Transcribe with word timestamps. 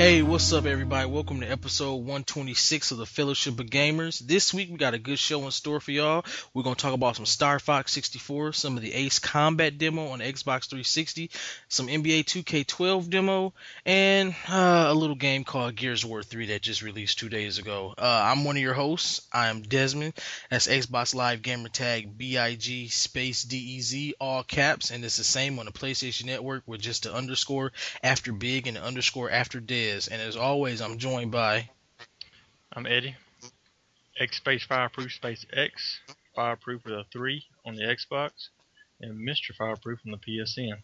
Hey, 0.00 0.22
what's 0.22 0.50
up, 0.54 0.64
everybody? 0.64 1.06
Welcome 1.10 1.40
to 1.40 1.46
episode 1.46 1.96
126 1.96 2.90
of 2.90 2.96
the 2.96 3.04
Fellowship 3.04 3.60
of 3.60 3.66
Gamers. 3.66 4.18
This 4.18 4.54
week 4.54 4.70
we 4.70 4.78
got 4.78 4.94
a 4.94 4.98
good 4.98 5.18
show 5.18 5.44
in 5.44 5.50
store 5.50 5.78
for 5.78 5.90
y'all. 5.90 6.24
We're 6.54 6.62
gonna 6.62 6.74
talk 6.74 6.94
about 6.94 7.16
some 7.16 7.26
Star 7.26 7.58
Fox 7.58 7.92
64, 7.92 8.54
some 8.54 8.78
of 8.78 8.82
the 8.82 8.94
Ace 8.94 9.18
Combat 9.18 9.76
demo 9.76 10.06
on 10.06 10.20
Xbox 10.20 10.70
360, 10.70 11.30
some 11.68 11.88
NBA 11.88 12.24
2K12 12.24 13.10
demo, 13.10 13.52
and 13.84 14.34
uh, 14.48 14.86
a 14.88 14.94
little 14.94 15.16
game 15.16 15.44
called 15.44 15.76
Gears 15.76 16.02
War 16.02 16.22
3 16.22 16.46
that 16.46 16.62
just 16.62 16.80
released 16.80 17.18
two 17.18 17.28
days 17.28 17.58
ago. 17.58 17.92
Uh, 17.98 18.22
I'm 18.24 18.44
one 18.44 18.56
of 18.56 18.62
your 18.62 18.72
hosts. 18.72 19.20
I 19.30 19.48
am 19.48 19.60
Desmond. 19.60 20.14
That's 20.48 20.66
Xbox 20.66 21.14
Live 21.14 21.42
Gamer 21.42 21.68
Tag 21.68 22.16
BIG 22.16 22.90
space 22.90 23.44
DEZ 23.44 24.14
all 24.18 24.44
caps, 24.44 24.92
and 24.92 25.04
it's 25.04 25.18
the 25.18 25.24
same 25.24 25.58
on 25.58 25.66
the 25.66 25.72
PlayStation 25.72 26.24
Network 26.24 26.62
with 26.64 26.80
just 26.80 27.02
the 27.02 27.12
underscore 27.12 27.72
after 28.02 28.32
big 28.32 28.66
and 28.66 28.78
the 28.78 28.82
underscore 28.82 29.30
after 29.30 29.60
Des. 29.90 30.08
And 30.10 30.22
as 30.22 30.36
always, 30.36 30.80
I'm 30.80 30.98
joined 30.98 31.32
by. 31.32 31.68
I'm 32.72 32.86
Eddie. 32.86 33.16
X 34.18 34.36
Space 34.36 34.64
Fireproof 34.64 35.12
Space 35.12 35.46
X 35.52 36.00
Fireproof 36.34 36.84
with 36.84 36.94
a 36.94 37.04
3 37.10 37.42
on 37.66 37.74
the 37.74 37.82
Xbox, 37.82 38.30
and 39.00 39.26
Mr. 39.26 39.54
Fireproof 39.56 40.00
on 40.06 40.12
the 40.12 40.18
PSN. 40.18 40.74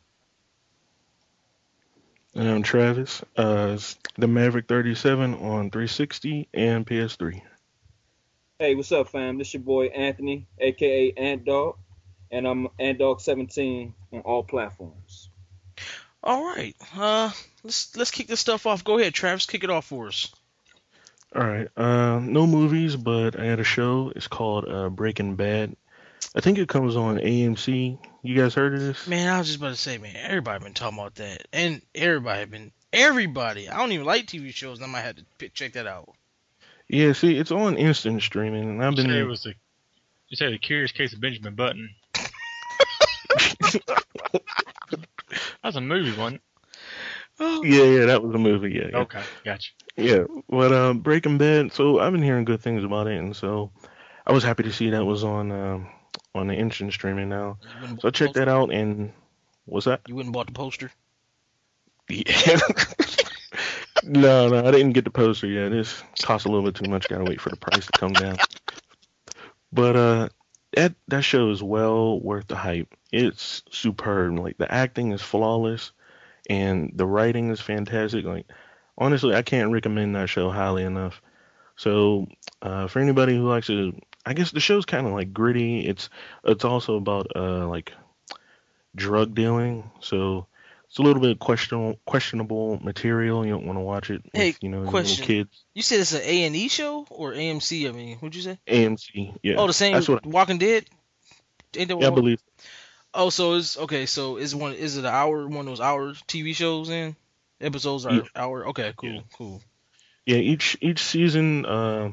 And 2.35 2.49
I'm 2.49 2.63
Travis. 2.63 3.23
Uh, 3.37 3.79
the 4.17 4.27
Maverick 4.27 4.67
37 4.67 5.35
on 5.35 5.71
360 5.71 6.49
and 6.53 6.87
PS3. 6.87 7.43
Hey, 8.59 8.75
what's 8.75 8.93
up, 8.93 9.09
fam? 9.09 9.39
This 9.39 9.55
your 9.55 9.63
boy 9.63 9.87
Anthony, 9.87 10.47
aka 10.59 11.13
Ant 11.13 11.45
Dog, 11.45 11.77
and 12.31 12.47
I'm 12.47 12.69
Ant 12.81 12.99
Dog 12.99 13.21
17 13.21 13.95
on 14.13 14.21
all 14.21 14.43
platforms. 14.43 15.26
All 16.27 16.45
right, 16.45 16.75
uh, 16.97 17.31
let's 17.63 17.97
let's 17.97 18.11
kick 18.11 18.27
this 18.27 18.41
stuff 18.41 18.67
off. 18.67 18.83
Go 18.83 18.99
ahead, 18.99 19.15
Travis, 19.15 19.47
kick 19.47 19.63
it 19.63 19.71
off 19.71 19.87
for 19.87 20.09
us. 20.09 20.35
All 21.35 21.47
right. 21.47 21.69
Uh, 21.77 22.19
no 22.21 22.47
movies, 22.49 22.97
but 22.97 23.39
I 23.39 23.45
had 23.45 23.61
a 23.61 23.65
show. 23.65 24.13
It's 24.17 24.27
called 24.27 24.67
uh, 24.69 24.89
Breaking 24.89 25.37
Bad. 25.37 25.77
I 26.35 26.41
think 26.41 26.59
it 26.59 26.69
comes 26.69 26.97
on 26.97 27.19
AMC. 27.19 27.99
You 28.23 28.35
guys 28.37 28.55
heard 28.55 28.75
of 28.75 28.81
this? 28.81 29.07
Man, 29.07 29.33
I 29.33 29.39
was 29.39 29.47
just 29.47 29.59
about 29.59 29.69
to 29.71 29.77
say, 29.77 29.99
man, 29.99 30.17
everybody 30.17 30.65
been 30.65 30.75
talking 30.75 30.99
about 30.99 31.15
that, 31.17 31.47
and 31.53 31.81
everybody 31.95 32.45
been 32.47 32.73
everybody. 32.93 33.69
I 33.69 33.77
don't 33.77 33.93
even 33.93 34.07
like 34.07 34.27
TV 34.27 34.53
shows, 34.53 34.79
and 34.79 34.87
I 34.87 34.89
might 34.91 35.03
have 35.03 35.17
to 35.17 35.25
pick, 35.39 35.55
check 35.55 35.75
that 35.75 35.87
out. 35.87 36.09
Yeah. 36.89 37.13
See, 37.13 37.39
it's 37.39 37.53
on 37.53 37.77
instant 37.77 38.23
streaming, 38.23 38.69
and 38.69 38.83
I've 38.83 38.93
You 38.93 38.97
been. 38.97 39.07
said 39.07 39.17
it 39.19 39.25
was 39.25 39.47
a 39.47 39.55
you 40.29 40.37
said 40.37 40.53
the 40.53 40.59
Curious 40.59 40.91
Case 40.91 41.13
of 41.13 41.21
Benjamin 41.21 41.55
Button. 41.55 41.91
That's 45.67 45.75
a 45.75 45.81
movie 45.81 46.17
one. 46.17 46.39
Oh, 47.41 47.65
yeah, 47.65 47.83
yeah, 47.83 48.05
that 48.07 48.23
was 48.23 48.33
a 48.37 48.39
movie. 48.39 48.71
Yeah, 48.71 48.87
yeah. 48.93 48.99
Okay, 48.99 49.23
gotcha. 49.45 49.73
Yeah, 49.97 50.23
but 50.49 50.73
uh, 50.73 50.95
Breaking 50.95 51.39
Bad. 51.39 51.73
So 51.73 51.99
I've 51.99 52.13
been 52.13 52.23
hearing 52.23 52.45
good 52.45 52.61
things 52.61 52.85
about 52.85 53.09
it, 53.09 53.19
and 53.19 53.35
so 53.35 53.73
I 54.25 54.33
was 54.33 54.45
happy 54.45 54.63
to 54.63 54.73
see 54.73 54.91
that 54.91 55.05
was 55.05 55.25
on 55.25 55.51
um, 55.51 55.89
on 56.37 56.47
the 56.47 56.55
instant 56.55 56.93
streaming 56.93 57.29
now. 57.29 57.59
So 57.61 57.69
I 57.69 57.89
bought 57.89 58.03
the 58.03 58.11
checked 58.13 58.35
that 58.35 58.47
out, 58.47 58.73
and 58.73 59.13
what's 59.65 59.87
that? 59.87 60.03
You 60.07 60.15
wouldn't 60.15 60.33
bought 60.33 60.47
the 60.47 60.53
poster? 60.53 60.93
Yeah. 62.09 62.61
no, 64.05 64.49
no, 64.49 64.69
I 64.69 64.71
didn't 64.71 64.93
get 64.93 65.03
the 65.03 65.11
poster 65.11 65.49
yet. 65.49 65.71
This 65.71 66.01
costs 66.23 66.47
a 66.47 66.49
little 66.49 66.65
bit 66.65 66.77
too 66.77 66.89
much. 66.89 67.09
Gotta 67.09 67.25
wait 67.25 67.41
for 67.41 67.51
the 67.51 67.57
price 67.57 67.87
to 67.87 67.93
come 67.99 68.13
down. 68.13 68.37
But 69.73 69.97
uh, 69.97 70.29
that 70.73 70.95
that 71.09 71.23
show 71.23 71.51
is 71.51 71.63
well 71.63 72.21
worth 72.21 72.49
the 72.49 72.57
hype. 72.57 72.95
It's 73.13 73.63
superb. 73.71 74.39
Like 74.39 74.59
the 74.59 74.73
acting 74.73 75.13
is 75.13 75.23
flawless, 75.23 75.93
and 76.49 76.93
the 76.95 77.07
writing 77.07 77.51
is 77.51 77.61
fantastic. 77.61 78.25
Like 78.25 78.47
honestly, 78.99 79.35
I 79.35 79.43
can't 79.43 79.73
recommend 79.73 80.15
that 80.15 80.29
show 80.29 80.51
highly 80.51 80.85
enough. 80.85 81.23
So 81.77 82.27
uh, 82.63 82.87
for 82.89 83.01
anybody 83.01 83.37
who 83.37 83.49
likes 83.49 83.69
it, 83.69 83.95
I 84.25 84.35
guess 84.35 84.51
the 84.51 84.61
show's 84.61 84.87
kind 84.87 85.07
of 85.07 85.13
like 85.13 85.33
gritty. 85.33 85.87
It's 85.87 86.09
it's 86.45 86.65
also 86.65 86.97
about 86.97 87.29
uh 87.37 87.69
like 87.69 87.93
drug 88.95 89.35
dealing. 89.35 89.91
So 90.01 90.47
it's 90.89 90.99
a 90.99 91.03
little 91.03 91.21
bit 91.21 91.39
questionable 91.39 91.99
questionable 92.07 92.79
material. 92.83 93.45
You 93.45 93.53
don't 93.53 93.67
want 93.67 93.77
to 93.77 93.83
watch 93.83 94.11
it 94.11 94.23
with 94.25 94.33
Hey, 94.35 94.55
you 94.61 94.69
know 94.69 94.83
question. 94.87 95.11
little 95.11 95.27
kids. 95.27 95.65
You 95.75 95.83
said 95.83 96.01
it's 96.01 96.13
an 96.13 96.23
A 96.23 96.45
and 96.45 96.57
E 96.57 96.69
show 96.69 97.07
or 97.11 97.33
AMC? 97.33 97.89
I 97.89 97.93
mean, 97.93 98.17
what'd 98.19 98.35
you 98.35 98.43
say? 98.43 98.59
AMC. 98.69 99.37
Yeah. 99.43 99.57
Oh, 99.59 99.67
the 99.67 99.73
same 99.73 99.95
That's 99.95 100.09
what 100.09 100.25
Walking 100.25 100.59
Dead. 100.59 100.85
Ain't 101.77 101.89
that 101.89 102.01
yeah, 102.01 102.09
I 102.09 102.11
believe. 102.11 102.41
Oh, 103.13 103.31
so 103.31 103.55
it's 103.55 103.77
okay. 103.77 104.07
So 104.07 104.37
is 104.37 104.55
one 104.55 104.73
is 104.75 104.97
it 104.97 105.01
an 105.01 105.07
hour 105.07 105.47
one 105.47 105.61
of 105.61 105.67
those 105.67 105.81
hour 105.81 106.13
TV 106.29 106.55
shows? 106.55 106.89
In 106.91 107.17
episodes 107.61 108.07
are 108.07 108.15
Yeah. 108.15 108.23
hour. 108.35 108.69
Okay, 108.69 108.93
cool, 108.97 109.11
Yeah. 109.11 109.21
cool. 109.35 109.63
Yeah, 110.27 110.39
each 110.39 110.77
each 110.81 111.03
season 111.03 111.65
uh, 111.65 112.11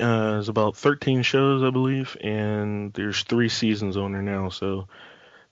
uh, 0.00 0.38
is 0.40 0.48
about 0.48 0.76
13 0.76 1.22
shows, 1.22 1.62
I 1.62 1.70
believe, 1.70 2.16
and 2.20 2.92
there's 2.94 3.22
three 3.22 3.48
seasons 3.48 3.96
on 3.96 4.12
there 4.12 4.22
now. 4.22 4.48
So 4.48 4.88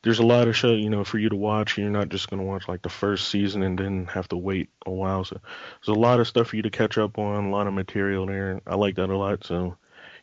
there's 0.02 0.18
a 0.18 0.26
lot 0.26 0.48
of 0.48 0.56
show, 0.56 0.72
you 0.72 0.88
know, 0.88 1.04
for 1.04 1.18
you 1.18 1.28
to 1.28 1.36
watch. 1.36 1.76
You're 1.76 1.90
not 1.90 2.08
just 2.08 2.30
gonna 2.30 2.42
watch 2.42 2.68
like 2.68 2.82
the 2.82 2.88
first 2.88 3.28
season 3.28 3.62
and 3.62 3.78
then 3.78 4.06
have 4.06 4.28
to 4.28 4.36
wait 4.36 4.70
a 4.86 4.90
while. 4.90 5.24
So 5.24 5.40
there's 5.40 5.96
a 5.96 6.00
lot 6.00 6.20
of 6.20 6.28
stuff 6.28 6.48
for 6.48 6.56
you 6.56 6.62
to 6.62 6.70
catch 6.70 6.96
up 6.98 7.18
on, 7.18 7.46
a 7.46 7.50
lot 7.50 7.66
of 7.66 7.74
material 7.74 8.26
there. 8.26 8.60
I 8.66 8.76
like 8.76 8.96
that 8.96 9.10
a 9.10 9.16
lot. 9.16 9.44
So 9.44 9.76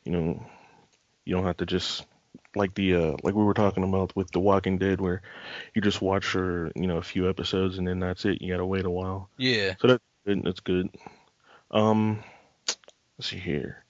you 0.04 0.12
know, 0.12 0.46
you 1.26 1.36
don't 1.36 1.46
have 1.46 1.58
to 1.58 1.66
just 1.66 2.06
like 2.56 2.74
the 2.74 2.96
uh, 2.96 3.18
like 3.24 3.36
we 3.36 3.44
were 3.44 3.54
talking 3.54 3.84
about 3.84 4.16
with 4.16 4.32
The 4.32 4.40
Walking 4.40 4.78
Dead, 4.78 5.00
where 5.00 5.22
you 5.74 5.82
just 5.82 6.02
watch 6.02 6.26
for 6.26 6.72
you 6.76 6.88
know 6.88 6.98
a 6.98 7.04
few 7.04 7.30
episodes 7.30 7.78
and 7.78 7.88
then 7.88 8.00
that's 8.00 8.26
it. 8.26 8.42
You 8.42 8.54
gotta 8.54 8.66
wait 8.66 8.86
a 8.86 8.90
while. 8.90 9.30
Yeah. 9.38 9.76
So 9.80 9.88
that's 9.88 10.04
good. 10.26 10.44
That's 10.44 10.60
good. 10.62 10.90
Um, 11.70 12.24
let's 13.18 13.30
see 13.30 13.38
here. 13.38 13.84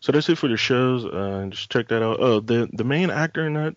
So 0.00 0.12
that's 0.12 0.28
it 0.28 0.36
for 0.36 0.48
the 0.48 0.56
shows. 0.58 1.06
Uh, 1.06 1.46
just 1.48 1.70
check 1.70 1.88
that 1.88 2.02
out. 2.02 2.18
Oh, 2.20 2.40
the 2.40 2.68
the 2.72 2.84
main 2.84 3.10
actor 3.10 3.46
in 3.46 3.54
that, 3.54 3.74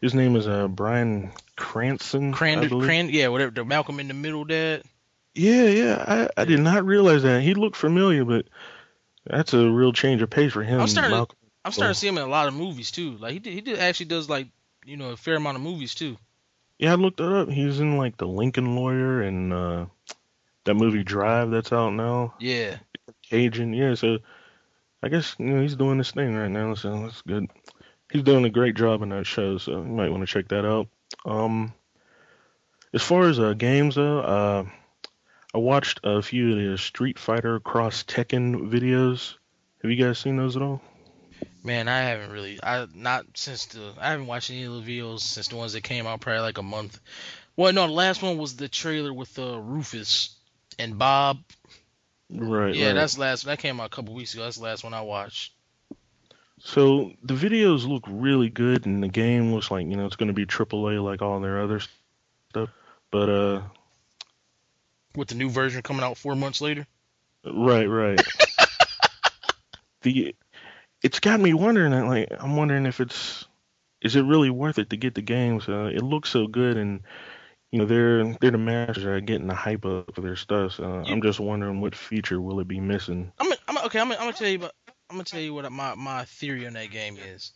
his 0.00 0.14
name 0.14 0.36
is 0.36 0.46
uh 0.46 0.68
Bryan 0.68 1.32
Cranston. 1.56 2.32
Cran. 2.32 2.68
Cran, 2.68 3.08
yeah, 3.10 3.28
whatever. 3.28 3.50
The 3.50 3.64
Malcolm 3.64 4.00
in 4.00 4.08
the 4.08 4.14
Middle 4.14 4.44
dad. 4.44 4.82
Yeah, 5.34 5.64
yeah. 5.64 6.28
I 6.36 6.42
I 6.42 6.44
did 6.44 6.60
not 6.60 6.84
realize 6.84 7.22
that. 7.22 7.42
He 7.42 7.54
looked 7.54 7.76
familiar, 7.76 8.24
but 8.24 8.46
that's 9.24 9.52
a 9.54 9.68
real 9.70 9.92
change 9.92 10.22
of 10.22 10.30
pace 10.30 10.52
for 10.52 10.62
him. 10.62 10.80
I'm 10.80 10.88
starting 10.88 11.10
to- 11.10 11.16
Malcolm. 11.16 11.38
I'm 11.64 11.72
starting 11.72 11.94
to 11.94 11.98
see 11.98 12.06
him 12.06 12.16
in 12.16 12.22
a 12.22 12.28
lot 12.28 12.46
of 12.46 12.54
movies 12.54 12.92
too. 12.92 13.16
Like 13.16 13.32
he 13.32 13.38
did, 13.40 13.52
he 13.52 13.60
did 13.60 13.78
actually 13.80 14.06
does 14.06 14.30
like 14.30 14.46
you 14.84 14.96
know 14.96 15.10
a 15.10 15.16
fair 15.16 15.34
amount 15.34 15.56
of 15.56 15.62
movies 15.62 15.94
too. 15.94 16.16
Yeah, 16.78 16.92
I 16.92 16.94
looked 16.94 17.20
it 17.20 17.26
up. 17.32 17.48
He's 17.48 17.80
in 17.80 17.96
like 17.96 18.18
the 18.18 18.26
Lincoln 18.28 18.76
Lawyer 18.76 19.22
and 19.22 19.52
uh, 19.52 19.86
that 20.64 20.74
movie 20.74 21.02
Drive 21.02 21.50
that's 21.50 21.72
out 21.72 21.90
now. 21.94 22.34
Yeah. 22.38 22.76
Cajun, 23.28 23.72
yeah. 23.72 23.94
So 23.94 24.18
I 25.02 25.08
guess 25.08 25.34
you 25.38 25.46
know 25.46 25.60
he's 25.62 25.74
doing 25.74 25.98
this 25.98 26.12
thing 26.12 26.34
right 26.36 26.50
now, 26.50 26.74
so 26.74 27.02
that's 27.02 27.22
good. 27.22 27.48
He's 28.16 28.24
doing 28.24 28.46
a 28.46 28.50
great 28.50 28.76
job 28.76 29.02
in 29.02 29.10
that 29.10 29.26
show, 29.26 29.58
so 29.58 29.72
you 29.72 29.84
might 29.84 30.08
want 30.08 30.22
to 30.22 30.26
check 30.26 30.48
that 30.48 30.64
out. 30.64 30.88
Um, 31.26 31.74
as 32.94 33.02
far 33.02 33.28
as 33.28 33.38
uh, 33.38 33.52
games 33.52 33.96
though, 33.96 34.20
uh, 34.20 34.64
I 35.54 35.58
watched 35.58 36.00
a 36.02 36.22
few 36.22 36.52
of 36.52 36.56
the 36.56 36.78
Street 36.78 37.18
Fighter 37.18 37.60
Cross 37.60 38.04
Tekken 38.04 38.70
videos. 38.70 39.34
Have 39.82 39.90
you 39.90 40.02
guys 40.02 40.18
seen 40.18 40.38
those 40.38 40.56
at 40.56 40.62
all? 40.62 40.80
Man, 41.62 41.88
I 41.88 41.98
haven't 41.98 42.30
really. 42.30 42.58
I 42.62 42.86
not 42.94 43.26
since 43.34 43.66
the. 43.66 43.92
I 44.00 44.12
haven't 44.12 44.28
watched 44.28 44.50
any 44.50 44.64
of 44.64 44.72
the 44.72 44.98
videos 44.98 45.20
since 45.20 45.48
the 45.48 45.56
ones 45.56 45.74
that 45.74 45.82
came 45.82 46.06
out 46.06 46.22
probably 46.22 46.40
like 46.40 46.56
a 46.56 46.62
month. 46.62 46.98
Well, 47.54 47.74
no, 47.74 47.86
the 47.86 47.92
last 47.92 48.22
one 48.22 48.38
was 48.38 48.56
the 48.56 48.70
trailer 48.70 49.12
with 49.12 49.38
uh, 49.38 49.60
Rufus 49.60 50.34
and 50.78 50.96
Bob. 50.96 51.40
Right. 52.30 52.74
Yeah, 52.74 52.86
right. 52.86 52.92
that's 52.94 53.18
last. 53.18 53.44
That 53.44 53.58
came 53.58 53.78
out 53.78 53.88
a 53.88 53.94
couple 53.94 54.14
weeks 54.14 54.32
ago. 54.32 54.44
That's 54.44 54.56
the 54.56 54.64
last 54.64 54.84
one 54.84 54.94
I 54.94 55.02
watched. 55.02 55.52
So 56.66 57.12
the 57.22 57.34
videos 57.34 57.86
look 57.86 58.02
really 58.08 58.50
good, 58.50 58.86
and 58.86 59.00
the 59.00 59.06
game 59.06 59.54
looks 59.54 59.70
like 59.70 59.86
you 59.86 59.96
know 59.96 60.04
it's 60.04 60.16
going 60.16 60.26
to 60.26 60.34
be 60.34 60.46
AAA 60.46 61.02
like 61.02 61.22
all 61.22 61.38
their 61.38 61.60
other 61.60 61.80
stuff. 62.50 62.70
But 63.12 63.30
uh, 63.30 63.62
with 65.14 65.28
the 65.28 65.36
new 65.36 65.48
version 65.48 65.80
coming 65.82 66.02
out 66.02 66.18
four 66.18 66.34
months 66.34 66.60
later. 66.60 66.84
Right, 67.44 67.86
right. 67.86 68.20
the 70.02 70.34
it's 71.04 71.20
got 71.20 71.38
me 71.38 71.54
wondering. 71.54 71.92
Like, 72.04 72.32
I'm 72.40 72.56
wondering 72.56 72.86
if 72.86 72.98
it's 72.98 73.46
is 74.02 74.16
it 74.16 74.22
really 74.22 74.50
worth 74.50 74.80
it 74.80 74.90
to 74.90 74.96
get 74.96 75.14
the 75.14 75.22
games? 75.22 75.68
Uh, 75.68 75.92
it 75.94 76.02
looks 76.02 76.30
so 76.30 76.48
good, 76.48 76.76
and 76.76 77.02
you 77.70 77.78
know 77.78 77.86
they're 77.86 78.34
they're 78.40 78.50
the 78.50 78.58
masters 78.58 79.06
at 79.06 79.24
getting 79.24 79.46
the 79.46 79.54
hype 79.54 79.86
up 79.86 80.12
for 80.16 80.20
their 80.20 80.34
stuff. 80.34 80.72
So 80.72 80.82
I'm 80.82 81.22
just 81.22 81.38
wondering 81.38 81.80
what 81.80 81.94
feature 81.94 82.40
will 82.40 82.58
it 82.58 82.66
be 82.66 82.80
missing? 82.80 83.30
I'm, 83.38 83.52
I'm 83.68 83.78
okay. 83.86 84.00
I'm, 84.00 84.10
I'm 84.10 84.18
gonna 84.18 84.32
tell 84.32 84.48
you 84.48 84.56
about. 84.56 84.72
I'm 85.08 85.16
gonna 85.16 85.24
tell 85.24 85.40
you 85.40 85.54
what 85.54 85.70
my 85.70 85.94
my 85.94 86.24
theory 86.24 86.66
on 86.66 86.74
that 86.74 86.90
game 86.90 87.16
is. 87.16 87.52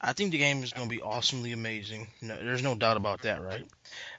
I 0.00 0.12
think 0.12 0.30
the 0.30 0.38
game 0.38 0.62
is 0.62 0.72
gonna 0.72 0.88
be 0.88 1.02
awesomely 1.02 1.52
amazing. 1.52 2.08
No, 2.22 2.36
there's 2.36 2.62
no 2.62 2.74
doubt 2.74 2.96
about 2.96 3.22
that, 3.22 3.42
right? 3.42 3.66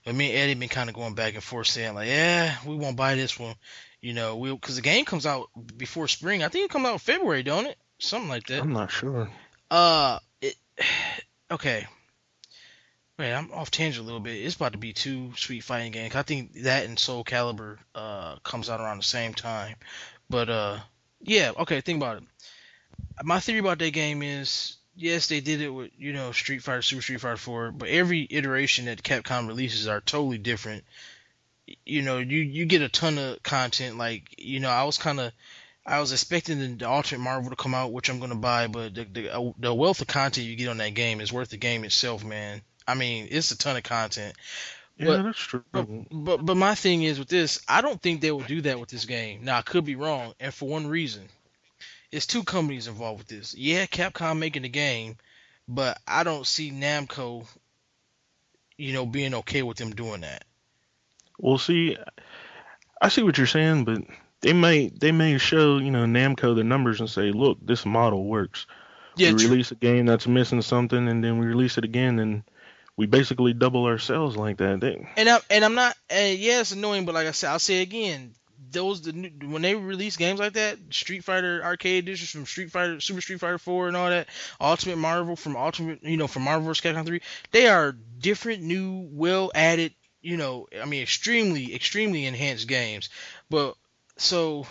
But 0.04 0.16
me 0.16 0.30
and 0.32 0.38
Eddie 0.38 0.56
been 0.56 0.70
kind 0.70 0.90
of 0.90 0.96
going 0.96 1.14
back 1.14 1.36
and 1.36 1.44
forth 1.44 1.68
saying 1.68 1.94
like, 1.94 2.08
yeah, 2.08 2.56
we 2.66 2.76
won't 2.76 2.98
buy 2.98 3.16
this 3.16 3.40
one, 3.40 3.56
you 4.02 4.14
know, 4.14 4.38
we 4.38 4.52
because 4.52 4.76
the 4.76 4.82
game 4.82 5.06
comes 5.06 5.26
out 5.26 5.50
before 5.78 6.08
spring. 6.08 6.44
I 6.44 6.48
think 6.48 6.66
it 6.66 6.72
comes 6.72 6.86
out 6.86 6.94
in 6.94 7.00
February, 7.00 7.44
don't 7.44 7.68
it? 7.68 7.78
Something 8.00 8.30
like 8.30 8.48
that. 8.48 8.62
I'm 8.62 8.74
not 8.74 8.92
sure. 8.92 9.30
Uh, 9.70 10.20
it, 10.42 10.56
okay. 11.52 11.86
Wait, 13.18 13.34
I'm 13.34 13.52
off 13.52 13.70
tangent 13.70 14.02
a 14.02 14.06
little 14.06 14.22
bit. 14.22 14.38
It's 14.46 14.56
about 14.56 14.72
to 14.72 14.78
be 14.78 14.94
two 14.94 15.34
sweet 15.36 15.66
fighting 15.66 15.92
games. 15.92 16.16
I 16.16 16.24
think 16.24 16.64
that 16.64 16.86
and 16.86 16.98
Soul 16.98 17.26
Calibur 17.26 17.78
uh 17.94 18.38
comes 18.38 18.70
out 18.70 18.80
around 18.80 18.98
the 18.98 19.04
same 19.04 19.34
time. 19.34 19.76
But 20.30 20.50
uh, 20.50 20.80
yeah, 21.22 21.52
okay. 21.60 21.82
Think 21.82 21.98
about 21.98 22.18
it. 22.18 22.24
My 23.24 23.40
theory 23.40 23.60
about 23.60 23.80
that 23.80 23.94
game 23.94 24.24
is 24.24 24.78
yes, 24.96 25.28
they 25.28 25.40
did 25.40 25.62
it 25.62 25.70
with 25.70 25.92
you 25.98 26.14
know 26.14 26.32
Street 26.32 26.64
Fighter, 26.64 26.82
Super 26.82 27.02
Street 27.02 27.22
Fighter 27.22 27.38
4, 27.38 27.72
but 27.72 27.90
every 27.90 28.28
iteration 28.30 28.86
that 28.86 29.04
Capcom 29.04 29.48
releases 29.48 29.88
are 29.88 30.02
totally 30.02 30.38
different. 30.38 30.84
You 31.86 32.02
know, 32.02 32.18
you 32.18 32.40
you 32.40 32.66
get 32.66 32.82
a 32.82 32.90
ton 32.90 33.18
of 33.18 33.44
content. 33.44 33.98
Like 33.98 34.36
you 34.38 34.60
know, 34.60 34.70
I 34.70 34.84
was 34.84 34.98
kind 34.98 35.20
of 35.20 35.32
I 35.86 36.00
was 36.00 36.12
expecting 36.12 36.78
the, 36.78 36.90
Ultimate 36.90 37.24
Marvel 37.24 37.50
to 37.50 37.56
come 37.56 37.74
out, 37.74 37.92
which 37.92 38.10
I'm 38.10 38.20
gonna 38.20 38.36
buy, 38.36 38.68
but 38.68 38.96
the, 38.96 39.04
the 39.06 39.30
uh, 39.36 39.52
the 39.58 39.74
wealth 39.74 40.02
of 40.02 40.08
content 40.08 40.48
you 40.48 40.56
get 40.56 40.70
on 40.70 40.78
that 40.78 40.94
game 40.94 41.22
is 41.22 41.34
worth 41.34 41.50
the 41.50 41.58
game 41.58 41.84
itself, 41.84 42.24
man. 42.24 42.62
I 42.88 42.96
mean, 42.96 43.28
it's 43.30 43.52
a 43.52 43.58
ton 43.58 43.78
of 43.78 43.84
content. 43.84 44.36
Yeah, 45.00 45.06
But- 45.06 45.24
that's 45.24 45.40
true. 45.40 45.64
But, 45.72 45.88
but 46.12 46.46
but 46.46 46.56
my 46.58 46.76
thing 46.76 47.04
is 47.04 47.18
with 47.20 47.30
this, 47.30 47.62
I 47.68 47.82
don't 47.82 48.02
think 48.02 48.20
they 48.20 48.32
will 48.32 48.42
do 48.42 48.62
that 48.62 48.80
with 48.80 48.90
this 48.90 49.06
game. 49.06 49.46
Now 49.46 49.58
I 49.58 49.62
could 49.62 49.86
be 49.86 49.96
wrong, 49.96 50.34
and 50.40 50.54
for 50.54 50.68
one 50.68 50.88
reason, 50.88 51.24
it's 52.12 52.28
two 52.28 52.44
companies 52.44 52.88
involved 52.88 53.20
with 53.20 53.28
this. 53.28 53.56
Yeah, 53.56 53.86
Capcom 53.86 54.40
making 54.40 54.64
the 54.64 54.70
game, 54.70 55.16
but 55.68 55.98
I 56.06 56.24
don't 56.24 56.46
see 56.46 56.72
Namco, 56.72 57.48
you 58.78 58.92
know, 58.92 59.06
being 59.06 59.34
okay 59.36 59.64
with 59.64 59.78
them 59.78 59.92
doing 59.92 60.22
that. 60.22 60.44
Well, 61.38 61.58
see, 61.58 61.96
I 63.02 63.08
see 63.08 63.24
what 63.24 63.38
you're 63.38 63.48
saying, 63.48 63.86
but 63.86 64.02
they 64.42 64.52
may 64.52 64.90
they 64.90 65.14
may 65.14 65.38
show 65.38 65.78
you 65.78 65.92
know 65.92 66.04
Namco 66.04 66.56
the 66.56 66.66
numbers 66.66 67.00
and 67.00 67.10
say, 67.10 67.32
look, 67.32 67.58
this 67.66 67.86
model 67.86 68.26
works. 68.26 68.68
Yeah, 69.16 69.32
we 69.32 69.40
true. 69.40 69.50
release 69.52 69.72
a 69.72 69.76
game 69.76 70.06
that's 70.06 70.28
missing 70.28 70.62
something, 70.62 71.08
and 71.08 71.24
then 71.24 71.40
we 71.40 71.46
release 71.46 71.78
it 71.78 71.86
again, 71.86 72.20
and 72.20 72.44
we 73.00 73.06
basically 73.06 73.54
double 73.54 73.86
our 73.86 73.98
sales 73.98 74.36
like 74.36 74.58
that. 74.58 74.82
They, 74.82 75.08
And 75.16 75.30
I 75.30 75.40
and 75.50 75.64
I'm 75.64 75.74
not. 75.74 75.96
And 76.10 76.38
yeah, 76.38 76.60
it's 76.60 76.74
annoying, 76.74 77.06
but 77.06 77.16
like 77.16 77.28
I 77.28 77.32
said, 77.32 77.50
I'll 77.50 77.58
say 77.58 77.82
again. 77.82 78.36
Those 78.72 79.02
the 79.02 79.14
new, 79.14 79.30
when 79.50 79.62
they 79.62 79.74
release 79.74 80.18
games 80.18 80.40
like 80.40 80.54
that, 80.54 80.78
Street 80.90 81.24
Fighter 81.24 81.64
Arcade 81.64 82.04
Editions 82.04 82.30
from 82.30 82.46
Street 82.46 82.72
Fighter, 82.72 83.00
Super 83.00 83.22
Street 83.22 83.40
Fighter 83.40 83.58
4, 83.58 83.88
and 83.88 83.96
all 83.98 84.10
that, 84.10 84.28
Ultimate 84.60 84.98
Marvel 84.98 85.38
from 85.38 85.56
Ultimate, 85.56 86.04
you 86.04 86.18
know, 86.18 86.28
from 86.28 86.44
Marvel 86.44 86.68
vs. 86.68 86.84
Capcom 86.84 87.06
3, 87.06 87.22
they 87.52 87.68
are 87.68 87.94
different, 88.20 88.62
new, 88.62 89.08
well 89.12 89.50
added, 89.56 89.96
you 90.22 90.38
know, 90.38 90.68
I 90.80 90.86
mean, 90.86 91.02
extremely, 91.02 91.74
extremely 91.74 92.26
enhanced 92.26 92.68
games. 92.68 93.10
But 93.50 93.76
so 94.18 94.68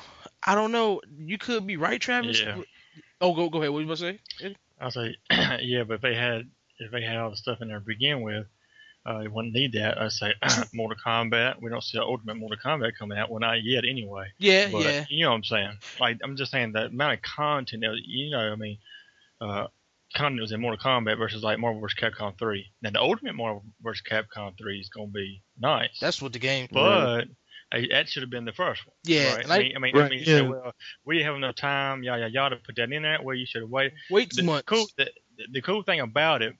I 0.46 0.54
don't 0.54 0.70
know. 0.70 1.00
You 1.18 1.38
could 1.38 1.66
be 1.66 1.78
right, 1.78 2.00
Travis. 2.00 2.40
Yeah. 2.40 2.58
Oh, 3.20 3.34
go 3.34 3.48
go 3.48 3.58
ahead. 3.58 3.70
What 3.70 3.80
you 3.80 3.86
about 3.86 3.98
to 3.98 4.18
say? 4.40 4.56
I 4.80 4.90
say, 4.90 5.16
yeah, 5.62 5.82
but 5.84 5.94
if 5.94 6.00
they 6.02 6.14
had 6.14 6.50
if 6.78 6.90
they 6.90 7.02
had 7.02 7.16
all 7.16 7.30
the 7.30 7.36
stuff 7.36 7.60
in 7.60 7.68
there 7.68 7.78
to 7.80 7.84
begin 7.84 8.22
with, 8.22 8.46
uh, 9.06 9.20
they 9.20 9.28
wouldn't 9.28 9.54
need 9.54 9.72
that. 9.72 10.00
I 10.00 10.08
say 10.08 10.34
Mortal 10.74 10.98
Kombat. 11.04 11.60
We 11.62 11.70
don't 11.70 11.82
see 11.82 11.98
the 11.98 12.04
Ultimate 12.04 12.36
Mortal 12.36 12.58
Kombat 12.64 12.92
coming 12.98 13.16
out. 13.18 13.30
Well, 13.30 13.40
not 13.40 13.62
yet, 13.62 13.84
anyway. 13.84 14.26
Yeah, 14.38 14.68
But 14.70 14.84
yeah. 14.84 15.04
you 15.08 15.24
know 15.24 15.30
what 15.30 15.36
I'm 15.36 15.44
saying? 15.44 15.72
Like 16.00 16.18
I'm 16.22 16.36
just 16.36 16.50
saying 16.52 16.72
the 16.72 16.86
amount 16.86 17.14
of 17.14 17.22
content. 17.22 17.82
that- 17.82 18.00
You 18.04 18.30
know, 18.30 18.52
I 18.52 18.56
mean, 18.56 18.78
uh, 19.40 19.66
content 20.14 20.40
was 20.40 20.52
in 20.52 20.60
Mortal 20.60 20.82
Kombat 20.84 21.16
versus 21.18 21.42
like 21.42 21.58
Marvel 21.58 21.80
vs. 21.80 21.98
Capcom 21.98 22.38
3. 22.38 22.66
Now 22.82 22.90
the 22.90 23.00
Ultimate 23.00 23.34
Marvel 23.34 23.64
vs. 23.82 24.02
Capcom 24.10 24.56
3 24.58 24.78
is 24.80 24.88
gonna 24.88 25.06
be 25.08 25.42
nice, 25.58 25.98
That's 26.00 26.20
what 26.20 26.32
the 26.32 26.38
game. 26.38 26.68
but 26.72 27.28
uh, 27.70 27.80
that 27.90 28.08
should 28.08 28.22
have 28.22 28.30
been 28.30 28.46
the 28.46 28.52
first 28.52 28.86
one. 28.86 28.94
Yeah, 29.04 29.36
Right? 29.36 29.46
like 29.48 29.60
I 29.60 29.62
mean, 29.64 29.76
I 29.76 29.78
mean, 29.80 29.96
I 29.96 30.08
mean 30.08 30.18
you 30.20 30.24
say, 30.24 30.32
yeah. 30.42 30.48
well, 30.48 30.72
we 31.04 31.14
didn't 31.16 31.26
have 31.26 31.36
enough 31.36 31.56
time, 31.56 32.02
yada 32.02 32.22
yada 32.22 32.32
yada, 32.32 32.56
to 32.56 32.62
put 32.62 32.76
that 32.76 32.90
in 32.90 33.02
there. 33.02 33.18
Well, 33.22 33.36
you 33.36 33.46
should 33.46 33.60
have 33.62 33.70
waited 33.70 33.92
wait 34.10 34.30
two 34.30 34.36
the 34.40 34.42
months. 34.46 34.64
cool 34.66 34.86
the, 34.96 35.10
the 35.52 35.60
cool 35.60 35.82
thing 35.82 36.00
about 36.00 36.40
it, 36.42 36.54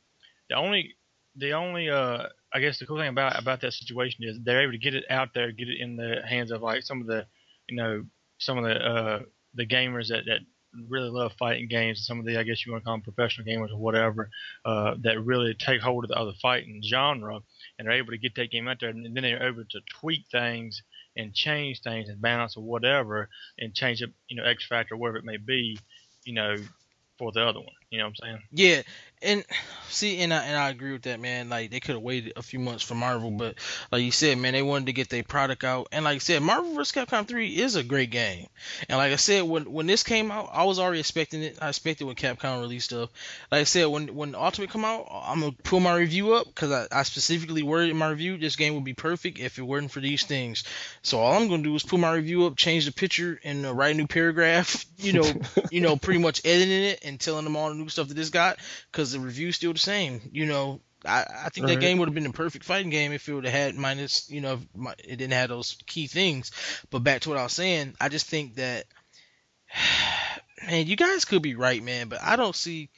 the 0.49 0.57
only 0.57 0.97
the 1.37 1.53
only 1.53 1.89
uh 1.89 2.25
I 2.53 2.61
guess 2.61 2.79
the 2.79 2.87
cool 2.87 2.99
thing 2.99 3.09
about 3.09 3.39
about 3.39 3.61
that 3.61 3.73
situation 3.73 4.25
is 4.25 4.39
they're 4.43 4.63
able 4.63 4.73
to 4.73 4.79
get 4.79 4.95
it 4.95 5.05
out 5.11 5.31
there, 5.35 5.53
get 5.53 5.69
it 5.69 5.81
in 5.81 5.97
the 5.97 6.23
hands 6.27 6.51
of 6.51 6.63
like 6.63 6.83
some 6.83 7.01
of 7.01 7.07
the 7.07 7.27
you 7.69 7.77
know 7.77 8.05
some 8.39 8.59
of 8.59 8.65
the 8.65 8.75
uh 8.75 9.21
the 9.55 9.67
gamers 9.67 10.09
that 10.09 10.25
that 10.27 10.41
really 10.89 11.09
love 11.09 11.33
fighting 11.39 11.67
games, 11.69 12.07
some 12.07 12.19
of 12.19 12.27
the 12.27 12.39
I 12.39 12.43
guess 12.43 12.65
you 12.65 12.73
want 12.73 12.83
to 12.83 12.87
call 12.87 12.95
them 12.95 13.03
professional 13.03 13.47
gamers 13.47 13.73
or 13.73 13.79
whatever, 13.79 14.31
uh 14.65 14.95
that 15.03 15.23
really 15.23 15.55
take 15.55 15.81
hold 15.81 16.05
of 16.05 16.09
the 16.09 16.17
other 16.17 16.33
fighting 16.41 16.83
genre 16.85 17.41
and 17.79 17.87
they're 17.87 17.97
able 17.99 18.13
to 18.13 18.19
get 18.19 18.35
that 18.37 18.51
game 18.51 18.69
out 18.69 18.79
there 18.81 18.91
and 18.91 19.05
then 19.05 19.23
they're 19.23 19.47
able 19.47 19.65
to 19.71 19.81
tweak 20.01 20.27
things 20.31 20.83
and 21.17 21.35
change 21.35 21.81
things 21.81 22.09
and 22.09 22.21
balance 22.21 22.57
or 22.57 22.63
whatever 22.63 23.29
and 23.59 23.75
change 23.75 24.03
up 24.03 24.11
you 24.29 24.37
know 24.37 24.45
X 24.45 24.67
factor 24.67 24.97
whatever 24.97 25.19
it 25.19 25.25
may 25.25 25.37
be, 25.37 25.79
you 26.25 26.33
know, 26.33 26.57
for 27.19 27.33
the 27.33 27.45
other 27.45 27.59
one. 27.59 27.69
You 27.91 27.99
know 27.99 28.05
what 28.05 28.17
I'm 28.23 28.29
saying? 28.29 28.43
Yeah, 28.53 28.83
and 29.23 29.45
see, 29.89 30.21
and 30.21 30.33
I 30.33 30.45
and 30.45 30.57
I 30.57 30.71
agree 30.71 30.93
with 30.93 31.03
that, 31.03 31.21
man. 31.21 31.49
Like 31.49 31.71
they 31.71 31.81
could 31.81 31.95
have 31.95 32.03
waited 32.03 32.35
a 32.37 32.43
few 32.43 32.59
months 32.59 32.85
for 32.85 32.95
Marvel, 32.95 33.31
but 33.31 33.57
like 33.91 34.03
you 34.03 34.11
said, 34.11 34.39
man, 34.39 34.53
they 34.53 34.63
wanted 34.63 34.87
to 34.87 34.93
get 34.93 35.09
their 35.09 35.23
product 35.23 35.65
out. 35.65 35.89
And 35.93 36.05
like 36.05 36.17
I 36.17 36.19
said, 36.19 36.43
Marvel 36.43 36.75
vs. 36.75 36.93
Capcom 36.93 37.27
3 37.27 37.49
is 37.49 37.77
a 37.77 37.83
great 37.83 38.11
game. 38.11 38.47
And 38.89 38.99
like 38.99 39.13
I 39.13 39.17
said, 39.17 39.45
when 39.45 39.73
when 39.73 39.87
this 39.87 40.03
came 40.03 40.31
out, 40.31 40.51
I 40.53 40.65
was 40.65 40.79
already 40.79 41.01
expecting 41.01 41.43
it. 41.43 41.59
I 41.61 41.69
expected 41.69 42.05
when 42.05 42.17
Capcom 42.17 42.61
released 42.61 42.87
stuff. 42.87 43.11
Like 43.51 43.63
I 43.63 43.65
said, 43.65 43.87
when 43.87 44.15
when 44.15 44.35
Ultimate 44.35 44.71
come 44.71 44.85
out, 44.85 45.09
I'm 45.11 45.41
gonna 45.41 45.53
pull 45.65 45.81
my 45.81 45.97
review 45.97 46.35
up 46.35 46.47
because 46.47 46.71
I, 46.71 46.87
I 46.93 47.03
specifically 47.03 47.63
worded 47.63 47.91
in 47.91 47.97
my 47.97 48.11
review 48.11 48.39
this 48.39 48.57
game 48.57 48.75
would 48.75 48.85
be 48.85 48.95
perfect 48.95 49.39
if 49.39 49.59
it 49.59 49.63
weren't 49.63 49.91
for 49.91 50.01
these 50.01 50.25
things. 50.25 50.65
So 51.03 51.19
all 51.19 51.35
I'm 51.35 51.49
gonna 51.49 51.63
do 51.63 51.75
is 51.75 51.83
pull 51.83 51.99
my 51.99 52.13
review 52.15 52.47
up, 52.47 52.57
change 52.57 52.87
the 52.87 52.93
picture, 52.93 53.41
and 53.45 53.67
uh, 53.67 53.75
write 53.75 53.95
a 53.95 53.99
new 53.99 54.07
paragraph. 54.07 54.85
You 55.01 55.13
know, 55.13 55.33
you 55.71 55.81
know, 55.81 55.95
pretty 55.95 56.19
much 56.19 56.45
editing 56.45 56.83
it 56.83 57.05
and 57.05 57.21
telling 57.21 57.45
them 57.45 57.55
all 57.55 57.69
the 57.69 57.77
new 57.77 57.89
stuff 57.89 58.09
that 58.09 58.15
this 58.15 58.31
got 58.31 58.59
because 58.91 59.08
the 59.13 59.21
review's 59.21 59.57
still 59.57 59.73
the 59.73 59.79
same. 59.79 60.21
You 60.33 60.47
know, 60.47 60.81
I, 61.05 61.25
I 61.47 61.49
think 61.51 61.67
that 61.69 61.73
Right. 61.75 61.81
game 61.81 61.99
would 61.99 62.09
have 62.09 62.15
been 62.15 62.25
the 62.25 62.31
perfect 62.31 62.65
fighting 62.65 62.91
game 62.91 63.13
if 63.13 63.29
it 63.29 63.35
would 63.35 63.45
have 63.45 63.53
had 63.53 63.75
minus, 63.77 64.29
you 64.31 64.41
know, 64.41 64.61
mi- 64.75 64.93
it 64.99 65.17
didn't 65.17 65.33
have 65.33 65.49
those 65.51 65.77
key 65.87 66.07
things. 66.07 66.51
But 66.91 67.01
back 67.01 67.23
to 67.23 67.29
what 67.31 67.39
I 67.39 67.43
was 67.45 67.53
saying, 67.53 67.95
I 68.01 68.09
just 68.09 68.27
think 68.27 68.57
that, 68.57 68.87
man, 70.67 70.87
you 70.87 70.97
guys 70.97 71.25
could 71.25 71.43
be 71.43 71.55
right, 71.55 71.83
man, 71.83 72.09
but 72.09 72.23
I 72.23 72.37
don't 72.37 72.57
see 72.57 72.91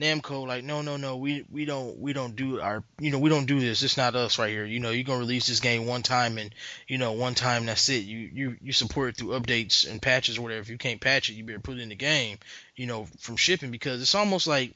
Namco 0.00 0.46
like, 0.46 0.64
no, 0.64 0.80
no, 0.82 0.96
no, 0.96 1.16
we 1.18 1.44
we 1.50 1.66
don't 1.66 1.98
we 1.98 2.14
don't 2.14 2.34
do 2.34 2.60
our, 2.60 2.82
you 2.98 3.10
know, 3.10 3.18
we 3.18 3.28
don't 3.28 3.44
do 3.46 3.60
this. 3.60 3.82
It's 3.82 3.98
not 3.98 4.14
us 4.14 4.38
right 4.38 4.48
here. 4.50 4.64
You 4.64 4.80
know, 4.80 4.90
you're 4.90 5.04
gonna 5.04 5.18
release 5.18 5.46
this 5.46 5.60
game 5.60 5.86
one 5.86 6.02
time 6.02 6.38
and 6.38 6.54
you 6.88 6.96
know 6.98 7.12
one 7.12 7.34
time 7.34 7.66
that's 7.66 7.88
it. 7.90 8.04
You 8.04 8.18
you 8.32 8.56
you 8.62 8.72
support 8.72 9.10
it 9.10 9.16
through 9.18 9.38
updates 9.38 9.88
and 9.90 10.00
patches 10.00 10.38
or 10.38 10.42
whatever. 10.42 10.62
If 10.62 10.70
you 10.70 10.78
can't 10.78 11.00
patch 11.00 11.28
it, 11.28 11.34
you 11.34 11.44
better 11.44 11.60
put 11.60 11.76
it 11.78 11.82
in 11.82 11.90
the 11.90 11.94
game 11.94 12.38
you 12.74 12.86
know, 12.86 13.06
from 13.18 13.36
shipping 13.36 13.70
because 13.70 14.00
it's 14.00 14.14
almost 14.14 14.46
like 14.46 14.74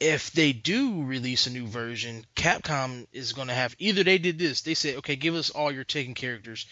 if 0.00 0.30
they 0.30 0.52
do 0.52 1.02
release 1.02 1.46
a 1.46 1.50
new 1.50 1.66
version, 1.66 2.24
Capcom 2.36 3.06
is 3.12 3.32
going 3.32 3.48
to 3.48 3.54
have 3.54 3.74
either 3.78 4.04
they 4.04 4.18
did 4.18 4.38
this, 4.38 4.60
they 4.60 4.74
said, 4.74 4.96
okay, 4.96 5.16
give 5.16 5.34
us 5.34 5.50
all 5.50 5.72
your 5.72 5.84
Tekken 5.84 6.14
characters, 6.14 6.66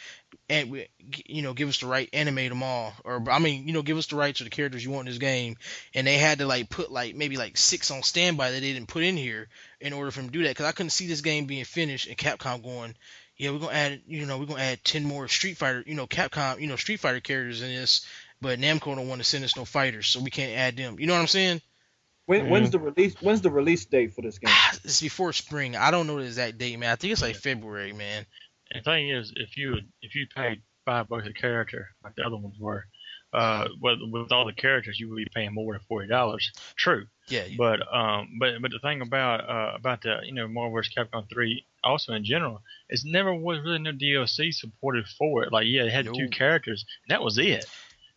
and 0.48 0.86
you 1.26 1.42
know, 1.42 1.52
give 1.52 1.68
us 1.68 1.80
the 1.80 1.86
right, 1.86 2.08
animate 2.12 2.50
them 2.50 2.62
all, 2.62 2.92
or 3.04 3.24
I 3.28 3.40
mean, 3.40 3.66
you 3.66 3.74
know, 3.74 3.82
give 3.82 3.98
us 3.98 4.06
the 4.06 4.16
rights 4.16 4.38
to 4.38 4.44
the 4.44 4.50
characters 4.50 4.84
you 4.84 4.92
want 4.92 5.08
in 5.08 5.12
this 5.12 5.18
game, 5.18 5.56
and 5.92 6.06
they 6.06 6.18
had 6.18 6.38
to 6.38 6.46
like 6.46 6.70
put 6.70 6.92
like 6.92 7.16
maybe 7.16 7.36
like 7.36 7.56
six 7.56 7.90
on 7.90 8.04
standby 8.04 8.52
that 8.52 8.60
they 8.60 8.72
didn't 8.72 8.88
put 8.88 9.02
in 9.02 9.16
here 9.16 9.48
in 9.80 9.92
order 9.92 10.12
for 10.12 10.20
them 10.20 10.30
to 10.30 10.38
do 10.38 10.44
that 10.44 10.50
because 10.50 10.66
I 10.66 10.72
couldn't 10.72 10.90
see 10.90 11.08
this 11.08 11.20
game 11.20 11.46
being 11.46 11.64
finished 11.64 12.06
and 12.06 12.16
Capcom 12.16 12.62
going. 12.62 12.94
Yeah, 13.36 13.50
we're 13.50 13.58
gonna 13.58 13.72
add, 13.72 14.02
you 14.06 14.24
know, 14.24 14.38
we're 14.38 14.46
gonna 14.46 14.62
add 14.62 14.84
ten 14.84 15.04
more 15.04 15.26
Street 15.28 15.58
Fighter, 15.58 15.82
you 15.84 15.94
know, 15.94 16.06
Capcom, 16.06 16.60
you 16.60 16.68
know, 16.68 16.76
Street 16.76 17.00
Fighter 17.00 17.20
characters 17.20 17.60
in 17.60 17.68
this, 17.68 18.06
but 18.40 18.60
Namco 18.60 18.94
don't 18.94 19.08
want 19.08 19.20
to 19.20 19.28
send 19.28 19.44
us 19.44 19.56
no 19.56 19.64
fighters, 19.64 20.06
so 20.06 20.20
we 20.20 20.30
can't 20.30 20.56
add 20.56 20.76
them. 20.76 20.98
You 21.00 21.06
know 21.06 21.14
what 21.14 21.20
I'm 21.20 21.26
saying? 21.26 21.60
When, 22.26 22.50
When's 22.50 22.70
the 22.70 22.80
release? 22.80 23.14
When's 23.20 23.40
the 23.40 23.50
release 23.50 23.84
date 23.86 24.14
for 24.14 24.22
this 24.22 24.38
game? 24.38 24.52
It's 24.84 25.00
before 25.00 25.32
spring. 25.32 25.76
I 25.76 25.92
don't 25.92 26.08
know 26.08 26.18
the 26.18 26.24
exact 26.24 26.58
date, 26.58 26.76
man. 26.78 26.90
I 26.90 26.96
think 26.96 27.12
it's 27.12 27.22
like 27.22 27.36
February, 27.36 27.92
man. 27.92 28.26
And 28.72 28.84
the 28.84 28.90
thing 28.90 29.10
is, 29.10 29.32
if 29.36 29.56
you 29.56 29.78
if 30.02 30.14
you 30.16 30.26
paid 30.34 30.62
five 30.84 31.08
bucks 31.08 31.26
a 31.26 31.32
character 31.32 31.88
like 32.02 32.14
the 32.16 32.24
other 32.24 32.36
ones 32.36 32.56
were, 32.58 32.84
uh, 33.32 33.68
with, 33.80 33.98
with 34.10 34.32
all 34.32 34.44
the 34.44 34.52
characters, 34.52 34.98
you 34.98 35.08
would 35.08 35.16
be 35.16 35.28
paying 35.32 35.54
more 35.54 35.74
than 35.74 35.82
forty 35.88 36.08
dollars. 36.08 36.50
True, 36.76 37.06
Yeah, 37.28 37.44
but 37.56 37.80
um, 37.94 38.30
but 38.40 38.60
but 38.60 38.72
the 38.72 38.80
thing 38.80 39.02
about 39.02 39.48
uh 39.48 39.76
about 39.76 40.02
the 40.02 40.18
you 40.24 40.34
know 40.34 40.48
Marvel 40.48 40.72
vs. 40.72 40.92
Capcom 40.96 41.28
three 41.30 41.64
also 41.84 42.12
in 42.12 42.24
general, 42.24 42.62
is 42.90 43.04
never 43.04 43.32
was 43.34 43.60
really 43.64 43.78
no 43.78 43.92
DLC 43.92 44.52
supported 44.52 45.06
for 45.18 45.44
it. 45.44 45.52
Like 45.52 45.66
yeah, 45.68 45.82
it 45.82 45.92
had 45.92 46.06
two 46.06 46.28
characters, 46.28 46.84
and 47.06 47.14
that 47.14 47.22
was 47.22 47.38
it. 47.38 47.66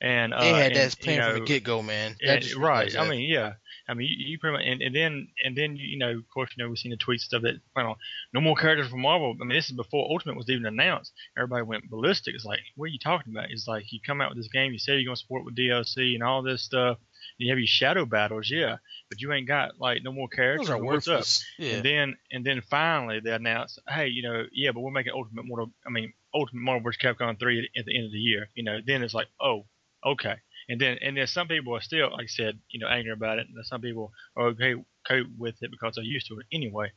And 0.01 0.33
uh, 0.33 0.39
They 0.39 0.53
had 0.53 0.71
and, 0.71 0.75
that 0.75 0.99
plan 0.99 1.17
you 1.17 1.23
from 1.23 1.39
the 1.39 1.45
get 1.45 1.63
go, 1.63 1.81
man. 1.81 2.15
yeah, 2.21 2.33
That 2.33 2.41
just 2.41 2.55
right. 2.55 2.97
I 2.97 3.09
mean, 3.09 3.29
yeah. 3.29 3.53
I 3.89 3.93
mean, 3.95 4.07
you, 4.07 4.27
you 4.27 4.39
pretty 4.39 4.57
much, 4.57 4.65
and, 4.65 4.81
and 4.81 4.95
then, 4.95 5.27
and 5.43 5.57
then, 5.57 5.75
you 5.75 5.97
know, 5.97 6.11
of 6.11 6.29
course, 6.33 6.51
you 6.55 6.63
know, 6.63 6.69
we've 6.69 6.77
seen 6.77 6.91
the 6.91 6.97
tweets 6.97 7.21
stuff 7.21 7.41
that, 7.41 7.55
you 7.55 7.83
know, 7.83 7.95
no 8.33 8.39
more 8.41 8.55
characters 8.55 8.89
from 8.89 9.01
Marvel. 9.01 9.35
I 9.41 9.43
mean, 9.43 9.57
this 9.57 9.69
is 9.69 9.75
before 9.75 10.07
Ultimate 10.09 10.37
was 10.37 10.49
even 10.49 10.65
announced. 10.65 11.11
Everybody 11.37 11.63
went 11.63 11.89
ballistic. 11.89 12.35
It's 12.35 12.45
like, 12.45 12.59
what 12.75 12.85
are 12.85 12.89
you 12.89 12.99
talking 12.99 13.33
about? 13.33 13.49
It's 13.49 13.67
like, 13.67 13.91
you 13.91 13.99
come 14.05 14.21
out 14.21 14.29
with 14.29 14.37
this 14.37 14.51
game, 14.51 14.71
you 14.71 14.79
say 14.79 14.93
you're 14.93 15.05
going 15.05 15.15
to 15.15 15.21
support 15.21 15.43
with 15.45 15.57
DLC 15.57 16.13
and 16.13 16.23
all 16.23 16.43
this 16.43 16.61
stuff. 16.61 16.97
And 17.39 17.47
you 17.47 17.51
have 17.51 17.59
your 17.59 17.67
shadow 17.67 18.05
battles, 18.05 18.49
yeah, 18.49 18.77
but 19.09 19.21
you 19.21 19.33
ain't 19.33 19.47
got, 19.47 19.79
like, 19.79 20.03
no 20.03 20.11
more 20.11 20.27
characters. 20.27 20.67
those 20.67 20.77
are 20.77 20.83
What's 20.83 21.07
up? 21.07 21.13
worthless. 21.15 21.45
Yeah. 21.57 21.73
And 21.75 21.85
then 21.85 22.17
and 22.31 22.45
then 22.45 22.61
finally 22.69 23.19
they 23.19 23.31
announced, 23.31 23.79
hey, 23.87 24.07
you 24.07 24.21
know, 24.21 24.45
yeah, 24.53 24.71
but 24.71 24.81
we're 24.81 24.91
making 24.91 25.13
Ultimate 25.13 25.45
Mortal. 25.45 25.71
I 25.85 25.89
mean, 25.89 26.13
Ultimate 26.33 26.61
Marvel 26.61 26.83
vs. 26.83 27.01
Capcom 27.01 27.39
three 27.39 27.59
at, 27.59 27.79
at 27.79 27.85
the 27.85 27.95
end 27.95 28.05
of 28.05 28.11
the 28.11 28.19
year. 28.19 28.49
You 28.55 28.63
know, 28.63 28.79
then 28.85 29.03
it's 29.03 29.13
like, 29.13 29.27
oh, 29.41 29.65
okay. 30.05 30.35
And 30.69 30.79
then 30.79 30.99
and 31.01 31.17
then 31.17 31.27
some 31.27 31.47
people 31.47 31.75
are 31.75 31.81
still, 31.81 32.11
like 32.11 32.25
I 32.25 32.27
said, 32.27 32.59
you 32.69 32.79
know, 32.79 32.87
angry 32.87 33.11
about 33.11 33.39
it, 33.39 33.47
and 33.53 33.65
some 33.65 33.81
people 33.81 34.13
are 34.37 34.47
okay 34.49 34.75
cope 35.07 35.27
with 35.37 35.55
it 35.61 35.71
because 35.71 35.95
they're 35.95 36.03
used 36.03 36.27
to 36.27 36.39
it 36.39 36.45
anyway. 36.53 36.91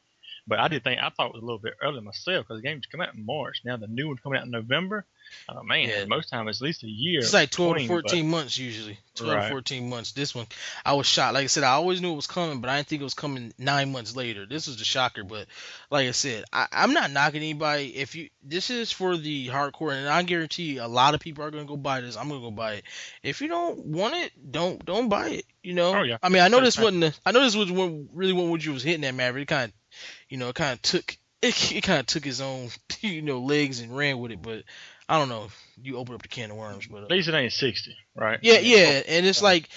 But 0.47 0.61
I 0.61 0.69
did 0.69 0.85
think 0.85 1.01
I 1.01 1.11
thought 1.11 1.29
it 1.29 1.35
was 1.35 1.43
a 1.43 1.47
little 1.47 1.59
bit 1.59 1.75
early 1.83 2.01
myself 2.01 2.47
because 2.47 2.61
the 2.61 2.69
game's 2.69 2.87
come 2.87 3.01
out 3.01 3.15
in 3.15 3.25
March. 3.25 3.63
Now 3.65 3.77
the 3.79 3.87
new 3.87 4.09
one's 4.09 4.21
coming 4.21 4.39
out 4.39 4.45
in 4.45 4.51
November. 4.51 5.07
Oh 5.49 5.63
man, 5.63 5.89
Yeah. 5.89 6.05
most 6.07 6.29
time 6.31 6.49
it's 6.49 6.61
at 6.61 6.65
least 6.65 6.83
a 6.83 6.89
year. 6.89 7.21
It's 7.21 7.33
like 7.33 7.51
12 7.51 7.71
to 7.71 7.75
between, 7.75 7.89
but- 7.89 8.11
14 8.11 8.31
months 8.31 8.59
usually. 8.59 8.99
12 9.15 9.43
to 9.43 9.49
14 9.51 9.91
months. 9.91 10.13
This 10.13 10.35
one, 10.35 10.47
I 10.87 10.95
was 10.95 11.07
shocked. 11.07 11.35
Like 11.35 11.45
I 11.45 11.47
said, 11.49 11.65
I 11.65 11.73
always 11.73 12.01
knew 12.01 12.13
it 12.13 12.17
was 12.17 12.27
coming, 12.27 12.61
but 12.63 12.71
I 12.71 12.77
didn't 12.77 12.89
think 12.89 13.03
it 13.03 13.05
was 13.05 13.13
coming 13.13 13.53
nine 13.59 13.93
months 13.93 14.17
later. 14.17 14.47
This 14.47 14.67
was 14.67 14.79
the 14.79 14.85
shocker. 14.85 15.23
But 15.23 15.49
like 15.91 16.09
I 16.09 16.13
said, 16.13 16.45
I, 16.51 16.67
I'm 16.73 16.95
not 16.95 17.11
knocking 17.11 17.43
anybody. 17.43 17.95
If 17.97 18.15
you, 18.15 18.31
this 18.43 18.71
is 18.71 18.91
for 18.91 19.17
the 19.19 19.49
hardcore, 19.49 19.93
and 19.93 20.09
I 20.09 20.23
guarantee 20.23 20.79
a 20.79 20.89
lot 20.89 21.13
of 21.15 21.21
people 21.21 21.45
are 21.45 21.51
gonna 21.51 21.67
go 21.67 21.77
buy 21.77 22.01
this. 22.01 22.17
I'm 22.17 22.29
gonna 22.29 22.41
go 22.41 22.51
buy 22.51 22.75
it. 22.75 22.85
If 23.23 23.43
you 23.43 23.49
don't 23.49 23.85
want 23.85 24.15
it, 24.15 24.33
don't 24.51 24.83
don't 24.85 25.11
buy 25.11 25.29
it. 25.29 25.45
You 25.63 25.75
know. 25.75 25.95
Oh, 25.95 26.03
yeah. 26.03 26.17
I 26.23 26.31
mean, 26.31 26.41
I 26.43 26.49
know 26.49 26.61
this 26.61 26.79
wasn't. 26.79 27.01
The, 27.03 27.15
I 27.27 27.33
know 27.33 27.43
this 27.43 27.55
was 27.57 27.71
what 27.71 27.93
really 28.15 28.33
what 28.33 28.65
you 28.65 28.73
was 28.73 28.83
hitting 28.83 29.05
at, 29.05 29.15
Maverick. 29.15 29.43
It 29.43 29.49
kind 29.55 29.73
of, 29.73 29.99
you 30.31 30.39
know, 30.39 30.49
it 30.49 30.55
kind 30.55 30.73
of 30.73 30.83
took. 30.83 31.17
It, 31.43 31.73
it 31.73 31.81
kind 31.83 31.99
of 31.99 32.07
took 32.07 32.25
his 32.25 32.41
own, 32.41 32.69
you 33.01 33.21
know, 33.21 33.41
legs 33.41 33.81
and 33.81 33.97
ran 33.97 34.21
with 34.21 34.31
it, 34.31 34.41
but 34.41 34.63
I 35.09 35.19
don't 35.19 35.29
know. 35.29 35.45
If 35.45 35.65
you 35.83 35.97
open 35.99 36.15
up 36.15 36.23
the 36.23 36.29
can 36.29 36.51
of 36.51 36.57
worms, 36.57 36.87
but 36.87 37.03
uh, 37.03 37.05
At 37.05 37.11
least 37.11 37.29
it 37.29 37.35
ain't 37.35 37.53
sixty, 37.53 37.97
right? 38.15 38.39
yeah, 38.43 38.59
yeah, 38.59 39.03
and 39.07 39.27
it's 39.27 39.43
like, 39.43 39.69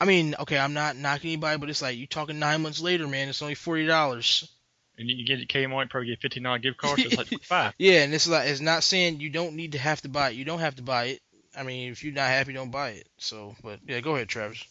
I 0.00 0.04
mean, 0.04 0.34
okay, 0.40 0.58
I'm 0.58 0.74
not 0.74 0.96
knocking 0.96 1.30
anybody, 1.30 1.58
but 1.58 1.70
it's 1.70 1.82
like 1.82 1.96
you 1.96 2.06
talking 2.06 2.38
nine 2.38 2.62
months 2.62 2.80
later, 2.80 3.06
man. 3.06 3.28
It's 3.28 3.42
only 3.42 3.54
forty 3.54 3.86
dollars. 3.86 4.50
And 4.96 5.08
you 5.10 5.26
get 5.26 5.40
it 5.40 5.48
Kmart, 5.48 5.90
probably 5.90 6.08
get 6.08 6.20
fifteen 6.20 6.44
dollar 6.44 6.58
gift 6.58 6.78
card, 6.78 7.00
so 7.00 7.08
it's 7.08 7.16
like 7.16 7.26
five. 7.42 7.74
Yeah, 7.78 8.02
and 8.04 8.14
it's 8.14 8.28
like 8.28 8.48
it's 8.48 8.60
not 8.60 8.84
saying 8.84 9.20
you 9.20 9.30
don't 9.30 9.56
need 9.56 9.72
to 9.72 9.78
have 9.78 10.00
to 10.02 10.08
buy 10.08 10.30
it. 10.30 10.36
You 10.36 10.44
don't 10.44 10.60
have 10.60 10.76
to 10.76 10.82
buy 10.82 11.06
it. 11.06 11.20
I 11.56 11.62
mean, 11.62 11.90
if 11.90 12.04
you're 12.04 12.12
not 12.12 12.28
happy, 12.28 12.52
don't 12.52 12.70
buy 12.70 12.90
it. 12.90 13.08
So, 13.18 13.54
but 13.62 13.80
yeah, 13.86 14.00
go 14.00 14.14
ahead, 14.14 14.28
Travis. 14.28 14.64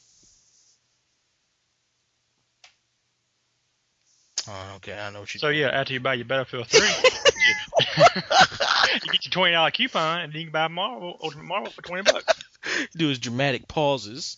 Oh, 4.48 4.74
okay, 4.78 4.98
I 4.98 5.10
know 5.12 5.22
what 5.22 5.34
you. 5.34 5.40
So 5.40 5.50
yeah, 5.50 5.70
after 5.70 5.94
you 5.94 6.00
buy 6.00 6.16
your 6.16 6.26
Battlefield 6.26 6.68
three, 6.68 6.82
you 7.80 9.12
get 9.12 9.26
your 9.26 9.32
twenty 9.32 9.54
dollar 9.54 9.72
coupon, 9.72 10.22
and 10.22 10.34
then 10.34 10.40
you 10.40 10.46
can 10.48 10.54
buy 10.54 10.68
Marvel 10.68 11.18
Ultimate 11.22 11.46
Marvel 11.46 11.72
for 11.72 11.82
twenty 11.82 12.04
bucks. 12.04 12.44
do 12.96 13.08
his 13.08 13.20
dramatic 13.20 13.68
pauses. 13.68 14.38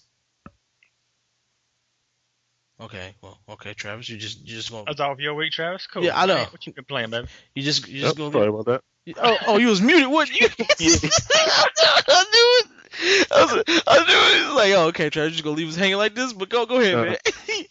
Okay, 2.80 3.16
well, 3.22 3.40
okay, 3.50 3.74
Travis, 3.74 4.10
you 4.10 4.18
just 4.18 4.42
you 4.46 4.56
just 4.56 4.70
gonna 4.70 4.84
That's 4.86 5.00
all 5.00 5.16
for 5.16 5.22
your 5.22 5.34
week, 5.34 5.54
Travis. 5.54 5.88
Cool. 5.88 6.04
Yeah, 6.04 6.20
I 6.20 6.26
know. 6.26 6.46
What 6.50 6.66
you 6.68 6.74
been 6.74 6.84
playing, 6.84 7.10
baby? 7.10 7.28
you 7.54 7.64
just 7.64 7.88
you 7.88 8.00
Yep, 8.00 8.04
just 8.04 8.18
gonna 8.18 8.32
sorry 8.34 8.48
about 8.48 8.66
that. 8.66 8.82
Oh, 9.18 9.38
oh, 9.48 9.58
you 9.58 9.68
was 9.68 9.82
muted. 9.82 10.08
What? 10.08 10.30
You? 10.30 10.48
I 10.60 12.26
knew 12.32 12.62
it. 12.62 13.28
I, 13.32 13.44
was, 13.44 13.52
I 13.88 13.98
knew 14.00 14.04
it. 14.08 14.46
It's 14.46 14.56
like, 14.56 14.74
oh, 14.74 14.88
okay, 14.88 15.10
Travis, 15.10 15.34
just 15.34 15.44
gonna 15.44 15.56
leave 15.56 15.70
us 15.70 15.76
hanging 15.76 15.98
like 15.98 16.16
this. 16.16 16.34
But 16.34 16.50
go, 16.50 16.66
go 16.66 16.82
ahead, 16.82 16.96
Uh, 16.96 17.04
man. 17.04 17.18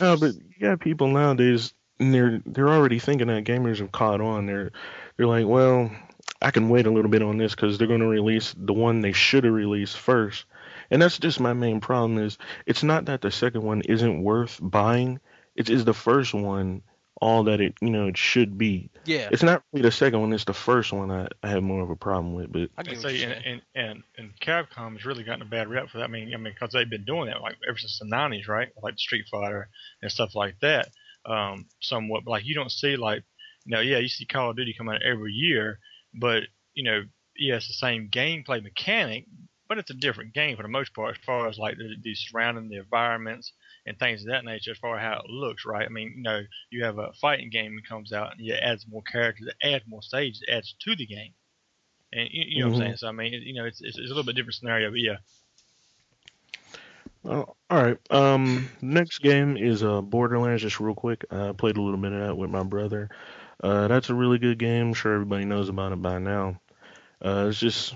No, 0.00 0.16
but 0.16 0.34
you 0.34 0.54
got 0.60 0.80
people 0.80 1.08
nowadays, 1.08 1.74
and 1.98 2.14
they're 2.14 2.40
they're 2.46 2.68
already 2.68 2.98
thinking 2.98 3.26
that 3.26 3.44
gamers 3.44 3.78
have 3.78 3.90
caught 3.90 4.20
on. 4.20 4.46
They're 4.46 4.70
they're 5.22 5.28
like, 5.28 5.46
well, 5.46 5.90
I 6.40 6.50
can 6.50 6.68
wait 6.68 6.86
a 6.86 6.90
little 6.90 7.10
bit 7.10 7.22
on 7.22 7.38
this 7.38 7.54
because 7.54 7.78
they're 7.78 7.86
going 7.86 8.00
to 8.00 8.06
release 8.06 8.54
the 8.56 8.72
one 8.72 9.00
they 9.00 9.12
should 9.12 9.44
have 9.44 9.52
released 9.54 9.96
first. 9.96 10.44
And 10.90 11.00
that's 11.00 11.18
just 11.18 11.40
my 11.40 11.52
main 11.52 11.80
problem 11.80 12.18
is 12.18 12.38
it's 12.66 12.82
not 12.82 13.06
that 13.06 13.20
the 13.20 13.30
second 13.30 13.62
one 13.62 13.82
isn't 13.82 14.22
worth 14.22 14.58
buying. 14.60 15.20
It's 15.54 15.84
the 15.84 15.94
first 15.94 16.34
one 16.34 16.82
all 17.20 17.44
that 17.44 17.60
it 17.60 17.74
you 17.80 17.90
know 17.90 18.08
it 18.08 18.18
should 18.18 18.58
be. 18.58 18.90
yeah, 19.04 19.28
It's 19.30 19.44
not 19.44 19.62
really 19.72 19.82
the 19.82 19.92
second 19.92 20.20
one. 20.20 20.32
It's 20.32 20.44
the 20.44 20.52
first 20.52 20.92
one 20.92 21.10
I, 21.10 21.28
I 21.42 21.50
have 21.50 21.62
more 21.62 21.82
of 21.82 21.90
a 21.90 21.96
problem 21.96 22.34
with. 22.34 22.52
But 22.52 22.70
I 22.76 22.82
can 22.82 22.94
And 22.94 23.04
what 23.04 23.12
see, 23.12 23.22
you're 23.22 23.30
and, 23.30 23.44
and 23.46 23.62
and 23.74 24.02
and 24.18 24.30
Capcom 24.40 24.94
has 24.94 25.04
really 25.04 25.22
gotten 25.22 25.42
a 25.42 25.46
bad 25.46 25.68
rep 25.68 25.88
for 25.88 25.98
that. 25.98 26.04
I 26.04 26.08
mean, 26.08 26.34
I 26.34 26.36
mean, 26.36 26.52
because 26.52 26.72
they've 26.72 26.90
been 26.90 27.04
doing 27.04 27.26
that 27.26 27.40
like 27.40 27.56
ever 27.66 27.78
since 27.78 27.98
the 28.00 28.06
'90s, 28.06 28.48
right? 28.48 28.70
Like 28.82 28.98
Street 28.98 29.26
Fighter 29.30 29.68
and 30.02 30.10
stuff 30.10 30.34
like 30.34 30.58
that. 30.60 30.88
Um, 31.24 31.66
somewhat, 31.80 32.24
but 32.24 32.32
like 32.32 32.44
you 32.44 32.56
don't 32.56 32.72
see 32.72 32.96
like, 32.96 33.22
know, 33.70 33.80
yeah, 33.80 33.98
you 33.98 34.08
see 34.08 34.24
Call 34.24 34.50
of 34.50 34.56
Duty 34.56 34.74
come 34.76 34.88
out 34.88 35.02
every 35.02 35.32
year, 35.32 35.78
but 36.12 36.42
you 36.74 36.82
know, 36.82 37.02
yeah, 37.36 37.56
it's 37.56 37.66
the 37.68 37.72
same 37.74 38.08
gameplay 38.10 38.62
mechanic, 38.62 39.26
but 39.68 39.78
it's 39.78 39.90
a 39.90 39.94
different 39.94 40.32
game 40.34 40.56
for 40.56 40.62
the 40.62 40.68
most 40.68 40.94
part, 40.94 41.16
as 41.16 41.24
far 41.24 41.46
as 41.48 41.58
like 41.58 41.76
the, 41.76 41.94
the 42.02 42.14
surrounding 42.14 42.68
the 42.68 42.76
environments 42.76 43.52
and 43.86 43.98
things 43.98 44.22
of 44.22 44.28
that 44.28 44.44
nature, 44.44 44.70
as 44.72 44.78
far 44.78 44.96
as 44.96 45.02
how 45.02 45.20
it 45.20 45.28
looks, 45.30 45.64
right? 45.64 45.86
I 45.86 45.88
mean, 45.88 46.14
you 46.16 46.22
know, 46.22 46.42
you 46.70 46.84
have 46.84 46.98
a 46.98 47.12
fighting 47.20 47.50
game 47.50 47.74
that 47.76 47.88
comes 47.88 48.12
out 48.12 48.32
and 48.32 48.40
it 48.46 48.60
adds 48.62 48.86
more 48.88 49.02
characters, 49.02 49.48
it 49.48 49.66
adds 49.66 49.84
more 49.86 50.02
stages, 50.02 50.42
it 50.46 50.52
adds 50.52 50.74
to 50.80 50.96
the 50.96 51.06
game. 51.06 51.34
And 52.12 52.28
you, 52.30 52.44
you 52.46 52.60
know 52.60 52.66
what 52.66 52.70
I'm 52.70 52.74
Mhm. 52.74 52.86
saying? 52.86 52.96
So 52.96 53.08
I 53.08 53.12
mean, 53.12 53.34
it, 53.34 53.42
you 53.42 53.54
know, 53.54 53.64
it's, 53.66 53.80
it's 53.82 53.98
it's 53.98 54.06
a 54.10 54.14
little 54.14 54.24
bit 54.24 54.36
different 54.36 54.54
scenario, 54.54 54.90
but 54.90 55.00
yeah. 55.00 55.16
Oh, 57.24 57.54
all 57.70 57.82
right. 57.82 57.98
Um, 58.10 58.70
next 58.80 59.18
game 59.20 59.56
is 59.56 59.82
uh 59.82 60.00
Borderlands. 60.02 60.62
Just 60.62 60.80
real 60.80 60.94
quick, 60.94 61.24
I 61.30 61.52
played 61.52 61.76
a 61.76 61.82
little 61.82 61.98
bit 62.00 62.12
of 62.12 62.20
that 62.20 62.36
with 62.36 62.50
my 62.50 62.62
brother. 62.62 63.08
Uh, 63.62 63.88
that's 63.88 64.10
a 64.10 64.14
really 64.14 64.38
good 64.38 64.58
game. 64.58 64.88
I'm 64.88 64.94
sure 64.94 65.14
everybody 65.14 65.44
knows 65.44 65.68
about 65.68 65.92
it 65.92 66.02
by 66.02 66.18
now. 66.18 66.60
Uh, 67.24 67.46
it's 67.48 67.60
just 67.60 67.94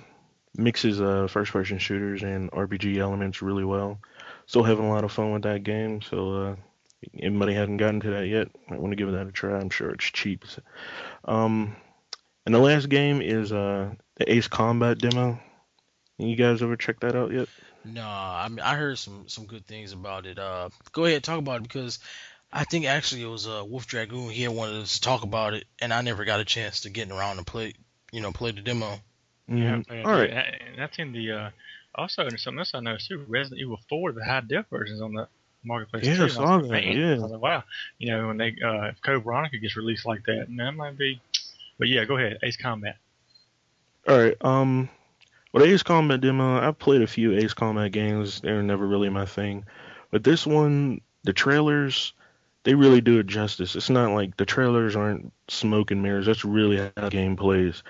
mixes 0.59 1.01
uh 1.03 1.27
first-person 1.29 1.77
shooters 1.79 2.23
and 2.23 2.51
RPG 2.53 2.97
elements 2.99 3.43
really 3.43 3.65
well. 3.65 3.99
Still 4.47 4.63
having 4.63 4.87
a 4.87 4.89
lot 4.89 5.05
of 5.05 5.13
fun 5.13 5.33
with 5.33 5.43
that 5.43 5.65
game. 5.65 6.01
So 6.03 6.33
uh, 6.33 6.57
anybody 7.19 7.55
hasn't 7.55 7.79
gotten 7.79 8.01
to 8.01 8.11
that 8.11 8.27
yet, 8.27 8.49
I 8.71 8.77
want 8.77 8.93
to 8.93 8.97
give 8.97 9.11
that 9.13 9.27
a 9.27 9.33
try. 9.33 9.59
I'm 9.59 9.71
sure 9.71 9.91
it's 9.91 10.05
cheap. 10.05 10.45
Um, 11.25 11.77
and 12.45 12.55
the 12.55 12.61
last 12.61 12.89
game 12.89 13.21
is 13.21 13.53
uh 13.53 13.91
the 14.17 14.33
Ace 14.33 14.49
Combat 14.49 14.99
demo. 14.99 15.41
You 16.19 16.37
guys 16.37 16.63
ever 16.63 16.77
check 16.77 17.01
that 17.01 17.15
out 17.15 17.33
yet? 17.33 17.49
No, 17.85 18.03
I 18.03 18.49
mean, 18.49 18.61
I 18.61 18.75
heard 18.75 18.99
some 18.99 19.29
some 19.29 19.47
good 19.47 19.67
things 19.67 19.93
about 19.93 20.27
it. 20.27 20.39
Uh, 20.39 20.71
go 20.93 21.05
ahead, 21.05 21.23
talk 21.23 21.39
about 21.39 21.57
it 21.57 21.63
because 21.65 21.99
I 22.53 22.65
think 22.65 22.87
actually 22.87 23.23
it 23.23 23.27
was 23.27 23.47
uh 23.47 23.65
Wolf 23.67 23.87
Dragoon. 23.87 24.31
He 24.31 24.43
had 24.43 24.53
wanted 24.53 24.83
us 24.83 24.95
to 24.95 25.01
talk 25.01 25.23
about 25.23 25.55
it, 25.55 25.65
and 25.81 25.93
I 25.93 26.01
never 26.03 26.25
got 26.25 26.41
a 26.41 26.45
chance 26.45 26.81
to 26.83 26.91
get 26.91 27.11
around 27.11 27.39
and 27.39 27.47
play, 27.47 27.75
you 28.13 28.21
know, 28.21 28.33
play 28.33 28.53
the 28.53 28.61
demo. 28.63 29.01
Yeah, 29.49 29.77
Mhm. 29.89 30.07
All 30.07 30.13
right. 30.13 30.31
and 30.31 30.39
and 30.69 30.79
that's 30.79 30.99
in 30.99 31.13
the 31.13 31.33
uh, 31.33 31.51
also 31.95 32.27
and 32.27 32.39
something 32.39 32.59
else 32.59 32.75
I 32.75 32.81
noticed 32.81 33.09
too. 33.09 33.25
Resident 33.29 33.61
Evil 33.61 33.79
4, 33.89 34.13
the 34.13 34.25
high 34.25 34.41
def 34.41 34.67
versions 34.71 35.01
on 35.01 35.15
the 35.15 35.29
marketplace. 35.65 36.05
Yeah, 36.05 36.17
too. 36.17 36.23
I 36.23 36.25
And 36.25 36.33
saw 36.33 36.55
like, 36.57 36.71
that, 36.71 36.85
yeah. 36.85 37.13
I 37.15 37.19
was 37.19 37.31
like, 37.33 37.41
wow, 37.43 37.65
you 37.99 38.11
know, 38.11 38.27
when 38.29 38.37
they 38.39 38.57
uh, 38.65 38.87
if 38.87 39.03
Code 39.03 39.25
Veronica 39.25 39.59
gets 39.59 39.77
released 39.77 40.07
like 40.07 40.25
that, 40.25 40.49
and 40.49 40.59
that 40.59 40.73
might 40.73 40.97
be. 40.97 41.21
But 41.79 41.89
yeah, 41.89 42.05
go 42.05 42.17
ahead, 42.17 42.39
Ace 42.43 42.57
Combat. 42.57 42.97
All 44.09 44.19
right. 44.19 44.37
Um, 44.41 44.89
well, 45.53 45.65
Ace 45.65 45.83
Combat 45.83 46.21
demo. 46.21 46.59
I've 46.61 46.79
played 46.79 47.03
a 47.03 47.07
few 47.07 47.37
Ace 47.37 47.55
Combat 47.55 47.93
games. 47.93 48.41
They 48.41 48.53
were 48.53 48.63
never 48.63 48.87
really 48.87 49.09
my 49.11 49.27
thing, 49.27 49.65
but 50.11 50.25
this 50.25 50.47
one, 50.47 51.01
the 51.25 51.33
trailers, 51.33 52.13
they 52.67 52.75
really 52.75 53.01
do 53.01 53.21
it 53.21 53.29
justice. 53.29 53.77
It's 53.77 53.91
not 53.91 54.11
like 54.11 54.37
the 54.37 54.45
trailers 54.45 54.97
aren't 54.97 55.33
smoke 55.47 55.93
and 55.93 56.03
mirrors. 56.03 56.27
That's 56.27 56.45
really 56.45 56.79
how 56.79 56.91
the 56.97 57.11
game 57.11 57.37
plays. 57.37 57.85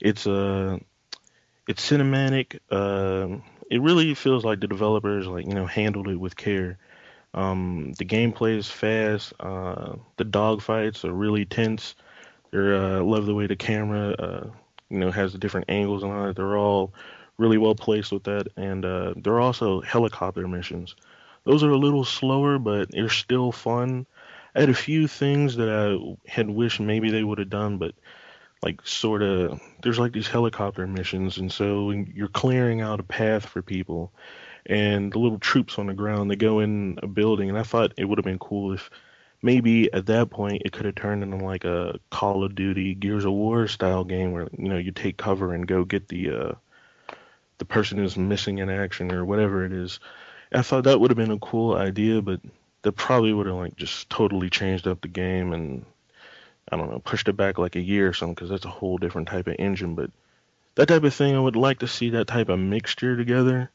It's 0.00 0.26
uh, 0.26 0.78
it's 1.66 1.90
cinematic. 1.90 2.58
Uh, 2.70 3.38
it 3.70 3.80
really 3.80 4.12
feels 4.12 4.44
like 4.44 4.60
the 4.60 4.66
developers 4.66 5.26
like 5.26 5.46
you 5.46 5.54
know 5.54 5.64
handled 5.64 6.08
it 6.08 6.20
with 6.20 6.36
care. 6.36 6.76
Um, 7.32 7.94
the 7.96 8.04
gameplay 8.04 8.58
is 8.58 8.70
fast. 8.70 9.32
Uh, 9.40 9.96
the 10.18 10.26
dogfights 10.26 11.06
are 11.06 11.12
really 11.12 11.46
tense. 11.46 11.94
They're 12.50 12.76
uh, 12.76 13.00
love 13.02 13.24
the 13.24 13.34
way 13.34 13.46
the 13.46 13.56
camera 13.56 14.10
uh, 14.10 14.50
you 14.90 14.98
know 14.98 15.10
has 15.10 15.32
the 15.32 15.38
different 15.38 15.70
angles 15.70 16.02
and 16.02 16.12
all 16.12 16.26
that. 16.26 16.36
They're 16.36 16.58
all 16.58 16.92
really 17.38 17.56
well 17.56 17.74
placed 17.74 18.12
with 18.12 18.24
that, 18.24 18.48
and 18.58 18.84
uh, 18.84 19.14
they're 19.16 19.40
also 19.40 19.80
helicopter 19.80 20.46
missions. 20.46 20.96
Those 21.44 21.62
are 21.62 21.70
a 21.70 21.78
little 21.78 22.04
slower, 22.04 22.58
but 22.58 22.90
they're 22.90 23.08
still 23.08 23.52
fun. 23.52 24.04
I 24.54 24.60
had 24.60 24.70
a 24.70 24.74
few 24.74 25.06
things 25.06 25.56
that 25.56 25.68
I 25.68 26.30
had 26.30 26.50
wished 26.50 26.80
maybe 26.80 27.10
they 27.10 27.24
would 27.24 27.38
have 27.38 27.50
done, 27.50 27.78
but 27.78 27.94
like 28.62 28.84
sort 28.86 29.22
of 29.22 29.60
there's 29.82 29.98
like 29.98 30.12
these 30.12 30.28
helicopter 30.28 30.86
missions, 30.86 31.38
and 31.38 31.52
so 31.52 31.90
you're 31.90 32.28
clearing 32.28 32.80
out 32.80 33.00
a 33.00 33.04
path 33.04 33.46
for 33.46 33.62
people, 33.62 34.12
and 34.66 35.12
the 35.12 35.18
little 35.18 35.38
troops 35.38 35.78
on 35.78 35.86
the 35.86 35.94
ground 35.94 36.30
they 36.30 36.36
go 36.36 36.60
in 36.60 36.98
a 37.02 37.06
building, 37.06 37.48
and 37.48 37.58
I 37.58 37.62
thought 37.62 37.94
it 37.96 38.04
would 38.04 38.18
have 38.18 38.24
been 38.24 38.38
cool 38.38 38.72
if 38.72 38.90
maybe 39.42 39.92
at 39.92 40.06
that 40.06 40.30
point 40.30 40.62
it 40.64 40.72
could 40.72 40.86
have 40.86 40.96
turned 40.96 41.22
into 41.22 41.36
like 41.44 41.64
a 41.64 41.98
Call 42.10 42.42
of 42.44 42.54
Duty, 42.54 42.94
Gears 42.94 43.24
of 43.24 43.32
War 43.32 43.68
style 43.68 44.04
game 44.04 44.32
where 44.32 44.48
you 44.56 44.68
know 44.68 44.78
you 44.78 44.92
take 44.92 45.16
cover 45.16 45.54
and 45.54 45.66
go 45.66 45.84
get 45.84 46.08
the 46.08 46.30
uh, 46.30 46.52
the 47.58 47.64
person 47.64 47.98
who's 47.98 48.16
missing 48.16 48.58
in 48.58 48.70
action 48.70 49.12
or 49.12 49.24
whatever 49.24 49.64
it 49.64 49.72
is. 49.72 50.00
I 50.52 50.62
thought 50.62 50.84
that 50.84 50.98
would 50.98 51.10
have 51.10 51.18
been 51.18 51.30
a 51.30 51.38
cool 51.38 51.76
idea, 51.76 52.22
but 52.22 52.40
that 52.82 52.92
probably 52.92 53.32
would 53.32 53.46
have 53.46 53.56
like 53.56 53.76
just 53.76 54.08
totally 54.10 54.50
changed 54.50 54.86
up 54.86 55.00
the 55.00 55.08
game 55.08 55.52
and 55.52 55.84
I 56.70 56.76
don't 56.76 56.90
know 56.90 56.98
pushed 57.00 57.28
it 57.28 57.36
back 57.36 57.58
like 57.58 57.76
a 57.76 57.80
year 57.80 58.08
or 58.08 58.12
something 58.12 58.34
because 58.34 58.50
that's 58.50 58.64
a 58.64 58.70
whole 58.70 58.98
different 58.98 59.28
type 59.28 59.46
of 59.46 59.56
engine. 59.58 59.94
But 59.94 60.10
that 60.74 60.86
type 60.86 61.02
of 61.02 61.14
thing, 61.14 61.34
I 61.34 61.40
would 61.40 61.56
like 61.56 61.80
to 61.80 61.88
see 61.88 62.10
that 62.10 62.26
type 62.26 62.48
of 62.48 62.58
mixture 62.58 63.16
together. 63.16 63.70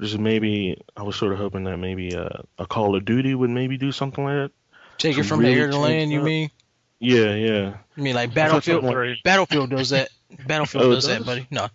Just 0.00 0.18
maybe 0.18 0.82
I 0.96 1.02
was 1.02 1.16
sort 1.16 1.32
of 1.32 1.38
hoping 1.38 1.64
that 1.64 1.78
maybe 1.78 2.14
uh, 2.14 2.28
a 2.58 2.66
Call 2.66 2.94
of 2.96 3.04
Duty 3.06 3.34
would 3.34 3.48
maybe 3.48 3.78
do 3.78 3.92
something 3.92 4.24
like 4.24 4.34
that. 4.34 4.50
Take 4.98 5.16
it 5.16 5.22
from 5.24 5.40
really 5.40 5.54
the 5.54 5.60
air 5.60 5.70
to 5.70 5.78
land, 5.78 6.10
you 6.10 6.20
mean? 6.20 6.50
Yeah, 6.98 7.34
yeah. 7.34 7.76
I 7.96 8.00
mean 8.00 8.14
like 8.14 8.34
Battlefield? 8.34 8.84
like- 8.84 9.22
Battlefield 9.24 9.70
does 9.70 9.90
that. 9.90 10.10
Battlefield 10.46 10.84
Oh, 10.84 10.90
it 10.90 10.94
does 10.96 11.06
that, 11.06 11.24
buddy. 11.24 11.46
No. 11.50 11.68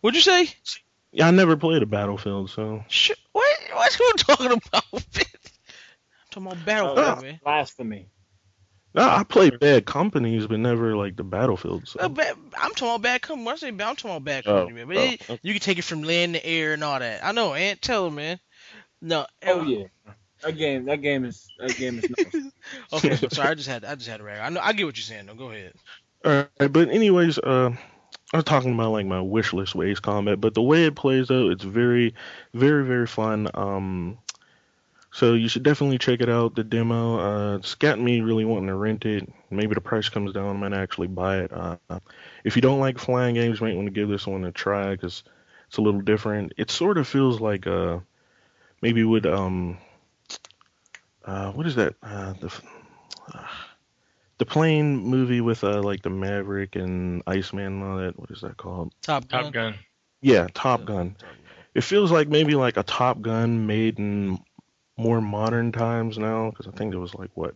What'd 0.00 0.16
you 0.16 0.22
say? 0.22 0.48
Yeah, 1.12 1.28
I 1.28 1.30
never 1.30 1.56
played 1.56 1.82
a 1.82 1.86
Battlefield, 1.86 2.50
so 2.50 2.82
Sh- 2.88 3.10
what? 3.32 3.58
What 3.74 3.98
you 3.98 4.12
talking 4.16 4.52
about? 4.52 4.84
I'm 6.36 6.44
talking 6.44 6.58
about 6.58 6.66
Battlefield, 6.66 7.18
Oh, 7.18 7.22
man. 7.22 7.40
blasphemy. 7.42 8.08
no, 8.94 9.02
I 9.08 9.22
played 9.24 9.58
Bad 9.60 9.86
Companies, 9.86 10.46
but 10.46 10.58
never 10.60 10.96
like 10.96 11.16
the 11.16 11.24
Battlefield. 11.24 11.86
So. 11.88 12.00
Uh, 12.00 12.08
ba- 12.08 12.34
I'm 12.58 12.70
talking 12.72 12.88
about 12.88 13.02
bad 13.02 13.22
company. 13.22 13.46
When 13.46 13.52
I 13.54 13.56
say 13.56 13.70
bad, 13.70 13.88
I'm 13.88 13.96
talking 13.96 14.10
about 14.16 14.24
bad 14.24 14.46
Oh, 14.46 14.68
man. 14.68 14.86
But 14.88 14.96
oh, 14.96 15.00
it, 15.00 15.30
okay. 15.30 15.40
you 15.42 15.52
can 15.52 15.60
take 15.60 15.78
it 15.78 15.84
from 15.84 16.02
land 16.02 16.34
to 16.34 16.44
air 16.46 16.72
and 16.74 16.82
all 16.84 16.98
that. 16.98 17.24
I 17.24 17.32
know, 17.32 17.54
Ant. 17.54 17.80
Tell 17.82 18.06
him, 18.06 18.14
man. 18.16 18.38
No. 19.00 19.26
Oh 19.46 19.60
uh, 19.60 19.64
yeah. 19.64 19.84
That 20.42 20.56
game. 20.56 20.84
That 20.86 20.96
game 21.02 21.24
is. 21.24 21.46
That 21.58 21.76
game 21.76 21.98
is. 21.98 22.10
Nice. 22.16 22.44
Okay, 22.92 23.18
but 23.20 23.32
sorry. 23.32 23.48
I 23.48 23.54
just 23.54 23.68
had. 23.68 23.84
I 23.84 23.94
just 23.96 24.08
had 24.08 24.18
to 24.18 24.24
rag. 24.24 24.40
I 24.40 24.48
know. 24.48 24.60
I 24.60 24.72
get 24.72 24.86
what 24.86 24.96
you're 24.96 25.02
saying. 25.02 25.26
though. 25.26 25.34
go 25.34 25.50
ahead. 25.50 25.72
All 26.24 26.44
right, 26.60 26.72
but 26.72 26.88
anyways, 26.90 27.38
uh, 27.38 27.70
I 28.32 28.36
was 28.36 28.44
talking 28.44 28.72
about 28.74 28.92
like 28.92 29.06
my 29.06 29.20
wish 29.20 29.52
list 29.52 29.74
with 29.74 29.88
Ace 29.88 29.98
Combat, 30.00 30.40
but 30.40 30.54
the 30.54 30.62
way 30.62 30.84
it 30.84 30.94
plays 30.94 31.30
out, 31.30 31.50
it's 31.50 31.64
very, 31.64 32.14
very, 32.54 32.84
very 32.84 33.06
fun. 33.08 33.48
Um, 33.54 34.18
so 35.12 35.34
you 35.34 35.46
should 35.46 35.62
definitely 35.62 35.98
check 35.98 36.22
it 36.22 36.30
out. 36.30 36.54
The 36.56 36.64
demo. 36.64 37.18
Uh, 37.18 37.56
it's 37.56 37.74
got 37.74 38.00
me 38.00 38.22
really 38.22 38.46
wanting 38.46 38.68
to 38.68 38.74
rent 38.74 39.04
it. 39.04 39.30
Maybe 39.50 39.74
the 39.74 39.80
price 39.80 40.08
comes 40.08 40.32
down, 40.32 40.56
I 40.56 40.68
might 40.68 40.76
actually 40.76 41.08
buy 41.08 41.40
it. 41.40 41.52
Uh, 41.52 41.76
if 42.44 42.56
you 42.56 42.62
don't 42.62 42.80
like 42.80 42.98
flying 42.98 43.34
games, 43.34 43.60
you 43.60 43.66
might 43.66 43.76
want 43.76 43.86
to 43.86 43.92
give 43.92 44.08
this 44.08 44.26
one 44.26 44.44
a 44.44 44.52
try 44.52 44.92
because 44.92 45.22
it's 45.68 45.76
a 45.76 45.82
little 45.82 46.00
different. 46.00 46.54
It 46.56 46.70
sort 46.70 46.96
of 46.96 47.06
feels 47.06 47.42
like 47.42 47.66
uh, 47.66 47.98
maybe 48.80 49.04
with 49.04 49.26
um, 49.26 49.76
uh, 51.26 51.52
what 51.52 51.66
is 51.66 51.74
that? 51.74 51.94
Uh, 52.02 52.32
the 52.40 52.52
uh, 53.34 53.46
the 54.38 54.46
plane 54.46 54.96
movie 54.96 55.42
with 55.42 55.62
uh 55.62 55.82
like 55.82 56.02
the 56.02 56.10
Maverick 56.10 56.74
and 56.74 57.22
Iceman 57.26 57.66
and 57.66 57.84
all 57.84 57.98
that. 57.98 58.18
What 58.18 58.30
is 58.30 58.40
that 58.40 58.56
called? 58.56 58.94
Top 59.02 59.28
Gun. 59.28 59.44
Top 59.44 59.52
Gun. 59.52 59.74
Yeah, 60.22 60.46
Top 60.54 60.86
Gun. 60.86 61.16
It 61.74 61.84
feels 61.84 62.10
like 62.10 62.28
maybe 62.28 62.54
like 62.54 62.78
a 62.78 62.82
Top 62.82 63.20
Gun 63.20 63.66
made 63.66 63.98
in 63.98 64.38
more 64.96 65.20
modern 65.20 65.72
times 65.72 66.18
now 66.18 66.50
because 66.50 66.66
I 66.66 66.70
think 66.72 66.94
it 66.94 66.98
was 66.98 67.14
like 67.14 67.30
what 67.34 67.54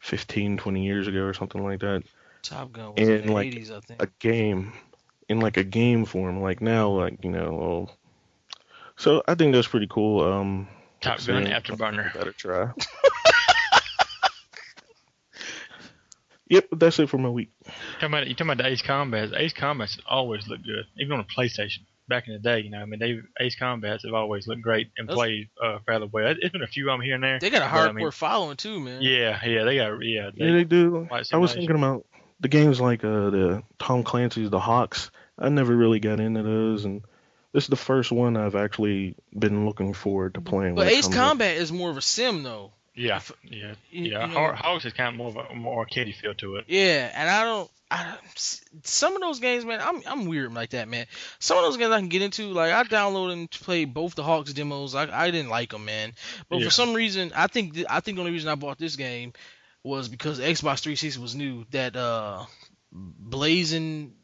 15, 0.00 0.56
20 0.56 0.84
years 0.84 1.08
ago 1.08 1.20
or 1.22 1.34
something 1.34 1.62
like 1.62 1.80
that. 1.80 2.02
Top 2.42 2.72
Gun 2.72 2.94
was 2.94 3.08
in 3.08 3.14
And, 3.14 3.28
the 3.28 3.32
like, 3.32 3.48
80s, 3.48 3.70
I 3.70 3.80
think. 3.80 4.02
A 4.02 4.08
game 4.18 4.72
in 5.28 5.40
like 5.40 5.56
a 5.56 5.64
game 5.64 6.04
form. 6.04 6.40
Like 6.40 6.60
now, 6.60 6.88
like 6.88 7.22
you 7.24 7.30
know. 7.30 7.52
Well, 7.52 7.96
so 8.96 9.22
I 9.28 9.34
think 9.34 9.54
that's 9.54 9.68
pretty 9.68 9.88
cool. 9.88 10.22
Um, 10.22 10.68
Top 11.00 11.18
like 11.18 11.26
Gun 11.26 11.44
Afterburner. 11.46 12.12
Better 12.14 12.32
try. 12.32 12.70
yep, 16.48 16.66
that's 16.72 16.98
it 16.98 17.08
for 17.08 17.18
my 17.18 17.28
week. 17.28 17.50
Talking 17.94 18.08
about, 18.08 18.26
you 18.26 18.34
talking 18.34 18.50
about 18.50 18.62
the 18.62 18.68
Ace 18.68 18.82
Combats. 18.82 19.32
Ace 19.36 19.52
Combats 19.52 19.98
always 20.08 20.46
look 20.48 20.62
good, 20.62 20.84
even 20.98 21.12
on 21.12 21.20
a 21.20 21.24
PlayStation. 21.24 21.80
Back 22.10 22.26
in 22.26 22.34
the 22.34 22.38
day, 22.40 22.60
you 22.60 22.70
know, 22.70 22.80
I 22.82 22.84
mean, 22.84 22.98
they 23.00 23.20
Ace 23.40 23.54
Combats 23.54 24.04
have 24.04 24.12
always 24.12 24.46
looked 24.46 24.60
great 24.62 24.90
and 24.98 25.08
Those- 25.08 25.16
played 25.16 25.48
uh, 25.62 25.78
fairly 25.86 26.08
well. 26.12 26.26
It- 26.26 26.38
It's 26.42 26.52
been 26.52 26.62
a 26.62 26.66
few 26.66 26.90
of 26.90 26.94
them 26.94 27.00
here 27.00 27.14
and 27.14 27.24
there. 27.24 27.38
They 27.38 27.48
got 27.50 27.62
a 27.62 27.70
but, 27.72 27.74
I 27.74 27.88
hardcore 27.88 27.94
mean, 27.94 28.10
following 28.10 28.56
too, 28.56 28.80
man. 28.80 29.00
Yeah, 29.00 29.38
yeah, 29.46 29.64
they 29.64 29.76
got 29.76 29.98
yeah. 30.04 30.30
They, 30.36 30.44
Yeah, 30.44 30.52
they 30.52 30.64
do. 30.64 31.08
I 31.32 31.36
was 31.38 31.54
thinking 31.54 31.76
about 31.76 32.04
the 32.40 32.48
games 32.48 32.80
like 32.80 33.04
uh, 33.04 33.30
the 33.30 33.62
Tom 33.78 34.02
Clancy's 34.02 34.50
The 34.50 34.60
Hawks. 34.60 35.10
I 35.38 35.48
never 35.48 35.74
really 35.74 36.00
got 36.00 36.20
into 36.20 36.42
those, 36.42 36.84
and 36.84 37.02
this 37.52 37.64
is 37.64 37.68
the 37.68 37.76
first 37.76 38.12
one 38.12 38.36
I've 38.36 38.56
actually 38.56 39.14
been 39.36 39.66
looking 39.66 39.94
forward 39.94 40.34
to 40.34 40.40
playing. 40.40 40.74
But 40.74 40.88
Ace 40.88 41.04
comes 41.04 41.16
up. 41.16 41.22
Combat 41.28 41.56
is 41.56 41.72
more 41.72 41.90
of 41.90 41.96
a 41.96 42.02
sim, 42.02 42.42
though. 42.42 42.72
Yeah, 42.94 43.20
yeah, 43.44 43.74
You- 43.90 44.10
yeah. 44.12 44.26
you 44.26 44.32
know- 44.34 44.38
Haw- 44.40 44.54
Hawks 44.54 44.84
is 44.84 44.92
kind 44.92 45.08
of 45.10 45.14
more 45.16 45.28
of 45.28 45.50
a 45.50 45.54
more 45.54 45.86
arcadey 45.86 46.14
feel 46.14 46.34
to 46.34 46.56
it. 46.56 46.64
Yeah, 46.68 47.10
and 47.14 47.28
I 47.30 47.44
don't. 47.44 47.70
I, 47.92 48.14
some 48.84 49.16
of 49.16 49.20
those 49.20 49.40
games, 49.40 49.64
man, 49.64 49.80
I'm 49.82 50.00
I'm 50.06 50.26
weird 50.26 50.54
like 50.54 50.70
that, 50.70 50.86
man. 50.88 51.06
Some 51.40 51.58
of 51.58 51.64
those 51.64 51.76
games 51.76 51.90
I 51.90 51.98
can 51.98 52.08
get 52.08 52.22
into, 52.22 52.44
like 52.52 52.72
I 52.72 52.84
downloaded 52.84 53.32
and 53.32 53.50
played 53.50 53.92
both 53.92 54.14
the 54.14 54.22
Hawks 54.22 54.52
demos. 54.52 54.94
I 54.94 55.10
I 55.10 55.32
didn't 55.32 55.50
like 55.50 55.70
them, 55.70 55.84
man. 55.86 56.12
But 56.48 56.60
Yeah. 56.60 56.66
for 56.66 56.70
some 56.70 56.94
reason, 56.94 57.32
I 57.34 57.48
think 57.48 57.74
th- 57.74 57.86
I 57.90 57.98
think 57.98 58.14
the 58.16 58.20
only 58.20 58.32
reason 58.32 58.48
I 58.48 58.54
bought 58.54 58.78
this 58.78 58.94
game 58.94 59.32
was 59.82 60.08
because 60.08 60.38
Xbox 60.38 60.80
360 60.82 61.20
was 61.20 61.34
new. 61.34 61.64
That 61.72 61.96
uh, 61.96 62.44
Blazing, 62.92 64.14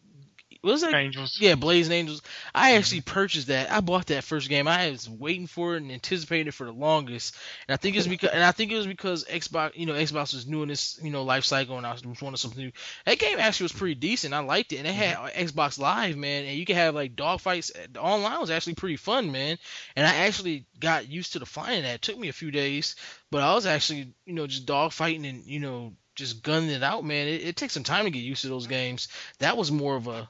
was 0.67 0.83
that? 0.83 0.95
Angels. 0.95 1.39
Yeah, 1.41 1.55
Blazing 1.55 1.93
Angels. 1.93 2.23
I 2.55 2.77
actually 2.77 3.01
purchased 3.01 3.49
that. 3.49 3.71
I 3.71 3.81
bought 3.81 4.07
that 4.07 4.25
first 4.25 4.49
game. 4.49 4.69
I 4.69 4.91
was 4.91 5.09
waiting 5.09 5.47
for 5.47 5.75
it 5.75 5.83
and 5.83 5.93
anticipating 5.93 6.49
it 6.49 6.55
for 6.55 6.67
the 6.67 6.73
longest. 6.73 7.37
And 7.69 7.75
I 7.75 7.77
think 7.77 7.97
it's 7.97 8.07
because 8.07 8.31
and 8.31 8.43
I 8.43 8.53
think 8.53 8.73
it 8.73 8.77
was 8.77 8.87
because 8.87 9.25
Xbox, 9.25 9.77
you 9.77 9.87
know, 9.87 9.95
Xbox 9.95 10.35
was 10.35 10.47
new 10.47 10.63
in 10.63 10.69
this, 10.69 10.99
you 11.03 11.11
know, 11.11 11.25
life 11.25 11.45
cycle 11.45 11.79
and 11.79 11.87
I 11.87 11.93
was 11.93 12.05
wanting 12.05 12.37
something 12.37 12.63
new. 12.63 12.73
That 13.05 13.19
game 13.19 13.39
actually 13.39 13.65
was 13.65 13.73
pretty 13.73 13.95
decent. 13.95 14.35
I 14.35 14.41
liked 14.41 14.73
it. 14.73 14.79
And 14.79 14.87
it 14.87 14.95
had 14.95 15.17
mm-hmm. 15.17 15.41
Xbox 15.47 15.79
Live, 15.79 16.17
man, 16.17 16.45
and 16.45 16.59
you 16.59 16.67
could 16.67 16.77
have 16.77 16.95
like 16.95 17.17
dogfights. 17.17 17.73
The 17.73 18.01
eh, 18.01 18.03
online 18.03 18.41
was 18.41 18.51
actually 18.51 18.75
pretty 18.75 18.97
fun, 18.97 19.33
man. 19.33 19.59
And 19.95 20.07
I 20.07 20.15
actually 20.27 20.67
got 20.81 21.09
used 21.09 21.33
to 21.33 21.39
the 21.39 21.47
flying 21.47 21.83
that. 21.83 21.95
It 21.95 22.03
took 22.03 22.19
me 22.19 22.29
a 22.29 22.33
few 22.33 22.51
days, 22.51 22.97
but 23.31 23.43
I 23.43 23.55
was 23.55 23.67
actually, 23.67 24.15
you 24.25 24.35
know, 24.35 24.47
just 24.47 24.67
dogfighting 24.67 25.29
and, 25.29 25.45
you 25.45 25.61
know, 25.61 25.95
just 26.17 26.43
gunning 26.43 26.71
it 26.71 26.83
out, 26.83 27.05
man. 27.05 27.29
It, 27.29 27.43
it 27.45 27.57
takes 27.57 27.75
some 27.75 27.85
time 27.85 28.05
to 28.05 28.11
get 28.11 28.21
used 28.21 28.43
to 28.43 28.49
those 28.49 28.67
games. 28.67 29.09
That 29.39 29.57
was 29.57 29.71
more 29.71 29.97
of 29.97 30.09
a 30.09 30.29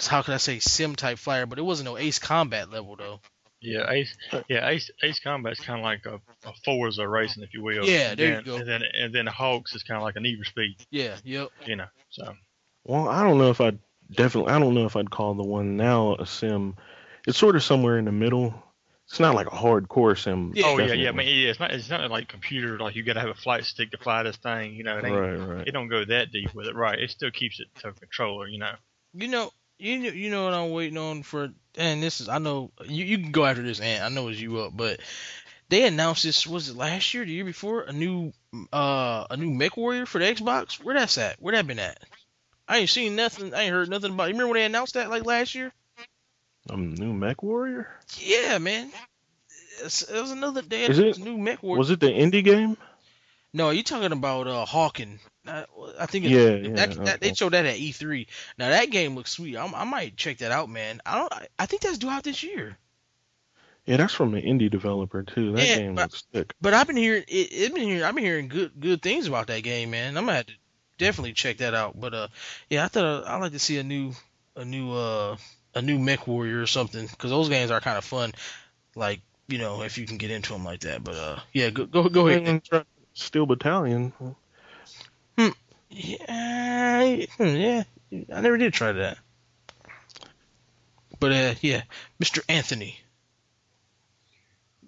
how 0.00 0.22
could 0.22 0.34
I 0.34 0.38
say 0.38 0.58
sim 0.58 0.96
type 0.96 1.18
flyer, 1.18 1.46
but 1.46 1.58
it 1.58 1.62
wasn't 1.62 1.88
no 1.88 1.96
Ace 1.96 2.18
Combat 2.18 2.70
level 2.70 2.96
though. 2.96 3.20
Yeah, 3.60 3.90
Ace. 3.90 4.14
Yeah, 4.48 4.68
Ace. 4.68 4.90
Ace 5.02 5.20
Combat's 5.20 5.60
kind 5.60 5.80
of 5.80 5.84
like 5.84 6.04
a, 6.04 6.20
a 6.46 6.52
Forza 6.64 7.08
racing, 7.08 7.42
if 7.42 7.54
you 7.54 7.62
will. 7.62 7.86
Yeah, 7.86 8.10
and 8.10 8.18
there 8.18 8.28
you 8.28 8.34
then, 8.34 8.44
go. 8.44 8.56
And 8.56 8.68
then 8.68 8.82
and 8.82 9.14
then 9.14 9.24
the 9.24 9.30
Hawks 9.30 9.74
is 9.74 9.82
kind 9.82 9.96
of 9.96 10.02
like 10.02 10.16
a 10.16 10.20
Need 10.20 10.38
for 10.38 10.44
Speed. 10.44 10.76
Yeah, 10.90 11.16
yep. 11.24 11.48
You 11.64 11.76
know, 11.76 11.86
so 12.10 12.34
Well, 12.84 13.08
I 13.08 13.22
don't 13.22 13.38
know 13.38 13.50
if 13.50 13.60
I'd 13.60 13.78
definitely. 14.10 14.52
I 14.52 14.58
don't 14.58 14.74
know 14.74 14.84
if 14.84 14.96
I'd 14.96 15.10
call 15.10 15.34
the 15.34 15.44
one 15.44 15.76
now 15.76 16.14
a 16.16 16.26
sim. 16.26 16.76
It's 17.26 17.38
sort 17.38 17.56
of 17.56 17.62
somewhere 17.62 17.98
in 17.98 18.04
the 18.04 18.12
middle. 18.12 18.54
It's 19.08 19.20
not 19.20 19.34
like 19.34 19.46
a 19.46 19.50
hardcore 19.50 20.18
sim. 20.18 20.52
Yeah. 20.54 20.66
oh 20.66 20.78
yeah, 20.78 20.92
yeah. 20.92 21.08
I 21.08 21.12
mean, 21.12 21.28
yeah, 21.28 21.50
it's 21.50 21.60
not 21.60 21.70
it's 21.70 21.88
not 21.88 22.10
like 22.10 22.28
computer 22.28 22.78
like 22.78 22.96
you 22.96 23.02
got 23.02 23.14
to 23.14 23.20
have 23.20 23.30
a 23.30 23.34
flight 23.34 23.64
stick 23.64 23.92
to 23.92 23.98
fly 23.98 24.22
this 24.24 24.36
thing. 24.36 24.74
You 24.74 24.84
know, 24.84 24.98
it 24.98 25.04
ain't, 25.04 25.16
right, 25.16 25.36
right. 25.36 25.66
it 25.66 25.72
don't 25.72 25.88
go 25.88 26.04
that 26.04 26.32
deep 26.32 26.54
with 26.54 26.66
it. 26.66 26.74
Right, 26.74 26.98
it 26.98 27.10
still 27.10 27.30
keeps 27.30 27.60
it 27.60 27.68
to 27.80 27.88
a 27.88 27.92
controller. 27.92 28.46
You 28.46 28.58
know. 28.58 28.74
You 29.16 29.28
know, 29.28 29.52
you 29.78 29.98
know, 29.98 30.08
you 30.10 30.30
know 30.30 30.44
what 30.44 30.54
I'm 30.54 30.70
waiting 30.70 30.98
on 30.98 31.22
for, 31.22 31.50
and 31.76 32.02
this 32.02 32.20
is 32.20 32.28
I 32.28 32.38
know 32.38 32.70
you 32.86 33.04
you 33.04 33.18
can 33.18 33.32
go 33.32 33.44
after 33.44 33.62
this, 33.62 33.80
and 33.80 34.02
I 34.04 34.08
know 34.08 34.28
it's 34.28 34.40
you 34.40 34.58
up, 34.58 34.76
but 34.76 35.00
they 35.68 35.86
announced 35.86 36.22
this 36.22 36.46
was 36.46 36.68
it 36.68 36.76
last 36.76 37.12
year, 37.14 37.24
the 37.24 37.32
year 37.32 37.44
before, 37.44 37.82
a 37.82 37.92
new 37.92 38.32
uh 38.72 39.26
a 39.30 39.36
new 39.36 39.50
MechWarrior 39.50 40.06
for 40.06 40.18
the 40.18 40.24
Xbox. 40.26 40.82
Where 40.82 40.94
that's 40.94 41.18
at? 41.18 41.40
Where 41.40 41.54
that 41.54 41.66
been 41.66 41.78
at? 41.78 41.98
I 42.68 42.78
ain't 42.78 42.90
seen 42.90 43.16
nothing. 43.16 43.52
I 43.54 43.62
ain't 43.62 43.72
heard 43.72 43.90
nothing 43.90 44.12
about. 44.12 44.24
You 44.28 44.34
remember 44.34 44.52
when 44.52 44.60
they 44.60 44.64
announced 44.64 44.94
that 44.94 45.10
like 45.10 45.24
last 45.26 45.54
year? 45.54 45.72
Um, 46.70 46.94
new 46.94 47.12
MechWarrior. 47.12 47.86
Yeah, 48.18 48.58
man. 48.58 48.90
It's, 49.82 50.02
it 50.02 50.20
was 50.20 50.30
another 50.30 50.62
day. 50.62 50.84
Is 50.84 50.98
it- 50.98 51.18
new 51.18 51.36
MechWarrior? 51.36 51.78
Was 51.78 51.90
it 51.90 52.00
the 52.00 52.06
indie 52.08 52.44
game? 52.44 52.76
No, 53.52 53.70
you 53.70 53.82
talking 53.82 54.12
about 54.12 54.46
uh 54.46 54.64
Hawken? 54.66 55.18
I, 55.46 55.64
I 56.00 56.06
think 56.06 56.24
it, 56.24 56.30
Yeah, 56.30 56.68
yeah. 56.68 56.74
that, 56.74 57.04
that 57.04 57.20
they 57.20 57.34
showed 57.34 57.52
that 57.52 57.66
at 57.66 57.76
E3. 57.76 58.26
Now 58.58 58.70
that 58.70 58.90
game 58.90 59.14
looks 59.14 59.30
sweet. 59.32 59.56
I'm, 59.56 59.74
I 59.74 59.84
might 59.84 60.16
check 60.16 60.38
that 60.38 60.52
out, 60.52 60.70
man. 60.70 61.00
I 61.04 61.18
don't. 61.18 61.32
I, 61.58 61.66
think 61.66 61.82
that's 61.82 61.98
due 61.98 62.10
out 62.10 62.22
this 62.24 62.42
year. 62.42 62.76
Yeah, 63.84 63.98
that's 63.98 64.14
from 64.14 64.34
an 64.34 64.42
indie 64.42 64.70
developer 64.70 65.22
too. 65.22 65.52
That 65.52 65.66
Yeah, 65.66 65.76
game 65.76 65.94
but- 65.94 66.02
looks 66.12 66.24
sick. 66.32 66.54
But 66.60 66.72
I've 66.74 66.86
been 66.86 66.96
hearing 66.96 67.24
it, 67.28 67.52
it 67.52 67.74
been 67.74 67.82
hearing 67.82 68.02
I've 68.02 68.14
been 68.14 68.24
hearing 68.24 68.48
good 68.48 68.72
good 68.80 69.02
things 69.02 69.26
about 69.26 69.48
that 69.48 69.62
game, 69.62 69.90
man. 69.90 70.16
I'm 70.16 70.24
gonna 70.24 70.36
have 70.38 70.46
to 70.46 70.52
definitely 70.98 71.34
check 71.34 71.58
that 71.58 71.74
out. 71.74 71.98
But 72.00 72.14
uh, 72.14 72.28
yeah, 72.70 72.84
I 72.84 72.88
thought 72.88 73.04
uh, 73.04 73.24
I'd 73.26 73.40
like 73.40 73.52
to 73.52 73.58
see 73.58 73.78
a 73.78 73.82
new 73.84 74.12
a 74.56 74.64
new 74.64 74.92
uh 74.92 75.36
a 75.74 75.82
new 75.82 75.98
MechWarrior 75.98 76.62
or 76.62 76.66
something 76.66 77.06
because 77.06 77.30
those 77.30 77.48
games 77.50 77.70
are 77.70 77.80
kind 77.80 77.98
of 77.98 78.04
fun. 78.04 78.32
Like 78.96 79.20
you 79.48 79.58
know 79.58 79.82
if 79.82 79.98
you 79.98 80.06
can 80.06 80.16
get 80.16 80.30
into 80.30 80.52
them 80.54 80.64
like 80.64 80.80
that. 80.80 81.04
But 81.04 81.16
uh, 81.16 81.38
yeah, 81.52 81.68
go 81.68 81.84
go 81.84 82.08
go 82.08 82.28
ahead. 82.28 82.62
Steel 83.12 83.44
Battalion. 83.46 84.12
Yeah, 85.96 87.24
hmm, 87.38 87.44
yeah, 87.44 87.84
I 88.34 88.40
never 88.40 88.58
did 88.58 88.72
try 88.72 88.90
that. 88.90 89.16
But 91.20 91.30
uh, 91.30 91.54
yeah, 91.60 91.82
Mr. 92.20 92.42
Anthony. 92.48 92.98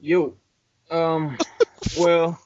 Yo, 0.00 0.34
um, 0.90 1.38
well, 1.98 2.40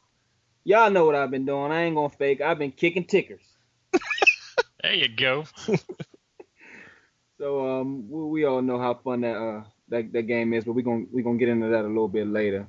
y'all 0.64 0.90
know 0.90 1.06
what 1.06 1.14
I've 1.14 1.30
been 1.30 1.46
doing. 1.46 1.72
I 1.72 1.84
ain't 1.84 1.96
gonna 1.96 2.10
fake. 2.10 2.42
I've 2.42 2.58
been 2.58 2.72
kicking 2.72 3.04
tickers. 3.04 3.42
There 4.82 4.94
you 4.94 5.08
go. 5.08 5.44
So 7.38 7.80
um, 7.80 8.10
we, 8.10 8.24
we 8.24 8.44
all 8.44 8.60
know 8.60 8.78
how 8.78 8.92
fun 8.92 9.22
that 9.22 9.34
uh 9.34 9.64
that, 9.88 10.12
that 10.12 10.22
game 10.24 10.52
is, 10.52 10.64
but 10.64 10.74
we're 10.74 10.82
gonna 10.82 11.06
we 11.10 11.22
gonna 11.22 11.38
get 11.38 11.48
into 11.48 11.68
that 11.68 11.86
a 11.86 11.88
little 11.88 12.06
bit 12.06 12.26
later. 12.26 12.68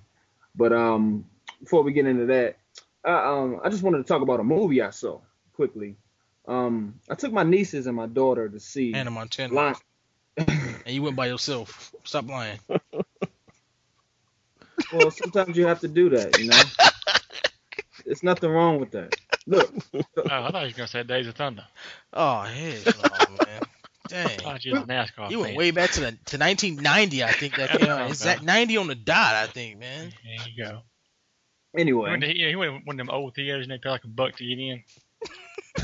But 0.56 0.72
um, 0.72 1.26
before 1.62 1.84
we 1.84 1.92
get 1.92 2.06
into 2.06 2.28
that, 2.28 2.58
I 3.04 3.34
um 3.34 3.60
I 3.66 3.70
just 3.70 3.84
wanted 3.84 3.98
to 3.98 4.04
talk 4.06 4.22
about 4.22 4.40
a 4.40 4.46
movie 4.46 4.82
I 4.82 4.92
saw 4.92 5.20
quickly. 5.54 5.96
Um, 6.48 6.96
I 7.10 7.16
took 7.16 7.32
my 7.32 7.44
nieces 7.44 7.88
and 7.88 7.96
my 7.96 8.08
daughter 8.08 8.50
to 8.50 8.60
see 8.60 8.92
Hannah 8.94 9.12
Montana. 9.12 9.54
Lion. 9.54 9.76
And 10.84 10.96
you 10.96 11.04
went 11.04 11.16
by 11.16 11.28
yourself. 11.28 11.94
Stop 12.06 12.28
lying. 12.28 12.58
well, 14.94 15.12
sometimes 15.12 15.56
you 15.56 15.68
have 15.68 15.82
to 15.82 15.88
do 15.88 16.10
that, 16.10 16.40
you 16.40 16.48
know. 16.48 16.62
There's 18.06 18.24
nothing 18.24 18.50
wrong 18.50 18.80
with 18.80 18.92
that. 18.92 19.16
Look, 19.46 19.72
Oh, 19.94 20.02
I 20.26 20.52
thought 20.52 20.64
you 20.64 20.70
were 20.70 20.78
gonna 20.78 20.88
say 20.88 21.04
Days 21.04 21.28
of 21.28 21.36
Thunder. 21.36 21.66
Oh 22.14 22.42
hell 22.42 22.82
no, 22.86 23.46
man. 23.46 23.62
I 23.64 24.08
Dang. 24.08 24.40
thought 24.40 24.66
you 24.66 24.74
was 24.74 24.84
a 24.84 24.86
NASCAR 24.86 25.30
You 25.32 25.40
went 25.40 25.56
way 25.56 25.72
back 25.72 25.92
to 25.92 26.00
the 26.00 26.12
to 26.12 26.38
1990, 26.38 27.24
I 27.24 27.32
think 27.32 27.56
that 27.56 27.70
came 27.70 27.90
out. 27.90 28.10
Is 28.12 28.20
that 28.22 28.44
90 28.44 28.78
on 28.78 28.88
the 28.88 28.96
dot? 28.96 29.36
I 29.36 29.48
think, 29.48 29.80
man. 29.80 30.12
There 30.24 30.48
you 30.50 30.66
go. 30.66 30.82
He 31.74 31.82
anyway, 31.82 32.10
went, 32.10 32.24
to, 32.24 32.38
yeah, 32.38 32.50
he 32.50 32.56
went 32.56 32.80
to 32.80 32.86
one 32.86 33.00
of 33.00 33.06
them 33.06 33.14
old 33.14 33.36
theaters 33.36 33.66
and 33.66 33.72
they 33.72 33.78
pay 33.78 33.90
like 33.90 34.04
a 34.04 34.08
buck 34.08 34.36
to 34.38 34.46
get 34.46 34.60
in. 34.60 34.84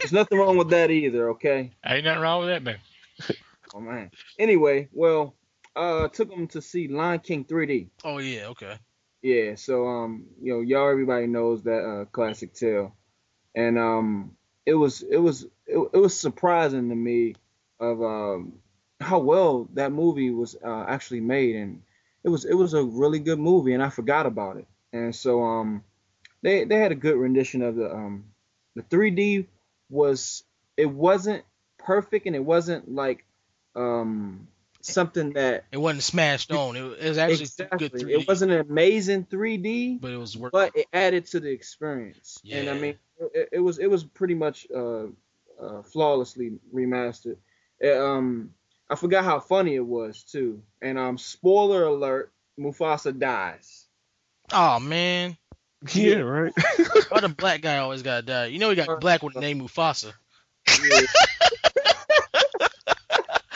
there's 0.00 0.12
nothing 0.12 0.38
wrong 0.38 0.56
with 0.56 0.70
that 0.70 0.90
either. 0.90 1.30
Okay. 1.30 1.72
Ain't 1.86 2.04
nothing 2.04 2.22
wrong 2.22 2.40
with 2.40 2.48
that, 2.48 2.62
man. 2.62 2.78
Oh 3.72 3.78
man. 3.80 4.10
Anyway, 4.36 4.88
well, 4.92 5.36
uh, 5.76 6.08
took 6.08 6.28
them 6.28 6.48
to 6.48 6.60
see 6.60 6.88
Lion 6.88 7.20
King 7.20 7.44
3D. 7.44 7.90
Oh 8.02 8.18
yeah, 8.18 8.46
okay. 8.46 8.78
Yeah, 9.22 9.54
so 9.54 9.86
um, 9.86 10.26
you 10.42 10.52
know, 10.52 10.60
y'all 10.60 10.90
everybody 10.90 11.28
knows 11.28 11.62
that 11.64 11.84
uh 11.84 12.04
classic 12.06 12.52
tale. 12.54 12.96
And 13.54 13.78
um 13.78 14.36
it 14.66 14.74
was 14.74 15.02
it 15.02 15.18
was 15.18 15.44
it, 15.66 15.78
it 15.92 15.98
was 15.98 16.18
surprising 16.18 16.88
to 16.88 16.94
me 16.94 17.34
of 17.78 18.02
um 18.02 18.54
how 19.00 19.18
well 19.18 19.68
that 19.74 19.92
movie 19.92 20.30
was 20.30 20.56
uh, 20.64 20.84
actually 20.88 21.20
made 21.20 21.56
and 21.56 21.82
it 22.24 22.28
was 22.28 22.44
it 22.44 22.54
was 22.54 22.74
a 22.74 22.82
really 22.82 23.18
good 23.18 23.38
movie 23.38 23.72
and 23.72 23.82
I 23.82 23.88
forgot 23.90 24.26
about 24.26 24.56
it. 24.56 24.66
And 24.92 25.14
so 25.14 25.42
um 25.42 25.84
they 26.42 26.64
they 26.64 26.76
had 26.76 26.92
a 26.92 26.96
good 26.96 27.16
rendition 27.16 27.62
of 27.62 27.76
the 27.76 27.92
um 27.92 28.24
the 28.74 28.82
3D 28.82 29.46
was 29.88 30.44
it 30.76 30.86
wasn't 30.86 31.44
perfect 31.78 32.26
and 32.26 32.36
it 32.36 32.44
wasn't 32.44 32.92
like 32.92 33.24
um 33.74 34.46
something 34.82 35.32
that 35.34 35.64
It 35.72 35.76
wasn't 35.76 36.02
smashed 36.02 36.52
on. 36.52 36.76
It, 36.76 36.80
it 36.80 37.08
was 37.08 37.18
actually 37.18 37.42
exactly 37.42 37.88
good 37.88 37.92
3D, 37.92 38.10
it 38.20 38.28
wasn't 38.28 38.52
an 38.52 38.60
amazing 38.60 39.26
3D 39.26 40.00
but 40.00 40.10
it 40.10 40.16
was 40.16 40.36
work. 40.36 40.52
but 40.52 40.74
it 40.74 40.86
added 40.92 41.26
to 41.26 41.40
the 41.40 41.50
experience. 41.50 42.40
And 42.50 42.70
I 42.70 42.74
mean, 42.74 42.94
it, 43.34 43.50
it 43.52 43.60
was 43.60 43.78
it 43.78 43.90
was 43.90 44.04
pretty 44.04 44.34
much 44.34 44.66
uh, 44.74 45.06
uh, 45.60 45.82
flawlessly 45.82 46.58
remastered. 46.74 47.36
It, 47.78 47.96
um, 47.96 48.54
I 48.88 48.96
forgot 48.96 49.24
how 49.24 49.40
funny 49.40 49.74
it 49.74 49.86
was 49.86 50.22
too. 50.22 50.62
And 50.80 50.98
um, 50.98 51.18
spoiler 51.18 51.84
alert: 51.84 52.32
Mufasa 52.58 53.16
dies. 53.16 53.86
Oh 54.52 54.80
man, 54.80 55.36
Yeah, 55.92 56.16
right. 56.16 56.52
why 57.08 57.20
the 57.20 57.28
black 57.28 57.62
guy 57.62 57.78
always 57.78 58.02
gotta 58.02 58.22
die? 58.22 58.46
You 58.46 58.58
know 58.58 58.70
he 58.70 58.76
got 58.76 59.00
black 59.00 59.22
with 59.22 59.34
the 59.34 59.40
name 59.40 59.60
Mufasa, 59.60 60.12
Yeah, 60.68 61.06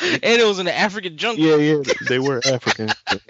and 0.02 0.40
it 0.40 0.46
was 0.46 0.58
in 0.58 0.66
the 0.66 0.74
African 0.74 1.16
jungle. 1.16 1.44
yeah, 1.44 1.56
yeah. 1.56 1.92
They 2.08 2.18
were 2.18 2.40
African. 2.46 2.90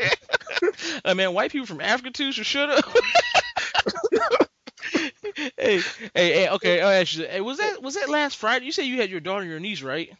Uh, 1.05 1.15
man, 1.15 1.35
white 1.35 1.53
people 1.53 1.67
from 1.67 1.81
Africa 1.81 2.11
too 2.11 2.33
should 2.33 2.47
shut 2.47 2.71
up. 2.71 2.85
hey, 5.35 5.79
hey, 5.79 5.81
hey, 6.15 6.49
okay. 6.51 6.81
I'll 6.81 6.89
ask 6.89 7.17
you. 7.17 7.27
Hey, 7.27 7.41
was 7.41 7.59
that 7.59 7.83
was 7.83 7.95
that 7.95 8.09
last 8.09 8.37
Friday? 8.37 8.65
You 8.65 8.73
said 8.73 8.87
you 8.87 9.01
had 9.01 9.11
your 9.11 9.21
daughter 9.21 9.43
and 9.43 9.51
your 9.51 9.61
niece, 9.61 9.83
right? 9.83 10.11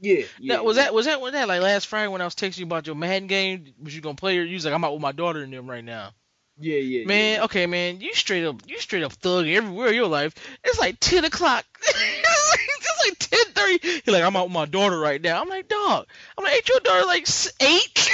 yeah, 0.00 0.24
yeah. 0.38 0.56
Now, 0.56 0.64
was 0.64 0.76
that 0.76 0.92
was 0.92 1.06
that 1.06 1.20
was 1.20 1.32
that 1.32 1.48
like 1.48 1.62
last 1.62 1.86
Friday 1.86 2.08
when 2.08 2.20
I 2.20 2.24
was 2.24 2.34
texting 2.34 2.58
you 2.58 2.66
about 2.66 2.86
your 2.86 2.96
Madden 2.96 3.28
game? 3.28 3.72
Was 3.82 3.94
you 3.94 4.02
gonna 4.02 4.14
play 4.14 4.36
her? 4.36 4.44
You 4.44 4.54
was 4.54 4.64
like, 4.64 4.74
I'm 4.74 4.84
out 4.84 4.92
with 4.92 5.02
my 5.02 5.12
daughter 5.12 5.42
and 5.42 5.52
them 5.52 5.68
right 5.68 5.84
now. 5.84 6.10
Yeah, 6.58 6.78
yeah, 6.78 7.04
yeah. 7.06 7.06
Man, 7.06 7.40
okay, 7.42 7.66
man, 7.66 8.00
you 8.00 8.14
straight 8.14 8.44
up, 8.44 8.62
you 8.66 8.78
straight 8.78 9.02
up 9.02 9.12
thug 9.12 9.46
everywhere 9.46 9.88
in 9.88 9.94
your 9.94 10.08
life. 10.08 10.34
It's 10.64 10.78
like 10.78 10.96
ten 11.00 11.24
o'clock. 11.24 11.64
it's 11.82 12.50
like, 12.50 13.12
it's 13.12 13.28
ten 13.28 13.44
thirty. 13.52 13.88
He's 14.04 14.08
like, 14.08 14.22
I'm 14.22 14.36
out 14.36 14.46
with 14.46 14.52
my 14.52 14.64
daughter 14.64 14.98
right 14.98 15.20
now. 15.20 15.40
I'm 15.40 15.48
like, 15.48 15.68
dog. 15.68 16.06
I'm 16.36 16.44
like, 16.44 16.54
ain't 16.54 16.68
your 16.68 16.80
daughter 16.80 17.06
like 17.06 17.26
eight? 17.60 18.10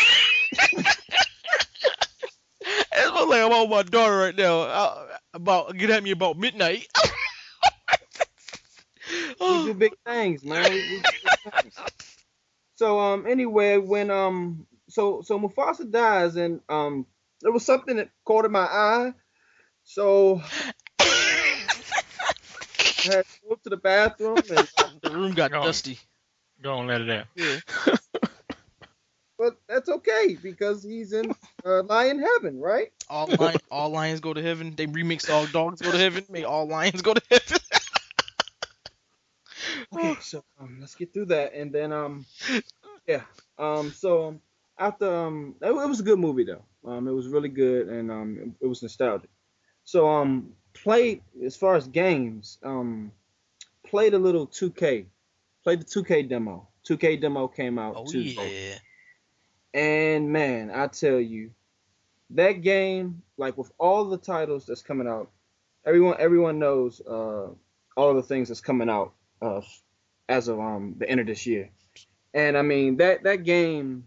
I'm 2.94 3.28
like, 3.28 3.42
I'm 3.42 3.52
out 3.52 3.62
with 3.62 3.70
my 3.70 3.82
daughter 3.82 4.16
right 4.16 4.36
now. 4.36 4.60
Uh, 4.60 5.06
about 5.34 5.76
get 5.76 5.90
at 5.90 6.02
me 6.02 6.10
about 6.10 6.38
midnight. 6.38 6.86
we 9.48 9.58
do 9.58 9.74
big 9.74 9.92
things, 10.06 10.44
man. 10.44 10.72
We, 10.72 10.82
we 10.82 11.00
do 11.00 11.12
big 11.22 11.62
things. 11.62 11.74
So 12.76 12.98
um, 12.98 13.26
anyway, 13.26 13.76
when 13.78 14.10
um, 14.10 14.66
so 14.88 15.22
so 15.22 15.38
Mufasa 15.38 15.90
dies, 15.90 16.36
and 16.36 16.60
um, 16.68 17.06
there 17.42 17.52
was 17.52 17.64
something 17.66 17.96
that 17.96 18.10
caught 18.24 18.46
in 18.46 18.52
my 18.52 18.60
eye. 18.64 19.14
So 19.84 20.42
I 23.04 23.10
had 23.10 23.24
to 23.26 23.48
go 23.48 23.56
to 23.56 23.70
the 23.70 23.76
bathroom 23.76 24.50
and 24.50 24.68
the 25.02 25.10
room 25.10 25.32
got 25.34 25.52
Go 25.52 25.62
on. 25.62 25.62
dusty. 25.62 25.98
Go 26.62 26.74
on, 26.74 26.86
let 26.86 27.02
it 27.02 27.10
out. 27.10 27.26
Yeah. 27.34 27.58
but 29.38 29.56
that's 29.68 29.88
okay 29.88 30.36
because 30.42 30.82
he's 30.82 31.12
in 31.12 31.34
uh, 31.66 31.82
lion 31.84 32.20
heaven, 32.20 32.60
right? 32.60 32.92
All 33.08 33.28
lion, 33.38 33.60
all 33.70 33.90
lions 33.90 34.20
go 34.20 34.32
to 34.32 34.42
heaven. 34.42 34.74
They 34.76 34.86
remixed 34.86 35.28
all 35.30 35.46
dogs 35.46 35.82
go 35.82 35.92
to 35.92 35.98
heaven. 35.98 36.24
Made 36.28 36.44
all 36.44 36.66
lions 36.66 37.02
go 37.02 37.14
to 37.14 37.22
heaven. 37.30 37.58
Okay, 39.92 40.16
so 40.20 40.44
um, 40.60 40.78
let's 40.80 40.94
get 40.94 41.12
through 41.12 41.26
that, 41.26 41.54
and 41.54 41.72
then 41.72 41.92
um, 41.92 42.26
yeah, 43.06 43.22
um, 43.58 43.92
so 43.92 44.28
um, 44.28 44.40
after 44.78 45.12
um, 45.12 45.56
it, 45.60 45.68
it 45.68 45.88
was 45.88 46.00
a 46.00 46.04
good 46.04 46.18
movie 46.18 46.44
though. 46.44 46.64
Um, 46.84 47.06
it 47.08 47.12
was 47.12 47.28
really 47.28 47.48
good, 47.48 47.88
and 47.88 48.10
um, 48.10 48.54
it, 48.60 48.66
was 48.66 48.82
nostalgic. 48.82 49.30
So 49.84 50.08
um, 50.08 50.52
played 50.74 51.22
as 51.44 51.56
far 51.56 51.76
as 51.76 51.86
games, 51.86 52.58
um, 52.64 53.12
played 53.86 54.14
a 54.14 54.18
little 54.18 54.46
2K, 54.46 55.06
played 55.62 55.80
the 55.80 55.84
2K 55.84 56.28
demo. 56.28 56.68
2K 56.88 57.20
demo 57.20 57.46
came 57.46 57.78
out 57.78 57.94
Oh 57.96 58.04
Tuesday. 58.04 58.70
yeah. 58.70 58.78
And 59.80 60.32
man, 60.32 60.70
I 60.74 60.88
tell 60.88 61.20
you, 61.20 61.52
that 62.30 62.62
game, 62.62 63.22
like 63.36 63.56
with 63.56 63.70
all 63.78 64.04
the 64.04 64.18
titles 64.18 64.66
that's 64.66 64.82
coming 64.82 65.06
out, 65.06 65.30
everyone 65.86 66.16
everyone 66.18 66.58
knows 66.58 67.00
uh, 67.00 67.48
all 67.96 68.10
of 68.10 68.16
the 68.16 68.22
things 68.22 68.48
that's 68.48 68.60
coming 68.60 68.88
out 68.90 69.12
uh, 69.40 69.60
as 70.28 70.48
of 70.48 70.58
um 70.58 70.96
the 70.98 71.08
end 71.08 71.20
of 71.20 71.26
this 71.26 71.46
year. 71.46 71.70
And 72.34 72.56
I 72.56 72.62
mean 72.62 72.96
that 72.98 73.22
that 73.24 73.44
game, 73.44 74.04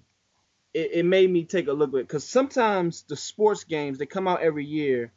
it, 0.76 0.92
it 0.94 1.06
made 1.06 1.32
me 1.32 1.46
take 1.46 1.68
a 1.68 1.74
look 1.74 1.94
at 1.94 2.02
because 2.02 2.28
sometimes 2.28 3.04
the 3.04 3.16
sports 3.16 3.64
games 3.64 3.98
they 3.98 4.06
come 4.06 4.28
out 4.28 4.42
every 4.42 4.66
year. 4.66 5.14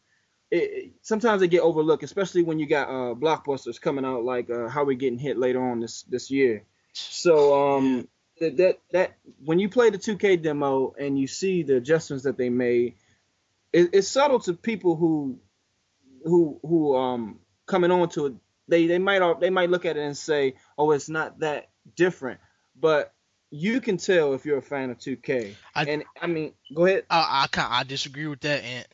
It, 0.51 0.93
sometimes 1.03 1.41
they 1.41 1.49
get 1.49 1.61
overlooked, 1.61 2.05
especially 2.05 2.43
when 2.43 2.59
you 2.59 2.67
got 2.67 2.89
uh, 2.89 3.15
blockbusters 3.15 3.79
coming 3.79 4.05
out 4.07 4.25
like 4.25 4.49
uh, 4.49 4.69
how 4.69 4.85
we 4.85 4.95
getting 4.95 5.19
hit 5.19 5.37
later 5.37 5.63
on 5.63 5.81
this 5.81 6.05
this 6.05 6.31
year. 6.31 6.63
So 6.93 7.75
um, 7.77 8.09
that, 8.41 8.57
that 8.57 8.79
that 8.93 9.17
when 9.45 9.59
you 9.59 9.69
play 9.69 9.91
the 9.91 9.99
2K 9.99 10.41
demo 10.41 10.95
and 10.99 11.19
you 11.19 11.27
see 11.27 11.65
the 11.65 11.77
adjustments 11.77 12.25
that 12.25 12.39
they 12.39 12.49
made, 12.49 12.95
it, 13.73 13.91
it's 13.93 14.09
subtle 14.09 14.39
to 14.41 14.55
people 14.55 14.95
who 14.95 15.39
who 16.25 16.61
who 16.63 16.97
um 16.97 17.41
coming 17.67 17.91
on 17.91 18.09
to 18.11 18.27
it. 18.27 18.35
They 18.69 18.87
they 18.87 18.99
might 18.99 19.41
they 19.41 19.51
might 19.51 19.71
look 19.71 19.85
at 19.85 19.97
it 19.97 20.07
and 20.07 20.17
say, 20.17 20.55
oh, 20.79 20.93
it's 20.93 21.09
not 21.09 21.41
that 21.41 21.69
different, 21.97 22.39
but 22.79 23.13
you 23.51 23.81
can 23.81 23.97
tell 23.97 24.35
if 24.35 24.45
you're 24.45 24.59
a 24.59 24.63
fan 24.63 24.91
of 24.91 24.99
2K. 24.99 25.55
I- 25.75 25.85
and 25.85 26.05
I 26.21 26.27
mean, 26.27 26.55
go 26.75 26.87
ahead. 26.87 27.05
I 27.11 27.49
I, 27.53 27.81
I 27.81 27.83
disagree 27.85 28.27
with 28.27 28.41
that, 28.41 28.63
and 28.63 28.87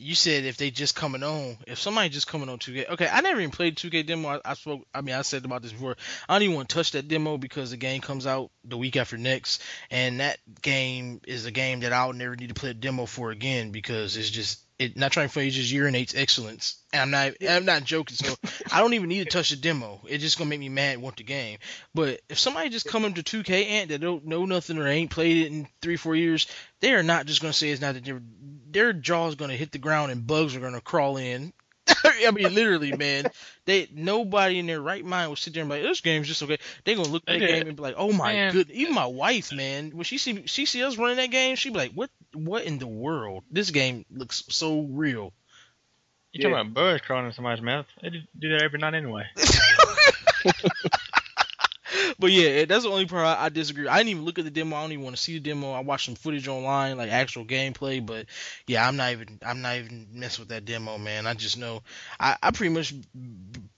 you 0.00 0.14
said 0.14 0.44
if 0.44 0.56
they 0.56 0.70
just 0.70 0.94
coming 0.94 1.22
on, 1.24 1.58
if 1.66 1.78
somebody 1.78 2.08
just 2.08 2.28
coming 2.28 2.48
on 2.48 2.58
2K, 2.58 2.88
okay, 2.90 3.08
I 3.10 3.20
never 3.20 3.40
even 3.40 3.50
played 3.50 3.76
2K 3.76 4.06
demo. 4.06 4.28
I, 4.28 4.40
I 4.44 4.54
spoke, 4.54 4.86
I 4.94 5.00
mean, 5.00 5.14
I 5.14 5.22
said 5.22 5.44
about 5.44 5.62
this 5.62 5.72
before. 5.72 5.96
I 6.28 6.34
don't 6.34 6.42
even 6.42 6.56
want 6.56 6.68
to 6.68 6.74
touch 6.74 6.92
that 6.92 7.08
demo 7.08 7.36
because 7.36 7.70
the 7.72 7.76
game 7.76 8.00
comes 8.00 8.26
out 8.26 8.50
the 8.64 8.78
week 8.78 8.96
after 8.96 9.18
next, 9.18 9.62
and 9.90 10.20
that 10.20 10.38
game 10.62 11.20
is 11.26 11.46
a 11.46 11.50
game 11.50 11.80
that 11.80 11.92
I'll 11.92 12.12
never 12.12 12.36
need 12.36 12.48
to 12.48 12.54
play 12.54 12.70
a 12.70 12.74
demo 12.74 13.06
for 13.06 13.30
again 13.30 13.70
because 13.72 14.16
it's 14.16 14.30
just 14.30 14.60
it. 14.78 14.96
Not 14.96 15.12
trying 15.12 15.28
to 15.28 15.40
it 15.40 15.50
just 15.50 15.72
urinates 15.72 16.16
excellence, 16.16 16.76
and 16.92 17.02
I'm 17.02 17.10
not, 17.10 17.32
I'm 17.48 17.64
not 17.64 17.84
joking. 17.84 18.16
So 18.16 18.34
I 18.72 18.80
don't 18.80 18.94
even 18.94 19.08
need 19.08 19.24
to 19.24 19.30
touch 19.30 19.50
the 19.50 19.56
demo. 19.56 20.00
It's 20.06 20.22
just 20.22 20.38
gonna 20.38 20.50
make 20.50 20.60
me 20.60 20.68
mad 20.68 20.94
and 20.94 21.02
want 21.02 21.16
the 21.16 21.24
game. 21.24 21.58
But 21.94 22.20
if 22.28 22.38
somebody 22.38 22.68
just 22.70 22.86
come 22.86 23.04
into 23.04 23.22
2K 23.22 23.66
and 23.66 23.90
that 23.90 24.00
don't 24.00 24.26
know 24.26 24.44
nothing 24.44 24.78
or 24.78 24.86
ain't 24.86 25.10
played 25.10 25.38
it 25.38 25.52
in 25.52 25.68
three, 25.82 25.96
four 25.96 26.14
years, 26.14 26.46
they 26.80 26.94
are 26.94 27.02
not 27.02 27.26
just 27.26 27.40
gonna 27.40 27.52
say 27.52 27.70
it's 27.70 27.80
not 27.80 27.94
that 27.94 28.04
their 28.04 28.22
their 28.70 28.92
jaw's 28.92 29.34
gonna 29.34 29.56
hit 29.56 29.72
the 29.72 29.78
ground 29.78 30.12
and 30.12 30.26
bugs 30.26 30.54
are 30.54 30.60
gonna 30.60 30.80
crawl 30.80 31.16
in. 31.16 31.52
I 32.04 32.30
mean, 32.30 32.54
literally, 32.54 32.92
man. 32.92 33.30
They 33.64 33.88
nobody 33.92 34.58
in 34.58 34.66
their 34.66 34.80
right 34.80 35.04
mind 35.04 35.30
would 35.30 35.38
sit 35.38 35.54
there 35.54 35.62
and 35.62 35.70
be 35.70 35.76
like, 35.76 35.84
"This 35.84 36.00
game's 36.00 36.28
just 36.28 36.42
okay." 36.42 36.58
They 36.84 36.94
gonna 36.94 37.08
look 37.08 37.22
at 37.26 37.34
They 37.34 37.40
the 37.40 37.46
game 37.46 37.66
and 37.66 37.76
be 37.76 37.82
like, 37.82 37.94
"Oh 37.96 38.12
my 38.12 38.34
Man. 38.34 38.52
good." 38.52 38.70
Even 38.70 38.94
my 38.94 39.06
wife, 39.06 39.52
man, 39.52 39.90
when 39.90 40.04
she 40.04 40.18
see 40.18 40.46
she 40.46 40.66
see 40.66 40.82
us 40.82 40.96
running 40.96 41.16
that 41.16 41.30
game, 41.30 41.56
she 41.56 41.70
be 41.70 41.76
like, 41.76 41.92
"What? 41.92 42.10
What 42.32 42.64
in 42.64 42.78
the 42.78 42.86
world? 42.86 43.44
This 43.50 43.70
game 43.70 44.04
looks 44.10 44.44
so 44.48 44.80
real." 44.82 45.32
You 46.32 46.42
talking 46.42 46.52
about 46.52 46.74
bugs 46.74 47.02
crawling 47.02 47.26
in 47.26 47.32
somebody's 47.32 47.62
mouth? 47.62 47.86
They 48.02 48.10
do 48.10 48.20
do 48.38 48.48
that 48.50 48.62
every 48.62 48.78
night 48.78 48.94
anyway. 48.94 49.26
But 52.20 52.32
yeah, 52.32 52.64
that's 52.64 52.82
the 52.82 52.90
only 52.90 53.06
part 53.06 53.38
I, 53.38 53.48
disagree. 53.48 53.86
I 53.86 53.98
didn't 53.98 54.10
even 54.10 54.24
look 54.24 54.40
at 54.40 54.44
the 54.44 54.50
demo. 54.50 54.76
I 54.76 54.82
don't 54.82 54.90
even 54.90 55.04
want 55.04 55.14
to 55.14 55.22
see 55.22 55.34
the 55.34 55.40
demo. 55.40 55.70
I 55.70 55.80
watched 55.80 56.06
some 56.06 56.16
footage 56.16 56.48
online, 56.48 56.96
like 56.96 57.12
actual 57.12 57.44
gameplay. 57.44 58.04
But 58.04 58.26
yeah, 58.66 58.86
I'm 58.86 58.96
not 58.96 59.12
even 59.12 59.38
I'm 59.40 59.62
not 59.62 59.76
even 59.76 60.08
messing 60.12 60.42
with 60.42 60.48
that 60.48 60.64
demo, 60.64 60.98
man. 60.98 61.28
I 61.28 61.34
just 61.34 61.58
know 61.58 61.82
I, 62.18 62.36
I 62.42 62.50
pretty 62.50 62.74
much 62.74 62.92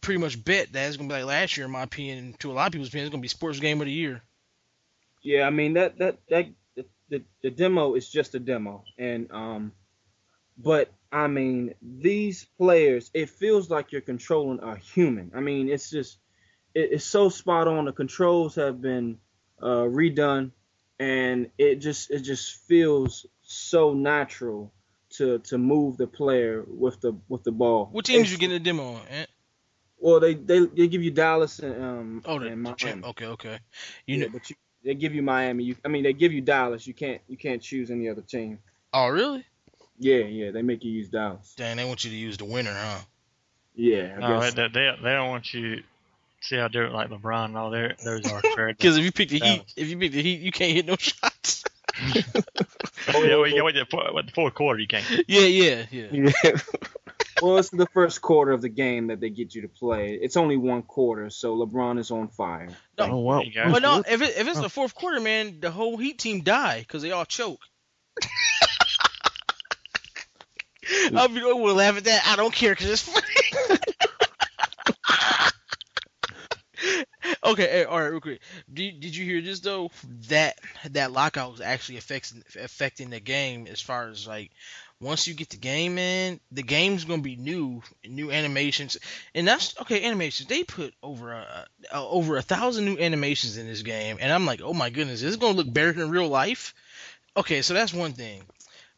pretty 0.01 0.21
much 0.21 0.43
bet 0.43 0.73
that 0.73 0.89
it's 0.89 0.97
gonna 0.97 1.09
be 1.09 1.15
like 1.17 1.25
last 1.25 1.57
year, 1.59 1.67
in 1.67 1.73
my 1.73 1.83
opinion. 1.83 2.35
To 2.39 2.51
a 2.51 2.55
lot 2.55 2.69
of 2.69 2.73
people's 2.73 2.89
opinion, 2.89 3.09
it's 3.09 3.13
gonna 3.13 3.21
be 3.21 3.29
sports 3.29 3.61
game 3.61 3.81
of 3.83 3.87
the 3.87 3.93
year. 3.93 4.23
Yeah, 5.23 5.47
I 5.47 5.51
mean 5.51 5.75
that 5.75 5.99
that 5.99 6.19
that 6.31 6.47
the, 6.77 6.87
the, 7.11 7.23
the 7.43 7.51
demo 7.51 7.95
is 7.95 8.09
just 8.09 8.35
a 8.35 8.39
demo, 8.39 8.85
and 8.97 9.31
um, 9.33 9.73
but 10.57 10.91
I 11.13 11.27
mean 11.27 11.75
these 11.83 12.47
players, 12.57 13.11
it 13.13 13.29
feels 13.29 13.69
like 13.69 13.93
you're 13.93 14.01
controlling 14.01 14.61
a 14.61 14.77
human. 14.77 15.33
I 15.35 15.41
mean 15.41 15.69
it's 15.69 15.91
just 15.91 16.17
it, 16.75 16.93
it's 16.93 17.05
so 17.05 17.29
spot 17.29 17.69
on. 17.69 17.85
The 17.87 17.93
controls 17.93 18.55
have 18.57 18.81
been 18.81 19.19
uh, 19.61 19.85
redone, 19.89 20.51
and 20.99 21.51
it 21.59 21.77
just 21.77 22.11
it 22.11 22.21
just 22.21 22.57
feels 22.67 23.27
so 23.43 23.95
natural 23.95 24.73
to 25.11 25.39
to 25.41 25.59
move 25.59 25.97
the 25.97 26.07
player 26.07 26.65
with 26.67 27.01
the 27.01 27.15
with 27.29 27.43
the 27.45 27.53
ball. 27.53 27.89
What 27.93 28.05
teams 28.05 28.21
It's- 28.21 28.33
you 28.33 28.39
getting 28.39 28.55
the 28.55 28.65
demo 28.65 28.95
on? 28.95 29.03
eh? 29.09 29.27
Well, 29.99 30.19
they, 30.19 30.33
they 30.35 30.61
they 30.61 30.89
give 30.89 31.03
you 31.03 31.11
Dallas 31.11 31.59
and 31.59 31.83
um 31.85 32.23
Oh, 32.25 32.39
the, 32.39 32.47
and 32.47 32.53
the 32.53 32.71
Miami. 32.71 32.77
champ. 32.77 33.05
Okay, 33.09 33.27
okay. 33.27 33.59
You 34.07 34.17
Yeah, 34.17 34.25
know? 34.27 34.31
but 34.33 34.49
you, 34.49 34.57
they 34.83 34.95
give 34.95 35.15
you 35.15 35.21
Miami. 35.23 35.65
You, 35.65 35.77
I 35.85 35.89
mean, 35.89 36.05
they 36.05 36.15
give 36.15 36.33
you 36.33 36.41
Dallas. 36.41 36.87
You 36.87 36.95
can't 36.95 37.21
you 37.29 37.37
can't 37.37 37.61
choose 37.61 37.91
any 37.91 38.09
other 38.09 38.23
team. 38.23 38.61
Oh, 38.95 39.09
really? 39.09 39.45
Yeah, 39.99 40.21
yeah, 40.25 40.51
they 40.53 40.63
make 40.63 40.83
you 40.85 40.91
use 40.91 41.11
Dallas. 41.11 41.53
Dang, 41.55 41.77
they 41.77 41.85
want 41.85 42.03
you 42.05 42.11
to 42.11 42.17
use 42.17 42.39
the 42.39 42.47
winner, 42.47 42.73
huh? 42.73 43.01
Yeah, 43.75 44.15
I 44.17 44.21
No, 44.21 44.41
guess. 44.41 44.55
they, 44.55 44.69
they 44.69 44.97
they 45.03 45.13
don't 45.13 45.29
want 45.29 45.53
you. 45.53 45.83
See 46.43 46.57
how 46.57 46.69
different 46.69 46.95
like 46.95 47.11
LeBron 47.11 47.47
and 47.47 47.57
all 47.57 47.71
their 47.71 47.97
those 48.03 48.27
are 48.31 48.41
Because 48.69 48.97
if 48.97 49.05
you 49.05 49.13
pick 49.13 49.29
the 49.29 49.41
Heat, 49.41 49.63
if 49.77 49.89
you 49.89 49.99
pick 49.99 50.13
the 50.13 50.23
Heat, 50.23 50.41
you 50.41 50.53
can't 50.53 50.73
hit 50.73 50.87
no 50.87 50.97
shots. 50.99 51.65
oh 53.15 53.23
yeah, 53.23 53.37
well, 53.37 53.47
you 53.47 53.63
wait 53.63 53.75
the, 53.75 53.87
four- 53.91 54.13
what, 54.13 54.27
the 54.27 54.33
fourth 54.33 54.55
quarter 54.55 54.81
you 54.81 54.87
can't. 54.87 55.05
yeah, 55.29 55.43
yeah, 55.43 55.85
yeah. 55.91 56.07
Yeah. 56.13 56.53
well, 57.43 57.59
it's 57.59 57.69
the 57.69 57.87
first 57.93 58.23
quarter 58.23 58.53
of 58.53 58.63
the 58.63 58.71
game 58.71 59.09
that 59.09 59.21
they 59.21 59.29
get 59.29 59.55
you 59.55 59.63
to 59.63 59.69
play. 59.69 60.15
It's 60.15 60.39
only 60.39 60.57
one 60.57 60.83
quarter, 60.83 61.29
so 61.29 61.57
LeBron 61.57 61.99
is 61.99 62.11
on 62.11 62.29
fire. 62.29 62.71
Oh 62.97 63.19
wow. 63.19 63.39
There 63.39 63.47
you 63.47 63.55
go. 63.55 63.71
But 63.71 63.83
no, 63.83 64.03
if 64.09 64.23
it, 64.23 64.39
if 64.39 64.49
it's 64.49 64.61
the 64.61 64.71
fourth 64.71 64.95
quarter, 64.95 65.21
man, 65.21 65.61
the 65.61 65.71
whole 65.71 65.99
Heat 65.99 66.19
team 66.19 66.41
die 66.41 66.81
because 66.81 67.03
they 67.03 67.11
all 67.11 67.27
choke. 67.27 67.61
I'll 71.15 71.29
be 71.29 71.41
going 71.41 71.57
to 71.67 71.73
laugh 71.73 71.97
at 71.99 72.05
that. 72.05 72.27
I 72.27 72.37
don't 72.37 72.53
care 72.53 72.73
because 72.73 72.91
it's 72.91 73.03
funny. 73.03 73.79
Okay, 77.51 77.69
hey, 77.69 77.85
all 77.85 78.01
right, 78.01 78.09
real 78.09 78.21
quick. 78.21 78.41
Did, 78.73 79.01
did 79.01 79.17
you 79.17 79.25
hear 79.25 79.41
this 79.41 79.61
though? 79.61 79.91
That 80.29 80.59
that 80.91 81.13
lockout 81.13 81.53
was 81.53 81.61
actually 81.61 81.99
affecting 81.99 82.43
affecting 82.61 83.11
the 83.11 83.21
game 83.21 83.67
as 83.67 83.81
far 83.81 84.09
as 84.09 84.27
like 84.27 84.51
once 85.01 85.27
you 85.27 85.35
get 85.35 85.49
the 85.49 85.57
game 85.57 85.99
in, 85.99 86.41
the 86.53 86.63
game's 86.63 87.05
gonna 87.05 87.23
be 87.23 87.37
new, 87.37 87.83
new 88.07 88.31
animations, 88.31 88.99
and 89.35 89.49
that's 89.49 89.79
okay. 89.81 90.05
Animations 90.05 90.49
they 90.49 90.63
put 90.63 90.95
over 91.03 91.33
a, 91.33 91.67
a 91.93 91.99
over 91.99 92.37
a 92.37 92.43
thousand 92.43 92.85
new 92.85 92.99
animations 92.99 93.57
in 93.57 93.67
this 93.67 93.83
game, 93.83 94.19
and 94.21 94.33
I'm 94.33 94.47
like, 94.47 94.61
oh 94.63 94.75
my 94.75 94.91
goodness, 94.91 95.21
this 95.21 95.31
is 95.31 95.37
gonna 95.37 95.57
look 95.57 95.73
better 95.73 95.93
than 95.93 96.11
real 96.11 96.29
life. 96.29 96.75
Okay, 97.37 97.63
so 97.63 97.75
that's 97.75 97.95
one 97.95 98.13
thing, 98.13 98.43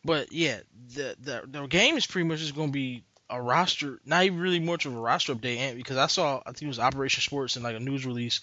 but 0.04 0.32
yeah, 0.32 0.60
the 0.94 1.16
the 1.20 1.42
the 1.46 1.66
game 1.66 1.96
is 1.96 2.06
pretty 2.06 2.26
much 2.26 2.40
just 2.40 2.56
gonna 2.56 2.72
be 2.72 3.04
a 3.32 3.42
roster, 3.42 4.00
not 4.04 4.24
even 4.24 4.38
really 4.38 4.60
much 4.60 4.86
of 4.86 4.94
a 4.94 5.00
roster 5.00 5.34
update, 5.34 5.76
because 5.76 5.96
I 5.96 6.06
saw 6.06 6.40
I 6.46 6.52
think 6.52 6.62
it 6.62 6.68
was 6.68 6.78
Operation 6.78 7.22
Sports 7.22 7.56
and 7.56 7.64
like 7.64 7.76
a 7.76 7.80
news 7.80 8.06
release, 8.06 8.40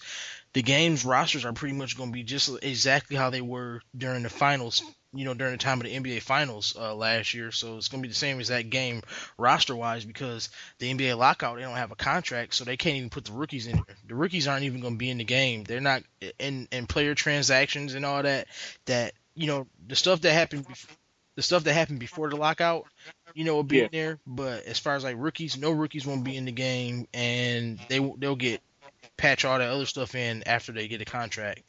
the 0.52 0.62
game's 0.62 1.04
rosters 1.04 1.44
are 1.44 1.52
pretty 1.52 1.74
much 1.74 1.96
gonna 1.96 2.10
be 2.10 2.24
just 2.24 2.50
exactly 2.62 3.16
how 3.16 3.30
they 3.30 3.40
were 3.40 3.80
during 3.96 4.22
the 4.22 4.30
finals 4.30 4.82
you 5.12 5.24
know, 5.24 5.34
during 5.34 5.52
the 5.52 5.58
time 5.58 5.80
of 5.80 5.86
the 5.86 5.94
NBA 5.94 6.22
Finals 6.22 6.76
uh, 6.78 6.94
last 6.94 7.34
year. 7.34 7.50
So 7.50 7.76
it's 7.76 7.88
gonna 7.88 8.02
be 8.02 8.08
the 8.08 8.14
same 8.14 8.38
as 8.38 8.48
that 8.48 8.70
game 8.70 9.02
roster 9.38 9.74
wise 9.74 10.04
because 10.04 10.50
the 10.78 10.92
NBA 10.92 11.16
lockout 11.18 11.56
they 11.56 11.62
don't 11.62 11.76
have 11.76 11.90
a 11.90 11.96
contract, 11.96 12.54
so 12.54 12.64
they 12.64 12.76
can't 12.76 12.96
even 12.96 13.10
put 13.10 13.24
the 13.24 13.32
rookies 13.32 13.66
in 13.66 13.72
there. 13.72 13.96
The 14.06 14.14
rookies 14.14 14.46
aren't 14.46 14.64
even 14.64 14.80
gonna 14.80 14.96
be 14.96 15.10
in 15.10 15.18
the 15.18 15.24
game. 15.24 15.64
They're 15.64 15.80
not 15.80 16.02
in 16.38 16.68
in 16.70 16.86
player 16.86 17.14
transactions 17.14 17.94
and 17.94 18.04
all 18.04 18.22
that. 18.22 18.46
That 18.86 19.14
you 19.34 19.48
know 19.48 19.66
the 19.86 19.96
stuff 19.96 20.20
that 20.20 20.32
happened. 20.32 20.66
Before, 20.68 20.96
the 21.40 21.44
stuff 21.44 21.64
that 21.64 21.72
happened 21.72 21.98
before 21.98 22.28
the 22.28 22.36
lockout, 22.36 22.86
you 23.32 23.44
know, 23.44 23.54
will 23.54 23.62
be 23.62 23.78
Yeah. 23.78 23.84
in 23.84 23.88
there. 23.92 24.18
But 24.26 24.64
as 24.64 24.78
far 24.78 24.94
as 24.94 25.04
like 25.04 25.16
rookies, 25.18 25.56
no 25.56 25.70
rookies 25.70 26.04
won't 26.06 26.22
be 26.22 26.36
in 26.36 26.44
the 26.44 26.52
game, 26.52 27.08
and 27.14 27.78
they 27.88 27.98
they'll 28.18 28.36
get 28.36 28.60
patch 29.16 29.46
all 29.46 29.58
that 29.58 29.70
other 29.70 29.86
stuff 29.86 30.14
in 30.14 30.42
after 30.46 30.72
they 30.72 30.86
get 30.86 31.00
a 31.00 31.06
contract. 31.06 31.62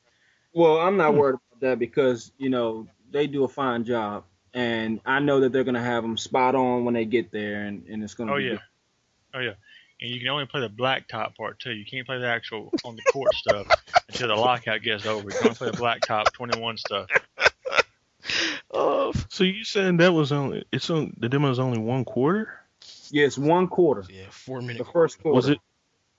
Well, 0.52 0.78
I'm 0.80 0.98
not 0.98 1.14
Hmm. 1.14 1.20
worried 1.20 1.36
about 1.52 1.62
that 1.62 1.80
because 1.80 2.34
you 2.38 2.50
know 2.50 2.86
they 3.12 3.28
do 3.28 3.46
a 3.46 3.48
fine 3.48 3.86
job, 3.86 4.26
and 4.54 5.00
I 5.06 5.20
know 5.20 5.40
that 5.40 5.54
they're 5.54 5.64
gonna 5.64 5.82
have 5.82 6.04
them 6.04 6.18
spot 6.18 6.54
on 6.54 6.84
when 6.84 6.94
they 6.94 7.06
get 7.06 7.32
there, 7.32 7.62
and, 7.64 7.88
and 7.88 8.04
it's 8.04 8.14
gonna. 8.14 8.34
Oh 8.34 8.38
be 8.38 8.44
yeah, 8.44 8.50
good. 8.50 8.60
oh 9.36 9.40
yeah. 9.40 9.54
And 10.02 10.10
you 10.10 10.20
can 10.20 10.28
only 10.28 10.48
play 10.48 10.60
the 10.60 10.70
blacktop 10.70 11.38
part 11.38 11.60
too. 11.60 11.72
You 11.72 11.86
can't 11.86 12.06
play 12.06 12.20
the 12.20 12.28
actual 12.28 12.74
on 12.84 12.98
the 12.98 13.04
court 13.04 13.34
stuff 13.36 13.68
until 14.10 14.28
the 14.28 14.36
lockout 14.36 14.82
gets 14.82 15.06
over. 15.06 15.30
You 15.30 15.36
can 15.38 15.46
only 15.46 15.56
play 15.56 15.68
the 15.72 15.78
blacktop 15.78 16.34
21 16.34 16.76
stuff. 16.78 17.08
Oh, 18.74 19.14
So 19.30 19.44
you 19.44 19.64
saying 19.64 19.98
that 19.98 20.14
was 20.14 20.32
only 20.32 20.64
it's 20.72 20.90
on 20.90 21.14
the 21.18 21.30
demo 21.30 21.52
is 21.52 21.60
only 21.60 21.80
one 21.80 22.06
quarter? 22.06 22.50
Yeah, 23.12 23.26
it's 23.26 23.38
one 23.38 23.68
quarter. 23.68 24.06
yeah, 24.10 24.26
four 24.30 24.62
minutes. 24.62 24.80
The 24.86 24.92
first 24.92 25.22
quarter. 25.22 25.36
Was 25.36 25.50
it 25.50 25.60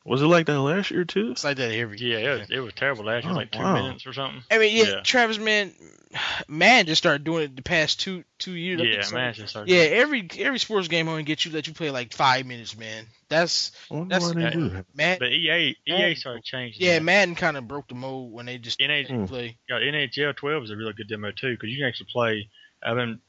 was 0.05 0.21
it 0.23 0.27
like 0.27 0.47
that 0.47 0.61
last 0.61 0.91
year 0.91 1.05
too? 1.05 1.31
It's 1.33 1.45
like 1.45 1.57
that 1.59 1.73
every 1.73 1.99
Yeah, 1.99 2.19
it 2.19 2.39
was, 2.41 2.51
it 2.51 2.59
was 2.61 2.73
terrible 2.75 3.05
last 3.05 3.25
year, 3.25 3.33
Oh, 3.33 3.37
like 3.37 3.51
two 3.53 3.59
wow. 3.61 3.75
minutes 3.75 4.07
or 4.07 4.13
something. 4.13 4.43
I 4.51 4.59
mean, 4.59 4.77
yeah, 4.77 4.85
Yeah. 4.97 5.01
Travis, 5.03 5.39
man, 5.39 5.73
man 6.49 6.87
just 6.87 7.01
started 7.03 7.25
doing 7.25 7.45
it 7.45 7.57
the 7.57 7.63
past 7.63 8.01
two 8.01 8.25
two 8.39 8.53
years. 8.53 8.81
Yeah, 8.83 9.03
so. 9.03 9.15
man, 9.15 9.35
just 9.35 9.51
started. 9.51 9.71
Yeah, 9.73 9.83
every 9.83 10.29
every 10.39 10.59
sports 10.59 10.89
game 10.89 11.09
only 11.09 11.23
get 11.23 11.45
you 11.45 11.53
let 11.53 11.67
you 11.67 11.73
play 11.75 11.91
like 11.91 12.13
five 12.13 12.47
minutes, 12.47 12.77
man. 12.77 13.07
That's 13.29 13.71
That's- 13.91 14.23
why 14.23 14.33
they 14.43 14.51
do 14.51 14.69
that. 14.71 14.87
But 15.21 15.33
EA 15.33 15.77
EA 15.87 15.93
Madden- 15.93 16.17
started 16.17 16.45
changing. 16.45 16.83
Yeah, 16.83 16.95
that. 16.95 17.03
Madden 17.05 17.35
kind 17.35 17.57
of 17.57 17.67
broke 17.69 17.89
the 17.89 17.95
mold 17.95 18.33
when 18.33 18.47
they 18.47 18.59
just 18.59 18.81
NH, 18.81 19.09
Mm. 19.09 19.29
play. 19.29 19.57
yeah, 19.69 19.77
NHL 19.79 20.35
12 20.37 20.65
is 20.65 20.71
a 20.71 20.77
really 20.77 20.93
good 20.93 21.09
demo 21.09 21.31
too 21.31 21.53
because 21.53 21.71
you 21.71 21.79
can 21.79 21.87
actually 21.87 22.09
play. 22.13 22.49
I've 22.85 22.97
been 22.97 23.21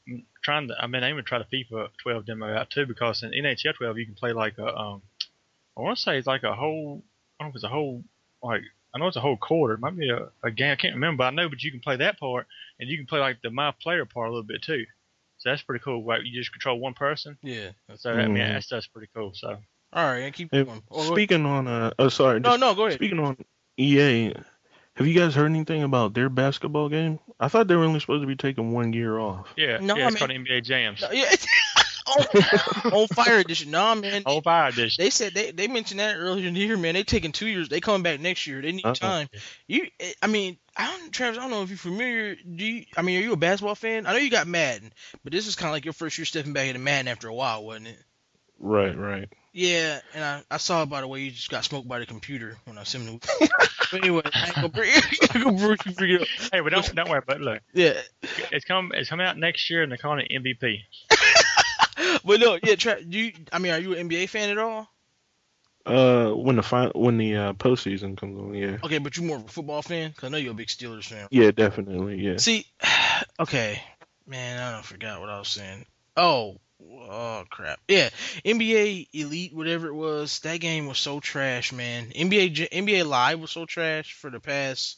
trying 0.42 0.66
to. 0.68 0.74
I've 0.82 0.90
been 0.90 1.04
aiming 1.04 1.22
to 1.24 1.28
try 1.28 1.38
the 1.38 1.44
FIFA 1.44 1.88
12 2.02 2.26
demo 2.26 2.52
out 2.52 2.70
too 2.70 2.86
because 2.86 3.22
in 3.22 3.30
NHL 3.30 3.72
12 3.76 3.98
you 3.98 4.04
can 4.06 4.14
play 4.16 4.32
like 4.32 4.58
a. 4.58 4.66
Um, 4.76 5.02
I 5.76 5.80
want 5.80 5.96
to 5.96 6.02
say 6.02 6.18
it's 6.18 6.26
like 6.26 6.42
a 6.44 6.54
whole. 6.54 7.02
I 7.38 7.44
don't 7.44 7.48
know 7.48 7.50
if 7.50 7.54
it's 7.56 7.64
a 7.64 7.68
whole 7.68 8.02
like. 8.42 8.62
I 8.94 8.98
know 8.98 9.08
it's 9.08 9.16
a 9.16 9.20
whole 9.20 9.36
quarter. 9.36 9.74
It 9.74 9.80
might 9.80 9.96
be 9.96 10.08
a, 10.08 10.28
a 10.44 10.50
game. 10.52 10.70
I 10.70 10.76
can't 10.76 10.94
remember. 10.94 11.18
But 11.18 11.24
I 11.26 11.30
know, 11.30 11.48
but 11.48 11.62
you 11.64 11.72
can 11.72 11.80
play 11.80 11.96
that 11.96 12.18
part, 12.20 12.46
and 12.78 12.88
you 12.88 12.96
can 12.96 13.06
play 13.06 13.18
like 13.18 13.42
the 13.42 13.50
my 13.50 13.72
player 13.82 14.04
part 14.04 14.28
a 14.28 14.30
little 14.30 14.44
bit 14.44 14.62
too. 14.62 14.84
So 15.38 15.50
that's 15.50 15.62
pretty 15.62 15.82
cool. 15.82 16.04
Like 16.04 16.20
you 16.24 16.32
just 16.32 16.52
control 16.52 16.78
one 16.78 16.94
person. 16.94 17.36
Yeah. 17.42 17.70
That's, 17.88 18.02
So 18.02 18.12
I 18.12 18.26
mean, 18.28 18.36
Mhm. 18.36 18.52
that 18.54 18.62
stuff's 18.62 18.86
pretty 18.86 19.08
cool. 19.14 19.32
So 19.34 19.58
all 19.92 20.04
right, 20.04 20.24
I 20.26 20.30
keep 20.30 20.50
going. 20.52 20.82
Or- 20.90 21.02
speaking 21.04 21.44
on 21.44 21.66
uh 21.66 21.90
oh 21.98 22.08
sorry, 22.08 22.38
no, 22.40 22.54
no, 22.56 22.74
go 22.74 22.84
ahead. 22.86 22.98
speaking 22.98 23.18
on 23.18 23.36
EA, 23.76 24.32
have 24.96 25.06
you 25.08 25.18
guys 25.18 25.34
heard 25.34 25.46
anything 25.46 25.82
about 25.82 26.14
their 26.14 26.28
basketball 26.28 26.88
game? 26.88 27.18
I 27.40 27.48
thought 27.48 27.66
they 27.66 27.74
were 27.74 27.82
only 27.84 27.98
supposed 27.98 28.22
to 28.22 28.28
be 28.28 28.36
taking 28.36 28.70
one 28.72 28.92
year 28.92 29.18
off. 29.18 29.48
yeah, 29.56 29.78
No, 29.78 29.96
yeah, 29.96 30.04
I 30.04 30.06
it's 30.06 30.20
mean- 30.20 30.28
called 30.28 30.46
NBA 30.48 30.62
Jams. 30.64 31.02
No, 31.02 31.10
yeah, 31.10 31.30
on, 32.06 32.92
on 32.92 33.08
Fire 33.08 33.38
Edition. 33.38 33.70
Nah, 33.70 33.94
man. 33.94 34.22
Whole 34.26 34.40
fire 34.42 34.68
edition. 34.68 35.02
They 35.02 35.10
said 35.10 35.34
they, 35.34 35.50
they 35.50 35.68
mentioned 35.68 36.00
that 36.00 36.16
earlier 36.16 36.48
in 36.48 36.54
the 36.54 36.60
year, 36.60 36.76
man. 36.76 36.94
They 36.94 37.02
taking 37.02 37.32
two 37.32 37.46
years. 37.46 37.68
They 37.68 37.80
coming 37.80 38.02
back 38.02 38.20
next 38.20 38.46
year. 38.46 38.60
They 38.62 38.72
need 38.72 38.84
Uh-oh. 38.84 38.94
time. 38.94 39.28
You, 39.66 39.86
I 40.22 40.26
mean, 40.26 40.58
I 40.76 40.90
don't, 40.90 41.12
Travis. 41.12 41.38
I 41.38 41.42
don't 41.42 41.50
know 41.50 41.62
if 41.62 41.68
you're 41.70 41.78
familiar. 41.78 42.34
Do 42.36 42.64
you? 42.64 42.84
I 42.96 43.02
mean, 43.02 43.18
are 43.18 43.22
you 43.22 43.32
a 43.32 43.36
basketball 43.36 43.74
fan? 43.74 44.06
I 44.06 44.12
know 44.12 44.18
you 44.18 44.30
got 44.30 44.46
Madden, 44.46 44.92
but 45.22 45.32
this 45.32 45.46
is 45.46 45.56
kind 45.56 45.68
of 45.68 45.72
like 45.72 45.84
your 45.84 45.94
first 45.94 46.18
year 46.18 46.24
stepping 46.24 46.52
back 46.52 46.68
into 46.68 46.80
Madden 46.80 47.08
after 47.08 47.28
a 47.28 47.34
while, 47.34 47.64
wasn't 47.64 47.88
it? 47.88 47.98
Right, 48.58 48.96
right. 48.96 49.28
Yeah, 49.52 50.00
and 50.14 50.24
I, 50.24 50.42
I 50.50 50.56
saw 50.56 50.84
by 50.84 51.00
the 51.00 51.06
way 51.06 51.20
you 51.20 51.30
just 51.30 51.48
got 51.50 51.64
smoked 51.64 51.86
by 51.86 52.00
the 52.00 52.06
computer 52.06 52.56
when 52.64 52.76
I 52.76 52.82
sent 52.82 53.04
him. 53.08 53.18
the- 53.18 53.48
but 53.92 54.00
anyway, 54.02 54.22
I 54.32 54.46
ain't 54.46 54.54
gonna 54.56 54.68
bring, 54.68 54.90
I 54.94 54.96
ain't 54.96 55.44
gonna 55.44 55.76
bring, 55.96 56.10
it 56.10 56.22
up. 56.22 56.28
Hey, 56.52 56.60
but 56.60 56.70
don't 56.72 56.94
don't 56.94 57.08
worry 57.08 57.20
about 57.22 57.36
it. 57.36 57.42
Look. 57.42 57.62
Yeah, 57.72 58.00
It's 58.50 58.64
coming. 58.64 58.98
It's 58.98 59.08
coming 59.08 59.26
out 59.26 59.38
next 59.38 59.70
year, 59.70 59.82
and 59.82 59.92
they're 59.92 59.98
calling 59.98 60.26
it 60.28 60.42
MVP. 60.42 60.78
but 62.24 62.40
no, 62.40 62.58
yeah. 62.62 62.74
Tra- 62.76 63.02
do 63.02 63.18
you? 63.18 63.32
I 63.52 63.58
mean, 63.58 63.72
are 63.72 63.78
you 63.78 63.94
an 63.94 64.08
NBA 64.08 64.28
fan 64.28 64.50
at 64.50 64.58
all? 64.58 64.88
Uh, 65.86 66.30
when 66.30 66.56
the 66.56 66.62
final 66.62 66.92
when 66.94 67.18
the 67.18 67.36
uh, 67.36 67.52
postseason 67.52 68.16
comes 68.16 68.38
on, 68.38 68.54
yeah, 68.54 68.78
Okay, 68.82 68.98
but 68.98 69.16
you're 69.16 69.26
more 69.26 69.36
of 69.36 69.44
a 69.44 69.48
football 69.48 69.82
fan 69.82 70.10
because 70.10 70.26
I 70.26 70.30
know 70.30 70.38
you're 70.38 70.52
a 70.52 70.54
big 70.54 70.68
Steelers 70.68 71.04
fan. 71.04 71.28
yeah, 71.30 71.50
definitely, 71.50 72.20
yeah. 72.20 72.38
See, 72.38 72.66
okay, 73.40 73.82
man, 74.26 74.58
I 74.62 74.72
don't 74.72 74.84
forgot 74.84 75.20
what 75.20 75.28
I 75.28 75.38
was 75.38 75.48
saying. 75.48 75.84
Oh, 76.16 76.58
oh 76.82 77.44
crap. 77.50 77.80
Yeah, 77.86 78.08
NBA 78.46 79.08
Elite, 79.12 79.54
whatever 79.54 79.88
it 79.88 79.94
was, 79.94 80.38
that 80.40 80.60
game 80.60 80.86
was 80.86 80.98
so 80.98 81.20
trash, 81.20 81.70
man. 81.70 82.06
NBA 82.16 82.70
NBA 82.70 83.06
Live 83.06 83.40
was 83.40 83.50
so 83.50 83.66
trash 83.66 84.14
for 84.14 84.30
the 84.30 84.40
past. 84.40 84.96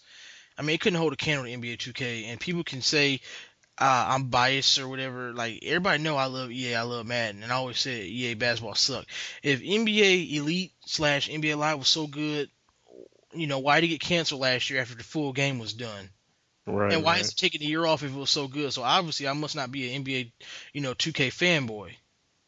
I 0.57 0.63
mean, 0.63 0.75
it 0.75 0.81
couldn't 0.81 0.99
hold 0.99 1.13
a 1.13 1.17
candle 1.17 1.45
to 1.47 1.51
NBA 1.51 1.79
2K, 1.79 2.27
and 2.29 2.41
people 2.41 2.65
can 2.65 2.81
say 2.81 3.21
uh, 3.79 4.07
I'm 4.11 4.29
biased 4.29 4.79
or 4.79 4.89
whatever. 4.89 5.33
Like 5.33 5.61
everybody 5.63 6.03
know 6.03 6.17
I 6.17 6.27
love 6.27 6.51
EA, 6.51 6.77
I 6.77 6.83
love 6.83 7.07
Madden, 7.07 7.43
and 7.43 7.53
I 7.53 7.57
always 7.57 7.79
said 7.79 8.05
EA 8.05 8.35
basketball 8.35 8.75
suck. 8.75 9.07
If 9.43 9.61
NBA 9.61 10.33
Elite 10.37 10.73
slash 10.87 11.29
NBA 11.29 11.57
Live 11.57 11.79
was 11.79 11.89
so 11.89 12.07
good, 12.07 12.51
you 13.35 13.47
know 13.47 13.59
why 13.59 13.81
did 13.81 13.87
it 13.87 13.91
get 13.91 14.01
canceled 14.01 14.41
last 14.41 14.71
year 14.71 14.81
after 14.81 14.95
the 14.95 15.05
full 15.05 15.33
game 15.33 15.59
was 15.59 15.73
done? 15.75 16.11
Right. 16.67 16.93
and 16.95 17.03
why 17.05 17.13
right. 17.13 17.21
is 17.21 17.31
it 17.31 17.37
taking 17.37 17.63
a 17.63 17.67
year 17.67 17.85
off 17.87 18.03
if 18.03 18.13
it 18.15 18.19
was 18.19 18.31
so 18.31 18.49
good? 18.49 18.73
So 18.73 18.83
obviously 18.83 19.29
I 19.29 19.33
must 19.33 19.57
not 19.57 19.71
be 19.71 19.93
an 19.95 20.05
NBA, 20.05 20.33
you 20.73 20.81
know, 20.81 20.95
2K 20.95 21.29
fanboy, 21.29 21.93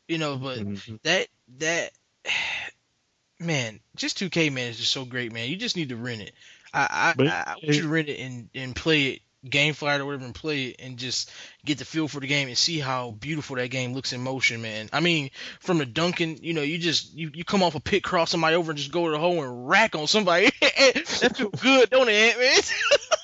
you 0.09 0.19
know. 0.19 0.37
But 0.37 0.59
Mhm. 0.59 1.01
that 1.03 1.29
that 1.59 1.93
man, 3.41 3.81
just 3.97 4.19
2K 4.19 4.51
man 4.51 4.71
is 4.71 4.79
just 4.79 4.93
so 4.93 5.05
great, 5.05 5.33
man. 5.33 5.49
You 5.51 5.57
just 5.57 5.77
need 5.77 5.91
to 5.91 5.97
rent 5.97 6.23
it. 6.23 6.33
I 6.73 6.87
I, 6.91 7.15
But 7.15 7.27
I, 7.29 7.45
I 7.47 7.53
want 7.63 7.77
you 7.77 7.83
to 7.83 7.89
rent 7.89 8.09
it 8.09 8.21
and 8.21 8.51
and 8.55 8.75
play 8.77 9.07
it. 9.09 9.23
GameFly 9.51 9.99
or 9.99 10.07
whatever 10.07 10.25
and 10.25 10.35
play 10.35 10.67
it 10.67 10.77
and 10.79 10.97
just 10.97 11.31
get 11.65 11.79
the 11.79 11.85
feel 11.85 12.09
for 12.09 12.21
the 12.21 12.27
game 12.27 12.49
and 12.49 12.57
see 12.57 12.79
how 12.79 13.13
beautiful 13.13 13.57
that 13.57 13.71
game 13.71 13.95
looks 13.95 14.13
in 14.13 14.21
motion, 14.23 14.63
man. 14.63 14.89
I 14.93 15.01
mean, 15.01 15.31
from 15.61 15.79
the 15.79 15.87
dunking, 15.87 16.39
you 16.43 16.55
know, 16.55 16.63
you 16.63 16.79
just 16.79 17.15
you, 17.15 17.31
you 17.35 17.45
come 17.45 17.63
off 17.63 17.75
a 17.75 17.81
pit, 17.81 18.03
cross 18.03 18.31
somebody 18.31 18.57
over, 18.57 18.71
and 18.71 18.79
just 18.79 18.93
go 18.93 19.07
to 19.07 19.13
the 19.13 19.19
hole 19.19 19.43
and 19.43 19.69
rack 19.69 19.95
on 19.95 20.07
somebody. 20.07 20.51
that 20.61 21.35
feel 21.37 21.51
good, 21.51 21.91
don't 21.91 22.09
it, 22.09 22.39
man? 22.39 22.63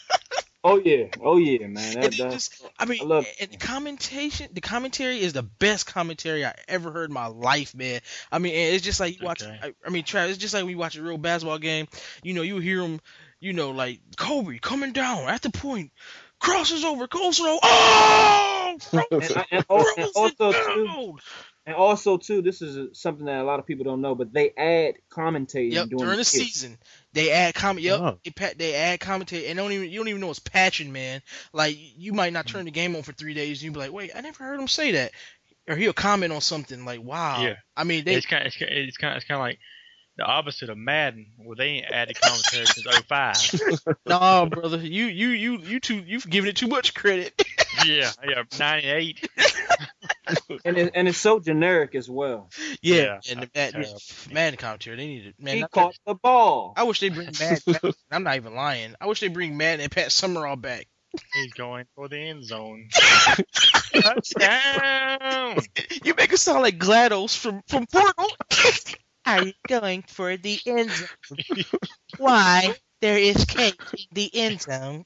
Oh 0.66 0.80
yeah, 0.82 1.08
oh 1.20 1.36
yeah, 1.36 1.66
man. 1.66 1.74
That, 1.74 2.04
And 2.04 2.12
that, 2.14 2.32
just, 2.32 2.64
I 2.78 2.86
mean, 2.86 3.02
I 3.02 3.04
love 3.04 3.26
and 3.38 3.50
the 3.50 3.58
commentation, 3.58 4.48
the 4.50 4.62
commentary 4.62 5.20
is 5.20 5.34
the 5.34 5.42
best 5.42 5.86
commentary 5.86 6.42
I 6.42 6.54
ever 6.68 6.90
heard 6.90 7.10
in 7.10 7.14
my 7.14 7.26
life, 7.26 7.74
man. 7.74 8.00
I 8.32 8.38
mean, 8.38 8.54
it's 8.54 8.82
just 8.82 8.98
like 8.98 9.20
you 9.20 9.26
watch. 9.26 9.42
Okay. 9.42 9.58
I, 9.62 9.74
I 9.86 9.90
mean, 9.90 10.04
Travis, 10.04 10.36
it's 10.36 10.40
just 10.40 10.54
like 10.54 10.62
when 10.62 10.70
you 10.70 10.78
watch 10.78 10.96
a 10.96 11.02
real 11.02 11.18
basketball 11.18 11.58
game. 11.58 11.86
You 12.22 12.32
know, 12.32 12.40
you 12.40 12.60
hear 12.60 12.80
them, 12.80 13.02
you 13.44 13.52
know, 13.52 13.70
like 13.72 14.00
Kobe 14.16 14.58
coming 14.58 14.92
down 14.92 15.28
at 15.28 15.42
the 15.42 15.50
point, 15.50 15.92
crosses 16.40 16.82
over, 16.84 17.06
goes 17.06 17.36
through, 17.38 17.58
oh, 17.62 18.76
and, 18.92 19.22
and, 19.50 19.64
al- 19.70 19.86
and 19.98 20.10
also 20.16 20.52
too, 20.52 21.16
and 21.66 21.76
also 21.76 22.16
too, 22.16 22.40
this 22.42 22.62
is 22.62 22.98
something 22.98 23.26
that 23.26 23.40
a 23.40 23.44
lot 23.44 23.58
of 23.60 23.66
people 23.66 23.84
don't 23.84 24.00
know, 24.00 24.14
but 24.14 24.32
they 24.32 24.50
add 24.56 24.94
commentating 25.10 25.72
Yep, 25.72 25.88
during, 25.88 25.98
during 26.04 26.10
the 26.12 26.16
kicks. 26.24 26.28
season, 26.30 26.78
they 27.12 27.30
add 27.32 27.54
comment. 27.54 27.84
Yep, 27.84 28.00
Oh. 28.00 28.18
they, 28.24 28.30
pa- 28.30 28.54
they 28.56 28.74
add 28.74 29.00
commentary, 29.00 29.46
and 29.46 29.58
don't 29.58 29.72
even 29.72 29.90
you 29.90 29.98
don't 29.98 30.08
even 30.08 30.20
know 30.22 30.30
it's 30.30 30.38
patching, 30.38 30.90
man. 30.92 31.20
Like 31.52 31.76
you 31.78 32.14
might 32.14 32.32
not 32.32 32.46
turn 32.46 32.64
the 32.64 32.70
game 32.70 32.96
on 32.96 33.02
for 33.02 33.12
three 33.12 33.34
days, 33.34 33.58
and 33.58 33.64
you 33.64 33.70
be 33.72 33.78
like, 33.78 33.92
wait, 33.92 34.12
I 34.14 34.20
never 34.22 34.42
heard 34.42 34.58
him 34.58 34.68
say 34.68 34.92
that, 34.92 35.12
or 35.68 35.76
he'll 35.76 35.92
comment 35.92 36.32
on 36.32 36.40
something 36.40 36.84
like, 36.84 37.02
wow. 37.02 37.42
Yeah. 37.42 37.56
I 37.76 37.84
mean, 37.84 38.04
they 38.04 38.14
it's 38.14 38.26
kind 38.26 38.46
it's 38.46 38.56
kind 38.56 38.72
of 38.72 38.78
it's 38.78 38.96
kind 38.96 39.12
of, 39.12 39.16
it's 39.18 39.26
kind 39.26 39.38
of 39.38 39.42
like 39.46 39.58
the 40.16 40.24
opposite 40.24 40.70
of 40.70 40.78
Madden, 40.78 41.26
where 41.38 41.56
they 41.56 41.66
ain't 41.66 41.86
added 41.90 42.20
commentary 42.20 42.66
since 42.66 42.86
05. 43.06 43.96
no, 44.06 44.46
brother, 44.50 44.78
you 44.78 45.06
you 45.06 45.28
you 45.28 45.58
you 45.58 45.80
too 45.80 45.96
you've 46.06 46.28
given 46.28 46.50
it 46.50 46.56
too 46.56 46.68
much 46.68 46.94
credit. 46.94 47.40
yeah, 47.84 48.10
yeah, 48.26 48.42
98. 48.58 49.28
and 50.64 50.78
it, 50.78 50.92
and 50.94 51.08
it's 51.08 51.18
so 51.18 51.40
generic 51.40 51.94
as 51.94 52.08
well. 52.08 52.48
yeah, 52.80 52.96
Yeah, 52.96 53.20
and 53.30 53.42
the 53.42 53.50
that's 53.52 53.74
Madden, 53.74 53.82
terrible. 53.82 54.00
Madden 54.32 54.56
commentary, 54.58 54.96
they 54.96 55.06
need 55.06 55.26
it, 55.26 55.34
man. 55.40 55.54
he 55.56 55.60
not- 55.62 55.70
caught 55.72 55.98
the 56.06 56.14
ball. 56.14 56.74
I 56.76 56.84
wish 56.84 57.00
they 57.00 57.08
bring 57.08 57.30
Madden. 57.40 57.92
I'm 58.10 58.22
not 58.22 58.36
even 58.36 58.54
lying. 58.54 58.94
I 59.00 59.06
wish 59.06 59.20
they 59.20 59.28
bring 59.28 59.56
Madden 59.56 59.80
and 59.80 59.90
Pat 59.90 60.12
Summerall 60.12 60.56
back. 60.56 60.86
He's 61.32 61.52
going 61.52 61.84
for 61.94 62.08
the 62.08 62.18
end 62.18 62.44
zone. 62.44 62.88
Touchdown! 63.92 65.58
You 66.02 66.14
make 66.14 66.32
it 66.32 66.38
sound 66.38 66.62
like 66.62 66.78
Glados 66.78 67.36
from 67.36 67.62
from 67.68 67.86
Portal. 67.86 68.28
Are 69.26 69.42
you 69.42 69.52
going 69.66 70.02
for 70.02 70.36
the 70.36 70.58
end 70.66 70.90
zone? 70.90 71.64
Why? 72.18 72.74
There 73.00 73.18
is 73.18 73.44
cake 73.44 73.80
in 73.92 74.06
the 74.12 74.30
end 74.34 74.62
zone. 74.62 75.04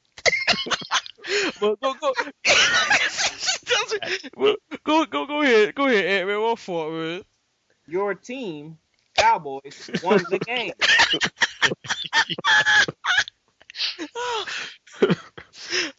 well, 1.61 1.76
go 1.76 1.94
go. 1.94 2.12
well, 4.37 4.57
go 4.85 5.04
go 5.07 5.26
go 5.26 5.42
ahead. 5.42 5.74
Go 5.74 5.87
ahead, 5.87 6.04
Ant 6.04 6.28
man. 6.28 6.40
What 6.40 6.59
fault, 6.59 6.92
man? 6.92 7.22
Your 7.87 8.14
team, 8.14 8.78
Cowboys, 9.16 9.90
won 10.02 10.24
the 10.31 10.38
game. 10.40 10.72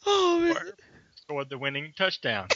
oh 0.06 0.40
man. 0.40 0.72
Scored 1.16 1.50
the 1.50 1.58
winning 1.58 1.94
touchdown. 1.98 2.48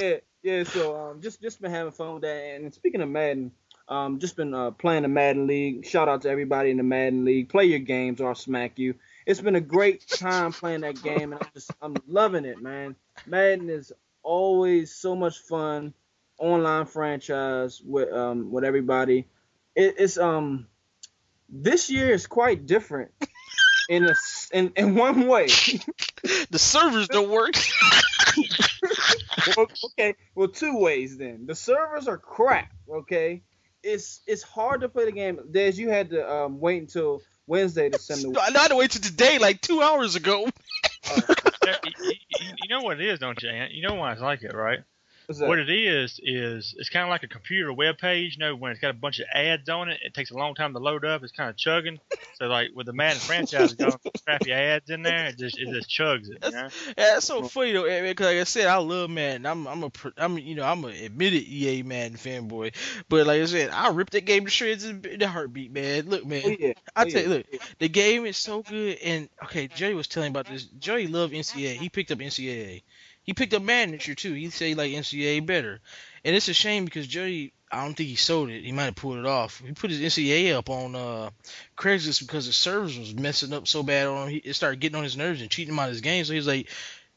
Yeah, 0.00 0.16
yeah. 0.42 0.64
So 0.64 0.96
um, 0.96 1.20
just 1.20 1.40
just 1.40 1.60
been 1.60 1.70
having 1.70 1.92
fun 1.92 2.14
with 2.14 2.22
that. 2.22 2.54
And 2.56 2.72
speaking 2.72 3.00
of 3.00 3.08
Madden, 3.08 3.52
um, 3.88 4.18
just 4.18 4.36
been 4.36 4.54
uh, 4.54 4.70
playing 4.70 5.02
the 5.02 5.08
Madden 5.08 5.46
League. 5.46 5.86
Shout 5.86 6.08
out 6.08 6.22
to 6.22 6.30
everybody 6.30 6.70
in 6.70 6.76
the 6.76 6.82
Madden 6.82 7.24
League. 7.24 7.48
Play 7.48 7.66
your 7.66 7.80
games 7.80 8.20
or 8.20 8.28
I'll 8.28 8.34
smack 8.34 8.78
you. 8.78 8.94
It's 9.26 9.40
been 9.40 9.56
a 9.56 9.60
great 9.60 10.06
time 10.08 10.52
playing 10.52 10.82
that 10.82 11.02
game, 11.02 11.32
and 11.32 11.42
I'm 11.42 11.50
just 11.54 11.70
I'm 11.82 11.96
loving 12.06 12.44
it, 12.44 12.62
man. 12.62 12.96
Madden 13.26 13.68
is 13.68 13.92
always 14.22 14.94
so 14.94 15.14
much 15.14 15.38
fun. 15.38 15.94
Online 16.38 16.86
franchise 16.86 17.82
with 17.84 18.10
um 18.12 18.50
with 18.50 18.64
everybody. 18.64 19.26
It, 19.76 19.96
it's 19.98 20.16
um 20.16 20.68
this 21.50 21.90
year 21.90 22.10
is 22.12 22.26
quite 22.26 22.64
different 22.64 23.10
in 23.90 24.06
a 24.06 24.14
in 24.52 24.72
in 24.76 24.94
one 24.94 25.26
way. 25.26 25.48
The 26.50 26.58
servers 26.58 27.08
don't 27.08 27.30
work. 27.30 27.54
well, 29.56 29.66
okay, 29.86 30.14
well, 30.34 30.48
two 30.48 30.76
ways 30.78 31.16
then. 31.16 31.46
The 31.46 31.54
servers 31.54 32.08
are 32.08 32.18
crap. 32.18 32.70
Okay, 32.88 33.42
it's 33.82 34.20
it's 34.26 34.42
hard 34.42 34.82
to 34.82 34.88
play 34.88 35.06
the 35.06 35.12
game. 35.12 35.40
Des, 35.50 35.72
you 35.72 35.88
had 35.88 36.10
to 36.10 36.30
um, 36.30 36.60
wait 36.60 36.80
until 36.82 37.22
Wednesday 37.46 37.88
to 37.90 37.98
send 37.98 38.22
the. 38.34 38.40
I 38.40 38.50
had 38.58 38.68
to 38.68 38.76
wait 38.76 38.90
till 38.92 39.02
today, 39.02 39.38
like 39.38 39.60
two 39.60 39.82
hours 39.82 40.14
ago. 40.16 40.48
Yeah, 41.66 41.76
you, 41.84 41.92
you- 42.04 42.14
you 42.62 42.68
know 42.68 42.82
what 42.82 43.00
it 43.00 43.06
is, 43.06 43.18
don't 43.18 43.40
you, 43.42 43.48
Ant? 43.50 43.72
You 43.72 43.82
know 43.86 43.94
why 43.96 44.12
it's 44.12 44.20
like 44.20 44.42
it, 44.42 44.54
right? 44.54 44.78
What's 45.30 45.38
that? 45.38 45.48
What 45.48 45.60
it 45.60 45.70
is 45.70 46.18
is 46.24 46.74
it's 46.76 46.88
kind 46.88 47.04
of 47.04 47.08
like 47.08 47.22
a 47.22 47.28
computer 47.28 47.72
web 47.72 47.98
page. 47.98 48.34
You 48.36 48.40
know, 48.40 48.56
when 48.56 48.72
it's 48.72 48.80
got 48.80 48.90
a 48.90 48.94
bunch 48.94 49.20
of 49.20 49.26
ads 49.32 49.68
on 49.68 49.88
it, 49.88 50.00
it 50.04 50.12
takes 50.12 50.32
a 50.32 50.34
long 50.34 50.56
time 50.56 50.72
to 50.72 50.80
load 50.80 51.04
up. 51.04 51.22
It's 51.22 51.30
kind 51.30 51.48
of 51.48 51.56
chugging. 51.56 52.00
So 52.34 52.46
like 52.46 52.70
with 52.74 52.86
the 52.86 52.92
Madden 52.92 53.20
franchise, 53.20 53.72
got 53.74 53.92
some 53.92 54.00
crappy 54.26 54.50
ads 54.52 54.90
in 54.90 55.02
there. 55.02 55.26
It 55.26 55.38
just 55.38 55.56
it 55.56 55.68
just 55.68 55.88
chugs 55.88 56.28
it. 56.30 56.38
You 56.42 56.50
know? 56.50 56.68
Yeah, 56.88 56.94
that's 56.96 57.26
so 57.26 57.44
funny 57.44 57.70
though, 57.70 57.86
man. 57.86 58.02
Because 58.02 58.26
like 58.26 58.38
I 58.38 58.42
said, 58.44 58.66
I 58.66 58.78
love 58.78 59.08
Madden. 59.08 59.46
I'm 59.46 59.68
I'm 59.68 59.84
a 59.84 59.90
pr- 59.90 60.08
I'm 60.16 60.36
you 60.36 60.56
know 60.56 60.64
I'm 60.64 60.82
a 60.84 60.88
admitted 60.88 61.44
EA 61.44 61.84
Madden 61.84 62.16
fanboy. 62.16 62.74
But 63.08 63.28
like 63.28 63.40
I 63.40 63.44
said, 63.46 63.70
I 63.70 63.90
ripped 63.90 64.14
that 64.14 64.24
game 64.24 64.46
to 64.46 64.50
shreds 64.50 64.84
in 64.84 65.00
the 65.00 65.28
heartbeat, 65.28 65.70
man. 65.70 66.08
Look, 66.08 66.26
man. 66.26 66.42
Oh, 66.44 66.56
yeah. 66.58 66.72
I 66.96 67.02
Oh, 67.02 67.04
tell 67.04 67.22
you, 67.22 67.28
look, 67.28 67.46
the 67.78 67.88
game 67.88 68.26
is 68.26 68.36
so 68.36 68.62
good. 68.62 68.98
And 69.04 69.28
okay, 69.44 69.68
Joey 69.68 69.94
was 69.94 70.08
telling 70.08 70.30
about 70.30 70.46
this. 70.46 70.64
Joey 70.64 71.06
loved 71.06 71.34
NCAA. 71.34 71.76
He 71.76 71.88
picked 71.88 72.10
up 72.10 72.18
NCAA. 72.18 72.82
He 73.30 73.34
picked 73.34 73.54
up 73.54 73.62
year 73.62 74.16
too. 74.16 74.32
He 74.32 74.50
said 74.50 74.66
he 74.66 74.74
liked 74.74 74.92
NCAA 74.92 75.46
better. 75.46 75.78
And 76.24 76.34
it's 76.34 76.48
a 76.48 76.52
shame 76.52 76.84
because 76.84 77.06
Joey, 77.06 77.52
I 77.70 77.84
don't 77.84 77.94
think 77.96 78.08
he 78.08 78.16
sold 78.16 78.50
it. 78.50 78.64
He 78.64 78.72
might 78.72 78.86
have 78.86 78.96
pulled 78.96 79.18
it 79.18 79.24
off. 79.24 79.62
He 79.64 79.70
put 79.70 79.92
his 79.92 80.00
NCAA 80.00 80.52
up 80.56 80.68
on 80.68 80.96
uh, 80.96 81.30
Craigslist 81.78 82.26
because 82.26 82.48
the 82.48 82.52
servers 82.52 82.98
was 82.98 83.14
messing 83.14 83.52
up 83.52 83.68
so 83.68 83.84
bad 83.84 84.08
on 84.08 84.24
him. 84.24 84.30
He, 84.30 84.36
it 84.38 84.54
started 84.54 84.80
getting 84.80 84.96
on 84.96 85.04
his 85.04 85.16
nerves 85.16 85.40
and 85.42 85.48
cheating 85.48 85.72
him 85.72 85.78
out 85.78 85.84
of 85.84 85.92
his 85.92 86.00
game. 86.00 86.24
So 86.24 86.32
he 86.32 86.38
was 86.40 86.48
like, 86.48 86.70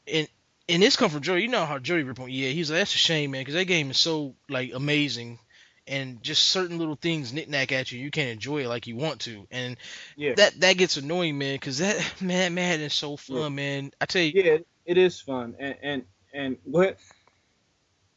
and 0.06 0.28
and 0.68 0.80
this 0.84 0.94
come 0.94 1.10
from 1.10 1.22
Joey. 1.22 1.42
You 1.42 1.48
know 1.48 1.66
how 1.66 1.80
Joey 1.80 2.04
rip 2.04 2.20
on 2.20 2.30
EA. 2.30 2.52
He's 2.54 2.70
like, 2.70 2.78
that's 2.78 2.94
a 2.94 2.98
shame, 2.98 3.32
man, 3.32 3.40
because 3.40 3.54
that 3.54 3.64
game 3.64 3.90
is 3.90 3.98
so 3.98 4.36
like 4.48 4.72
amazing. 4.72 5.40
And 5.88 6.22
just 6.22 6.44
certain 6.44 6.78
little 6.78 6.94
things 6.94 7.32
knick-knack 7.32 7.72
at 7.72 7.90
you, 7.90 7.98
you 7.98 8.12
can't 8.12 8.30
enjoy 8.30 8.62
it 8.62 8.68
like 8.68 8.86
you 8.86 8.94
want 8.94 9.22
to, 9.22 9.48
and 9.50 9.76
Yeah. 10.16 10.34
that 10.36 10.60
that 10.60 10.76
gets 10.76 10.96
annoying, 10.96 11.38
man. 11.38 11.56
Because 11.56 11.78
that 11.78 12.00
man, 12.22 12.54
Madden 12.54 12.82
is 12.86 12.94
so 12.94 13.16
fun, 13.16 13.36
Yeah. 13.36 13.48
man. 13.48 13.90
I 14.00 14.06
tell 14.06 14.22
you, 14.22 14.32
Yeah, 14.40 14.58
it 14.84 14.98
is 14.98 15.20
fun. 15.20 15.54
And 15.58 15.76
and 15.82 16.04
and 16.32 16.56
ahead. 16.74 16.96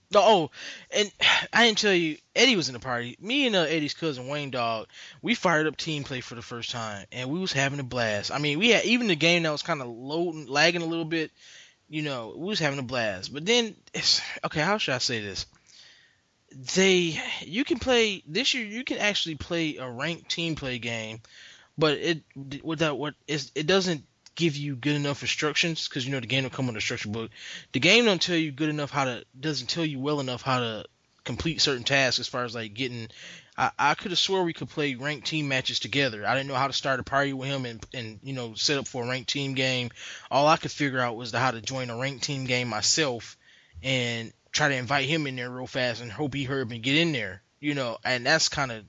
No, 0.09 0.21
oh, 0.23 0.51
and 0.89 1.11
I 1.51 1.65
didn't 1.65 1.79
tell 1.79 1.93
you, 1.93 2.17
Eddie 2.33 2.55
was 2.55 2.69
in 2.69 2.73
the 2.73 2.79
party. 2.79 3.17
Me 3.19 3.45
and 3.45 3.55
uh, 3.55 3.63
Eddie's 3.63 3.93
cousin 3.93 4.27
Wayne 4.27 4.51
Dog, 4.51 4.87
we 5.21 5.35
fired 5.35 5.67
up 5.67 5.75
team 5.75 6.05
play 6.05 6.21
for 6.21 6.35
the 6.35 6.41
first 6.41 6.71
time, 6.71 7.05
and 7.11 7.29
we 7.29 7.39
was 7.39 7.51
having 7.51 7.81
a 7.81 7.83
blast. 7.83 8.31
I 8.31 8.37
mean, 8.37 8.57
we 8.57 8.69
had 8.69 8.85
even 8.85 9.07
the 9.07 9.17
game 9.17 9.43
that 9.43 9.51
was 9.51 9.63
kind 9.63 9.81
of 9.81 9.89
loading, 9.89 10.47
lagging 10.47 10.81
a 10.81 10.85
little 10.85 11.05
bit. 11.05 11.31
You 11.89 12.03
know, 12.03 12.33
we 12.37 12.47
was 12.47 12.59
having 12.59 12.79
a 12.79 12.83
blast. 12.83 13.33
But 13.33 13.45
then, 13.45 13.75
it's 13.93 14.21
okay. 14.45 14.61
How 14.61 14.77
should 14.77 14.93
I 14.93 14.99
say 14.99 15.21
this? 15.21 15.45
They, 16.75 17.19
you 17.41 17.65
can 17.65 17.79
play 17.79 18.23
this 18.25 18.53
year. 18.53 18.65
You 18.65 18.85
can 18.85 18.99
actually 18.99 19.35
play 19.35 19.75
a 19.75 19.89
ranked 19.89 20.29
team 20.29 20.55
play 20.55 20.79
game, 20.79 21.19
but 21.77 21.97
it 21.97 22.23
without 22.63 22.97
what 22.97 23.15
is 23.27 23.51
it 23.55 23.67
doesn't 23.67 24.05
give 24.37 24.55
you 24.55 24.77
good 24.77 24.95
enough 24.95 25.21
instructions 25.21 25.89
because 25.89 26.05
you 26.05 26.13
know 26.13 26.21
the 26.21 26.27
game 26.27 26.43
will 26.43 26.49
come 26.49 26.67
with 26.67 26.73
an 26.73 26.77
instruction 26.77 27.11
book. 27.11 27.31
The 27.73 27.81
game 27.81 28.05
don't 28.05 28.21
tell 28.21 28.37
you 28.37 28.51
good 28.51 28.69
enough 28.69 28.91
how 28.91 29.03
to 29.03 29.25
doesn't 29.37 29.67
tell 29.67 29.83
you 29.83 29.99
well 29.99 30.21
enough 30.21 30.41
how 30.41 30.59
to 30.59 30.85
complete 31.25 31.59
certain 31.59 31.83
tasks 31.83 32.19
as 32.19 32.27
far 32.27 32.45
as 32.45 32.55
like 32.55 32.73
getting. 32.73 33.09
I, 33.57 33.71
I 33.77 33.95
could 33.95 34.11
have 34.11 34.19
swore 34.19 34.43
we 34.43 34.53
could 34.53 34.69
play 34.69 34.95
ranked 34.95 35.27
team 35.27 35.49
matches 35.49 35.79
together. 35.79 36.25
I 36.25 36.35
didn't 36.35 36.47
know 36.47 36.55
how 36.55 36.67
to 36.67 36.73
start 36.73 37.01
a 37.01 37.03
party 37.03 37.33
with 37.33 37.49
him 37.49 37.65
and 37.65 37.85
and 37.93 38.19
you 38.23 38.33
know 38.33 38.53
set 38.53 38.77
up 38.77 38.87
for 38.87 39.03
a 39.03 39.07
ranked 39.09 39.29
team 39.29 39.55
game. 39.55 39.89
All 40.31 40.47
I 40.47 40.55
could 40.55 40.71
figure 40.71 40.99
out 40.99 41.17
was 41.17 41.33
the, 41.33 41.39
how 41.39 41.51
to 41.51 41.59
join 41.59 41.89
a 41.89 41.97
ranked 41.97 42.23
team 42.23 42.45
game 42.45 42.69
myself. 42.69 43.35
And 43.83 44.33
try 44.51 44.69
to 44.69 44.75
invite 44.75 45.07
him 45.07 45.27
in 45.27 45.35
there 45.35 45.51
real 45.51 45.67
fast 45.67 46.01
and 46.01 46.11
hope 46.11 46.33
he 46.33 46.43
heard 46.43 46.67
me 46.67 46.79
get 46.79 46.95
in 46.95 47.11
there. 47.11 47.43
You 47.59 47.75
know, 47.75 47.97
and 48.03 48.25
that's 48.25 48.49
kind 48.49 48.71
of 48.71 48.83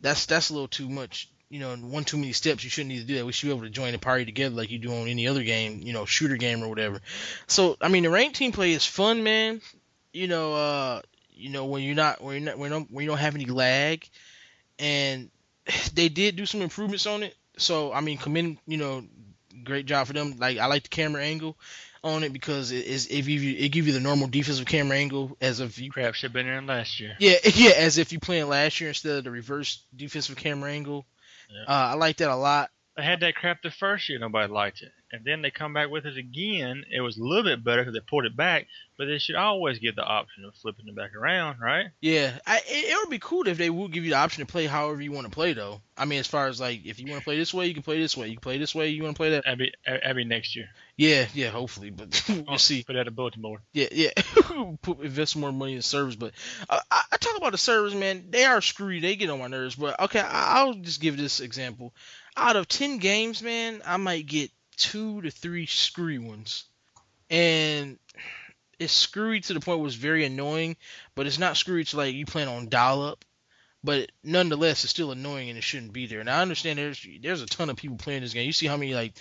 that's 0.00 0.26
that's 0.26 0.50
a 0.50 0.52
little 0.52 0.68
too 0.68 0.88
much. 0.88 1.28
You 1.54 1.60
know, 1.60 1.76
one 1.76 2.02
too 2.02 2.16
many 2.16 2.32
steps. 2.32 2.64
You 2.64 2.70
shouldn't 2.70 2.88
need 2.88 3.02
to 3.02 3.06
do 3.06 3.14
that. 3.14 3.24
We 3.24 3.30
should 3.30 3.46
be 3.46 3.52
able 3.52 3.62
to 3.62 3.70
join 3.70 3.92
the 3.92 3.98
party 4.00 4.24
together 4.24 4.56
like 4.56 4.72
you 4.72 4.80
do 4.80 4.92
on 4.92 5.06
any 5.06 5.28
other 5.28 5.44
game. 5.44 5.82
You 5.84 5.92
know, 5.92 6.04
shooter 6.04 6.36
game 6.36 6.64
or 6.64 6.68
whatever. 6.68 7.00
So 7.46 7.76
I 7.80 7.86
mean, 7.86 8.02
the 8.02 8.10
ranked 8.10 8.34
team 8.34 8.50
play 8.50 8.72
is 8.72 8.84
fun, 8.84 9.22
man. 9.22 9.60
You 10.12 10.26
know, 10.26 10.52
uh, 10.52 11.02
you 11.30 11.50
know 11.50 11.66
when 11.66 11.84
you're 11.84 11.94
not 11.94 12.20
when 12.20 12.42
you're 12.42 12.50
not 12.50 12.58
when 12.58 12.72
you 12.72 12.76
don't, 12.76 12.90
when 12.90 13.04
you 13.04 13.08
don't 13.08 13.18
have 13.18 13.36
any 13.36 13.44
lag, 13.44 14.04
and 14.80 15.30
they 15.94 16.08
did 16.08 16.34
do 16.34 16.44
some 16.44 16.60
improvements 16.60 17.06
on 17.06 17.22
it. 17.22 17.36
So 17.56 17.92
I 17.92 18.00
mean, 18.00 18.18
commend 18.18 18.58
you 18.66 18.78
know, 18.78 19.04
great 19.62 19.86
job 19.86 20.08
for 20.08 20.12
them. 20.12 20.34
Like 20.36 20.58
I 20.58 20.66
like 20.66 20.82
the 20.82 20.88
camera 20.88 21.22
angle 21.22 21.56
on 22.02 22.24
it 22.24 22.32
because 22.32 22.72
it 22.72 22.84
is 22.84 23.06
give 23.06 23.28
you 23.28 23.56
it 23.56 23.68
give 23.68 23.86
you 23.86 23.92
the 23.92 24.00
normal 24.00 24.26
defensive 24.26 24.66
camera 24.66 24.96
angle 24.96 25.36
as 25.40 25.60
if 25.60 25.78
you 25.78 25.92
Crap 25.92 26.14
should 26.14 26.30
have 26.30 26.32
been 26.32 26.48
in 26.48 26.66
last 26.66 26.98
year. 26.98 27.14
yeah 27.20 27.36
yeah 27.54 27.74
as 27.76 27.96
if 27.96 28.12
you 28.12 28.18
playing 28.18 28.48
last 28.48 28.80
year 28.80 28.88
instead 28.88 29.18
of 29.18 29.22
the 29.24 29.30
reverse 29.30 29.84
defensive 29.94 30.34
camera 30.34 30.72
angle. 30.72 31.06
Yeah. 31.50 31.62
Uh, 31.72 31.92
I 31.92 31.94
liked 31.94 32.18
that 32.18 32.30
a 32.30 32.36
lot. 32.36 32.70
They 32.96 33.02
had 33.02 33.20
that 33.20 33.34
crap 33.34 33.62
the 33.62 33.70
first 33.70 34.08
year, 34.08 34.18
nobody 34.18 34.52
liked 34.52 34.82
it, 34.82 34.92
and 35.14 35.24
then 35.24 35.42
they 35.42 35.50
come 35.50 35.72
back 35.72 35.90
with 35.90 36.06
it 36.06 36.16
again. 36.16 36.84
It 36.90 37.00
was 37.00 37.16
a 37.16 37.22
little 37.22 37.44
bit 37.44 37.62
better 37.62 37.82
because 37.82 37.94
they 37.94 38.00
pulled 38.00 38.24
it 38.24 38.36
back, 38.36 38.66
but 38.98 39.06
they 39.06 39.18
should 39.18 39.36
always 39.36 39.78
give 39.78 39.94
the 39.94 40.02
option 40.02 40.44
of 40.44 40.54
flipping 40.56 40.88
it 40.88 40.96
back 40.96 41.14
around, 41.14 41.60
right? 41.60 41.86
Yeah, 42.00 42.36
I, 42.44 42.58
it, 42.58 42.90
it 42.90 42.98
would 42.98 43.10
be 43.10 43.20
cool 43.20 43.46
if 43.46 43.56
they 43.56 43.70
would 43.70 43.92
give 43.92 44.04
you 44.04 44.10
the 44.10 44.16
option 44.16 44.44
to 44.44 44.50
play 44.50 44.66
however 44.66 45.00
you 45.00 45.12
want 45.12 45.26
to 45.26 45.32
play 45.32 45.52
though. 45.52 45.80
I 45.96 46.04
mean, 46.04 46.18
as 46.18 46.26
far 46.26 46.48
as 46.48 46.60
like 46.60 46.84
if 46.84 46.98
you 46.98 47.06
want 47.06 47.20
to 47.20 47.24
play 47.24 47.36
this 47.36 47.54
way, 47.54 47.66
you 47.66 47.74
can 47.74 47.84
play 47.84 48.00
this 48.00 48.16
way. 48.16 48.26
You 48.26 48.34
can 48.34 48.42
play 48.42 48.58
this 48.58 48.74
way, 48.74 48.88
you 48.88 49.04
want 49.04 49.14
to 49.14 49.18
play 49.18 49.30
that. 49.30 49.44
That'd 49.44 49.58
be, 49.58 49.72
that'd 49.86 50.16
be 50.16 50.24
next 50.24 50.56
year. 50.56 50.68
Yeah, 50.96 51.26
yeah, 51.32 51.50
hopefully, 51.50 51.90
but 51.90 52.24
we'll 52.48 52.58
see. 52.58 52.82
Put 52.82 52.94
that 52.94 53.06
at 53.06 53.14
bulletin 53.14 53.42
board. 53.42 53.60
Yeah, 53.72 53.88
yeah. 53.92 54.10
Put 54.82 55.00
invest 55.00 55.36
more 55.36 55.52
money 55.52 55.74
in 55.74 55.82
servers, 55.82 56.16
but 56.16 56.32
uh, 56.68 56.80
I, 56.90 57.02
I 57.12 57.16
talk 57.16 57.36
about 57.36 57.52
the 57.52 57.58
servers, 57.58 57.94
man. 57.94 58.26
They 58.30 58.44
are 58.44 58.60
screwy. 58.60 59.00
They 59.00 59.16
get 59.16 59.30
on 59.30 59.38
my 59.38 59.46
nerves. 59.46 59.74
But 59.76 59.98
okay, 60.00 60.20
I, 60.20 60.60
I'll 60.60 60.74
just 60.74 61.00
give 61.00 61.16
this 61.16 61.40
example. 61.40 61.94
Out 62.36 62.56
of 62.56 62.68
ten 62.68 62.98
games, 62.98 63.42
man, 63.42 63.82
I 63.84 63.96
might 63.96 64.26
get 64.26 64.50
two 64.76 65.22
to 65.22 65.30
three 65.30 65.66
screwy 65.66 66.18
ones, 66.18 66.64
and 67.30 67.98
it's 68.78 68.92
screwy 68.92 69.40
to 69.40 69.54
the 69.54 69.60
point 69.60 69.78
where 69.78 69.86
it's 69.86 69.96
very 69.96 70.24
annoying. 70.24 70.76
But 71.14 71.26
it's 71.26 71.38
not 71.38 71.56
screwy 71.56 71.84
to 71.84 71.96
like 71.96 72.14
you 72.14 72.26
plan 72.26 72.48
on 72.48 72.68
dial 72.68 73.02
up. 73.02 73.24
But 73.82 74.10
nonetheless, 74.22 74.84
it's 74.84 74.90
still 74.90 75.12
annoying 75.12 75.50
and 75.50 75.58
it 75.58 75.62
shouldn't 75.62 75.92
be 75.92 76.06
there. 76.06 76.20
And 76.20 76.30
I 76.30 76.40
understand 76.40 76.78
there's 76.78 77.06
there's 77.20 77.42
a 77.42 77.46
ton 77.46 77.68
of 77.68 77.76
people 77.76 77.98
playing 77.98 78.22
this 78.22 78.32
game. 78.32 78.46
You 78.46 78.52
see 78.52 78.66
how 78.66 78.76
many 78.78 78.94
like 78.94 79.12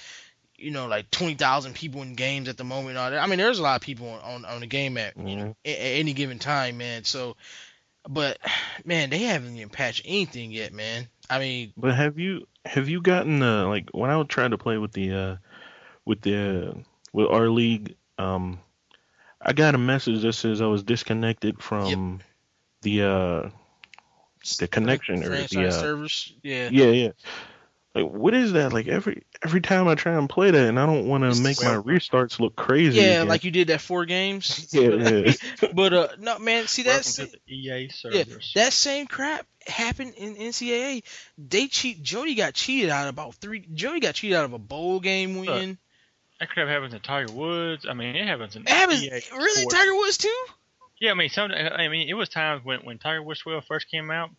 you 0.58 0.72
know, 0.72 0.88
like 0.88 1.12
twenty 1.12 1.34
thousand 1.34 1.74
people 1.76 2.02
in 2.02 2.14
games 2.16 2.48
at 2.48 2.58
the 2.58 2.64
moment. 2.64 2.92
And 2.92 2.98
all 3.00 3.12
that. 3.12 3.20
I 3.20 3.28
mean, 3.28 3.40
there's 3.40 3.60
a 3.60 3.64
lot 3.64 3.76
of 3.76 3.82
people 3.82 4.08
on, 4.08 4.22
on, 4.22 4.46
on 4.46 4.62
the 4.62 4.68
game 4.68 4.98
at 4.98 5.18
you 5.18 5.36
know 5.36 5.44
Mhm. 5.44 5.56
at, 5.66 5.78
at 5.78 6.00
any 6.00 6.14
given 6.14 6.40
time, 6.40 6.78
man. 6.78 7.04
So, 7.04 7.36
but 8.08 8.38
man, 8.86 9.10
they 9.10 9.20
haven't 9.20 9.56
even 9.56 9.70
patched 9.70 10.04
anything 10.06 10.52
yet, 10.52 10.74
man. 10.74 11.08
I 11.30 11.40
mean, 11.40 11.74
But 11.78 11.96
have 11.96 12.20
you 12.20 12.48
have 12.66 12.90
you 12.90 13.02
gotten 13.02 13.42
uh 13.42 13.68
like 13.68 13.90
when 13.92 14.10
I 14.10 14.18
was 14.18 14.28
trying 14.28 14.52
to 14.52 14.58
play 14.58 14.78
with 14.78 14.94
the 14.94 15.14
uh 15.14 15.36
with 16.06 16.22
the 16.22 16.70
uh, 16.70 16.74
with 17.12 17.28
our 17.28 17.50
league 17.50 17.96
um 18.18 18.60
I 19.42 19.54
got 19.54 19.76
a 19.76 19.80
message 19.80 20.22
that 20.22 20.34
says 20.34 20.62
I 20.62 20.68
was 20.68 20.84
disconnected 20.84 21.62
from 21.62 22.22
the 22.82 23.04
uh 23.04 23.50
the 24.60 24.68
connection 24.68 25.24
or 25.24 25.30
the 25.48 25.68
uh, 25.68 25.72
servers, 25.72 26.34
yeah. 26.44 26.70
yeah 26.72 26.92
yeah 26.92 27.12
like 27.96 28.06
what 28.06 28.34
is 28.34 28.54
that 28.54 28.74
like 28.74 28.88
every 28.88 29.24
every 29.44 29.62
time 29.62 29.88
I 29.88 29.96
try 29.96 30.14
and 30.18 30.28
play 30.30 30.50
that 30.52 30.68
and 30.68 30.80
I 30.80 30.86
don't 30.86 31.08
want 31.08 31.24
to 31.32 31.42
make 31.42 31.62
my 31.62 31.76
restarts 31.76 32.40
look 32.40 32.56
crazy 32.56 32.98
Yeah, 33.00 33.04
again. 33.18 33.28
like 33.28 33.44
you 33.44 33.52
did 33.52 33.68
that 33.68 33.82
four 33.82 34.06
games. 34.06 34.68
yeah, 34.74 34.90
yeah. 34.90 35.34
But 35.74 35.94
uh, 35.94 36.08
no, 36.20 36.40
man. 36.40 36.68
See 36.68 36.84
that's 36.84 37.16
to 37.16 37.26
the 37.28 37.40
EA 37.48 37.90
yeah, 38.12 38.24
that 38.56 38.74
same 38.74 39.06
crap 39.08 39.46
happened 39.68 40.16
in 40.16 40.36
NCAA. 40.36 41.04
They 41.38 41.68
cheat. 41.68 42.02
Jody 42.02 42.36
got 42.36 42.54
cheated 42.54 42.90
out 42.90 43.04
of 43.08 43.10
about 43.14 43.36
three. 43.36 43.66
Jody 43.74 44.00
got 44.00 44.16
cheated 44.16 44.38
out 44.38 44.46
of 44.46 44.54
a 44.54 44.60
bowl 44.60 45.00
game 45.00 45.38
win. 45.38 45.78
That 46.40 46.50
crap 46.50 46.68
happens 46.68 46.94
in 46.94 47.00
Tiger 47.00 47.32
Woods. 47.32 47.86
I 47.88 47.94
mean, 47.94 48.16
it 48.16 48.28
happens 48.28 48.56
in 48.56 48.64
It 48.64 48.70
happens. 48.70 49.04
EA 49.04 49.10
Really, 49.32 49.52
sports. 49.62 49.76
Tiger 49.76 49.96
Woods 49.96 50.18
too? 50.18 50.46
Yeah, 51.00 51.12
I 51.12 51.14
mean, 51.14 51.30
some. 51.30 51.52
I 51.52 51.88
mean, 51.90 52.10
it 52.10 52.14
was 52.16 52.30
times 52.30 52.66
when 52.66 52.80
when 52.82 52.98
Tiger 52.98 53.22
Woods 53.22 53.40
12 53.42 53.66
first 53.66 53.90
came 53.90 54.10
out. 54.10 54.30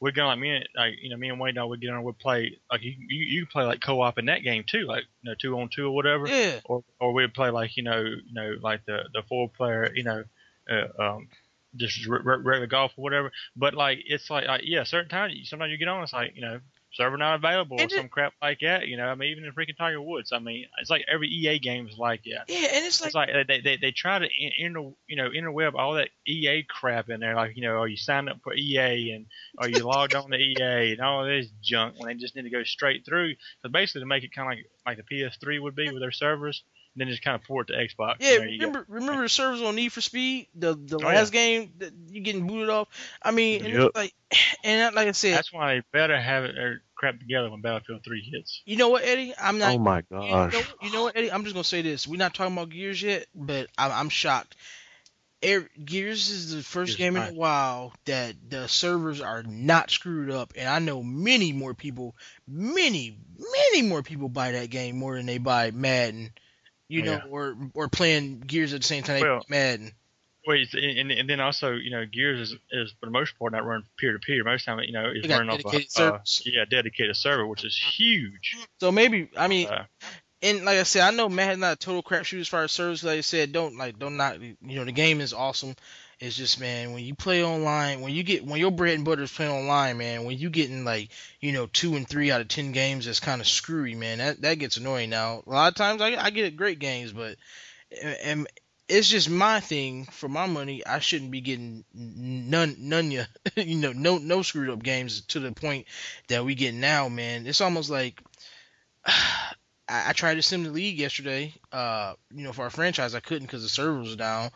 We'd 0.00 0.14
go 0.14 0.26
like 0.26 0.38
me 0.38 0.50
and 0.56 0.68
like 0.76 0.94
you 1.00 1.08
know 1.10 1.16
me 1.16 1.30
and 1.30 1.40
Wayne 1.40 1.54
dog 1.54 1.70
would 1.70 1.80
get 1.80 1.88
on 1.90 1.96
and 1.96 2.04
we'd 2.04 2.18
play 2.18 2.58
like 2.70 2.82
you 2.82 2.92
you, 3.08 3.24
you 3.24 3.40
could 3.46 3.50
play 3.52 3.64
like 3.64 3.80
co-op 3.80 4.18
in 4.18 4.26
that 4.26 4.42
game 4.42 4.64
too 4.66 4.86
like 4.86 5.04
you 5.22 5.30
know 5.30 5.34
two 5.40 5.58
on 5.58 5.68
two 5.68 5.86
or 5.86 5.94
whatever 5.94 6.26
Yeah. 6.28 6.60
or 6.66 6.84
or 7.00 7.12
we'd 7.14 7.32
play 7.32 7.50
like 7.50 7.76
you 7.76 7.82
know 7.84 8.00
you 8.02 8.34
know 8.34 8.56
like 8.60 8.84
the 8.86 9.04
the 9.14 9.22
four 9.28 9.48
player 9.48 9.90
you 9.94 10.02
know 10.04 10.24
uh, 10.70 11.02
um 11.02 11.28
just 11.76 12.06
re- 12.06 12.20
re- 12.22 12.38
regular 12.42 12.66
golf 12.66 12.92
or 12.96 13.02
whatever 13.02 13.32
but 13.56 13.74
like 13.74 13.98
it's 14.06 14.28
like, 14.30 14.46
like 14.46 14.62
yeah 14.64 14.84
certain 14.84 15.08
times 15.08 15.34
sometimes 15.44 15.70
you 15.70 15.78
get 15.78 15.88
on 15.88 16.02
it's 16.02 16.12
like 16.12 16.32
you 16.34 16.42
know 16.42 16.60
server 16.94 17.16
not 17.16 17.34
available 17.36 17.78
or 17.80 17.84
it- 17.84 17.90
some 17.90 18.08
crap 18.08 18.32
like 18.40 18.60
that 18.60 18.88
you 18.88 18.96
know? 18.96 19.06
I 19.06 19.14
mean 19.14 19.30
even 19.30 19.44
in 19.44 19.52
freaking 19.52 19.76
Tiger 19.76 20.00
Woods 20.00 20.32
I 20.32 20.38
mean 20.38 20.66
it's 20.80 20.90
like 20.90 21.04
every 21.12 21.28
EA 21.28 21.58
game 21.58 21.88
is 21.88 21.98
like 21.98 22.22
that. 22.24 22.44
Yeah, 22.48 22.68
and 22.72 22.84
it's 22.86 23.00
like, 23.00 23.08
it's 23.08 23.14
like 23.14 23.30
they, 23.48 23.60
they, 23.60 23.76
they 23.76 23.90
try 23.90 24.18
to 24.18 24.28
inter 24.58 24.90
you 25.06 25.16
know 25.16 25.30
interweb 25.30 25.74
all 25.74 25.94
that 25.94 26.10
EA 26.26 26.62
crap 26.62 27.08
in 27.10 27.20
there 27.20 27.34
like 27.34 27.56
you 27.56 27.62
know 27.62 27.76
are 27.80 27.88
you 27.88 27.96
signed 27.96 28.28
up 28.28 28.38
for 28.42 28.54
EA 28.54 29.12
and 29.12 29.26
are 29.58 29.68
you 29.68 29.78
logged 29.84 30.14
on 30.14 30.30
to 30.30 30.36
EA 30.36 30.92
and 30.92 31.00
all 31.00 31.24
this 31.24 31.48
junk 31.62 31.94
when 31.98 32.08
they 32.08 32.14
just 32.20 32.34
need 32.36 32.42
to 32.42 32.50
go 32.50 32.64
straight 32.64 33.04
through? 33.04 33.34
Because 33.62 33.72
basically 33.72 34.00
to 34.02 34.06
make 34.06 34.24
it 34.24 34.32
kind 34.34 34.50
of 34.52 34.58
like 34.58 34.66
like 34.98 35.06
the 35.08 35.16
PS3 35.22 35.60
would 35.60 35.74
be 35.76 35.90
with 35.90 36.00
their 36.00 36.12
servers. 36.12 36.62
and 36.66 36.73
then 36.96 37.08
just 37.08 37.22
kind 37.24 37.34
of 37.34 37.42
port 37.46 37.68
to 37.68 37.72
Xbox. 37.74 38.16
yeah. 38.20 38.38
There 38.38 38.40
go. 38.40 38.46
Remember, 38.52 38.84
remember 38.88 39.22
the 39.22 39.28
servers 39.28 39.62
on 39.62 39.74
Need 39.76 39.92
for 39.92 40.00
Speed, 40.00 40.48
the 40.54 40.74
the 40.74 40.96
Oh, 40.96 41.06
last 41.06 41.32
game 41.32 41.72
that 41.78 41.92
you 42.08 42.20
getting 42.20 42.46
booted 42.46 42.70
off. 42.70 42.88
I 43.22 43.30
mean, 43.32 43.64
Yep. 43.64 43.74
it's 43.74 43.96
like, 43.96 44.14
and 44.64 44.94
like 44.94 45.08
I 45.08 45.12
said, 45.12 45.36
That's 45.36 45.52
why 45.52 45.74
they 45.74 45.82
better 45.92 46.20
have 46.20 46.44
it 46.44 46.54
their 46.54 46.82
crap 46.94 47.18
together 47.18 47.50
when 47.50 47.60
Battlefield 47.60 48.02
3 48.04 48.22
hits. 48.32 48.62
you 48.64 48.76
know 48.76 48.88
what, 48.88 49.02
Eddie? 49.04 49.34
I'm 49.40 49.58
not. 49.58 49.74
oh 49.74 49.78
my 49.78 49.98
You 49.98 50.04
know, 50.18 50.48
gosh. 50.50 50.72
you 50.82 50.92
know 50.92 51.02
what, 51.02 51.16
Eddie? 51.16 51.32
I'm 51.32 51.42
just 51.44 51.54
gonna 51.54 51.64
say 51.64 51.82
this. 51.82 52.06
We're 52.06 52.16
not 52.18 52.34
talking 52.34 52.52
about 52.56 52.70
Gears 52.70 53.02
yet, 53.02 53.26
but 53.34 53.66
I'm, 53.76 53.90
I'm 53.92 54.08
shocked. 54.08 54.56
Air, 55.42 55.68
Gears 55.84 56.30
is 56.30 56.54
the 56.54 56.62
first 56.62 56.96
Gears 56.96 57.12
game 57.12 57.16
in 57.16 57.34
a 57.34 57.34
while 57.34 57.92
that 58.06 58.34
the 58.48 58.66
servers 58.66 59.20
are 59.20 59.42
not 59.42 59.90
screwed 59.90 60.30
up, 60.30 60.54
and 60.56 60.66
I 60.68 60.78
know 60.78 61.02
many 61.02 61.52
more 61.52 61.74
people, 61.74 62.14
many, 62.48 63.18
many 63.38 63.82
more 63.82 64.02
people 64.02 64.30
buy 64.30 64.52
that 64.52 64.70
game 64.70 64.96
more 64.96 65.16
than 65.16 65.26
they 65.26 65.36
buy 65.36 65.70
Madden. 65.70 66.32
You 66.94 67.02
know, 67.02 67.12
Yeah. 67.12 67.24
or 67.28 67.56
or 67.74 67.88
playing 67.88 68.40
Gears 68.40 68.72
at 68.72 68.80
the 68.82 68.86
same 68.86 69.02
time 69.02 69.20
Well, 69.20 69.44
Madden. 69.48 69.92
Wait, 70.46 70.72
and, 70.74 71.10
and 71.10 71.28
then 71.28 71.40
also, 71.40 71.72
you 71.72 71.90
know, 71.90 72.04
Gears 72.04 72.38
is, 72.52 72.56
is 72.70 72.92
for 73.00 73.06
the 73.06 73.10
most 73.10 73.36
part 73.38 73.52
not 73.52 73.64
run 73.64 73.82
peer 73.96 74.12
to 74.12 74.18
peer. 74.18 74.44
Most 74.44 74.64
time, 74.64 74.78
you 74.80 74.92
know, 74.92 75.10
it's 75.12 75.26
They 75.26 75.34
running 75.34 75.50
off 75.50 75.64
a 75.96 76.02
uh, 76.02 76.18
yeah 76.44 76.64
dedicated 76.66 77.16
server, 77.16 77.46
which 77.46 77.64
is 77.64 77.76
huge. 77.76 78.56
So 78.78 78.92
maybe 78.92 79.30
I 79.36 79.48
mean, 79.48 79.68
Uh, 79.68 79.84
and 80.42 80.64
like 80.64 80.78
I 80.78 80.82
said, 80.84 81.02
I 81.02 81.10
know 81.10 81.28
Madden's 81.28 81.60
not 81.60 81.72
a 81.72 81.76
total 81.76 82.02
crapshoot 82.02 82.40
as 82.40 82.48
far 82.48 82.62
as 82.62 82.72
servers. 82.72 83.02
Like 83.02 83.18
I 83.18 83.22
said, 83.22 83.52
don't 83.52 83.76
like 83.76 83.98
don't 83.98 84.16
not 84.16 84.40
you 84.40 84.56
know 84.60 84.84
the 84.84 84.92
game 84.92 85.20
is 85.20 85.32
awesome. 85.32 85.74
It's 86.20 86.36
just 86.36 86.60
man, 86.60 86.92
when 86.92 87.04
you 87.04 87.14
play 87.14 87.44
online, 87.44 88.00
when 88.00 88.14
you 88.14 88.22
get 88.22 88.44
when 88.44 88.60
your 88.60 88.70
bread 88.70 88.94
and 88.94 89.04
butter 89.04 89.22
is 89.22 89.32
playing 89.32 89.52
online, 89.52 89.98
man, 89.98 90.24
when 90.24 90.38
you 90.38 90.50
getting 90.50 90.84
like 90.84 91.10
you 91.40 91.52
know 91.52 91.66
two 91.66 91.96
and 91.96 92.08
three 92.08 92.30
out 92.30 92.40
of 92.40 92.48
ten 92.48 92.72
games, 92.72 93.06
that's 93.06 93.20
kind 93.20 93.40
of 93.40 93.46
screwy, 93.46 93.94
man. 93.94 94.18
That 94.18 94.42
that 94.42 94.58
gets 94.58 94.76
annoying. 94.76 95.10
Now 95.10 95.42
a 95.46 95.50
lot 95.50 95.68
of 95.68 95.74
times 95.74 96.00
I 96.02 96.16
I 96.16 96.30
get 96.30 96.56
great 96.56 96.78
games, 96.78 97.12
but 97.12 97.36
and 98.22 98.46
it's 98.88 99.08
just 99.08 99.30
my 99.30 99.60
thing 99.60 100.06
for 100.06 100.28
my 100.28 100.46
money. 100.46 100.84
I 100.86 100.98
shouldn't 100.98 101.30
be 101.30 101.40
getting 101.40 101.84
none 101.94 102.76
none 102.78 103.10
you 103.10 103.24
you 103.56 103.76
know 103.76 103.92
no 103.92 104.18
no 104.18 104.42
screwed 104.42 104.70
up 104.70 104.82
games 104.82 105.22
to 105.28 105.40
the 105.40 105.52
point 105.52 105.86
that 106.28 106.44
we 106.44 106.54
get 106.54 106.74
now, 106.74 107.08
man. 107.08 107.46
It's 107.46 107.60
almost 107.60 107.90
like. 107.90 108.20
I, 109.86 110.10
I 110.10 110.12
tried 110.12 110.36
to 110.36 110.42
sim 110.42 110.64
the 110.64 110.70
league 110.70 110.98
yesterday. 110.98 111.52
Uh, 111.70 112.14
you 112.34 112.42
know, 112.42 112.52
for 112.52 112.62
our 112.62 112.70
franchise, 112.70 113.14
I 113.14 113.20
couldn't 113.20 113.46
because 113.46 113.62
the 113.62 113.68
server 113.68 113.98
was 113.98 114.16
down. 114.16 114.50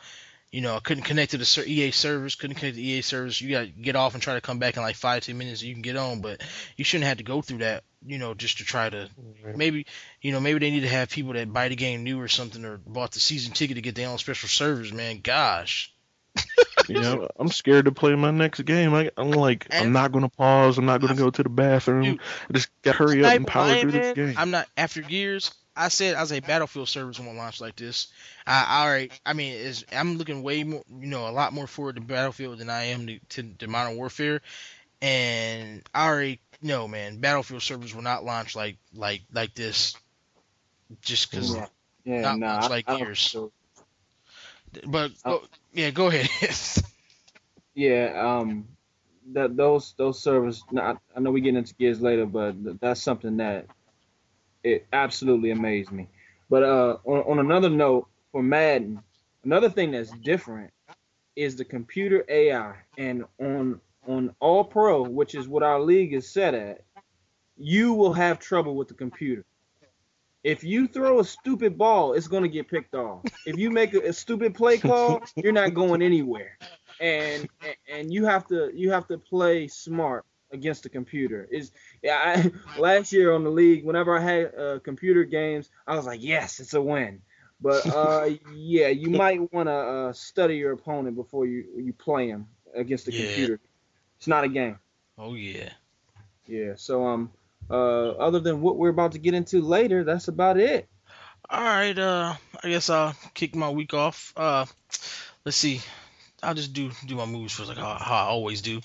You 0.51 0.63
know, 0.63 0.77
I 0.77 0.81
couldn't 0.81 1.05
connect 1.05 1.33
to 1.33 1.39
the 1.39 1.45
ser- 1.45 1.65
EA 1.67 1.91
servers. 1.91 2.35
Couldn't 2.35 2.57
connect 2.57 2.77
to 2.77 2.81
the 2.81 2.89
EA 2.89 3.03
servers. 3.03 3.39
You 3.41 3.51
got 3.51 3.61
to 3.61 3.67
get 3.67 3.97
off 3.97 4.15
and 4.15 4.23
try 4.23 4.35
to 4.35 4.41
come 4.41 4.59
back 4.59 4.77
in 4.77 4.83
like 4.83 4.97
five 4.97 5.23
ten 5.23 5.37
minutes. 5.37 5.63
You 5.63 5.75
can 5.75 5.83
get 5.83 5.97
on, 5.97 6.21
but 6.21 6.43
you 6.77 6.85
shouldn't 6.85 7.07
have 7.07 7.19
to 7.19 7.25
go 7.25 7.43
through 7.43 7.59
that. 7.59 7.85
You 8.07 8.19
know, 8.19 8.33
just 8.33 8.59
to 8.59 8.65
try 8.65 8.89
to 8.89 9.11
maybe 9.55 9.87
you 10.23 10.33
know 10.33 10.41
maybe 10.41 10.61
they 10.61 10.71
need 10.71 10.81
to 10.81 10.89
have 10.89 11.11
people 11.11 11.35
that 11.35 11.53
buy 11.53 11.69
the 11.69 11.77
game 11.77 12.03
new 12.03 12.21
or 12.21 12.29
something 12.29 12.65
or 12.65 12.79
bought 12.79 13.13
the 13.13 13.21
season 13.21 13.53
ticket 13.53 13.77
to 13.77 13.83
get 13.83 13.95
their 13.95 14.09
own 14.09 14.19
special 14.19 14.49
servers. 14.49 14.93
Man, 14.93 15.21
gosh. 15.21 15.93
You 16.89 17.01
know, 17.01 17.29
I'm 17.39 17.49
scared 17.49 17.85
to 17.85 17.93
play 17.93 18.15
my 18.15 18.31
next 18.31 18.63
game. 18.63 18.95
I, 18.95 19.11
I'm 19.17 19.33
like, 19.33 19.67
I'm 19.71 19.93
not 19.93 20.13
gonna 20.13 20.31
pause. 20.31 20.79
I'm 20.79 20.87
not 20.87 21.03
gonna 21.03 21.15
go 21.15 21.29
to 21.29 21.43
the 21.43 21.51
bathroom. 21.51 22.03
Dude, 22.03 22.21
I 22.49 22.53
just 22.55 22.71
gotta 22.83 22.97
hurry 22.97 23.25
up 23.25 23.35
and 23.35 23.47
power 23.47 23.67
lying, 23.67 23.83
through 23.83 23.93
this 23.93 24.15
game. 24.15 24.35
I'm 24.39 24.51
not 24.51 24.69
after 24.77 25.03
Gears. 25.03 25.53
I 25.79 25.89
said 25.89 26.16
I 26.16 26.22
was 26.22 26.33
a 26.33 26.41
Battlefield 26.41 26.89
servers 26.89 27.20
won't 27.20 27.39
launch 27.39 27.61
like 27.61 27.76
this. 27.76 28.09
I 28.47 28.89
right. 28.91 29.20
I 29.26 29.35
mean, 29.35 29.55
is 29.55 29.85
I'm 29.93 30.18
looking 30.18 30.43
way 30.43 30.64
more, 30.64 30.85
you 31.01 31.07
know, 31.09 31.29
a 31.29 31.33
lot 31.33 31.53
more 31.55 31.68
forward 31.68 31.97
to 31.97 32.03
Battlefield 32.03 32.59
than 32.59 32.70
I 32.70 32.85
am 32.87 33.07
to, 33.07 33.20
to, 33.31 33.43
to 33.61 33.68
Modern 33.68 33.97
Warfare, 33.97 34.43
and 35.03 35.83
I 35.95 36.09
already 36.09 36.41
know, 36.62 36.89
man, 36.89 37.18
Battlefield 37.20 37.62
servers 37.62 37.95
will 37.95 38.03
not 38.03 38.24
launch 38.24 38.57
like 38.57 38.79
like 38.95 39.22
like 39.33 39.55
this, 39.55 39.97
just 41.03 41.31
because. 41.31 41.57
Yeah, 41.57 41.66
yeah, 42.05 42.29
Not 42.29 42.41
nah, 42.41 42.68
I- 42.68 42.70
like 42.70 42.87
I 42.87 42.99
Gears. 42.99 43.20
think 43.20 43.26
so. 43.26 43.53
But 44.87 45.12
oh, 45.24 45.43
yeah, 45.72 45.91
go 45.91 46.09
ahead. 46.09 46.29
Yeah, 47.74 48.12
um, 48.41 48.66
that 49.33 49.57
those 49.57 49.95
those 49.97 50.20
servers. 50.20 50.64
I 50.76 50.97
know 51.20 51.31
we 51.31 51.41
get 51.41 51.55
into 51.57 51.74
gears 51.74 52.01
later, 52.01 52.26
but 52.26 52.81
that's 52.81 53.03
something 53.03 53.37
that 53.39 53.66
it 54.69 54.87
absolutely 54.93 55.51
amazed 55.51 55.93
me. 55.93 56.09
But 56.51 56.62
uh, 56.62 56.99
on, 57.05 57.39
on 57.39 57.39
another 57.39 57.69
note, 57.69 58.07
for 58.33 58.43
Madden, 58.43 59.03
another 59.45 59.71
thing 59.71 59.91
that's 59.93 60.11
different 60.11 60.73
is 61.37 61.57
the 61.57 61.64
computer 61.64 62.25
AI, 62.29 62.75
and 62.97 63.25
on 63.41 63.81
on 64.07 64.35
All 64.41 64.64
Pro, 64.64 65.03
which 65.03 65.35
is 65.35 65.49
what 65.49 65.62
our 65.62 65.81
league 65.81 66.14
is 66.14 66.29
set 66.31 66.55
at, 66.55 66.83
you 67.57 67.93
will 67.93 68.14
have 68.14 68.39
trouble 68.39 68.75
with 68.75 68.89
the 68.89 68.95
computer. 68.95 69.45
If 70.43 70.64
you 70.64 70.89
throw 70.89 71.21
a 71.21 71.25
stupid 71.25 71.77
ball, 71.77 72.14
it's 72.14 72.29
going 72.29 72.45
to 72.45 72.49
get 72.49 72.69
picked 72.69 72.95
off. 72.95 73.23
If 73.45 73.59
you 73.59 73.71
make 73.71 73.93
a, 73.93 74.01
a 74.01 74.12
stupid 74.12 74.55
play 74.55 74.79
call, 74.79 75.21
you're 75.37 75.53
not 75.53 75.75
going 75.75 76.01
anywhere 76.01 76.57
and 77.01 77.49
and 77.93 78.12
you 78.12 78.25
have 78.25 78.47
to 78.47 78.71
you 78.75 78.91
have 78.91 79.07
to 79.09 79.19
play 79.19 79.69
smart 79.69 80.25
against 80.51 80.83
the 80.83 80.89
computer. 80.89 81.49
Is 81.51 81.73
yeah, 82.03 82.17
I, 82.77 82.79
last 82.81 83.13
year 83.13 83.33
on 83.33 83.45
the 83.45 83.51
league, 83.51 83.85
whenever 83.85 84.17
I 84.17 84.21
had 84.21 84.55
uh, 84.55 84.79
computer 84.81 85.25
games, 85.25 85.71
I 85.87 85.97
was 85.97 86.07
like, 86.07 86.23
yes, 86.23 86.61
it's 86.61 86.75
a 86.75 86.83
win. 86.83 87.23
But 87.61 87.87
uh, 87.87 88.31
yeah, 88.55 88.89
you 88.89 89.11
might 89.11 89.53
want 89.53 89.69
to 89.69 89.73
uh, 89.73 90.13
study 90.13 90.57
your 90.57 90.73
opponent 90.73 91.17
before 91.17 91.47
you 91.47 91.65
you 91.77 91.93
play 91.93 92.29
him 92.29 92.47
against 92.75 93.07
the 93.07 93.13
yeah. 93.13 93.27
computer. 93.27 93.61
It's 94.17 94.27
not 94.27 94.45
a 94.45 94.49
game. 94.49 94.79
Oh 95.17 95.35
yeah. 95.35 95.71
Yeah. 96.47 96.75
So 96.77 97.07
um, 97.07 97.31
uh, 97.71 98.11
other 98.11 98.41
than 98.41 98.61
what 98.61 98.77
we're 98.77 98.89
about 98.89 99.13
to 99.13 99.19
get 99.19 99.35
into 99.35 99.61
later, 99.61 100.05
that's 100.05 100.29
about 100.29 100.59
it. 100.59 100.89
All 101.51 101.63
right. 101.63 101.99
Uh, 101.99 102.35
I 102.63 102.69
guess 102.69 102.91
I'll 102.91 103.15
kick 103.35 103.55
my 103.55 103.71
week 103.71 103.95
off. 103.95 104.33
Uh, 104.37 104.67
let's 105.45 105.57
see. 105.57 105.81
I'll 106.43 106.55
just 106.55 106.72
do 106.72 106.91
do 107.07 107.16
my 107.16 107.26
movies 107.26 107.53
first, 107.53 107.68
like 107.68 107.78
how, 107.78 107.99
how 107.99 108.14
I 108.14 108.26
always 108.28 108.62
do. 108.62 108.80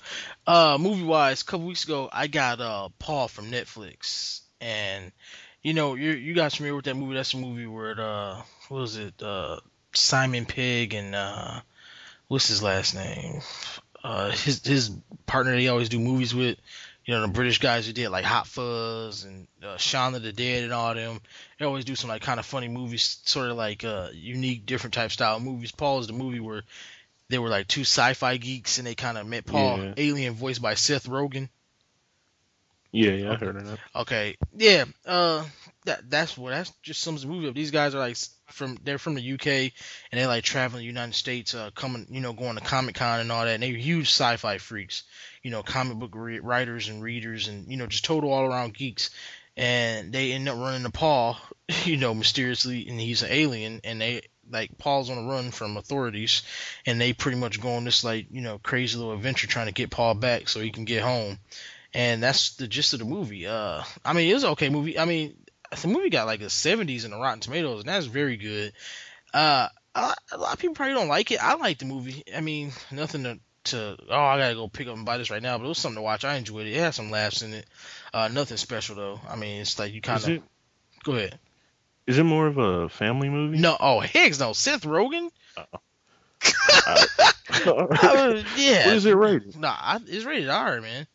Uh, 0.46 0.76
movie 0.80 1.04
wise, 1.04 1.42
a 1.42 1.44
couple 1.44 1.66
weeks 1.66 1.84
ago, 1.84 2.08
I 2.12 2.26
got 2.26 2.60
uh 2.60 2.88
Paul 2.98 3.28
from 3.28 3.50
Netflix, 3.50 4.40
and 4.60 5.12
you 5.62 5.72
know, 5.72 5.94
you 5.94 6.10
you 6.10 6.34
guys 6.34 6.54
familiar 6.54 6.76
with 6.76 6.84
that 6.86 6.96
movie? 6.96 7.14
That's 7.14 7.34
a 7.34 7.38
movie 7.38 7.66
where 7.66 7.92
it, 7.92 8.00
uh, 8.00 8.42
what 8.68 8.80
was 8.80 8.96
it? 8.96 9.22
Uh, 9.22 9.60
Simon 9.94 10.46
Pegg 10.46 10.94
and 10.94 11.14
uh, 11.14 11.60
what's 12.28 12.48
his 12.48 12.62
last 12.62 12.94
name? 12.94 13.40
Uh, 14.02 14.30
his 14.30 14.64
his 14.66 14.90
partner 15.26 15.56
he 15.56 15.68
always 15.68 15.88
do 15.88 15.98
movies 15.98 16.34
with. 16.34 16.58
You 17.06 17.12
know, 17.12 17.20
the 17.20 17.28
British 17.28 17.58
guys 17.58 17.86
who 17.86 17.92
did 17.92 18.08
like 18.08 18.24
Hot 18.24 18.46
Fuzz 18.46 19.24
and 19.24 19.46
uh, 19.62 19.76
Shaun 19.76 20.14
of 20.14 20.22
the 20.22 20.32
Dead 20.32 20.64
and 20.64 20.72
all 20.72 20.94
them. 20.94 21.20
They 21.58 21.66
always 21.66 21.84
do 21.84 21.94
some 21.94 22.08
like 22.08 22.22
kind 22.22 22.40
of 22.40 22.46
funny 22.46 22.68
movies, 22.68 23.18
sort 23.26 23.50
of 23.50 23.58
like 23.58 23.84
uh, 23.84 24.08
unique, 24.14 24.64
different 24.64 24.94
type 24.94 25.12
style 25.12 25.38
movies. 25.38 25.70
Paul 25.70 25.98
is 25.98 26.06
the 26.06 26.14
movie 26.14 26.40
where 26.40 26.62
they 27.28 27.38
were 27.38 27.48
like 27.48 27.68
two 27.68 27.82
sci-fi 27.82 28.36
geeks, 28.36 28.78
and 28.78 28.86
they 28.86 28.94
kind 28.94 29.18
of 29.18 29.26
met 29.26 29.46
Paul, 29.46 29.78
yeah. 29.78 29.94
alien 29.96 30.34
voiced 30.34 30.62
by 30.62 30.74
Seth 30.74 31.08
Rogen. 31.08 31.48
Yeah, 32.94 33.10
yeah, 33.10 33.32
I 33.32 33.34
heard 33.34 33.56
of 33.56 33.66
that. 33.66 33.78
Okay, 33.96 34.36
yeah, 34.56 34.84
uh, 35.04 35.44
that 35.84 36.08
that's 36.08 36.38
what 36.38 36.50
that's 36.50 36.70
just 36.80 37.00
sums 37.00 37.22
the 37.22 37.28
movie 37.28 37.48
up. 37.48 37.54
These 37.56 37.72
guys 37.72 37.92
are 37.96 37.98
like 37.98 38.16
from 38.46 38.78
they're 38.84 38.98
from 38.98 39.14
the 39.16 39.32
UK 39.32 39.46
and 39.48 40.20
they 40.20 40.26
like 40.26 40.44
traveling 40.44 40.82
the 40.82 40.86
United 40.86 41.16
States, 41.16 41.54
uh, 41.54 41.70
coming 41.74 42.06
you 42.08 42.20
know 42.20 42.32
going 42.32 42.54
to 42.54 42.62
Comic 42.62 42.94
Con 42.94 43.18
and 43.18 43.32
all 43.32 43.44
that. 43.44 43.54
And 43.54 43.62
they're 43.64 43.70
huge 43.70 44.06
sci-fi 44.06 44.58
freaks, 44.58 45.02
you 45.42 45.50
know, 45.50 45.64
comic 45.64 45.98
book 45.98 46.12
re- 46.14 46.38
writers 46.38 46.88
and 46.88 47.02
readers, 47.02 47.48
and 47.48 47.66
you 47.68 47.76
know 47.76 47.88
just 47.88 48.04
total 48.04 48.32
all 48.32 48.44
around 48.44 48.74
geeks. 48.74 49.10
And 49.56 50.12
they 50.12 50.30
end 50.30 50.48
up 50.48 50.58
running 50.58 50.84
to 50.84 50.90
Paul, 50.90 51.36
you 51.84 51.96
know, 51.96 52.14
mysteriously, 52.14 52.88
and 52.88 53.00
he's 53.00 53.24
an 53.24 53.30
alien, 53.32 53.80
and 53.82 54.00
they 54.00 54.22
like 54.50 54.76
Paul's 54.78 55.10
on 55.10 55.18
a 55.18 55.28
run 55.28 55.50
from 55.50 55.76
authorities, 55.76 56.42
and 56.86 57.00
they 57.00 57.12
pretty 57.12 57.38
much 57.38 57.60
go 57.60 57.74
on 57.74 57.84
this 57.84 58.04
like 58.04 58.26
you 58.30 58.40
know 58.40 58.58
crazy 58.58 58.98
little 58.98 59.12
adventure 59.12 59.46
trying 59.46 59.66
to 59.66 59.72
get 59.72 59.90
Paul 59.90 60.14
back 60.14 60.48
so 60.48 60.60
he 60.60 60.70
can 60.70 60.84
get 60.84 61.02
home, 61.02 61.38
and 61.92 62.22
that's 62.22 62.56
the 62.56 62.66
gist 62.66 62.92
of 62.92 62.98
the 63.00 63.04
movie. 63.04 63.46
Uh, 63.46 63.82
I 64.04 64.12
mean 64.12 64.30
it 64.30 64.34
was 64.34 64.44
okay 64.44 64.68
movie. 64.68 64.98
I 64.98 65.04
mean 65.04 65.34
the 65.80 65.88
movie 65.88 66.10
got 66.10 66.26
like 66.26 66.40
a 66.40 66.46
70s 66.46 67.04
in 67.04 67.10
the 67.10 67.18
Rotten 67.18 67.40
Tomatoes, 67.40 67.80
and 67.80 67.88
that's 67.88 68.06
very 68.06 68.36
good. 68.36 68.72
Uh, 69.32 69.68
a 69.94 70.38
lot 70.38 70.52
of 70.52 70.58
people 70.58 70.74
probably 70.74 70.94
don't 70.94 71.08
like 71.08 71.30
it. 71.30 71.42
I 71.42 71.54
like 71.54 71.78
the 71.78 71.84
movie. 71.84 72.24
I 72.34 72.40
mean 72.40 72.72
nothing 72.90 73.24
to 73.24 73.38
to 73.64 73.96
oh 74.10 74.20
I 74.20 74.38
gotta 74.38 74.54
go 74.54 74.68
pick 74.68 74.88
up 74.88 74.96
and 74.96 75.06
buy 75.06 75.18
this 75.18 75.30
right 75.30 75.42
now, 75.42 75.56
but 75.56 75.64
it 75.64 75.68
was 75.68 75.78
something 75.78 75.96
to 75.96 76.02
watch. 76.02 76.24
I 76.24 76.36
enjoyed 76.36 76.66
it. 76.66 76.74
It 76.74 76.80
had 76.80 76.94
some 76.94 77.10
laughs 77.10 77.42
in 77.42 77.54
it. 77.54 77.66
Uh, 78.12 78.28
nothing 78.28 78.56
special 78.56 78.96
though. 78.96 79.20
I 79.28 79.36
mean 79.36 79.60
it's 79.60 79.78
like 79.78 79.92
you 79.92 80.00
kind 80.00 80.22
of 80.22 80.42
go 81.02 81.12
ahead. 81.12 81.38
Is 82.06 82.18
it 82.18 82.24
more 82.24 82.46
of 82.46 82.58
a 82.58 82.88
family 82.88 83.28
movie? 83.28 83.58
No. 83.58 83.76
Oh, 83.80 84.00
Higgs, 84.00 84.38
no. 84.38 84.52
Seth 84.52 84.82
Rogen. 84.82 85.30
Uh, 85.56 85.64
yeah. 88.56 88.86
What 88.86 88.96
is 88.96 89.06
it 89.06 89.16
rated? 89.16 89.56
Nah, 89.56 89.76
I, 89.78 90.00
it's 90.06 90.24
rated 90.24 90.48
R, 90.48 90.80
man. 90.80 91.06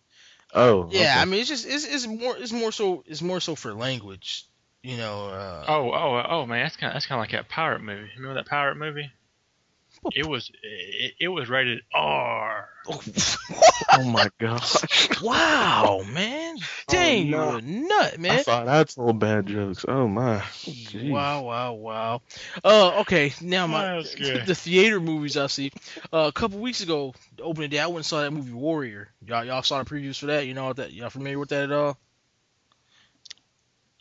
Oh. 0.53 0.89
Yeah, 0.91 0.99
okay. 0.99 1.09
I 1.09 1.25
mean, 1.25 1.41
it's 1.41 1.49
just 1.49 1.67
it's, 1.67 1.85
it's 1.85 2.07
more 2.07 2.35
it's 2.37 2.51
more 2.51 2.71
so 2.71 3.03
it's 3.05 3.21
more 3.21 3.39
so 3.39 3.55
for 3.55 3.73
language, 3.73 4.45
you 4.81 4.97
know. 4.97 5.27
Uh, 5.27 5.65
oh, 5.67 5.91
oh, 5.91 6.23
oh, 6.27 6.45
man, 6.45 6.63
that's 6.63 6.75
kind 6.75 6.89
of, 6.89 6.95
that's 6.95 7.05
kind 7.05 7.19
of 7.19 7.23
like 7.23 7.31
that 7.31 7.49
pirate 7.49 7.81
movie. 7.81 8.09
Remember 8.17 8.35
that 8.35 8.49
pirate 8.49 8.77
movie? 8.77 9.11
It 10.15 10.25
was 10.25 10.51
it, 10.63 11.13
it 11.19 11.27
was 11.27 11.49
rated 11.49 11.81
R. 11.93 12.69
oh 12.87 14.03
my 14.05 14.29
gosh! 14.39 14.75
Wow, 15.21 16.01
man! 16.09 16.57
Dang, 16.87 17.33
oh, 17.33 17.37
no. 17.37 17.49
you're 17.49 17.59
a 17.59 17.61
nut, 17.61 18.19
man. 18.19 18.31
I 18.39 18.43
thought 18.43 18.67
I 18.67 18.83
told 18.85 19.19
bad 19.19 19.47
jokes. 19.47 19.83
Oh 19.87 20.07
my! 20.07 20.39
Jeez. 20.39 21.09
Wow, 21.09 21.43
wow, 21.43 21.73
wow. 21.73 22.21
Uh, 22.63 23.01
okay, 23.01 23.33
now 23.41 23.67
my 23.67 23.97
the 24.45 24.55
theater 24.55 24.99
movies 25.01 25.35
I 25.35 25.47
see. 25.47 25.71
Uh, 26.13 26.25
a 26.27 26.31
couple 26.31 26.59
weeks 26.59 26.81
ago, 26.81 27.13
the 27.35 27.43
opening 27.43 27.69
day, 27.69 27.79
I 27.79 27.87
went 27.87 27.97
and 27.97 28.05
saw 28.05 28.21
that 28.21 28.31
movie 28.31 28.53
Warrior. 28.53 29.09
Y'all, 29.25 29.43
y'all 29.43 29.61
saw 29.61 29.83
the 29.83 29.89
previews 29.89 30.17
for 30.17 30.27
that. 30.27 30.47
You 30.47 30.53
know 30.53 30.71
that? 30.71 30.93
Y'all 30.93 31.09
familiar 31.09 31.37
with 31.37 31.49
that 31.49 31.65
at 31.65 31.71
all? 31.71 31.97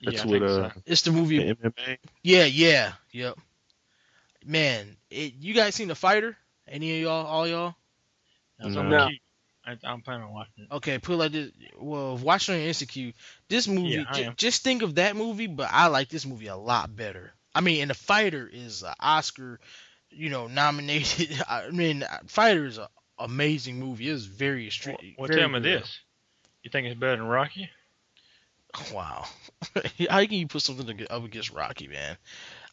That's 0.03 0.25
yeah, 0.25 0.31
what 0.31 0.43
uh, 0.43 0.71
so. 0.71 0.83
it's 0.87 1.03
the 1.03 1.11
movie. 1.11 1.39
The 1.39 1.55
MMA. 1.57 1.99
Yeah, 2.23 2.45
yeah, 2.45 2.93
yep 3.11 3.37
man, 4.49 4.97
it, 5.11 5.35
you 5.39 5.55
guys 5.55 5.75
seen 5.75 5.89
the 5.89 5.95
fighter? 5.95 6.37
Any 6.67 6.97
of 6.97 7.03
y'all? 7.03 7.27
All 7.27 7.47
y'all? 7.47 7.75
No. 8.59 8.83
no. 8.83 9.09
I, 9.65 9.77
am 9.85 10.01
planning 10.01 10.25
on 10.25 10.33
watching 10.33 10.65
it. 10.65 10.75
Okay, 10.77 10.99
put 10.99 11.13
it 11.13 11.17
like 11.17 11.33
this. 11.33 11.51
Well, 11.79 12.17
watching 12.17 12.55
on 12.55 12.61
Institute, 12.63 13.15
this 13.49 13.69
movie. 13.69 13.91
Yeah, 13.91 14.13
j- 14.13 14.33
just 14.37 14.65
think 14.65 14.83
of 14.83 14.95
that 14.95 15.15
movie, 15.15 15.47
but 15.47 15.69
I 15.71 15.89
like 15.89 16.09
this 16.09 16.25
movie 16.25 16.47
a 16.47 16.57
lot 16.57 16.97
better. 16.97 17.33
I 17.55 17.61
mean, 17.61 17.83
and 17.83 17.91
the 17.91 17.95
fighter 17.95 18.49
is 18.51 18.83
an 18.83 18.95
Oscar, 18.99 19.61
you 20.11 20.31
know, 20.31 20.47
nominated. 20.47 21.39
I 21.49 21.69
mean, 21.71 22.05
fighter 22.27 22.65
is 22.65 22.79
an 22.79 22.87
amazing 23.19 23.79
movie. 23.79 24.09
It's 24.09 24.25
very 24.25 24.67
extreme. 24.67 24.97
Well, 25.19 25.29
well 25.29 25.39
tell 25.39 25.49
me 25.49 25.61
this: 25.61 26.01
you 26.63 26.71
think 26.71 26.87
it's 26.87 26.99
better 26.99 27.17
than 27.17 27.27
Rocky? 27.27 27.69
Wow, 28.93 29.27
how 30.09 30.21
can 30.21 30.33
you 30.33 30.47
put 30.47 30.63
something 30.63 31.07
up 31.11 31.25
against 31.25 31.53
Rocky, 31.53 31.89
man? 31.89 32.17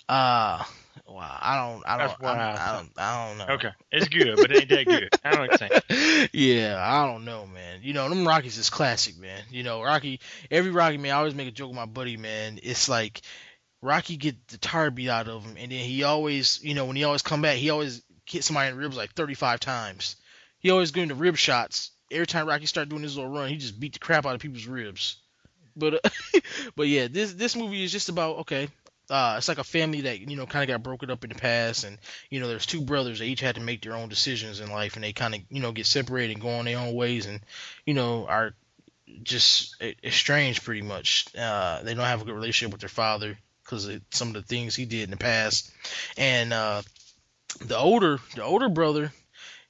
Uh 0.07 0.63
wow, 1.07 1.37
I 1.39 1.55
don't, 1.57 1.83
I 1.85 1.97
don't, 1.97 2.23
I, 2.23 2.51
I, 2.51 2.77
don't, 2.77 2.91
I 2.97 3.27
don't 3.27 3.37
know. 3.37 3.53
Okay, 3.55 3.71
it's 3.91 4.07
good, 4.07 4.37
but 4.37 4.51
it 4.51 4.61
ain't 4.61 4.69
that 4.69 4.85
good. 4.85 5.09
I 5.23 5.31
don't 5.31 5.41
understand. 5.41 6.29
yeah, 6.33 6.77
I 6.79 7.05
don't 7.05 7.25
know, 7.25 7.45
man. 7.45 7.81
You 7.83 7.93
know, 7.93 8.09
them 8.09 8.27
Rockies 8.27 8.57
is 8.57 8.69
classic, 8.69 9.17
man. 9.17 9.41
You 9.51 9.63
know, 9.63 9.83
Rocky, 9.83 10.19
every 10.49 10.71
Rocky 10.71 10.97
man, 10.97 11.11
I 11.11 11.17
always 11.17 11.35
make 11.35 11.47
a 11.47 11.51
joke 11.51 11.69
with 11.69 11.75
my 11.75 11.85
buddy, 11.85 12.17
man. 12.17 12.59
It's 12.63 12.89
like 12.89 13.21
Rocky 13.81 14.17
get 14.17 14.47
the 14.47 14.57
tire 14.57 14.91
beat 14.91 15.09
out 15.09 15.27
of 15.27 15.43
him, 15.43 15.55
and 15.57 15.71
then 15.71 15.85
he 15.85 16.03
always, 16.03 16.59
you 16.63 16.73
know, 16.73 16.85
when 16.85 16.95
he 16.95 17.03
always 17.03 17.21
come 17.21 17.41
back, 17.41 17.57
he 17.57 17.69
always 17.69 18.01
hit 18.25 18.43
somebody 18.43 18.69
in 18.69 18.75
the 18.75 18.81
ribs 18.81 18.97
like 18.97 19.13
35 19.13 19.59
times. 19.59 20.15
He 20.59 20.71
always 20.71 20.91
going 20.91 21.09
to 21.09 21.15
rib 21.15 21.37
shots. 21.37 21.91
Every 22.11 22.27
time 22.27 22.47
Rocky 22.47 22.65
start 22.65 22.89
doing 22.89 23.03
his 23.03 23.15
little 23.15 23.31
run, 23.31 23.49
he 23.49 23.57
just 23.57 23.79
beat 23.79 23.93
the 23.93 23.99
crap 23.99 24.25
out 24.25 24.35
of 24.35 24.41
people's 24.41 24.67
ribs. 24.67 25.17
But, 25.75 26.05
uh, 26.05 26.39
but 26.75 26.87
yeah, 26.87 27.07
this 27.07 27.33
this 27.33 27.55
movie 27.55 27.83
is 27.83 27.91
just 27.91 28.09
about 28.09 28.37
okay 28.37 28.69
uh, 29.09 29.35
it's 29.37 29.47
like 29.47 29.57
a 29.57 29.63
family 29.63 30.01
that 30.01 30.19
you 30.19 30.35
know 30.35 30.45
kind 30.45 30.63
of 30.63 30.73
got 30.73 30.83
broken 30.83 31.11
up 31.11 31.23
in 31.23 31.29
the 31.29 31.35
past, 31.35 31.83
and 31.83 31.97
you 32.29 32.39
know 32.39 32.47
there's 32.47 32.65
two 32.65 32.81
brothers. 32.81 33.19
They 33.19 33.27
each 33.27 33.41
had 33.41 33.55
to 33.55 33.61
make 33.61 33.81
their 33.81 33.95
own 33.95 34.09
decisions 34.09 34.59
in 34.59 34.71
life, 34.71 34.95
and 34.95 35.03
they 35.03 35.13
kind 35.13 35.35
of 35.35 35.41
you 35.49 35.61
know 35.61 35.71
get 35.71 35.85
separated 35.85 36.33
and 36.33 36.41
go 36.41 36.49
on 36.49 36.65
their 36.65 36.79
own 36.79 36.93
ways, 36.93 37.25
and 37.25 37.39
you 37.85 37.93
know 37.93 38.25
are 38.27 38.53
just 39.23 39.81
estranged 40.03 40.63
pretty 40.63 40.81
much. 40.81 41.27
Uh, 41.37 41.81
they 41.83 41.93
don't 41.93 42.05
have 42.05 42.21
a 42.21 42.25
good 42.25 42.33
relationship 42.33 42.71
with 42.71 42.81
their 42.81 42.89
father 42.89 43.37
because 43.63 43.87
of 43.87 44.01
some 44.11 44.29
of 44.29 44.33
the 44.35 44.41
things 44.41 44.75
he 44.75 44.85
did 44.85 45.03
in 45.03 45.11
the 45.11 45.17
past, 45.17 45.71
and 46.17 46.51
uh, 46.51 46.81
the 47.61 47.77
older 47.77 48.19
the 48.35 48.43
older 48.43 48.69
brother, 48.69 49.11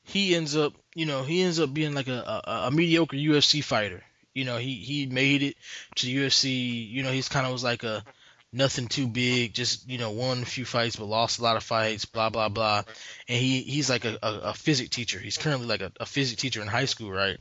he 0.04 0.36
ends 0.36 0.56
up 0.56 0.74
you 0.94 1.06
know 1.06 1.24
he 1.24 1.42
ends 1.42 1.60
up 1.60 1.74
being 1.74 1.94
like 1.94 2.08
a, 2.08 2.42
a, 2.46 2.52
a 2.68 2.72
mediocre 2.72 3.18
UFC 3.18 3.64
fighter. 3.64 4.02
You 4.34 4.46
know 4.46 4.58
he 4.58 4.76
he 4.76 5.06
made 5.06 5.44
it 5.44 5.58
to 5.96 6.06
the 6.06 6.18
UFC. 6.18 6.90
You 6.90 7.04
know 7.04 7.12
he's 7.12 7.30
kind 7.30 7.46
of 7.46 7.52
was 7.52 7.64
like 7.64 7.84
a 7.84 8.04
nothing 8.56 8.88
too 8.88 9.08
big, 9.08 9.54
just 9.54 9.88
you 9.90 9.98
know, 9.98 10.12
won 10.12 10.42
a 10.42 10.46
few 10.46 10.66
fights 10.66 10.96
but 10.96 11.06
lost 11.06 11.40
a 11.40 11.44
lot 11.44 11.58
of 11.58 11.64
fights, 11.64 12.06
blah 12.06 12.30
blah 12.30 12.50
blah. 12.50 12.84
And 13.28 13.40
he 13.40 13.62
he's 13.62 13.90
like 13.90 14.06
a, 14.06 14.18
a, 14.24 14.34
a 14.50 14.54
physics 14.54 14.96
teacher. 14.96 15.20
He's 15.20 15.38
currently 15.38 15.68
like 15.68 15.82
a, 15.82 15.92
a 16.00 16.06
physics 16.06 16.42
teacher 16.42 16.62
in 16.62 16.68
high 16.68 16.86
school, 16.86 17.12
right? 17.12 17.38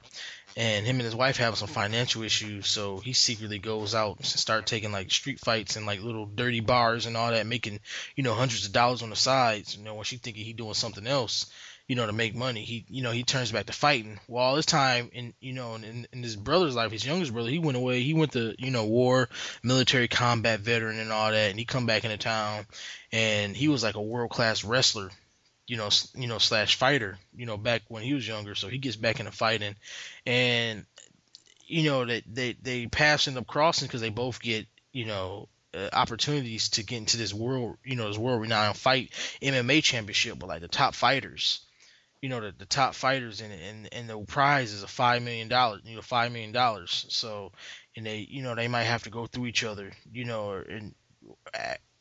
and 0.57 0.87
him 0.87 0.97
and 0.97 1.05
his 1.05 1.17
wife 1.17 1.39
have 1.39 1.57
some 1.59 1.69
financial 1.69 2.23
issues. 2.23 2.69
So 2.69 2.99
he 2.99 3.13
secretly 3.13 3.59
goes 3.59 3.95
out 3.95 4.17
and 4.19 4.27
start 4.27 4.67
taking 4.67 4.93
like 4.93 5.11
street 5.11 5.41
fights 5.41 5.77
and 5.77 5.87
like 5.87 6.03
little 6.03 6.27
dirty 6.27 6.61
bars 6.61 7.07
and 7.07 7.17
all 7.17 7.31
that, 7.31 7.47
making 7.47 7.81
you 8.15 8.23
know 8.23 8.35
hundreds 8.35 8.67
of 8.67 8.73
dollars 8.73 9.03
on 9.03 9.11
the 9.11 9.17
sides. 9.17 9.77
You 9.77 9.83
know, 9.83 9.95
when 9.95 10.05
she 10.05 10.17
thinking 10.17 10.45
he 10.45 10.53
doing 10.53 10.75
something 10.75 11.07
else, 11.07 11.47
you 11.87 11.97
know, 11.97 12.07
to 12.07 12.13
make 12.13 12.35
money. 12.35 12.63
He 12.63 12.85
you 12.89 13.03
know 13.03 13.11
he 13.11 13.23
turns 13.23 13.53
back 13.53 13.67
to 13.67 13.73
fighting. 13.73 14.19
Well, 14.29 14.43
all 14.43 14.57
this 14.57 14.67
time 14.67 15.11
in 15.13 15.35
you 15.41 15.53
know 15.53 15.75
in, 15.75 16.07
in 16.13 16.23
his 16.23 16.37
brother's 16.37 16.75
life, 16.75 16.93
his 16.93 17.07
youngest 17.07 17.33
brother, 17.33 17.51
he 17.51 17.59
went 17.59 17.77
away. 17.77 18.03
He 18.03 18.15
went 18.15 18.33
to 18.33 18.55
you 18.59 18.71
know 18.71 18.87
war, 18.87 19.29
military 19.63 20.09
combat 20.09 20.61
veteran 20.61 20.99
and 20.99 21.13
all 21.13 21.31
that, 21.31 21.51
and 21.51 21.59
he 21.59 21.65
come 21.65 21.87
back 21.87 22.05
into 22.05 22.17
town, 22.17 22.67
and 23.13 23.57
he 23.57 23.69
was 23.69 23.83
like 23.83 23.97
a 23.97 24.03
world 24.03 24.31
class 24.31 24.65
wrestler 24.65 25.11
you 25.67 25.79
know, 25.79 25.89
you 26.15 26.27
know, 26.27 26.39
slash 26.39 26.75
fighter, 26.77 27.19
you 27.35 27.47
know, 27.47 27.57
back 27.57 27.83
when 27.89 28.03
he 28.03 28.13
was 28.13 28.27
younger. 28.27 28.55
So 28.55 28.69
he 28.69 28.79
gets 28.79 28.97
back 28.97 29.19
into 29.19 29.33
fighting, 29.33 29.75
and 30.27 30.85
you 31.67 31.91
know 31.91 32.05
that 32.05 32.25
they, 32.27 32.53
they 32.53 32.83
they 32.83 32.87
pass 32.87 33.27
end 33.27 33.39
up 33.39 33.47
crossing 33.47 33.89
because 33.89 34.01
they 34.01 34.11
both 34.11 34.41
get 34.43 34.67
you 34.93 35.07
know 35.07 35.49
uh, 35.75 35.89
opportunities 35.93 36.69
to 36.71 36.85
get 36.85 36.99
into 36.99 37.17
this 37.17 37.33
world, 37.33 37.77
you 37.85 37.97
know, 37.97 38.09
this 38.09 38.19
world 38.19 38.41
renowned 38.41 38.77
fight 38.77 39.11
MMA 39.43 39.83
championship 39.83 40.35
with 40.35 40.49
like 40.49 40.61
the 40.61 40.69
top 40.69 40.95
fighters. 40.95 41.61
You 42.25 42.31
know, 42.31 42.41
the, 42.41 42.55
the 42.57 42.67
top 42.67 42.95
fighters 42.95 43.41
and, 43.43 43.53
and 43.53 43.89
and 43.93 44.09
the 44.09 44.19
prize 44.25 44.73
is 44.73 44.83
a 44.83 44.89
five 44.89 45.23
million 45.23 45.49
dollars, 45.49 45.83
you 45.85 45.97
know, 45.97 46.03
five 46.03 46.33
million 46.33 46.53
dollars. 46.53 47.07
So, 47.09 47.53
and 47.97 48.07
they, 48.07 48.19
you 48.31 48.43
know, 48.43 48.55
they 48.55 48.69
might 48.69 48.85
have 48.85 49.05
to 49.05 49.11
go 49.11 49.27
through 49.27 49.47
each 49.47 49.65
other, 49.65 49.93
you 50.13 50.25
know, 50.25 50.53
and 50.53 50.95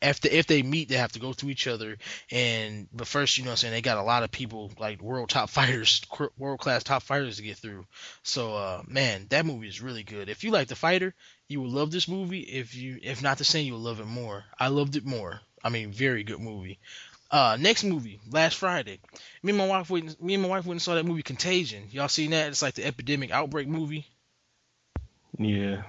after 0.02 0.28
if 0.28 0.46
they 0.46 0.62
meet, 0.62 0.88
they 0.88 0.96
have 0.96 1.12
to 1.12 1.18
go 1.20 1.32
through 1.32 1.50
each 1.50 1.66
other. 1.66 1.96
And 2.30 2.88
but 2.92 3.06
first, 3.06 3.38
you 3.38 3.44
know, 3.44 3.50
I'm 3.52 3.56
saying 3.56 3.72
they 3.72 3.80
got 3.82 3.98
a 3.98 4.02
lot 4.02 4.22
of 4.22 4.30
people 4.30 4.72
like 4.78 5.00
world 5.00 5.30
top 5.30 5.48
fighters, 5.58 6.02
world 6.36 6.60
class 6.60 6.84
top 6.84 7.02
fighters 7.02 7.36
to 7.36 7.42
get 7.42 7.56
through. 7.56 7.86
So, 8.22 8.54
uh, 8.54 8.82
man, 8.86 9.26
that 9.30 9.46
movie 9.46 9.68
is 9.68 9.80
really 9.80 10.02
good. 10.02 10.28
If 10.28 10.44
you 10.44 10.50
like 10.50 10.68
the 10.68 10.76
fighter, 10.76 11.14
you 11.48 11.60
will 11.60 11.70
love 11.70 11.90
this 11.90 12.08
movie. 12.08 12.40
If 12.40 12.74
you, 12.74 12.98
if 13.02 13.22
not 13.22 13.38
the 13.38 13.44
same, 13.44 13.66
you'll 13.66 13.78
love 13.78 14.00
it 14.00 14.06
more. 14.06 14.44
I 14.58 14.68
loved 14.68 14.96
it 14.96 15.06
more. 15.06 15.40
I 15.62 15.70
mean, 15.70 15.92
very 15.92 16.24
good 16.24 16.40
movie. 16.40 16.78
Uh, 17.34 17.56
next 17.58 17.82
movie, 17.82 18.20
last 18.30 18.56
Friday. 18.58 19.00
Me 19.42 19.50
and 19.50 19.58
my 19.58 19.66
wife 19.66 19.90
went. 19.90 20.22
Me 20.22 20.34
and 20.34 20.42
my 20.44 20.48
wife 20.48 20.66
went 20.66 20.76
and 20.76 20.82
saw 20.82 20.94
that 20.94 21.04
movie 21.04 21.24
Contagion. 21.24 21.88
Y'all 21.90 22.06
seen 22.06 22.30
that? 22.30 22.46
It's 22.46 22.62
like 22.62 22.74
the 22.74 22.86
epidemic 22.86 23.32
outbreak 23.32 23.66
movie. 23.66 24.06
Yeah. 25.36 25.82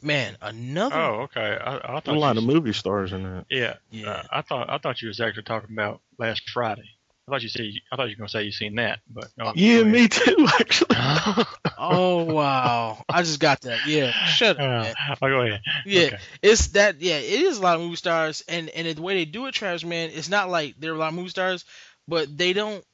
Man, 0.00 0.38
another. 0.40 0.96
Oh, 0.96 1.20
okay. 1.24 1.58
I, 1.60 1.76
I 1.76 2.00
thought 2.00 2.08
A 2.08 2.18
lot 2.18 2.36
you, 2.36 2.38
of 2.40 2.46
movie 2.46 2.72
stars 2.72 3.12
in 3.12 3.22
that. 3.24 3.44
Yeah, 3.50 3.74
Yeah. 3.90 4.08
Uh, 4.08 4.22
I 4.32 4.40
thought 4.40 4.70
I 4.70 4.78
thought 4.78 5.02
you 5.02 5.08
was 5.08 5.20
actually 5.20 5.42
talking 5.42 5.74
about 5.74 6.00
last 6.16 6.48
Friday. 6.48 6.88
I 7.28 7.30
thought 7.30 7.42
you 7.42 7.50
said 7.50 7.66
I 7.92 7.96
thought 7.96 8.08
you 8.10 8.16
were 8.16 8.20
gonna 8.20 8.30
say 8.30 8.44
you 8.44 8.52
seen 8.52 8.76
that, 8.76 9.00
but 9.08 9.28
no, 9.38 9.54
Yeah, 9.54 9.84
me 9.84 10.08
too, 10.08 10.48
actually. 10.60 10.96
oh 11.78 12.24
wow! 12.24 13.04
I 13.10 13.22
just 13.22 13.40
got 13.40 13.62
that. 13.62 13.84
Yeah, 13.84 14.12
shut 14.22 14.58
up, 14.58 14.62
Uh, 14.62 14.82
man. 14.82 14.96
I'll 15.08 15.28
go 15.28 15.40
ahead. 15.42 15.62
Yeah, 15.84 16.10
Okay. 16.10 16.18
it's 16.42 16.68
that. 16.68 17.00
Yeah, 17.00 17.18
it 17.18 17.40
is 17.42 17.58
a 17.58 17.62
lot 17.62 17.76
of 17.76 17.82
movie 17.82 17.96
stars, 17.96 18.42
and 18.48 18.68
and 18.70 18.96
the 18.96 19.02
way 19.02 19.14
they 19.14 19.24
do 19.24 19.46
it, 19.46 19.54
Travis, 19.54 19.84
man, 19.84 20.10
it's 20.12 20.28
not 20.28 20.48
like 20.50 20.76
there 20.78 20.92
are 20.92 20.96
a 20.96 20.98
lot 20.98 21.08
of 21.08 21.14
movie 21.14 21.28
stars, 21.30 21.64
but 22.08 22.36
they 22.36 22.52
don't. 22.52 22.84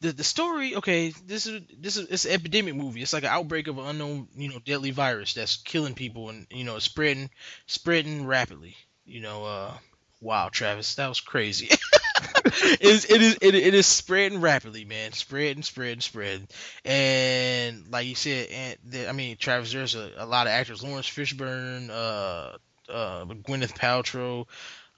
The, 0.00 0.12
the 0.12 0.24
story, 0.24 0.74
okay, 0.76 1.10
this 1.24 1.46
is 1.46 1.62
this 1.78 1.96
is 1.96 2.08
it's 2.08 2.24
an 2.24 2.32
epidemic 2.32 2.74
movie. 2.74 3.02
It's 3.02 3.12
like 3.12 3.24
an 3.24 3.30
outbreak 3.30 3.66
of 3.68 3.78
an 3.78 3.86
unknown, 3.86 4.28
you 4.36 4.48
know, 4.48 4.58
deadly 4.58 4.90
virus 4.90 5.34
that's 5.34 5.56
killing 5.56 5.94
people 5.94 6.28
and 6.30 6.46
you 6.50 6.64
know 6.64 6.78
spreading 6.78 7.30
spreading 7.66 8.26
rapidly. 8.26 8.76
You 9.04 9.20
know, 9.20 9.44
uh, 9.44 9.76
wow, 10.20 10.48
Travis, 10.50 10.94
that 10.96 11.08
was 11.08 11.20
crazy. 11.20 11.70
it 12.80 12.82
is 12.82 13.04
it 13.06 13.22
is 13.22 13.38
it, 13.40 13.54
it 13.54 13.74
is 13.74 13.86
spreading 13.86 14.40
rapidly, 14.40 14.84
man, 14.84 15.12
spreading, 15.12 15.62
spreading, 15.62 16.00
spreading, 16.00 16.40
and 16.40 16.50
spread. 16.50 16.92
And 16.92 17.88
like 17.90 18.06
you 18.06 18.14
said, 18.14 18.48
and 18.50 18.76
the, 18.84 19.08
I 19.08 19.12
mean, 19.12 19.36
Travis, 19.36 19.72
there's 19.72 19.94
a, 19.94 20.10
a 20.16 20.26
lot 20.26 20.46
of 20.46 20.52
actors, 20.52 20.82
Laurence 20.82 21.08
Fishburne, 21.08 21.90
uh, 21.90 22.56
uh, 22.90 23.24
Gwyneth 23.24 23.76
Paltrow, 23.76 24.46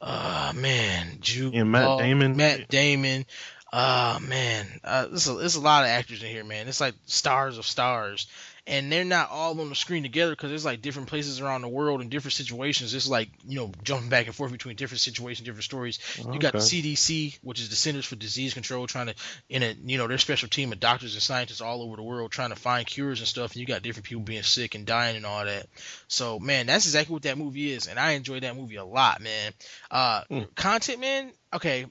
uh, 0.00 0.52
man, 0.54 1.18
Jude, 1.20 1.54
Yeah, 1.54 1.64
Matt 1.64 1.86
Law, 1.86 1.98
Damon. 1.98 2.36
Matt 2.36 2.68
Damon. 2.68 3.26
Uh 3.72 4.20
man, 4.22 4.64
uh, 4.84 5.09
there's 5.09 5.28
a, 5.28 5.34
there's 5.34 5.57
a 5.57 5.61
lot 5.61 5.82
of 5.82 5.90
actors 5.90 6.22
in 6.22 6.30
here, 6.30 6.44
man. 6.44 6.68
It's 6.68 6.80
like 6.80 6.94
stars 7.07 7.59
of 7.59 7.66
stars, 7.66 8.28
and 8.67 8.91
they're 8.91 9.05
not 9.05 9.31
all 9.31 9.61
on 9.61 9.69
the 9.69 9.75
screen 9.75 10.03
together 10.03 10.33
because 10.33 10.51
there's 10.51 10.64
like 10.64 10.83
different 10.83 11.09
places 11.09 11.41
around 11.41 11.62
the 11.62 11.69
world 11.69 12.01
and 12.01 12.11
different 12.11 12.33
situations. 12.33 12.95
It's 12.95 13.09
like 13.09 13.29
you 13.47 13.57
know 13.57 13.73
jumping 13.85 14.09
back 14.09 14.27
and 14.27 14.35
forth 14.35 14.53
between 14.53 14.77
different 14.77 15.01
situations, 15.01 15.47
different 15.47 15.64
stories. 15.64 15.99
You 16.19 16.41
got 16.41 16.53
the 16.53 16.59
CDC, 16.59 17.39
which 17.43 17.61
is 17.61 17.69
the 17.69 17.77
Centers 17.77 18.05
for 18.07 18.17
Disease 18.17 18.55
Control, 18.55 18.87
trying 18.87 19.07
to 19.07 19.14
in 19.49 19.62
a 19.62 19.75
you 19.85 19.99
know 19.99 20.09
their 20.09 20.19
special 20.19 20.49
team 20.49 20.73
of 20.73 20.81
doctors 20.81 21.14
and 21.14 21.23
scientists 21.23 21.61
all 21.61 21.83
over 21.83 21.97
the 21.97 22.03
world 22.03 22.31
trying 22.33 22.51
to 22.51 22.57
find 22.57 22.87
cures 22.87 23.21
and 23.21 23.29
stuff. 23.29 23.53
And 23.53 23.61
you 23.61 23.67
got 23.67 23.83
different 23.83 24.07
people 24.07 24.23
being 24.23 24.43
sick 24.43 24.75
and 24.75 24.85
dying 24.87 25.17
and 25.17 25.27
all 25.27 25.45
that. 25.45 25.67
So 26.09 26.39
man, 26.39 26.67
that's 26.67 26.87
exactly 26.87 27.12
what 27.12 27.23
that 27.23 27.39
movie 27.39 27.73
is, 27.73 27.87
and 27.87 27.99
I 27.99 28.12
enjoyed 28.12 28.43
that 28.43 28.57
movie 28.57 28.77
a 28.77 28.85
lot, 28.85 29.21
man. 29.21 29.53
Uh, 29.91 30.23
Mm. 30.31 30.55
content, 30.55 31.01
man. 31.01 31.33
Okay, 31.53 31.87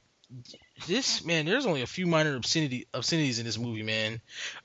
this 0.87 1.23
man, 1.23 1.45
there's 1.45 1.65
only 1.65 1.81
a 1.81 1.87
few 1.87 2.05
minor 2.05 2.35
obscenity 2.35 2.87
obscenities 2.93 3.39
in 3.39 3.45
this 3.45 3.57
movie, 3.57 3.83
man. 3.83 4.19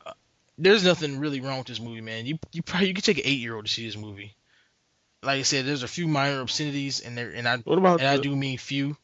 Uh, 0.04 0.12
there's 0.60 0.84
nothing 0.84 1.18
really 1.18 1.40
wrong 1.40 1.58
with 1.58 1.66
this 1.66 1.80
movie, 1.80 2.00
man. 2.00 2.26
You 2.26 2.38
you 2.52 2.62
probably 2.62 2.88
you 2.88 2.94
could 2.94 3.04
take 3.04 3.18
an 3.18 3.24
eight 3.26 3.40
year 3.40 3.54
old 3.56 3.66
to 3.66 3.72
see 3.72 3.86
this 3.86 3.96
movie. 3.96 4.34
Like 5.22 5.40
I 5.40 5.42
said, 5.42 5.66
there's 5.66 5.82
a 5.82 5.88
few 5.88 6.08
minor 6.08 6.40
obscenities, 6.40 7.00
and 7.00 7.16
there 7.16 7.30
and 7.30 7.46
I 7.48 7.56
What 7.58 7.78
about 7.78 8.00
and 8.00 8.08
I 8.08 8.18
do 8.18 8.34
mean 8.34 8.58
few. 8.58 8.96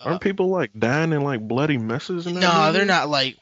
Aren't 0.00 0.16
uh, 0.16 0.18
people 0.18 0.48
like 0.48 0.70
dying 0.78 1.12
in 1.12 1.22
like 1.22 1.40
bloody 1.46 1.76
messes 1.76 2.26
No, 2.26 2.32
movie? 2.32 2.72
they're 2.72 2.86
not 2.86 3.08
like 3.08 3.36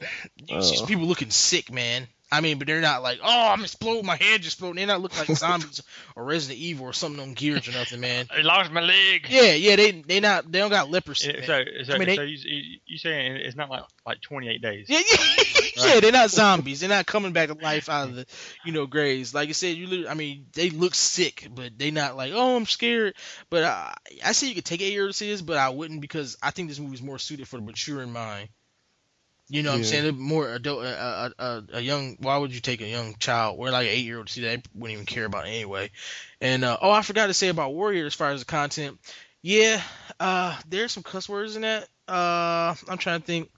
just 0.47 0.83
Oh. 0.83 0.87
people 0.87 1.07
looking 1.07 1.31
sick, 1.31 1.71
man. 1.73 2.09
I 2.31 2.43
mean, 2.43 2.59
but 2.59 2.67
they're 2.67 2.83
not 2.83 3.03
like, 3.03 3.21
oh, 3.23 3.49
I'm 3.49 3.63
exploding, 3.63 4.05
my 4.05 4.17
head 4.17 4.43
just 4.43 4.57
exploding. 4.57 4.77
They're 4.77 4.87
not 4.87 5.01
looking 5.01 5.19
like 5.19 5.29
zombies 5.39 5.83
or 6.15 6.25
Resident 6.25 6.59
Evil 6.59 6.87
or 6.87 6.93
something 6.93 7.23
on 7.23 7.33
gears 7.33 7.67
or 7.69 7.73
nothing, 7.73 8.01
man. 8.01 8.27
I 8.37 8.43
lost 8.43 8.71
my 8.71 8.83
leg. 8.83 9.27
Yeah, 9.31 9.55
yeah, 9.55 9.77
they 9.77 9.93
they 9.93 10.21
not 10.21 10.51
they 10.51 10.59
don't 10.59 10.71
got 10.71 10.91
leprosy. 10.91 11.33
Yeah. 11.35 11.47
So, 11.47 11.65
so, 11.85 11.95
I 11.95 11.99
mean, 11.99 12.17
so 12.17 12.23
you, 12.23 12.37
you, 12.45 12.79
you 12.85 12.99
saying 12.99 13.37
it's 13.37 13.57
not 13.57 13.71
like 13.71 13.85
like 14.07 14.21
28 14.21 14.61
days? 14.61 14.87
Yeah, 14.89 15.01
yeah, 15.11 15.45
yeah, 15.95 16.01
they're 16.01 16.13
not 16.13 16.31
zombies. 16.31 16.81
They're 16.81 16.89
not 16.91 17.07
coming 17.07 17.33
back 17.33 17.49
to 17.49 17.55
life 17.55 17.89
out 17.89 18.09
of 18.09 18.15
the, 18.17 18.27
you 18.65 18.73
know, 18.73 18.87
graves. 18.87 19.33
Like 19.33 19.49
I 19.49 19.53
said, 19.53 19.77
you. 19.77 20.07
I 20.07 20.13
mean, 20.13 20.47
they 20.53 20.69
look 20.69 20.95
sick, 20.95 21.49
but 21.55 21.79
they 21.79 21.91
not 21.91 22.17
like, 22.17 22.33
oh, 22.35 22.57
I'm 22.57 22.67
scared. 22.67 23.15
But 23.49 23.65
I, 23.65 23.95
I 24.23 24.33
say 24.33 24.49
you 24.49 24.55
could 24.55 24.67
take 24.67 24.83
eight 24.83 24.93
years 24.93 25.15
to 25.15 25.19
see 25.19 25.31
this, 25.31 25.41
but 25.41 25.57
I 25.57 25.71
wouldn't 25.71 26.03
because 26.03 26.37
I 26.43 26.51
think 26.51 26.69
this 26.69 26.79
movie 26.79 26.95
is 26.95 27.03
more 27.03 27.19
suited 27.19 27.49
for 27.49 27.57
the 27.57 27.63
maturing 27.63 28.13
mind. 28.13 28.51
You 29.51 29.63
know 29.63 29.71
what 29.71 29.79
I'm 29.79 29.85
saying? 29.85 30.03
They're 30.03 30.13
More 30.13 30.53
adult, 30.53 30.85
a, 30.85 31.33
a, 31.39 31.43
a, 31.43 31.65
a 31.75 31.81
young. 31.81 32.17
Why 32.21 32.37
would 32.37 32.55
you 32.55 32.61
take 32.61 32.83
a 32.83 32.87
young 32.87 33.15
child 33.19 33.59
or 33.59 33.71
like 33.71 33.87
an 33.87 33.93
eight 33.93 34.05
year 34.05 34.19
old 34.19 34.27
to 34.27 34.33
see 34.33 34.43
that? 34.43 34.63
They 34.63 34.71
wouldn't 34.75 34.95
even 34.95 35.07
care 35.07 35.25
about 35.25 35.47
it 35.47 35.51
anyway. 35.51 35.91
And 36.41 36.65
uh, 36.65 36.77
oh, 36.83 36.91
I 36.91 37.03
forgot 37.03 37.29
to 37.29 37.35
say 37.35 37.49
about 37.49 37.73
Warrior 37.73 38.07
as 38.07 38.15
far 38.15 38.31
as 38.31 38.41
the 38.41 38.47
content. 38.47 38.99
Yeah, 39.41 39.81
uh, 40.21 40.59
there's 40.69 40.93
some 40.93 41.03
cuss 41.03 41.29
words 41.29 41.57
in 41.57 41.63
that. 41.63 41.85
Uh, 42.07 42.75
I'm 42.89 42.99
trying 42.99 43.21
to 43.21 43.27
think 43.27 43.51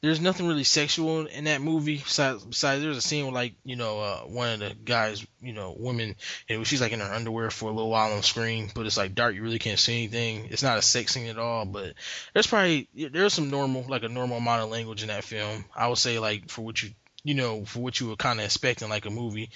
there's 0.00 0.20
nothing 0.20 0.46
really 0.46 0.64
sexual 0.64 1.26
in 1.26 1.44
that 1.44 1.60
movie 1.60 1.96
besides, 1.96 2.44
besides 2.44 2.82
there's 2.82 2.96
a 2.96 3.02
scene 3.02 3.26
with 3.26 3.34
like 3.34 3.54
you 3.64 3.74
know 3.74 4.00
uh, 4.00 4.20
one 4.20 4.50
of 4.50 4.60
the 4.60 4.74
guys 4.84 5.26
you 5.40 5.52
know 5.52 5.74
women 5.76 6.14
and 6.48 6.66
she's 6.66 6.80
like 6.80 6.92
in 6.92 7.00
her 7.00 7.12
underwear 7.12 7.50
for 7.50 7.68
a 7.68 7.72
little 7.72 7.90
while 7.90 8.12
on 8.12 8.22
screen 8.22 8.70
but 8.74 8.86
it's 8.86 8.96
like 8.96 9.14
dark 9.14 9.34
you 9.34 9.42
really 9.42 9.58
can't 9.58 9.78
see 9.78 10.04
anything. 10.04 10.48
It's 10.50 10.62
not 10.62 10.78
a 10.78 10.82
sex 10.82 11.12
scene 11.12 11.28
at 11.28 11.38
all 11.38 11.64
but 11.64 11.94
there's 12.32 12.46
probably 12.46 12.88
there's 12.94 13.34
some 13.34 13.50
normal 13.50 13.84
like 13.88 14.04
a 14.04 14.08
normal 14.08 14.38
amount 14.38 14.62
of 14.62 14.70
language 14.70 15.02
in 15.02 15.08
that 15.08 15.24
film. 15.24 15.64
I 15.74 15.88
would 15.88 15.98
say 15.98 16.18
like 16.18 16.48
for 16.48 16.62
what 16.62 16.82
you 16.82 16.90
you 17.24 17.34
know 17.34 17.64
for 17.64 17.80
what 17.80 17.98
you 17.98 18.08
were 18.08 18.16
kind 18.16 18.38
of 18.38 18.44
expecting 18.44 18.88
like 18.88 19.06
a 19.06 19.10
movie 19.10 19.50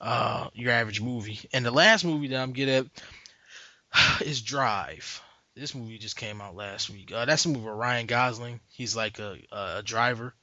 uh 0.00 0.48
your 0.54 0.72
average 0.72 1.02
movie. 1.02 1.40
And 1.52 1.64
the 1.64 1.70
last 1.70 2.04
movie 2.04 2.28
that 2.28 2.40
i'm 2.40 2.52
getting 2.52 2.74
at 2.74 4.22
is 4.26 4.40
drive 4.40 5.20
this 5.56 5.74
movie 5.74 5.98
just 5.98 6.16
came 6.16 6.40
out 6.40 6.56
last 6.56 6.90
week. 6.90 7.12
Uh, 7.12 7.24
that's 7.24 7.44
a 7.44 7.48
movie 7.48 7.66
with 7.66 7.74
Ryan 7.74 8.06
Gosling. 8.06 8.60
He's 8.68 8.96
like 8.96 9.18
a 9.18 9.38
a, 9.52 9.76
a 9.78 9.82
driver. 9.82 10.34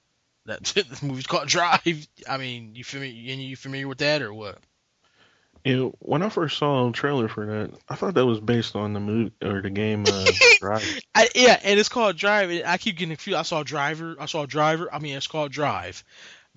That 0.45 0.63
the 0.65 0.99
movie's 1.05 1.27
called 1.27 1.47
Drive. 1.47 2.07
I 2.29 2.37
mean, 2.37 2.75
you 2.75 2.83
familiar? 2.83 3.11
You 3.13 3.55
familiar 3.55 3.87
with 3.87 3.99
that 3.99 4.21
or 4.21 4.33
what? 4.33 4.57
Yeah, 5.63 5.89
when 5.99 6.23
I 6.23 6.29
first 6.29 6.57
saw 6.57 6.87
the 6.87 6.91
trailer 6.91 7.27
for 7.27 7.45
that, 7.45 7.79
I 7.87 7.93
thought 7.95 8.15
that 8.15 8.25
was 8.25 8.39
based 8.39 8.75
on 8.75 8.93
the 8.93 8.99
movie 8.99 9.31
or 9.43 9.61
the 9.61 9.69
game 9.69 10.07
uh, 10.07 10.25
Drive. 10.59 10.99
I, 11.13 11.29
yeah, 11.35 11.59
and 11.63 11.79
it's 11.79 11.89
called 11.89 12.17
Drive. 12.17 12.63
I 12.65 12.77
keep 12.77 12.95
getting 12.97 13.09
confused. 13.15 13.37
I 13.37 13.43
saw 13.43 13.61
Driver. 13.61 14.15
I 14.19 14.25
saw 14.25 14.47
Driver. 14.47 14.91
I 14.91 14.97
mean, 14.97 15.15
it's 15.15 15.27
called 15.27 15.51
Drive. 15.51 16.03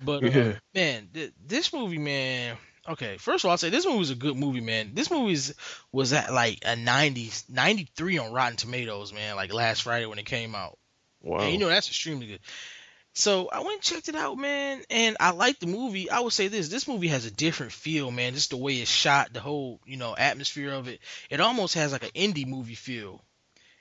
But 0.03 0.23
uh, 0.23 0.27
Yeah. 0.27 0.53
man, 0.73 1.09
th- 1.13 1.33
this 1.45 1.71
movie, 1.71 1.99
man. 1.99 2.57
Okay, 2.87 3.17
first 3.17 3.43
of 3.43 3.47
all, 3.47 3.51
I'll 3.51 3.57
say 3.57 3.69
this 3.69 3.85
movie 3.85 3.97
was 3.97 4.11
a 4.11 4.15
good 4.15 4.37
movie, 4.37 4.61
man. 4.61 4.91
This 4.93 5.09
movie 5.09 5.35
was 5.91 6.13
at 6.13 6.31
like 6.31 6.59
a 6.63 6.75
90, 6.75 7.31
93 7.49 8.17
on 8.19 8.31
Rotten 8.31 8.57
Tomatoes, 8.57 9.11
man. 9.11 9.35
Like 9.35 9.53
last 9.53 9.81
Friday 9.81 10.05
when 10.05 10.19
it 10.19 10.25
came 10.25 10.53
out. 10.53 10.77
Wow. 11.21 11.39
And 11.39 11.51
you 11.51 11.57
know 11.57 11.67
that's 11.67 11.87
extremely 11.87 12.27
good. 12.27 12.39
So 13.13 13.49
I 13.49 13.59
went 13.61 13.75
and 13.75 13.81
checked 13.81 14.09
it 14.09 14.15
out, 14.15 14.37
man, 14.37 14.83
and 14.89 15.15
I 15.19 15.31
liked 15.31 15.61
the 15.61 15.67
movie. 15.67 16.09
I 16.09 16.19
would 16.19 16.33
say 16.33 16.49
this: 16.49 16.67
this 16.67 16.87
movie 16.87 17.07
has 17.07 17.25
a 17.25 17.31
different 17.31 17.71
feel, 17.71 18.11
man. 18.11 18.33
Just 18.33 18.49
the 18.49 18.57
way 18.57 18.75
it's 18.75 18.91
shot, 18.91 19.33
the 19.33 19.39
whole 19.39 19.79
you 19.85 19.97
know 19.97 20.15
atmosphere 20.15 20.71
of 20.71 20.87
it. 20.87 20.99
It 21.29 21.39
almost 21.39 21.75
has 21.75 21.93
like 21.93 22.03
an 22.03 22.09
indie 22.09 22.45
movie 22.45 22.75
feel. 22.75 23.23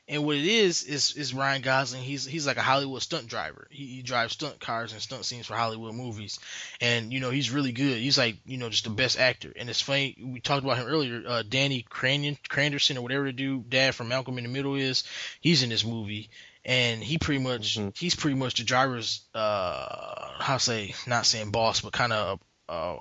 And 0.06 0.26
what 0.26 0.36
it 0.36 0.44
is 0.44 0.82
is 0.82 1.16
is 1.16 1.32
Ryan 1.32 1.62
Gosling. 1.62 2.02
He's 2.02 2.26
he's 2.26 2.46
like 2.46 2.58
a 2.58 2.62
Hollywood 2.62 3.00
stunt 3.00 3.26
driver. 3.26 3.66
He, 3.70 3.86
he 3.86 4.02
drives 4.02 4.34
stunt 4.34 4.60
cars 4.60 4.92
and 4.92 5.00
stunt 5.00 5.24
scenes 5.24 5.46
for 5.46 5.54
Hollywood 5.54 5.94
movies, 5.94 6.38
and 6.80 7.10
you 7.10 7.20
know 7.20 7.30
he's 7.30 7.50
really 7.50 7.72
good. 7.72 7.98
He's 7.98 8.18
like 8.18 8.36
you 8.44 8.58
know 8.58 8.68
just 8.68 8.84
the 8.84 8.90
best 8.90 9.18
actor. 9.18 9.50
And 9.56 9.70
it's 9.70 9.80
funny 9.80 10.14
we 10.22 10.40
talked 10.40 10.62
about 10.62 10.76
him 10.76 10.86
earlier. 10.88 11.22
Uh, 11.26 11.42
Danny 11.48 11.86
Cranion, 11.88 12.38
Cranderson 12.48 12.96
or 12.98 13.00
whatever 13.02 13.24
the 13.24 13.32
dude 13.32 13.70
dad 13.70 13.94
from 13.94 14.08
Malcolm 14.08 14.36
in 14.36 14.44
the 14.44 14.50
Middle 14.50 14.74
is. 14.74 15.04
He's 15.40 15.62
in 15.62 15.70
this 15.70 15.86
movie, 15.86 16.28
and 16.66 17.02
he 17.02 17.16
pretty 17.16 17.42
much 17.42 17.78
Mhm. 17.78 17.96
he's 17.96 18.14
pretty 18.14 18.36
much 18.36 18.56
the 18.56 18.64
driver's 18.64 19.22
uh 19.34 20.32
how 20.38 20.54
to 20.58 20.60
say 20.60 20.94
not 21.06 21.24
saying 21.24 21.50
boss 21.50 21.80
but 21.80 21.94
kind 21.94 22.12
of 22.12 22.40
uh 22.68 22.96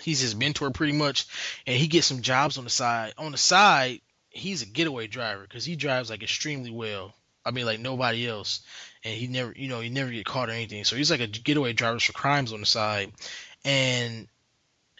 he's 0.00 0.20
his 0.20 0.34
mentor 0.34 0.70
pretty 0.70 0.92
much 0.92 1.26
and 1.68 1.76
he 1.76 1.86
gets 1.86 2.06
some 2.08 2.22
jobs 2.22 2.58
on 2.58 2.64
the 2.64 2.70
side 2.70 3.12
on 3.16 3.30
the 3.32 3.38
side 3.38 4.00
he's 4.32 4.62
a 4.62 4.66
getaway 4.66 5.06
driver 5.06 5.42
because 5.42 5.64
he 5.64 5.76
drives 5.76 6.10
like 6.10 6.22
extremely 6.22 6.70
well. 6.70 7.14
I 7.44 7.50
mean 7.50 7.66
like 7.66 7.80
nobody 7.80 8.26
else. 8.26 8.60
And 9.04 9.14
he 9.14 9.26
never 9.26 9.52
you 9.54 9.68
know 9.68 9.80
he 9.80 9.90
never 9.90 10.10
get 10.10 10.24
caught 10.24 10.48
or 10.48 10.52
anything. 10.52 10.84
So 10.84 10.96
he's 10.96 11.10
like 11.10 11.20
a 11.20 11.26
getaway 11.26 11.72
driver 11.72 12.00
for 12.00 12.12
crimes 12.12 12.52
on 12.52 12.60
the 12.60 12.66
side. 12.66 13.12
And 13.64 14.28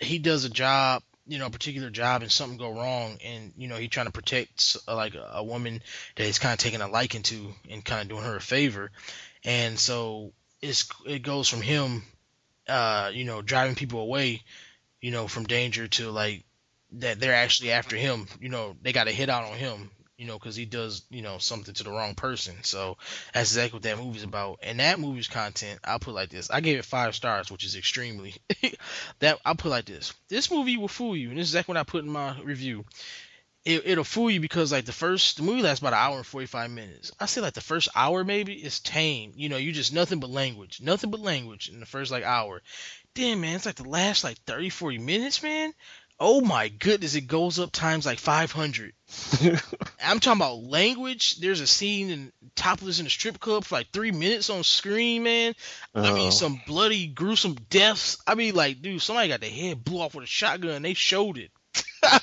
he 0.01 0.19
does 0.19 0.45
a 0.45 0.51
job 0.51 1.03
you 1.27 1.39
know 1.39 1.47
a 1.47 1.51
particular 1.51 1.89
job 1.89 2.23
and 2.23 2.31
something 2.31 2.59
go 2.59 2.71
wrong. 2.71 3.19
And 3.25 3.53
you 3.57 3.69
know 3.69 3.77
he 3.77 3.89
trying 3.89 4.07
to 4.07 4.13
protect 4.13 4.77
uh, 4.87 4.95
like 4.95 5.15
a, 5.15 5.31
a 5.35 5.45
woman 5.45 5.83
that 6.17 6.25
he's 6.25 6.39
kind 6.39 6.53
of 6.53 6.59
taking 6.59 6.81
a 6.81 6.89
liking 6.89 7.23
to 7.23 7.55
and 7.71 7.85
kind 7.85 8.03
of 8.03 8.09
doing 8.09 8.25
her 8.25 8.37
a 8.37 8.41
favor. 8.41 8.91
And 9.45 9.79
so 9.79 10.33
it's 10.61 10.89
it 11.07 11.23
goes 11.23 11.49
from 11.49 11.63
him 11.63 12.05
uh 12.69 13.11
you 13.13 13.25
know 13.25 13.43
driving 13.43 13.75
people 13.75 14.01
away 14.01 14.41
you 15.01 15.11
know 15.11 15.27
from 15.27 15.45
danger 15.45 15.89
to 15.89 16.11
like 16.11 16.45
that 16.93 17.21
they're 17.21 17.35
actually 17.35 17.73
after 17.73 17.97
him 17.97 18.27
you 18.41 18.49
know 18.49 18.77
they 18.83 18.93
got 18.93 19.09
a 19.09 19.13
hit 19.13 19.29
out 19.29 19.45
on 19.45 19.57
him 19.57 19.91
you 20.23 20.29
know 20.29 20.39
because 20.39 20.55
he 20.55 20.65
does 20.65 21.03
you 21.11 21.21
know 21.21 21.39
something 21.39 21.75
to 21.75 21.83
the 21.83 21.91
wrong 21.91 22.15
person. 22.15 22.55
So 22.63 22.97
that's 23.35 23.51
exactly 23.51 23.77
what 23.77 23.83
that 23.83 23.99
movie's 23.99 24.23
about. 24.23 24.61
And 24.63 24.79
that 24.79 25.01
movie's 25.01 25.27
content 25.27 25.81
i'll 25.83 25.99
put 25.99 26.15
like 26.15 26.31
this. 26.31 26.49
I 26.49 26.61
gave 26.61 26.79
it 26.79 26.85
five 26.85 27.17
stars 27.17 27.51
which 27.51 27.65
is 27.65 27.75
extremely 27.75 28.37
that 29.19 29.41
i'll 29.45 29.57
put 29.57 29.71
like 29.71 29.85
this. 29.85 30.15
This 30.29 30.49
movie 30.51 30.77
will 30.77 30.87
fool 30.87 31.17
you 31.17 31.31
and 31.31 31.39
this 31.39 31.49
is 31.49 31.55
exactly 31.55 31.73
what 31.73 31.81
i 31.81 31.83
put 31.83 32.05
in 32.05 32.11
my 32.11 32.41
review. 32.43 32.85
It, 33.65 33.83
it'll 33.85 34.05
fool 34.05 34.31
you 34.31 34.41
because 34.41 34.71
like 34.71 34.85
the 34.85 34.93
first 34.93 35.39
the 35.39 35.43
movie 35.43 35.63
lasts 35.63 35.81
about 35.81 35.93
an 35.93 35.99
hour 35.99 36.17
and 36.17 36.27
45 36.27 36.71
minutes. 36.71 37.11
I 37.19 37.27
say 37.27 37.41
like 37.41 37.55
the 37.55 37.61
first 37.61 37.89
hour 37.95 38.23
maybe 38.23 38.55
is 38.55 38.79
tame. 38.79 39.33
You 39.35 39.49
know 39.49 39.57
you 39.57 39.73
just 39.73 39.93
nothing 39.93 40.21
but 40.21 40.31
language 40.31 40.81
nothing 40.81 41.11
but 41.11 41.21
language 41.21 41.69
in 41.69 41.81
the 41.81 41.87
first 41.87 42.13
like 42.13 42.23
hour. 42.23 42.63
Damn 43.15 43.41
man 43.41 43.57
it's 43.57 43.67
like 43.67 43.75
the 43.75 43.89
last 43.89 44.23
like 44.23 44.39
30 44.47 44.71
40 44.71 44.99
minutes 44.99 45.43
man 45.43 45.75
oh 46.25 46.41
my 46.41 46.69
goodness 46.69 47.15
it 47.17 47.23
goes 47.27 47.59
up 47.59 47.73
times 47.73 48.07
like 48.07 48.19
500 48.21 48.93
i'm 50.03 50.21
talking 50.21 50.41
about 50.41 50.63
language 50.63 51.37
there's 51.39 51.61
a 51.61 51.67
scene 51.67 52.11
in 52.11 52.33
topless 52.55 53.01
in 53.01 53.07
a 53.07 53.11
strip 53.11 53.41
club 53.41 53.65
for 53.65 53.75
like 53.75 53.89
three 53.93 54.13
minutes 54.13 54.49
on 54.49 54.63
screen 54.63 55.25
man 55.25 55.55
I 55.95 56.13
mean, 56.15 56.29
Oh. 56.29 56.31
some 56.31 56.61
bloody, 56.67 57.07
gruesome 57.09 57.57
deaths. 57.69 58.17
I 58.27 58.35
mean, 58.35 58.55
like, 58.55 58.81
dude, 58.81 59.03
somebody 59.03 59.29
got 59.29 59.41
their 59.43 59.51
head 59.51 59.85
blew 59.85 60.01
off 60.01 60.15
with 60.15 60.25
a 60.25 60.27
shotgun. 60.27 60.81
They 60.81 60.95
showed 60.95 61.37
it. 61.37 61.51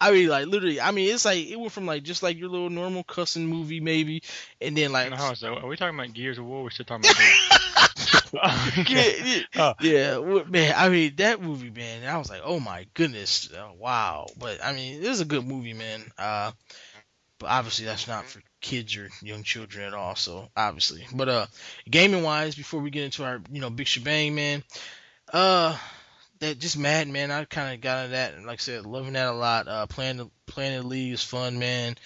I 0.00 0.12
mean, 0.12 0.28
like, 0.28 0.46
literally. 0.46 0.80
I 0.80 0.92
mean, 0.92 1.12
it's 1.12 1.24
like 1.24 1.44
it 1.44 1.58
went 1.58 1.72
from 1.72 1.86
like 1.86 2.04
just 2.04 2.22
like 2.22 2.38
your 2.38 2.48
little 2.48 2.70
normal 2.70 3.02
cussing 3.02 3.46
movie, 3.46 3.80
maybe, 3.80 4.22
and 4.60 4.76
then 4.76 4.92
like, 4.92 5.10
No, 5.10 5.34
so 5.34 5.56
are 5.56 5.66
we 5.66 5.76
talking 5.76 5.98
about 5.98 6.12
Gears 6.14 6.38
of 6.38 6.44
War? 6.44 6.62
We're 6.62 6.70
still 6.70 6.86
talking 6.86 7.10
about. 7.10 8.19
yeah, 8.88 9.12
yeah, 9.24 9.42
Oh. 9.56 9.74
yeah, 9.80 10.42
man. 10.48 10.74
I 10.76 10.88
mean, 10.88 11.14
that 11.16 11.42
movie, 11.42 11.70
man. 11.70 12.06
I 12.06 12.18
was 12.18 12.30
like, 12.30 12.42
oh 12.44 12.60
my 12.60 12.86
goodness, 12.94 13.50
uh, 13.52 13.70
wow. 13.76 14.26
But 14.38 14.64
I 14.64 14.72
mean, 14.72 14.98
it 14.98 15.04
is 15.04 15.20
a 15.20 15.24
good 15.24 15.46
movie, 15.46 15.74
man. 15.74 16.02
Uh, 16.18 16.52
but 17.38 17.48
obviously 17.50 17.86
that's 17.86 18.06
not 18.06 18.26
for 18.26 18.42
kids 18.60 18.96
or 18.96 19.08
young 19.22 19.42
children 19.42 19.84
at 19.86 19.94
all. 19.94 20.14
So 20.14 20.48
obviously, 20.56 21.06
but 21.14 21.28
uh, 21.28 21.46
gaming 21.90 22.22
wise, 22.22 22.54
before 22.54 22.80
we 22.80 22.90
get 22.90 23.04
into 23.04 23.24
our 23.24 23.40
you 23.50 23.60
know 23.60 23.70
big 23.70 23.86
shebang, 23.86 24.34
man. 24.34 24.62
Uh, 25.32 25.76
that 26.40 26.58
just 26.58 26.78
mad 26.78 27.08
man. 27.08 27.30
I 27.30 27.44
kind 27.44 27.74
of 27.74 27.80
got 27.80 28.04
into 28.04 28.12
that, 28.12 28.34
and 28.34 28.46
like 28.46 28.60
I 28.60 28.62
said, 28.62 28.86
loving 28.86 29.14
that 29.14 29.28
a 29.28 29.32
lot. 29.32 29.68
Uh, 29.68 29.86
playing 29.86 30.18
the 30.18 30.30
playing 30.46 30.80
the 30.80 30.86
league 30.86 31.12
is 31.12 31.22
fun, 31.24 31.58
man. 31.58 31.96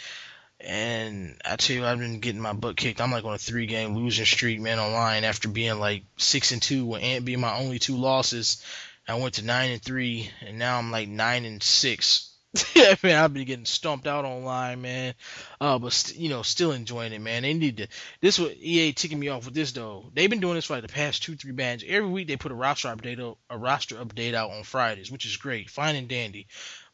And 0.61 1.41
I 1.45 1.57
tell 1.57 1.77
you, 1.77 1.85
I've 1.85 1.99
been 1.99 2.21
getting 2.21 2.41
my 2.41 2.53
butt 2.53 2.77
kicked. 2.77 3.01
I'm 3.01 3.11
like 3.11 3.25
on 3.25 3.35
a 3.35 3.39
three 3.39 3.67
game 3.67 3.97
losing 3.97 4.25
streak, 4.25 4.61
man, 4.61 4.79
online 4.79 5.25
after 5.25 5.49
being 5.49 5.79
like 5.79 6.05
six 6.17 6.53
and 6.53 6.63
two, 6.63 6.87
with 6.87 7.03
Ant 7.03 7.25
being 7.25 7.41
my 7.41 7.57
only 7.57 7.79
two 7.79 7.97
losses. 7.97 8.65
I 9.07 9.17
went 9.17 9.35
to 9.35 9.45
nine 9.45 9.73
and 9.73 9.83
three, 9.83 10.31
and 10.41 10.59
now 10.59 10.79
I'm 10.79 10.91
like 10.91 11.09
nine 11.09 11.45
and 11.45 11.63
six. 11.63 12.31
yeah, 12.75 12.95
man, 13.03 13.23
I've 13.23 13.35
been 13.35 13.45
getting 13.45 13.65
stomped 13.65 14.07
out 14.07 14.25
online, 14.25 14.81
man. 14.81 15.15
Uh, 15.61 15.79
but 15.79 15.93
st- 15.93 16.19
you 16.19 16.29
know, 16.29 16.43
still 16.43 16.71
enjoying 16.71 17.13
it, 17.13 17.21
man. 17.21 17.43
They 17.43 17.53
need 17.53 17.79
to. 17.79 17.89
This 18.21 18.39
what 18.39 18.57
EA 18.57 18.93
ticking 18.93 19.19
me 19.19 19.29
off 19.29 19.45
with 19.45 19.55
this 19.55 19.73
though. 19.73 20.11
They've 20.15 20.31
been 20.31 20.41
doing 20.41 20.55
this 20.55 20.67
for 20.67 20.75
like 20.75 20.83
the 20.83 20.93
past 20.93 21.25
two, 21.25 21.35
three 21.35 21.53
bands. 21.53 21.85
Every 21.87 22.09
week 22.09 22.29
they 22.29 22.37
put 22.37 22.53
a 22.53 22.55
roster 22.55 22.89
update, 22.89 23.21
out, 23.21 23.39
a 23.51 23.59
roster 23.59 23.97
update 23.97 24.35
out 24.35 24.53
on 24.53 24.63
Fridays, 24.63 25.11
which 25.11 25.27
is 25.27 25.37
great, 25.37 25.69
fine 25.69 25.97
and 25.97 26.09
dandy. 26.09 26.47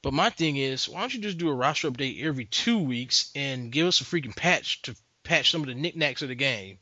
But 0.03 0.14
my 0.14 0.30
thing 0.30 0.57
is, 0.57 0.88
why 0.88 1.01
don't 1.01 1.14
you 1.14 1.20
just 1.20 1.38
do 1.38 1.51
a 1.51 1.55
roster 1.55 1.90
update 1.90 2.22
every 2.22 2.46
two 2.46 2.78
weeks 2.78 3.30
and 3.34 3.70
give 3.70 3.86
us 3.86 4.01
a 4.01 4.05
freaking 4.05 4.34
patch 4.34 4.82
to 4.82 4.96
patch 5.24 5.51
some 5.51 5.61
of 5.61 5.66
the 5.66 5.74
knickknacks 5.74 6.22
of 6.22 6.28
the 6.28 6.34
game? 6.34 6.78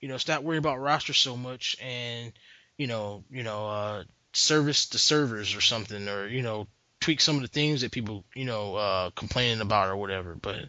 You 0.00 0.08
know, 0.08 0.16
stop 0.16 0.42
worrying 0.42 0.60
about 0.60 0.80
roster 0.80 1.12
so 1.12 1.36
much 1.36 1.76
and 1.82 2.32
you 2.78 2.86
know, 2.86 3.24
you 3.30 3.42
know, 3.42 3.68
uh, 3.68 4.04
service 4.32 4.86
the 4.86 4.98
servers 4.98 5.54
or 5.54 5.60
something, 5.60 6.08
or 6.08 6.26
you 6.26 6.40
know, 6.40 6.66
tweak 7.00 7.20
some 7.20 7.36
of 7.36 7.42
the 7.42 7.48
things 7.48 7.80
that 7.80 7.90
people 7.90 8.24
you 8.34 8.44
know 8.44 8.74
uh, 8.74 9.10
complaining 9.10 9.60
about 9.60 9.88
or 9.88 9.96
whatever. 9.96 10.34
But 10.34 10.68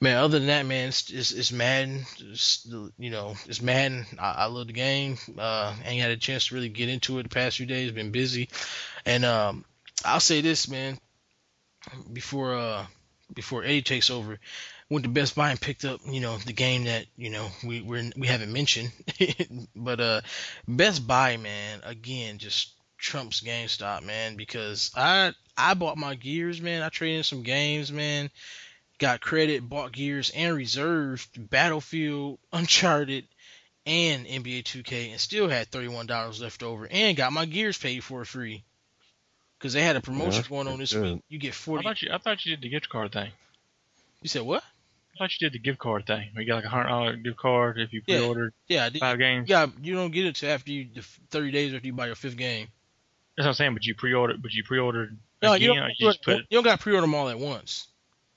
man, 0.00 0.16
other 0.16 0.38
than 0.38 0.48
that, 0.48 0.66
man, 0.66 0.88
it's 0.88 1.10
it's, 1.10 1.32
it's 1.32 1.52
Madden. 1.52 2.06
It's, 2.30 2.66
you 2.98 3.10
know, 3.10 3.34
it's 3.46 3.60
Madden. 3.60 4.06
I, 4.18 4.32
I 4.32 4.44
love 4.46 4.68
the 4.68 4.72
game. 4.72 5.18
Uh, 5.36 5.74
ain't 5.84 6.00
had 6.00 6.12
a 6.12 6.16
chance 6.16 6.46
to 6.46 6.54
really 6.54 6.68
get 6.68 6.88
into 6.88 7.18
it 7.18 7.24
the 7.24 7.28
past 7.28 7.56
few 7.56 7.66
days. 7.66 7.92
Been 7.92 8.12
busy, 8.12 8.48
and 9.04 9.24
um, 9.24 9.64
I'll 10.04 10.20
say 10.20 10.40
this, 10.40 10.68
man. 10.68 10.98
Before 12.12 12.54
uh, 12.54 12.86
before 13.32 13.64
Eddie 13.64 13.82
takes 13.82 14.10
over, 14.10 14.38
went 14.88 15.04
to 15.04 15.08
Best 15.08 15.34
Buy 15.34 15.50
and 15.50 15.60
picked 15.60 15.84
up, 15.84 16.00
you 16.04 16.20
know, 16.20 16.36
the 16.38 16.52
game 16.52 16.84
that 16.84 17.06
you 17.16 17.30
know 17.30 17.48
we 17.64 17.80
we're, 17.80 18.10
we 18.16 18.26
haven't 18.26 18.52
mentioned, 18.52 18.92
but 19.76 20.00
uh, 20.00 20.20
Best 20.66 21.06
Buy, 21.06 21.36
man, 21.36 21.80
again, 21.84 22.38
just 22.38 22.72
trumps 22.98 23.40
GameStop, 23.40 24.02
man, 24.02 24.36
because 24.36 24.90
I 24.94 25.32
I 25.56 25.74
bought 25.74 25.96
my 25.96 26.14
gears, 26.14 26.60
man. 26.60 26.82
I 26.82 26.88
traded 26.88 27.18
in 27.18 27.24
some 27.24 27.42
games, 27.42 27.90
man. 27.90 28.30
Got 28.98 29.20
credit, 29.20 29.66
bought 29.66 29.92
gears, 29.92 30.30
and 30.30 30.54
reserved 30.54 31.50
Battlefield, 31.50 32.38
Uncharted, 32.52 33.26
and 33.86 34.26
NBA 34.26 34.64
2K, 34.64 35.12
and 35.12 35.20
still 35.20 35.48
had 35.48 35.68
thirty-one 35.68 36.06
dollars 36.06 36.40
left 36.40 36.62
over, 36.62 36.86
and 36.86 37.16
got 37.16 37.32
my 37.32 37.46
gears 37.46 37.78
paid 37.78 38.04
for 38.04 38.24
free. 38.24 38.64
Cause 39.60 39.74
they 39.74 39.82
had 39.82 39.94
a 39.94 40.00
promotion 40.00 40.30
that's 40.32 40.48
going 40.48 40.66
on 40.68 40.78
this 40.78 40.94
good. 40.94 41.02
week. 41.02 41.22
You 41.28 41.38
get 41.38 41.54
forty. 41.54 41.86
I 41.86 41.90
thought 41.90 42.02
you. 42.02 42.10
I 42.12 42.18
thought 42.18 42.44
you 42.46 42.56
did 42.56 42.62
the 42.62 42.70
gift 42.70 42.88
card 42.88 43.12
thing. 43.12 43.30
You 44.22 44.28
said 44.30 44.42
what? 44.42 44.62
I 44.62 45.18
thought 45.18 45.38
you 45.38 45.46
did 45.50 45.52
the 45.52 45.58
gift 45.62 45.78
card 45.78 46.06
thing. 46.06 46.30
We 46.34 46.46
got 46.46 46.56
like 46.56 46.64
a 46.64 46.68
hundred 46.70 46.88
dollar 46.88 47.16
gift 47.16 47.36
card 47.36 47.78
if 47.78 47.92
you 47.92 48.00
Yeah. 48.06 48.18
pre-ordered 48.20 48.54
Yeah, 48.68 48.86
I 48.86 48.88
did. 48.88 49.00
five 49.00 49.18
games. 49.18 49.50
Yeah, 49.50 49.66
you 49.82 49.94
don't 49.94 50.12
get 50.12 50.24
it 50.24 50.36
till 50.36 50.50
after 50.50 50.72
you 50.72 50.88
the 50.94 51.02
thirty 51.30 51.50
days 51.50 51.74
after 51.74 51.86
you 51.86 51.92
buy 51.92 52.06
your 52.06 52.14
fifth 52.14 52.38
game. 52.38 52.68
That's 53.36 53.44
what 53.44 53.48
I'm 53.48 53.54
saying. 53.54 53.74
But 53.74 53.84
you 53.84 53.94
pre-ordered. 53.94 54.40
But 54.40 54.52
you 54.54 54.64
pre-ordered. 54.64 55.18
No, 55.42 55.52
again, 55.52 55.68
you 55.68 55.74
don't. 55.74 55.90
you 55.98 56.06
just 56.06 56.22
put 56.22 56.38
you 56.38 56.44
don't 56.56 56.64
got 56.64 56.78
to 56.78 56.82
pre-order 56.82 57.02
them 57.02 57.14
all 57.14 57.28
at 57.28 57.38
once. 57.38 57.86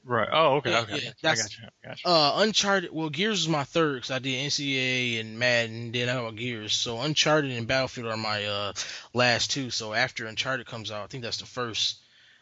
Right. 0.05 0.27
Oh, 0.31 0.55
okay. 0.55 0.71
Yeah, 0.71 0.79
okay. 0.81 1.13
yeah, 1.23 1.31
I 1.31 1.35
got 1.35 1.57
you. 1.57 1.65
I 1.65 1.87
got 1.87 2.03
you. 2.03 2.11
Uh, 2.11 2.33
Uncharted. 2.37 2.91
Well, 2.91 3.09
Gears 3.09 3.41
is 3.41 3.47
my 3.47 3.63
third 3.63 3.95
because 3.95 4.11
I 4.11 4.19
did 4.19 4.45
NCAA 4.45 5.19
and 5.19 5.39
Madden. 5.39 5.91
Then 5.91 6.09
I 6.09 6.13
got 6.15 6.35
Gears. 6.35 6.73
So 6.73 6.99
Uncharted 6.99 7.51
and 7.51 7.67
Battlefield 7.67 8.07
are 8.07 8.17
my 8.17 8.45
uh 8.45 8.73
last 9.13 9.51
two. 9.51 9.69
So 9.69 9.93
after 9.93 10.25
Uncharted 10.25 10.65
comes 10.65 10.91
out, 10.91 11.03
I 11.03 11.07
think 11.07 11.23
that's 11.23 11.37
the 11.37 11.45
first 11.45 11.97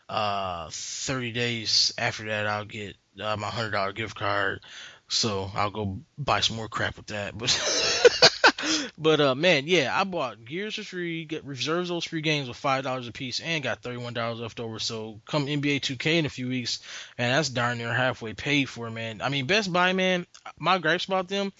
uh 0.09 0.70
30 0.72 1.32
days 1.32 1.93
after 1.97 2.26
that 2.26 2.47
I'll 2.47 2.66
get 2.66 2.95
uh, 3.22 3.38
my 3.38 3.47
hundred 3.47 3.72
dollar 3.72 3.93
gift 3.93 4.16
card. 4.16 4.62
So 5.07 5.51
I'll 5.53 5.72
go 5.72 5.99
buy 6.18 6.39
some 6.39 6.55
more 6.55 6.70
crap 6.70 6.97
with 6.97 7.07
that. 7.07 7.38
But 7.38 7.51
but 8.97 9.20
uh 9.20 9.36
man, 9.36 9.64
yeah, 9.68 9.91
I 9.93 10.03
bought 10.03 10.43
Gears 10.45 10.76
for 10.76 10.84
free, 10.84 11.26
get 11.26 11.45
reserves 11.45 11.89
those 11.89 12.05
free 12.05 12.22
games 12.22 12.47
with 12.47 12.57
five 12.57 12.84
dollars 12.84 13.07
a 13.07 13.12
piece, 13.12 13.39
and 13.39 13.64
got 13.64 13.82
thirty 13.82 13.97
one 13.97 14.14
dollars 14.14 14.39
left 14.39 14.59
over. 14.59 14.80
So 14.80 15.22
come 15.26 15.47
NBA 15.47 15.82
2K 15.82 16.20
in 16.20 16.26
a 16.26 16.30
few 16.30 16.47
weeks, 16.47 16.80
and 17.18 17.34
that's 17.34 17.49
darn 17.49 17.78
near 17.78 17.93
halfway 17.93 18.34
paid 18.34 18.70
for, 18.70 18.89
man. 18.89 19.22
I 19.22 19.30
mean, 19.30 19.45
Best 19.45 19.72
Buy, 19.72 19.93
man, 19.93 20.26
my 20.57 20.78
gripes 20.78 21.05
about 21.05 21.28
them. 21.28 21.51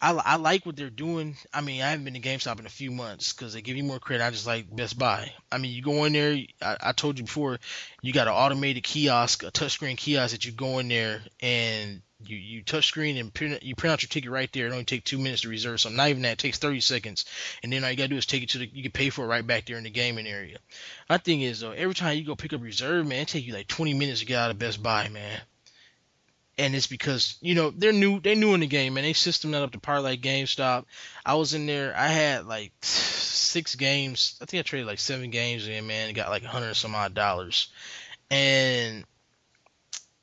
I, 0.00 0.12
I 0.12 0.36
like 0.36 0.66
what 0.66 0.76
they're 0.76 0.90
doing. 0.90 1.36
I 1.54 1.62
mean, 1.62 1.80
I 1.80 1.88
haven't 1.90 2.04
been 2.04 2.14
to 2.14 2.20
GameStop 2.20 2.60
in 2.60 2.66
a 2.66 2.70
few 2.70 2.90
months 2.90 3.32
because 3.32 3.54
they 3.54 3.62
give 3.62 3.78
you 3.78 3.84
more 3.84 3.98
credit. 3.98 4.24
I 4.24 4.30
just 4.30 4.46
like 4.46 4.74
Best 4.74 4.98
Buy. 4.98 5.32
I 5.50 5.56
mean, 5.56 5.72
you 5.72 5.80
go 5.80 6.04
in 6.04 6.12
there. 6.12 6.38
I, 6.60 6.76
I 6.80 6.92
told 6.92 7.18
you 7.18 7.24
before, 7.24 7.58
you 8.02 8.12
got 8.12 8.26
an 8.28 8.34
automated 8.34 8.82
kiosk, 8.82 9.42
a 9.42 9.50
touchscreen 9.50 9.96
kiosk 9.96 10.32
that 10.32 10.44
you 10.44 10.52
go 10.52 10.80
in 10.80 10.88
there 10.88 11.22
and 11.40 12.02
you 12.28 12.36
you 12.36 12.62
touch 12.62 12.86
screen 12.86 13.16
and 13.16 13.32
print 13.32 13.62
you 13.62 13.74
print 13.74 13.92
out 13.92 14.02
your 14.02 14.08
ticket 14.08 14.30
right 14.30 14.50
there. 14.52 14.66
It 14.66 14.72
only 14.72 14.84
takes 14.84 15.10
two 15.10 15.18
minutes 15.18 15.42
to 15.42 15.48
reserve. 15.48 15.80
So 15.80 15.90
not 15.90 16.08
even 16.08 16.22
that. 16.22 16.32
It 16.32 16.38
takes 16.38 16.58
thirty 16.58 16.80
seconds, 16.80 17.24
and 17.62 17.72
then 17.72 17.84
all 17.84 17.90
you 17.90 17.96
gotta 17.96 18.08
do 18.08 18.16
is 18.16 18.26
take 18.26 18.42
it 18.42 18.50
to 18.50 18.58
the. 18.58 18.70
You 18.72 18.82
can 18.82 18.92
pay 18.92 19.10
for 19.10 19.24
it 19.24 19.28
right 19.28 19.46
back 19.46 19.66
there 19.66 19.78
in 19.78 19.84
the 19.84 19.90
gaming 19.90 20.26
area. 20.26 20.58
My 21.08 21.18
thing 21.18 21.42
is 21.42 21.60
though, 21.60 21.72
every 21.72 21.94
time 21.94 22.16
you 22.16 22.24
go 22.24 22.36
pick 22.36 22.52
up 22.52 22.62
reserve, 22.62 23.06
man, 23.06 23.22
it 23.22 23.28
take 23.28 23.46
you 23.46 23.54
like 23.54 23.68
twenty 23.68 23.94
minutes 23.94 24.20
to 24.20 24.26
get 24.26 24.38
out 24.38 24.50
of 24.50 24.58
Best 24.58 24.82
Buy, 24.82 25.08
man. 25.08 25.40
and 26.58 26.74
it's 26.74 26.86
because 26.86 27.36
you 27.40 27.54
know 27.54 27.70
they're 27.70 27.92
new 27.92 28.20
they're 28.20 28.34
new 28.34 28.54
in 28.54 28.60
the 28.60 28.66
game 28.66 28.96
and 28.96 29.04
they 29.06 29.12
system 29.12 29.50
that 29.50 29.62
up 29.62 29.72
to 29.72 29.78
parlay 29.80 30.12
like 30.12 30.20
GameStop. 30.20 30.84
I 31.24 31.34
was 31.34 31.54
in 31.54 31.66
there, 31.66 31.94
I 31.96 32.08
had 32.08 32.46
like 32.46 32.72
six 32.82 33.74
games. 33.74 34.36
I 34.40 34.46
think 34.46 34.60
I 34.60 34.62
traded 34.62 34.86
like 34.86 34.98
seven 34.98 35.30
games 35.30 35.68
in, 35.68 35.86
man. 35.86 36.12
Got 36.14 36.30
like 36.30 36.44
a 36.44 36.48
hundred 36.48 36.74
some 36.74 36.94
odd 36.94 37.14
dollars, 37.14 37.68
and 38.30 39.04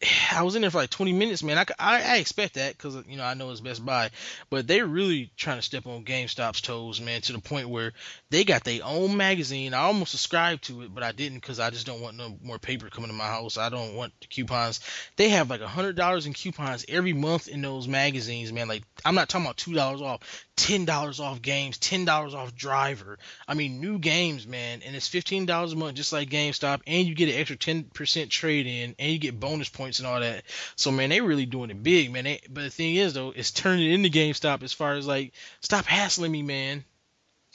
I 0.31 0.43
was 0.43 0.55
in 0.55 0.61
there 0.61 0.71
for 0.71 0.77
like 0.79 0.89
20 0.89 1.13
minutes, 1.13 1.43
man. 1.43 1.57
I, 1.57 1.65
I, 1.79 2.01
I 2.01 2.17
expect 2.17 2.55
that 2.55 2.77
because 2.77 2.95
you 3.07 3.17
know 3.17 3.23
I 3.23 3.33
know 3.33 3.51
it's 3.51 3.61
Best 3.61 3.85
Buy, 3.85 4.09
but 4.49 4.67
they're 4.67 4.85
really 4.85 5.31
trying 5.37 5.57
to 5.57 5.61
step 5.61 5.85
on 5.85 6.03
GameStop's 6.03 6.61
toes, 6.61 7.01
man, 7.01 7.21
to 7.21 7.33
the 7.33 7.39
point 7.39 7.69
where 7.69 7.93
they 8.29 8.43
got 8.43 8.63
their 8.63 8.81
own 8.83 9.17
magazine. 9.17 9.73
I 9.73 9.79
almost 9.79 10.11
subscribed 10.11 10.65
to 10.65 10.83
it, 10.83 10.93
but 10.93 11.03
I 11.03 11.11
didn't 11.11 11.39
because 11.39 11.59
I 11.59 11.69
just 11.69 11.85
don't 11.85 12.01
want 12.01 12.17
no 12.17 12.37
more 12.41 12.59
paper 12.59 12.89
coming 12.89 13.09
to 13.09 13.15
my 13.15 13.27
house. 13.27 13.57
I 13.57 13.69
don't 13.69 13.95
want 13.95 14.13
the 14.21 14.27
coupons. 14.27 14.79
They 15.15 15.29
have 15.29 15.49
like 15.49 15.61
a 15.61 15.67
hundred 15.67 15.95
dollars 15.95 16.25
in 16.25 16.33
coupons 16.33 16.85
every 16.87 17.13
month 17.13 17.47
in 17.47 17.61
those 17.61 17.87
magazines, 17.87 18.51
man. 18.51 18.67
Like 18.67 18.83
I'm 19.05 19.15
not 19.15 19.29
talking 19.29 19.45
about 19.45 19.57
two 19.57 19.73
dollars 19.73 20.01
off, 20.01 20.45
ten 20.55 20.85
dollars 20.85 21.19
off 21.19 21.41
games, 21.41 21.77
ten 21.77 22.05
dollars 22.05 22.33
off 22.33 22.55
driver. 22.55 23.17
I 23.47 23.53
mean 23.53 23.79
new 23.79 23.99
games, 23.99 24.47
man, 24.47 24.81
and 24.85 24.95
it's 24.95 25.07
fifteen 25.07 25.45
dollars 25.45 25.73
a 25.73 25.75
month, 25.75 25.95
just 25.95 26.13
like 26.13 26.29
GameStop, 26.29 26.81
and 26.87 27.07
you 27.07 27.15
get 27.15 27.29
an 27.29 27.35
extra 27.35 27.57
ten 27.57 27.83
percent 27.83 28.29
trade 28.29 28.67
in, 28.67 28.95
and 28.99 29.11
you 29.11 29.19
get 29.19 29.39
bonus 29.39 29.69
points 29.69 29.99
and 29.99 30.07
all 30.07 30.19
that. 30.19 30.43
So 30.75 30.91
man, 30.91 31.09
they 31.09 31.21
really 31.21 31.45
doing 31.45 31.69
it 31.69 31.81
big, 31.81 32.11
man. 32.11 32.25
They, 32.25 32.41
but 32.49 32.61
the 32.63 32.69
thing 32.69 32.95
is 32.95 33.13
though, 33.13 33.31
it's 33.35 33.51
turning 33.51 33.91
into 33.91 34.09
GameStop 34.09 34.63
as 34.63 34.73
far 34.73 34.93
as 34.93 35.07
like, 35.07 35.33
stop 35.61 35.85
hassling 35.85 36.31
me, 36.31 36.43
man. 36.43 36.83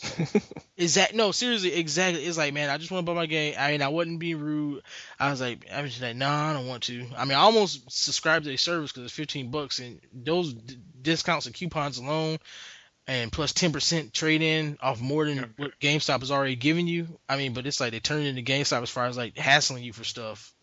is 0.76 0.94
that 0.94 1.12
no 1.12 1.32
seriously 1.32 1.74
exactly 1.74 2.24
it's 2.24 2.38
like 2.38 2.54
man 2.54 2.70
i 2.70 2.78
just 2.78 2.92
want 2.92 3.04
to 3.04 3.12
buy 3.12 3.16
my 3.16 3.26
game 3.26 3.52
i 3.58 3.72
mean 3.72 3.82
i 3.82 3.88
wasn't 3.88 4.20
being 4.20 4.38
rude 4.38 4.80
i 5.18 5.28
was 5.28 5.40
like 5.40 5.66
i 5.72 5.82
was 5.82 5.90
just 5.90 6.02
like 6.02 6.14
no 6.14 6.28
nah, 6.28 6.50
i 6.50 6.52
don't 6.52 6.68
want 6.68 6.84
to 6.84 7.04
i 7.16 7.24
mean 7.24 7.36
i 7.36 7.40
almost 7.40 7.90
subscribed 7.90 8.44
to 8.44 8.52
a 8.52 8.56
service 8.56 8.92
because 8.92 9.04
it's 9.06 9.14
15 9.14 9.50
bucks 9.50 9.80
and 9.80 10.00
those 10.12 10.54
d- 10.54 10.78
discounts 11.02 11.46
and 11.46 11.54
coupons 11.54 11.98
alone 11.98 12.38
and 13.08 13.32
plus 13.32 13.52
10% 13.52 14.12
trade 14.12 14.42
in 14.42 14.78
off 14.80 15.00
more 15.00 15.24
than 15.26 15.52
what 15.56 15.72
GameStop 15.80 16.22
is 16.22 16.30
already 16.30 16.54
giving 16.54 16.86
you. 16.86 17.08
I 17.28 17.36
mean, 17.38 17.54
but 17.54 17.66
it's 17.66 17.80
like 17.80 17.90
they 17.90 17.98
turn 18.00 18.22
it 18.22 18.26
into 18.28 18.42
GameStop 18.42 18.82
as 18.82 18.90
far 18.90 19.06
as 19.06 19.16
like 19.16 19.36
hassling 19.36 19.82
you 19.82 19.92
for 19.92 20.04
stuff. 20.04 20.54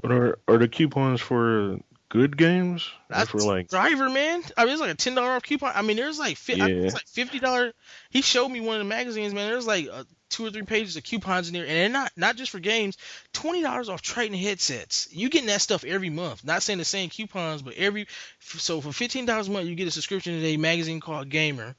But 0.00 0.12
are 0.12 0.38
are 0.46 0.58
the 0.58 0.68
coupons 0.68 1.20
for 1.20 1.78
good 2.08 2.36
games? 2.36 2.88
Or 3.10 3.16
That's 3.16 3.30
for 3.30 3.40
like 3.40 3.66
driver, 3.66 4.08
man. 4.08 4.44
I 4.56 4.62
mean, 4.64 4.72
it's 4.74 4.80
like 4.80 4.92
a 4.92 4.94
ten 4.94 5.16
dollar 5.16 5.30
off 5.32 5.42
coupon. 5.42 5.72
I 5.74 5.82
mean, 5.82 5.96
there's 5.96 6.20
like 6.20 6.36
fi- 6.36 6.52
I 6.54 6.56
think 6.58 6.68
Yeah. 6.70 6.84
it's 6.84 6.94
like 6.94 7.08
fifty 7.08 7.40
dollar. 7.40 7.72
He 8.10 8.22
showed 8.22 8.48
me 8.48 8.60
one 8.60 8.76
of 8.76 8.78
the 8.78 8.88
magazines, 8.88 9.34
man. 9.34 9.50
There's 9.50 9.66
like 9.66 9.88
uh, 9.92 10.04
two 10.28 10.46
or 10.46 10.50
three 10.50 10.62
pages 10.62 10.96
of 10.96 11.04
coupons 11.04 11.48
in 11.48 11.54
there, 11.54 11.64
and 11.64 11.72
they're 11.72 11.88
not 11.88 12.12
not 12.16 12.36
just 12.36 12.50
for 12.50 12.58
games. 12.58 12.96
Twenty 13.32 13.62
dollars 13.62 13.88
off 13.88 14.02
Tritton 14.02 14.38
headsets. 14.40 15.08
You 15.10 15.28
getting 15.30 15.48
that 15.48 15.60
stuff 15.60 15.84
every 15.84 16.10
month. 16.10 16.44
Not 16.44 16.62
saying 16.62 16.78
the 16.78 16.84
same 16.84 17.10
coupons, 17.10 17.62
but 17.62 17.74
every 17.74 18.06
so 18.40 18.80
for 18.80 18.92
fifteen 18.92 19.26
dollars 19.26 19.48
a 19.48 19.50
month, 19.50 19.68
you 19.68 19.74
get 19.74 19.88
a 19.88 19.92
subscription 19.92 20.38
to 20.40 20.46
a 20.46 20.56
magazine 20.56 21.00
called 21.00 21.28
Gamer. 21.28 21.74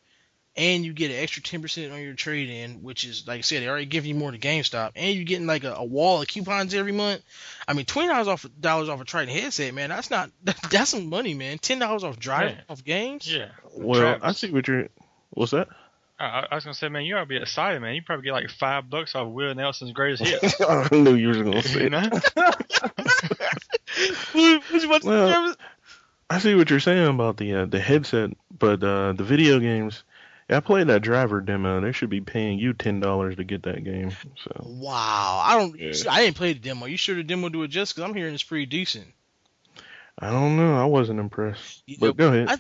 And 0.58 0.84
you 0.84 0.92
get 0.92 1.12
an 1.12 1.18
extra 1.18 1.42
ten 1.42 1.62
percent 1.62 1.94
on 1.94 2.02
your 2.02 2.16
trade 2.16 2.50
in, 2.50 2.82
which 2.82 3.06
is 3.06 3.26
like 3.28 3.38
I 3.38 3.42
said, 3.42 3.62
they 3.62 3.70
already 3.70 3.86
give 3.86 4.06
you 4.06 4.16
more 4.16 4.32
to 4.32 4.38
GameStop, 4.38 4.92
and 4.96 5.16
you're 5.16 5.24
getting 5.24 5.48
like 5.48 5.64
a, 5.64 5.76
a 5.76 5.84
wall 5.86 6.22
of 6.22 6.28
coupons 6.28 6.74
every 6.74 6.92
month. 6.92 7.22
I 7.68 7.74
mean, 7.74 7.86
twenty 7.86 8.10
dollars 8.10 8.28
off 8.28 8.46
dollars 8.60 8.90
off 8.90 9.00
a 9.00 9.06
Tritton 9.06 9.30
headset, 9.30 9.74
man. 9.74 9.90
That's 9.90 10.10
not 10.10 10.32
that's 10.70 10.90
some 10.90 11.08
money, 11.08 11.34
man. 11.34 11.60
Ten 11.60 11.80
dollars 11.80 12.04
off 12.04 12.20
drive 12.20 12.56
Man. 12.56 12.64
off 12.68 12.84
games. 12.84 13.32
Yeah. 13.32 13.50
well, 13.74 14.02
Travis. 14.02 14.22
I 14.24 14.32
see 14.34 14.52
what 14.52 14.68
you're. 14.68 14.90
What's 15.30 15.52
that? 15.52 15.70
I, 16.20 16.26
I 16.26 16.48
I 16.52 16.56
was 16.56 16.64
gonna 16.64 16.74
say, 16.74 16.90
man, 16.90 17.06
you 17.06 17.16
ought 17.16 17.22
to 17.22 17.26
be 17.26 17.38
excited, 17.38 17.82
man. 17.82 17.96
You 17.96 18.02
probably 18.02 18.26
get 18.26 18.34
like 18.34 18.50
five 18.50 18.90
bucks 18.90 19.16
off 19.16 19.30
Will 19.30 19.54
Nelson's 19.56 19.92
greatest 19.92 20.24
hits. 20.24 20.60
I 20.68 20.88
knew 20.92 21.16
you 21.16 21.30
were 21.30 21.44
gonna 21.44 21.64
say 21.64 21.84
you 21.84 21.90
that. 21.90 22.32
know? 22.36 22.44
what, 24.34 24.64
what 24.72 24.82
you 24.82 24.88
about 24.88 25.02
to 25.02 25.08
say, 25.08 25.10
Well, 25.10 25.56
I 26.30 26.40
see 26.40 26.56
what 26.56 26.70
you're 26.70 26.80
saying 26.80 27.08
about 27.08 27.38
the 27.38 27.54
uh, 27.54 27.66
the 27.66 27.80
headset, 27.80 28.32
but 28.58 28.84
uh, 28.84 29.14
the 29.14 29.24
video 29.24 29.60
games. 29.60 30.04
I 30.52 30.62
played 30.62 30.88
that 30.88 31.04
driver 31.04 31.42
demo. 31.42 31.80
They 31.80 31.92
should 31.92 32.10
be 32.10 32.22
paying 32.22 32.58
you 32.58 32.74
ten 32.74 33.00
dollars 33.00 33.36
to 33.36 33.44
get 33.44 33.62
that 33.64 33.84
game. 33.84 34.10
So 34.10 34.52
Wow, 34.64 35.44
I 35.46 35.60
don't. 35.60 35.80
Yeah. 35.80 35.94
I 36.10 36.22
didn't 36.22 36.38
play 36.38 36.54
the 36.54 36.60
demo. 36.60 36.88
You 36.88 36.98
sure 36.98 37.14
the 37.14 37.24
demo 37.24 37.50
do 37.50 37.62
it 37.62 37.68
just? 37.68 37.96
Cause 37.96 38.04
I'm 38.04 38.16
hearing 38.16 38.34
it's 38.34 38.42
pretty 38.42 38.66
decent. 38.66 39.06
I 40.22 40.32
don't 40.32 40.58
know. 40.58 40.76
I 40.76 40.86
wasn't 40.86 41.20
impressed. 41.20 41.84
You 41.88 41.98
know, 42.00 42.08
But 42.08 42.18
go 42.18 42.28
ahead. 42.28 42.50
I, 42.50 42.58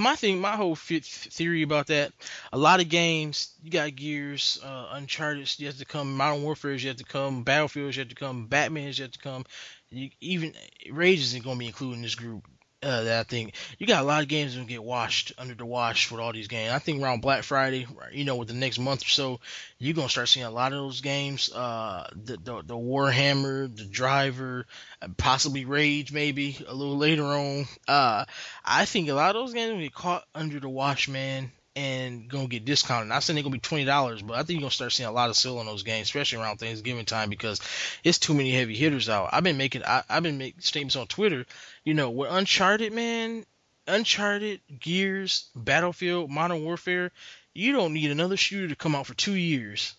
my 0.00 0.14
thing, 0.14 0.40
my 0.40 0.54
whole 0.54 0.76
fi- 0.76 1.00
theory 1.00 1.62
about 1.62 1.88
that, 1.88 2.12
a 2.52 2.58
lot 2.58 2.80
of 2.80 2.88
games, 2.88 3.54
you 3.62 3.70
got 3.70 3.96
Gears, 3.96 4.60
uh, 4.64 4.88
Uncharted 4.92 5.52
yet 5.58 5.78
to 5.78 5.84
come, 5.84 6.16
Modern 6.16 6.44
Warfare 6.44 6.72
is 6.72 6.84
yet 6.84 6.98
to 6.98 7.04
come, 7.04 7.42
Battlefield 7.42 7.90
is 7.90 7.96
yet 7.96 8.08
to 8.10 8.14
come, 8.14 8.46
Batman 8.46 8.88
is 8.88 9.00
yet 9.00 9.12
to 9.12 9.18
come, 9.18 9.44
you, 9.90 10.10
even 10.20 10.54
Rage 10.90 11.20
isn't 11.20 11.42
going 11.42 11.56
to 11.56 11.60
be 11.60 11.66
included 11.66 11.96
in 11.96 12.02
this 12.02 12.14
group. 12.14 12.46
Uh, 12.82 13.04
that 13.04 13.20
I 13.20 13.22
think 13.22 13.54
you 13.78 13.86
got 13.86 14.02
a 14.02 14.06
lot 14.06 14.22
of 14.22 14.28
games 14.28 14.56
that 14.56 14.66
get 14.66 14.82
washed 14.82 15.32
under 15.38 15.54
the 15.54 15.64
wash 15.64 16.10
with 16.10 16.20
all 16.20 16.32
these 16.32 16.48
games. 16.48 16.72
I 16.72 16.80
think 16.80 17.00
around 17.00 17.22
Black 17.22 17.44
Friday, 17.44 17.86
you 18.10 18.24
know, 18.24 18.34
with 18.34 18.48
the 18.48 18.54
next 18.54 18.80
month 18.80 19.02
or 19.02 19.08
so, 19.08 19.40
you're 19.78 19.94
gonna 19.94 20.08
start 20.08 20.28
seeing 20.28 20.46
a 20.46 20.50
lot 20.50 20.72
of 20.72 20.78
those 20.78 21.00
games. 21.00 21.52
Uh, 21.52 22.08
the 22.24 22.36
the, 22.38 22.62
the 22.62 22.74
Warhammer, 22.74 23.74
the 23.74 23.84
Driver, 23.84 24.66
uh, 25.00 25.08
possibly 25.16 25.64
Rage, 25.64 26.12
maybe 26.12 26.58
a 26.66 26.74
little 26.74 26.96
later 26.96 27.24
on. 27.24 27.66
Uh, 27.86 28.24
I 28.64 28.84
think 28.84 29.08
a 29.08 29.14
lot 29.14 29.36
of 29.36 29.42
those 29.42 29.54
games 29.54 29.80
get 29.80 29.94
caught 29.94 30.24
under 30.34 30.58
the 30.58 30.68
wash, 30.68 31.08
man, 31.08 31.52
and 31.74 32.28
gonna 32.28 32.48
get 32.48 32.64
discounted. 32.64 33.08
Not 33.08 33.22
saying 33.22 33.34
they're 33.36 33.42
gonna 33.42 33.54
be 33.54 33.60
twenty 33.60 33.84
dollars, 33.84 34.20
but 34.22 34.34
I 34.34 34.38
think 34.42 34.50
you're 34.58 34.60
gonna 34.60 34.70
start 34.70 34.92
seeing 34.92 35.08
a 35.08 35.12
lot 35.12 35.30
of 35.30 35.36
sale 35.36 35.58
on 35.58 35.66
those 35.66 35.82
games, 35.82 36.06
especially 36.08 36.38
around 36.42 36.58
Thanksgiving 36.58 37.04
time, 37.06 37.30
because 37.30 37.60
it's 38.04 38.18
too 38.18 38.34
many 38.34 38.52
heavy 38.52 38.74
hitters 38.76 39.08
out. 39.08 39.30
I've 39.32 39.44
been 39.44 39.56
making 39.56 39.84
I, 39.84 40.02
I've 40.08 40.22
been 40.22 40.38
making 40.38 40.60
statements 40.60 40.96
on 40.96 41.06
Twitter. 41.06 41.46
You 41.84 41.94
know, 41.94 42.10
with 42.10 42.30
Uncharted, 42.30 42.92
man, 42.92 43.46
Uncharted, 43.86 44.60
Gears, 44.80 45.48
Battlefield, 45.56 46.30
Modern 46.30 46.62
Warfare, 46.64 47.10
you 47.54 47.72
don't 47.72 47.94
need 47.94 48.10
another 48.10 48.36
shooter 48.36 48.68
to 48.68 48.76
come 48.76 48.94
out 48.94 49.06
for 49.06 49.14
two 49.14 49.34
years 49.34 49.94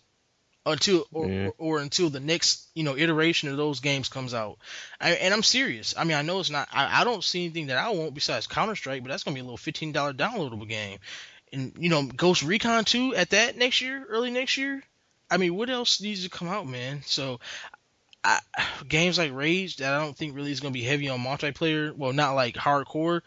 until 0.66 1.06
or, 1.12 1.28
Yeah. 1.28 1.46
or, 1.58 1.76
or 1.76 1.78
until 1.80 2.08
the 2.08 2.20
next 2.20 2.68
you 2.74 2.84
know 2.84 2.96
iteration 2.96 3.48
of 3.50 3.56
those 3.56 3.80
games 3.80 4.08
comes 4.08 4.32
out. 4.32 4.58
I, 5.00 5.10
and 5.10 5.34
I'm 5.34 5.42
serious. 5.42 5.94
I 5.98 6.04
mean, 6.04 6.16
I 6.16 6.22
know 6.22 6.40
it's 6.40 6.50
not. 6.50 6.68
I, 6.72 7.00
I 7.00 7.04
don't 7.04 7.22
see 7.24 7.44
anything 7.44 7.66
that 7.66 7.76
I 7.78 7.90
want 7.90 8.14
besides 8.14 8.46
Counter 8.46 8.76
Strike, 8.76 9.02
but 9.02 9.10
that's 9.10 9.24
gonna 9.24 9.34
be 9.34 9.40
a 9.40 9.44
little 9.44 9.56
fifteen 9.56 9.92
dollar 9.92 10.12
downloadable 10.12 10.68
game. 10.68 10.98
And 11.54 11.72
you 11.78 11.88
know, 11.88 12.04
Ghost 12.04 12.42
Recon 12.42 12.84
2 12.84 13.14
at 13.14 13.30
that 13.30 13.56
next 13.56 13.80
year, 13.80 14.04
early 14.08 14.30
next 14.30 14.56
year. 14.56 14.82
I 15.30 15.36
mean, 15.38 15.54
what 15.54 15.70
else 15.70 16.00
needs 16.00 16.24
to 16.24 16.30
come 16.30 16.48
out, 16.48 16.66
man? 16.66 17.02
So, 17.06 17.40
I, 18.22 18.40
games 18.88 19.18
like 19.18 19.32
Rage 19.32 19.76
that 19.76 19.94
I 19.94 19.98
don't 19.98 20.16
think 20.16 20.36
really 20.36 20.52
is 20.52 20.60
gonna 20.60 20.72
be 20.72 20.82
heavy 20.82 21.08
on 21.08 21.20
multiplayer. 21.20 21.96
Well, 21.96 22.12
not 22.12 22.34
like 22.34 22.54
hardcore 22.54 23.22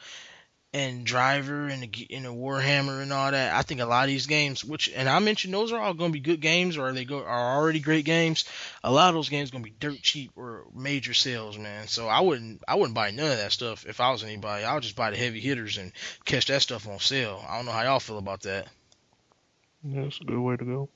and 0.78 1.06
Driver 1.06 1.68
and 1.68 1.82
the, 1.82 2.08
and 2.12 2.26
the 2.26 2.30
Warhammer 2.30 3.02
and 3.02 3.12
all 3.12 3.32
that. 3.32 3.56
I 3.56 3.64
think 3.64 3.82
a 3.82 3.86
lot 3.86 4.04
of 4.04 4.10
these 4.10 4.28
games, 4.28 4.64
which 4.64 4.92
and 4.96 5.10
I 5.10 5.18
mentioned 5.20 5.54
those 5.54 5.72
are 5.72 5.80
all 5.80 5.96
going 5.96 6.12
to 6.12 6.14
be 6.14 6.20
good 6.20 6.40
games, 6.40 6.78
or 6.78 6.92
they 6.92 7.04
go 7.04 7.24
are 7.24 7.58
already 7.58 7.80
great 7.80 8.06
games. 8.06 8.46
A 8.84 8.92
lot 8.92 9.10
of 9.10 9.16
those 9.16 9.30
games 9.30 9.50
going 9.50 9.64
to 9.64 9.70
be 9.70 9.76
dirt 9.80 10.02
cheap 10.02 10.32
or 10.36 10.66
major 10.76 11.16
sales, 11.16 11.58
man. 11.58 11.88
So 11.88 12.08
I 12.08 12.20
wouldn't 12.20 12.62
I 12.68 12.76
wouldn't 12.76 12.94
buy 12.94 13.10
none 13.10 13.32
of 13.32 13.38
that 13.38 13.52
stuff 13.52 13.86
if 13.88 14.00
I 14.00 14.12
was 14.12 14.24
anybody. 14.24 14.64
I'll 14.64 14.80
just 14.80 14.96
buy 14.96 15.10
the 15.10 15.18
heavy 15.18 15.40
hitters 15.40 15.78
and 15.78 15.92
catch 16.26 16.46
that 16.48 16.62
stuff 16.62 16.88
on 16.88 17.00
sale. 17.00 17.44
I 17.48 17.58
don't 17.58 17.66
know 17.66 17.72
how 17.72 17.84
y'all 17.84 18.00
feel 18.00 18.20
about 18.20 18.44
that. 18.44 18.68
That's 19.84 20.22
a 20.22 20.26
good 20.26 20.40
way 20.40 20.58
to 20.58 20.66
go. 20.66 20.90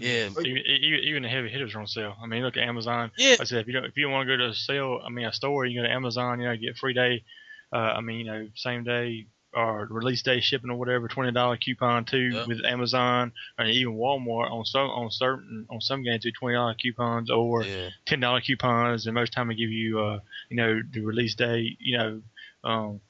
Yeah, 0.00 0.30
even, 0.30 0.46
even 0.46 1.00
even 1.04 1.22
the 1.22 1.28
heavy 1.28 1.48
hitters 1.48 1.74
are 1.74 1.80
on 1.80 1.86
sale. 1.86 2.16
I 2.20 2.26
mean, 2.26 2.42
look 2.42 2.56
at 2.56 2.62
Amazon. 2.62 3.12
yeah, 3.18 3.32
Like 3.32 3.42
I 3.42 3.44
said, 3.44 3.58
if 3.60 3.66
you 3.66 3.74
don't, 3.74 3.84
if 3.84 3.96
you 3.96 4.04
don't 4.04 4.12
want 4.12 4.26
to 4.26 4.36
go 4.36 4.42
to 4.42 4.48
a 4.48 4.54
sale, 4.54 5.00
I 5.04 5.10
mean, 5.10 5.26
a 5.26 5.32
store, 5.32 5.66
you 5.66 5.80
go 5.80 5.86
to 5.86 5.92
Amazon, 5.92 6.40
you 6.40 6.46
know, 6.46 6.56
get 6.56 6.78
free 6.78 6.94
day. 6.94 7.22
Uh, 7.72 7.76
I 7.96 8.00
mean, 8.00 8.18
you 8.20 8.24
know, 8.24 8.48
same 8.54 8.84
day 8.84 9.26
or 9.54 9.86
release 9.90 10.22
day 10.22 10.40
shipping 10.40 10.70
or 10.70 10.76
whatever, 10.76 11.08
twenty 11.08 11.32
dollar 11.32 11.56
coupon 11.56 12.04
too 12.04 12.30
Yeah. 12.32 12.46
with 12.46 12.64
Amazon 12.64 13.32
or 13.58 13.66
even 13.66 13.94
Walmart 13.94 14.50
on 14.50 14.64
some 14.64 14.88
on 14.90 15.10
certain 15.10 15.66
on 15.70 15.80
some 15.80 16.02
games 16.02 16.22
do 16.22 16.32
twenty 16.32 16.54
dollar 16.54 16.74
coupons 16.74 17.30
or 17.30 17.64
yeah. 17.64 17.90
ten 18.06 18.20
dollar 18.20 18.40
coupons, 18.40 19.06
and 19.06 19.14
most 19.14 19.32
time 19.32 19.48
they 19.48 19.54
give 19.54 19.70
you, 19.70 20.00
uh, 20.00 20.20
you 20.48 20.56
know, 20.56 20.80
the 20.92 21.00
release 21.00 21.34
day, 21.34 21.76
you 21.78 21.98
know, 21.98 22.22
um, 22.64 23.00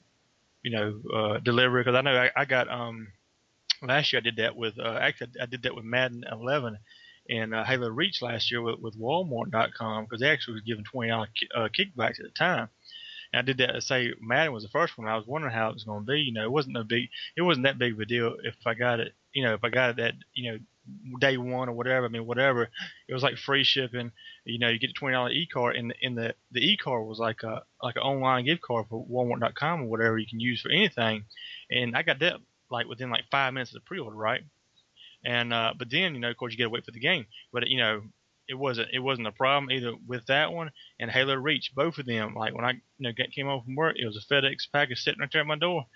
you 0.62 0.70
know, 0.70 1.00
uh, 1.14 1.38
delivery. 1.38 1.82
Because 1.82 1.96
I 1.96 2.02
know 2.02 2.16
I, 2.16 2.30
I 2.36 2.44
got 2.44 2.68
um, 2.68 3.08
last 3.82 4.12
year 4.12 4.18
I 4.20 4.24
did 4.24 4.36
that 4.36 4.56
with 4.56 4.78
uh, 4.78 4.98
actually 5.00 5.30
I 5.40 5.46
did 5.46 5.62
that 5.62 5.74
with 5.74 5.84
Madden 5.84 6.24
11 6.30 6.78
and 7.30 7.54
uh, 7.54 7.64
Halo 7.64 7.88
Reach 7.88 8.20
last 8.20 8.50
year 8.50 8.60
with, 8.60 8.80
with 8.80 8.98
Walmart.com 8.98 10.04
because 10.04 10.20
they 10.20 10.28
actually 10.28 10.54
was 10.54 10.62
giving 10.62 10.84
twenty 10.84 11.10
dollar 11.10 11.28
uh, 11.54 11.68
kickbacks 11.68 12.18
at 12.18 12.24
the 12.24 12.30
time. 12.36 12.68
And 13.32 13.40
I 13.40 13.42
did 13.42 13.58
that 13.58 13.82
say 13.82 14.12
Madden 14.20 14.52
was 14.52 14.62
the 14.62 14.68
first 14.68 14.96
one. 14.98 15.08
I 15.08 15.16
was 15.16 15.26
wondering 15.26 15.54
how 15.54 15.70
it 15.70 15.74
was 15.74 15.84
going 15.84 16.04
to 16.04 16.12
be. 16.12 16.20
You 16.20 16.32
know, 16.32 16.44
it 16.44 16.52
wasn't 16.52 16.74
no 16.74 16.84
big. 16.84 17.08
It 17.36 17.42
wasn't 17.42 17.64
that 17.64 17.78
big 17.78 17.94
of 17.94 18.00
a 18.00 18.04
deal 18.04 18.36
if 18.44 18.54
I 18.66 18.74
got 18.74 19.00
it. 19.00 19.14
You 19.32 19.44
know, 19.44 19.54
if 19.54 19.64
I 19.64 19.70
got 19.70 19.90
it 19.90 19.96
that 19.96 20.14
you 20.34 20.52
know 20.52 20.58
day 21.20 21.36
one 21.36 21.68
or 21.68 21.72
whatever. 21.72 22.06
I 22.06 22.08
mean, 22.08 22.26
whatever. 22.26 22.68
It 23.08 23.14
was 23.14 23.22
like 23.22 23.36
free 23.36 23.64
shipping. 23.64 24.12
You 24.44 24.58
know, 24.58 24.68
you 24.68 24.78
get 24.78 24.90
a 24.90 24.94
twenty 24.94 25.14
dollar 25.14 25.30
e 25.30 25.46
card, 25.46 25.76
and 25.76 25.94
in 26.00 26.14
the 26.14 26.34
the 26.50 26.60
e 26.60 26.76
card 26.76 27.06
was 27.06 27.18
like 27.18 27.42
a 27.42 27.62
like 27.82 27.96
an 27.96 28.02
online 28.02 28.44
gift 28.44 28.62
card 28.62 28.86
for 28.88 29.06
Walmart.com 29.06 29.82
or 29.82 29.86
whatever 29.86 30.18
you 30.18 30.26
can 30.26 30.40
use 30.40 30.60
for 30.62 30.70
anything. 30.70 31.24
And 31.70 31.96
I 31.96 32.02
got 32.02 32.18
that 32.20 32.36
like 32.70 32.86
within 32.86 33.10
like 33.10 33.24
five 33.30 33.54
minutes 33.54 33.70
of 33.70 33.82
the 33.82 33.86
pre 33.86 33.98
order, 33.98 34.16
right? 34.16 34.42
And 35.24 35.52
uh, 35.52 35.74
but 35.78 35.90
then 35.90 36.14
you 36.14 36.20
know, 36.20 36.30
of 36.30 36.36
course, 36.36 36.52
you 36.52 36.58
got 36.58 36.64
to 36.64 36.70
wait 36.70 36.84
for 36.84 36.90
the 36.90 37.00
game. 37.00 37.26
But 37.52 37.68
you 37.68 37.78
know, 37.78 38.02
it 38.52 38.58
wasn't 38.58 38.88
it 38.92 38.98
wasn't 38.98 39.26
a 39.26 39.32
problem 39.32 39.70
either 39.70 39.94
with 40.06 40.26
that 40.26 40.52
one 40.52 40.70
and 41.00 41.10
Halo 41.10 41.34
Reach. 41.34 41.72
Both 41.74 41.96
of 41.96 42.04
them, 42.04 42.34
like 42.34 42.54
when 42.54 42.66
I 42.66 42.72
you 42.72 42.80
know 42.98 43.12
came 43.34 43.46
home 43.46 43.62
from 43.64 43.74
work, 43.74 43.96
it 43.98 44.06
was 44.06 44.16
a 44.16 44.32
FedEx 44.32 44.70
package 44.70 44.98
sitting 44.98 45.20
right 45.20 45.30
there 45.32 45.40
at 45.40 45.46
my 45.46 45.56
door. 45.56 45.86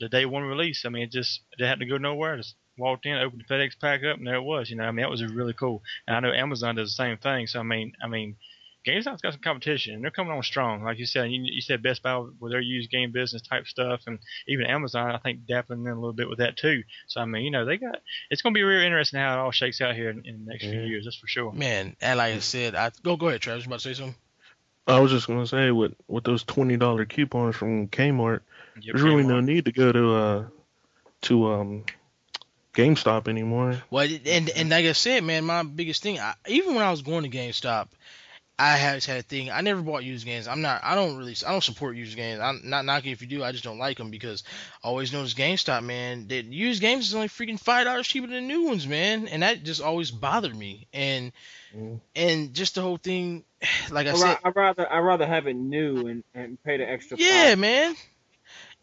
The 0.00 0.08
day 0.08 0.24
one 0.24 0.44
release. 0.44 0.84
I 0.86 0.88
mean, 0.88 1.02
it 1.02 1.12
just 1.12 1.42
it 1.58 1.66
had 1.66 1.80
to 1.80 1.86
go 1.86 1.98
nowhere. 1.98 2.38
Just 2.38 2.54
walked 2.78 3.04
in, 3.04 3.18
opened 3.18 3.44
the 3.46 3.54
FedEx 3.54 3.78
pack 3.78 4.00
up, 4.02 4.16
and 4.16 4.26
there 4.26 4.36
it 4.36 4.42
was. 4.42 4.70
You 4.70 4.76
know, 4.76 4.84
I 4.84 4.90
mean, 4.92 5.02
that 5.04 5.10
was 5.10 5.24
really 5.24 5.52
cool. 5.52 5.82
And 6.06 6.16
I 6.16 6.20
know 6.20 6.32
Amazon 6.32 6.76
does 6.76 6.88
the 6.96 7.02
same 7.02 7.18
thing. 7.18 7.46
So 7.46 7.60
I 7.60 7.62
mean, 7.62 7.92
I 8.02 8.08
mean, 8.08 8.36
GameStop's 8.86 9.20
got 9.20 9.32
some 9.32 9.40
competition, 9.42 9.94
and 9.94 10.02
they're 10.04 10.10
coming 10.10 10.32
on 10.32 10.42
strong. 10.42 10.84
Like 10.84 10.98
you 10.98 11.06
said, 11.06 11.30
you, 11.30 11.42
you 11.44 11.60
said 11.60 11.82
Best 11.82 12.02
Buy 12.02 12.16
with 12.38 12.52
their 12.52 12.60
used 12.60 12.90
game 12.90 13.10
business 13.12 13.42
type 13.42 13.66
stuff, 13.66 14.02
and 14.06 14.18
even 14.46 14.66
Amazon, 14.66 15.10
I 15.10 15.18
think, 15.18 15.40
dappling 15.48 15.84
in 15.84 15.88
a 15.88 15.94
little 15.94 16.12
bit 16.12 16.28
with 16.28 16.38
that 16.38 16.56
too. 16.56 16.82
So 17.08 17.20
I 17.20 17.24
mean, 17.24 17.42
you 17.44 17.50
know, 17.50 17.64
they 17.64 17.76
got 17.78 17.96
it's 18.30 18.42
going 18.42 18.54
to 18.54 18.58
be 18.58 18.62
real 18.62 18.82
interesting 18.82 19.18
how 19.20 19.34
it 19.34 19.38
all 19.38 19.50
shakes 19.50 19.80
out 19.80 19.94
here 19.96 20.10
in, 20.10 20.24
in 20.24 20.44
the 20.44 20.52
next 20.52 20.64
few 20.64 20.80
years. 20.80 21.04
That's 21.04 21.16
for 21.16 21.26
sure. 21.26 21.52
Man, 21.52 21.96
and 22.00 22.18
like 22.18 22.34
I 22.34 22.38
said, 22.38 22.74
I 22.74 22.90
go 23.02 23.16
go 23.16 23.28
ahead, 23.28 23.40
Travis. 23.40 23.64
You 23.64 23.68
about 23.68 23.80
to 23.80 23.88
say 23.88 23.94
something? 23.94 24.14
I 24.86 25.00
was 25.00 25.10
just 25.10 25.26
gonna 25.26 25.46
say 25.48 25.72
with 25.72 25.94
with 26.06 26.22
those 26.24 26.44
twenty 26.44 26.76
dollar 26.76 27.04
coupons 27.06 27.56
from 27.56 27.88
Kmart, 27.88 28.40
Yep, 28.80 28.94
there's 28.94 29.02
really 29.02 29.24
Kmart. 29.24 29.28
no 29.28 29.40
need 29.40 29.64
to 29.64 29.72
go 29.72 29.90
to 29.90 30.14
uh 30.14 30.44
to 31.22 31.52
um 31.52 31.84
GameStop 32.74 33.26
anymore. 33.26 33.82
Well, 33.90 34.06
and 34.26 34.48
and 34.50 34.68
like 34.68 34.84
I 34.84 34.92
said, 34.92 35.24
man, 35.24 35.44
my 35.44 35.62
biggest 35.62 36.02
thing, 36.02 36.20
I, 36.20 36.34
even 36.46 36.74
when 36.74 36.84
I 36.84 36.90
was 36.90 37.02
going 37.02 37.28
to 37.28 37.36
GameStop, 37.36 37.88
I 38.58 38.76
have 38.76 39.04
had 39.04 39.18
a 39.18 39.22
thing. 39.22 39.50
I 39.50 39.60
never 39.60 39.82
bought 39.82 40.04
used 40.04 40.24
games. 40.24 40.48
I'm 40.48 40.62
not. 40.62 40.82
I 40.82 40.94
don't 40.94 41.16
really. 41.18 41.36
I 41.46 41.52
don't 41.52 41.62
support 41.62 41.96
used 41.96 42.16
games. 42.16 42.40
I'm 42.40 42.62
not 42.64 42.84
knocking 42.84 43.12
if 43.12 43.20
you 43.20 43.26
do. 43.26 43.44
I 43.44 43.52
just 43.52 43.64
don't 43.64 43.78
like 43.78 43.98
them 43.98 44.10
because 44.10 44.44
I 44.82 44.88
always 44.88 45.12
notice 45.12 45.34
GameStop, 45.34 45.84
man. 45.84 46.28
That 46.28 46.44
used 46.46 46.80
games 46.80 47.06
is 47.08 47.14
only 47.14 47.28
freaking 47.28 47.60
five 47.60 47.84
dollars 47.84 48.08
cheaper 48.08 48.28
than 48.28 48.48
new 48.48 48.62
ones, 48.64 48.86
man. 48.86 49.28
And 49.28 49.42
that 49.42 49.62
just 49.62 49.82
always 49.82 50.10
bothered 50.10 50.56
me. 50.56 50.86
And 50.92 51.32
Mhm. 51.74 52.00
and 52.14 52.54
just 52.54 52.74
the 52.76 52.82
whole 52.82 52.96
thing, 52.96 53.44
like 53.90 54.06
I 54.06 54.14
I'd, 54.14 54.16
said, 54.16 54.38
I'd 54.44 54.56
rather 54.56 54.92
I'd 54.92 54.98
rather 55.00 55.26
have 55.26 55.46
it 55.46 55.54
new 55.54 56.06
and, 56.06 56.24
and 56.34 56.62
pay 56.62 56.78
the 56.78 56.88
extra. 56.88 57.18
Yeah, 57.18 57.50
five. 57.50 57.58
man. 57.58 57.94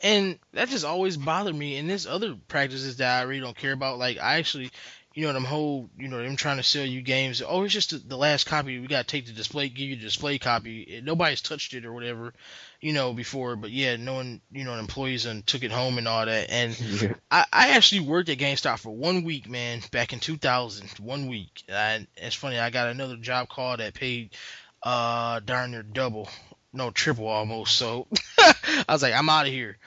And 0.03 0.37
that 0.51 0.67
just 0.69 0.85
always 0.85 1.17
bothered 1.17 1.55
me. 1.55 1.77
And 1.77 1.89
there's 1.89 2.05
other 2.05 2.35
practices 2.49 2.97
that 2.97 3.19
I 3.19 3.23
really 3.23 3.39
don't 3.39 3.57
care 3.57 3.71
about. 3.71 3.97
Like 3.99 4.19
I 4.19 4.37
actually, 4.37 4.69
you 5.13 5.25
know, 5.25 5.31
them 5.33 5.45
whole, 5.45 5.89
you 5.97 6.09
know, 6.09 6.21
them 6.21 6.35
trying 6.35 6.57
to 6.57 6.63
sell 6.63 6.83
you 6.85 7.01
games. 7.01 7.41
Oh, 7.41 7.63
it's 7.63 7.73
just 7.73 7.91
the, 7.91 7.97
the 7.99 8.17
last 8.17 8.45
copy. 8.45 8.79
We 8.79 8.87
gotta 8.87 9.05
take 9.07 9.27
the 9.27 9.31
display, 9.31 9.69
give 9.69 9.87
you 9.89 9.95
the 9.95 10.01
display 10.01 10.39
copy. 10.39 11.01
Nobody's 11.03 11.41
touched 11.41 11.73
it 11.73 11.85
or 11.85 11.93
whatever, 11.93 12.33
you 12.81 12.91
know, 12.91 13.13
before. 13.13 13.55
But 13.55 13.71
yeah, 13.71 13.95
knowing, 13.95 14.41
you 14.51 14.65
know, 14.65 14.73
an 14.73 14.79
employees 14.79 15.25
and 15.25 15.47
took 15.47 15.63
it 15.63 15.71
home 15.71 15.97
and 15.97 16.07
all 16.07 16.25
that. 16.25 16.49
And 16.49 16.77
Yeah. 16.79 17.13
I, 17.31 17.45
I 17.53 17.69
actually 17.71 18.01
worked 18.01 18.27
at 18.29 18.39
GameStop 18.39 18.79
for 18.79 18.91
one 18.93 19.23
week, 19.23 19.49
man, 19.49 19.81
back 19.91 20.11
in 20.11 20.19
2000. 20.19 20.89
One 20.99 21.27
week. 21.29 21.63
And 21.69 22.07
it's 22.17 22.35
funny, 22.35 22.59
I 22.59 22.71
got 22.71 22.89
another 22.89 23.15
job 23.15 23.47
call 23.47 23.77
that 23.77 23.93
paid 23.93 24.35
uh 24.81 25.39
darn 25.39 25.71
near 25.71 25.83
double, 25.83 26.27
no 26.73 26.91
triple 26.91 27.27
almost. 27.27 27.75
So 27.75 28.07
I 28.39 28.85
was 28.89 29.03
like, 29.03 29.13
I'm 29.13 29.29
out 29.29 29.45
of 29.45 29.53
here. 29.53 29.77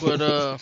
But 0.00 0.20
uh, 0.20 0.58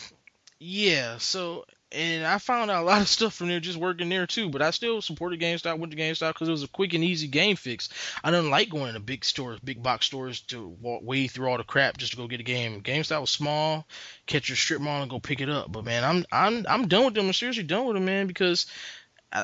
yeah. 0.58 1.18
So 1.18 1.64
and 1.94 2.26
I 2.26 2.38
found 2.38 2.70
out 2.70 2.82
a 2.82 2.86
lot 2.86 3.00
of 3.00 3.08
stuff 3.08 3.34
from 3.34 3.48
there 3.48 3.60
just 3.60 3.78
working 3.78 4.08
there 4.08 4.26
too. 4.26 4.48
But 4.50 4.62
I 4.62 4.70
still 4.70 5.00
supported 5.00 5.40
GameStop, 5.40 5.78
went 5.78 5.92
to 5.92 5.98
GameStop 5.98 6.32
because 6.32 6.48
it 6.48 6.52
was 6.52 6.64
a 6.64 6.68
quick 6.68 6.92
and 6.92 7.04
easy 7.04 7.28
game 7.28 7.56
fix. 7.56 7.88
I 8.22 8.30
don't 8.30 8.50
like 8.50 8.68
going 8.68 8.94
to 8.94 9.00
big 9.00 9.24
stores, 9.24 9.60
big 9.60 9.82
box 9.82 10.06
stores 10.06 10.40
to 10.42 10.66
walk, 10.80 11.02
wade 11.04 11.30
through 11.30 11.48
all 11.48 11.58
the 11.58 11.64
crap 11.64 11.96
just 11.96 12.12
to 12.12 12.16
go 12.16 12.26
get 12.26 12.40
a 12.40 12.44
game. 12.44 12.82
GameStop 12.82 13.20
was 13.20 13.30
small, 13.30 13.86
catch 14.26 14.48
your 14.48 14.56
strip 14.56 14.80
mall 14.80 15.02
and 15.02 15.10
go 15.10 15.20
pick 15.20 15.40
it 15.40 15.48
up. 15.48 15.70
But 15.70 15.84
man, 15.84 16.04
I'm 16.04 16.24
I'm 16.32 16.66
I'm 16.68 16.88
done 16.88 17.06
with 17.06 17.14
them. 17.14 17.26
I'm 17.26 17.32
seriously 17.32 17.62
done 17.62 17.86
with 17.86 17.94
them, 17.94 18.04
man, 18.04 18.26
because 18.26 18.66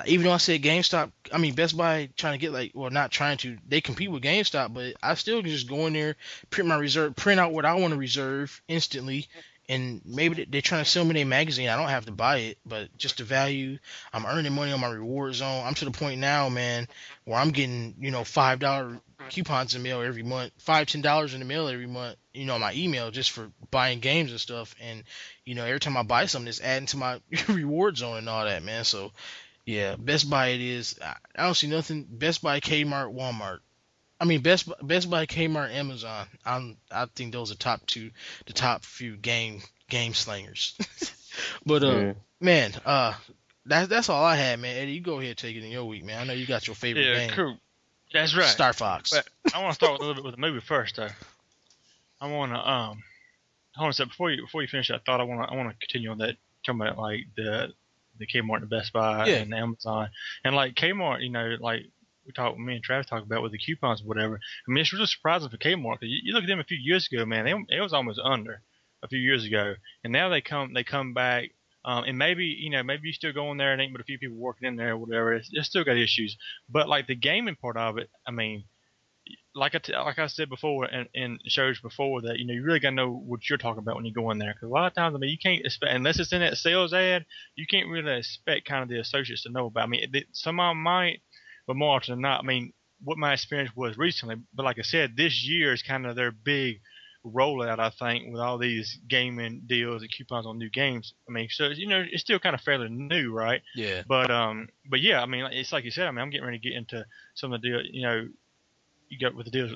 even 0.06 0.24
though 0.26 0.32
I 0.32 0.36
said 0.38 0.62
GameStop, 0.62 1.10
I 1.32 1.38
mean 1.38 1.54
Best 1.54 1.76
Buy 1.76 2.10
trying 2.16 2.34
to 2.34 2.38
get 2.38 2.52
like, 2.52 2.72
well, 2.74 2.90
not 2.90 3.10
trying 3.10 3.38
to, 3.38 3.58
they 3.68 3.80
compete 3.80 4.10
with 4.10 4.22
GameStop, 4.22 4.72
but 4.72 4.94
I 5.02 5.14
still 5.14 5.42
just 5.42 5.68
go 5.68 5.86
in 5.86 5.92
there, 5.92 6.16
print 6.50 6.68
my 6.68 6.76
reserve, 6.76 7.16
print 7.16 7.40
out 7.40 7.52
what 7.52 7.64
I 7.64 7.74
want 7.74 7.92
to 7.92 7.98
reserve 7.98 8.62
instantly, 8.68 9.28
and 9.68 10.00
maybe 10.04 10.34
they- 10.36 10.44
they're 10.44 10.62
trying 10.62 10.84
to 10.84 10.90
sell 10.90 11.04
me 11.04 11.14
their 11.14 11.26
magazine. 11.26 11.68
I 11.68 11.76
don't 11.76 11.88
have 11.88 12.06
to 12.06 12.12
buy 12.12 12.38
it, 12.38 12.58
but 12.66 12.96
just 12.98 13.18
the 13.18 13.24
value, 13.24 13.78
I'm 14.12 14.26
earning 14.26 14.52
money 14.52 14.72
on 14.72 14.80
my 14.80 14.90
reward 14.90 15.34
zone. 15.34 15.64
I'm 15.66 15.74
to 15.74 15.84
the 15.84 15.90
point 15.90 16.20
now, 16.20 16.48
man, 16.48 16.88
where 17.24 17.38
I'm 17.38 17.50
getting, 17.50 17.94
you 18.00 18.10
know, 18.10 18.24
five 18.24 18.58
dollar 18.58 19.00
coupons 19.28 19.74
in 19.74 19.82
the 19.82 19.88
mail 19.88 20.02
every 20.02 20.22
month, 20.24 20.52
five 20.58 20.86
ten 20.88 21.02
dollars 21.02 21.34
in 21.34 21.40
the 21.40 21.46
mail 21.46 21.68
every 21.68 21.86
month, 21.86 22.16
you 22.32 22.46
know, 22.46 22.58
my 22.58 22.72
email 22.74 23.10
just 23.10 23.30
for 23.30 23.50
buying 23.70 24.00
games 24.00 24.30
and 24.32 24.40
stuff. 24.40 24.74
And 24.80 25.04
you 25.44 25.54
know, 25.54 25.64
every 25.64 25.78
time 25.80 25.96
I 25.96 26.02
buy 26.02 26.26
something, 26.26 26.48
it's 26.48 26.60
adding 26.60 26.86
to 26.86 26.96
my 26.96 27.20
reward 27.48 27.96
zone 27.96 28.18
and 28.18 28.28
all 28.28 28.44
that, 28.44 28.62
man. 28.64 28.84
So 28.84 29.12
yeah, 29.64 29.96
Best 29.98 30.28
Buy 30.30 30.48
it 30.48 30.60
is. 30.60 30.98
I, 31.04 31.16
I 31.36 31.44
don't 31.44 31.54
see 31.54 31.68
nothing. 31.68 32.06
Best 32.08 32.42
Buy, 32.42 32.60
Kmart, 32.60 33.14
Walmart. 33.14 33.60
I 34.20 34.24
mean, 34.24 34.40
Best 34.42 34.68
Buy, 34.68 34.74
Best 34.82 35.10
Buy, 35.10 35.26
Kmart, 35.26 35.72
Amazon. 35.72 36.26
I'm 36.44 36.76
I 36.90 37.06
think 37.06 37.32
those 37.32 37.52
are 37.52 37.56
top 37.56 37.86
two, 37.86 38.10
the 38.46 38.52
top 38.52 38.84
few 38.84 39.16
game 39.16 39.62
game 39.88 40.12
slangers. 40.12 40.76
but 41.66 41.82
uh, 41.82 41.98
Yeah. 41.98 42.12
man, 42.40 42.72
uh, 42.84 43.14
that's 43.66 43.88
that's 43.88 44.08
all 44.08 44.24
I 44.24 44.36
had, 44.36 44.58
man. 44.58 44.76
Eddie, 44.76 44.92
you 44.92 45.00
go 45.00 45.20
ahead 45.20 45.36
take 45.36 45.56
it 45.56 45.64
in 45.64 45.70
your 45.70 45.84
week, 45.84 46.04
man. 46.04 46.20
I 46.20 46.24
know 46.24 46.32
you 46.32 46.46
got 46.46 46.66
your 46.66 46.76
favorite 46.76 47.04
Yeah, 47.04 47.26
game, 47.26 47.30
cool. 47.30 47.58
That's 48.12 48.34
right. 48.36 48.46
Star 48.46 48.72
Fox. 48.72 49.10
But 49.10 49.28
I 49.54 49.62
want 49.62 49.70
to 49.70 49.74
start 49.74 49.92
with 49.92 50.02
a 50.02 50.04
little 50.04 50.14
bit 50.14 50.24
with 50.24 50.34
the 50.34 50.40
movie 50.40 50.60
first, 50.60 50.96
though. 50.96 51.08
I 52.20 52.26
want 52.30 52.52
to 52.52 52.58
um, 52.58 53.02
hold 53.74 53.86
on 53.86 53.90
a 53.90 53.92
second 53.92 54.10
before 54.10 54.30
you 54.30 54.42
before 54.42 54.62
you 54.62 54.68
finish 54.68 54.88
that 54.88 55.04
thought. 55.04 55.20
I 55.20 55.24
want 55.24 55.42
to 55.42 55.52
I 55.52 55.56
want 55.56 55.70
to 55.70 55.76
continue 55.86 56.10
on 56.10 56.18
that 56.18 56.36
talking 56.64 56.80
about 56.80 56.98
like 56.98 57.20
the 57.36 57.72
the 58.20 58.26
Kmart 58.28 58.56
and 58.62 58.70
the 58.70 58.76
Best 58.76 58.92
Buy 58.92 59.26
Yeah. 59.26 59.36
and 59.38 59.52
Amazon 59.54 60.10
and 60.44 60.54
like 60.54 60.74
Kmart. 60.76 61.22
You 61.22 61.30
know, 61.30 61.56
like 61.60 61.82
we 62.26 62.32
talked, 62.32 62.58
me 62.58 62.74
and 62.76 62.84
Travis 62.84 63.06
talked 63.06 63.26
about 63.26 63.42
with 63.42 63.50
the 63.52 63.58
coupons, 63.58 64.02
or 64.02 64.04
whatever. 64.06 64.36
I 64.36 64.70
mean, 64.70 64.82
it's 64.82 64.92
really 64.92 65.06
surprising 65.06 65.48
for 65.48 65.56
Kmart 65.56 65.98
you, 66.02 66.20
you 66.22 66.32
look 66.32 66.44
at 66.44 66.48
them 66.48 66.60
a 66.60 66.64
few 66.64 66.78
years 66.80 67.08
ago, 67.10 67.26
man. 67.26 67.44
They 67.44 67.76
it 67.76 67.80
was 67.80 67.92
almost 67.92 68.20
under 68.22 68.62
a 69.02 69.08
few 69.08 69.18
years 69.18 69.44
ago, 69.44 69.74
and 70.04 70.12
now 70.12 70.28
they 70.28 70.40
come 70.40 70.72
they 70.74 70.84
come 70.84 71.14
back. 71.14 71.50
Um, 71.82 72.04
and 72.04 72.18
maybe 72.18 72.44
you 72.44 72.68
know 72.68 72.82
maybe 72.82 73.06
you 73.08 73.14
still 73.14 73.32
go 73.32 73.50
in 73.50 73.56
there 73.56 73.72
and 73.72 73.80
ain't 73.80 73.92
but 73.92 74.02
a 74.02 74.04
few 74.04 74.18
people 74.18 74.36
working 74.36 74.68
in 74.68 74.76
there 74.76 74.92
or 74.92 74.98
whatever. 74.98 75.32
It's, 75.32 75.48
it's 75.50 75.66
still 75.68 75.82
got 75.82 75.96
issues, 75.96 76.36
but 76.68 76.88
like 76.90 77.06
the 77.06 77.14
gaming 77.16 77.56
part 77.56 77.78
of 77.78 77.96
it, 77.96 78.10
I 78.26 78.32
mean, 78.32 78.64
like 79.54 79.74
I 79.74 79.78
t- 79.78 79.96
like 79.96 80.18
I 80.18 80.26
said 80.26 80.48
before 80.48 80.84
and 80.84 81.08
in 81.14 81.38
shows 81.46 81.80
before 81.80 82.22
that 82.22 82.38
you 82.38 82.46
know 82.46 82.54
you 82.54 82.62
really 82.62 82.80
gotta 82.80 82.94
know 82.94 83.10
what 83.10 83.48
you're 83.48 83.58
talking 83.58 83.80
about 83.80 83.96
when 83.96 84.04
you 84.04 84.12
go 84.12 84.30
in 84.30 84.38
there 84.38 84.52
because 84.54 84.68
a 84.68 84.72
lot 84.72 84.86
of 84.86 84.94
times 84.94 85.14
I 85.14 85.18
mean 85.18 85.30
you 85.30 85.38
can't 85.38 85.64
expect 85.64 85.94
unless 85.94 86.18
it's 86.18 86.32
in 86.32 86.40
that 86.40 86.56
sales 86.56 86.92
ad 86.92 87.26
you 87.56 87.66
can't 87.66 87.88
really 87.88 88.18
expect 88.18 88.68
kind 88.68 88.82
of 88.82 88.88
the 88.88 89.00
associates 89.00 89.42
to 89.42 89.50
know 89.50 89.66
about. 89.66 89.84
I 89.84 89.86
mean 89.86 90.10
they, 90.12 90.24
some 90.32 90.60
of 90.60 90.70
them 90.70 90.82
might, 90.82 91.20
but 91.66 91.76
more 91.76 91.96
often 91.96 92.12
than 92.12 92.22
not, 92.22 92.40
I 92.40 92.46
mean 92.46 92.72
what 93.02 93.18
my 93.18 93.32
experience 93.32 93.74
was 93.74 93.96
recently. 93.96 94.36
But 94.54 94.64
like 94.64 94.78
I 94.78 94.82
said, 94.82 95.16
this 95.16 95.44
year 95.44 95.72
is 95.72 95.82
kind 95.82 96.06
of 96.06 96.16
their 96.16 96.32
big 96.32 96.80
rollout 97.24 97.78
I 97.78 97.90
think 97.90 98.32
with 98.32 98.40
all 98.40 98.56
these 98.56 98.98
gaming 99.06 99.62
deals 99.66 100.00
and 100.00 100.10
coupons 100.10 100.46
on 100.46 100.58
new 100.58 100.70
games. 100.70 101.12
I 101.28 101.32
mean 101.32 101.48
so 101.50 101.68
you 101.68 101.86
know 101.86 102.04
it's 102.10 102.22
still 102.22 102.38
kind 102.38 102.54
of 102.54 102.60
fairly 102.60 102.88
new, 102.88 103.32
right? 103.32 103.62
yeah, 103.74 104.02
But 104.06 104.30
um, 104.30 104.68
but 104.88 105.00
yeah, 105.00 105.22
I 105.22 105.26
mean, 105.26 105.44
it's 105.52 105.72
like 105.72 105.84
you 105.84 105.90
said. 105.90 106.06
I 106.06 106.10
mean, 106.10 106.20
I'm 106.20 106.30
getting 106.30 106.46
ready 106.46 106.58
to 106.58 106.68
get 106.68 106.76
into 106.76 107.04
some 107.34 107.52
of 107.52 107.60
the 107.60 107.68
deal. 107.68 107.80
You 107.84 108.02
know, 108.02 108.28
you 109.10 109.18
got 109.18 109.34
with 109.34 109.44
the 109.44 109.50
deals 109.50 109.72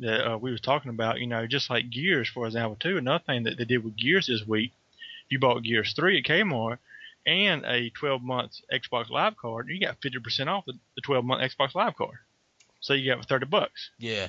that 0.00 0.32
uh, 0.32 0.38
we 0.38 0.50
was 0.50 0.60
talking 0.60 0.90
about. 0.90 1.20
You 1.20 1.26
know, 1.26 1.46
just 1.46 1.68
like 1.68 1.90
Gears, 1.90 2.28
for 2.28 2.46
example, 2.46 2.76
too. 2.80 2.96
Another 2.96 3.22
thing 3.26 3.42
that 3.44 3.58
they 3.58 3.64
did 3.64 3.84
with 3.84 3.96
Gears 3.96 4.26
this 4.26 4.46
week, 4.46 4.72
if 5.26 5.32
you 5.32 5.38
bought 5.38 5.62
Gears 5.62 5.92
three 5.92 6.18
at 6.18 6.24
Kmart 6.24 6.78
and 7.26 7.64
a 7.66 7.90
12 7.90 8.22
month 8.22 8.52
Xbox 8.72 9.10
Live 9.10 9.36
card, 9.36 9.68
you 9.68 9.80
got 9.80 10.00
50 10.00 10.20
percent 10.20 10.48
off 10.48 10.64
the, 10.64 10.74
the 10.94 11.02
12 11.02 11.24
month 11.24 11.42
Xbox 11.42 11.74
Live 11.74 11.96
card. 11.96 12.16
So 12.80 12.94
you 12.94 13.12
got 13.12 13.26
30 13.26 13.46
bucks, 13.46 13.90
yeah. 13.98 14.28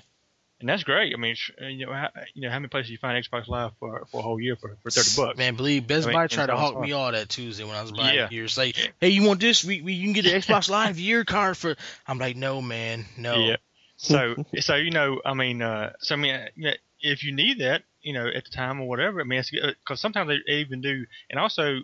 and 0.60 0.68
that's 0.68 0.84
great. 0.84 1.14
I 1.14 1.18
mean, 1.18 1.36
you 1.62 1.86
know, 1.86 1.94
how, 1.94 2.10
you 2.34 2.42
know, 2.42 2.50
how 2.50 2.58
many 2.58 2.68
places 2.68 2.90
you 2.90 2.98
find 2.98 3.24
Xbox 3.24 3.48
Live 3.48 3.74
for 3.80 4.06
for 4.12 4.20
a 4.20 4.24
whole 4.24 4.42
year 4.42 4.56
for 4.56 4.76
for 4.82 4.90
30 4.90 5.10
bucks? 5.16 5.38
Man, 5.38 5.56
believe 5.56 5.86
Best 5.86 6.08
I 6.08 6.10
mean, 6.10 6.16
Buy 6.16 6.28
tried 6.28 6.48
to 6.48 6.58
hawk 6.58 6.80
me 6.80 6.92
all 6.94 7.12
that 7.12 7.30
Tuesday 7.30 7.64
when 7.64 7.76
I 7.76 7.84
was 7.84 7.92
buying 7.92 8.16
Yeah. 8.16 8.28
gears. 8.28 8.58
Like, 8.58 8.76
hey, 9.00 9.10
you 9.10 9.22
want 9.24 9.40
this? 9.40 9.64
We, 9.64 9.82
we 9.82 9.94
you 9.94 10.04
can 10.06 10.14
get 10.14 10.26
an 10.26 10.42
Xbox 10.42 10.68
Live 10.78 10.98
year 11.00 11.24
card 11.26 11.56
for. 11.58 11.76
I'm 12.08 12.18
like, 12.18 12.36
no, 12.36 12.60
man, 12.60 13.06
no. 13.16 13.36
Yeah. 13.36 13.56
So 14.02 14.36
so 14.60 14.76
you 14.76 14.92
know, 14.92 15.22
I 15.26 15.34
mean, 15.34 15.62
uh, 15.62 15.92
so 16.00 16.16
I 16.16 16.18
mean, 16.18 16.34
uh, 16.34 16.72
if 17.02 17.22
you 17.22 17.34
need 17.34 17.60
that, 17.60 17.84
you 18.02 18.14
know, 18.14 18.28
at 18.28 18.46
the 18.46 18.50
time 18.50 18.80
or 18.80 18.88
whatever, 18.88 19.20
I 19.20 19.26
mean, 19.26 19.44
because 19.52 20.00
sometimes 20.00 20.30
they 20.30 20.54
even 20.54 20.80
do, 20.80 21.06
and 21.30 21.38
also, 21.38 21.80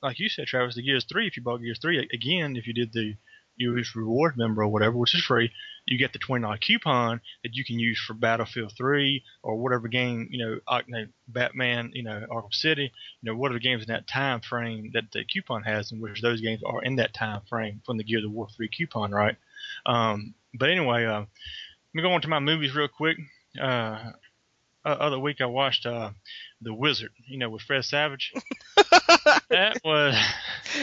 like 0.00 0.20
you 0.20 0.28
said, 0.28 0.46
Travis, 0.46 0.76
the 0.76 0.82
Gears 0.82 1.06
Three. 1.10 1.26
If 1.26 1.36
you 1.36 1.42
bought 1.42 1.58
Gears 1.60 1.80
Three 1.80 1.98
again, 2.12 2.54
if 2.54 2.68
you 2.68 2.72
did 2.72 2.92
the 2.92 3.16
US 3.58 3.96
reward 3.96 4.36
member 4.36 4.62
or 4.62 4.68
whatever, 4.68 4.96
which 4.96 5.16
is 5.16 5.24
free, 5.24 5.50
you 5.86 5.98
get 5.98 6.12
the 6.12 6.20
twenty 6.20 6.42
dollar 6.44 6.56
coupon 6.56 7.20
that 7.42 7.54
you 7.56 7.64
can 7.64 7.80
use 7.80 8.00
for 8.06 8.14
Battlefield 8.14 8.72
Three 8.76 9.24
or 9.42 9.56
whatever 9.56 9.88
game, 9.88 10.28
you 10.30 10.38
know, 10.38 10.60
uh, 10.68 10.82
Batman, 11.26 11.90
you 11.94 12.04
know, 12.04 12.24
Arkham 12.30 12.54
City, 12.54 12.92
you 13.22 13.32
know, 13.32 13.36
whatever 13.36 13.58
the 13.58 13.64
games 13.64 13.82
in 13.82 13.88
that 13.88 14.06
time 14.06 14.40
frame 14.40 14.92
that 14.94 15.10
the 15.12 15.24
coupon 15.24 15.64
has, 15.64 15.90
in 15.90 15.98
which 16.00 16.22
those 16.22 16.40
games 16.40 16.62
are 16.64 16.84
in 16.84 16.94
that 16.96 17.12
time 17.12 17.40
frame 17.48 17.82
from 17.84 17.96
the 17.96 18.04
Gears 18.04 18.24
of 18.24 18.30
War 18.30 18.46
Three 18.56 18.68
coupon, 18.68 19.10
right? 19.10 19.36
Um, 19.84 20.34
but 20.58 20.70
anyway, 20.70 21.04
uh, 21.04 21.20
let 21.20 21.26
me 21.94 22.02
go 22.02 22.12
on 22.12 22.20
to 22.22 22.28
my 22.28 22.40
movies 22.40 22.74
real 22.74 22.88
quick. 22.88 23.16
Uh, 23.60 24.12
uh, 24.84 24.88
other 24.88 25.18
week 25.18 25.40
I 25.40 25.46
watched 25.46 25.84
uh, 25.86 26.10
The 26.62 26.72
Wizard, 26.72 27.10
you 27.26 27.38
know, 27.38 27.50
with 27.50 27.62
Fred 27.62 27.84
Savage. 27.84 28.32
that 29.50 29.78
was. 29.84 30.14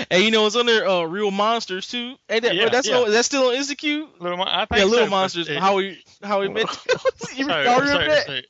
Hey, 0.09 0.25
you 0.25 0.31
know 0.31 0.45
it's 0.45 0.55
under. 0.55 0.85
Uh, 0.85 1.03
Real 1.03 1.31
Monsters 1.31 1.87
too. 1.87 2.15
Hey, 2.27 2.39
that, 2.41 2.55
Yeah, 2.55 2.69
that's 2.69 2.87
yeah. 2.87 3.05
that's 3.07 3.27
still 3.27 3.47
on 3.49 3.55
Instant 3.55 3.79
Queue. 3.79 4.09
Little, 4.19 4.41
I 4.41 4.65
think 4.65 4.79
Yeah, 4.79 4.85
Little 4.85 5.05
so, 5.05 5.11
Monsters. 5.11 5.49
it- 5.49 5.57
how 5.57 5.75
we 5.77 6.03
how 6.21 6.41
we 6.41 6.49
met. 6.49 6.63
you 7.35 7.45
so, 7.45 7.63
so, 7.85 8.41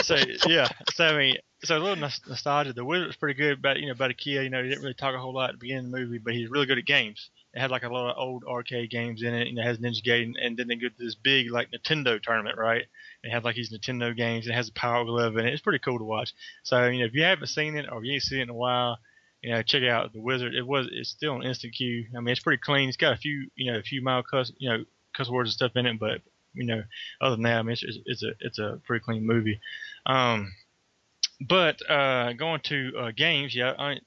so, 0.00 0.16
so, 0.38 0.48
yeah. 0.48 0.68
So 0.94 1.04
I 1.06 1.18
mean, 1.18 1.36
so 1.64 1.76
a 1.76 1.80
little 1.80 1.96
nos- 1.96 2.20
nostalgia. 2.26 2.72
The 2.72 2.84
Wizard 2.84 3.08
was 3.08 3.16
pretty 3.16 3.38
good 3.38 3.60
but 3.60 3.78
you 3.78 3.86
know 3.86 3.92
about 3.92 4.10
a 4.10 4.14
kid. 4.14 4.44
You 4.44 4.50
know, 4.50 4.62
he 4.62 4.68
didn't 4.70 4.82
really 4.82 4.94
talk 4.94 5.14
a 5.14 5.18
whole 5.18 5.34
lot 5.34 5.50
at 5.50 5.56
the 5.56 5.58
beginning 5.58 5.86
of 5.86 5.90
the 5.92 5.98
movie, 5.98 6.18
but 6.18 6.32
he's 6.34 6.48
really 6.50 6.66
good 6.66 6.78
at 6.78 6.86
games. 6.86 7.30
It 7.54 7.60
had 7.60 7.70
like 7.70 7.82
a 7.82 7.88
lot 7.88 8.10
of 8.10 8.18
old 8.18 8.44
arcade 8.44 8.90
games 8.90 9.22
in 9.22 9.34
it. 9.34 9.52
Know, 9.52 9.60
it 9.60 9.64
has 9.64 9.78
Ninja 9.78 10.04
Gaiden, 10.04 10.34
and 10.40 10.56
then 10.56 10.68
they 10.68 10.76
go 10.76 10.88
to 10.88 10.94
this 10.98 11.14
big 11.14 11.50
like 11.50 11.70
Nintendo 11.70 12.22
tournament, 12.22 12.56
right? 12.58 12.84
It 13.22 13.30
had 13.30 13.44
like 13.44 13.56
these 13.56 13.72
Nintendo 13.72 14.16
games. 14.16 14.46
It 14.46 14.54
has 14.54 14.68
a 14.68 14.72
Power 14.72 15.04
Glove 15.04 15.36
in 15.36 15.46
it. 15.46 15.52
It's 15.52 15.62
pretty 15.62 15.78
cool 15.78 15.98
to 15.98 16.04
watch. 16.04 16.32
So 16.62 16.86
you 16.86 17.00
know, 17.00 17.06
if 17.06 17.14
you 17.14 17.22
haven't 17.22 17.48
seen 17.48 17.76
it 17.76 17.86
or 17.90 18.04
you 18.04 18.14
ain't 18.14 18.22
seen 18.22 18.40
it 18.40 18.44
in 18.44 18.50
a 18.50 18.54
while, 18.54 18.98
you 19.42 19.50
know, 19.50 19.62
check 19.62 19.82
out 19.82 20.12
the 20.12 20.20
Wizard. 20.20 20.54
It 20.54 20.66
was 20.66 20.88
it's 20.90 21.10
still 21.10 21.34
on 21.34 21.42
Instant 21.42 21.74
Queue. 21.74 22.06
I 22.16 22.20
mean, 22.20 22.28
it's 22.28 22.40
pretty 22.40 22.60
clean. 22.60 22.88
It's 22.88 22.96
got 22.96 23.12
a 23.12 23.16
few 23.16 23.48
you 23.54 23.70
know 23.70 23.78
a 23.78 23.82
few 23.82 24.02
mild 24.02 24.26
cuss 24.28 24.52
you 24.58 24.70
know 24.70 24.84
cuss 25.14 25.28
words 25.28 25.48
and 25.48 25.54
stuff 25.54 25.76
in 25.76 25.86
it, 25.86 25.98
but 25.98 26.22
you 26.54 26.64
know, 26.64 26.82
other 27.20 27.36
than 27.36 27.44
that, 27.44 27.58
I 27.58 27.62
mean, 27.62 27.72
it's, 27.72 27.84
it's, 28.06 28.22
a 28.22 28.32
it's 28.40 28.58
a 28.58 28.80
pretty 28.86 29.04
clean 29.04 29.26
movie. 29.26 29.60
Um, 30.06 30.52
but 31.40 31.78
uh, 31.90 32.32
going 32.34 32.60
to 32.64 32.92
uh, 32.98 33.10
games, 33.16 33.54
yeah, 33.54 33.72
I 33.78 33.98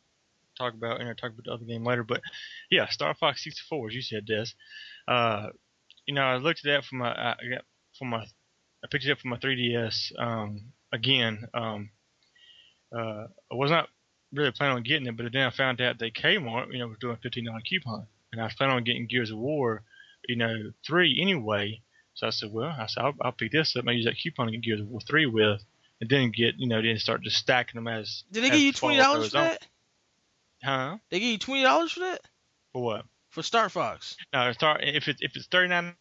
talk 0.58 0.74
about 0.74 1.00
you 1.00 1.06
know 1.06 1.14
talk 1.14 1.32
about 1.32 1.46
the 1.46 1.54
other 1.54 1.66
game 1.66 1.86
later, 1.86 2.04
but 2.04 2.22
yeah, 2.70 2.88
Star 2.90 3.14
Fox 3.14 3.44
64, 3.44 3.90
as 3.90 3.96
you 3.96 4.02
said, 4.02 4.26
Des. 4.26 4.48
Uh, 5.08 5.50
you 6.06 6.14
know, 6.14 6.24
I 6.24 6.38
looked 6.38 6.66
at 6.66 6.72
that 6.72 6.86
from 6.86 7.00
my 7.00 7.12
I 7.12 7.32
I 7.32 7.50
got 7.50 7.66
from 7.98 8.10
my 8.10 8.26
I 8.84 8.88
picked 8.90 9.06
it 9.06 9.12
up 9.12 9.20
from 9.20 9.32
my 9.32 9.38
3DS 9.38 10.12
um, 10.20 10.62
again. 10.92 11.48
Um, 11.54 11.90
uh, 12.96 13.28
I 13.52 13.56
was 13.56 13.72
not 13.72 13.90
really 14.32 14.52
planning 14.52 14.78
on 14.78 14.84
getting 14.84 15.08
it, 15.08 15.18
but 15.18 15.32
then 15.32 15.42
I 15.42 15.50
found 15.50 15.82
out 15.82 15.98
that 16.00 16.14
Kmart, 16.14 16.72
you 16.72 16.80
know, 16.80 16.88
was 16.88 17.00
doing 17.00 17.18
a 17.18 17.28
$15 17.28 17.48
coupon, 17.68 18.06
and 18.32 18.42
I 18.42 18.46
was 18.46 18.54
planning 18.54 18.76
on 18.76 18.84
getting 18.84 19.08
Gears 19.08 19.32
of 19.32 19.38
War, 19.38 19.84
you 20.28 20.36
know, 20.36 20.72
three 20.86 21.18
anyway. 21.20 21.82
So 22.14 22.28
I 22.28 22.30
said, 22.30 22.52
well, 22.52 22.74
I 22.78 22.86
said 22.88 23.04
I'll, 23.04 23.14
I'll 23.22 23.32
pick 23.32 23.52
this 23.52 23.76
up, 23.76 23.86
maybe 23.86 23.98
use 23.98 24.06
that 24.06 24.18
coupon 24.22 24.46
to 24.46 24.52
get 24.52 24.62
Gears 24.62 24.82
of 24.82 24.88
War 24.88 25.02
three 25.02 25.26
with, 25.26 25.62
and 26.00 26.10
then 26.10 26.32
get 26.32 26.56
you 26.58 26.68
know 26.68 26.82
then 26.82 26.98
start 26.98 27.24
just 27.24 27.38
stacking 27.38 27.76
them 27.76 27.88
as. 27.88 28.24
Did 28.32 28.44
they 28.44 28.48
as 28.48 28.54
give 28.54 28.62
you 28.62 28.74
twenty 28.74 28.98
dollars 28.98 29.30
for 29.30 29.38
that? 29.38 29.66
Huh? 30.66 30.98
They 31.12 31.20
give 31.20 31.30
you 31.30 31.38
twenty 31.38 31.64
dollars 31.64 31.92
for 31.92 32.00
that 32.02 32.22
For 32.74 32.84
what? 32.84 33.06
for 33.30 33.44
Star 33.44 33.70
Fox. 33.70 34.18
No, 34.34 34.50
if 34.50 35.08
it's 35.08 35.22
if 35.22 35.36
it's 35.36 35.46
thirty 35.48 35.70
nine. 35.70 35.96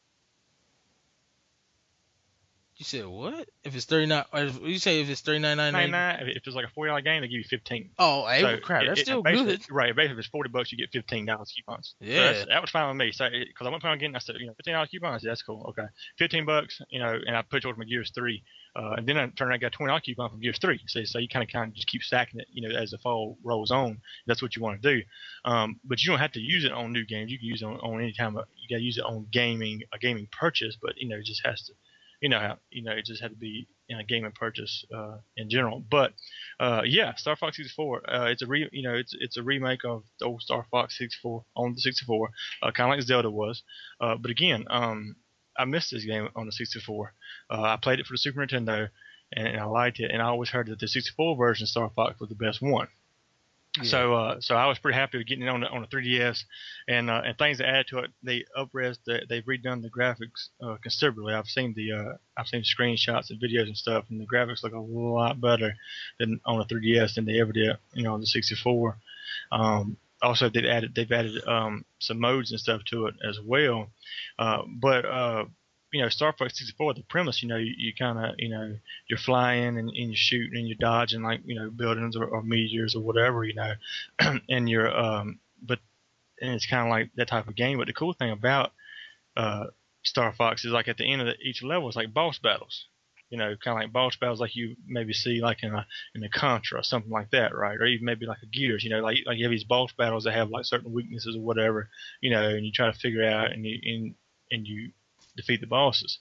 You 2.77 2.85
said 2.85 3.07
what? 3.07 3.49
If 3.63 3.77
it's 3.77 3.85
thirty 3.85 4.07
nine, 4.07 4.25
you 4.63 4.79
say 4.81 5.01
if 5.01 5.09
it's 5.09 5.21
thirty 5.21 5.39
nine 5.39 5.59
ninety 5.59 5.91
nine. 5.93 6.19
if 6.29 6.45
it's 6.45 6.57
like 6.57 6.65
a 6.65 6.71
forty 6.71 6.89
dollar 6.89 7.03
game, 7.03 7.21
they 7.23 7.29
give 7.29 7.39
you 7.39 7.45
fifteen. 7.45 7.91
Oh, 8.01 8.27
hey, 8.27 8.41
So 8.41 8.57
crap, 8.57 8.85
that's 8.87 9.01
it- 9.01 9.05
still 9.07 9.23
good. 9.23 9.61
Right, 9.71 9.95
basically, 9.95 10.15
if 10.15 10.19
it's 10.19 10.29
forty 10.29 10.49
bucks, 10.51 10.73
you 10.73 10.79
get 10.79 10.91
fifteen 10.91 11.25
dollars 11.25 11.53
coupons. 11.55 11.95
Yeah. 12.01 12.19
that's- 12.25 12.47
that 12.49 12.61
was 12.61 12.71
fine 12.71 12.89
with 12.89 12.97
me. 12.97 13.13
So, 13.13 13.29
because 13.31 13.67
I 13.67 13.71
went 13.71 13.85
on 13.85 13.99
getting, 13.99 14.17
I 14.17 14.19
said, 14.19 14.37
you 14.41 14.47
know, 14.49 14.55
fifteen 14.55 14.75
dollars 14.75 14.89
coupons. 14.91 15.15
I 15.15 15.19
said, 15.23 15.31
that's 15.31 15.43
cool. 15.43 15.67
Okay, 15.69 15.87
fifteen 16.19 16.47
bucks, 16.47 16.81
you 16.89 16.99
know, 16.99 17.17
and 17.27 17.37
I 17.37 17.43
put 17.43 17.63
towards 17.63 17.79
my 17.79 17.85
Gears 17.85 18.11
three, 18.13 18.43
uh, 18.77 18.95
and 18.97 19.07
then 19.07 19.17
I 19.17 19.23
turned 19.27 19.41
around 19.43 19.53
and 19.55 19.61
got 19.63 19.67
a 19.69 19.71
twenty 19.71 19.91
dollar 19.91 20.01
coupon 20.01 20.31
from 20.31 20.41
Gears 20.41 20.59
three. 20.59 20.81
So, 20.87 21.05
so 21.05 21.19
you 21.19 21.29
kind 21.29 21.43
of 21.43 21.53
kind 21.53 21.69
of 21.69 21.75
just 21.75 21.87
keep 21.87 22.03
stacking 22.03 22.41
it, 22.41 22.47
you 22.53 22.69
know, 22.69 22.77
as 22.77 22.91
the 22.91 22.99
fall 22.99 23.39
rolls 23.45 23.71
on. 23.71 24.01
That's 24.27 24.43
what 24.43 24.57
you 24.57 24.63
want 24.63 24.83
to 24.83 24.97
do. 24.97 25.03
Um, 25.45 25.81
but 25.85 26.03
you 26.03 26.11
don't 26.11 26.19
have 26.21 26.33
to 26.33 26.41
use 26.41 26.65
it 26.65 26.73
on 26.73 26.93
new 26.93 27.05
games. 27.07 27.31
You 27.31 27.39
can 27.39 27.47
use 27.49 27.63
it 27.63 27.67
on, 27.67 27.77
on 27.81 28.01
any 28.03 28.13
time. 28.13 28.37
of- 28.37 28.47
You 28.57 28.75
got 28.75 28.79
to 28.81 28.85
use 28.85 28.99
it 28.99 29.05
on 29.05 29.27
gaming, 29.33 29.83
a 29.93 29.99
gaming 29.99 30.29
purchase. 30.33 30.77
But 30.81 30.95
you 30.97 31.09
know, 31.09 31.17
it 31.17 31.25
just 31.25 31.43
has 31.45 31.63
to, 31.67 31.73
you 32.21 32.29
know, 32.29 32.41
how 32.41 32.57
you 32.71 32.83
know, 32.83 32.93
it 32.93 33.05
just 33.07 33.23
had 33.23 33.31
to 33.31 33.37
be 33.37 33.69
in 33.91 33.99
a 34.01 34.05
gaming 34.05 34.33
purchase 34.33 34.85
uh, 34.97 35.19
in 35.37 35.51
general. 35.51 35.85
But 35.91 36.15
uh, 36.59 36.83
yeah, 36.85 37.15
Star 37.17 37.37
Fox 37.37 37.57
64. 37.59 38.11
Uh, 38.11 38.25
it's 38.31 38.43
a 38.43 38.47
re, 38.47 38.69
you 38.73 38.83
know, 38.83 38.95
it's 38.95 39.15
it's 39.21 39.37
a 39.37 39.43
remake 39.43 39.85
of 39.85 40.05
the 40.19 40.27
old 40.27 40.41
Star 40.43 40.67
Fox 40.71 40.97
64 40.99 41.45
on 41.55 41.75
the 41.75 41.81
64, 41.81 42.31
uh, 42.63 42.71
kind 42.73 42.91
of 42.91 42.97
like 42.97 43.07
Zelda 43.07 43.31
was. 43.31 43.63
Uh, 44.01 44.17
but 44.17 44.31
again, 44.31 44.65
um, 44.71 45.17
I 45.57 45.65
missed 45.65 45.91
this 45.91 46.05
game 46.05 46.29
on 46.37 46.47
the 46.47 46.53
64. 46.53 47.13
Uh, 47.51 47.63
I 47.63 47.77
played 47.77 48.01
it 48.01 48.07
for 48.07 48.15
the 48.15 48.19
Super 48.19 48.41
Nintendo, 48.41 48.89
and, 49.33 49.49
and 49.49 49.61
I 49.61 49.65
liked 49.65 50.01
it. 50.01 50.11
And 50.11 50.23
I 50.23 50.27
always 50.27 50.51
heard 50.51 50.69
that 50.69 50.79
the 50.79 50.89
64 50.89 51.37
version 51.37 51.65
of 51.65 51.69
Star 51.69 51.91
Fox 51.95 52.19
was 52.21 52.29
the 52.29 52.35
best 52.35 52.63
one. 52.63 52.89
So, 53.83 54.15
uh, 54.15 54.37
so 54.41 54.55
I 54.55 54.67
was 54.67 54.79
pretty 54.79 54.97
happy 54.97 55.19
with 55.19 55.27
getting 55.27 55.47
it 55.47 55.49
on 55.49 55.61
the 55.61 55.69
on 55.69 55.81
the 55.81 55.89
3DS, 55.89 56.45
and 56.87 57.11
uh, 57.11 57.23
and 57.25 57.37
things 57.37 57.59
that 57.59 57.69
add 57.69 57.89
to 57.89 57.99
it. 57.99 58.11
They 58.23 58.45
upres 58.57 58.99
they, 59.05 59.23
they've 59.29 59.45
redone 59.45 59.83
the 59.83 59.91
graphics 59.91 60.51
uh, 60.63 60.77
considerably. 60.81 61.35
I've 61.35 61.49
seen 61.49 61.75
the 61.75 61.91
uh, 61.91 62.13
I've 62.39 62.47
seen 62.47 62.63
screenshots 62.63 63.31
and 63.31 63.41
videos 63.43 63.67
and 63.67 63.77
stuff, 63.77 64.05
and 64.11 64.21
the 64.21 64.27
graphics 64.27 64.63
look 64.63 64.75
a 64.75 64.79
lot 64.79 65.41
better 65.41 65.75
than 66.21 66.41
on 66.47 66.59
the 66.59 66.73
3DS 66.73 67.15
than 67.15 67.25
they 67.25 67.41
ever 67.41 67.51
did, 67.51 67.77
you 67.95 68.05
know, 68.05 68.15
on 68.15 68.21
the 68.21 68.29
64. 68.29 68.97
Um, 69.51 69.97
also, 70.25 70.49
they've 70.49 70.65
added 70.65 70.95
they've 70.95 71.13
added 71.13 71.47
um, 71.47 71.85
some 72.01 72.21
modes 72.21 72.51
and 72.51 72.61
stuff 72.61 72.83
to 72.87 73.07
it 73.07 73.15
as 73.29 73.39
well. 73.41 73.89
Uh, 74.39 74.63
but 74.67 75.05
uh, 75.05 75.45
you 75.95 76.03
know, 76.03 76.09
Star 76.09 76.35
Fox 76.37 76.59
64, 76.59 76.95
the 76.95 77.03
premise, 77.05 77.41
you 77.41 77.49
know, 77.49 77.57
you, 77.57 77.73
you 77.79 77.93
kind 77.97 78.19
of, 78.19 78.35
you 78.37 78.49
know, 78.49 78.77
you're 79.09 79.19
flying 79.19 79.79
and, 79.79 79.89
and 79.89 79.95
you're 79.95 80.17
shooting 80.17 80.59
and 80.59 80.67
you're 80.67 80.77
dodging 80.77 81.23
like, 81.23 81.43
you 81.45 81.55
know, 81.55 81.71
buildings 81.71 82.17
or, 82.17 82.25
or 82.25 82.43
meteors 82.43 82.97
or 82.97 83.01
whatever, 83.01 83.45
you 83.45 83.55
know, 83.55 83.75
and 84.49 84.69
you're, 84.69 84.93
um, 84.93 85.39
but, 85.63 85.79
and 86.41 86.53
it's 86.53 86.67
kind 86.67 86.85
of 86.85 86.91
like 86.91 87.11
that 87.15 87.29
type 87.29 87.47
of 87.47 87.55
game. 87.55 87.79
But 87.79 87.87
the 87.87 87.93
cool 87.93 88.13
thing 88.13 88.33
about, 88.33 88.73
uh, 89.37 89.67
Star 90.03 90.33
Fox 90.33 90.65
is 90.65 90.73
like 90.73 90.89
at 90.89 90.97
the 90.97 91.11
end 91.11 91.21
of 91.21 91.29
the, 91.29 91.35
each 91.41 91.63
level, 91.63 91.87
it's 91.87 91.97
like 91.97 92.13
boss 92.13 92.39
battles, 92.39 92.87
you 93.35 93.41
know, 93.41 93.57
kind 93.57 93.77
of 93.77 93.83
like 93.83 93.93
boss 93.93 94.15
battles 94.15 94.39
like 94.39 94.55
you 94.55 94.77
maybe 94.87 95.13
see 95.13 95.41
like 95.41 95.65
in 95.65 95.75
a, 95.75 95.85
in 96.15 96.23
a 96.23 96.29
Contra 96.29 96.79
or 96.79 96.85
something 96.85 97.11
like 97.11 97.33
that, 97.33 97.53
right? 97.53 97.77
Or 97.77 97.85
even 97.85 98.05
maybe 98.05 98.27
like 98.27 98.39
a 98.45 98.47
Gears, 98.47 98.85
you 98.85 98.91
know, 98.91 99.01
like, 99.01 99.19
like 99.27 99.39
you 99.39 99.45
have 99.45 99.51
these 99.51 99.65
boss 99.65 99.91
battles 99.99 100.23
that 100.23 100.35
have 100.35 100.51
like 100.51 100.65
certain 100.65 100.93
weaknesses 100.93 101.35
or 101.35 101.41
whatever, 101.41 101.91
you 102.21 102.31
know, 102.31 102.49
and 102.49 102.65
you 102.65 102.71
try 102.71 102.87
to 102.87 102.97
figure 102.97 103.25
out 103.25 103.51
and 103.51 103.67
you, 103.67 103.77
and, 103.83 104.15
and 104.53 104.69
you, 104.69 104.93
defeat 105.37 105.61
the 105.61 105.67
bosses. 105.67 106.21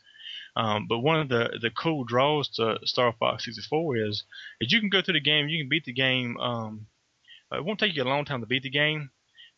Um, 0.55 0.87
but 0.89 1.01
one 1.01 1.19
of 1.19 1.29
the 1.29 1.59
the 1.61 1.69
cool 1.69 2.03
draws 2.03 2.49
to 2.55 2.79
Star 2.83 3.13
Fox 3.19 3.45
64 3.45 3.97
is 3.97 4.23
is 4.59 4.71
you 4.73 4.79
can 4.79 4.89
go 4.89 5.03
through 5.03 5.13
the 5.13 5.19
game, 5.21 5.49
you 5.49 5.63
can 5.63 5.69
beat 5.69 5.85
the 5.85 5.93
game. 5.93 6.35
Um, 6.39 6.87
it 7.51 7.63
won't 7.63 7.79
take 7.79 7.95
you 7.95 8.01
a 8.01 8.05
long 8.05 8.25
time 8.25 8.39
to 8.39 8.47
beat 8.47 8.63
the 8.63 8.71
game, 8.71 9.11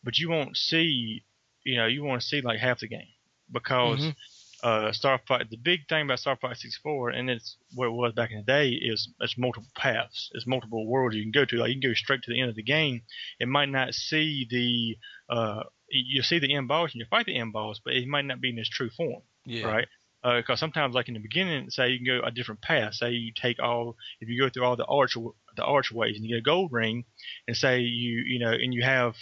but 0.04 0.18
you 0.18 0.28
won't 0.28 0.58
see, 0.58 1.24
you 1.64 1.76
know, 1.76 1.86
you 1.86 2.04
want 2.04 2.20
to 2.20 2.26
see 2.26 2.42
like 2.42 2.58
half 2.58 2.80
the 2.80 2.88
game 2.88 3.08
because 3.50 4.00
Mhm. 4.00 4.14
Uh, 4.62 4.92
Star 4.92 5.20
Fox. 5.26 5.44
The 5.50 5.56
big 5.56 5.88
thing 5.88 6.04
about 6.06 6.18
Star 6.20 6.36
Fox 6.36 6.62
64, 6.62 7.10
and 7.10 7.30
it's 7.30 7.56
what 7.74 7.86
it 7.86 7.92
was 7.92 8.12
back 8.14 8.30
in 8.30 8.38
the 8.38 8.42
day, 8.42 8.70
is 8.70 9.08
it's 9.20 9.36
multiple 9.38 9.68
paths, 9.76 10.30
it's 10.34 10.46
multiple 10.46 10.86
worlds 10.86 11.14
you 11.16 11.22
can 11.22 11.30
go 11.32 11.44
to. 11.44 11.56
Like 11.56 11.68
you 11.68 11.80
can 11.80 11.90
go 11.90 11.94
straight 11.94 12.22
to 12.22 12.30
the 12.32 12.40
end 12.40 12.50
of 12.50 12.56
the 12.56 12.62
game. 12.62 13.02
It 13.38 13.48
might 13.48 13.68
not 13.68 13.94
see 13.94 14.46
the 14.48 14.96
uh, 15.34 15.62
you 15.88 16.22
see 16.22 16.38
the 16.38 16.54
end 16.54 16.68
boss 16.68 16.92
and 16.92 17.00
you 17.00 17.06
fight 17.08 17.26
the 17.26 17.36
end 17.38 17.52
boss, 17.52 17.80
but 17.84 17.94
it 17.94 18.08
might 18.08 18.24
not 18.24 18.40
be 18.40 18.50
in 18.50 18.58
its 18.58 18.68
true 18.68 18.90
form 18.90 19.22
Yeah. 19.44 19.66
right? 19.66 19.88
Because 20.24 20.58
sometimes, 20.58 20.92
like 20.92 21.06
in 21.06 21.14
the 21.14 21.20
beginning, 21.20 21.70
say 21.70 21.90
you 21.90 21.98
can 21.98 22.06
go 22.06 22.26
a 22.26 22.32
different 22.32 22.60
path. 22.60 22.94
Say 22.94 23.10
you 23.12 23.32
take 23.32 23.62
all, 23.62 23.96
if 24.20 24.28
you 24.28 24.40
go 24.40 24.48
through 24.48 24.64
all 24.64 24.74
the 24.74 24.84
arch, 24.86 25.14
the 25.56 25.62
archways, 25.64 26.16
and 26.16 26.24
you 26.24 26.34
get 26.34 26.40
a 26.40 26.42
gold 26.42 26.72
ring, 26.72 27.04
and 27.46 27.56
say 27.56 27.78
you, 27.80 28.24
you 28.26 28.40
know, 28.40 28.50
and 28.50 28.74
you 28.74 28.82
have, 28.82 29.14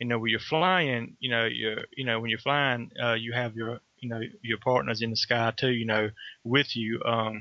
you 0.00 0.08
know, 0.08 0.18
when 0.18 0.30
you're 0.32 0.40
flying, 0.40 1.16
you 1.20 1.30
know, 1.30 1.44
you're 1.44 1.84
you 1.96 2.04
know, 2.04 2.18
when 2.18 2.30
you're 2.30 2.40
flying, 2.40 2.90
uh, 3.00 3.12
you 3.14 3.32
have 3.32 3.54
your, 3.54 3.78
you 4.04 4.10
know, 4.10 4.20
your 4.42 4.58
partners 4.58 5.00
in 5.00 5.10
the 5.10 5.16
sky 5.16 5.50
too, 5.56 5.72
you 5.72 5.86
know, 5.86 6.10
with 6.44 6.76
you, 6.76 7.00
um, 7.06 7.40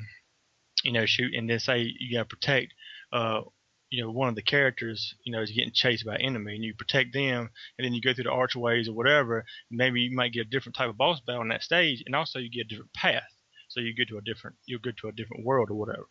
you 0.83 0.93
know, 0.93 1.05
shoot, 1.05 1.33
and 1.35 1.49
then 1.49 1.59
say 1.59 1.93
you 1.99 2.17
gotta 2.17 2.25
protect, 2.25 2.73
uh, 3.11 3.41
you 3.89 4.01
know, 4.01 4.09
one 4.09 4.29
of 4.29 4.35
the 4.35 4.41
characters, 4.41 5.13
you 5.25 5.33
know, 5.33 5.41
is 5.41 5.51
getting 5.51 5.73
chased 5.73 6.05
by 6.05 6.15
enemy, 6.15 6.55
and 6.55 6.63
you 6.63 6.73
protect 6.73 7.13
them, 7.13 7.49
and 7.77 7.85
then 7.85 7.93
you 7.93 8.01
go 8.01 8.13
through 8.13 8.23
the 8.23 8.31
archways 8.31 8.87
or 8.87 8.93
whatever. 8.93 9.45
Maybe 9.69 9.99
you 10.01 10.15
might 10.15 10.31
get 10.31 10.47
a 10.47 10.49
different 10.49 10.77
type 10.77 10.89
of 10.89 10.97
boss 10.97 11.19
battle 11.19 11.41
on 11.41 11.49
that 11.49 11.63
stage, 11.63 12.01
and 12.05 12.15
also 12.15 12.39
you 12.39 12.49
get 12.49 12.61
a 12.61 12.69
different 12.69 12.93
path. 12.93 13.23
So 13.67 13.81
you 13.81 13.93
go 13.93 14.05
to 14.07 14.17
a 14.19 14.21
different, 14.21 14.55
you'll 14.65 14.79
go 14.79 14.91
to 15.01 15.09
a 15.09 15.11
different 15.11 15.45
world 15.45 15.69
or 15.69 15.75
whatever. 15.75 16.07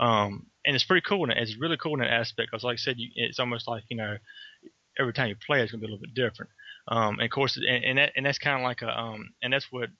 Um, 0.00 0.46
and 0.64 0.74
it's 0.74 0.84
pretty 0.84 1.04
cool. 1.06 1.24
And 1.24 1.32
it's 1.32 1.60
really 1.60 1.76
cool 1.76 1.94
in 1.94 2.00
that 2.00 2.12
aspect 2.12 2.50
because, 2.50 2.64
like 2.64 2.74
I 2.74 2.76
said, 2.76 2.98
you, 2.98 3.10
it's 3.14 3.38
almost 3.38 3.68
like 3.68 3.84
you 3.90 3.98
know, 3.98 4.16
every 4.98 5.12
time 5.12 5.28
you 5.28 5.36
play, 5.36 5.60
it's 5.60 5.72
gonna 5.72 5.80
be 5.80 5.86
a 5.86 5.90
little 5.90 6.02
bit 6.02 6.14
different. 6.14 6.50
Um, 6.88 7.14
and 7.18 7.22
of 7.22 7.30
course, 7.30 7.56
and, 7.56 7.84
and 7.84 7.98
that 7.98 8.12
and 8.16 8.26
that's 8.26 8.38
kind 8.38 8.56
of 8.56 8.62
like 8.62 8.82
a, 8.82 8.98
um, 8.98 9.34
and 9.42 9.52
that's 9.52 9.70
what 9.70 9.90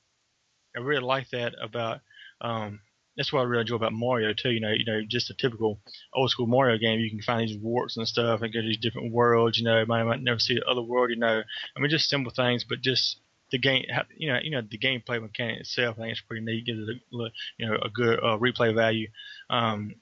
I 0.77 0.81
really 0.81 1.03
like 1.03 1.31
that 1.31 1.55
about. 1.61 2.01
Um, 2.41 2.81
that's 3.17 3.33
what 3.33 3.41
I 3.41 3.45
really 3.45 3.63
enjoy 3.63 3.77
about 3.77 3.93
Mario 3.93 4.33
too. 4.33 4.51
You 4.51 4.61
know, 4.61 4.71
you 4.71 4.85
know, 4.85 5.03
just 5.07 5.31
a 5.31 5.35
typical 5.35 5.81
old 6.15 6.31
school 6.31 6.47
Mario 6.47 6.79
game. 6.79 6.99
You 6.99 7.11
can 7.11 7.21
find 7.21 7.47
these 7.47 7.59
warps 7.59 7.97
and 7.97 8.09
stuff 8.09 8.41
and 8.41 8.53
go 8.53 8.61
to 8.61 8.67
these 8.67 8.79
different 8.79 9.13
worlds. 9.13 9.59
You 9.59 9.65
know, 9.65 9.85
might, 9.87 10.05
might 10.05 10.23
never 10.23 10.39
see 10.39 10.55
the 10.55 10.65
other 10.67 10.83
world. 10.83 11.11
You 11.11 11.17
know, 11.17 11.43
I 11.77 11.81
mean, 11.81 11.91
just 11.91 12.09
simple 12.09 12.33
things, 12.35 12.65
but 12.65 12.81
just 12.81 13.19
the 13.51 13.59
game. 13.59 13.85
You 14.17 14.33
know, 14.33 14.39
you 14.43 14.51
know, 14.51 14.63
the 14.63 14.79
gameplay 14.79 15.21
mechanic 15.21 15.61
itself. 15.61 15.97
I 15.99 16.03
think 16.03 16.13
it's 16.13 16.21
pretty 16.23 16.45
neat. 16.45 16.67
Gives 16.67 16.89
it 16.89 16.97
a 17.13 17.29
you 17.59 17.67
know 17.67 17.77
a 17.83 17.91
good 17.91 18.19
uh, 18.19 18.39
replay 18.39 18.75
value. 18.75 19.09
Um, 19.51 19.95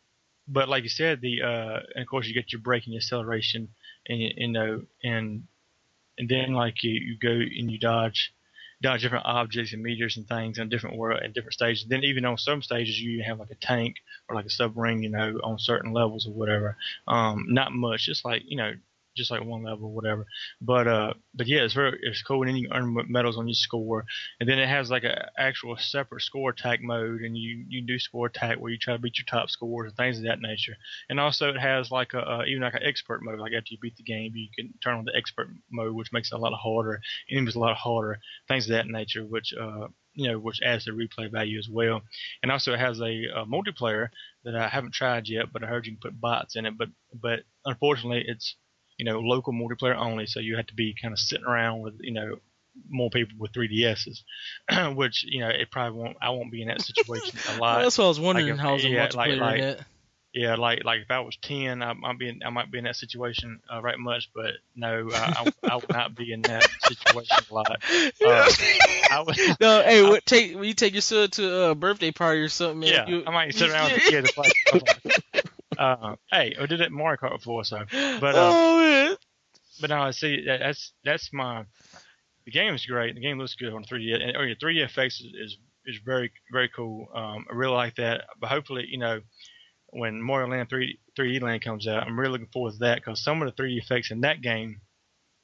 but 0.47 0.69
like 0.69 0.85
you 0.85 0.89
said, 0.89 1.21
the 1.21 1.43
uh, 1.43 1.81
and 1.95 2.03
of 2.03 2.09
course 2.09 2.27
you 2.27 2.35
get 2.35 2.53
your 2.53 2.61
braking, 2.61 2.93
your 2.93 3.01
acceleration, 3.01 3.69
and 4.11 4.21
you, 4.37 4.49
know, 4.49 4.83
and 5.03 5.45
and 6.19 6.29
then 6.29 6.53
like 6.53 6.83
you, 6.83 6.93
you 6.93 7.19
go 7.19 7.31
and 7.31 7.71
you 7.71 7.79
dodge 7.79 8.33
dodge 8.83 9.03
different 9.03 9.27
objects 9.27 9.73
and 9.73 9.83
meteors 9.83 10.17
and 10.17 10.27
things 10.27 10.59
in 10.59 10.69
different 10.69 10.97
world 10.97 11.21
and 11.23 11.35
different 11.35 11.53
stages. 11.53 11.85
Then 11.89 12.03
even 12.03 12.25
on 12.25 12.39
some 12.39 12.63
stages 12.63 12.99
you 12.99 13.23
have 13.23 13.39
like 13.39 13.51
a 13.51 13.55
tank 13.55 13.97
or 14.29 14.35
like 14.35 14.47
a 14.47 14.51
submarine, 14.51 15.03
you 15.03 15.11
know, 15.11 15.39
on 15.45 15.59
certain 15.59 15.93
levels 15.93 16.27
or 16.27 16.33
whatever. 16.33 16.77
Um, 17.07 17.47
not 17.49 17.73
much, 17.73 18.07
just 18.07 18.25
like 18.25 18.43
you 18.47 18.57
know, 18.57 18.73
just 19.21 19.31
like 19.31 19.45
one 19.45 19.63
level 19.63 19.87
or 19.87 19.95
whatever. 19.95 20.27
But 20.61 20.89
uh, 20.89 21.15
but 21.35 21.47
yeah, 21.47 21.61
it's 21.61 21.75
very 21.75 21.99
it's 22.03 22.23
cool, 22.23 22.43
and 22.43 22.49
then 22.49 22.57
you 22.57 22.69
earn 22.73 22.97
medals 23.09 23.37
on 23.37 23.47
your 23.47 23.55
score, 23.55 24.05
and 24.41 24.49
then 24.49 24.59
it 24.59 24.69
has 24.69 24.91
like 24.91 25.05
a 25.05 25.31
actual 25.39 25.77
separate 25.79 26.23
score 26.23 26.51
attack 26.51 26.81
mode, 26.83 27.21
and 27.21 27.37
you 27.37 27.65
you 27.69 27.83
do 27.83 27.99
score 27.99 28.27
attack 28.27 28.59
where 28.59 28.73
you 28.73 28.79
try 28.79 28.95
to 28.95 28.99
beat 28.99 29.19
your 29.19 29.27
top 29.27 29.51
scores 29.51 29.89
and 29.89 29.97
things 29.97 30.19
of 30.19 30.25
that 30.25 30.41
nature. 30.41 30.77
And 31.09 31.21
also 31.21 31.51
it 31.51 31.61
has 31.61 31.91
like 31.91 32.15
a 32.15 32.45
even 32.47 32.63
like 32.63 32.75
an 32.75 32.83
expert 32.83 33.23
mode, 33.23 33.39
like 33.39 33.53
after 33.53 33.69
you 33.71 33.79
beat 33.81 33.97
the 33.97 34.03
game, 34.03 34.33
you 34.35 34.49
can 34.57 34.73
turn 34.83 34.99
on 34.99 35.05
the 35.05 35.17
expert 35.17 35.49
mode, 35.71 35.95
which 35.95 36.13
makes 36.13 36.33
it 36.33 36.37
a 36.37 36.39
lot 36.39 36.53
harder, 36.55 37.01
enemies 37.31 37.57
a 37.57 37.59
lot 37.59 37.77
harder, 37.77 38.19
things 38.49 38.67
of 38.67 38.73
that 38.73 38.89
nature, 38.89 39.25
which 39.25 39.53
uh 39.61 39.89
you 40.15 40.31
know, 40.31 40.39
which 40.39 40.61
adds 40.65 40.85
to 40.85 40.93
replay 40.93 41.31
value 41.31 41.59
as 41.59 41.69
well. 41.71 42.03
And 42.43 42.51
also, 42.51 42.73
it 42.73 42.81
has 42.81 43.01
a, 43.01 43.25
a, 43.35 43.47
multiplayer 43.47 44.09
that 44.45 44.57
I 44.57 44.69
haven't 44.69 44.95
tried 44.95 45.29
yet, 45.29 45.53
but 45.53 45.63
I 45.63 45.67
heard 45.67 45.87
you 45.87 45.93
can 45.93 46.11
put 46.11 46.21
bots 46.21 46.57
in 46.57 46.67
it. 46.67 46.77
But 46.77 46.89
but 47.15 47.41
unfortunately, 47.65 48.25
it's 48.27 48.57
you 49.01 49.07
know, 49.07 49.19
local 49.19 49.55
multiplayer 49.55 49.97
only. 49.97 50.27
So 50.27 50.41
you 50.41 50.57
have 50.57 50.67
to 50.67 50.75
be 50.75 50.95
kind 51.01 51.13
of 51.13 51.19
sitting 51.19 51.47
around 51.47 51.81
with, 51.81 51.95
you 52.01 52.13
know, 52.13 52.37
more 52.89 53.09
people 53.09 53.35
with 53.39 53.51
3DSs, 53.53 54.95
which 54.95 55.25
you 55.27 55.41
know 55.41 55.49
it 55.49 55.71
probably 55.71 55.99
won't. 55.99 56.17
I 56.21 56.31
won't 56.31 56.53
be 56.53 56.61
in 56.61 56.69
that 56.69 56.83
situation 56.83 57.39
a 57.49 57.53
lot. 57.53 57.77
well, 57.77 57.83
that's 57.83 57.97
what 57.97 58.05
I 58.05 58.09
was 58.09 58.21
wondering. 58.21 58.49
Like 58.49 58.55
if, 58.57 58.61
how's 58.61 58.83
the 58.83 58.91
yeah, 58.91 59.09
multiplayer 59.09 59.39
like, 59.39 59.41
like, 59.41 59.61
it? 59.61 59.81
Yeah, 60.33 60.55
like 60.55 60.85
like 60.85 61.01
if 61.01 61.11
I 61.11 61.21
was 61.21 61.37
10, 61.43 61.83
I 61.83 61.95
might 61.95 62.19
be 62.19 62.29
in, 62.29 62.43
I 62.45 62.51
might 62.51 62.71
be 62.71 62.79
in 62.79 62.85
that 62.85 62.95
situation 62.95 63.61
uh, 63.73 63.81
right 63.83 63.99
much, 63.99 64.31
but 64.35 64.53
no, 64.77 65.09
I, 65.13 65.51
I, 65.65 65.73
I 65.73 65.77
would 65.77 65.91
not 65.91 66.15
be 66.15 66.33
in 66.33 66.43
that 66.43 66.69
situation 66.83 67.37
a 67.51 67.55
lot. 67.55 67.83
Uh, 68.25 68.49
I 69.11 69.25
would, 69.27 69.37
no, 69.61 69.83
hey, 69.83 70.03
what, 70.09 70.25
take 70.27 70.55
when 70.55 70.65
you 70.65 70.75
take 70.75 70.93
your 70.93 71.03
son 71.03 71.31
to 71.31 71.71
a 71.71 71.75
birthday 71.75 72.13
party 72.13 72.41
or 72.41 72.49
something. 72.49 72.81
Man, 72.81 72.89
yeah, 72.91 73.09
you, 73.09 73.25
I 73.27 73.31
might 73.31 73.55
sit 73.55 73.71
around 73.71 73.93
with 73.93 74.05
the 74.05 74.33
play. 74.33 75.21
Uh, 75.81 76.17
hey, 76.31 76.55
I 76.61 76.67
did 76.67 76.83
it 76.83 76.93
Mario 76.93 77.17
Kart 77.17 77.39
before, 77.39 77.65
so 77.65 77.79
but 78.21 78.35
uh, 78.35 78.53
oh 78.55 78.79
man. 78.79 79.17
but 79.81 79.91
no, 79.91 80.11
see 80.11 80.45
that, 80.45 80.61
that's 80.61 80.93
that's 81.05 81.33
my 81.33 81.65
the 82.45 82.51
game 82.51 82.75
is 82.75 82.85
great. 82.85 83.15
The 83.15 83.21
game 83.21 83.39
looks 83.39 83.55
good 83.55 83.73
on 83.73 83.85
3D, 83.85 84.15
and 84.15 84.37
or, 84.37 84.47
yeah, 84.47 84.55
3D 84.63 84.85
effects 84.85 85.21
is, 85.21 85.33
is 85.35 85.59
is 85.87 85.99
very 86.05 86.31
very 86.53 86.69
cool. 86.69 87.09
Um, 87.15 87.47
I 87.51 87.55
really 87.55 87.75
like 87.75 87.97
that. 87.97 88.25
But 88.39 88.51
hopefully, 88.51 88.85
you 88.89 88.99
know, 88.99 89.21
when 89.89 90.21
Mario 90.21 90.49
Land 90.49 90.69
3 90.69 90.99
3D 91.19 91.43
Land 91.43 91.63
comes 91.63 91.89
out, 91.89 92.03
I'm 92.03 92.19
really 92.19 92.33
looking 92.33 92.49
forward 92.53 92.73
to 92.73 92.79
that 92.81 92.97
because 92.97 93.25
some 93.25 93.41
of 93.41 93.55
the 93.55 93.63
3D 93.63 93.79
effects 93.79 94.11
in 94.11 94.21
that 94.21 94.43
game 94.43 94.83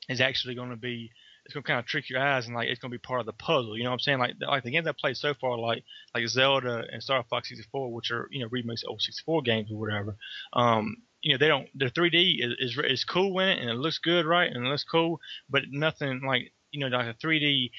is 0.08 0.20
actually 0.20 0.54
going 0.54 0.70
to 0.70 0.76
be 0.76 1.10
it's 1.46 1.54
gonna 1.54 1.62
kind 1.62 1.78
of 1.78 1.86
trick 1.86 2.10
your 2.10 2.20
eyes 2.20 2.46
and 2.46 2.56
like 2.56 2.68
it's 2.68 2.80
gonna 2.80 2.90
be 2.90 2.98
part 2.98 3.20
of 3.20 3.26
the 3.26 3.32
puzzle. 3.32 3.78
You 3.78 3.84
know 3.84 3.90
what 3.90 3.94
I'm 3.94 4.00
saying? 4.00 4.18
Like 4.18 4.34
like 4.40 4.64
the 4.64 4.72
games 4.72 4.88
I 4.88 4.92
played 4.98 5.16
so 5.16 5.32
far, 5.32 5.56
like 5.56 5.84
like 6.12 6.26
Zelda 6.26 6.84
and 6.90 7.00
Star 7.00 7.24
Fox 7.30 7.48
64, 7.48 7.92
which 7.92 8.10
are 8.10 8.28
you 8.32 8.40
know 8.40 8.48
remakes 8.50 8.82
of 8.82 8.90
old 8.90 9.00
64 9.00 9.42
games 9.42 9.70
or 9.70 9.78
whatever. 9.78 10.16
Um, 10.52 10.96
you 11.22 11.32
know 11.32 11.38
they 11.38 11.46
don't 11.46 11.68
the 11.74 11.86
3D 11.86 12.44
is, 12.44 12.54
is 12.58 12.78
is 12.84 13.04
cool 13.04 13.38
in 13.38 13.48
it 13.48 13.60
and 13.60 13.70
it 13.70 13.74
looks 13.74 13.98
good, 13.98 14.26
right? 14.26 14.50
And 14.50 14.66
it 14.66 14.68
looks 14.68 14.84
cool, 14.84 15.20
but 15.48 15.62
nothing 15.70 16.22
like 16.26 16.52
you 16.72 16.80
know 16.80 16.88
like 16.88 17.06
a 17.06 17.26
3D. 17.26 17.70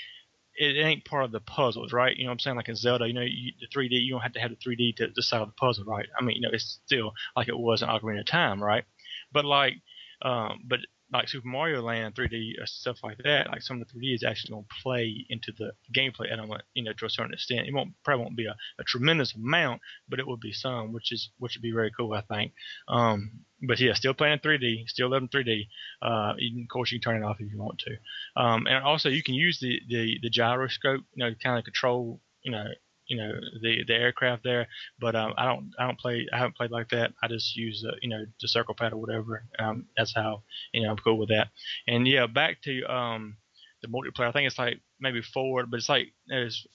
It 0.59 0.83
ain't 0.83 1.05
part 1.05 1.25
of 1.25 1.31
the 1.31 1.39
puzzles, 1.39 1.93
right? 1.93 2.17
You 2.17 2.23
know 2.23 2.29
what 2.29 2.35
I'm 2.35 2.39
saying? 2.39 2.55
Like 2.55 2.67
in 2.67 2.75
Zelda, 2.75 3.05
you 3.05 3.13
know, 3.13 3.21
you, 3.21 3.51
the 3.61 3.67
3D, 3.67 3.89
you 3.91 4.13
don't 4.13 4.21
have 4.21 4.33
to 4.33 4.39
have 4.39 4.49
the 4.49 4.55
3D 4.55 4.95
to, 4.95 5.11
to 5.11 5.21
solve 5.21 5.49
the 5.49 5.53
puzzle, 5.53 5.85
right? 5.85 6.07
I 6.19 6.23
mean, 6.23 6.37
you 6.37 6.41
know, 6.41 6.49
it's 6.51 6.79
still 6.83 7.11
like 7.35 7.47
it 7.47 7.55
was 7.55 7.83
in 7.83 7.89
Ocarina 7.89 8.21
of 8.21 8.25
Time, 8.25 8.59
right? 8.63 8.83
But 9.31 9.45
like, 9.45 9.75
um, 10.23 10.61
but 10.65 10.79
like 11.11 11.29
Super 11.29 11.47
Mario 11.47 11.81
Land 11.81 12.15
3D 12.15 12.61
or 12.61 12.65
stuff 12.65 12.97
like 13.03 13.17
that, 13.23 13.49
like 13.49 13.61
some 13.61 13.81
of 13.81 13.87
the 13.87 13.93
3D 13.93 14.15
is 14.15 14.23
actually 14.23 14.51
going 14.51 14.63
to 14.63 14.83
play 14.83 15.25
into 15.29 15.53
the 15.57 15.71
gameplay 15.95 16.31
element, 16.31 16.63
you 16.73 16.83
know, 16.83 16.93
to 16.93 17.05
a 17.05 17.09
certain 17.09 17.33
extent. 17.33 17.67
It 17.67 17.73
won't 17.73 17.93
probably 18.03 18.23
won't 18.23 18.37
be 18.37 18.45
a, 18.45 18.55
a 18.79 18.83
tremendous 18.83 19.33
amount, 19.33 19.81
but 20.09 20.19
it 20.19 20.27
will 20.27 20.37
be 20.37 20.51
some, 20.51 20.91
which 20.91 21.11
is 21.11 21.29
which 21.39 21.55
would 21.55 21.61
be 21.61 21.71
very 21.71 21.91
cool, 21.97 22.13
I 22.13 22.21
think. 22.21 22.53
Um, 22.87 23.31
but 23.61 23.79
yeah, 23.79 23.93
still 23.93 24.13
playing 24.13 24.39
3D, 24.39 24.87
still 24.87 25.09
loving 25.09 25.29
3D. 25.29 25.67
Uh, 26.01 26.33
you, 26.37 26.63
of 26.63 26.69
course, 26.69 26.91
you 26.91 26.99
can 26.99 27.13
turn 27.13 27.23
it 27.23 27.25
off 27.25 27.37
if 27.39 27.51
you 27.51 27.57
want 27.57 27.79
to. 27.79 28.41
Um, 28.41 28.67
and 28.67 28.83
also 28.83 29.09
you 29.09 29.23
can 29.23 29.33
use 29.33 29.59
the, 29.59 29.79
the, 29.87 30.19
the 30.21 30.29
gyroscope, 30.29 31.01
you 31.13 31.23
know, 31.23 31.31
to 31.31 31.35
kind 31.37 31.57
of 31.57 31.63
control, 31.63 32.21
you 32.43 32.51
know, 32.51 32.65
you 33.07 33.17
know 33.17 33.31
the 33.61 33.83
the 33.87 33.93
aircraft 33.93 34.43
there. 34.43 34.67
But 34.99 35.15
um, 35.15 35.33
I 35.37 35.45
don't 35.45 35.71
I 35.79 35.85
don't 35.85 35.99
play 35.99 36.27
I 36.31 36.37
haven't 36.37 36.55
played 36.57 36.71
like 36.71 36.89
that. 36.89 37.13
I 37.21 37.27
just 37.27 37.55
use 37.55 37.85
uh, 37.87 37.95
you 38.01 38.09
know 38.09 38.25
the 38.41 38.47
circle 38.47 38.75
pad 38.75 38.93
or 38.93 38.97
whatever. 38.97 39.43
Um, 39.59 39.87
that's 39.97 40.13
how 40.15 40.43
you 40.73 40.83
know 40.83 40.91
I'm 40.91 40.97
cool 40.97 41.17
with 41.17 41.29
that. 41.29 41.49
And 41.87 42.07
yeah, 42.07 42.27
back 42.27 42.61
to 42.63 42.83
um 42.91 43.37
the 43.81 43.87
multiplayer. 43.87 44.27
I 44.27 44.31
think 44.31 44.47
it's 44.47 44.59
like 44.59 44.81
maybe 44.99 45.21
forward, 45.21 45.69
but 45.71 45.77
it's 45.77 45.89
like 45.89 46.13
it's 46.27 46.65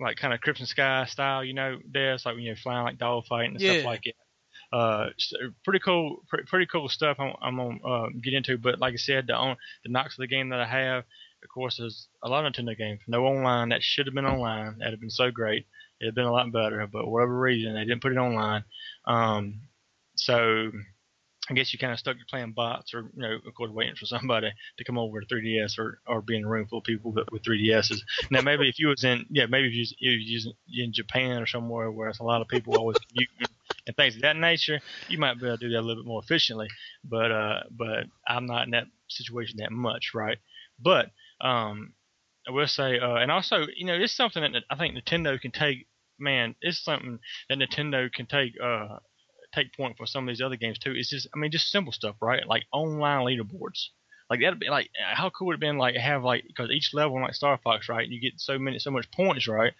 like 0.00 0.16
kind 0.16 0.32
of 0.34 0.40
Crimson 0.40 0.66
Sky 0.66 1.04
style. 1.06 1.44
You 1.44 1.54
know, 1.54 1.78
there 1.90 2.14
it's 2.14 2.26
like 2.26 2.34
when 2.34 2.44
you're 2.44 2.56
flying 2.56 2.84
like 2.84 2.98
dogfighting 2.98 3.52
and 3.52 3.60
Yeah. 3.60 3.74
stuff 3.74 3.84
like 3.84 4.06
it. 4.06 4.14
Uh, 4.72 5.06
pretty 5.64 5.78
cool, 5.78 6.18
pretty, 6.28 6.44
pretty 6.46 6.66
cool 6.66 6.88
stuff. 6.88 7.16
I'm, 7.18 7.32
I'm 7.40 7.56
gonna 7.56 7.78
uh, 7.86 8.08
get 8.22 8.34
into, 8.34 8.58
but 8.58 8.78
like 8.78 8.92
I 8.92 8.96
said, 8.96 9.26
the 9.26 9.34
on 9.34 9.56
the 9.84 9.90
knocks 9.90 10.14
of 10.14 10.22
the 10.22 10.26
game 10.26 10.50
that 10.50 10.60
I 10.60 10.66
have, 10.66 11.04
of 11.42 11.48
course, 11.52 11.78
is 11.78 12.08
a 12.22 12.28
lot 12.28 12.44
of 12.44 12.52
Nintendo 12.52 12.76
games. 12.76 13.00
No 13.08 13.24
online. 13.24 13.70
That 13.70 13.82
should 13.82 14.06
have 14.06 14.14
been 14.14 14.26
online. 14.26 14.78
That'd 14.78 14.92
have 14.94 15.00
been 15.00 15.10
so 15.10 15.30
great. 15.30 15.66
It'd 16.00 16.10
have 16.10 16.14
been 16.14 16.24
a 16.24 16.32
lot 16.32 16.52
better, 16.52 16.86
but 16.86 17.08
whatever 17.08 17.38
reason, 17.38 17.74
they 17.74 17.84
didn't 17.84 18.02
put 18.02 18.12
it 18.12 18.18
online. 18.18 18.64
Um, 19.04 19.62
so 20.16 20.70
I 21.50 21.54
guess 21.54 21.72
you 21.72 21.78
kind 21.78 21.92
of 21.92 21.98
stuck 21.98 22.18
to 22.18 22.24
playing 22.28 22.52
bots, 22.52 22.92
or 22.92 23.10
you 23.14 23.22
know, 23.22 23.38
of 23.46 23.54
course, 23.54 23.70
waiting 23.70 23.94
for 23.96 24.06
somebody 24.06 24.52
to 24.76 24.84
come 24.84 24.98
over 24.98 25.20
to 25.20 25.26
3DS, 25.26 25.78
or 25.78 26.00
or 26.06 26.20
be 26.20 26.36
in 26.36 26.44
a 26.44 26.48
room 26.48 26.66
full 26.66 26.78
of 26.78 26.84
people 26.84 27.12
with, 27.12 27.28
with 27.32 27.42
3DSs. 27.42 27.98
Now, 28.30 28.42
maybe 28.42 28.68
if 28.68 28.78
you 28.78 28.88
was 28.88 29.04
in, 29.04 29.24
yeah, 29.30 29.46
maybe 29.46 29.68
if 29.68 29.74
you 29.74 29.80
was, 29.80 29.92
if 29.98 30.20
you 30.28 30.36
was 30.36 30.54
in 30.72 30.92
Japan 30.92 31.42
or 31.42 31.46
somewhere 31.46 31.90
where 31.90 32.08
it's 32.10 32.20
a 32.20 32.24
lot 32.24 32.42
of 32.42 32.48
people 32.48 32.76
always 32.76 32.98
commuting 33.08 33.46
and 33.86 33.96
things 33.96 34.16
of 34.16 34.22
that 34.22 34.36
nature, 34.36 34.80
you 35.08 35.18
might 35.18 35.40
be 35.40 35.46
able 35.46 35.56
to 35.56 35.66
do 35.66 35.72
that 35.72 35.80
a 35.80 35.86
little 35.86 36.02
bit 36.02 36.08
more 36.08 36.22
efficiently. 36.22 36.68
But 37.02 37.32
uh, 37.32 37.60
but 37.70 38.04
I'm 38.26 38.46
not 38.46 38.64
in 38.64 38.72
that 38.72 38.86
situation 39.08 39.58
that 39.58 39.72
much, 39.72 40.12
right? 40.14 40.38
But 40.78 41.10
um, 41.40 41.94
I 42.48 42.50
will 42.52 42.66
say, 42.66 42.98
uh, 42.98 43.16
and 43.16 43.30
also, 43.30 43.66
you 43.76 43.84
know, 43.86 43.94
it's 43.94 44.16
something 44.16 44.42
that 44.52 44.64
I 44.70 44.76
think 44.76 44.96
Nintendo 44.96 45.40
can 45.40 45.52
take. 45.52 45.86
Man, 46.18 46.56
it's 46.60 46.82
something 46.82 47.20
that 47.48 47.58
Nintendo 47.58 48.12
can 48.12 48.26
take. 48.26 48.54
Uh, 48.62 48.98
take 49.54 49.74
point 49.74 49.96
from 49.96 50.06
some 50.06 50.28
of 50.28 50.32
these 50.32 50.42
other 50.42 50.56
games 50.56 50.78
too. 50.78 50.92
It's 50.92 51.10
just, 51.10 51.28
I 51.34 51.38
mean, 51.38 51.50
just 51.50 51.70
simple 51.70 51.92
stuff, 51.92 52.16
right? 52.20 52.46
Like 52.46 52.64
online 52.72 53.24
leaderboards. 53.26 53.86
Like 54.30 54.40
that'd 54.40 54.60
be 54.60 54.68
like, 54.68 54.90
how 55.14 55.30
cool 55.30 55.46
would 55.48 55.54
it 55.54 55.60
been 55.60 55.78
like 55.78 55.96
have 55.96 56.22
like 56.22 56.44
because 56.46 56.70
each 56.70 56.92
level 56.92 57.20
like 57.20 57.34
Star 57.34 57.58
Fox, 57.64 57.88
right? 57.88 58.06
You 58.06 58.20
get 58.20 58.38
so 58.40 58.58
many, 58.58 58.78
so 58.78 58.90
much 58.90 59.10
points, 59.10 59.48
right? 59.48 59.72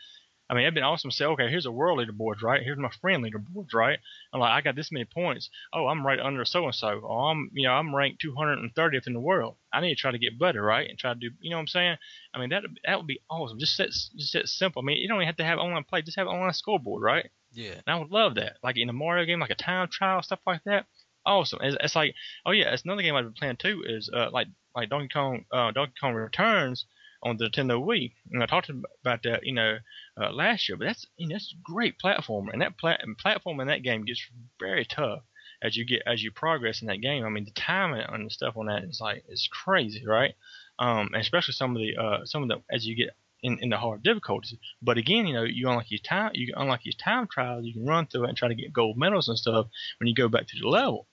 I 0.51 0.55
mean, 0.55 0.63
it'd 0.63 0.75
been 0.75 0.83
awesome 0.83 1.11
to 1.11 1.17
say, 1.17 1.27
okay, 1.27 1.51
here's 1.51 1.67
a 1.67 1.73
world 1.73 1.99
leaderboards, 1.99 2.43
right? 2.43 2.63
Here's 2.63 2.79
my 2.79 2.91
friend 3.01 3.23
leaderboards, 3.23 3.75
right? 3.75 3.99
I'm 4.33 4.41
like, 4.41 4.51
I 4.51 4.63
got 4.63 4.77
this 4.77 4.91
many 4.91 5.05
points. 5.05 5.51
Oh, 5.75 5.87
I'm 5.87 6.07
right 6.07 6.19
under 6.19 6.45
so 6.47 6.65
and 6.65 6.75
so. 6.75 7.03
Oh, 7.05 7.27
I'm, 7.27 7.51
you 7.53 7.69
know, 7.69 7.75
I'm 7.75 7.95
ranked 7.95 8.25
230th 8.25 9.07
in 9.07 9.13
the 9.13 9.21
world. 9.21 9.57
I 9.73 9.81
need 9.81 9.95
to 9.95 10.01
try 10.01 10.11
to 10.11 10.19
get 10.19 10.39
better, 10.39 10.63
right? 10.63 10.89
And 10.89 10.99
try 10.99 11.13
to 11.13 11.21
do, 11.21 11.31
you 11.41 11.51
know 11.51 11.57
what 11.57 11.63
I'm 11.63 11.67
saying? 11.69 11.97
I 12.33 12.39
mean, 12.39 12.49
that 12.51 12.65
that 12.87 12.97
would 12.97 13.07
be 13.07 13.21
awesome. 13.29 13.59
Just 13.59 13.77
set, 13.77 13.89
just 13.89 14.33
set 14.33 14.49
simple. 14.49 14.81
I 14.81 14.85
mean, 14.85 14.97
you 14.97 15.09
don't 15.09 15.19
even 15.19 15.27
have 15.27 15.37
to 15.37 15.45
have 15.45 15.59
online 15.59 15.85
play. 15.85 16.01
Just 16.01 16.17
have 16.17 16.27
an 16.27 16.33
online 16.33 16.55
scoreboard, 16.55 17.03
right? 17.03 17.29
Yeah. 17.53 17.73
And 17.73 17.83
I 17.87 17.99
would 17.99 18.11
love 18.11 18.37
that. 18.37 18.57
Like 18.63 18.79
in 18.79 18.89
a 18.89 18.95
Mario 18.95 19.27
game, 19.27 19.41
like 19.41 19.51
a 19.51 19.55
time 19.55 19.89
trial, 19.89 20.23
stuff 20.23 20.41
like 20.47 20.65
that. 20.65 20.87
Awesome. 21.27 21.59
It's, 21.63 21.77
it's 21.81 21.97
like, 21.97 22.15
oh 22.47 22.53
yeah, 22.53 22.73
it's 22.73 22.85
another 22.85 23.03
game 23.03 23.15
I've 23.15 23.25
been 23.25 23.35
playing 23.35 23.57
too. 23.57 23.85
Is 23.87 24.09
uh, 24.13 24.31
like 24.33 24.47
like 24.75 24.89
Donkey 24.89 25.09
Kong, 25.09 25.45
uh, 25.53 25.73
Donkey 25.73 25.95
Kong 26.01 26.15
Returns 26.15 26.87
on 27.23 27.37
the 27.37 27.47
Nintendo 27.49 27.83
Wii. 27.83 28.13
And 28.33 28.43
I 28.43 28.47
talked 28.47 28.71
about 28.71 29.23
that, 29.23 29.45
you 29.45 29.53
know, 29.53 29.79
uh, 30.21 30.31
last 30.33 30.69
year. 30.69 30.77
But 30.77 30.87
that's 30.87 31.07
you 31.17 31.29
know, 31.29 31.35
that's 31.35 31.53
a 31.53 31.63
great 31.63 31.97
platformer, 31.99 32.53
and 32.53 32.63
that 32.63 32.79
plat- 32.79 33.03
and 33.03 33.17
platform 33.17 33.61
in 33.61 33.69
that 33.69 33.83
game 33.83 34.05
gets 34.05 34.23
very 34.59 34.85
tough 34.85 35.23
as 35.63 35.77
you 35.77 35.85
get 35.85 36.03
as 36.07 36.23
you 36.23 36.31
progress 36.31 36.83
in 36.83 36.89
that 36.89 37.01
game. 37.01 37.25
I 37.25 37.29
mean, 37.29 37.45
the 37.45 37.51
timing 37.53 38.03
on 38.03 38.25
the 38.25 38.31
stuff 38.31 38.57
on 38.57 38.67
that 38.67 38.85
is 38.85 39.01
like 39.01 39.25
it's 39.29 39.49
crazy, 39.49 40.07
right? 40.07 40.35
Um, 40.79 41.11
and 41.13 41.17
especially 41.17 41.55
some 41.55 41.75
of 41.75 41.83
the 41.83 41.97
uh, 41.97 42.25
some 42.25 42.43
of 42.43 42.49
the 42.49 42.63
as 42.71 42.87
you 42.87 42.95
get 42.95 43.11
in, 43.43 43.59
in 43.61 43.71
the 43.71 43.77
hard 43.77 44.03
difficulties. 44.03 44.55
But 44.83 44.99
again, 44.99 45.27
you 45.27 45.35
know, 45.35 45.45
you 45.45 45.69
unlock 45.69 45.91
your 45.91 46.01
time, 46.01 46.33
you 46.35 46.53
unlock 46.57 46.85
your 46.85 46.95
time 46.99 47.27
trials, 47.27 47.65
you 47.65 47.73
can 47.75 47.87
run 47.87 48.07
through 48.07 48.25
it 48.25 48.29
and 48.29 48.39
try 48.39 48.49
to 48.49 48.55
get 48.55 48.73
gold 48.73 48.97
medals 48.97 49.29
and 49.29 49.39
stuff 49.39 49.67
when 49.99 50.09
you 50.09 50.15
go 50.15 50.29
back 50.29 50.47
to 50.49 50.59
the 50.59 50.69
level. 50.69 51.07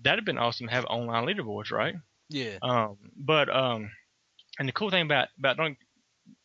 That'd 0.00 0.20
have 0.20 0.24
been 0.24 0.38
awesome 0.38 0.68
to 0.68 0.72
have 0.72 0.84
online 0.84 1.26
leaderboards, 1.26 1.72
right? 1.72 1.96
Yeah. 2.28 2.58
Um, 2.62 2.98
but 3.16 3.48
um, 3.48 3.90
and 4.58 4.68
the 4.68 4.72
cool 4.72 4.90
thing 4.90 5.02
about 5.02 5.28
about 5.38 5.56
Donkey 5.56 5.78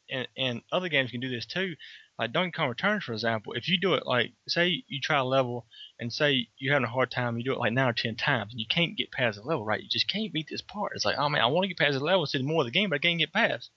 and, 0.10 0.28
and 0.38 0.62
other 0.72 0.90
games 0.90 1.12
can 1.12 1.20
do 1.20 1.30
this 1.30 1.46
too. 1.46 1.76
Like 2.20 2.32
Donkey 2.32 2.52
Kong 2.52 2.70
Returns, 2.70 3.04
for 3.04 3.14
example, 3.14 3.54
if 3.54 3.68
you 3.68 3.80
do 3.80 3.96
it 3.96 4.06
like 4.06 4.34
say 4.48 4.84
you 4.88 5.02
try 5.02 5.18
a 5.18 5.24
level 5.24 5.66
and 6.00 6.14
say 6.14 6.48
you're 6.58 6.74
having 6.74 6.88
a 6.88 6.92
hard 6.92 7.10
time, 7.10 7.38
you 7.38 7.44
do 7.44 7.54
it 7.54 7.60
like 7.60 7.74
nine 7.74 7.90
or 7.90 7.94
ten 7.94 8.16
times 8.16 8.54
and 8.54 8.60
you 8.60 8.68
can't 8.70 8.98
get 8.98 9.12
past 9.12 9.38
the 9.38 9.44
level, 9.44 9.66
right? 9.66 9.82
You 9.82 9.90
just 9.90 10.08
can't 10.08 10.32
beat 10.32 10.48
this 10.50 10.62
part. 10.62 10.92
It's 10.96 11.06
like, 11.06 11.18
oh 11.18 11.30
man, 11.30 11.42
I 11.42 11.48
want 11.48 11.64
to 11.64 11.68
get 11.70 11.80
past 11.80 11.94
the 11.94 12.04
level 12.04 12.26
see 12.28 12.42
more 12.44 12.62
of 12.62 12.68
the 12.68 12.72
game, 12.72 12.90
but 12.90 12.98
I 12.98 13.00
can't 13.00 13.20
get 13.20 13.34
past. 13.34 13.72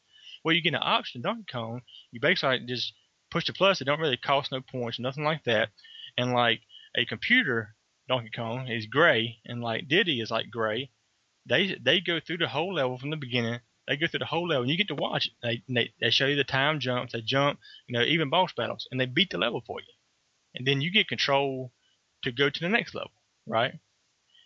Well, 0.45 0.55
you 0.55 0.63
get 0.63 0.75
an 0.75 0.81
option 0.83 1.23
Donkey 1.23 1.47
Kong. 1.51 1.81
You 2.13 2.21
basically 2.21 2.61
just 2.67 2.93
push 3.31 3.47
the 3.47 3.53
plus. 3.53 3.81
It 3.81 3.85
don't 3.85 4.01
really 4.01 4.19
cost 4.19 4.53
no 4.53 4.61
points, 4.61 4.99
nothing 4.99 5.25
like 5.25 5.45
that. 5.45 5.71
And 6.19 6.33
like 6.33 6.61
a 6.95 7.07
computer 7.07 7.75
Donkey 8.09 8.31
Kong 8.35 8.69
is 8.69 8.87
gray, 8.87 9.39
and 9.47 9.63
like 9.63 9.89
Diddy 9.89 10.21
is 10.21 10.31
like 10.31 10.51
gray. 10.51 10.91
They 11.47 11.77
they 11.83 12.01
go 12.01 12.21
through 12.21 12.39
the 12.39 12.49
whole 12.49 12.75
level 12.75 12.99
from 12.99 13.11
the 13.11 13.17
beginning 13.17 13.61
they 13.87 13.97
go 13.97 14.07
through 14.07 14.21
the 14.21 14.27
whole 14.27 14.49
level, 14.49 14.63
and 14.63 14.71
you 14.71 14.77
get 14.77 14.89
to 14.89 14.95
watch 14.95 15.27
it. 15.27 15.33
They, 15.43 15.63
they 15.73 15.93
they 16.01 16.11
show 16.11 16.27
you 16.27 16.37
the 16.37 16.45
time 16.45 16.81
jumps, 16.81 17.13
they 17.13 17.21
jump, 17.21 17.59
you 17.87 17.93
know, 17.93 18.05
even 18.05 18.31
boss 18.31 18.53
battles, 18.53 18.89
and 18.91 19.01
they 19.01 19.07
beat 19.07 19.31
the 19.31 19.39
level 19.39 19.63
for 19.67 19.81
you, 19.81 19.93
and 20.55 20.67
then 20.67 20.81
you 20.81 20.91
get 20.91 21.09
control 21.09 21.73
to 22.23 22.33
go 22.33 22.51
to 22.51 22.61
the 22.61 22.69
next 22.69 22.95
level, 22.95 23.13
right? 23.47 23.75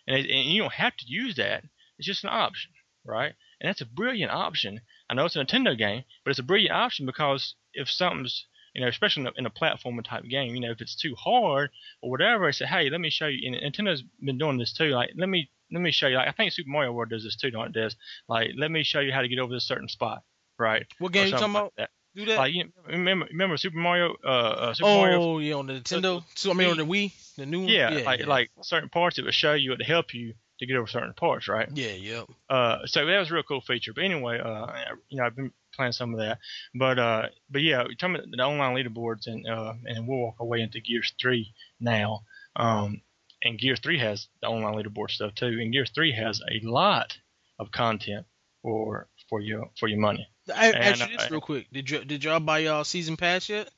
And, 0.07 0.17
and 0.17 0.45
you 0.49 0.61
don't 0.61 0.73
have 0.73 0.95
to 0.97 1.05
use 1.07 1.35
that; 1.35 1.63
it's 1.97 2.07
just 2.07 2.23
an 2.23 2.29
option, 2.29 2.71
right? 3.05 3.33
And 3.59 3.67
that's 3.67 3.81
a 3.81 3.85
brilliant 3.85 4.31
option. 4.31 4.81
I 5.09 5.13
know 5.13 5.25
it's 5.25 5.35
a 5.35 5.45
Nintendo 5.45 5.77
game, 5.77 6.03
but 6.23 6.31
it's 6.31 6.39
a 6.39 6.43
brilliant 6.43 6.75
option 6.75 7.05
because 7.05 7.55
if 7.73 7.89
something's 7.89 8.45
you 8.73 8.81
know, 8.81 8.87
especially 8.87 9.21
in 9.23 9.27
a, 9.27 9.31
in 9.37 9.45
a 9.45 9.49
platformer 9.49 10.03
type 10.03 10.23
game, 10.23 10.55
you 10.55 10.61
know, 10.61 10.71
if 10.71 10.81
it's 10.81 10.95
too 10.95 11.15
hard 11.15 11.71
or 12.01 12.09
whatever, 12.09 12.47
I 12.47 12.51
say, 12.51 12.65
hey, 12.65 12.89
let 12.89 13.01
me 13.01 13.09
show 13.09 13.27
you. 13.27 13.39
And 13.45 13.73
Nintendo's 13.75 14.03
been 14.23 14.37
doing 14.37 14.57
this 14.57 14.73
too. 14.73 14.89
Like, 14.89 15.11
let 15.17 15.27
me 15.27 15.49
let 15.71 15.81
me 15.81 15.91
show 15.91 16.07
you. 16.07 16.17
Like, 16.17 16.27
I 16.27 16.31
think 16.31 16.51
Super 16.51 16.69
Mario 16.69 16.91
World 16.91 17.09
does 17.09 17.23
this 17.23 17.35
too, 17.35 17.51
don't 17.51 17.67
it? 17.67 17.73
Does 17.73 17.95
like, 18.27 18.51
let 18.57 18.71
me 18.71 18.83
show 18.83 18.99
you 18.99 19.11
how 19.11 19.21
to 19.21 19.27
get 19.27 19.39
over 19.39 19.53
this 19.53 19.65
certain 19.65 19.87
spot, 19.87 20.23
right? 20.57 20.85
What 20.99 21.11
game 21.11 21.27
you 21.27 21.31
talking 21.31 21.53
like 21.53 21.61
about? 21.63 21.73
that. 21.77 21.89
Do 22.13 22.25
that? 22.25 22.37
Like, 22.37 22.53
you 22.53 22.65
remember 22.87 23.25
remember 23.31 23.57
Super 23.57 23.77
Mario? 23.77 24.15
Uh, 24.23 24.27
uh 24.27 24.73
Super 24.73 24.89
oh, 24.89 24.97
Mario. 24.97 25.39
yeah, 25.39 25.55
on 25.55 25.67
the 25.67 25.73
Nintendo. 25.73 26.23
So, 26.35 26.51
I 26.51 26.53
mean, 26.53 26.69
on 26.69 26.77
the 26.77 26.85
Wii, 26.85 27.13
the 27.37 27.45
new 27.45 27.61
one. 27.61 27.69
Yeah, 27.69 27.91
yeah 27.91 28.03
like 28.03 28.19
yeah. 28.21 28.25
like 28.25 28.51
certain 28.61 28.89
parts 28.89 29.17
it 29.17 29.23
would 29.23 29.33
show 29.33 29.53
you 29.53 29.73
it 29.73 29.77
to 29.77 29.85
help 29.85 30.13
you 30.13 30.33
to 30.59 30.65
get 30.67 30.75
over 30.75 30.87
certain 30.87 31.13
parts, 31.13 31.47
right? 31.47 31.69
Yeah, 31.73 31.93
yep. 31.93 32.25
Uh, 32.49 32.85
so 32.85 33.05
that 33.05 33.19
was 33.19 33.31
a 33.31 33.33
real 33.33 33.43
cool 33.43 33.61
feature. 33.61 33.93
But 33.93 34.03
anyway, 34.03 34.39
uh, 34.39 34.67
you 35.09 35.17
know, 35.17 35.25
I've 35.25 35.35
been 35.35 35.51
playing 35.73 35.93
some 35.93 36.13
of 36.13 36.19
that. 36.19 36.37
But 36.75 36.99
uh, 36.99 37.23
but 37.49 37.61
yeah, 37.61 37.83
talking 37.97 38.15
about 38.15 38.27
the 38.29 38.43
online 38.43 38.75
leaderboards, 38.75 39.27
and 39.27 39.47
uh, 39.47 39.73
and 39.85 40.07
we'll 40.07 40.19
walk 40.19 40.35
away 40.39 40.61
into 40.61 40.79
Gears 40.79 41.13
Three 41.19 41.53
now. 41.79 42.23
Um, 42.55 43.01
and 43.43 43.57
Gears 43.59 43.79
Three 43.79 43.99
has 43.99 44.27
the 44.41 44.47
online 44.47 44.75
leaderboard 44.75 45.11
stuff 45.11 45.35
too. 45.35 45.57
And 45.59 45.71
Gear 45.71 45.85
Three 45.85 46.13
has 46.13 46.41
a 46.41 46.65
lot 46.67 47.17
of 47.59 47.71
content 47.71 48.25
for 48.61 49.07
for 49.29 49.39
your 49.39 49.69
for 49.79 49.87
your 49.87 49.99
money. 49.99 50.27
I, 50.53 50.67
And, 50.67 50.75
actually, 50.75 51.15
this 51.15 51.25
uh, 51.25 51.29
real 51.31 51.41
quick. 51.41 51.67
Did 51.71 51.89
you 51.89 52.03
did 52.03 52.23
y'all 52.23 52.39
buy 52.39 52.59
y'all 52.59 52.83
season 52.83 53.17
pass 53.17 53.49
yet? 53.49 53.69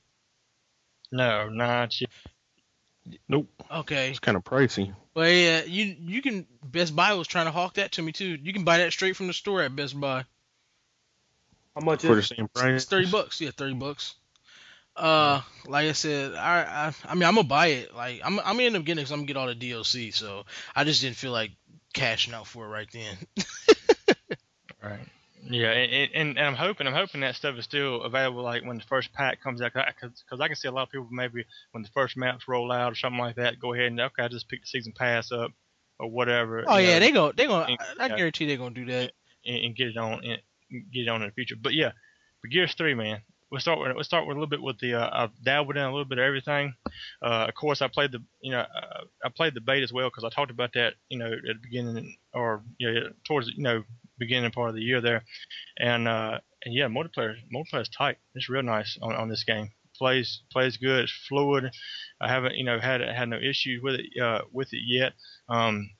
No, 1.11 1.49
not 1.49 1.99
yet. 1.99 2.09
Nope. 3.27 3.49
Okay. 3.69 4.09
It's 4.09 4.19
kind 4.19 4.37
of 4.37 4.43
pricey. 4.43 4.95
Well, 5.13 5.29
yeah, 5.29 5.63
you 5.63 5.95
you 5.99 6.21
can 6.21 6.47
Best 6.63 6.95
Buy 6.95 7.13
was 7.13 7.27
trying 7.27 7.45
to 7.45 7.51
hawk 7.51 7.75
that 7.75 7.93
to 7.93 8.01
me 8.01 8.11
too. 8.11 8.37
You 8.41 8.53
can 8.53 8.63
buy 8.63 8.79
that 8.79 8.91
straight 8.91 9.15
from 9.15 9.27
the 9.27 9.33
store 9.33 9.61
at 9.61 9.75
Best 9.75 9.99
Buy. 9.99 10.23
How 11.75 11.81
much 11.85 12.01
For 12.01 12.15
the 12.15 12.19
is 12.19 12.27
same 12.27 12.45
It's 12.45 12.61
price. 12.61 12.85
thirty 12.85 13.09
bucks. 13.11 13.41
Yeah, 13.41 13.51
thirty 13.55 13.73
bucks. 13.73 14.15
Uh, 14.95 15.41
like 15.65 15.87
I 15.89 15.91
said, 15.93 16.35
I 16.35 16.87
I, 16.89 16.93
I 17.11 17.15
mean 17.15 17.23
I'm 17.23 17.35
gonna 17.35 17.47
buy 17.47 17.67
it. 17.67 17.95
Like 17.95 18.21
I'm 18.23 18.39
I'm 18.39 18.55
gonna 18.57 18.63
end 18.63 18.75
up 18.75 18.83
getting 18.85 19.01
it 19.01 19.05
'cause 19.05 19.11
I'm 19.11 19.19
gonna 19.19 19.27
get 19.27 19.37
all 19.37 19.47
the 19.47 19.55
DLC. 19.55 20.13
So 20.13 20.43
I 20.75 20.83
just 20.83 21.01
didn't 21.01 21.15
feel 21.17 21.31
like 21.31 21.51
cashing 21.93 22.33
out 22.33 22.47
for 22.47 22.65
it 22.65 22.69
right 22.69 22.89
then. 22.91 23.17
Right. 24.83 24.99
Yeah, 25.49 25.71
and, 25.71 26.11
and, 26.13 26.37
and 26.37 26.39
I'm 26.47 26.55
hoping 26.55 26.87
I'm 26.87 26.93
hoping 26.93 27.21
that 27.21 27.35
stuff 27.35 27.55
is 27.57 27.63
still 27.65 28.01
available 28.03 28.43
like 28.43 28.63
when 28.65 28.77
the 28.77 28.83
first 28.83 29.13
pack 29.13 29.41
comes 29.41 29.61
out 29.61 29.71
because 29.73 30.39
I 30.41 30.47
can 30.47 30.55
see 30.57 30.67
a 30.67 30.71
lot 30.71 30.83
of 30.83 30.89
people 30.91 31.07
maybe 31.11 31.45
when 31.71 31.83
the 31.83 31.89
first 31.89 32.15
maps 32.17 32.47
roll 32.47 32.71
out 32.71 32.91
or 32.91 32.95
something 32.95 33.19
like 33.19 33.35
that 33.37 33.59
go 33.59 33.73
ahead 33.73 33.87
and 33.87 33.99
okay 33.99 34.23
I 34.23 34.27
just 34.29 34.47
pick 34.49 34.61
the 34.61 34.67
season 34.67 34.93
pass 34.93 35.31
up 35.31 35.51
or 35.99 36.09
whatever. 36.09 36.63
oh 36.67 36.77
yeah, 36.77 36.93
know, 36.95 36.99
they 36.99 37.11
go 37.11 37.31
they 37.31 37.45
gonna. 37.47 37.65
and- 37.71 37.77
I, 37.99 38.05
I 38.05 38.07
guarantee 38.09 38.45
they're 38.45 38.57
gonna 38.57 38.75
do 38.75 38.85
that. 38.85 39.11
and, 39.45 39.65
and 39.65 39.75
get 39.75 39.87
it 39.87 39.97
on 39.97 40.23
and 40.23 40.41
get 40.91 41.01
it 41.03 41.07
on 41.09 41.21
in 41.21 41.27
the 41.29 41.33
future. 41.33 41.55
But 41.61 41.73
yeah, 41.73 41.91
for 42.41 42.47
Gears 42.47 42.73
Three, 42.73 42.93
man, 42.93 43.21
we'll 43.53 43.61
start 43.61 43.79
with 43.79 43.93
we'll 43.93 44.03
start 44.03 44.25
with 44.25 44.35
a 44.35 44.39
little 44.39 44.49
bit 44.49 44.63
with 44.63 44.79
the 44.79 44.95
uh, 44.95 45.09
I've 45.13 45.43
dabbled 45.43 45.77
in 45.77 45.83
a 45.83 45.91
little 45.91 46.05
bit 46.05 46.17
of 46.17 46.23
everything. 46.23 46.73
Uh, 47.21 47.45
of 47.47 47.53
course, 47.53 47.83
I 47.83 47.87
played 47.87 48.11
the 48.11 48.19
you 48.41 48.51
know 48.51 48.61
uh, 48.61 49.03
I 49.23 49.29
played 49.29 49.53
the 49.53 49.61
beta 49.61 49.83
as 49.83 49.93
well 49.93 50.09
because 50.09 50.23
I 50.23 50.29
talked 50.29 50.49
about 50.49 50.73
that 50.73 50.95
you 51.07 51.19
know 51.19 51.31
at 51.31 51.41
the 51.43 51.53
beginning 51.61 52.17
or 52.33 52.63
you 52.79 52.91
know 52.91 53.09
towards 53.27 53.49
you 53.55 53.61
know 53.61 53.83
beginning 54.17 54.51
part 54.51 54.69
of 54.69 54.75
the 54.75 54.81
year 54.81 55.01
there, 55.01 55.23
and 55.77 56.07
uh, 56.07 56.39
and 56.65 56.73
yeah, 56.73 56.87
multiplayer 56.87 57.35
multiplayer 57.53 57.83
is 57.83 57.89
tight. 57.89 58.17
It's 58.33 58.49
real 58.49 58.63
nice 58.63 58.97
on, 59.03 59.13
on 59.13 59.29
this 59.29 59.43
game. 59.43 59.69
Plays 59.95 60.41
plays 60.51 60.77
good. 60.77 61.03
It's 61.03 61.13
fluid. 61.29 61.69
I 62.19 62.29
haven't 62.29 62.55
you 62.55 62.63
know 62.63 62.79
had 62.79 63.01
had 63.01 63.29
no 63.29 63.37
issues 63.37 63.83
with 63.83 63.99
it 63.99 64.19
uh, 64.19 64.41
with 64.51 64.73
it 64.73 64.81
yet. 64.83 65.13
Um, 65.47 65.91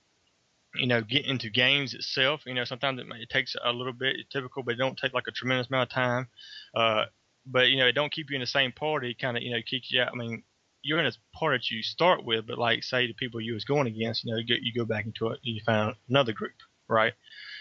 you 0.75 0.87
know, 0.87 1.01
get 1.01 1.27
into 1.27 1.51
games 1.51 1.93
itself. 1.93 2.41
You 2.47 2.55
know, 2.55 2.63
sometimes 2.63 2.99
it, 2.99 3.07
may, 3.07 3.17
it 3.17 3.29
takes 3.29 3.55
a 3.63 3.71
little 3.71 3.93
bit, 3.93 4.15
typical, 4.31 4.63
but 4.63 4.73
it 4.73 4.77
don't 4.77 4.97
take 4.97 5.13
like 5.13 5.27
a 5.27 5.31
tremendous 5.31 5.67
amount 5.67 5.91
of 5.91 5.93
time. 5.93 6.27
Uh, 6.75 7.05
but 7.45 7.69
you 7.69 7.77
know, 7.77 7.87
it 7.87 7.93
don't 7.93 8.11
keep 8.11 8.29
you 8.29 8.35
in 8.35 8.41
the 8.41 8.47
same 8.47 8.71
party. 8.71 9.15
Kind 9.19 9.37
of, 9.37 9.43
you 9.43 9.51
know, 9.51 9.61
keep 9.65 9.83
you 9.89 10.01
out. 10.01 10.09
I 10.13 10.15
mean, 10.15 10.43
you're 10.83 10.99
in 10.99 11.05
a 11.05 11.11
party 11.33 11.57
that 11.57 11.71
you 11.71 11.81
start 11.81 12.23
with, 12.25 12.45
but 12.47 12.57
like 12.57 12.83
say 12.83 13.07
the 13.07 13.13
people 13.13 13.41
you 13.41 13.53
was 13.53 13.65
going 13.65 13.87
against, 13.87 14.23
you 14.23 14.31
know, 14.31 14.37
you 14.37 14.47
go, 14.47 14.55
you 14.61 14.73
go 14.73 14.85
back 14.85 15.05
into 15.05 15.29
it, 15.29 15.39
you 15.41 15.61
find 15.65 15.95
another 16.09 16.33
group, 16.33 16.53
right? 16.87 17.13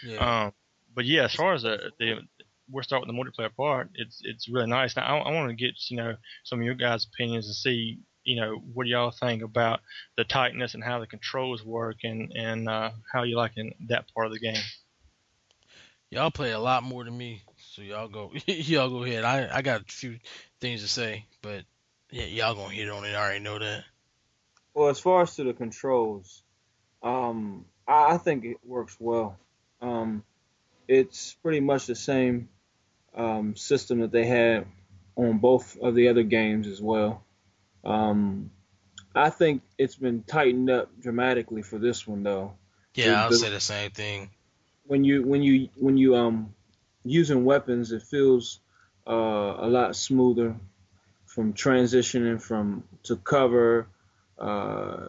Yeah. 0.03 0.45
Um, 0.45 0.53
but 0.95 1.05
yeah, 1.05 1.23
as 1.23 1.33
far 1.33 1.53
as 1.53 1.63
the, 1.63 1.91
the 1.99 2.21
we're 2.69 2.83
starting 2.83 3.07
with 3.07 3.15
the 3.15 3.41
multiplayer 3.41 3.55
part, 3.55 3.89
it's 3.95 4.21
it's 4.23 4.49
really 4.49 4.67
nice. 4.67 4.95
Now 4.95 5.03
I, 5.03 5.29
I 5.29 5.31
want 5.31 5.49
to 5.49 5.55
get 5.55 5.75
you 5.89 5.97
know 5.97 6.15
some 6.43 6.59
of 6.59 6.65
your 6.65 6.75
guys' 6.75 7.05
opinions 7.05 7.47
and 7.47 7.55
see 7.55 7.99
you 8.23 8.39
know 8.39 8.61
what 8.73 8.85
do 8.85 8.89
y'all 8.89 9.11
think 9.11 9.43
about 9.43 9.81
the 10.17 10.23
tightness 10.23 10.73
and 10.73 10.83
how 10.83 10.99
the 10.99 11.07
controls 11.07 11.63
work 11.63 11.97
and 12.03 12.31
and 12.35 12.69
uh, 12.69 12.91
how 13.11 13.23
you 13.23 13.37
like 13.37 13.53
in 13.57 13.73
that 13.87 14.05
part 14.13 14.27
of 14.27 14.33
the 14.33 14.39
game. 14.39 14.61
Y'all 16.09 16.31
play 16.31 16.51
a 16.51 16.59
lot 16.59 16.83
more 16.83 17.03
than 17.03 17.17
me, 17.17 17.41
so 17.73 17.81
y'all 17.81 18.07
go 18.07 18.31
y'all 18.45 18.89
go 18.89 19.03
ahead. 19.03 19.23
I 19.23 19.49
I 19.51 19.61
got 19.63 19.81
a 19.81 19.83
few 19.85 20.19
things 20.61 20.81
to 20.81 20.87
say, 20.87 21.25
but 21.41 21.63
yeah, 22.11 22.25
y'all 22.25 22.53
gonna 22.53 22.73
hit 22.73 22.87
on 22.89 23.03
it. 23.03 23.13
I 23.13 23.15
already 23.15 23.39
know 23.39 23.57
that. 23.57 23.83
Well, 24.75 24.89
as 24.89 24.99
far 24.99 25.23
as 25.23 25.35
to 25.35 25.43
the 25.43 25.53
controls, 25.53 26.43
um, 27.01 27.65
I, 27.87 28.13
I 28.13 28.17
think 28.17 28.45
it 28.45 28.57
works 28.63 28.95
well. 28.99 29.37
Um, 29.81 30.23
it's 30.87 31.33
pretty 31.41 31.61
much 31.61 31.87
the 31.87 31.95
same 31.95 32.49
um, 33.15 33.55
system 33.55 34.01
that 34.01 34.11
they 34.11 34.25
had 34.25 34.67
on 35.15 35.39
both 35.39 35.77
of 35.79 35.95
the 35.95 36.09
other 36.09 36.23
games 36.23 36.67
as 36.67 36.79
well. 36.81 37.23
Um, 37.83 38.51
I 39.15 39.29
think 39.31 39.63
it's 39.79 39.95
been 39.95 40.23
tightened 40.23 40.69
up 40.69 40.89
dramatically 40.99 41.63
for 41.63 41.79
this 41.79 42.07
one 42.07 42.21
though. 42.21 42.53
Yeah, 42.93 43.23
I'll 43.23 43.29
The- 43.31 43.37
say 43.37 43.49
the 43.49 43.59
same 43.59 43.89
thing. 43.89 44.29
When 44.85 45.03
you 45.03 45.23
when 45.23 45.41
you 45.41 45.69
when 45.75 45.97
you 45.97 46.15
um 46.15 46.53
using 47.03 47.45
weapons, 47.45 47.91
it 47.91 48.01
feels 48.03 48.59
uh, 49.07 49.11
a 49.11 49.67
lot 49.67 49.95
smoother 49.95 50.55
from 51.25 51.53
transitioning 51.53 52.41
from 52.41 52.83
to 53.03 53.15
cover, 53.15 53.87
uh, 54.37 55.07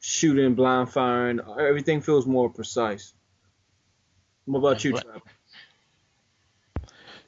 shooting, 0.00 0.54
blind 0.54 0.90
firing. 0.90 1.40
Everything 1.58 2.00
feels 2.00 2.26
more 2.26 2.50
precise. 2.50 3.14
What 4.46 4.58
about 4.58 4.84
you, 4.84 4.92
What- 4.92 5.04
Trap? 5.04 5.22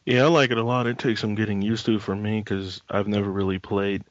Yeah, 0.05 0.23
I 0.23 0.29
like 0.29 0.53
it 0.53 0.59
a 0.59 0.63
lot. 0.63 0.87
It 0.87 0.99
takes 0.99 1.21
some 1.21 1.35
getting 1.35 1.63
used 1.63 1.87
to 1.87 1.99
for 1.99 2.15
me 2.15 2.39
because 2.39 2.81
I've 2.89 3.09
never 3.09 3.29
really 3.29 3.59
played 3.59 4.05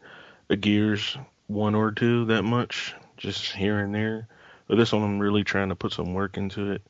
a 0.49 0.57
Gears 0.57 1.17
one 1.47 1.73
or 1.73 1.91
two 1.93 2.25
that 2.25 2.43
much, 2.43 2.93
just 3.15 3.53
here 3.53 3.79
and 3.79 3.95
there. 3.95 4.27
But 4.67 4.75
this 4.75 4.91
one, 4.91 5.03
I'm 5.03 5.19
really 5.19 5.45
trying 5.45 5.69
to 5.69 5.75
put 5.75 5.93
some 5.93 6.13
work 6.13 6.35
into 6.35 6.71
it. 6.71 6.81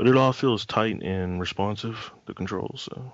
But 0.00 0.08
it 0.08 0.16
all 0.16 0.32
feels 0.32 0.64
tight 0.64 1.02
and 1.02 1.38
responsive, 1.38 2.10
the 2.24 2.32
controls. 2.32 2.88
So 2.90 3.12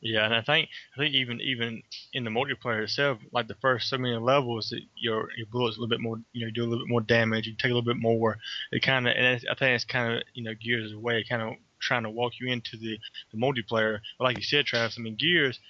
Yeah, 0.00 0.24
and 0.24 0.34
I 0.34 0.40
think 0.40 0.68
I 0.92 0.98
think 0.98 1.14
even 1.14 1.40
even 1.40 1.84
in 2.12 2.24
the 2.24 2.30
multiplayer 2.30 2.82
itself, 2.82 3.18
like 3.30 3.46
the 3.46 3.54
first 3.54 3.88
so 3.88 3.96
many 3.96 4.16
levels, 4.16 4.70
that 4.70 4.80
your 4.96 5.28
your 5.36 5.46
bullets 5.46 5.76
a 5.76 5.80
little 5.80 5.88
bit 5.88 6.00
more, 6.00 6.20
you 6.32 6.40
know, 6.40 6.46
you 6.48 6.52
do 6.52 6.64
a 6.64 6.66
little 6.66 6.84
bit 6.84 6.90
more 6.90 7.02
damage, 7.02 7.46
you 7.46 7.52
take 7.52 7.70
a 7.70 7.74
little 7.74 7.82
bit 7.82 8.02
more. 8.02 8.36
It 8.72 8.82
kind 8.82 9.06
of, 9.06 9.14
and 9.16 9.26
it's, 9.26 9.44
I 9.48 9.54
think 9.54 9.76
it's 9.76 9.84
kind 9.84 10.14
of, 10.14 10.24
you 10.34 10.42
know, 10.42 10.54
Gears' 10.54 10.92
way, 10.92 11.22
kind 11.22 11.40
of 11.40 11.54
trying 11.78 12.02
to 12.02 12.10
walk 12.10 12.32
you 12.40 12.48
into 12.48 12.76
the, 12.76 12.98
the 13.30 13.38
multiplayer. 13.38 14.00
But 14.18 14.24
like 14.24 14.38
you 14.38 14.42
said, 14.42 14.66
Travis, 14.66 14.96
I 14.98 15.02
mean, 15.02 15.14
Gears, 15.14 15.60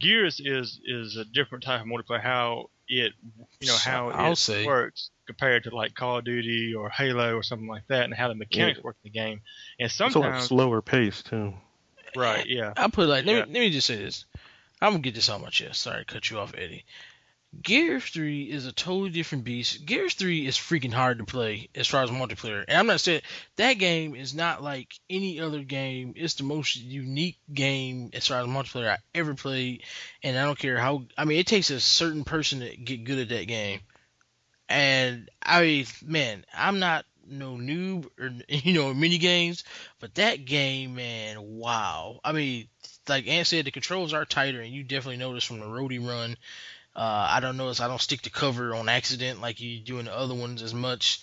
Gears 0.00 0.40
is 0.44 0.80
is 0.84 1.16
a 1.16 1.24
different 1.26 1.62
type 1.62 1.80
of 1.80 1.86
multiplayer. 1.86 2.20
How 2.20 2.70
it, 2.88 3.12
you 3.60 3.68
know, 3.68 3.76
how 3.76 4.10
I'll 4.10 4.32
it 4.32 4.36
say. 4.38 4.66
works 4.66 5.10
compared 5.30 5.64
to 5.64 5.74
like 5.74 5.94
Call 5.94 6.18
of 6.18 6.24
Duty 6.24 6.74
or 6.74 6.90
Halo 6.90 7.34
or 7.36 7.42
something 7.42 7.68
like 7.68 7.86
that, 7.88 8.04
and 8.04 8.14
how 8.14 8.28
the 8.28 8.34
mechanics 8.34 8.82
work 8.82 8.96
in 9.04 9.10
the 9.12 9.18
game. 9.18 9.40
And 9.78 9.86
it's 9.86 9.98
a 10.00 10.04
lot 10.04 10.12
sometimes, 10.12 10.44
slower 10.44 10.82
pace 10.82 11.22
too. 11.22 11.54
right, 12.16 12.46
yeah, 12.46 12.72
I 12.76 12.88
put 12.88 13.08
like 13.08 13.24
let 13.24 13.32
Yeah. 13.32 13.44
me 13.44 13.52
let 13.52 13.60
me 13.60 13.70
just 13.70 13.86
say 13.86 13.96
this. 13.96 14.24
I'm 14.82 14.92
gonna 14.92 15.02
get 15.02 15.14
this 15.14 15.28
on 15.28 15.42
my 15.42 15.50
chest. 15.50 15.80
Sorry 15.82 16.04
to 16.04 16.12
cut 16.12 16.30
you 16.30 16.38
off, 16.38 16.54
Eddie. 16.56 16.84
Gears 17.62 18.04
3 18.04 18.44
is 18.44 18.66
a 18.66 18.72
totally 18.72 19.10
different 19.10 19.42
beast. 19.42 19.84
Gears 19.84 20.14
3 20.14 20.46
is 20.46 20.56
freaking 20.56 20.92
hard 20.92 21.18
to 21.18 21.24
play 21.24 21.68
as 21.74 21.88
far 21.88 22.04
as 22.04 22.10
multiplayer. 22.10 22.64
And 22.68 22.78
I'm 22.78 22.86
not 22.86 23.00
saying 23.00 23.22
that 23.56 23.74
game 23.74 24.14
is 24.14 24.34
not 24.34 24.62
like 24.62 24.94
any 25.10 25.40
other 25.40 25.64
game. 25.64 26.12
It's 26.16 26.34
the 26.34 26.44
most 26.44 26.76
unique 26.76 27.38
game 27.52 28.10
as 28.12 28.28
far 28.28 28.40
as 28.40 28.46
multiplayer 28.46 28.90
I 28.92 28.98
ever 29.16 29.34
played. 29.34 29.82
And 30.22 30.38
I 30.38 30.44
don't 30.44 30.58
care 30.58 30.78
how. 30.78 31.02
I 31.18 31.24
mean, 31.24 31.38
it 31.38 31.48
takes 31.48 31.70
a 31.70 31.80
certain 31.80 32.22
person 32.22 32.60
to 32.60 32.76
get 32.76 33.02
good 33.04 33.18
at 33.18 33.28
that 33.30 33.48
game. 33.48 33.80
And 34.70 35.28
I 35.42 35.62
mean, 35.62 35.86
man, 36.06 36.44
I'm 36.56 36.78
not 36.78 37.04
no 37.28 37.56
noob 37.56 38.06
or 38.18 38.32
you 38.48 38.72
know 38.72 38.94
mini 38.94 39.18
games, 39.18 39.64
but 39.98 40.14
that 40.14 40.44
game, 40.44 40.94
man, 40.94 41.36
wow. 41.42 42.20
I 42.24 42.32
mean, 42.32 42.68
like 43.08 43.26
Ant 43.26 43.48
said, 43.48 43.64
the 43.64 43.72
controls 43.72 44.12
are 44.12 44.24
tighter, 44.24 44.60
and 44.60 44.72
you 44.72 44.84
definitely 44.84 45.16
notice 45.16 45.42
from 45.42 45.58
the 45.58 45.66
roadie 45.66 46.06
run. 46.06 46.36
Uh, 46.94 47.26
I 47.30 47.40
don't 47.40 47.56
notice 47.56 47.80
I 47.80 47.88
don't 47.88 48.00
stick 48.00 48.22
to 48.22 48.30
cover 48.30 48.74
on 48.74 48.88
accident 48.88 49.40
like 49.40 49.60
you 49.60 49.80
do 49.80 49.98
in 49.98 50.06
the 50.06 50.16
other 50.16 50.34
ones 50.34 50.62
as 50.62 50.72
much. 50.72 51.20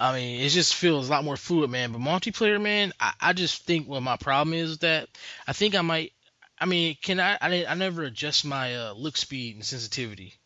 I 0.00 0.14
mean, 0.14 0.40
it 0.40 0.48
just 0.48 0.74
feels 0.74 1.08
a 1.08 1.10
lot 1.10 1.24
more 1.24 1.36
fluid, 1.36 1.70
man. 1.70 1.92
But 1.92 2.00
multiplayer, 2.00 2.60
man, 2.60 2.92
I, 3.00 3.12
I 3.20 3.32
just 3.34 3.64
think 3.64 3.86
what 3.86 4.02
my 4.02 4.16
problem 4.16 4.54
is 4.54 4.78
that 4.78 5.08
I 5.46 5.52
think 5.52 5.74
I 5.74 5.82
might. 5.82 6.12
I 6.58 6.64
mean, 6.64 6.96
can 7.02 7.20
I? 7.20 7.36
I, 7.38 7.66
I 7.66 7.74
never 7.74 8.02
adjust 8.02 8.46
my 8.46 8.76
uh, 8.76 8.92
look 8.94 9.18
speed 9.18 9.56
and 9.56 9.64
sensitivity. 9.64 10.38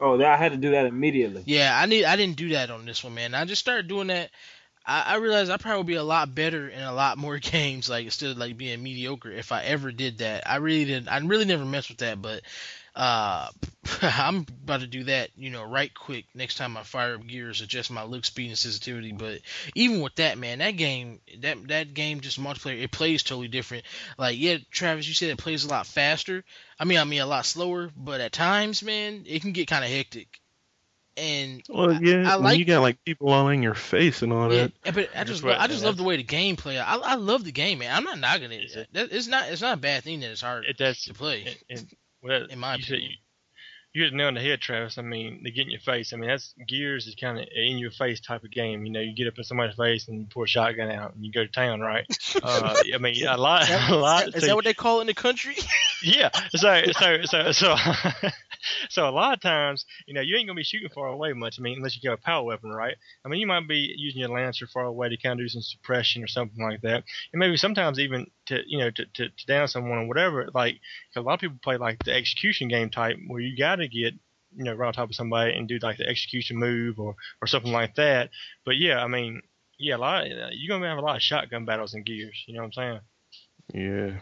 Oh, 0.00 0.20
I 0.22 0.36
had 0.36 0.52
to 0.52 0.58
do 0.58 0.72
that 0.72 0.86
immediately. 0.86 1.42
Yeah, 1.46 1.76
I 1.76 1.86
need. 1.86 2.04
I 2.04 2.16
didn't 2.16 2.36
do 2.36 2.50
that 2.50 2.70
on 2.70 2.84
this 2.84 3.04
one, 3.04 3.14
man. 3.14 3.34
I 3.34 3.44
just 3.44 3.60
started 3.60 3.88
doing 3.88 4.08
that. 4.08 4.30
I, 4.86 5.14
I 5.14 5.16
realized 5.16 5.50
I 5.50 5.56
probably 5.56 5.78
would 5.78 5.86
be 5.86 5.94
a 5.94 6.02
lot 6.02 6.34
better 6.34 6.68
in 6.68 6.82
a 6.82 6.92
lot 6.92 7.16
more 7.16 7.38
games, 7.40 7.88
like 7.88 8.04
instead 8.04 8.30
of 8.30 8.38
like 8.38 8.56
being 8.56 8.82
mediocre. 8.82 9.30
If 9.30 9.52
I 9.52 9.62
ever 9.62 9.92
did 9.92 10.18
that, 10.18 10.48
I 10.48 10.56
really 10.56 10.84
didn't. 10.84 11.08
I 11.08 11.18
really 11.18 11.44
never 11.44 11.64
messed 11.64 11.88
with 11.90 11.98
that, 11.98 12.20
but 12.20 12.42
uh, 12.96 13.48
I'm 14.02 14.46
about 14.64 14.80
to 14.80 14.86
do 14.86 15.04
that, 15.04 15.30
you 15.36 15.50
know, 15.50 15.64
right 15.64 15.92
quick 15.92 16.26
next 16.34 16.56
time 16.56 16.76
I 16.76 16.82
fire 16.84 17.16
up 17.16 17.26
gears, 17.26 17.60
adjust 17.60 17.90
my 17.90 18.04
look 18.04 18.24
speed 18.24 18.48
and 18.48 18.58
sensitivity. 18.58 19.12
But 19.12 19.40
even 19.74 20.00
with 20.00 20.14
that, 20.16 20.38
man, 20.38 20.58
that 20.58 20.72
game, 20.72 21.20
that 21.40 21.68
that 21.68 21.94
game, 21.94 22.20
just 22.20 22.40
multiplayer, 22.40 22.80
it 22.82 22.90
plays 22.92 23.22
totally 23.22 23.48
different. 23.48 23.84
Like, 24.18 24.38
yeah, 24.38 24.58
Travis, 24.70 25.08
you 25.08 25.14
said 25.14 25.30
it 25.30 25.38
plays 25.38 25.64
a 25.64 25.68
lot 25.68 25.86
faster. 25.86 26.44
I 26.78 26.84
mean, 26.84 26.98
I 26.98 27.04
mean 27.04 27.20
a 27.20 27.26
lot 27.26 27.46
slower, 27.46 27.90
but 27.96 28.20
at 28.20 28.32
times, 28.32 28.82
man, 28.82 29.24
it 29.26 29.42
can 29.42 29.52
get 29.52 29.68
kind 29.68 29.84
of 29.84 29.90
hectic. 29.90 30.40
And 31.16 31.62
Well, 31.68 31.92
yeah, 32.02 32.32
I 32.32 32.36
when 32.36 32.44
like 32.44 32.58
you 32.58 32.64
got 32.64 32.80
like 32.82 33.04
people 33.04 33.28
all 33.30 33.48
in 33.48 33.62
your 33.62 33.74
face 33.74 34.22
and 34.22 34.32
all 34.32 34.52
yeah, 34.52 34.66
that. 34.82 34.94
but 34.94 35.10
I 35.14 35.22
just 35.22 35.44
what- 35.44 35.52
I 35.60 35.68
just 35.68 35.82
that's- 35.82 35.84
love 35.84 35.96
the 35.96 36.02
way 36.02 36.16
the 36.16 36.24
game 36.24 36.56
play. 36.56 36.76
I 36.78 36.96
I 36.96 37.14
love 37.14 37.44
the 37.44 37.52
game, 37.52 37.78
man. 37.78 37.94
I'm 37.94 38.02
not 38.02 38.18
knocking 38.18 38.50
it. 38.50 38.72
Yeah. 38.74 39.06
It's 39.12 39.28
not 39.28 39.48
it's 39.48 39.62
not 39.62 39.74
a 39.74 39.80
bad 39.80 40.02
thing 40.02 40.18
that 40.20 40.30
it's 40.32 40.40
hard 40.40 40.64
It 40.64 40.76
does. 40.76 41.02
to 41.04 41.14
play. 41.14 41.56
And, 41.70 41.78
and 41.78 41.88
well, 42.24 42.46
In 42.50 42.58
my 42.58 42.74
you 42.76 42.82
opinion. 42.82 43.10
you, 43.12 43.16
you 43.92 44.02
hit 44.02 44.10
the 44.10 44.16
nail 44.16 44.26
on 44.26 44.34
the 44.34 44.40
head, 44.40 44.60
Travis. 44.60 44.98
I 44.98 45.02
mean, 45.02 45.42
they 45.44 45.52
get 45.52 45.66
in 45.66 45.70
your 45.70 45.78
face. 45.80 46.12
I 46.12 46.16
mean, 46.16 46.28
that's 46.28 46.52
Gears 46.66 47.06
is 47.06 47.14
kind 47.14 47.38
of 47.38 47.46
in 47.54 47.78
your 47.78 47.92
face 47.92 48.18
type 48.20 48.42
of 48.42 48.50
game. 48.50 48.84
You 48.84 48.90
know, 48.92 49.00
you 49.00 49.14
get 49.14 49.28
up 49.28 49.38
in 49.38 49.44
somebody's 49.44 49.76
face 49.76 50.08
and 50.08 50.18
you 50.20 50.26
pour 50.26 50.44
a 50.44 50.48
shotgun 50.48 50.90
out 50.90 51.14
and 51.14 51.24
you 51.24 51.30
go 51.30 51.44
to 51.44 51.50
town, 51.52 51.80
right? 51.80 52.04
Uh, 52.42 52.74
I 52.92 52.98
mean, 52.98 53.24
a 53.26 53.36
lot, 53.36 53.70
a 53.88 53.94
lot. 53.96 54.26
Is 54.34 54.40
so- 54.40 54.46
that 54.48 54.56
what 54.56 54.64
they 54.64 54.74
call 54.74 54.98
it 54.98 55.02
in 55.02 55.06
the 55.06 55.14
country? 55.14 55.54
yeah. 56.02 56.30
So 56.56 56.82
so 56.92 57.22
so 57.24 57.52
so 57.52 57.76
so 58.88 59.08
a 59.08 59.10
lot 59.10 59.34
of 59.34 59.40
times, 59.40 59.84
you 60.06 60.14
know, 60.14 60.20
you 60.20 60.36
ain't 60.36 60.48
gonna 60.48 60.56
be 60.56 60.64
shooting 60.64 60.88
far 60.88 61.06
away 61.06 61.32
much. 61.32 61.58
I 61.58 61.62
mean, 61.62 61.76
unless 61.76 61.94
you 61.96 62.02
got 62.08 62.18
a 62.18 62.22
power 62.22 62.42
weapon, 62.44 62.70
right? 62.70 62.96
I 63.24 63.28
mean, 63.28 63.40
you 63.40 63.46
might 63.46 63.68
be 63.68 63.94
using 63.96 64.20
your 64.20 64.30
lancer 64.30 64.66
far 64.66 64.84
away 64.84 65.08
to 65.10 65.16
kind 65.16 65.38
of 65.38 65.44
do 65.44 65.48
some 65.48 65.62
suppression 65.62 66.22
or 66.24 66.26
something 66.26 66.62
like 66.62 66.80
that, 66.82 67.04
and 67.32 67.38
maybe 67.40 67.56
sometimes 67.56 67.98
even 68.00 68.26
to 68.46 68.62
you 68.66 68.78
know 68.78 68.90
to 68.90 69.04
to, 69.06 69.28
to 69.28 69.46
down 69.46 69.68
someone 69.68 69.98
or 69.98 70.06
whatever. 70.08 70.48
Like 70.54 70.80
'cause 71.12 71.22
a 71.22 71.26
lot 71.26 71.34
of 71.34 71.40
people 71.40 71.58
play 71.62 71.76
like 71.76 72.02
the 72.04 72.12
execution 72.12 72.68
game 72.68 72.90
type 72.90 73.16
where 73.26 73.40
you 73.40 73.56
got 73.56 73.76
to 73.76 73.88
get 73.88 74.14
you 74.56 74.64
know 74.64 74.74
right 74.74 74.88
on 74.88 74.92
top 74.92 75.10
of 75.10 75.16
somebody 75.16 75.52
and 75.54 75.68
do 75.68 75.78
like 75.82 75.98
the 75.98 76.08
execution 76.08 76.56
move 76.56 76.98
or 76.98 77.16
or 77.40 77.46
something 77.46 77.72
like 77.72 77.94
that. 77.96 78.30
But 78.64 78.76
yeah, 78.76 79.02
I 79.02 79.08
mean. 79.08 79.42
Yeah, 79.76 79.96
a 79.96 79.98
lot. 79.98 80.22
Uh, 80.30 80.50
you're 80.52 80.68
gonna 80.78 80.88
have 80.88 80.98
a 80.98 81.00
lot 81.00 81.16
of 81.16 81.22
shotgun 81.22 81.64
battles 81.64 81.94
in 81.94 82.04
Gears. 82.04 82.44
You 82.46 82.54
know 82.54 82.60
what 82.60 82.66
I'm 82.66 82.72
saying? 82.72 83.00
Yeah, 83.74 84.20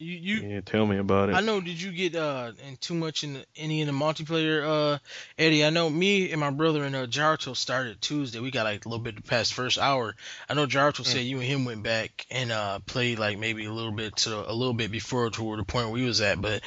You 0.00 0.16
you 0.16 0.48
yeah. 0.48 0.60
Tell 0.62 0.86
me 0.86 0.96
about 0.96 1.28
it. 1.28 1.34
I 1.34 1.42
know. 1.42 1.60
Did 1.60 1.80
you 1.80 1.92
get 1.92 2.16
uh 2.16 2.52
in 2.66 2.78
too 2.78 2.94
much 2.94 3.22
in 3.22 3.34
the, 3.34 3.44
any 3.54 3.82
in 3.82 3.86
the 3.86 3.92
multiplayer, 3.92 4.94
uh, 4.94 4.98
Eddie? 5.38 5.62
I 5.62 5.68
know 5.68 5.90
me 5.90 6.30
and 6.30 6.40
my 6.40 6.48
brother 6.48 6.84
and 6.84 6.96
uh, 6.96 7.06
Jarto 7.06 7.54
started 7.54 8.00
Tuesday. 8.00 8.40
We 8.40 8.50
got 8.50 8.64
like 8.64 8.86
a 8.86 8.88
little 8.88 9.04
bit 9.04 9.22
past 9.26 9.52
first 9.52 9.78
hour. 9.78 10.16
I 10.48 10.54
know 10.54 10.66
Jarto 10.66 11.04
said 11.04 11.26
you 11.26 11.36
and 11.36 11.46
him 11.46 11.66
went 11.66 11.82
back 11.82 12.24
and 12.30 12.50
uh 12.50 12.78
played 12.78 13.18
like 13.18 13.38
maybe 13.38 13.66
a 13.66 13.72
little 13.72 13.92
bit 13.92 14.16
to 14.16 14.50
a 14.50 14.54
little 14.54 14.72
bit 14.72 14.90
before 14.90 15.28
toward 15.28 15.58
the 15.58 15.64
point 15.64 15.88
where 15.88 15.94
we 15.94 16.06
was 16.06 16.22
at. 16.22 16.40
But 16.40 16.62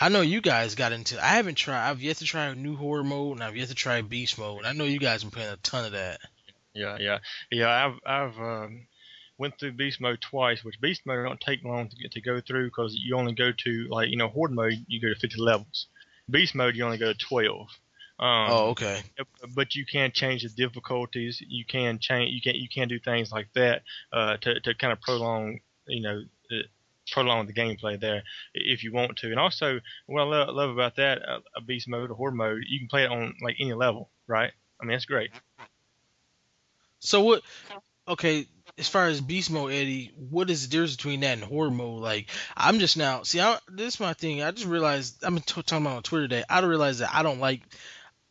I 0.00 0.08
know 0.08 0.22
you 0.22 0.40
guys 0.40 0.74
got 0.74 0.92
into. 0.92 1.22
I 1.22 1.36
haven't 1.36 1.56
tried. 1.56 1.90
I've 1.90 2.00
yet 2.00 2.16
to 2.16 2.24
try 2.24 2.54
new 2.54 2.74
horde 2.74 3.04
mode 3.04 3.32
and 3.32 3.44
I've 3.44 3.56
yet 3.56 3.68
to 3.68 3.74
try 3.74 4.00
beast 4.00 4.38
mode. 4.38 4.60
And 4.60 4.66
I 4.66 4.72
know 4.72 4.84
you 4.84 4.98
guys 4.98 5.24
been 5.24 5.30
playing 5.30 5.52
a 5.52 5.56
ton 5.58 5.84
of 5.84 5.92
that. 5.92 6.20
Yeah, 6.72 6.96
yeah, 6.98 7.18
yeah. 7.50 7.68
I've 7.68 8.00
I've 8.06 8.38
um, 8.40 8.87
went 9.38 9.58
through 9.58 9.72
beast 9.72 10.00
mode 10.00 10.20
twice, 10.20 10.64
which 10.64 10.80
beast 10.80 11.02
mode 11.06 11.24
don't 11.24 11.40
take 11.40 11.64
long 11.64 11.88
to 11.88 11.96
get 11.96 12.12
to 12.12 12.20
go 12.20 12.40
through 12.40 12.66
because 12.66 12.94
you 12.94 13.16
only 13.16 13.32
go 13.32 13.52
to 13.52 13.86
like 13.88 14.10
you 14.10 14.16
know 14.16 14.28
horde 14.28 14.52
mode 14.52 14.84
you 14.86 15.00
go 15.00 15.08
to 15.08 15.18
50 15.18 15.40
levels. 15.40 15.86
Beast 16.30 16.54
mode 16.54 16.76
you 16.76 16.84
only 16.84 16.98
go 16.98 17.12
to 17.12 17.18
12. 17.18 17.60
Um, 18.20 18.50
Oh, 18.50 18.68
okay. 18.70 19.02
but 19.54 19.74
you 19.74 19.86
can 19.86 20.10
change 20.12 20.42
the 20.42 20.48
difficulties. 20.48 21.40
You 21.46 21.64
can 21.64 21.98
change. 21.98 22.32
You 22.32 22.40
can 22.40 22.56
you 22.56 22.68
can 22.68 22.88
do 22.88 22.98
things 22.98 23.32
like 23.32 23.48
that 23.54 23.82
uh, 24.12 24.36
to 24.38 24.60
to 24.60 24.74
kind 24.74 24.92
of 24.92 25.00
prolong 25.00 25.60
you 25.86 26.02
know 26.02 26.22
uh, 26.52 26.62
prolong 27.10 27.46
the 27.46 27.52
gameplay 27.54 27.98
there 27.98 28.22
if 28.54 28.82
you 28.82 28.92
want 28.92 29.16
to. 29.18 29.30
And 29.30 29.38
also, 29.38 29.80
what 30.06 30.22
I 30.22 30.24
love, 30.24 30.48
love 30.54 30.70
about 30.70 30.96
that 30.96 31.26
uh, 31.26 31.40
a 31.56 31.60
beast 31.60 31.88
mode 31.88 32.10
or 32.10 32.14
horde 32.14 32.34
mode, 32.34 32.64
you 32.66 32.80
can 32.80 32.88
play 32.88 33.04
it 33.04 33.10
on 33.10 33.34
like 33.42 33.56
any 33.60 33.72
level, 33.72 34.10
right? 34.26 34.52
I 34.80 34.84
mean, 34.84 34.94
that's 34.94 35.06
great. 35.06 35.30
So 36.98 37.22
what? 37.22 37.42
Okay, 38.06 38.46
as 38.78 38.88
far 38.88 39.06
as 39.08 39.20
beast 39.20 39.50
mode, 39.50 39.72
Eddie, 39.72 40.12
what 40.30 40.50
is 40.50 40.62
the 40.62 40.70
difference 40.70 40.96
between 40.96 41.20
that 41.20 41.38
and 41.38 41.44
horde 41.44 41.72
mode? 41.72 42.00
Like, 42.00 42.28
I'm 42.56 42.78
just 42.78 42.96
now. 42.96 43.22
See, 43.24 43.40
I, 43.40 43.58
this 43.68 43.94
is 43.94 44.00
my 44.00 44.14
thing. 44.14 44.42
I 44.42 44.50
just 44.52 44.66
realized 44.66 45.22
I'm 45.24 45.38
t- 45.38 45.62
talking 45.62 45.84
about 45.84 45.96
on 45.96 46.02
Twitter 46.02 46.28
today. 46.28 46.44
I 46.48 46.60
realized 46.60 47.00
that 47.00 47.14
I 47.14 47.22
don't 47.22 47.40
like. 47.40 47.62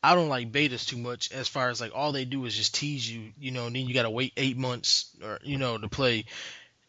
I 0.02 0.16
don't 0.16 0.30
like 0.30 0.52
betas 0.52 0.88
too 0.88 0.98
much. 0.98 1.32
As 1.32 1.48
far 1.48 1.70
as 1.70 1.82
like 1.82 1.92
all 1.94 2.12
they 2.12 2.24
do 2.24 2.46
is 2.46 2.56
just 2.56 2.76
tease 2.76 3.10
you, 3.10 3.34
you 3.38 3.52
know. 3.52 3.68
And 3.68 3.76
then 3.76 3.86
you 3.88 3.94
gotta 3.94 4.10
wait 4.10 4.34
eight 4.38 4.58
months 4.58 5.16
or 5.24 5.40
you 5.44 5.58
know 5.58 5.78
to 5.78 5.90
play, 5.90 6.26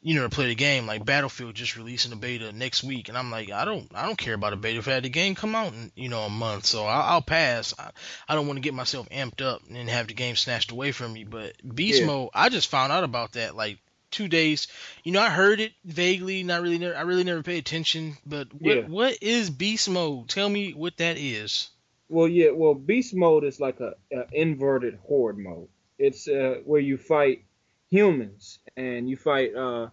you 0.08 0.14
know, 0.14 0.22
to 0.22 0.30
play 0.30 0.46
the 0.46 0.54
game. 0.54 0.86
Like 0.86 1.04
Battlefield 1.04 1.54
just 1.54 1.76
releasing 1.76 2.12
a 2.12 2.16
beta 2.16 2.50
next 2.50 2.82
week, 2.82 3.10
and 3.10 3.18
I'm 3.18 3.30
like, 3.30 3.50
I 3.50 3.66
don't, 3.66 3.90
I 3.94 4.06
don't 4.06 4.16
care 4.16 4.32
about 4.32 4.54
a 4.54 4.56
beta. 4.56 4.78
If 4.78 4.88
I 4.88 4.92
had 4.92 5.02
the 5.02 5.10
game 5.10 5.34
come 5.34 5.54
out 5.54 5.74
in 5.74 5.92
you 5.96 6.08
know 6.08 6.22
a 6.22 6.30
month, 6.30 6.64
so 6.64 6.86
I'll, 6.86 7.14
I'll 7.14 7.20
pass. 7.22 7.74
I, 7.78 7.90
I 8.26 8.34
don't 8.34 8.46
want 8.46 8.56
to 8.56 8.62
get 8.62 8.72
myself 8.72 9.06
amped 9.10 9.42
up 9.42 9.60
and 9.66 9.76
then 9.76 9.86
have 9.88 10.08
the 10.08 10.14
game 10.14 10.34
snatched 10.34 10.70
away 10.70 10.92
from 10.92 11.12
me. 11.12 11.24
But 11.24 11.56
Beast 11.74 12.00
Yeah. 12.00 12.06
Mode, 12.06 12.30
I 12.32 12.48
just 12.48 12.70
found 12.70 12.90
out 12.90 13.04
about 13.04 13.32
that 13.32 13.54
like 13.54 13.80
two 14.10 14.28
days. 14.28 14.68
You 15.04 15.12
know, 15.12 15.20
I 15.20 15.28
heard 15.28 15.60
it 15.60 15.72
vaguely, 15.84 16.42
not 16.42 16.62
really. 16.62 16.78
Never, 16.78 16.96
I 16.96 17.02
really 17.02 17.24
never 17.24 17.42
paid 17.42 17.58
attention. 17.58 18.16
But 18.24 18.48
what, 18.54 18.76
Yeah. 18.76 18.82
what 18.86 19.18
is 19.22 19.50
Beast 19.50 19.90
Mode? 19.90 20.30
Tell 20.30 20.48
me 20.48 20.72
what 20.72 20.96
that 20.96 21.18
is. 21.18 21.68
Well, 22.08 22.28
yeah. 22.28 22.52
Well, 22.52 22.72
beast 22.72 23.14
mode 23.14 23.44
is 23.44 23.60
like 23.60 23.80
a, 23.80 23.92
a 24.10 24.24
inverted 24.32 24.98
horde 25.06 25.36
mode. 25.36 25.68
It's 25.98 26.26
uh, 26.26 26.60
where 26.64 26.80
you 26.80 26.96
fight 26.96 27.44
humans 27.90 28.58
and 28.74 29.10
you 29.10 29.16
fight 29.18 29.54
uh, 29.54 29.88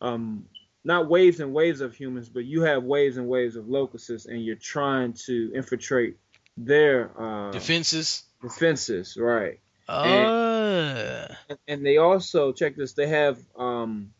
um, 0.00 0.46
not 0.84 1.08
waves 1.08 1.40
and 1.40 1.52
waves 1.54 1.80
of 1.80 1.94
humans, 1.94 2.28
but 2.28 2.44
you 2.44 2.62
have 2.62 2.84
waves 2.84 3.16
and 3.16 3.26
waves 3.28 3.56
of 3.56 3.68
locusts, 3.68 4.26
and 4.26 4.44
you're 4.44 4.56
trying 4.56 5.14
to 5.26 5.52
infiltrate 5.54 6.16
their 6.56 7.10
uh, 7.20 7.50
Defenses. 7.52 8.24
defenses, 8.42 9.16
right? 9.16 9.60
Uh, 9.88 11.26
And, 11.48 11.58
and 11.68 11.86
they 11.86 11.96
also 11.96 12.52
check 12.52 12.76
this. 12.76 12.92
They 12.92 13.08
have 13.08 13.38
um, 13.56 14.12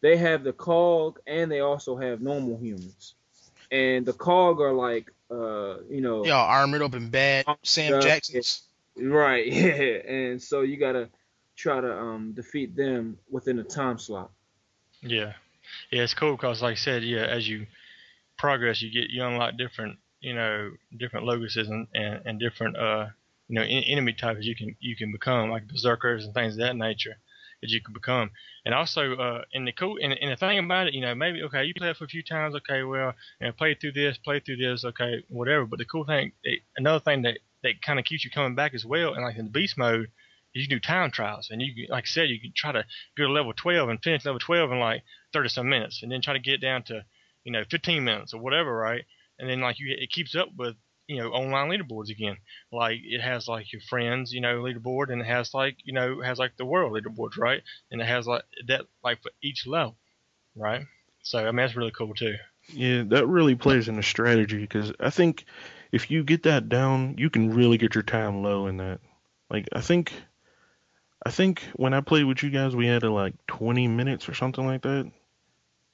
they 0.00 0.16
have 0.16 0.44
the 0.44 0.52
cog, 0.52 1.20
and 1.26 1.50
they 1.50 1.60
also 1.60 1.96
have 1.96 2.20
normal 2.20 2.58
humans. 2.58 3.14
And 3.70 4.04
the 4.04 4.12
cog 4.12 4.60
are 4.60 4.72
like 4.72 5.10
uh, 5.30 5.78
you 5.88 6.00
know, 6.00 6.24
y'all 6.24 6.48
armored 6.48 6.82
up 6.82 6.94
and 6.94 7.10
bad. 7.10 7.46
Sam 7.62 7.92
Yeah, 7.92 8.00
Jackson's. 8.00 8.62
Right, 8.96 9.46
yeah, 9.50 10.12
and 10.12 10.42
so 10.42 10.60
you 10.60 10.76
gotta 10.76 11.08
try 11.56 11.80
to 11.80 11.98
um 11.98 12.32
defeat 12.32 12.76
them 12.76 13.18
within 13.30 13.58
a 13.58 13.64
time 13.64 13.98
slot. 13.98 14.30
Yeah, 15.02 15.34
yeah, 15.90 16.02
it's 16.02 16.14
cool 16.14 16.36
because, 16.36 16.62
like 16.62 16.72
I 16.72 16.76
said, 16.76 17.04
yeah, 17.04 17.24
as 17.24 17.48
you 17.48 17.66
progress, 18.38 18.82
you 18.82 18.90
get 18.92 19.10
you 19.10 19.24
unlock 19.24 19.56
different, 19.58 19.98
you 20.20 20.34
know, 20.34 20.72
different 20.98 21.26
locusts 21.26 21.56
and, 21.58 21.88
and, 21.94 22.22
and 22.26 22.40
different, 22.40 22.76
uh, 22.76 23.08
you 23.48 23.56
know, 23.56 23.62
en- 23.62 23.84
enemy 23.84 24.12
types 24.14 24.44
you 24.46 24.56
can 24.56 24.76
you 24.80 24.96
can 24.96 25.12
become 25.12 25.50
like 25.50 25.68
berserkers 25.68 26.24
and 26.24 26.34
things 26.34 26.54
of 26.54 26.60
that 26.60 26.76
nature 26.76 27.16
that 27.62 27.70
you 27.70 27.80
can 27.82 27.94
become. 27.94 28.30
And 28.64 28.74
also, 28.74 29.14
uh, 29.16 29.42
and 29.54 29.66
the 29.66 29.72
cool 29.72 29.98
and, 30.02 30.12
and 30.14 30.32
the 30.32 30.36
thing 30.36 30.58
about 30.58 30.88
it, 30.88 30.94
you 30.94 31.00
know, 31.02 31.14
maybe 31.14 31.42
okay, 31.44 31.64
you 31.64 31.74
play 31.74 31.90
it 31.90 31.96
for 31.96 32.04
a 32.04 32.08
few 32.08 32.22
times, 32.22 32.54
okay, 32.56 32.82
well, 32.82 33.14
you 33.40 33.46
know, 33.48 33.52
play 33.52 33.74
through 33.74 33.92
this, 33.92 34.18
play 34.18 34.40
through 34.40 34.56
this, 34.58 34.84
okay, 34.84 35.24
whatever. 35.28 35.66
But 35.66 35.78
the 35.80 35.84
cool 35.86 36.04
thing, 36.04 36.32
it, 36.44 36.60
another 36.76 37.00
thing 37.00 37.22
that 37.22 37.38
that 37.64 37.82
kind 37.82 37.98
of 37.98 38.04
keeps 38.04 38.24
you 38.24 38.30
coming 38.30 38.54
back 38.56 38.74
as 38.74 38.84
well, 38.84 39.14
and 39.14 39.24
like 39.24 39.36
in 39.36 39.46
the 39.46 39.50
beast 39.50 39.78
mode, 39.78 40.08
you 40.54 40.66
can 40.66 40.76
do 40.76 40.80
time 40.80 41.10
trials, 41.10 41.48
and 41.50 41.62
you 41.62 41.86
like 41.88 42.04
I 42.04 42.06
said, 42.06 42.28
you 42.28 42.40
can 42.40 42.52
try 42.54 42.72
to 42.72 42.84
go 43.16 43.26
to 43.26 43.32
level 43.32 43.52
12 43.54 43.88
and 43.88 44.02
finish 44.02 44.24
level 44.24 44.38
12 44.38 44.72
in 44.72 44.78
like 44.78 45.02
30 45.32 45.48
some 45.48 45.68
minutes, 45.68 46.02
and 46.02 46.12
then 46.12 46.20
try 46.20 46.34
to 46.34 46.38
get 46.38 46.60
down 46.60 46.82
to, 46.84 47.04
you 47.44 47.52
know, 47.52 47.64
15 47.70 48.04
minutes 48.04 48.34
or 48.34 48.40
whatever, 48.40 48.74
right? 48.74 49.04
And 49.38 49.48
then 49.48 49.60
like 49.60 49.78
you, 49.78 49.94
it 49.98 50.10
keeps 50.10 50.34
up 50.36 50.48
with, 50.56 50.76
you 51.06 51.18
know, 51.18 51.30
online 51.30 51.70
leaderboards 51.70 52.10
again. 52.10 52.36
Like 52.70 52.98
it 53.02 53.20
has 53.20 53.48
like 53.48 53.72
your 53.72 53.82
friends, 53.88 54.32
you 54.32 54.40
know, 54.40 54.62
leaderboard, 54.62 55.10
and 55.10 55.20
it 55.20 55.26
has 55.26 55.54
like, 55.54 55.76
you 55.84 55.92
know, 55.92 56.20
has 56.20 56.38
like 56.38 56.56
the 56.56 56.66
world 56.66 56.92
leaderboards, 56.92 57.38
right? 57.38 57.62
And 57.90 58.00
it 58.00 58.06
has 58.06 58.26
like 58.26 58.44
that, 58.68 58.82
like 59.02 59.22
for 59.22 59.30
each 59.42 59.66
level, 59.66 59.96
right? 60.54 60.82
So 61.22 61.38
I 61.38 61.46
mean 61.46 61.56
that's 61.56 61.76
really 61.76 61.92
cool 61.92 62.14
too. 62.14 62.34
Yeah, 62.68 63.02
that 63.08 63.26
really 63.26 63.54
plays 63.54 63.88
into 63.88 64.02
strategy 64.02 64.58
because 64.58 64.92
I 65.00 65.10
think 65.10 65.44
if 65.90 66.10
you 66.10 66.22
get 66.24 66.44
that 66.44 66.68
down, 66.68 67.16
you 67.18 67.30
can 67.30 67.54
really 67.54 67.78
get 67.78 67.94
your 67.94 68.04
time 68.04 68.42
low 68.42 68.66
in 68.66 68.76
that. 68.78 69.00
Like 69.50 69.68
I 69.72 69.80
think, 69.80 70.12
I 71.24 71.30
think 71.30 71.62
when 71.76 71.94
I 71.94 72.00
played 72.00 72.24
with 72.24 72.42
you 72.42 72.50
guys, 72.50 72.74
we 72.74 72.86
had 72.86 73.04
uh, 73.04 73.10
like 73.10 73.34
20 73.46 73.88
minutes 73.88 74.28
or 74.28 74.34
something 74.34 74.66
like 74.66 74.82
that. 74.82 75.10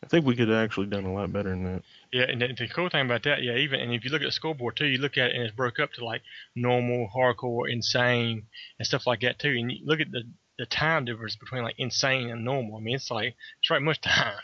I 0.02 0.06
think 0.06 0.24
we 0.24 0.36
could 0.36 0.48
have 0.48 0.64
actually 0.64 0.86
done 0.86 1.04
a 1.04 1.12
lot 1.12 1.32
better 1.32 1.50
than 1.50 1.64
that. 1.64 1.82
Yeah, 2.12 2.22
and 2.28 2.40
the, 2.40 2.54
the 2.56 2.68
cool 2.68 2.88
thing 2.88 3.04
about 3.04 3.24
that, 3.24 3.42
yeah, 3.42 3.56
even 3.56 3.80
and 3.80 3.92
if 3.92 4.04
you 4.04 4.10
look 4.10 4.22
at 4.22 4.26
the 4.26 4.32
scoreboard 4.32 4.76
too, 4.76 4.86
you 4.86 4.98
look 4.98 5.18
at 5.18 5.30
it 5.30 5.34
and 5.34 5.42
it's 5.42 5.54
broke 5.54 5.80
up 5.80 5.92
to 5.94 6.04
like 6.04 6.22
normal, 6.54 7.08
hardcore, 7.14 7.70
insane, 7.70 8.46
and 8.78 8.86
stuff 8.86 9.06
like 9.06 9.20
that 9.22 9.38
too. 9.38 9.50
And 9.50 9.70
you 9.72 9.78
look 9.84 10.00
at 10.00 10.10
the 10.12 10.22
the 10.58 10.66
time 10.66 11.04
difference 11.04 11.36
between 11.36 11.62
like 11.62 11.74
insane 11.78 12.30
and 12.30 12.44
normal. 12.44 12.76
I 12.76 12.80
mean, 12.80 12.94
it's 12.94 13.10
like 13.10 13.34
it's 13.60 13.70
right 13.70 13.82
much 13.82 14.00
time. 14.00 14.34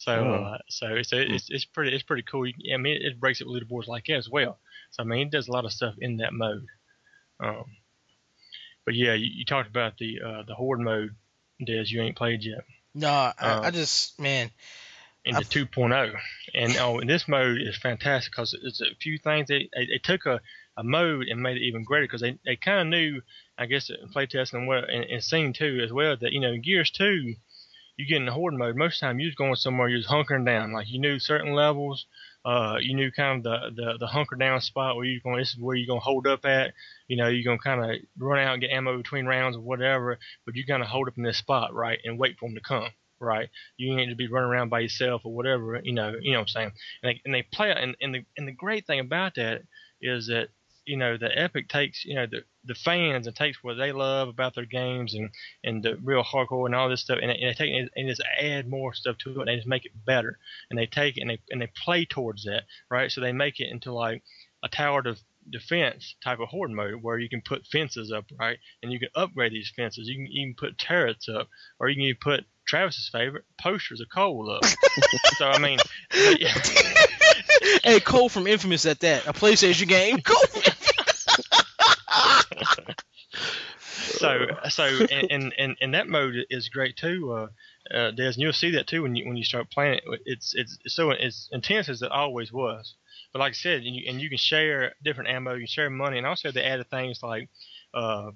So, 0.00 0.12
Oh. 0.12 0.32
uh, 0.44 0.58
so 0.68 0.86
it's, 0.94 1.12
it's 1.12 1.48
it's 1.50 1.64
pretty 1.64 1.92
it's 1.92 2.04
pretty 2.04 2.22
cool. 2.22 2.46
I 2.72 2.76
mean, 2.76 3.02
it 3.02 3.18
breaks 3.18 3.42
up 3.42 3.48
leaderboards 3.48 3.88
like 3.88 4.04
that 4.06 4.14
as 4.14 4.28
well. 4.30 4.60
So 4.92 5.02
I 5.02 5.06
mean, 5.06 5.26
it 5.26 5.32
does 5.32 5.48
a 5.48 5.50
lot 5.50 5.64
of 5.64 5.72
stuff 5.72 5.96
in 5.98 6.18
that 6.18 6.32
mode. 6.32 6.66
Um, 7.40 7.64
but 8.88 8.94
yeah, 8.94 9.12
you, 9.12 9.28
you 9.30 9.44
talked 9.44 9.68
about 9.68 9.98
the 9.98 10.18
uh, 10.24 10.42
the 10.46 10.54
horde 10.54 10.80
mode, 10.80 11.10
Des. 11.62 11.84
You 11.88 12.00
ain't 12.00 12.16
played 12.16 12.42
yet. 12.42 12.64
No, 12.94 13.08
I, 13.10 13.32
Uh, 13.38 13.60
I 13.64 13.70
just 13.70 14.18
man, 14.18 14.50
into 15.24 15.40
I've- 15.40 15.48
2.0. 15.66 16.14
And 16.54 16.74
oh, 16.78 16.98
and 17.00 17.10
this 17.10 17.28
mode 17.28 17.58
is 17.60 17.76
fantastic 17.76 18.32
because 18.32 18.54
it's 18.62 18.80
a 18.80 18.86
few 19.00 19.18
things. 19.18 19.48
They, 19.48 19.68
they, 19.74 19.84
they 19.86 19.98
took 20.02 20.24
a, 20.24 20.40
a 20.78 20.82
mode 20.82 21.26
and 21.28 21.42
made 21.42 21.58
it 21.58 21.62
even 21.66 21.84
greater 21.84 22.06
because 22.06 22.22
they, 22.22 22.38
they 22.46 22.56
kind 22.56 22.80
of 22.80 22.86
knew, 22.86 23.20
I 23.58 23.66
guess, 23.66 23.90
in 23.90 24.08
playtesting 24.08 24.54
and, 24.54 24.66
what, 24.68 24.88
and, 24.88 25.04
and 25.04 25.22
seeing 25.22 25.52
too 25.52 25.80
as 25.84 25.92
well 25.92 26.16
that, 26.16 26.32
you 26.32 26.40
know, 26.40 26.52
in 26.52 26.62
Gears 26.62 26.90
2, 26.90 27.34
you 27.96 28.06
get 28.06 28.16
in 28.16 28.26
the 28.26 28.32
horde 28.32 28.54
mode, 28.54 28.76
most 28.76 28.94
of 28.96 29.00
the 29.00 29.06
time 29.06 29.20
you 29.20 29.26
was 29.26 29.34
going 29.34 29.56
somewhere, 29.56 29.88
you 29.88 29.96
was 29.98 30.06
hunkering 30.06 30.46
down. 30.46 30.72
Like 30.72 30.88
you 30.88 30.98
knew 30.98 31.18
certain 31.18 31.52
levels, 31.52 32.06
uh, 32.44 32.76
you 32.80 32.94
knew 32.94 33.10
kind 33.10 33.38
of 33.38 33.42
the, 33.44 33.82
the, 33.82 33.98
the 34.00 34.06
hunker 34.06 34.36
down 34.36 34.60
spot 34.60 34.96
where 34.96 35.04
you're 35.04 35.20
going, 35.22 35.38
this 35.38 35.50
is 35.50 35.58
where 35.58 35.76
you're 35.76 35.86
going 35.86 36.00
to 36.00 36.04
hold 36.04 36.26
up 36.26 36.44
at. 36.44 36.72
You 37.06 37.16
know, 37.16 37.28
you're 37.28 37.44
going 37.44 37.58
to 37.58 37.64
kind 37.64 37.84
of 37.84 38.00
run 38.18 38.38
out 38.38 38.54
and 38.54 38.62
get 38.62 38.70
ammo 38.70 38.96
between 38.96 39.26
rounds 39.26 39.56
or 39.56 39.60
whatever, 39.60 40.18
but 40.46 40.54
you 40.54 40.64
kind 40.64 40.82
of 40.82 40.88
hold 40.88 41.08
up 41.08 41.18
in 41.18 41.24
this 41.24 41.38
spot, 41.38 41.74
right, 41.74 41.98
and 42.04 42.18
wait 42.18 42.38
for 42.38 42.48
them 42.48 42.54
to 42.54 42.60
come, 42.60 42.88
right? 43.20 43.48
You 43.76 43.98
ain't 43.98 44.10
to 44.10 44.16
be 44.16 44.28
running 44.28 44.50
around 44.50 44.70
by 44.70 44.80
yourself 44.80 45.22
or 45.24 45.34
whatever, 45.34 45.80
you 45.82 45.92
know, 45.92 46.14
you 46.20 46.32
know 46.32 46.38
what 46.38 46.42
I'm 46.42 46.48
saying. 46.48 46.72
And 47.02 47.10
they, 47.10 47.20
and 47.24 47.34
they 47.34 47.42
play 47.42 47.72
and, 47.72 47.96
and 48.00 48.14
the 48.14 48.24
and 48.36 48.48
the 48.48 48.52
great 48.52 48.86
thing 48.86 49.00
about 49.00 49.34
that 49.34 49.62
is 50.00 50.28
that 50.28 50.48
you 50.86 50.96
know 50.96 51.16
the 51.18 51.30
Epic 51.38 51.68
takes 51.68 52.04
you 52.04 52.14
know 52.14 52.26
the 52.26 52.42
the 52.68 52.74
fans 52.74 53.26
and 53.26 53.34
takes 53.34 53.64
what 53.64 53.74
they 53.74 53.90
love 53.90 54.28
about 54.28 54.54
their 54.54 54.66
games 54.66 55.14
and 55.14 55.30
and 55.64 55.82
the 55.82 55.96
real 56.04 56.22
hardcore 56.22 56.66
and 56.66 56.74
all 56.74 56.88
this 56.88 57.00
stuff 57.00 57.18
and 57.20 57.30
they, 57.30 57.34
and 57.34 57.48
they 57.48 57.54
take 57.54 57.70
it 57.70 57.90
and 57.96 58.08
just 58.08 58.22
add 58.40 58.68
more 58.68 58.94
stuff 58.94 59.16
to 59.18 59.30
it 59.30 59.38
and 59.38 59.48
they 59.48 59.56
just 59.56 59.66
make 59.66 59.86
it 59.86 59.92
better 60.04 60.38
and 60.70 60.78
they 60.78 60.86
take 60.86 61.16
it 61.16 61.22
and 61.22 61.30
they 61.30 61.38
and 61.50 61.60
they 61.60 61.70
play 61.84 62.04
towards 62.04 62.44
that 62.44 62.62
right 62.90 63.10
so 63.10 63.20
they 63.20 63.32
make 63.32 63.58
it 63.58 63.70
into 63.70 63.92
like 63.92 64.22
a 64.62 64.68
tower 64.68 65.02
of 65.06 65.18
defense 65.50 66.14
type 66.22 66.40
of 66.40 66.48
horde 66.48 66.70
mode 66.70 67.02
where 67.02 67.18
you 67.18 67.28
can 67.28 67.40
put 67.40 67.66
fences 67.66 68.12
up 68.12 68.24
right 68.38 68.58
and 68.82 68.92
you 68.92 68.98
can 68.98 69.08
upgrade 69.14 69.52
these 69.52 69.72
fences 69.74 70.06
you 70.06 70.16
can 70.16 70.28
even 70.30 70.54
put 70.54 70.76
turrets 70.76 71.26
up 71.28 71.48
or 71.80 71.88
you 71.88 71.96
can 71.96 72.04
even 72.04 72.18
put 72.20 72.44
Travis's 72.66 73.08
favorite 73.10 73.44
posters 73.58 74.02
of 74.02 74.08
Cole 74.14 74.50
up 74.50 74.64
so 75.38 75.48
I 75.48 75.58
mean 75.58 75.78
yeah. 76.38 76.52
hey 77.82 77.98
Cole 78.00 78.28
from 78.28 78.46
Infamous 78.46 78.84
at 78.84 79.00
that 79.00 79.26
a 79.26 79.32
PlayStation 79.32 79.88
game. 79.88 80.20
Cole. 80.20 80.62
so 83.90 84.46
so 84.68 84.84
and, 85.10 85.30
and 85.30 85.54
and 85.58 85.76
and 85.80 85.94
that 85.94 86.08
mode 86.08 86.34
is 86.50 86.68
great 86.68 86.96
too. 86.96 87.32
Uh, 87.32 87.94
uh, 87.94 88.10
Des, 88.10 88.24
and 88.28 88.36
you'll 88.38 88.52
see 88.52 88.70
that 88.72 88.86
too 88.86 89.02
when 89.02 89.16
you 89.16 89.26
when 89.26 89.36
you 89.36 89.44
start 89.44 89.70
playing 89.70 90.00
it. 90.04 90.20
It's 90.24 90.54
it's 90.54 90.78
so 90.86 91.10
it's 91.10 91.48
intense 91.52 91.88
as 91.88 92.02
it 92.02 92.10
always 92.10 92.52
was. 92.52 92.94
But 93.32 93.40
like 93.40 93.50
I 93.50 93.54
said, 93.54 93.82
and 93.82 93.94
you, 93.94 94.08
and 94.08 94.20
you 94.20 94.28
can 94.28 94.38
share 94.38 94.94
different 95.04 95.30
ammo, 95.30 95.54
you 95.54 95.66
share 95.66 95.90
money, 95.90 96.18
and 96.18 96.26
also 96.26 96.50
they 96.50 96.64
added 96.64 96.88
things 96.88 97.20
like, 97.22 97.50
uh, 97.92 98.30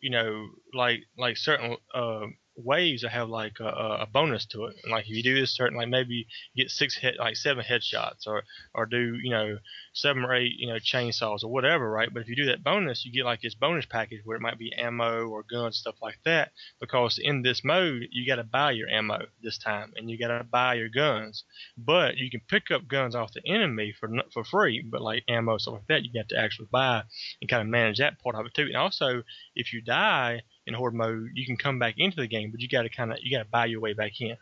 you 0.00 0.10
know, 0.10 0.48
like 0.72 1.00
like 1.18 1.36
certain 1.36 1.76
uh 1.94 2.26
waves 2.56 3.02
that 3.02 3.10
have 3.10 3.28
like 3.28 3.58
a, 3.60 3.66
a 4.02 4.06
bonus 4.12 4.46
to 4.46 4.64
it. 4.66 4.76
And 4.82 4.92
like 4.92 5.04
if 5.04 5.10
you 5.10 5.22
do 5.22 5.38
this 5.38 5.54
certain, 5.54 5.76
like 5.76 5.88
maybe 5.88 6.26
get 6.56 6.70
six 6.70 6.96
hit, 6.96 7.18
like 7.18 7.36
seven 7.36 7.64
headshots, 7.64 8.26
or 8.26 8.42
or 8.74 8.86
do 8.86 9.16
you 9.22 9.30
know 9.30 9.58
seven 9.94 10.24
or 10.24 10.34
eight, 10.34 10.54
you 10.58 10.68
know, 10.68 10.76
chainsaws 10.76 11.44
or 11.44 11.48
whatever, 11.48 11.90
right? 11.90 12.12
But 12.12 12.22
if 12.22 12.28
you 12.28 12.36
do 12.36 12.46
that 12.46 12.64
bonus, 12.64 13.04
you 13.04 13.12
get 13.12 13.24
like 13.24 13.40
this 13.40 13.54
bonus 13.54 13.86
package 13.86 14.20
where 14.24 14.36
it 14.36 14.42
might 14.42 14.58
be 14.58 14.72
ammo 14.74 15.26
or 15.28 15.44
guns, 15.48 15.78
stuff 15.78 15.96
like 16.02 16.18
that. 16.24 16.52
Because 16.80 17.18
in 17.18 17.42
this 17.42 17.62
mode, 17.64 18.08
you 18.10 18.26
got 18.26 18.36
to 18.36 18.44
buy 18.44 18.72
your 18.72 18.88
ammo 18.88 19.26
this 19.42 19.58
time, 19.58 19.92
and 19.96 20.10
you 20.10 20.18
got 20.18 20.36
to 20.36 20.44
buy 20.44 20.74
your 20.74 20.88
guns. 20.88 21.44
But 21.76 22.16
you 22.16 22.30
can 22.30 22.40
pick 22.48 22.70
up 22.70 22.88
guns 22.88 23.14
off 23.14 23.32
the 23.32 23.46
enemy 23.46 23.94
for 23.98 24.10
for 24.32 24.44
free. 24.44 24.82
But 24.82 25.02
like 25.02 25.24
ammo, 25.28 25.58
stuff 25.58 25.74
like 25.74 25.86
that, 25.88 26.04
you 26.04 26.12
got 26.12 26.28
to 26.30 26.38
actually 26.38 26.68
buy 26.70 27.02
and 27.40 27.50
kind 27.50 27.62
of 27.62 27.68
manage 27.68 27.98
that 27.98 28.20
part 28.20 28.36
of 28.36 28.46
it 28.46 28.54
too. 28.54 28.66
And 28.66 28.76
also, 28.76 29.22
if 29.54 29.72
you 29.72 29.80
die 29.80 30.42
in 30.66 30.74
horde 30.74 30.94
mode, 30.94 31.30
you 31.34 31.44
can 31.46 31.56
come 31.56 31.78
back 31.78 31.94
into 31.98 32.16
the 32.16 32.26
game, 32.26 32.50
but 32.50 32.60
you 32.60 32.68
got 32.68 32.82
to 32.82 32.88
kind 32.88 33.12
of 33.12 33.18
you 33.22 33.30
got 33.36 33.42
to 33.44 33.48
buy 33.50 33.66
your 33.66 33.80
way 33.80 33.92
back 33.94 34.20
in. 34.20 34.36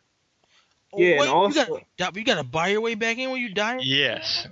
Yeah, 0.97 1.21
and 1.23 1.31
also- 1.31 1.77
you 1.77 1.81
gotta, 1.99 2.19
you 2.19 2.25
gotta 2.25 2.43
buy 2.43 2.69
your 2.69 2.81
way 2.81 2.95
back 2.97 3.17
in 3.19 3.31
when 3.31 3.41
you 3.41 3.55
die. 3.55 3.79
Yes. 3.81 4.49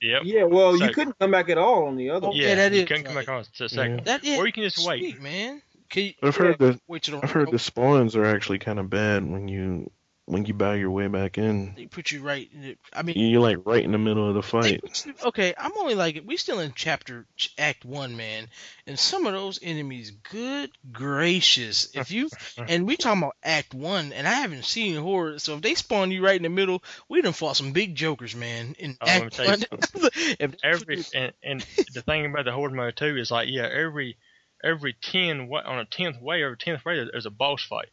Yep. 0.00 0.22
Yeah, 0.24 0.44
well, 0.44 0.76
So- 0.78 0.84
you 0.86 0.92
couldn't 0.92 1.18
come 1.18 1.30
back 1.30 1.48
at 1.50 1.58
all 1.58 1.86
on 1.86 1.96
the 1.96 2.10
other. 2.10 2.26
Oh, 2.26 2.30
one. 2.30 2.36
Yeah, 2.38 2.48
Yeah, 2.48 2.54
that 2.56 2.72
you 2.72 2.82
is 2.82 2.88
couldn't 2.88 3.04
come 3.04 3.16
right. 3.16 3.26
back 3.26 3.34
on 3.34 3.44
to 3.44 3.64
a 3.64 3.68
second. 3.68 4.04
That 4.06 4.24
is 4.24 4.38
Or 4.38 4.46
you 4.46 4.52
can 4.52 4.62
just 4.62 4.86
wait. 4.86 5.20
man. 5.20 5.60
Can 5.90 6.04
you 6.04 6.12
I've 6.22 6.36
heard 6.36 6.58
the 6.58 6.80
wait 6.88 7.02
the 7.04 7.20
I've 7.22 7.30
heard 7.30 7.50
the 7.50 7.58
spawns 7.58 8.16
are 8.16 8.24
actually 8.24 8.58
kind 8.58 8.78
of 8.78 8.88
bad 8.90 9.30
when 9.30 9.46
you 9.48 9.90
when 10.26 10.44
you 10.46 10.54
buy 10.54 10.76
your 10.76 10.90
way 10.90 11.06
back 11.06 11.36
in. 11.36 11.74
they 11.76 11.86
put 11.86 12.10
you 12.10 12.22
right. 12.22 12.48
In 12.52 12.62
the, 12.62 12.78
I 12.92 13.02
mean, 13.02 13.16
You're 13.18 13.42
like 13.42 13.58
right 13.66 13.84
in 13.84 13.92
the 13.92 13.98
middle 13.98 14.26
of 14.28 14.34
the 14.34 14.42
fight. 14.42 14.80
put 14.80 15.04
you- 15.06 15.14
Okay, 15.24 15.54
I'm 15.58 15.72
only 15.78 15.94
like 15.94 16.22
we 16.24 16.36
still 16.36 16.60
in 16.60 16.72
chapter 16.74 17.26
act 17.58 17.84
one, 17.84 18.16
man, 18.16 18.48
and 18.86 18.98
some 18.98 19.26
of 19.26 19.32
those 19.34 19.58
enemies, 19.62 20.10
good 20.30 20.70
gracious, 20.92 21.88
if 21.94 22.10
you 22.10 22.30
and 22.68 22.86
we 22.86 22.96
talking 22.96 23.22
about 23.22 23.36
act 23.42 23.74
one, 23.74 24.12
and 24.12 24.26
I 24.26 24.32
haven't 24.34 24.64
seen 24.64 24.96
horde, 24.96 25.40
so 25.42 25.56
if 25.56 25.62
they 25.62 25.74
spawn 25.74 26.10
you 26.10 26.24
right 26.24 26.36
in 26.36 26.42
the 26.42 26.48
middle, 26.48 26.82
we 27.08 27.20
done 27.20 27.32
fought 27.32 27.56
some 27.56 27.72
big 27.72 27.94
jokers, 27.94 28.34
man. 28.34 28.74
In 28.78 28.96
Oh, 29.00 29.06
let 29.06 29.16
me 29.20 29.24
act 29.26 29.34
tell 29.34 29.46
you 29.46 29.50
one, 29.50 30.10
if 30.40 30.54
every 30.62 31.04
and, 31.14 31.32
and 31.42 31.66
the 31.92 32.02
thing 32.02 32.26
about 32.26 32.44
the 32.46 32.52
horde 32.52 32.72
mode 32.72 32.96
too 32.96 33.16
is 33.16 33.30
like 33.30 33.48
yeah 33.50 33.68
every 33.70 34.16
every 34.62 34.94
ten 35.02 35.48
wa- 35.48 35.62
on 35.64 35.78
a 35.78 35.84
tenth 35.84 36.20
way 36.20 36.42
every 36.42 36.56
tenth 36.56 36.84
way 36.84 37.04
there's 37.10 37.26
a 37.26 37.30
boss 37.30 37.62
fight 37.62 37.88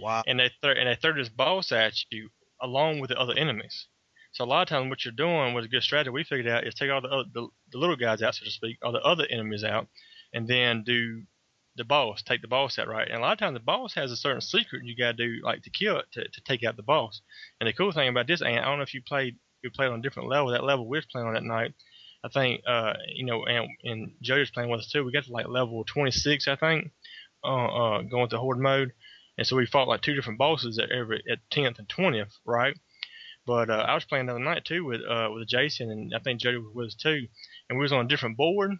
wow, 0.00 0.22
and 0.26 0.38
they 0.38 0.50
th- 0.62 0.76
and 0.78 0.88
they 0.88 0.96
throw 1.00 1.14
this 1.14 1.28
boss 1.28 1.72
at 1.72 1.94
you 2.10 2.30
along 2.60 3.00
with 3.00 3.10
the 3.10 3.18
other 3.18 3.34
enemies. 3.36 3.86
So 4.32 4.44
a 4.44 4.46
lot 4.46 4.62
of 4.62 4.68
times 4.68 4.90
what 4.90 5.04
you're 5.04 5.12
doing 5.12 5.54
with 5.54 5.64
a 5.64 5.68
good 5.68 5.82
strategy 5.82 6.10
we 6.10 6.24
figured 6.24 6.48
out 6.48 6.66
is 6.66 6.74
take 6.74 6.90
all 6.90 7.00
the, 7.00 7.08
other, 7.08 7.28
the 7.32 7.48
the 7.72 7.78
little 7.78 7.96
guys 7.96 8.22
out 8.22 8.34
so 8.34 8.44
to 8.44 8.50
speak, 8.50 8.78
all 8.82 8.92
the 8.92 9.00
other 9.02 9.26
enemies 9.30 9.62
out, 9.64 9.86
and 10.32 10.48
then 10.48 10.82
do 10.84 11.22
the 11.76 11.84
boss, 11.84 12.22
take 12.22 12.42
the 12.42 12.48
boss 12.48 12.78
out 12.78 12.88
right. 12.88 13.08
And 13.08 13.18
a 13.18 13.20
lot 13.20 13.32
of 13.32 13.38
times 13.38 13.54
the 13.54 13.60
boss 13.60 13.94
has 13.94 14.10
a 14.12 14.16
certain 14.16 14.40
secret 14.40 14.84
you 14.84 14.96
gotta 14.96 15.14
do 15.14 15.40
like 15.42 15.62
to 15.62 15.70
kill 15.70 15.98
it 15.98 16.06
to, 16.12 16.24
to 16.24 16.40
take 16.44 16.64
out 16.64 16.76
the 16.76 16.82
boss. 16.82 17.20
And 17.60 17.68
the 17.68 17.72
cool 17.72 17.92
thing 17.92 18.08
about 18.08 18.26
this, 18.26 18.40
and 18.40 18.58
I 18.58 18.64
don't 18.64 18.78
know 18.78 18.82
if 18.84 18.94
you 18.94 19.02
played 19.02 19.36
you 19.62 19.70
played 19.70 19.90
on 19.90 20.00
a 20.00 20.02
different 20.02 20.28
level, 20.28 20.50
that 20.50 20.64
level 20.64 20.86
we 20.88 20.98
was 20.98 21.06
playing 21.06 21.28
on 21.28 21.34
that 21.34 21.44
night. 21.44 21.72
I 22.24 22.28
think 22.28 22.62
uh 22.66 22.94
you 23.14 23.24
know 23.24 23.44
and 23.44 23.68
and 23.84 24.12
Joey's 24.22 24.50
playing 24.50 24.70
with 24.70 24.80
us 24.80 24.90
too. 24.90 25.04
We 25.04 25.12
got 25.12 25.24
to 25.24 25.32
like 25.32 25.48
level 25.48 25.84
26 25.84 26.48
I 26.48 26.56
think, 26.56 26.90
uh, 27.44 27.66
uh 27.66 28.02
going 28.02 28.28
to 28.30 28.38
horde 28.38 28.58
mode. 28.58 28.92
And 29.36 29.46
so 29.46 29.56
we 29.56 29.66
fought 29.66 29.88
like 29.88 30.02
two 30.02 30.14
different 30.14 30.38
bosses 30.38 30.78
at 30.78 30.90
every 30.90 31.22
at 31.30 31.38
10th 31.50 31.78
and 31.78 31.88
20th, 31.88 32.32
right? 32.44 32.76
But 33.46 33.68
uh, 33.68 33.84
I 33.86 33.94
was 33.94 34.04
playing 34.04 34.26
the 34.26 34.32
other 34.32 34.44
night 34.44 34.64
too 34.64 34.84
with 34.84 35.00
uh, 35.02 35.28
with 35.32 35.48
Jason, 35.48 35.90
and 35.90 36.14
I 36.14 36.18
think 36.20 36.40
Jody 36.40 36.58
was 36.58 36.72
with 36.74 36.86
us 36.88 36.94
too. 36.94 37.26
And 37.68 37.78
we 37.78 37.82
was 37.82 37.92
on 37.92 38.04
a 38.04 38.08
different 38.08 38.36
board, 38.36 38.72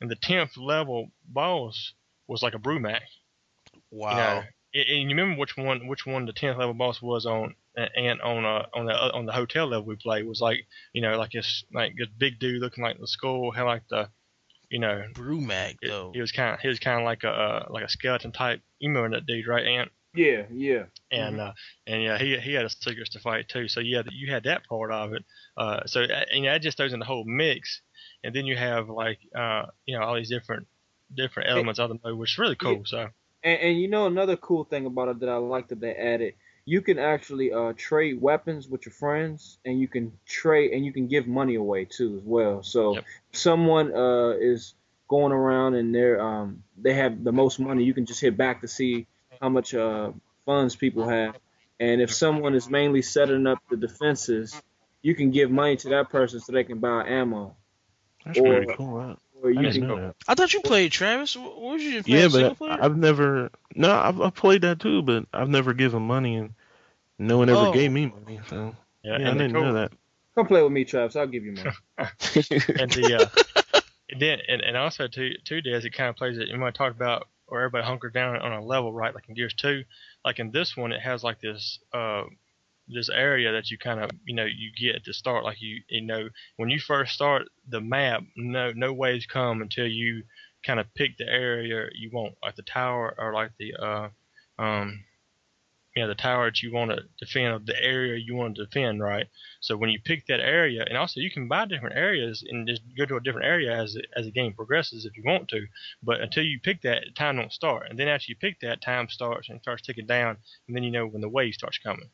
and 0.00 0.10
the 0.10 0.16
10th 0.16 0.56
level 0.56 1.08
boss 1.26 1.94
was 2.28 2.42
like 2.42 2.54
a 2.54 2.58
Brumak. 2.58 3.00
wow, 3.90 4.10
You 4.10 4.16
know, 4.16 4.44
and 4.74 5.10
you 5.10 5.16
remember 5.16 5.40
which 5.40 5.56
one 5.56 5.86
which 5.88 6.06
one 6.06 6.26
the 6.26 6.32
10th 6.32 6.58
level 6.58 6.74
boss 6.74 7.02
was 7.02 7.26
on, 7.26 7.54
and 7.76 8.20
on 8.20 8.44
uh, 8.44 8.66
on 8.72 8.86
the 8.86 8.92
on 8.92 9.26
the 9.26 9.32
hotel 9.32 9.66
level 9.66 9.86
we 9.86 9.96
played 9.96 10.26
was 10.26 10.40
like 10.40 10.66
you 10.92 11.02
know 11.02 11.16
like 11.18 11.32
this 11.32 11.64
like 11.72 11.94
this 11.96 12.08
big 12.16 12.38
dude 12.38 12.60
looking 12.60 12.84
like 12.84 12.98
the 12.98 13.08
skull, 13.08 13.50
had 13.50 13.62
like 13.62 13.88
the 13.88 14.10
you 14.74 14.80
know 14.80 15.04
Brumak 15.12 15.76
though. 15.86 16.10
he 16.12 16.20
was 16.20 16.32
kind 16.32 16.52
of 16.52 16.58
he 16.58 16.66
was 16.66 16.80
kind 16.80 16.98
of 16.98 17.04
like 17.04 17.22
a 17.22 17.30
uh, 17.30 17.66
like 17.70 17.84
a 17.84 17.88
skeleton 17.88 18.32
type 18.32 18.60
emo 18.82 19.04
in 19.04 19.12
that 19.12 19.24
dude, 19.24 19.46
right? 19.46 19.64
Ant? 19.64 19.92
Yeah, 20.16 20.46
yeah. 20.50 20.84
and 21.12 21.40
uh, 21.40 21.52
and 21.86 22.02
yeah, 22.02 22.18
he 22.18 22.36
he 22.38 22.54
had 22.54 22.64
a 22.64 22.70
secrets 22.70 23.10
to 23.10 23.20
fight 23.20 23.48
too. 23.48 23.68
So 23.68 23.78
yeah, 23.78 24.02
you 24.10 24.32
had 24.32 24.44
that 24.44 24.66
part 24.66 24.90
of 24.90 25.12
it. 25.12 25.24
Uh, 25.56 25.86
so 25.86 26.00
you 26.32 26.42
know, 26.42 26.50
that 26.52 26.62
just 26.62 26.76
throws 26.76 26.92
in 26.92 26.98
the 26.98 27.04
whole 27.04 27.24
mix, 27.24 27.82
and 28.24 28.34
then 28.34 28.46
you 28.46 28.56
have 28.56 28.88
like 28.88 29.20
uh, 29.32 29.66
you 29.86 29.96
know 29.96 30.04
all 30.04 30.16
these 30.16 30.28
different 30.28 30.66
different 31.14 31.50
elements 31.50 31.78
of 31.78 31.90
the 31.90 31.98
mode, 32.02 32.18
which 32.18 32.32
is 32.32 32.38
really 32.38 32.56
cool. 32.56 32.82
So 32.84 33.10
And, 33.44 33.60
and 33.60 33.80
you 33.80 33.86
know 33.86 34.08
another 34.08 34.36
cool 34.36 34.64
thing 34.64 34.86
about 34.86 35.08
it 35.08 35.20
that 35.20 35.28
I 35.28 35.36
like 35.36 35.68
that 35.68 35.80
they 35.80 35.94
added, 35.94 36.34
you 36.66 36.80
can 36.80 36.98
actually 36.98 37.52
uh, 37.52 37.72
trade 37.76 38.20
weapons 38.20 38.68
with 38.68 38.86
your 38.86 38.92
friends, 38.92 39.58
and 39.64 39.80
you 39.80 39.88
can 39.88 40.12
trade 40.26 40.72
and 40.72 40.84
you 40.84 40.92
can 40.92 41.06
give 41.08 41.26
money 41.26 41.54
away 41.56 41.84
too 41.84 42.16
as 42.18 42.22
well. 42.24 42.62
So 42.62 42.94
Yep. 42.94 43.04
someone 43.32 43.94
uh, 43.94 44.30
is 44.40 44.74
going 45.08 45.32
around 45.32 45.74
and 45.74 45.94
they're 45.94 46.20
um, 46.20 46.62
they 46.76 46.94
have 46.94 47.22
the 47.22 47.32
most 47.32 47.58
money, 47.60 47.84
you 47.84 47.94
can 47.94 48.06
just 48.06 48.20
hit 48.20 48.36
back 48.36 48.62
to 48.62 48.68
see 48.68 49.06
how 49.40 49.48
much 49.48 49.74
uh, 49.74 50.12
funds 50.46 50.76
people 50.76 51.06
have. 51.08 51.34
And 51.80 52.00
if 52.00 52.12
someone 52.12 52.54
is 52.54 52.68
mainly 52.70 53.02
setting 53.02 53.46
up 53.46 53.58
the 53.68 53.76
defenses, 53.76 54.62
you 55.02 55.14
can 55.14 55.30
give 55.30 55.50
money 55.50 55.76
to 55.76 55.90
that 55.90 56.08
person 56.10 56.40
so 56.40 56.52
they 56.52 56.64
can 56.64 56.78
buy 56.78 57.06
ammo. 57.06 57.56
That's 58.24 58.40
Or- 58.40 58.46
pretty 58.54 58.66
cool. 58.76 58.94
Or 58.94 59.16
I 59.48 59.50
you 59.50 59.62
didn't 59.62 59.72
can 59.80 59.88
know 59.88 59.96
that. 60.00 60.16
I 60.28 60.34
thought 60.34 60.52
you 60.54 60.60
played 60.60 60.92
Travis. 60.92 61.36
What 61.36 61.60
was 61.60 61.82
you? 61.82 62.02
Yeah, 62.06 62.28
single 62.28 62.50
but 62.50 62.58
player? 62.58 62.78
I've 62.80 62.96
never. 62.96 63.50
No, 63.74 63.90
I've, 63.92 64.20
I've 64.20 64.34
played 64.34 64.62
that 64.62 64.80
too, 64.80 65.02
but 65.02 65.26
I've 65.32 65.48
never 65.48 65.72
given 65.74 66.02
money, 66.02 66.36
and 66.36 66.54
No 67.18 67.38
one 67.38 67.48
ever 67.48 67.68
Oh. 67.68 67.72
gave 67.72 67.92
me 67.92 68.06
money, 68.06 68.40
so 68.48 68.74
Yeah, 69.02 69.18
yeah, 69.18 69.30
I 69.30 69.32
didn't 69.34 69.52
cool- 69.52 69.62
know 69.62 69.72
that. 69.74 69.92
Come 70.34 70.46
play 70.48 70.62
with 70.62 70.72
me, 70.72 70.84
Travis. 70.84 71.14
I'll 71.14 71.26
give 71.28 71.44
you 71.44 71.52
money. 71.52 71.70
and 71.98 72.90
the 72.90 73.18
uh, 73.22 73.80
and 74.10 74.20
then 74.20 74.38
and, 74.48 74.60
and 74.62 74.76
also 74.76 75.06
too 75.06 75.30
two 75.44 75.60
days 75.60 75.84
it 75.84 75.90
kind 75.94 76.10
of 76.10 76.16
plays 76.16 76.38
it. 76.38 76.48
You 76.48 76.56
might 76.58 76.74
talk 76.74 76.92
about 76.92 77.28
where 77.46 77.60
everybody 77.62 77.86
hunkers 77.86 78.12
down 78.12 78.36
on 78.38 78.52
a 78.52 78.60
level, 78.64 78.92
right? 78.92 79.14
Like 79.14 79.28
in 79.28 79.34
Gears 79.36 79.54
Two, 79.54 79.84
like 80.24 80.40
in 80.40 80.50
this 80.50 80.76
one, 80.76 80.90
it 80.92 81.00
has 81.00 81.22
like 81.22 81.40
this 81.40 81.78
uh 81.92 82.24
this 82.88 83.08
area 83.08 83.52
that 83.52 83.70
you 83.70 83.78
kind 83.78 84.00
of 84.00 84.10
you 84.26 84.34
know 84.34 84.44
you 84.44 84.70
get 84.76 85.04
the 85.04 85.14
start. 85.14 85.44
Like 85.44 85.60
you 85.60 85.82
you 85.88 86.02
know 86.02 86.28
when 86.56 86.70
you 86.70 86.78
first 86.78 87.14
start 87.14 87.48
the 87.68 87.80
map, 87.80 88.22
no 88.36 88.72
no 88.72 88.92
ways 88.92 89.26
come 89.26 89.62
until 89.62 89.86
you 89.86 90.24
kind 90.64 90.80
of 90.80 90.92
pick 90.94 91.16
the 91.18 91.28
area 91.28 91.88
you 91.94 92.10
want, 92.12 92.34
like 92.42 92.56
the 92.56 92.62
tower 92.62 93.14
or 93.18 93.32
like 93.32 93.52
the 93.58 93.74
uh 93.74 94.08
um 94.58 95.04
yeah 95.96 96.06
the 96.06 96.14
tower 96.14 96.46
that 96.46 96.62
you 96.62 96.72
want 96.72 96.90
to 96.90 97.02
defend 97.18 97.54
or 97.54 97.58
the 97.60 97.82
area 97.82 98.18
you 98.18 98.34
want 98.34 98.56
to 98.56 98.66
defend, 98.66 99.00
right? 99.00 99.28
So 99.60 99.76
when 99.76 99.90
you 99.90 100.00
pick 100.04 100.26
that 100.26 100.40
area, 100.40 100.84
and 100.86 100.98
also 100.98 101.20
you 101.20 101.30
can 101.30 101.48
buy 101.48 101.64
different 101.66 101.96
areas 101.96 102.44
and 102.46 102.66
just 102.68 102.82
go 102.96 103.06
to 103.06 103.16
a 103.16 103.20
different 103.20 103.46
area 103.46 103.74
as 103.80 103.96
as 104.16 104.26
the 104.26 104.32
game 104.32 104.52
progresses 104.52 105.04
if 105.06 105.16
you 105.16 105.22
want 105.24 105.48
to. 105.48 105.66
But 106.02 106.20
until 106.20 106.44
you 106.44 106.60
pick 106.60 106.82
that, 106.82 107.14
time 107.16 107.36
don't 107.36 107.52
start. 107.52 107.86
And 107.88 107.98
then 107.98 108.08
after 108.08 108.26
you 108.28 108.36
pick 108.36 108.60
that, 108.60 108.82
time 108.82 109.08
starts 109.08 109.48
and 109.48 109.60
starts 109.62 109.82
ticking 109.82 110.06
down, 110.06 110.36
and 110.66 110.76
then 110.76 110.82
you 110.82 110.90
know 110.90 111.06
when 111.06 111.22
the 111.22 111.28
wave 111.28 111.54
starts 111.54 111.78
coming. 111.78 112.10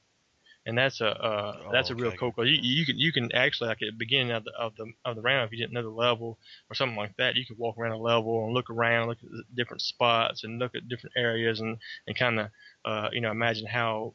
And 0.66 0.76
that's 0.78 1.00
a 1.00 1.08
uh, 1.08 1.62
Oh, 1.64 1.70
that's 1.70 1.90
a 1.90 1.94
real 1.94 2.12
okay. 2.12 2.18
cool. 2.18 2.32
Cause 2.32 2.46
you, 2.48 2.58
you 2.60 2.84
can 2.86 2.98
you 2.98 3.12
can 3.12 3.32
actually 3.32 3.68
like 3.68 3.82
at 3.82 3.86
the 3.86 3.96
beginning 3.98 4.30
of 4.32 4.44
the 4.44 4.52
of 4.58 4.76
the 4.76 4.92
of 5.04 5.16
the 5.16 5.22
round 5.22 5.46
if 5.46 5.52
you 5.52 5.58
didn't 5.58 5.72
know 5.72 5.82
the 5.82 5.88
level 5.90 6.38
or 6.70 6.74
something 6.74 6.96
like 6.96 7.16
that, 7.16 7.34
you 7.36 7.46
could 7.46 7.58
walk 7.58 7.78
around 7.78 7.92
a 7.92 7.98
level 7.98 8.44
and 8.44 8.54
look 8.54 8.70
around, 8.70 9.08
look 9.08 9.18
at 9.22 9.56
different 9.56 9.80
spots 9.82 10.44
and 10.44 10.58
look 10.58 10.74
at 10.74 10.88
different 10.88 11.14
areas 11.16 11.60
and 11.60 11.78
and 12.06 12.16
kind 12.18 12.38
of 12.40 12.48
uh, 12.84 13.08
you 13.12 13.20
know 13.20 13.30
imagine 13.30 13.66
how 13.66 14.14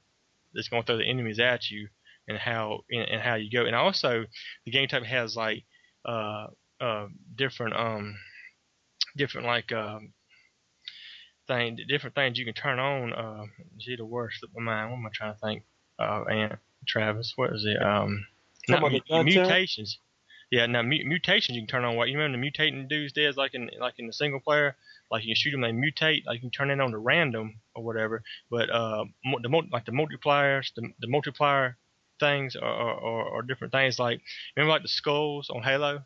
it's 0.53 0.69
going 0.69 0.83
to 0.83 0.87
throw 0.87 0.97
the 0.97 1.09
enemies 1.09 1.39
at 1.39 1.69
you 1.69 1.89
and 2.27 2.37
how 2.37 2.81
and, 2.91 3.09
and 3.09 3.21
how 3.21 3.35
you 3.35 3.49
go. 3.51 3.65
And 3.65 3.75
also, 3.75 4.25
the 4.65 4.71
game 4.71 4.87
type 4.87 5.03
has 5.03 5.35
like 5.35 5.63
uh, 6.05 6.47
uh, 6.79 7.07
different 7.35 7.75
um 7.75 8.15
different 9.15 9.47
like 9.47 9.71
um 9.71 10.13
thing 11.47 11.77
different 11.87 12.15
things 12.15 12.37
you 12.37 12.45
can 12.45 12.53
turn 12.53 12.79
on. 12.79 13.13
Uh, 13.13 13.45
gee, 13.77 13.95
the 13.95 14.05
worst 14.05 14.43
of 14.43 14.49
my 14.55 14.61
mind. 14.63 14.91
What 14.91 14.97
am 14.97 15.05
I 15.05 15.09
trying 15.13 15.33
to 15.33 15.39
think? 15.39 15.63
Uh, 15.99 16.23
and 16.29 16.57
Travis, 16.87 17.33
what 17.35 17.53
is 17.53 17.65
it? 17.65 17.81
Um, 17.81 18.25
not 18.67 18.81
mu- 18.81 19.23
mutations. 19.23 19.99
Yeah, 20.51 20.65
now 20.67 20.81
mu- 20.83 21.03
mutations 21.05 21.55
you 21.55 21.61
can 21.63 21.67
turn 21.67 21.85
on. 21.85 21.95
What 21.95 22.09
you 22.09 22.17
remember 22.17 22.37
the 22.37 22.51
mutating 22.51 22.87
dudes 22.87 23.13
does 23.13 23.35
like 23.37 23.53
in 23.53 23.69
like 23.79 23.95
in 23.97 24.07
the 24.07 24.13
single 24.13 24.39
player, 24.39 24.75
like 25.11 25.23
you 25.23 25.29
can 25.29 25.35
shoot 25.35 25.51
them, 25.51 25.61
they 25.61 25.71
mutate. 25.71 26.25
Like 26.25 26.35
you 26.35 26.41
can 26.41 26.51
turn 26.51 26.69
it 26.71 26.79
on 26.79 26.91
to 26.91 26.97
random 26.97 27.55
or 27.73 27.83
whatever. 27.83 28.23
But 28.49 28.69
uh, 28.69 29.05
mo- 29.25 29.39
the 29.41 29.49
mul- 29.49 29.67
like 29.71 29.85
the 29.85 29.91
multipliers, 29.91 30.71
the, 30.75 30.89
the 30.99 31.07
multiplier 31.07 31.77
things 32.19 32.55
are, 32.55 32.63
are, 32.63 32.99
are, 32.99 33.37
are 33.37 33.41
different 33.41 33.73
things. 33.73 33.97
Like 33.99 34.21
remember 34.55 34.71
like 34.73 34.83
the 34.83 34.87
skulls 34.87 35.49
on 35.49 35.63
Halo. 35.63 36.03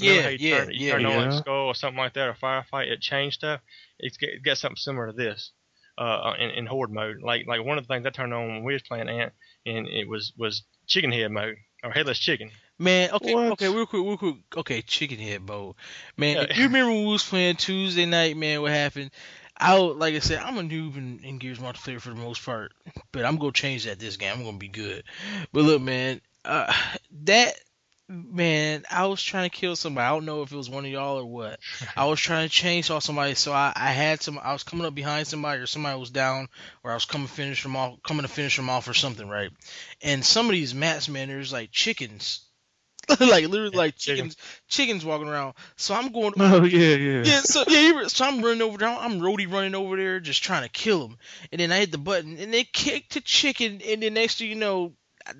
Remember 0.00 0.16
Yeah, 0.16 0.22
how 0.22 0.28
you 0.28 0.38
yeah, 0.38 0.58
turn, 0.64 0.72
you 0.74 0.86
yeah. 0.86 0.92
turn 0.92 1.06
on 1.06 1.16
like 1.16 1.24
Yeah. 1.30 1.34
a 1.34 1.38
skull 1.38 1.66
or 1.66 1.74
something 1.74 1.98
like 1.98 2.14
that, 2.14 2.28
or 2.28 2.34
firefight, 2.34 2.90
it 2.90 3.00
changed 3.00 3.36
stuff. 3.36 3.60
It's 3.98 4.18
it's 4.20 4.44
got 4.44 4.58
something 4.58 4.76
similar 4.76 5.06
to 5.06 5.12
this, 5.12 5.52
uh, 5.98 6.32
in, 6.38 6.50
in 6.50 6.66
horde 6.66 6.90
mode. 6.92 7.22
Like 7.22 7.46
like 7.46 7.64
one 7.64 7.78
of 7.78 7.86
the 7.86 7.92
things 7.94 8.06
I 8.06 8.10
turned 8.10 8.34
on 8.34 8.48
when 8.48 8.62
we 8.64 8.72
was 8.72 8.82
playing 8.82 9.08
Ant, 9.08 9.32
and 9.66 9.88
it 9.88 10.08
was 10.08 10.32
was 10.36 10.62
chicken 10.86 11.12
head 11.12 11.30
mode 11.30 11.56
or 11.82 11.90
headless 11.90 12.18
chicken. 12.18 12.50
Man, 12.78 13.10
okay, 13.12 13.34
What? 13.34 13.52
okay, 13.52 13.68
real 13.68 13.86
quick, 13.86 14.02
real 14.04 14.16
quick. 14.16 14.36
Okay, 14.56 14.82
chicken 14.82 15.18
head, 15.18 15.42
mode. 15.42 15.76
Man, 16.16 16.36
Yeah. 16.36 16.42
if 16.50 16.56
you 16.58 16.64
remember 16.64 16.90
when 16.92 17.04
we 17.06 17.12
was 17.12 17.22
playing 17.24 17.54
Tuesday 17.56 18.04
night, 18.04 18.36
man, 18.36 18.62
what 18.62 18.72
happened? 18.72 19.12
I 19.56 19.78
would- 19.78 19.96
like 19.98 20.14
I 20.16 20.18
said, 20.18 20.38
I'm 20.40 20.58
a 20.58 20.62
noob 20.62 20.96
in, 20.96 21.20
in 21.22 21.38
Gears 21.38 21.60
multiplayer 21.60 22.00
for 22.00 22.08
the 22.08 22.16
most 22.16 22.44
part, 22.44 22.72
but 23.12 23.24
I'm 23.24 23.36
gonna 23.36 23.52
change 23.52 23.84
that 23.84 24.00
this 24.00 24.16
game. 24.16 24.32
I'm 24.36 24.42
gonna 24.44 24.58
be 24.58 24.66
good. 24.66 25.04
But 25.52 25.62
look, 25.62 25.80
man, 25.82 26.20
uh, 26.44 26.72
that 27.24 27.54
man, 28.08 28.84
I 28.90 29.06
was 29.06 29.22
trying 29.22 29.48
to 29.48 29.56
kill 29.56 29.76
somebody. 29.76 30.04
I 30.06 30.10
don't 30.10 30.24
know 30.26 30.42
if 30.42 30.52
it 30.52 30.56
was 30.56 30.70
one 30.70 30.84
of 30.84 30.90
y'all 30.90 31.18
or 31.18 31.26
what. 31.26 31.60
I 31.96 32.06
was 32.06 32.20
trying 32.20 32.48
to 32.48 32.54
chainsaw 32.54 33.02
somebody, 33.02 33.34
so 33.34 33.52
I, 33.52 33.72
I 33.74 33.90
had 33.90 34.22
some. 34.22 34.38
I 34.42 34.52
was 34.52 34.62
coming 34.62 34.86
up 34.86 34.94
behind 34.94 35.26
somebody, 35.26 35.60
or 35.60 35.66
somebody 35.66 35.98
was 35.98 36.10
down, 36.10 36.48
or 36.82 36.90
I 36.90 36.94
was 36.94 37.04
coming 37.06 37.26
to 37.26 37.32
finish 37.32 37.62
them 37.62 37.76
off, 37.76 38.02
coming 38.02 38.22
to 38.22 38.28
finish 38.28 38.56
them 38.56 38.70
off, 38.70 38.88
or 38.88 38.94
something, 38.94 39.28
right? 39.28 39.50
And 40.02 40.24
some 40.24 40.46
of 40.46 40.52
these 40.52 40.74
mats, 40.74 41.08
man, 41.08 41.28
there's 41.28 41.52
like 41.52 41.70
chickens, 41.72 42.40
like 43.20 43.48
literally 43.48 43.70
Yeah, 43.72 43.78
like 43.78 43.96
chickens. 43.96 44.34
chickens, 44.34 44.36
chickens 44.68 45.04
walking 45.04 45.28
around. 45.28 45.54
So 45.76 45.94
I'm 45.94 46.12
going. 46.12 46.34
Oh 46.38 46.64
yeah, 46.64 46.96
yeah. 46.96 47.24
Yeah, 47.24 47.40
so 47.40 47.64
yeah, 47.68 48.06
so 48.08 48.24
I'm 48.26 48.42
running 48.42 48.62
over 48.62 48.76
there. 48.76 48.88
I'm 48.88 49.20
roadie 49.20 49.50
running 49.50 49.74
over 49.74 49.96
there, 49.96 50.20
just 50.20 50.44
trying 50.44 50.62
to 50.62 50.68
kill 50.68 51.06
him. 51.06 51.16
And 51.52 51.60
then 51.60 51.72
I 51.72 51.78
hit 51.78 51.90
the 51.90 51.98
button, 51.98 52.36
and 52.38 52.52
they 52.52 52.64
kicked 52.64 53.14
the 53.14 53.20
chicken. 53.20 53.80
And 53.86 54.02
then 54.02 54.14
next 54.14 54.38
thing 54.38 54.48
you 54.50 54.56
know, 54.56 54.92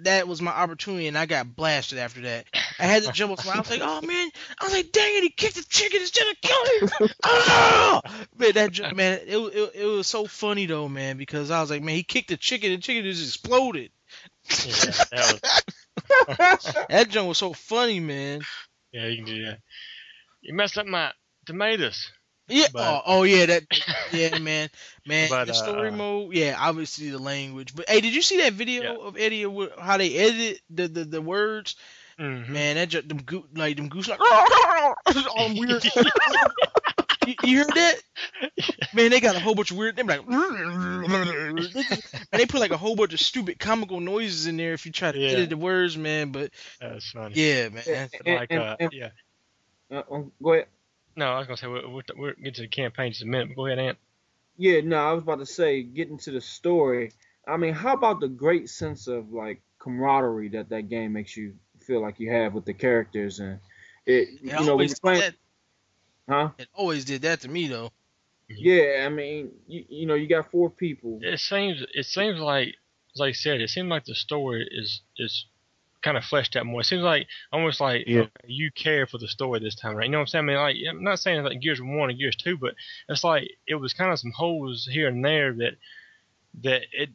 that 0.03 0.27
was 0.27 0.41
my 0.41 0.51
opportunity, 0.51 1.09
and 1.09 1.19
I 1.19 1.27
got 1.27 1.55
blasted 1.55 1.99
after 1.99 2.23
that. 2.23 2.47
I 2.79 2.85
had 2.85 3.03
to 3.05 3.13
jump 3.13 3.33
up. 3.33 3.47
I 3.47 3.59
was 3.59 3.71
like, 3.71 3.81
oh 3.83 4.01
man, 4.01 4.31
I 4.61 4.65
was 4.65 4.73
like, 4.73 4.93
dang 4.93 5.17
it, 5.17 5.23
he 5.23 5.31
kicked 5.31 5.57
the 5.57 5.65
chicken 5.65 6.01
instead 6.01 6.27
of 6.29 6.41
killing 6.41 6.89
him. 6.89 7.09
oh! 7.25 8.01
Man, 8.37 8.53
that 8.53 8.97
man, 8.97 9.21
it, 9.27 9.37
it 9.37 9.73
it 9.75 9.85
was 9.85 10.07
so 10.07 10.27
funny 10.27 10.67
though, 10.67 10.89
man, 10.89 11.17
because 11.17 11.51
I 11.51 11.61
was 11.61 11.71
like, 11.71 11.83
man, 11.83 11.95
he 11.97 12.03
kicked 12.03 12.29
the 12.29 12.37
chicken, 12.37 12.73
and 12.73 12.83
the 12.83 12.83
chicken 12.83 13.05
just 13.05 13.23
exploded. 13.23 13.91
Yeah, 14.67 15.05
that 15.11 15.41
was 15.43 16.75
That 16.89 17.09
jump 17.09 17.29
was 17.29 17.39
so 17.39 17.53
funny, 17.53 18.01
man. 18.01 18.41
yeah. 18.93 19.07
You 19.07 19.17
can 19.17 19.25
do 19.27 19.45
that. 19.47 19.59
You 20.43 20.55
messed 20.55 20.79
up 20.79 20.87
my 20.87 21.13
tomatoes. 21.47 22.11
Yeah. 22.49 22.67
But- 22.73 22.83
oh, 22.83 23.03
oh, 23.07 23.23
yeah. 23.23 23.47
That. 23.47 23.65
Yeah, 24.13 24.39
man. 24.39 24.69
Man. 25.07 25.29
But, 25.29 25.47
the 25.47 25.55
story 25.55 25.89
uh, 25.89 25.93
mode. 25.93 26.35
Yeah. 26.35 26.57
Obviously 26.59 27.11
the 27.11 27.19
language. 27.19 27.75
But 27.75 27.89
hey, 27.89 28.01
did 28.01 28.15
you 28.15 28.23
see 28.23 28.39
that 28.43 28.53
video 28.53 28.83
Yeah. 28.83 29.07
of 29.09 29.17
Eddie 29.19 29.43
of 29.45 29.53
wh- 29.55 29.81
how 29.81 29.97
they 29.97 30.15
edit 30.15 30.61
the 30.71 30.87
the, 30.89 31.05
the 31.05 31.21
words? 31.23 31.75
Mm-hmm. 32.19 32.53
Man, 32.53 32.77
that 32.77 32.91
just 32.91 33.09
them 33.09 33.19
goo 33.23 33.45
like 33.57 33.77
them 33.77 33.89
goose 33.89 34.07
like 34.09 34.21
all 34.21 35.49
them 35.49 35.57
weird. 35.59 35.85
you, 37.27 37.35
you 37.43 37.59
heard 37.59 37.75
that? 37.75 37.97
Man, 38.95 39.11
they 39.11 39.19
got 39.19 39.35
a 39.35 39.41
whole 39.41 39.57
bunch 39.57 39.73
of 39.73 39.77
weird. 39.79 39.97
They 39.97 40.03
be 40.03 40.09
like, 40.09 40.21
and 40.29 41.09
they 42.33 42.47
put 42.47 42.61
like 42.61 42.71
a 42.71 42.77
whole 42.77 42.95
bunch 42.95 43.15
of 43.15 43.21
stupid 43.21 43.59
comical 43.59 43.99
noises 43.99 44.47
in 44.47 44.57
there 44.57 44.75
if 44.75 44.87
you 44.87 44.93
try 44.93 45.11
to 45.11 45.19
Yeah. 45.19 45.31
edit 45.31 45.51
the 45.51 45.57
words, 45.57 45.97
man. 45.97 46.31
But 46.31 46.51
That's 46.81 47.11
funny. 47.11 47.35
yeah, 47.35 47.69
man. 47.71 47.83
And- 48.25 48.37
Like 48.37 48.51
and- 48.53 48.63
uh, 48.63 48.77
and- 48.79 48.93
yeah. 48.93 49.09
Uh, 49.91 50.03
um, 50.11 50.33
go 50.43 50.53
ahead. 50.55 50.67
No, 51.17 51.27
I 51.27 51.39
was 51.39 51.47
gonna 51.47 51.57
say 51.57 51.67
we'll, 51.67 51.91
we'll, 51.91 52.03
we'll 52.17 52.33
get 52.43 52.57
to 52.57 52.63
the 52.63 52.69
campaign 52.69 53.07
in 53.07 53.13
just 53.13 53.23
a 53.23 53.27
minute. 53.27 53.49
But 53.49 53.57
go 53.57 53.67
ahead, 53.67 53.79
Ant. 53.79 53.99
Yeah, 54.57 54.81
no, 54.83 54.97
I 54.97 55.13
was 55.13 55.23
about 55.23 55.41
to 55.41 55.47
say, 55.47 55.83
getting 55.83 56.19
to 56.19 56.31
the 56.31 56.41
story. 56.41 57.13
I 57.47 57.57
mean, 57.57 57.75
how 57.75 57.95
about 57.95 58.21
the 58.21 58.29
great 58.29 58.69
sense 58.69 59.07
of 59.07 59.33
like 59.33 59.63
camaraderie 59.79 60.49
that 60.51 60.71
that 60.71 60.89
game 60.89 61.13
makes 61.13 61.37
you 61.37 61.55
feel 61.81 62.01
like 62.01 62.19
you 62.19 62.31
have 62.31 62.55
with 62.55 62.65
the 62.65 62.73
characters 62.73 63.41
and 63.41 63.59
it, 64.07 64.29
It 64.29 64.43
you 64.43 64.53
know, 64.53 64.61
when 64.61 64.69
always 64.71 64.91
you're 64.91 64.97
playing, 65.03 65.21
did 65.21 65.35
that, 66.29 66.33
huh? 66.33 66.51
it 66.59 66.69
always 66.75 67.05
did 67.05 67.23
that 67.23 67.41
to 67.43 67.49
me 67.49 67.69
though. 67.69 67.91
Mm-hmm. 68.51 68.55
Yeah, 68.57 69.07
I 69.07 69.09
mean, 69.09 69.51
you, 69.67 69.85
you 69.89 70.07
know, 70.07 70.15
you 70.15 70.27
got 70.27 70.51
four 70.51 70.71
people. 70.71 71.19
It 71.23 71.41
seems 71.41 71.83
it 71.95 72.07
seems 72.07 72.39
like 72.41 72.75
like 73.17 73.31
I 73.31 73.33
said, 73.33 73.61
it 73.61 73.71
seems 73.71 73.89
like 73.89 74.05
the 74.05 74.15
story 74.15 74.67
is 74.71 75.03
is 75.19 75.47
kind 76.05 76.17
of 76.17 76.25
fleshed 76.25 76.55
out 76.55 76.67
more. 76.67 76.83
It 76.83 76.85
seems 76.85 77.03
like 77.03 77.27
almost 77.53 77.81
like 77.81 78.05
Yeah. 78.07 78.21
okay, 78.21 78.31
you 78.47 78.71
care 78.71 79.07
for 79.07 79.19
the 79.19 79.27
story 79.27 79.59
this 79.59 79.75
time, 79.75 79.97
right? 79.97 80.05
You 80.05 80.11
know 80.13 80.19
what 80.19 80.23
I'm 80.23 80.27
saying? 80.29 80.45
I 80.45 80.47
mean, 80.47 80.57
like 80.59 80.77
I'm 80.89 81.03
not 81.03 81.19
saying 81.19 81.43
like 81.43 81.61
Gears 81.61 81.81
One 81.81 82.11
and 82.11 82.19
Gears 82.19 82.37
Two, 82.37 82.57
but 82.59 82.75
it's 83.09 83.25
like 83.25 83.49
it 83.67 83.75
was 83.77 83.95
kind 83.95 84.13
of 84.13 84.19
some 84.19 84.33
holes 84.33 84.87
here 84.91 85.09
and 85.09 85.25
there 85.25 85.53
that 85.55 85.73
that 86.63 86.83
it 86.93 87.11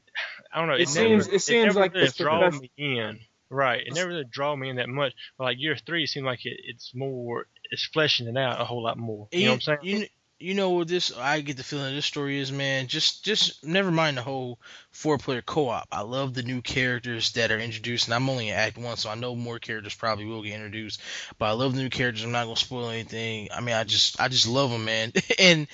I 0.52 0.60
don't 0.60 0.68
know. 0.68 0.74
It 0.76 0.82
It, 0.82 0.90
seems- 0.90 1.26
never, 1.28 1.36
it 1.36 1.40
seems 1.42 1.66
never 1.68 1.80
like 1.80 1.94
really 1.94 2.08
it's 2.08 2.18
draw 2.18 2.50
me 2.50 2.72
in. 2.78 3.20
Right. 3.52 3.82
It 3.88 3.94
never 3.96 4.10
really 4.10 4.26
draw 4.30 4.56
me 4.56 4.70
in 4.70 4.76
that 4.76 4.90
much. 4.90 5.14
But 5.38 5.46
like 5.46 5.60
Gears 5.60 5.82
Three, 5.86 6.04
it 6.04 6.08
seemed 6.08 6.26
like 6.26 6.46
it, 6.46 6.60
it's 6.66 6.94
more 6.94 7.48
it's 7.72 7.86
fleshing 7.86 8.28
it 8.28 8.38
out 8.38 8.60
a 8.60 8.66
whole 8.66 8.84
lot 8.84 8.98
more. 8.98 9.28
You 9.32 9.46
know 9.46 9.52
what 9.52 9.56
I'm 9.56 9.62
saying? 9.62 9.80
You, 9.84 10.08
you 10.40 10.54
know 10.54 10.70
what 10.72 10.88
this? 10.88 11.12
I 11.16 11.42
get 11.42 11.58
the 11.58 11.64
feeling 11.64 11.94
this 11.94 12.06
story 12.06 12.40
is, 12.40 12.52
man. 12.52 12.88
Just, 12.88 13.26
just 13.26 13.66
never 13.66 13.92
mind 13.92 14.18
the 14.18 14.22
whole 14.22 14.60
four-player 14.92 15.42
co-op. 15.42 15.88
I 15.92 16.02
love 16.02 16.34
the 16.34 16.44
new 16.44 16.62
characters 16.62 17.32
that 17.34 17.52
are 17.52 17.60
introduced, 17.60 18.08
and 18.08 18.14
I'm 18.14 18.30
only 18.30 18.50
in 18.50 18.56
Act 18.56 18.78
One, 18.78 18.98
so 18.98 19.10
I 19.10 19.16
know 19.16 19.36
more 19.36 19.60
characters 19.60 19.96
probably 19.96 20.26
will 20.26 20.42
get 20.42 20.54
introduced. 20.54 21.02
But 21.38 21.46
I 21.46 21.52
love 21.52 21.76
the 21.76 21.82
new 21.82 21.90
characters. 21.90 22.24
I'm 22.24 22.32
not 22.32 22.46
gonna 22.46 22.56
spoil 22.56 22.90
anything. 22.90 23.50
I 23.54 23.60
mean, 23.62 23.76
I 23.76 23.84
just, 23.84 24.20
I 24.20 24.30
just 24.30 24.48
love 24.48 24.72
them, 24.72 24.86
man. 24.86 25.12
and 25.40 25.68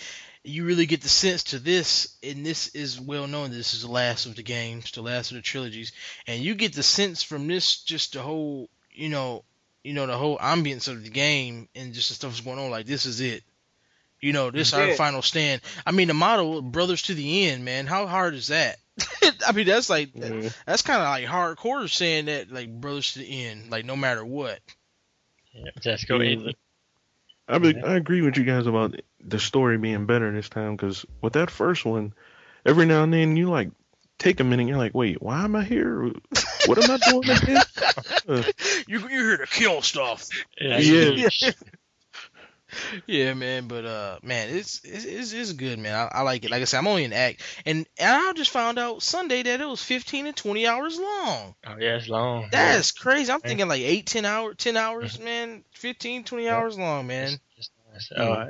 you 0.44 0.66
really 0.66 0.86
get 0.86 1.02
the 1.02 1.10
sense 1.10 1.44
to 1.44 1.60
this, 1.60 2.18
and 2.24 2.46
this 2.46 2.70
is 2.70 3.00
well 3.00 3.28
known. 3.28 3.52
This 3.52 3.74
is 3.74 3.82
the 3.82 3.92
last 3.92 4.26
of 4.26 4.36
the 4.36 4.44
games, 4.44 4.92
the 4.92 5.02
last 5.02 5.32
of 5.32 5.36
the 5.36 5.42
trilogies, 5.42 5.92
and 6.28 6.42
you 6.42 6.56
get 6.56 6.74
the 6.74 6.84
sense 6.84 7.24
from 7.24 7.48
this, 7.48 7.84
just 7.84 8.14
the 8.14 8.22
whole, 8.22 8.70
you 8.92 9.10
know, 9.10 9.44
you 9.84 9.94
know, 9.94 10.08
the 10.08 10.18
whole 10.18 10.38
ambience 10.40 10.88
of 10.88 11.04
the 11.04 11.10
game 11.10 11.70
and 11.76 11.94
just 11.94 12.10
the 12.10 12.16
stuff 12.16 12.32
that's 12.32 12.42
going 12.42 12.58
on. 12.58 12.72
Like 12.72 12.88
this 12.88 13.06
is 13.06 13.22
it. 13.22 13.44
You 14.26 14.34
know, 14.34 14.50
this 14.50 14.74
our 14.74 14.92
final 14.94 15.22
stand. 15.22 15.62
I 15.86 15.92
mean, 15.92 16.08
the 16.08 16.16
model 16.16 16.64
brothers 16.64 17.04
to 17.04 17.14
the 17.14 17.46
end, 17.46 17.64
man. 17.64 17.86
How 17.86 18.08
hard 18.08 18.34
is 18.34 18.48
that? 18.48 18.78
I 19.46 19.52
mean, 19.52 19.68
that's 19.68 19.88
like 19.88 20.10
Yeah. 20.16 20.50
that's 20.66 20.82
kind 20.82 21.00
of 21.00 21.08
like 21.08 21.26
hardcore 21.26 21.88
saying 21.88 22.26
that, 22.26 22.52
like 22.52 22.82
brothers 22.82 23.14
to 23.14 23.20
the 23.20 23.46
end, 23.46 23.70
like 23.70 23.86
no 23.86 23.96
matter 23.96 24.26
what. 24.26 24.60
Yeah, 25.54 25.70
just 25.80 26.08
go 26.08 26.20
Yeah. 26.20 26.38
ahead. 26.40 26.56
I 27.48 27.60
be, 27.60 27.80
I 27.80 27.98
agree 27.98 28.24
with 28.24 28.36
you 28.38 28.46
guys 28.46 28.66
about 28.66 29.00
the 29.24 29.38
story 29.38 29.78
being 29.78 30.08
better 30.08 30.32
this 30.32 30.50
time 30.50 30.76
because 30.76 31.06
with 31.22 31.34
that 31.34 31.52
first 31.52 31.86
one, 31.86 32.12
every 32.66 32.88
now 32.88 33.04
and 33.04 33.14
then 33.14 33.38
you 33.38 33.52
like 33.52 33.70
take 34.18 34.40
a 34.40 34.44
minute. 34.44 34.68
You're 34.68 34.78
like, 34.80 34.96
wait, 34.96 35.22
why 35.22 35.44
am 35.44 35.56
I 35.56 35.64
here? 35.64 36.12
What 36.66 36.84
am 36.84 36.90
I 36.90 36.98
doing 37.12 37.30
again? 37.30 37.62
Uh, 38.28 38.42
you 38.88 38.98
you're 38.98 39.10
here 39.10 39.38
to 39.38 39.46
kill 39.46 39.84
stuff. 39.84 40.28
Yeah. 40.60 40.80
Yeah. 40.80 41.30
Yeah, 43.08 43.34
man, 43.34 43.68
but 43.68 43.86
uh, 43.86 44.20
man, 44.24 44.50
it's 44.50 44.82
it's 44.84 45.06
it's, 45.06 45.34
it's 45.34 45.54
good, 45.54 45.80
man. 45.80 45.96
I, 45.96 46.20
I 46.20 46.22
like 46.22 46.44
it. 46.46 46.52
Like 46.52 46.62
I 46.62 46.66
said, 46.66 46.80
I'm 46.80 46.88
only 46.88 47.06
an 47.06 47.14
act, 47.14 47.42
and, 47.66 47.86
and 47.98 48.10
I 48.10 48.34
just 48.34 48.52
found 48.52 48.80
out 48.80 49.04
Sunday 49.04 49.44
that 49.44 49.62
it 49.62 49.68
was 49.68 49.82
15 49.84 50.28
and 50.28 50.36
20 50.36 50.68
hours 50.68 51.00
long. 51.00 51.56
Oh 51.66 51.76
yeah, 51.80 51.96
it's 51.98 52.10
long. 52.10 52.48
That's 52.52 52.92
crazy. 52.92 53.32
I'm 53.32 53.42
thinking 53.42 53.68
like 53.68 53.82
eight, 53.82 54.06
10 54.08 54.26
hour, 54.26 54.54
10 54.54 54.78
hours, 54.78 55.20
man. 55.20 55.64
15, 55.74 56.24
20 56.24 56.44
Yeah. 56.44 56.56
hours 56.56 56.78
long, 56.78 57.08
man. 57.08 57.40
It's 57.58 57.70
nice. 57.92 58.12
Uh, 58.12 58.50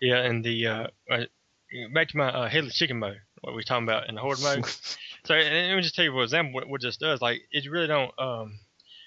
yeah, 0.00 0.18
and 0.18 0.44
the 0.44 0.66
uh, 0.66 0.86
uh, 1.10 1.24
back 1.94 2.08
to 2.08 2.16
my 2.16 2.28
uh, 2.28 2.48
headless 2.48 2.74
chicken 2.74 2.98
mode, 2.98 3.20
what 3.40 3.52
we 3.52 3.56
were 3.56 3.62
talking 3.62 3.84
about 3.86 4.08
in 4.08 4.14
the 4.14 4.20
horde 4.20 4.40
mode. 4.40 4.64
so, 5.24 5.34
and 5.34 5.68
let 5.68 5.76
me 5.76 5.82
just 5.82 5.94
tell 5.94 6.04
you 6.04 6.12
for 6.12 6.22
example 6.22 6.54
what, 6.54 6.68
what 6.68 6.82
this 6.82 6.96
does. 6.96 7.20
Like, 7.22 7.42
it 7.50 7.70
really 7.70 7.86
don't. 7.86 8.12
Um, 8.18 8.58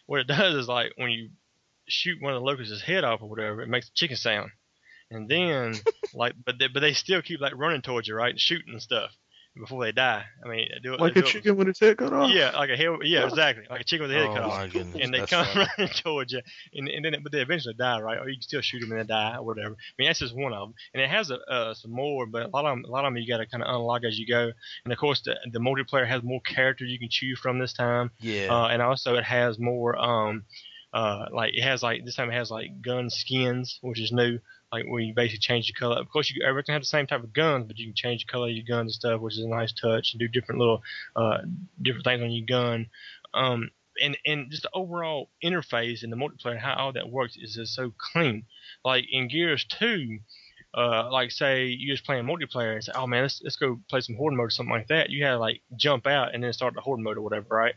what 0.06 0.20
it 0.22 0.28
does 0.28 0.56
is 0.56 0.68
like 0.68 0.94
when 0.98 1.12
you 1.12 1.30
shoot 1.88 2.22
one 2.22 2.34
of 2.34 2.40
the 2.42 2.46
locusts' 2.46 2.82
head 2.82 3.04
off 3.04 3.22
or 3.22 3.30
whatever, 3.30 3.62
it 3.62 3.70
makes 3.70 3.90
a 3.90 3.94
chicken 3.94 4.18
sound, 4.18 4.52
and 5.12 5.30
then 5.30 5.74
like, 6.14 6.34
but 6.46 6.58
they, 6.60 6.68
but 6.68 6.80
they 6.82 6.94
still 6.94 7.22
keep 7.22 7.40
like 7.42 7.54
running 7.56 7.82
towards 7.82 8.08
you, 8.08 8.16
right, 8.16 8.32
and 8.32 8.40
shooting 8.40 8.74
and 8.74 8.82
stuff 8.82 9.12
before 9.58 9.86
they 9.86 9.94
die. 9.94 10.22
I 10.44 10.50
mean, 10.50 10.68
do 10.84 10.96
it 10.96 11.00
like 11.00 11.14
they 11.14 11.22
a 11.22 11.24
do 11.24 11.30
it- 11.30 11.32
chicken 11.32 11.56
with 11.56 11.70
its 11.70 11.80
head 11.80 11.98
cut 11.98 12.12
off. 12.12 12.30
Yeah, 12.30 12.52
like 12.58 12.70
a 12.70 12.76
head. 12.76 12.90
Yeah, 13.04 13.26
exactly, 13.26 13.64
like 13.70 13.80
a 13.80 13.84
chicken 13.86 14.08
with 14.08 14.12
a 14.12 14.20
head 14.20 14.28
oh 14.28 14.34
cut 14.34 14.44
off 14.44 14.52
my 14.58 14.68
goodness. 14.68 14.98
and 15.02 15.14
they 15.14 15.26
come 15.26 15.46
funny. 15.54 15.68
running 15.78 15.94
towards 15.94 16.34
you, 16.34 16.42
and, 16.74 16.90
and 16.90 17.06
then 17.06 17.16
but 17.24 17.32
they 17.32 17.40
eventually 17.40 17.74
die, 17.76 18.02
right? 18.02 18.18
Or 18.20 18.28
you 18.28 18.36
can 18.36 18.42
still 18.42 18.60
shoot 18.62 18.82
them 18.82 18.92
and 18.92 19.00
they 19.02 19.06
die, 19.06 19.38
or 19.38 19.44
whatever. 19.46 19.76
I 19.76 19.94
mean, 19.98 20.10
that's 20.10 20.20
just 20.20 20.36
one 20.36 20.52
of 20.52 20.60
them, 20.60 20.74
and 20.94 21.02
it 21.02 21.10
has 21.10 21.32
a, 21.32 21.40
uh, 21.50 21.74
some 21.74 21.92
more, 21.92 22.26
but 22.26 22.44
a 22.44 22.48
lot 22.50 22.66
of 22.66 22.72
them, 22.76 22.84
a 22.86 22.90
lot 22.92 23.06
of 23.06 23.14
them 23.14 23.18
you 23.18 23.28
got 23.32 23.38
to 23.38 23.46
kind 23.48 23.64
of 23.64 23.74
unlock 23.74 24.02
as 24.04 24.20
you 24.20 24.28
go. 24.28 24.52
And 24.84 24.92
of 24.92 25.00
course, 25.00 25.22
the, 25.24 25.38
the 25.54 25.60
multiplayer 25.60 26.06
has 26.06 26.22
more 26.22 26.42
characters 26.42 26.90
you 26.90 27.00
can 27.00 27.08
choose 27.10 27.40
from 27.40 27.58
this 27.60 27.72
time, 27.72 28.12
Yeah. 28.20 28.48
uh, 28.54 28.68
and 28.68 28.82
also 28.82 29.16
it 29.16 29.24
has 29.24 29.58
more, 29.58 29.96
um, 29.98 30.44
uh, 30.96 31.26
like 31.34 31.54
it 31.54 31.62
has 31.62 31.84
like 31.84 32.06
this 32.06 32.16
time 32.16 32.30
it 32.30 32.36
has 32.36 32.50
like 32.50 32.82
gun 32.82 33.10
skins, 33.10 33.80
which 33.82 34.00
is 34.00 34.14
new. 34.14 34.40
Like 34.72 34.86
where 34.88 35.02
you 35.02 35.14
basically 35.14 35.40
change 35.40 35.68
the 35.68 35.74
color. 35.74 35.98
Of 35.98 36.10
course, 36.10 36.32
you 36.32 36.42
can 36.42 36.74
have 36.74 36.82
the 36.82 36.86
same 36.86 37.06
type 37.06 37.24
of 37.24 37.34
guns, 37.34 37.66
but 37.68 37.78
you 37.78 37.88
can 37.88 37.96
change 37.96 38.26
the 38.26 38.32
color 38.32 38.48
of 38.48 38.56
your 38.56 38.64
guns 38.66 38.88
and 38.88 38.94
stuff, 38.94 39.22
which 39.22 39.34
is 39.36 39.44
a 39.44 39.48
nice 39.48 39.74
touch, 39.74 40.14
and 40.14 40.20
do 40.20 40.28
different 40.30 40.60
little, 40.60 40.82
uh, 41.16 41.40
different 41.82 42.06
things 42.06 42.24
on 42.24 42.32
your 42.32 42.46
gun. 42.46 42.88
Um, 43.34 43.72
and 44.02 44.18
and 44.26 44.50
just 44.50 44.64
the 44.64 44.70
overall 44.74 45.30
interface 45.44 46.02
and 46.02 46.12
the 46.12 46.18
multiplayer 46.18 46.52
and 46.52 46.60
how 46.60 46.76
all 46.76 46.94
that 46.94 47.10
works 47.10 47.36
is 47.38 47.56
just 47.56 47.76
so 47.76 47.94
clean. 48.14 48.46
Like 48.86 49.04
in 49.12 49.28
Gears 49.28 49.66
Two, 49.66 50.20
uh, 50.74 51.10
like 51.12 51.32
say 51.32 51.66
you 51.66 51.94
just 51.94 52.06
playing 52.06 52.26
multiplayer 52.26 52.74
and 52.74 52.84
say, 52.84 52.94
oh 52.96 53.06
man, 53.06 53.24
let's 53.24 53.42
let's 53.44 53.58
go 53.58 53.82
play 53.90 54.00
some 54.00 54.16
horde 54.16 54.34
mode 54.34 54.48
or 54.48 54.50
something 54.50 54.74
like 54.74 54.88
that. 54.88 55.10
You 55.10 55.26
had 55.26 55.32
to 55.32 55.40
like 55.40 55.62
jump 55.76 56.08
out 56.08 56.34
and 56.34 56.42
then 56.42 56.54
start 56.54 56.74
the 56.74 56.82
horde 56.82 57.02
mode 57.02 57.18
or 57.18 57.22
whatever, 57.22 57.48
right? 57.50 57.76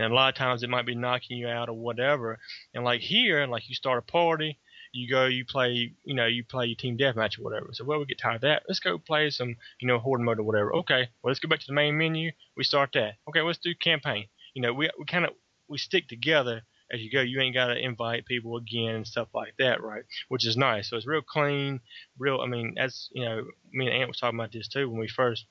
And 0.00 0.12
a 0.12 0.14
lot 0.14 0.30
of 0.30 0.34
times 0.34 0.62
it 0.62 0.70
might 0.70 0.86
be 0.86 0.94
knocking 0.94 1.36
you 1.36 1.48
out 1.48 1.68
or 1.68 1.74
whatever. 1.74 2.38
And 2.74 2.84
like 2.84 3.02
here, 3.02 3.46
like 3.46 3.68
you 3.68 3.74
start 3.74 3.98
a 3.98 4.02
party, 4.02 4.58
you 4.92 5.10
go, 5.10 5.26
you 5.26 5.44
play, 5.44 5.92
you 6.04 6.14
know, 6.14 6.26
you 6.26 6.42
play 6.42 6.66
your 6.66 6.76
team 6.76 6.96
deathmatch 6.96 7.38
or 7.38 7.42
whatever. 7.42 7.68
So 7.72 7.84
well, 7.84 7.98
we 7.98 8.06
get 8.06 8.18
tired 8.18 8.36
of 8.36 8.40
that. 8.42 8.62
Let's 8.66 8.80
go 8.80 8.98
play 8.98 9.28
some, 9.30 9.56
you 9.78 9.86
know, 9.86 9.98
horde 9.98 10.22
mode 10.22 10.38
or 10.38 10.42
whatever. 10.42 10.74
Okay, 10.76 11.08
well 11.22 11.30
let's 11.30 11.40
go 11.40 11.48
back 11.48 11.60
to 11.60 11.66
the 11.66 11.74
main 11.74 11.98
menu. 11.98 12.32
We 12.56 12.64
start 12.64 12.90
that. 12.94 13.16
Okay, 13.28 13.42
let's 13.42 13.58
do 13.58 13.74
campaign. 13.74 14.26
You 14.54 14.62
know, 14.62 14.72
we 14.72 14.90
we 14.98 15.04
kind 15.04 15.26
of 15.26 15.32
we 15.68 15.76
stick 15.76 16.08
together 16.08 16.62
as 16.90 17.00
you 17.00 17.10
go. 17.10 17.20
You 17.20 17.40
ain't 17.40 17.54
got 17.54 17.66
to 17.66 17.78
invite 17.78 18.24
people 18.24 18.56
again 18.56 18.94
and 18.94 19.06
stuff 19.06 19.28
like 19.34 19.54
that, 19.58 19.82
right? 19.82 20.04
Which 20.28 20.46
is 20.46 20.56
nice. 20.56 20.88
So 20.88 20.96
it's 20.96 21.06
real 21.06 21.22
clean, 21.22 21.80
real. 22.18 22.40
I 22.40 22.46
mean, 22.46 22.74
that's 22.76 23.10
you 23.12 23.24
know, 23.24 23.44
me 23.70 23.86
and 23.86 23.94
Ant 23.96 24.08
was 24.08 24.18
talking 24.18 24.38
about 24.38 24.52
this 24.52 24.66
too 24.66 24.88
when 24.88 24.98
we 24.98 25.08
first 25.08 25.44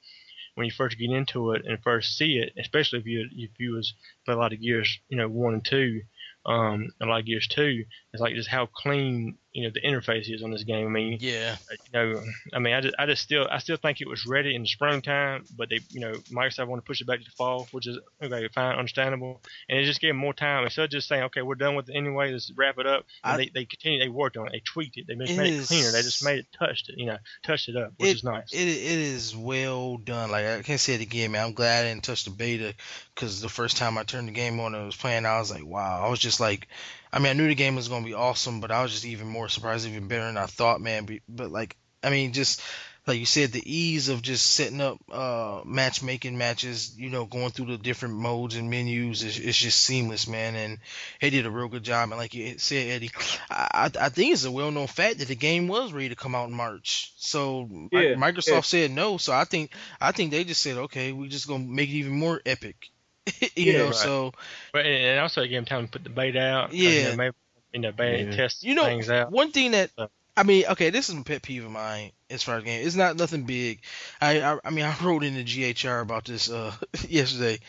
when 0.59 0.65
you 0.65 0.73
first 0.75 0.99
get 0.99 1.09
into 1.09 1.53
it 1.53 1.65
and 1.65 1.81
first 1.81 2.17
see 2.17 2.37
it, 2.37 2.51
especially 2.57 2.99
if 2.99 3.05
you 3.05 3.29
if 3.31 3.51
you 3.59 3.71
was 3.71 3.93
play 4.25 4.33
a 4.33 4.37
lot 4.37 4.51
of 4.51 4.61
Gears, 4.61 4.99
you 5.07 5.15
know, 5.15 5.29
one 5.29 5.53
and 5.53 5.63
two, 5.63 6.01
um, 6.45 6.89
a 6.99 7.05
lot 7.05 7.21
of 7.21 7.25
Gears 7.25 7.47
two, 7.47 7.85
it's 8.11 8.19
like 8.21 8.35
just 8.35 8.49
how 8.49 8.65
clean 8.65 9.37
you 9.53 9.63
know 9.63 9.71
the 9.73 9.81
interface 9.81 10.31
is 10.33 10.43
on 10.43 10.51
this 10.51 10.63
game. 10.63 10.85
I 10.85 10.89
mean, 10.89 11.17
yeah. 11.21 11.57
Uh, 11.71 11.75
you 11.85 11.91
know, 12.13 12.21
I 12.53 12.59
mean, 12.59 12.73
I 12.73 12.81
just, 12.81 12.95
I 12.99 13.05
just 13.07 13.23
still, 13.23 13.47
I 13.49 13.57
still 13.59 13.77
think 13.77 13.99
it 13.99 14.07
was 14.07 14.25
ready 14.27 14.53
in 14.55 14.61
the 14.61 14.67
springtime, 14.67 15.45
but 15.57 15.69
they, 15.69 15.79
you 15.91 15.99
know, 15.99 16.13
Microsoft 16.31 16.67
wanted 16.67 16.81
to 16.81 16.85
push 16.85 17.01
it 17.01 17.07
back 17.07 17.19
to 17.19 17.25
the 17.25 17.31
fall, 17.31 17.67
which 17.71 17.87
is 17.87 17.97
okay, 18.21 18.47
fine, 18.53 18.77
understandable, 18.77 19.41
and 19.67 19.79
it 19.79 19.85
just 19.85 20.01
gave 20.01 20.09
them 20.11 20.17
more 20.17 20.33
time 20.33 20.63
instead 20.65 20.85
of 20.85 20.91
just 20.91 21.07
saying, 21.07 21.23
okay, 21.23 21.41
we're 21.41 21.55
done 21.55 21.75
with 21.75 21.89
it 21.89 21.95
anyway, 21.95 22.31
let's 22.31 22.51
wrap 22.55 22.77
it 22.77 22.85
up. 22.85 23.05
And 23.23 23.33
I- 23.33 23.37
they, 23.37 23.51
they 23.53 23.65
continued, 23.65 24.01
they 24.03 24.09
worked 24.09 24.37
on 24.37 24.47
it, 24.47 24.51
they 24.51 24.59
tweaked 24.59 24.97
it, 24.97 25.05
they 25.07 25.15
just 25.15 25.31
It 25.31 25.37
made 25.37 25.53
is- 25.53 25.65
it 25.65 25.67
cleaner, 25.67 25.91
they 25.91 26.01
just 26.01 26.23
made 26.23 26.39
it 26.39 26.45
touched 26.57 26.89
it, 26.89 26.95
you 26.97 27.07
know, 27.07 27.17
touched 27.43 27.69
it 27.69 27.75
up, 27.75 27.93
which 27.97 28.09
It- 28.09 28.15
is 28.17 28.23
nice. 28.23 28.53
It 28.53 28.67
it 28.67 28.99
is 28.99 29.35
well 29.35 29.97
done. 29.97 30.31
Like 30.31 30.45
I 30.45 30.61
can't 30.61 30.79
say 30.79 30.93
it 30.93 31.01
again, 31.01 31.31
man. 31.31 31.45
I'm 31.47 31.53
glad 31.53 31.85
I 31.85 31.89
didn't 31.89 32.03
touch 32.03 32.23
the 32.23 32.29
beta 32.31 32.73
because 33.15 33.41
the 33.41 33.49
first 33.49 33.77
time 33.77 33.97
I 33.97 34.03
turned 34.03 34.27
the 34.27 34.31
game 34.31 34.59
on 34.59 34.75
and 34.75 34.85
was 34.85 34.95
playing, 34.95 35.25
I 35.25 35.39
was 35.39 35.51
like, 35.51 35.65
wow. 35.65 36.05
I 36.05 36.09
was 36.09 36.19
just 36.19 36.39
like, 36.39 36.67
I 37.11 37.19
mean, 37.19 37.27
I 37.29 37.33
knew 37.33 37.47
the 37.47 37.55
game 37.55 37.75
was 37.75 37.87
gonna 37.87 38.05
be 38.05 38.13
awesome, 38.13 38.59
but 38.61 38.71
I 38.71 38.81
was 38.83 38.91
just 38.91 39.05
even 39.05 39.27
more 39.27 39.49
surprised, 39.49 39.87
even 39.87 40.07
better 40.07 40.25
than 40.25 40.37
I 40.37 40.45
thought, 40.45 40.81
man. 40.81 41.05
But, 41.05 41.19
but 41.27 41.51
like, 41.51 41.75
I 42.03 42.09
mean, 42.09 42.33
just 42.33 42.61
like 43.07 43.19
you 43.19 43.25
said, 43.25 43.51
the 43.51 43.63
ease 43.65 44.09
of 44.09 44.21
just 44.21 44.45
setting 44.45 44.81
up 44.81 44.99
uh 45.11 45.61
matchmaking 45.65 46.37
matches, 46.37 46.95
you 46.97 47.09
know, 47.09 47.25
going 47.25 47.49
through 47.51 47.65
the 47.67 47.77
different 47.77 48.15
modes 48.15 48.55
and 48.55 48.69
menus 48.69 49.23
is 49.23 49.39
it's 49.39 49.57
just 49.57 49.81
seamless, 49.81 50.27
man. 50.27 50.55
And 50.55 50.77
they 51.19 51.29
did 51.31 51.45
a 51.47 51.51
real 51.51 51.67
good 51.67 51.83
job. 51.83 52.09
And 52.11 52.19
like 52.19 52.33
you 52.35 52.57
said, 52.59 52.89
Eddie, 52.89 53.11
I 53.49 53.67
I 53.73 54.05
I 54.05 54.09
think 54.09 54.33
it's 54.33 54.45
a 54.45 54.51
well 54.51 54.71
known 54.71 54.87
fact 54.87 55.19
that 55.19 55.27
the 55.27 55.35
game 55.35 55.67
was 55.67 55.91
ready 55.91 56.09
to 56.09 56.15
come 56.15 56.35
out 56.35 56.49
in 56.49 56.55
March. 56.55 57.13
So 57.17 57.67
Yeah, 57.91 58.13
Microsoft 58.15 58.47
yeah. 58.47 58.59
said 58.61 58.91
no. 58.91 59.17
So 59.17 59.33
I 59.33 59.45
think 59.45 59.73
I 59.99 60.11
think 60.11 60.31
they 60.31 60.43
just 60.43 60.61
said 60.61 60.77
okay, 60.77 61.11
we're 61.11 61.29
just 61.29 61.47
gonna 61.47 61.63
make 61.65 61.89
it 61.89 61.93
even 61.93 62.13
more 62.13 62.39
epic. 62.45 62.91
you 63.55 63.71
Yeah, 63.73 63.77
know, 63.79 63.85
right. 63.87 63.95
so 63.95 64.33
But 64.73 64.85
and 64.85 64.95
and 65.05 65.19
also 65.19 65.41
it 65.41 65.47
gave 65.49 65.57
them 65.57 65.65
time 65.65 65.85
to 65.85 65.91
put 65.91 66.03
the 66.03 66.09
bait 66.09 66.35
out, 66.35 66.73
Yeah. 66.73 66.89
you 66.89 67.03
know, 67.09 67.15
maybe, 67.15 67.35
you 67.73 67.79
know, 67.81 67.91
beta 67.91 68.23
Yeah. 68.23 68.35
test 68.35 68.63
you 68.63 68.75
know 68.75 68.85
things 68.85 69.09
out. 69.09 69.31
one 69.31 69.51
thing 69.51 69.71
that 69.71 69.91
So- 69.97 70.09
I 70.37 70.43
mean, 70.43 70.63
okay, 70.69 70.89
this 70.89 71.09
is 71.09 71.17
a 71.17 71.23
pet 71.23 71.41
peeve 71.41 71.65
of 71.65 71.71
mine 71.71 72.11
as 72.29 72.43
far 72.43 72.57
as 72.57 72.63
game. 72.63 72.85
It's 72.87 72.95
not 72.95 73.17
nothing 73.17 73.43
big. 73.43 73.81
I 74.21 74.39
I, 74.41 74.59
I 74.63 74.69
mean, 74.69 74.85
I 74.85 74.95
wrote 75.03 75.23
in 75.23 75.33
the 75.35 75.43
GHR 75.43 75.99
about 76.01 76.23
this 76.25 76.49
uh 76.49 76.73
yesterday. 77.09 77.59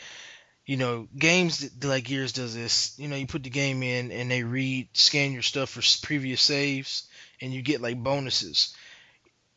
You 0.65 0.77
know, 0.77 1.07
games 1.17 1.59
that, 1.59 1.85
like 1.87 2.05
Gears 2.05 2.31
does 2.33 2.53
this. 2.55 2.97
You 2.97 3.07
know, 3.09 3.15
you 3.17 3.27
put 3.27 3.43
the 3.43 3.49
game 3.49 3.81
in 3.83 4.11
and 4.11 4.29
they 4.31 4.43
read, 4.43 4.87
scan 4.93 5.33
your 5.33 5.41
stuff 5.41 5.71
for 5.71 5.81
previous 6.05 6.41
saves, 6.41 7.09
and 7.41 7.51
you 7.51 7.61
get 7.61 7.81
like 7.81 8.01
bonuses. 8.01 8.73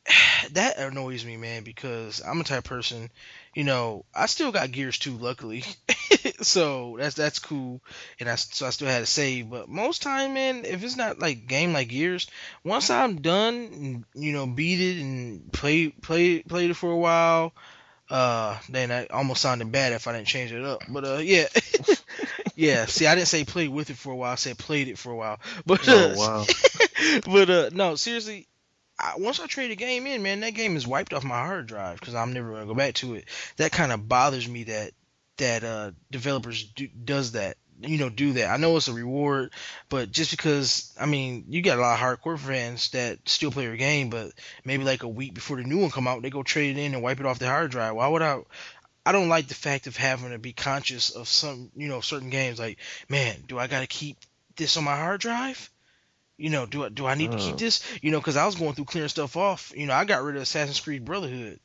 That 0.53 0.79
annoys 0.79 1.25
me, 1.25 1.37
man, 1.37 1.63
because 1.65 2.21
I'm 2.21 2.41
a 2.41 2.45
type 2.45 2.59
of 2.59 2.65
person. 2.65 3.11
You 3.55 3.65
know, 3.65 4.05
I 4.15 4.27
still 4.27 4.53
got 4.53 4.73
Gears 4.73 4.99
2, 4.99 5.17
luckily, 5.17 5.65
so 6.43 6.97
that's 6.99 7.15
that's 7.15 7.39
cool, 7.39 7.81
and 8.21 8.29
I 8.29 8.35
so 8.37 8.67
I 8.67 8.71
still 8.71 8.89
had 8.89 9.01
to 9.01 9.07
save. 9.07 9.51
But 9.51 9.69
most 9.69 10.03
time, 10.03 10.35
man, 10.35 10.65
if 10.65 10.83
it's 10.83 10.97
not 10.97 11.19
like 11.19 11.47
game 11.47 11.73
like 11.73 11.89
Gears, 11.89 12.27
once 12.65 12.91
I'm 12.91 13.21
done, 13.21 13.55
and, 13.55 14.05
you 14.15 14.33
know, 14.33 14.47
beat 14.47 14.81
it 14.81 15.01
and 15.03 15.53
play 15.53 15.89
play 15.89 16.43
played 16.43 16.71
it 16.71 16.75
for 16.75 16.91
a 16.91 16.97
while, 16.97 17.53
uh, 18.11 18.59
then 18.69 18.91
I 18.93 19.07
almost 19.07 19.43
sounded 19.43 19.71
bad 19.73 19.93
if 19.93 20.07
I 20.07 20.13
didn't 20.13 20.29
change 20.29 20.53
it 20.53 20.65
up. 20.65 20.83
But 20.89 21.05
uh, 21.05 21.17
yeah, 21.19 21.47
yeah. 22.55 22.87
See, 22.87 23.07
I 23.07 23.15
didn't 23.15 23.29
say 23.29 23.45
played 23.45 23.69
with 23.71 23.91
it 23.91 23.97
for 23.97 24.13
a 24.13 24.17
while. 24.17 24.33
I 24.33 24.37
said 24.37 24.59
played 24.59 24.89
it 24.89 24.99
for 24.99 25.13
a 25.13 25.17
while. 25.17 25.41
But 25.67 25.89
uh, 25.89 26.09
Oh 26.09 26.15
wow. 26.15 26.49
but 27.27 27.51
uh, 27.51 27.71
no, 27.73 27.95
seriously. 27.97 28.49
I, 28.99 29.15
once 29.19 29.41
I 29.41 29.47
trade 29.47 29.71
a 29.71 29.77
game 29.77 30.07
in, 30.07 30.23
man, 30.23 30.41
that 30.41 30.55
game 30.55 30.77
is 30.77 30.87
wiped 30.87 31.13
off 31.13 31.25
my 31.25 31.39
hard 31.45 31.67
drive 31.67 31.99
because 31.99 32.15
I'm 32.15 32.33
never 32.33 32.53
gonna 32.53 32.67
go 32.67 32.75
back 32.75 32.95
to 32.95 33.15
it. 33.15 33.27
That 33.57 33.73
kind 33.73 33.93
of 33.93 34.09
bothers 34.09 34.49
me 34.49 34.65
that 34.65 34.93
that 35.39 35.65
uh 35.65 35.91
developers 36.11 36.65
do, 36.65 36.89
does 36.89 37.33
that. 37.33 37.57
You 37.81 37.99
know, 37.99 38.09
do 38.09 38.35
that. 38.35 38.51
I 38.51 38.57
know 38.57 38.77
it's 38.77 38.87
a 38.87 38.93
reward, 38.93 39.53
but 39.89 40.13
just 40.13 40.31
because 40.31 40.95
I 40.99 41.07
mean, 41.07 41.47
you 41.49 41.61
got 41.61 41.79
a 41.79 41.81
lot 41.81 42.01
of 42.01 42.01
hardcore 42.01 42.39
fans 42.39 42.91
that 42.91 43.19
still 43.29 43.51
play 43.51 43.65
your 43.65 43.77
game, 43.77 44.11
but 44.11 44.31
maybe 44.65 44.85
like 44.85 45.03
a 45.03 45.09
week 45.09 45.35
before 45.35 45.57
the 45.57 45.65
new 45.65 45.81
one 45.81 45.91
come 45.91 46.07
out, 46.07 46.23
they 46.23 46.31
go 46.31 46.45
trade 46.45 46.77
it 46.77 46.81
in 46.81 46.95
and 46.95 47.03
wipe 47.03 47.19
it 47.19 47.27
off 47.27 47.41
the 47.41 47.49
hard 47.49 47.73
drive. 47.73 47.97
Why 47.97 48.07
would 48.07 48.23
I? 48.23 48.43
I 49.05 49.13
don't 49.13 49.29
like 49.29 49.49
the 49.49 49.55
fact 49.55 49.87
of 49.87 49.97
having 49.97 50.31
to 50.31 50.39
be 50.39 50.53
conscious 50.53 51.11
of 51.11 51.29
some, 51.29 51.71
you 51.77 51.89
know, 51.89 52.01
certain 52.01 52.31
games. 52.31 52.59
Like, 52.59 52.79
man, 53.09 53.43
do 53.47 53.59
I 53.59 53.67
got 53.67 53.81
to 53.81 53.87
keep 53.87 54.17
this 54.57 54.77
on 54.77 54.85
my 54.85 54.97
hard 54.97 55.21
drive? 55.21 55.71
You 56.37 56.51
know, 56.51 56.67
do 56.67 56.85
I 56.85 56.89
do 56.89 57.07
I 57.07 57.15
need 57.15 57.33
to 57.33 57.39
keep 57.39 57.55
Oh. 57.55 57.59
this? 57.59 57.83
You 58.03 58.11
know, 58.11 58.19
because 58.19 58.37
I 58.37 58.47
was 58.47 58.57
going 58.57 58.75
through 58.75 58.87
clearing 58.87 59.09
stuff 59.09 59.37
off. 59.37 59.73
You 59.77 59.87
know, 59.87 59.95
I 59.95 60.05
got 60.05 60.23
rid 60.23 60.37
of 60.37 60.43
Assassin's 60.43 60.81
Creed 60.81 61.05
Brotherhood, 61.05 61.61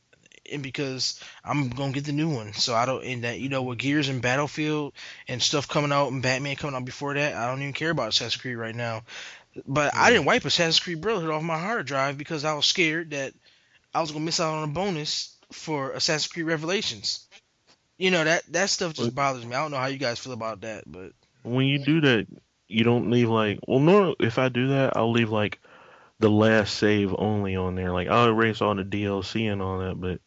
and 0.51 0.61
because 0.61 1.19
I'm 1.43 1.69
gonna 1.69 1.91
get 1.91 2.05
the 2.05 2.11
new 2.11 2.29
one, 2.29 2.53
so 2.53 2.75
I 2.75 2.85
don't. 2.85 3.03
And 3.03 3.23
that 3.23 3.39
you 3.39 3.49
know, 3.49 3.63
with 3.63 3.79
Gears 3.79 4.09
and 4.09 4.21
Battlefield 4.21 4.93
and 5.27 5.41
stuff 5.41 5.67
coming 5.67 5.91
out 5.91 6.11
and 6.11 6.21
Batman 6.21 6.55
coming 6.55 6.75
out 6.75 6.85
before 6.85 7.15
that, 7.15 7.35
I 7.35 7.47
don't 7.47 7.61
even 7.61 7.73
care 7.73 7.89
about 7.89 8.09
Assassin's 8.09 8.41
Creed 8.41 8.57
right 8.57 8.75
now. 8.75 9.03
But 9.67 9.95
I 9.95 10.07
hmm. 10.07 10.13
didn't 10.13 10.25
wipe 10.25 10.45
Assassin's 10.45 10.79
Creed 10.79 11.01
Brotherhood 11.01 11.31
off 11.31 11.43
my 11.43 11.59
hard 11.59 11.87
drive 11.87 12.17
because 12.17 12.45
I 12.45 12.53
was 12.53 12.65
scared 12.65 13.11
that 13.11 13.33
I 13.93 14.01
was 14.01 14.11
gonna 14.11 14.25
miss 14.25 14.39
out 14.39 14.53
on 14.53 14.69
a 14.69 14.71
bonus 14.71 15.35
for 15.51 15.91
Assassin's 15.91 16.31
Creed 16.31 16.45
Revelations. 16.45 17.27
You 17.97 18.11
know 18.11 18.23
that 18.23 18.43
that 18.53 18.69
stuff 18.69 18.93
just 18.93 19.13
bothers 19.13 19.45
me. 19.45 19.55
I 19.55 19.61
don't 19.61 19.71
know 19.71 19.77
how 19.77 19.87
you 19.87 19.97
guys 19.97 20.19
feel 20.19 20.33
about 20.33 20.61
that, 20.61 20.83
but 20.85 21.11
when 21.43 21.65
you 21.65 21.79
do 21.79 22.01
that, 22.01 22.27
you 22.69 22.83
don't 22.83 23.11
leave 23.11 23.29
like 23.29 23.59
well, 23.67 23.79
no. 23.79 24.15
If 24.19 24.37
I 24.39 24.49
do 24.49 24.69
that, 24.69 24.95
I'll 24.97 25.11
leave 25.11 25.31
like 25.31 25.59
the 26.19 26.29
last 26.29 26.75
save 26.75 27.13
only 27.17 27.55
on 27.55 27.75
there. 27.75 27.91
Like 27.91 28.07
I'll 28.09 28.29
erase 28.29 28.61
all 28.61 28.75
the 28.75 28.83
DLC 28.83 29.51
and 29.51 29.61
all 29.61 29.79
that, 29.79 29.99
but 29.99 30.21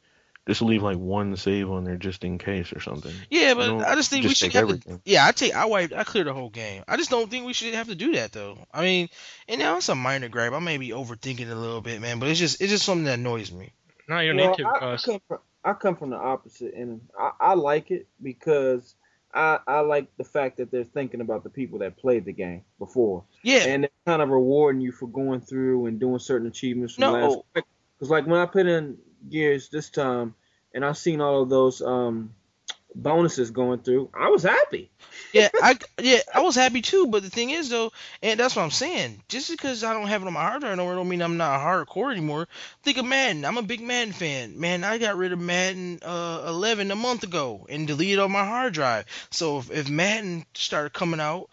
just 0.46 0.62
leave 0.62 0.82
like 0.82 0.98
one 0.98 1.36
save 1.36 1.70
on 1.70 1.84
there 1.84 1.96
just 1.96 2.24
in 2.24 2.38
case 2.38 2.72
or 2.72 2.80
something. 2.80 3.26
Yeah, 3.30 3.54
but 3.54 3.66
don't 3.66 3.82
I 3.82 3.94
just 3.94 4.10
think 4.10 4.26
we 4.26 4.34
should 4.34 4.52
take 4.52 4.54
have 4.54 4.68
to. 4.68 5.00
Yeah, 5.04 5.26
I 5.26 5.32
take 5.32 5.54
I 5.54 5.66
wiped 5.66 5.94
I 5.94 6.04
cleared 6.04 6.26
the 6.26 6.34
whole 6.34 6.50
game. 6.50 6.84
I 6.88 6.96
just 6.96 7.10
don't 7.10 7.30
think 7.30 7.46
we 7.46 7.52
should 7.52 7.74
have 7.74 7.88
to 7.88 7.94
do 7.94 8.12
that 8.14 8.32
though. 8.32 8.58
I 8.72 8.82
mean, 8.82 9.08
and 9.48 9.60
now 9.60 9.76
it's 9.76 9.88
a 9.88 9.94
minor 9.94 10.28
gripe. 10.28 10.52
I 10.52 10.58
may 10.58 10.78
be 10.78 10.90
overthinking 10.90 11.40
it 11.40 11.48
a 11.48 11.54
little 11.54 11.80
bit, 11.80 12.00
man, 12.00 12.18
but 12.18 12.28
it's 12.28 12.40
just 12.40 12.60
it's 12.60 12.72
just 12.72 12.84
something 12.84 13.04
that 13.04 13.18
annoys 13.18 13.52
me. 13.52 13.72
No, 14.08 14.18
you 14.20 14.32
don't 14.32 14.36
Well, 14.36 14.50
need 14.50 14.56
to 14.56 14.64
I, 14.64 14.94
I 14.94 14.96
come 14.96 15.20
from 15.28 15.38
I 15.64 15.72
come 15.74 15.96
from 15.96 16.10
the 16.10 16.16
opposite, 16.16 16.74
and 16.74 17.02
I, 17.18 17.30
I 17.40 17.54
like 17.54 17.90
it 17.90 18.08
because 18.20 18.94
I 19.34 19.60
I 19.66 19.80
like 19.80 20.08
the 20.16 20.24
fact 20.24 20.58
that 20.58 20.70
they're 20.70 20.84
thinking 20.84 21.20
about 21.20 21.44
the 21.44 21.50
people 21.50 21.78
that 21.80 21.96
played 21.96 22.24
the 22.24 22.32
game 22.32 22.64
before, 22.78 23.24
Yeah, 23.42 23.64
and 23.66 23.84
they're 23.84 23.90
kind 24.06 24.22
of 24.22 24.28
rewarding 24.28 24.80
you 24.82 24.92
for 24.92 25.06
going 25.08 25.40
through 25.40 25.86
and 25.86 25.98
doing 26.00 26.18
certain 26.18 26.46
achievements. 26.48 26.94
From 26.94 27.04
No. 27.04 27.12
last 27.12 27.38
because 27.98 28.10
like 28.10 28.26
when 28.26 28.40
I 28.40 28.46
put 28.46 28.66
in 28.66 28.98
Gears 29.30 29.68
this 29.68 29.90
time, 29.90 30.34
and 30.74 30.84
I've 30.84 30.98
seen 30.98 31.20
all 31.20 31.42
of 31.42 31.48
those 31.48 31.80
um 31.82 32.34
bonuses 32.94 33.50
going 33.50 33.80
through, 33.80 34.10
I 34.14 34.28
was 34.28 34.42
happy. 34.42 34.90
yeah, 35.32 35.48
I 35.60 35.78
yeah 36.00 36.20
I 36.34 36.40
was 36.40 36.54
happy 36.54 36.82
too. 36.82 37.06
But 37.06 37.22
the 37.22 37.30
thing 37.30 37.50
is 37.50 37.68
though, 37.68 37.92
and 38.22 38.38
that's 38.38 38.56
what 38.56 38.62
I'm 38.62 38.70
saying. 38.70 39.22
Just 39.28 39.50
because 39.50 39.84
I 39.84 39.92
don't 39.94 40.08
have 40.08 40.22
it 40.22 40.26
on 40.26 40.32
my 40.32 40.42
hard 40.42 40.60
drive 40.62 40.76
no 40.76 40.84
more, 40.84 40.94
don't 40.94 41.08
mean 41.08 41.22
I'm 41.22 41.36
not 41.36 41.60
hardcore 41.60 42.12
anymore. 42.12 42.48
Think 42.82 42.98
of 42.98 43.04
Madden. 43.06 43.44
I'm 43.44 43.58
a 43.58 43.62
big 43.62 43.80
Madden 43.80 44.12
fan. 44.12 44.58
Man, 44.58 44.84
I 44.84 44.98
got 44.98 45.16
rid 45.16 45.32
of 45.32 45.40
Madden 45.40 46.00
uh 46.02 46.44
11 46.46 46.90
a 46.90 46.96
month 46.96 47.22
ago 47.24 47.66
and 47.68 47.86
deleted 47.86 48.18
on 48.18 48.32
my 48.32 48.44
hard 48.44 48.74
drive. 48.74 49.06
So 49.30 49.58
if, 49.58 49.70
if 49.70 49.88
Madden 49.90 50.46
started 50.54 50.92
coming 50.92 51.20
out 51.20 51.48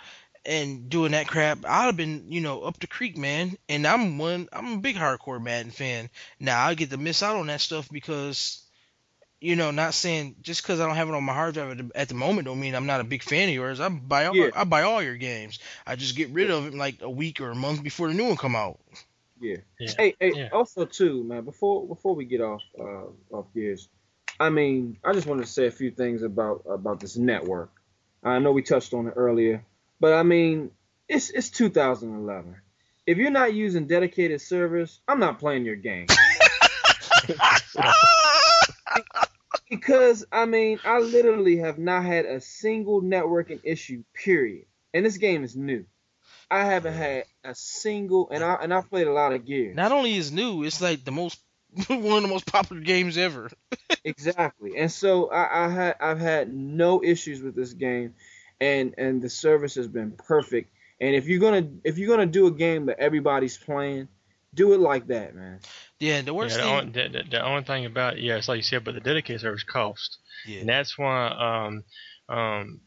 and 0.45 0.89
doing 0.89 1.11
that 1.11 1.27
crap, 1.27 1.65
I'd 1.65 1.85
have 1.85 1.97
been, 1.97 2.31
you 2.31 2.41
know, 2.41 2.61
up 2.63 2.79
the 2.79 2.87
creek, 2.87 3.17
man. 3.17 3.57
And 3.67 3.85
I'm 3.85 4.17
one, 4.17 4.47
I'm 4.53 4.73
a 4.73 4.77
big 4.77 4.95
hardcore 4.95 5.41
Madden 5.41 5.71
fan. 5.71 6.09
Now 6.39 6.65
I 6.65 6.73
get 6.73 6.89
to 6.91 6.97
miss 6.97 7.23
out 7.23 7.35
on 7.35 7.47
that 7.47 7.61
stuff 7.61 7.89
because, 7.91 8.63
you 9.41 9.55
know, 9.55 9.71
not 9.71 9.93
saying 9.93 10.35
just 10.41 10.61
because 10.61 10.79
I 10.79 10.85
don't 10.85 10.95
have 10.95 11.07
it 11.09 11.15
on 11.15 11.23
my 11.23 11.33
hard 11.33 11.53
drive 11.53 11.71
at 11.71 11.77
the, 11.77 11.91
at 11.95 12.09
the 12.09 12.15
moment 12.15 12.45
don't 12.45 12.59
mean 12.59 12.75
I'm 12.75 12.85
not 12.85 12.99
a 12.99 13.05
big 13.05 13.23
fan 13.23 13.47
of 13.47 13.55
yours. 13.55 13.79
I 13.79 13.89
buy 13.89 14.25
all, 14.25 14.35
Yeah. 14.35 14.49
I 14.53 14.63
buy 14.65 14.83
all 14.83 15.01
your 15.01 15.15
games. 15.15 15.59
I 15.87 15.95
just 15.95 16.15
get 16.15 16.29
rid 16.29 16.51
of 16.51 16.67
it 16.67 16.73
like 16.73 17.01
a 17.01 17.09
week 17.09 17.39
or 17.39 17.49
a 17.51 17.55
month 17.55 17.81
before 17.83 18.07
the 18.09 18.13
new 18.13 18.25
one 18.27 18.37
come 18.37 18.55
out. 18.55 18.79
Yeah. 19.39 19.57
Yeah. 19.79 19.91
Hey, 19.97 20.15
hey, 20.19 20.33
Yeah. 20.35 20.49
also 20.51 20.85
too, 20.85 21.23
man. 21.23 21.45
Before 21.45 21.87
before 21.87 22.15
we 22.15 22.25
get 22.25 22.41
off 22.41 22.61
uh, 22.77 23.05
off 23.31 23.45
gears, 23.53 23.87
I 24.39 24.49
mean, 24.49 24.97
I 25.03 25.13
just 25.13 25.27
wanted 25.27 25.45
to 25.45 25.51
say 25.51 25.67
a 25.67 25.71
few 25.71 25.91
things 25.91 26.21
about 26.21 26.63
about 26.69 26.99
this 26.99 27.15
network. 27.15 27.71
I 28.21 28.39
know 28.39 28.51
we 28.51 28.61
touched 28.61 28.93
on 28.93 29.07
it 29.07 29.13
earlier, 29.15 29.63
but 30.01 30.13
I 30.13 30.23
mean, 30.23 30.71
it's 31.07 31.29
it's 31.29 31.49
2011. 31.51 32.55
If 33.07 33.17
you're 33.17 33.31
not 33.31 33.53
using 33.53 33.87
dedicated 33.87 34.41
servers, 34.41 34.99
I'm 35.07 35.19
not 35.19 35.39
playing 35.39 35.63
your 35.63 35.77
game. 35.77 36.07
because 39.69 40.25
I 40.31 40.45
mean, 40.45 40.79
I 40.83 40.99
literally 40.99 41.57
have 41.57 41.77
not 41.77 42.03
had 42.03 42.25
a 42.25 42.41
single 42.41 43.01
networking 43.01 43.61
issue. 43.63 44.03
Period. 44.13 44.65
And 44.93 45.05
this 45.05 45.17
game 45.17 45.43
is 45.43 45.55
new. 45.55 45.85
I 46.51 46.65
haven't 46.65 46.93
had 46.93 47.25
a 47.43 47.53
single, 47.53 48.29
and 48.31 48.43
I 48.43 48.55
and 48.55 48.73
I 48.73 48.81
played 48.81 49.07
a 49.07 49.13
lot 49.13 49.33
of 49.33 49.45
gears. 49.45 49.75
Not 49.75 49.91
only 49.91 50.15
is 50.15 50.31
new, 50.31 50.63
it's 50.63 50.81
like 50.81 51.03
the 51.05 51.11
most 51.11 51.39
one 51.87 52.17
of 52.17 52.21
the 52.23 52.27
most 52.27 52.45
popular 52.47 52.81
games 52.81 53.17
ever. 53.17 53.49
Exactly. 54.05 54.77
And 54.77 54.89
so 54.91 55.29
I, 55.29 55.65
I 55.65 55.69
had 55.69 55.95
I've 55.99 56.19
had 56.19 56.53
no 56.53 57.03
issues 57.03 57.41
with 57.41 57.53
this 57.53 57.73
game 57.73 58.13
and 58.61 58.95
and 58.97 59.21
the 59.21 59.29
service 59.29 59.75
has 59.75 59.87
been 59.87 60.11
perfect. 60.11 60.71
And 61.01 61.15
if 61.15 61.27
you're 61.27 61.39
gonna 61.39 61.67
if 61.83 61.97
you're 61.97 62.09
gonna 62.09 62.25
do 62.25 62.47
a 62.47 62.51
game 62.51 62.85
that 62.87 62.99
everybody's 62.99 63.57
playing, 63.57 64.07
do 64.53 64.73
it 64.73 64.79
like 64.79 65.07
that, 65.07 65.35
man. 65.35 65.59
Yeah, 65.99 66.21
the 66.21 66.27
yeah, 66.27 66.37
worst 66.37 66.55
the, 66.55 66.61
thing. 66.63 66.73
only, 66.73 66.91
the, 66.91 67.09
the, 67.09 67.23
the 67.29 67.45
only 67.45 67.63
thing 67.63 67.85
about 67.85 68.19
yeah, 68.19 68.37
it's 68.37 68.47
like 68.47 68.57
you 68.57 68.63
said, 68.63 68.83
but 68.83 68.95
the 68.95 69.01
dedicated 69.01 69.41
servers 69.41 69.63
cost. 69.63 70.17
yeah. 70.45 70.61
And 70.61 70.69
that's 70.69 70.97
why, 70.97 71.27
um, 71.27 71.83
um, 72.35 72.81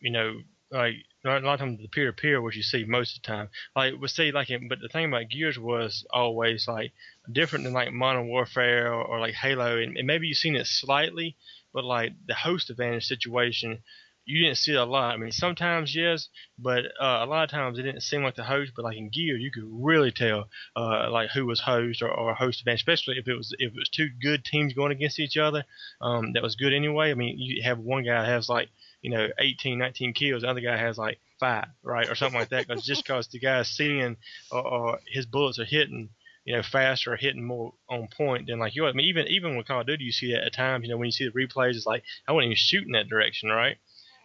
you 0.00 0.12
know, 0.12 0.40
like 0.70 0.94
a 1.24 1.28
lot 1.40 1.54
of 1.54 1.60
times 1.60 1.78
the 1.80 1.88
peer 1.88 2.06
to 2.06 2.12
peer, 2.12 2.42
what 2.42 2.54
you 2.54 2.62
see 2.62 2.84
most 2.84 3.16
of 3.16 3.22
the 3.22 3.28
time, 3.28 3.48
like 3.74 3.94
we 4.00 4.08
see 4.08 4.32
like, 4.32 4.50
in, 4.50 4.68
but 4.68 4.78
the 4.80 4.88
thing 4.88 5.06
about 5.06 5.30
Gears 5.30 5.58
was 5.58 6.04
always 6.10 6.66
like 6.68 6.92
different 7.30 7.64
than 7.64 7.72
like 7.72 7.92
Modern 7.92 8.28
Warfare 8.28 8.92
or, 8.92 9.04
or 9.04 9.20
like 9.20 9.34
Halo, 9.34 9.78
and, 9.78 9.96
and 9.96 10.06
maybe 10.06 10.26
you've 10.26 10.36
seen 10.36 10.56
it 10.56 10.66
slightly, 10.66 11.36
but 11.72 11.84
like 11.84 12.12
the 12.26 12.34
host 12.34 12.70
advantage 12.70 13.06
situation, 13.06 13.82
you 14.26 14.42
didn't 14.42 14.56
see 14.58 14.74
a 14.74 14.84
lot. 14.84 15.14
I 15.14 15.16
mean, 15.16 15.32
sometimes 15.32 15.94
yes, 15.94 16.28
but 16.58 16.84
uh, 17.00 17.20
a 17.22 17.26
lot 17.26 17.44
of 17.44 17.50
times 17.50 17.78
it 17.78 17.82
didn't 17.82 18.02
seem 18.02 18.22
like 18.22 18.36
the 18.36 18.44
host. 18.44 18.72
But 18.74 18.84
like 18.84 18.96
in 18.96 19.10
Gears, 19.10 19.40
you 19.40 19.50
could 19.50 19.64
really 19.66 20.12
tell 20.12 20.48
uh, 20.76 21.10
like 21.10 21.30
who 21.30 21.46
was 21.46 21.60
host 21.60 22.02
or, 22.02 22.10
or 22.10 22.34
host 22.34 22.60
advantage, 22.60 22.80
especially 22.80 23.18
if 23.18 23.28
it 23.28 23.34
was 23.34 23.54
if 23.58 23.72
it 23.72 23.76
was 23.76 23.88
two 23.88 24.08
good 24.22 24.44
teams 24.44 24.72
going 24.72 24.92
against 24.92 25.20
each 25.20 25.36
other. 25.36 25.64
Um, 26.00 26.32
that 26.32 26.42
was 26.42 26.56
good 26.56 26.72
anyway. 26.72 27.10
I 27.10 27.14
mean, 27.14 27.38
you 27.38 27.62
have 27.64 27.78
one 27.78 28.04
guy 28.04 28.22
that 28.22 28.28
has 28.28 28.48
like 28.48 28.68
you 29.02 29.10
know 29.10 29.28
18, 29.38 29.78
19 29.78 30.14
kills, 30.14 30.42
the 30.42 30.48
other 30.48 30.60
guy 30.60 30.76
has 30.76 30.96
like 30.96 31.18
five, 31.38 31.66
right, 31.82 32.08
or 32.08 32.14
something 32.14 32.38
like 32.40 32.50
that. 32.50 32.66
Because 32.66 32.84
just 32.84 33.04
because 33.04 33.28
the 33.28 33.38
guy's 33.38 33.68
seeing 33.68 34.16
or, 34.50 34.66
or 34.66 34.98
his 35.06 35.26
bullets 35.26 35.58
are 35.58 35.64
hitting 35.64 36.08
you 36.44 36.54
know, 36.54 36.62
faster 36.62 37.12
or 37.12 37.16
hitting 37.16 37.42
more 37.42 37.72
on 37.88 38.06
point 38.14 38.48
than 38.48 38.58
like 38.58 38.74
you. 38.74 38.86
I 38.86 38.92
mean, 38.92 39.06
even 39.06 39.26
even 39.28 39.56
with 39.56 39.66
Call 39.66 39.80
of 39.80 39.86
Duty, 39.86 40.04
you 40.04 40.12
see 40.12 40.32
that 40.32 40.44
at 40.44 40.52
times. 40.52 40.84
You 40.84 40.90
know, 40.90 40.98
when 40.98 41.06
you 41.06 41.12
see 41.12 41.24
the 41.24 41.30
replays, 41.30 41.74
it's 41.74 41.86
like 41.86 42.04
I 42.28 42.32
wasn't 42.32 42.48
even 42.48 42.56
shooting 42.56 42.92
that 42.92 43.08
direction, 43.08 43.48
right? 43.48 43.78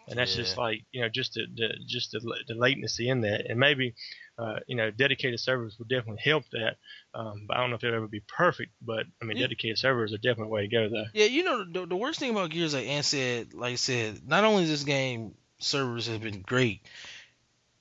And 0.09 0.17
that's 0.17 0.33
just 0.35 0.57
like 0.57 0.83
you 0.91 1.01
know, 1.01 1.09
just 1.09 1.35
the, 1.35 1.45
the 1.55 1.69
just 1.85 2.11
the, 2.11 2.19
the 2.47 2.55
latency 2.55 3.09
in 3.09 3.21
that, 3.21 3.45
and 3.47 3.59
maybe 3.59 3.93
uh, 4.39 4.59
you 4.67 4.75
know, 4.75 4.89
dedicated 4.89 5.39
servers 5.39 5.77
would 5.77 5.89
definitely 5.89 6.21
help 6.23 6.45
that. 6.51 6.77
Um, 7.13 7.45
but 7.47 7.57
I 7.57 7.59
don't 7.59 7.69
know 7.69 7.75
if 7.75 7.83
it'll 7.83 7.95
ever 7.95 8.07
be 8.07 8.21
perfect. 8.21 8.71
But 8.81 9.05
I 9.21 9.25
mean, 9.25 9.37
Yeah. 9.37 9.43
dedicated 9.43 9.77
servers 9.77 10.13
are 10.13 10.17
definitely 10.17 10.45
the 10.45 10.49
way 10.49 10.61
to 10.61 10.67
go, 10.67 10.89
though. 10.89 11.05
Yeah, 11.13 11.25
you 11.25 11.43
know 11.43 11.63
the, 11.63 11.85
the 11.85 11.95
worst 11.95 12.19
thing 12.19 12.31
about 12.31 12.49
Gears, 12.49 12.73
like 12.73 12.87
Ant 12.87 13.05
said, 13.05 13.53
like 13.53 13.73
I 13.73 13.75
said, 13.75 14.27
not 14.27 14.43
only 14.45 14.63
is 14.63 14.69
this 14.69 14.83
game 14.83 15.35
servers 15.59 16.07
have 16.07 16.21
been 16.21 16.41
great, 16.41 16.81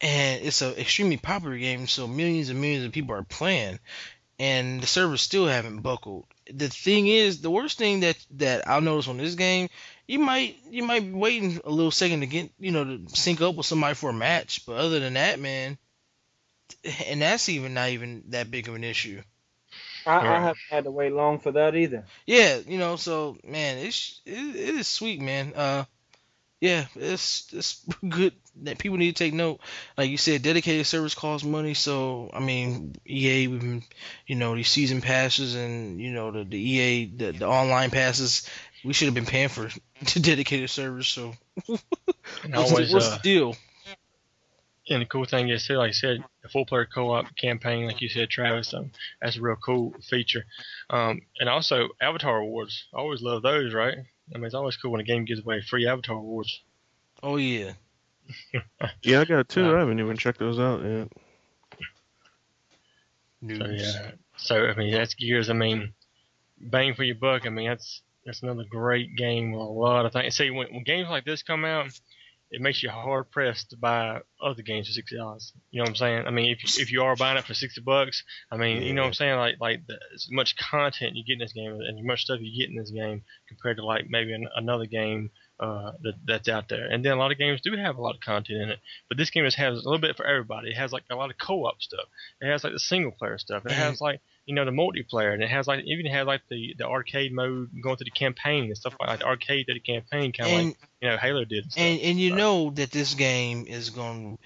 and 0.01 0.45
it's 0.45 0.63
an 0.63 0.75
extremely 0.75 1.17
popular 1.17 1.57
game, 1.59 1.87
so 1.87 2.07
millions 2.07 2.51
and 2.51 2.61
millions 2.61 2.85
of 2.85 2.93
people 2.93 3.15
are 3.15 3.25
playing, 3.25 3.79
and 4.39 4.81
the 4.81 4.87
servers 4.87 5.23
still 5.23 5.47
haven't 5.47 5.81
buckled. 5.81 6.27
The 6.53 6.69
thing 6.69 7.07
is, 7.09 7.41
the 7.41 7.51
worst 7.51 7.79
thing 7.79 8.01
that 8.01 8.19
that 8.33 8.67
I'll 8.69 8.81
notice 8.81 9.09
on 9.09 9.19
this 9.19 9.35
game, 9.35 9.69
you 10.09 10.19
might 10.19 10.57
you 10.71 10.83
might 10.83 11.05
be 11.05 11.13
waiting 11.13 11.61
a 11.65 11.71
little 11.71 11.93
second 11.93 12.21
to 12.21 12.27
get 12.27 12.51
you 12.59 12.73
know 12.73 12.85
to 12.85 13.01
sync 13.09 13.41
up 13.41 13.55
with 13.55 13.67
somebody 13.67 13.95
for 13.95 14.11
a 14.11 14.15
match, 14.15 14.67
but 14.67 14.77
other 14.77 14.99
than 14.99 15.15
that, 15.15 15.39
man, 15.39 15.79
and 17.07 17.23
that's 17.23 17.49
even 17.49 17.75
not 17.75 17.91
even 17.91 18.25
that 18.31 18.51
big 18.51 18.69
of 18.69 18.75
an 18.75 18.83
issue. 18.83 19.23
I, 20.07 20.17
I 20.17 20.41
haven't 20.41 20.59
had 20.71 20.85
to 20.85 20.91
wait 20.91 21.13
long 21.13 21.39
for 21.39 21.53
that 21.53 21.77
either. 21.77 22.07
Yeah, 22.27 22.59
you 22.67 22.79
know, 22.79 22.97
so 22.97 23.37
man, 23.45 23.77
it's 23.79 24.21
it, 24.25 24.33
it 24.33 24.75
is 24.77 24.89
sweet, 24.89 25.21
man. 25.21 25.53
Uh, 25.55 25.85
yeah, 26.61 26.87
it's 26.97 27.53
it's 27.53 27.85
good 28.09 28.33
that 28.63 28.79
people 28.79 28.99
need 28.99 29.15
to 29.15 29.25
take 29.25 29.35
note. 29.35 29.61
Like 29.97 30.11
you 30.11 30.17
said, 30.17 30.43
dedicated 30.43 30.87
service 30.87 31.15
costs 31.15 31.47
money, 31.47 31.75
so 31.75 32.31
I 32.33 32.41
mean, 32.41 32.97
EA, 33.07 33.47
we've 33.47 33.61
been, 33.61 33.85
you 34.27 34.35
know, 34.35 34.57
these 34.57 34.69
season 34.69 35.01
passes 35.01 35.55
and 35.55 36.01
you 36.01 36.11
know 36.13 36.33
the 36.33 36.45
the 36.45 36.59
EA 36.59 37.07
the, 37.07 37.33
the 37.33 37.47
online 37.47 37.91
passes, 37.91 38.49
we 38.85 38.93
should 38.93 39.07
have 39.07 39.15
been 39.15 39.27
paying 39.27 39.49
for 39.49 39.71
dedicated 40.21 40.71
servers. 40.71 41.09
So 41.09 41.35
what's, 41.67 41.83
always, 42.55 42.89
the, 42.89 42.95
what's 42.95 43.09
uh, 43.09 43.17
the 43.17 43.23
deal? 43.23 43.57
And 44.91 45.03
the 45.03 45.07
cool 45.07 45.27
thing 45.27 45.51
is, 45.51 45.67
too, 45.67 45.75
like 45.75 45.91
I 45.91 45.93
said, 45.93 46.25
the 46.43 46.49
full 46.49 46.65
player 46.65 46.87
co-op 46.87 47.27
campaign, 47.37 47.87
like 47.87 48.01
you 48.01 48.09
said, 48.09 48.31
Travis, 48.31 48.73
um, 48.73 48.91
that's 49.21 49.37
a 49.37 49.41
real 49.41 49.57
cool 49.57 49.95
feature. 50.09 50.45
Um, 50.89 51.21
and 51.39 51.49
also 51.49 51.89
Avatar 52.01 52.39
Awards. 52.39 52.87
I 52.95 52.99
always 52.99 53.21
love 53.21 53.43
those, 53.43 53.75
right? 53.75 53.99
I 54.35 54.39
mean, 54.39 54.47
it's 54.47 54.55
always 54.55 54.77
cool 54.77 54.93
when 54.93 55.01
a 55.01 55.05
game 55.05 55.27
gives 55.27 55.41
away 55.41 55.61
free 55.61 55.87
Avatar 55.87 56.17
Awards. 56.17 56.63
Oh 57.23 57.37
yeah, 57.37 57.73
Yeah, 59.03 59.21
I 59.21 59.25
got 59.25 59.49
two. 59.49 59.65
Wow. 59.65 59.77
I 59.77 59.79
haven't 59.81 60.01
even 60.01 60.17
checked 60.17 60.39
those 60.39 60.59
out 60.59 60.83
yet. 60.83 61.09
news. 63.41 63.59
So 63.59 63.67
yeah. 63.67 64.11
So 64.37 64.67
I 64.67 64.75
mean, 64.75 64.93
that's 64.93 65.15
Gears. 65.15 65.51
I 65.51 65.55
mean, 65.55 65.93
bang 66.61 66.95
for 66.95 67.05
your 67.05 67.17
buck. 67.17 67.47
I 67.47 67.51
mean, 67.51 67.69
that's 67.69 68.03
that's 68.29 68.43
another 68.43 68.65
great 68.69 69.17
game 69.17 69.53
with 69.53 69.63
a 69.63 69.65
lot 69.65 70.05
of 70.05 70.13
things. 70.13 70.37
See, 70.37 70.51
when, 70.51 70.67
when 70.69 70.85
games 70.85 71.09
like 71.09 71.25
this 71.25 71.43
come 71.43 71.65
out, 71.65 71.89
it 72.51 72.61
makes 72.61 72.83
you 72.83 72.91
hard 72.91 73.31
pressed 73.31 73.71
to 73.71 73.79
buy 73.79 74.21
other 74.43 74.61
games 74.63 74.87
for 74.87 74.93
sixty 74.93 75.17
dollars. 75.17 75.53
You 75.71 75.79
know 75.79 75.85
what 75.85 75.91
I'm 75.91 75.97
saying? 75.97 76.27
I 76.27 76.31
mean, 76.31 76.51
if 76.51 76.63
you, 76.63 76.83
if 76.83 76.93
you 76.93 77.03
are 77.03 77.17
buying 77.17 77.39
it 77.39 77.45
for 77.45 77.55
sixty 77.55 77.81
bucks, 77.81 78.23
I 78.53 78.59
mean, 78.59 78.83
you 78.83 78.93
know 78.93 79.01
what 79.03 79.09
I'm 79.09 79.15
saying? 79.15 79.39
Like 79.39 79.57
like 79.61 79.87
the, 79.87 79.99
as 80.15 80.29
much 80.31 80.57
content 80.57 81.17
you 81.17 81.25
get 81.25 81.35
in 81.35 81.39
this 81.39 81.55
game 81.55 81.73
and 81.73 81.99
as 81.99 82.05
much 82.05 82.23
stuff 82.23 82.41
you 82.43 82.59
get 82.59 82.71
in 82.71 82.77
this 82.77 82.91
game 82.91 83.23
compared 83.49 83.79
to 83.79 83.85
like 83.85 84.05
maybe 84.11 84.35
an, 84.35 84.47
another 84.57 84.87
game 84.87 85.31
uh, 85.61 85.93
that 86.03 86.15
that's 86.27 86.49
out 86.49 86.69
there. 86.69 86.87
And 86.87 87.05
then 87.05 87.13
a 87.13 87.17
lot 87.17 87.33
of 87.33 87.39
games 87.39 87.61
do 87.61 87.77
have 87.77 87.97
a 87.97 88.01
lot 88.01 88.15
of 88.15 88.21
content 88.21 88.63
in 88.63 88.69
it, 88.71 88.79
but 89.09 89.17
this 89.19 89.31
game 89.31 89.45
just 89.45 89.57
has 89.57 89.73
a 89.75 89.83
little 89.83 89.99
bit 89.99 90.17
for 90.17 90.25
everybody. 90.25 90.71
It 90.71 90.77
has 90.77 90.93
like 90.93 91.05
a 91.11 91.17
lot 91.17 91.31
of 91.31 91.39
co-op 91.39 91.83
stuff. 91.83 92.07
It 92.41 92.47
has 92.47 92.63
like 92.65 92.73
the 92.73 92.79
single 92.79 93.13
player 93.13 93.39
stuff. 93.39 93.67
It 93.67 93.73
has 93.73 94.01
like 94.01 94.21
you 94.47 94.55
know 94.55 94.65
the 94.65 94.71
multiplayer, 94.71 95.35
and 95.35 95.43
it 95.43 95.51
has 95.51 95.67
like 95.67 95.85
even 95.85 96.07
has 96.07 96.27
like 96.27 96.43
the 96.49 96.75
the 96.79 96.87
arcade 96.87 97.33
mode 97.33 97.71
going 97.83 97.97
through 97.97 98.05
the 98.05 98.11
campaign 98.11 98.65
and 98.65 98.77
stuff 98.77 98.95
like, 99.01 99.09
like 99.09 99.19
the 99.21 99.27
arcade 99.27 99.67
to 99.67 99.75
the 99.75 99.81
campaign, 99.81 100.33
kind 100.33 100.51
of 100.53 100.65
like 100.67 100.77
you 101.01 101.09
know 101.11 101.17
Halo 101.17 101.45
did. 101.45 101.65
And, 101.65 101.73
stuff. 101.73 101.83
and 101.85 102.01
and 102.01 102.21
you 102.21 102.31
So- 102.31 102.37
know 102.37 102.71
that 102.71 102.91
this 102.91 103.15
game 103.15 103.67
is 103.67 103.91
going 103.91 104.37
to 104.37 104.43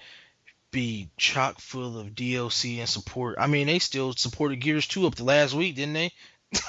be 0.71 1.07
chock 1.17 1.59
full 1.59 1.99
of 1.99 2.07
DLC 2.15 2.79
and 2.79 2.89
support. 2.89 3.35
I 3.39 3.45
mean, 3.45 3.67
they 3.67 3.77
still 3.77 4.11
supported 4.13 4.55
Gears 4.59 4.87
2 4.87 5.05
up 5.05 5.13
to 5.15 5.23
last 5.23 5.53
week, 5.53 5.75
didn't 5.75 5.93
they? 5.93 6.11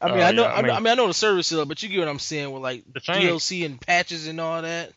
I 0.00 0.08
mean, 0.10 0.20
Uh, 0.20 0.24
I 0.26 0.32
know, 0.32 0.42
yeah, 0.42 0.52
I, 0.52 0.62
mean, 0.62 0.70
I 0.70 0.74
mean- 0.74 0.82
mean, 0.84 0.92
I 0.92 0.94
know 0.94 1.06
the 1.08 1.14
service 1.14 1.52
is 1.52 1.58
up, 1.58 1.68
but 1.68 1.82
you 1.82 1.88
get 1.88 1.98
what 2.00 2.08
I'm 2.08 2.18
saying 2.18 2.50
with 2.52 2.62
like 2.62 2.84
The 2.92 3.00
thing- 3.00 3.22
DLC 3.26 3.64
and 3.64 3.80
patches 3.80 4.26
and 4.26 4.40
all 4.40 4.62
that. 4.62 4.92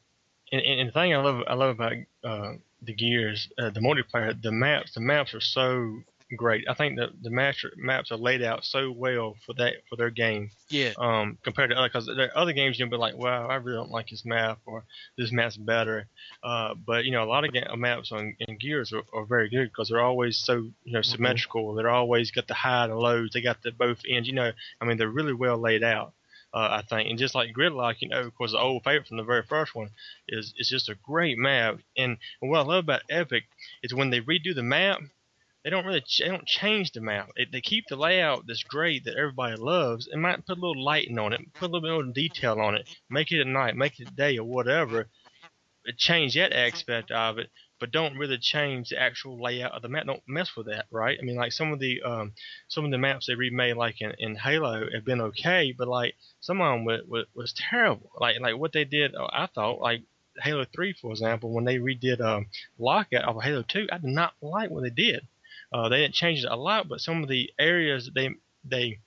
and, 0.52 0.62
and 0.62 0.90
the 0.90 0.94
thing 0.94 1.14
I 1.14 1.18
love 1.18 1.44
I 1.48 1.54
love 1.54 1.70
about 1.70 1.94
uh, 2.24 2.54
the 2.82 2.94
Gears, 2.94 3.50
uh, 3.58 3.70
the 3.70 3.80
multiplayer, 3.82 4.40
the 4.42 4.52
maps, 4.52 4.94
the 4.94 5.02
maps 5.02 5.34
are 5.34 5.42
so 5.42 6.02
great. 6.36 6.66
I 6.70 6.74
think 6.74 6.98
that 6.98 7.10
the 7.22 7.30
maps 7.30 7.64
are, 7.64 7.72
maps 7.78 8.12
are 8.12 8.18
laid 8.18 8.42
out 8.44 8.64
so 8.64 8.92
well 8.92 9.36
for 9.46 9.54
that 9.54 9.76
for 9.90 9.96
their 9.96 10.10
game. 10.10 10.52
Yeah, 10.70 10.94
Um, 10.98 11.38
compared 11.44 11.72
to 11.72 11.78
other, 11.78 11.88
because 11.88 12.06
there 12.06 12.28
are 12.28 12.38
other 12.38 12.54
games 12.54 12.78
you'll 12.78 12.90
be 12.90 12.98
like, 12.98 13.18
wow, 13.18 13.48
I 13.48 13.56
really 13.56 13.78
don't 13.78 13.92
like 13.92 14.10
this 14.10 14.26
map 14.26 14.60
or 14.66 14.84
this 15.18 15.32
map's 15.32 15.58
better. 15.58 16.08
Uh, 16.44 16.76
but 16.76 17.06
you 17.06 17.12
know, 17.12 17.24
a 17.24 17.26
lot 17.30 17.46
of 17.46 17.54
ga- 17.54 17.76
maps 17.76 18.12
on 18.12 18.36
in 18.40 18.58
Gears 18.58 18.94
are, 18.94 19.04
are 19.14 19.26
very 19.26 19.50
good 19.50 19.70
because 19.70 19.90
they're 19.90 20.02
always 20.02 20.38
so 20.38 20.70
you 20.84 20.94
know 20.94 21.02
symmetrical. 21.02 21.74
They're 21.74 21.90
always 21.90 22.32
got 22.32 22.48
the 22.48 22.54
high 22.54 22.86
and 22.86 22.96
lows. 22.96 23.32
They 23.34 23.42
got 23.42 23.62
the 23.64 23.72
both 23.72 24.00
ends. 24.08 24.28
You 24.28 24.36
know, 24.36 24.52
I 24.80 24.86
mean, 24.86 24.98
they're 24.98 25.10
really 25.10 25.34
well 25.34 25.58
laid 25.58 25.84
out. 25.84 26.14
Uh, 26.52 26.82
I 26.82 26.82
think, 26.82 27.08
and 27.08 27.20
just 27.20 27.36
like 27.36 27.54
Gridlock, 27.54 27.98
you 28.00 28.10
know, 28.10 28.22
of 28.22 28.34
course, 28.34 28.54
the 28.54 28.58
old 28.58 28.84
favorite 28.84 29.08
from 29.08 29.18
the 29.18 29.24
very 29.24 29.44
first 29.44 29.76
one 29.76 29.92
is 30.28 30.52
it's 30.58 30.70
just 30.70 30.90
a 30.90 30.96
great 30.96 31.38
map. 31.38 31.78
And, 31.96 32.18
and 32.42 32.50
what 32.50 32.62
I 32.62 32.64
love 32.64 32.86
about 32.86 33.04
Epic 33.08 33.44
is 33.84 33.94
when 33.94 34.10
they 34.10 34.20
redo 34.22 34.56
the 34.56 34.64
map, 34.64 35.00
they 35.64 35.70
don't 35.70 35.86
really 35.86 36.02
ch- 36.02 36.20
they 36.20 36.30
don't 36.30 36.46
change 36.46 36.92
the 36.92 37.02
map. 37.02 37.30
It, 37.36 37.52
they 37.52 37.62
keep 37.62 37.86
the 37.88 37.96
layout 37.96 38.48
that's 38.48 38.64
great 38.64 39.04
that 39.06 39.18
everybody 39.18 39.56
loves, 39.56 40.08
and 40.08 40.22
might 40.22 40.46
put 40.46 40.58
a 40.58 40.62
little 40.62 40.84
lighting 40.84 41.20
on 41.20 41.34
it, 41.34 41.42
put 41.54 41.70
a 41.70 41.74
little 41.74 41.82
bit 41.82 42.06
more 42.06 42.14
detail 42.14 42.60
on 42.60 42.76
it, 42.76 42.90
make 43.10 43.32
it 43.32 43.42
at 43.42 43.48
night, 43.48 43.76
make 43.76 44.00
it 44.00 44.08
at 44.08 44.16
day 44.16 44.38
or 44.38 44.46
whatever. 44.46 45.08
But 45.86 45.98
change 45.98 46.36
that 46.36 46.54
aspect 46.54 47.10
of 47.12 47.40
it, 47.40 47.50
but 47.80 47.92
don't 47.92 48.18
really 48.18 48.38
change 48.38 48.90
the 48.90 49.02
actual 49.02 49.42
layout 49.42 49.72
of 49.72 49.82
the 49.82 49.90
map. 49.90 50.06
Don't 50.06 50.22
mess 50.28 50.56
with 50.56 50.68
that, 50.68 50.86
right? 50.92 51.18
I 51.20 51.24
mean, 51.24 51.38
like 51.38 51.52
some 51.52 51.72
of 51.74 51.80
the 51.80 52.02
um, 52.04 52.34
some 52.68 52.86
of 52.86 52.92
the 52.92 52.98
maps 52.98 53.28
they 53.28 53.36
remade, 53.36 53.78
like 53.78 54.02
in, 54.02 54.14
in 54.20 54.36
Halo, 54.36 54.90
have 54.94 55.06
been 55.06 55.22
okay, 55.22 55.74
but 55.78 55.88
like 55.88 56.16
some 56.42 56.62
of 56.62 56.74
them 56.74 56.86
was, 56.86 57.02
was, 57.08 57.26
was 57.34 57.54
terrible. 57.54 58.12
Like 58.20 58.40
like 58.40 58.58
what 58.58 58.74
they 58.74 58.86
did, 58.86 59.16
uh, 59.16 59.28
I 59.32 59.48
thought 59.48 59.80
like 59.80 60.04
Halo 60.42 60.66
3, 60.74 60.94
for 60.94 61.12
example, 61.12 61.52
when 61.52 61.66
they 61.66 61.78
redid 61.78 62.22
um, 62.22 62.48
Lockout 62.78 63.26
of 63.26 63.42
Halo 63.42 63.64
2, 63.64 63.88
I 63.92 63.98
did 63.98 64.10
not 64.10 64.34
like 64.42 64.70
what 64.70 64.84
they 64.84 64.90
did. 64.90 65.28
Uh, 65.72 65.90
they 65.90 66.02
didn't 66.02 66.16
change 66.16 66.44
it 66.44 66.52
a 66.52 66.56
lot, 66.56 66.88
but 66.88 67.02
some 67.02 67.24
of 67.24 67.30
the 67.30 67.52
areas 67.60 68.10
they 68.14 68.30
they 68.64 69.00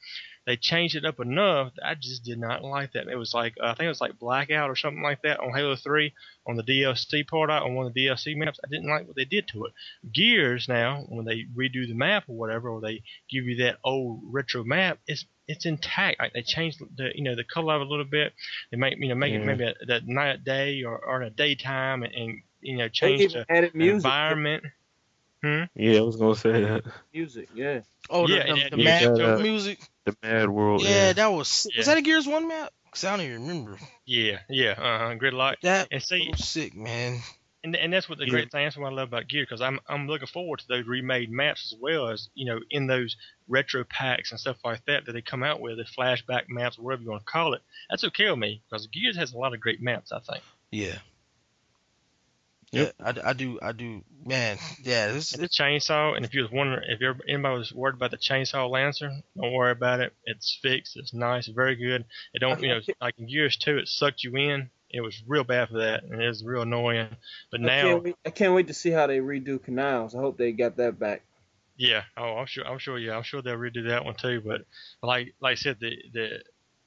they 0.46 0.56
changed 0.56 0.96
it 0.96 1.04
up 1.04 1.20
enough 1.20 1.72
that 1.76 1.86
I 1.86 1.94
just 1.94 2.24
did 2.24 2.38
not 2.38 2.64
like 2.64 2.92
that. 2.92 3.06
It 3.06 3.16
was 3.16 3.32
like 3.32 3.54
uh, 3.62 3.66
I 3.66 3.74
think 3.74 3.86
it 3.86 3.88
was 3.88 4.00
like 4.00 4.18
Blackout 4.18 4.70
or 4.70 4.76
something 4.76 5.02
like 5.02 5.22
that 5.22 5.40
on 5.40 5.54
Halo 5.54 5.76
3 5.76 6.12
on 6.46 6.56
the 6.56 6.64
DLC 6.64 7.26
part 7.26 7.50
out 7.50 7.62
on 7.62 7.74
one 7.74 7.86
of 7.86 7.94
the 7.94 8.06
DLC 8.06 8.36
maps. 8.36 8.58
I 8.64 8.68
didn't 8.68 8.88
like 8.88 9.06
what 9.06 9.16
they 9.16 9.24
did 9.24 9.46
to 9.48 9.66
it. 9.66 9.72
Gears 10.12 10.68
now, 10.68 11.04
when 11.08 11.24
they 11.24 11.46
redo 11.56 11.86
the 11.86 11.94
map 11.94 12.24
or 12.28 12.36
whatever, 12.36 12.70
or 12.70 12.80
they 12.80 13.02
give 13.30 13.44
you 13.44 13.56
that 13.64 13.78
old 13.84 14.20
retro 14.24 14.64
map, 14.64 14.98
it's 15.06 15.24
it's 15.46 15.66
intact. 15.66 16.18
Like 16.18 16.32
they 16.32 16.42
changed 16.42 16.80
the 16.96 17.10
you 17.14 17.22
know 17.22 17.36
the 17.36 17.44
color 17.44 17.74
of 17.74 17.82
it 17.82 17.86
a 17.86 17.90
little 17.90 18.04
bit. 18.04 18.32
They 18.70 18.76
make 18.76 18.96
you 18.98 19.08
know 19.08 19.14
make 19.14 19.34
it 19.34 19.44
maybe 19.44 19.64
a, 19.64 19.74
that 19.86 20.06
night 20.06 20.44
day 20.44 20.82
or, 20.82 20.98
or 20.98 21.22
in 21.22 21.28
a 21.28 21.30
daytime 21.30 22.02
and, 22.02 22.14
and 22.14 22.42
you 22.60 22.78
know 22.78 22.88
change 22.88 23.32
the, 23.32 23.46
added 23.48 23.72
the 23.72 23.78
music. 23.78 23.96
environment. 23.96 24.64
Yeah, 25.42 25.98
I 25.98 26.00
was 26.02 26.16
gonna 26.16 26.34
say 26.36 26.62
that. 26.62 26.84
Music, 27.12 27.48
yeah. 27.54 27.80
Oh, 28.10 28.26
the, 28.26 28.34
Yeah, 28.34 28.42
the, 28.44 28.50
and- 28.50 28.60
the 28.60 28.74
and 28.74 28.84
map 28.84 29.02
you 29.02 29.08
got, 29.16 29.20
uh, 29.20 29.38
music. 29.42 29.80
The 30.04 30.16
Mad 30.22 30.48
World. 30.50 30.82
Yeah, 30.82 30.88
Yeah. 30.88 31.12
that 31.14 31.26
was. 31.32 31.66
Yeah. 31.72 31.78
Was 31.80 31.86
that 31.86 31.96
a 31.98 32.02
Gears 32.02 32.26
One 32.26 32.48
map? 32.48 32.72
Cause 32.90 33.04
I 33.04 33.16
don't 33.16 33.24
even 33.24 33.42
remember. 33.46 33.78
Yeah, 34.04 34.40
yeah, 34.50 34.72
uh 34.72 34.98
huh. 34.98 35.14
Gridlock. 35.14 35.56
That 35.62 35.88
And 35.90 36.02
see, 36.02 36.28
was 36.30 36.46
sick, 36.46 36.74
man. 36.76 37.20
and, 37.64 37.74
and 37.74 37.90
that's 37.92 38.06
what 38.08 38.18
the 38.18 38.24
Yeah. 38.26 38.30
great 38.30 38.50
thing. 38.52 38.64
That's 38.66 38.76
what 38.76 38.92
I 38.92 38.94
love 38.94 39.08
about 39.08 39.28
Gear 39.28 39.44
because 39.44 39.62
I'm 39.62 39.80
I'm 39.88 40.06
looking 40.08 40.26
forward 40.26 40.58
to 40.60 40.68
those 40.68 40.86
remade 40.86 41.30
maps 41.30 41.72
as 41.72 41.78
well 41.80 42.08
as 42.08 42.28
you 42.34 42.44
know 42.46 42.60
in 42.70 42.86
those 42.86 43.16
retro 43.48 43.84
packs 43.84 44.30
and 44.30 44.38
stuff 44.38 44.58
like 44.64 44.84
that 44.86 45.06
that 45.06 45.12
they 45.12 45.22
come 45.22 45.42
out 45.42 45.60
with 45.60 45.78
the 45.78 45.84
flashback 45.84 46.48
maps 46.50 46.78
or 46.78 46.82
whatever 46.82 47.02
you 47.02 47.10
want 47.10 47.24
to 47.24 47.32
call 47.32 47.54
it. 47.54 47.62
That's 47.88 48.04
okay 48.04 48.28
with 48.28 48.38
me 48.38 48.60
because 48.68 48.86
Gears 48.88 49.16
has 49.16 49.32
a 49.32 49.38
lot 49.38 49.54
of 49.54 49.60
great 49.60 49.80
maps. 49.80 50.12
I 50.12 50.18
think. 50.20 50.42
Yeah. 50.70 50.98
Yep. 52.72 52.94
Yeah, 52.98 53.12
I, 53.24 53.30
I 53.30 53.32
do, 53.34 53.58
I 53.60 53.72
do, 53.72 54.02
man. 54.24 54.56
Yeah, 54.82 55.12
this 55.12 55.32
And 55.32 55.42
the 55.42 55.44
it's 55.44 55.58
chainsaw, 55.58 56.16
and 56.16 56.24
if 56.24 56.32
you 56.32 56.42
was 56.42 56.50
wondering 56.50 56.82
if 56.88 57.00
you're, 57.00 57.16
anybody 57.28 57.58
was 57.58 57.72
worried 57.72 57.96
about 57.96 58.10
the 58.10 58.16
chainsaw 58.16 58.68
lancer, 58.70 59.10
don't 59.36 59.52
worry 59.52 59.72
about 59.72 60.00
it. 60.00 60.14
It's 60.24 60.58
fixed. 60.62 60.96
It's 60.96 61.12
nice. 61.12 61.48
Very 61.48 61.76
good. 61.76 62.06
It 62.32 62.38
don't, 62.38 62.60
you 62.62 62.68
know, 62.68 62.80
like 63.00 63.18
in 63.18 63.26
Gears 63.26 63.58
2, 63.58 63.76
it 63.78 63.88
sucked 63.88 64.24
you 64.24 64.34
in. 64.36 64.70
It 64.88 65.02
was 65.02 65.22
real 65.26 65.44
bad 65.44 65.68
for 65.68 65.78
that, 65.78 66.04
and 66.04 66.20
it 66.20 66.26
was 66.26 66.44
real 66.44 66.62
annoying. 66.62 67.08
But 67.50 67.60
I 67.60 67.64
now, 67.64 67.82
can't, 67.82 68.04
wait, 68.04 68.16
I 68.24 68.30
can't 68.30 68.54
wait 68.54 68.66
to 68.68 68.74
see 68.74 68.90
how 68.90 69.06
they 69.06 69.18
redo 69.18 69.62
canals. 69.62 70.14
I 70.14 70.18
hope 70.18 70.38
they 70.38 70.52
got 70.52 70.76
that 70.78 70.98
back. 70.98 71.22
Yeah. 71.76 72.02
Oh, 72.16 72.36
I'm 72.36 72.46
sure. 72.46 72.66
I'm 72.66 72.78
sure. 72.78 72.98
Yeah, 72.98 73.16
I'm 73.16 73.22
sure 73.22 73.42
they'll 73.42 73.56
redo 73.56 73.88
that 73.88 74.04
one 74.04 74.14
too. 74.14 74.42
But 74.44 74.62
like, 75.02 75.34
like 75.40 75.52
I 75.52 75.54
said, 75.56 75.78
the 75.80 75.96
the 76.12 76.42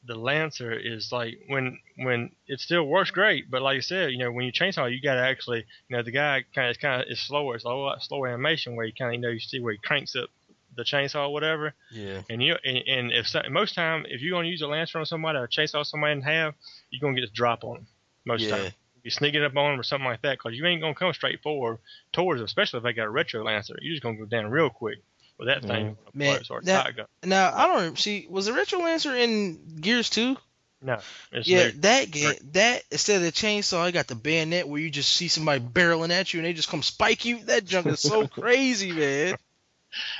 the 0.06 0.16
Lancer 0.16 0.72
is 0.72 1.12
like 1.12 1.40
when 1.48 1.80
when 1.98 2.32
it 2.48 2.60
still 2.60 2.86
works 2.88 3.12
great. 3.12 3.50
But 3.50 3.62
like 3.62 3.78
I 3.78 3.82
said, 3.82 4.12
you 4.12 4.18
know, 4.18 4.32
when 4.32 4.46
you 4.46 4.52
chainsaw, 4.52 4.92
you 4.94 5.02
got 5.02 5.16
to 5.16 5.22
actually, 5.22 5.66
you 5.88 5.98
know, 5.98 6.04
the 6.04 6.12
guy 6.12 6.44
kind 6.54 6.70
of 6.70 6.80
kind 6.80 7.02
of 7.02 7.08
is 7.10 7.20
slower. 7.20 7.56
It's 7.56 7.66
a 7.66 7.70
lot 7.70 8.02
slower 8.02 8.28
animation 8.28 8.76
where 8.76 8.86
you 8.86 8.94
kind 8.98 9.10
of 9.10 9.16
you 9.16 9.22
know 9.22 9.30
you 9.30 9.40
see 9.40 9.60
where 9.60 9.74
he 9.74 9.80
cranks 9.80 10.16
up 10.16 10.30
the 10.76 10.84
chainsaw 10.84 11.28
or 11.28 11.34
whatever. 11.34 11.74
yeah, 11.90 12.22
And 12.30 12.42
you 12.44 12.56
and, 12.64 12.78
and 12.88 13.12
if 13.12 13.28
so, 13.28 13.42
most 13.50 13.76
time 13.76 14.06
if 14.08 14.22
you're 14.22 14.38
gonna 14.38 14.48
use 14.48 14.62
a 14.62 14.68
Lancer 14.68 15.00
on 15.00 15.06
somebody 15.06 15.38
or 15.40 15.48
chainsaw 15.48 15.86
somebody 15.86 16.14
in 16.14 16.22
half, 16.22 16.56
you're 16.90 17.02
gonna 17.02 17.20
get 17.20 17.30
a 17.30 17.34
drop 17.34 17.64
on 17.64 17.76
them 17.78 17.88
most 18.26 18.44
yeah, 18.44 18.56
time 18.56 18.74
you 19.04 19.12
sneak 19.12 19.36
it 19.36 19.44
up 19.44 19.56
on 19.56 19.72
them 19.72 19.80
or 19.80 19.84
something 19.84 20.08
like 20.08 20.24
that 20.24 20.40
because 20.40 20.58
you 20.58 20.66
ain't 20.66 20.82
gonna 20.82 20.96
come 20.96 21.14
straight 21.14 21.42
forward 21.44 21.78
towards 22.12 22.40
them, 22.40 22.46
especially 22.46 22.78
if 22.78 22.84
they 22.84 22.94
got 22.94 23.06
a 23.06 23.10
retro 23.10 23.44
lancer. 23.44 23.76
You're 23.80 23.94
just 23.94 24.04
gonna 24.04 24.18
go 24.18 24.26
down 24.26 24.50
real 24.50 24.70
quick 24.70 24.98
with 25.38 25.48
that 25.48 25.62
thing. 25.64 25.98
Mm-hmm. 25.98 26.18
Man, 26.20 26.42
or 26.50 26.62
that- 26.62 26.86
shotgun. 26.86 27.06
Now 27.24 27.52
I 27.56 27.68
don't 27.68 27.82
rem- 27.82 27.96
see. 27.98 28.28
Was 28.30 28.46
the 28.46 28.54
retro 28.54 28.80
lancer 28.80 29.16
in 29.16 29.78
Gears 29.82 30.10
Two? 30.10 30.38
No, 30.82 31.00
it's 31.32 31.48
Yeah, 31.48 31.66
new. 31.68 31.72
that 31.82 32.12
game, 32.12 32.34
that 32.52 32.84
instead 32.92 33.16
of 33.18 33.22
the 33.24 33.32
chainsaw, 33.32 33.80
I 33.80 33.92
got 33.92 34.08
the 34.08 34.14
bayonet 34.16 34.68
where 34.68 34.80
you 34.80 34.92
just 34.92 35.12
see 35.12 35.28
somebody 35.30 35.60
barreling 35.64 36.12
at 36.12 36.34
you 36.34 36.40
and 36.40 36.46
they 36.46 36.54
just 36.54 36.70
come 36.70 36.84
spike 36.84 37.26
you. 37.26 37.44
That 37.46 37.66
junk 37.66 37.88
is 37.88 38.02
so 38.02 38.28
crazy, 38.28 38.92
man. 38.92 39.36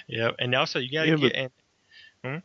yeah, 0.08 0.32
and 0.40 0.56
also 0.56 0.80
you 0.80 0.92
gotta 0.92 1.10
Yeah, 1.10 1.16
get 1.18 1.34
but- 1.34 1.36
and 1.36 2.42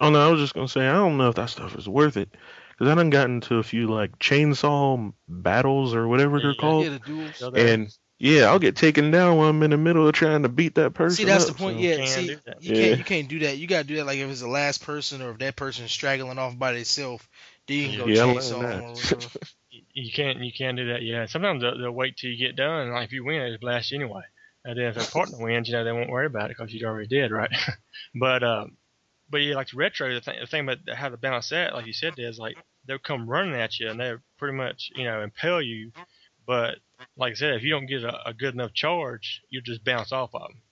Oh 0.00 0.10
no, 0.10 0.26
I 0.26 0.30
was 0.30 0.40
just 0.40 0.54
gonna 0.54 0.68
say 0.68 0.88
I 0.88 0.92
don't 0.94 1.16
know 1.16 1.28
if 1.28 1.36
that 1.36 1.50
stuff 1.50 1.76
is 1.76 1.88
worth 1.88 2.16
it 2.16 2.28
because 2.70 2.90
I 2.90 2.94
done 2.96 3.10
gotten 3.10 3.36
into 3.36 3.56
a 3.58 3.62
few 3.62 3.86
like 3.88 4.18
chainsaw 4.18 5.12
battles 5.28 5.94
or 5.94 6.08
whatever 6.08 6.38
Yeah, 6.38 6.42
they're 6.42 6.50
yeah. 6.52 6.60
called, 6.60 6.84
Yeah, 6.84 6.90
the 6.90 6.98
duels. 6.98 7.42
and 7.54 7.96
yeah, 8.22 8.44
I'll 8.44 8.60
get 8.60 8.76
taken 8.76 9.10
down 9.10 9.36
while 9.36 9.48
I'm 9.48 9.60
in 9.64 9.72
the 9.72 9.76
middle 9.76 10.06
of 10.06 10.14
trying 10.14 10.44
to 10.44 10.48
beat 10.48 10.76
that 10.76 10.94
person. 10.94 11.16
See, 11.16 11.24
that's 11.24 11.46
the 11.46 11.54
point. 11.54 11.78
so- 11.78 11.82
Yeah, 11.82 11.96
Can't 11.96 12.08
see, 12.08 12.26
you 12.26 12.38
Yeah. 12.60 12.74
can't 12.86 12.98
you 12.98 13.04
can't 13.04 13.28
do 13.28 13.38
that. 13.40 13.58
You 13.58 13.66
gotta 13.66 13.82
do 13.84 13.96
that 13.96 14.06
like 14.06 14.18
if 14.18 14.30
it's 14.30 14.40
the 14.40 14.46
last 14.46 14.84
person 14.84 15.20
or 15.22 15.32
if 15.32 15.38
that 15.38 15.56
person's 15.56 15.90
straggling 15.90 16.38
off 16.38 16.56
by 16.56 16.72
themselves. 16.72 17.26
Then 17.66 17.76
you 17.78 17.88
can 17.88 17.98
go 17.98 18.06
Yeah, 18.06 18.22
I 18.22 18.24
learned 18.26 18.38
chainsaw 18.40 19.30
that. 19.32 19.48
you 19.92 20.12
can't 20.12 20.38
you 20.38 20.52
can't 20.52 20.76
do 20.76 20.92
that. 20.92 21.02
Yeah, 21.02 21.26
sometimes 21.26 21.62
they'll, 21.62 21.76
they'll 21.76 21.90
wait 21.90 22.16
till 22.16 22.30
you 22.30 22.36
get 22.38 22.54
done. 22.54 22.82
And 22.86 22.92
like 22.92 23.06
if 23.06 23.12
you 23.12 23.24
win, 23.24 23.40
they 23.42 23.50
just 23.50 23.60
blast 23.60 23.90
you 23.90 23.98
anyway. 24.00 24.22
And 24.64 24.78
then 24.78 24.86
if 24.86 24.94
their 24.94 25.04
partner 25.04 25.38
wins, 25.40 25.66
you 25.68 25.74
know 25.74 25.82
they 25.82 25.90
won't 25.90 26.08
worry 26.10 26.26
about 26.26 26.50
it 26.52 26.56
because 26.56 26.72
you 26.72 26.86
already 26.86 27.08
did, 27.08 27.32
right? 27.32 27.50
but 28.14 28.44
um, 28.44 28.76
but 29.28 29.38
yeah, 29.38 29.56
like 29.56 29.70
the 29.70 29.76
retro, 29.78 30.14
the 30.14 30.20
thing, 30.20 30.38
the 30.40 30.46
thing 30.46 30.60
about 30.68 30.78
how 30.94 31.08
to 31.08 31.16
balance 31.16 31.48
that, 31.48 31.74
like 31.74 31.86
you 31.86 31.92
said, 31.92 32.14
is 32.18 32.38
like 32.38 32.56
they'll 32.86 32.98
come 33.00 33.28
running 33.28 33.54
at 33.54 33.80
you 33.80 33.90
and 33.90 33.98
they'll 33.98 34.18
pretty 34.38 34.56
much 34.56 34.92
you 34.94 35.02
know 35.04 35.22
impale 35.22 35.60
you. 35.60 35.90
But 36.46 36.78
like 37.16 37.32
I 37.32 37.34
said, 37.34 37.54
if 37.54 37.62
you 37.62 37.70
don't 37.70 37.86
get 37.86 38.04
a, 38.04 38.28
a 38.28 38.34
good 38.34 38.54
enough 38.54 38.72
charge, 38.72 39.42
you 39.50 39.60
just 39.60 39.84
bounce 39.84 40.12
off 40.12 40.34
of 40.34 40.42
them. 40.42 40.62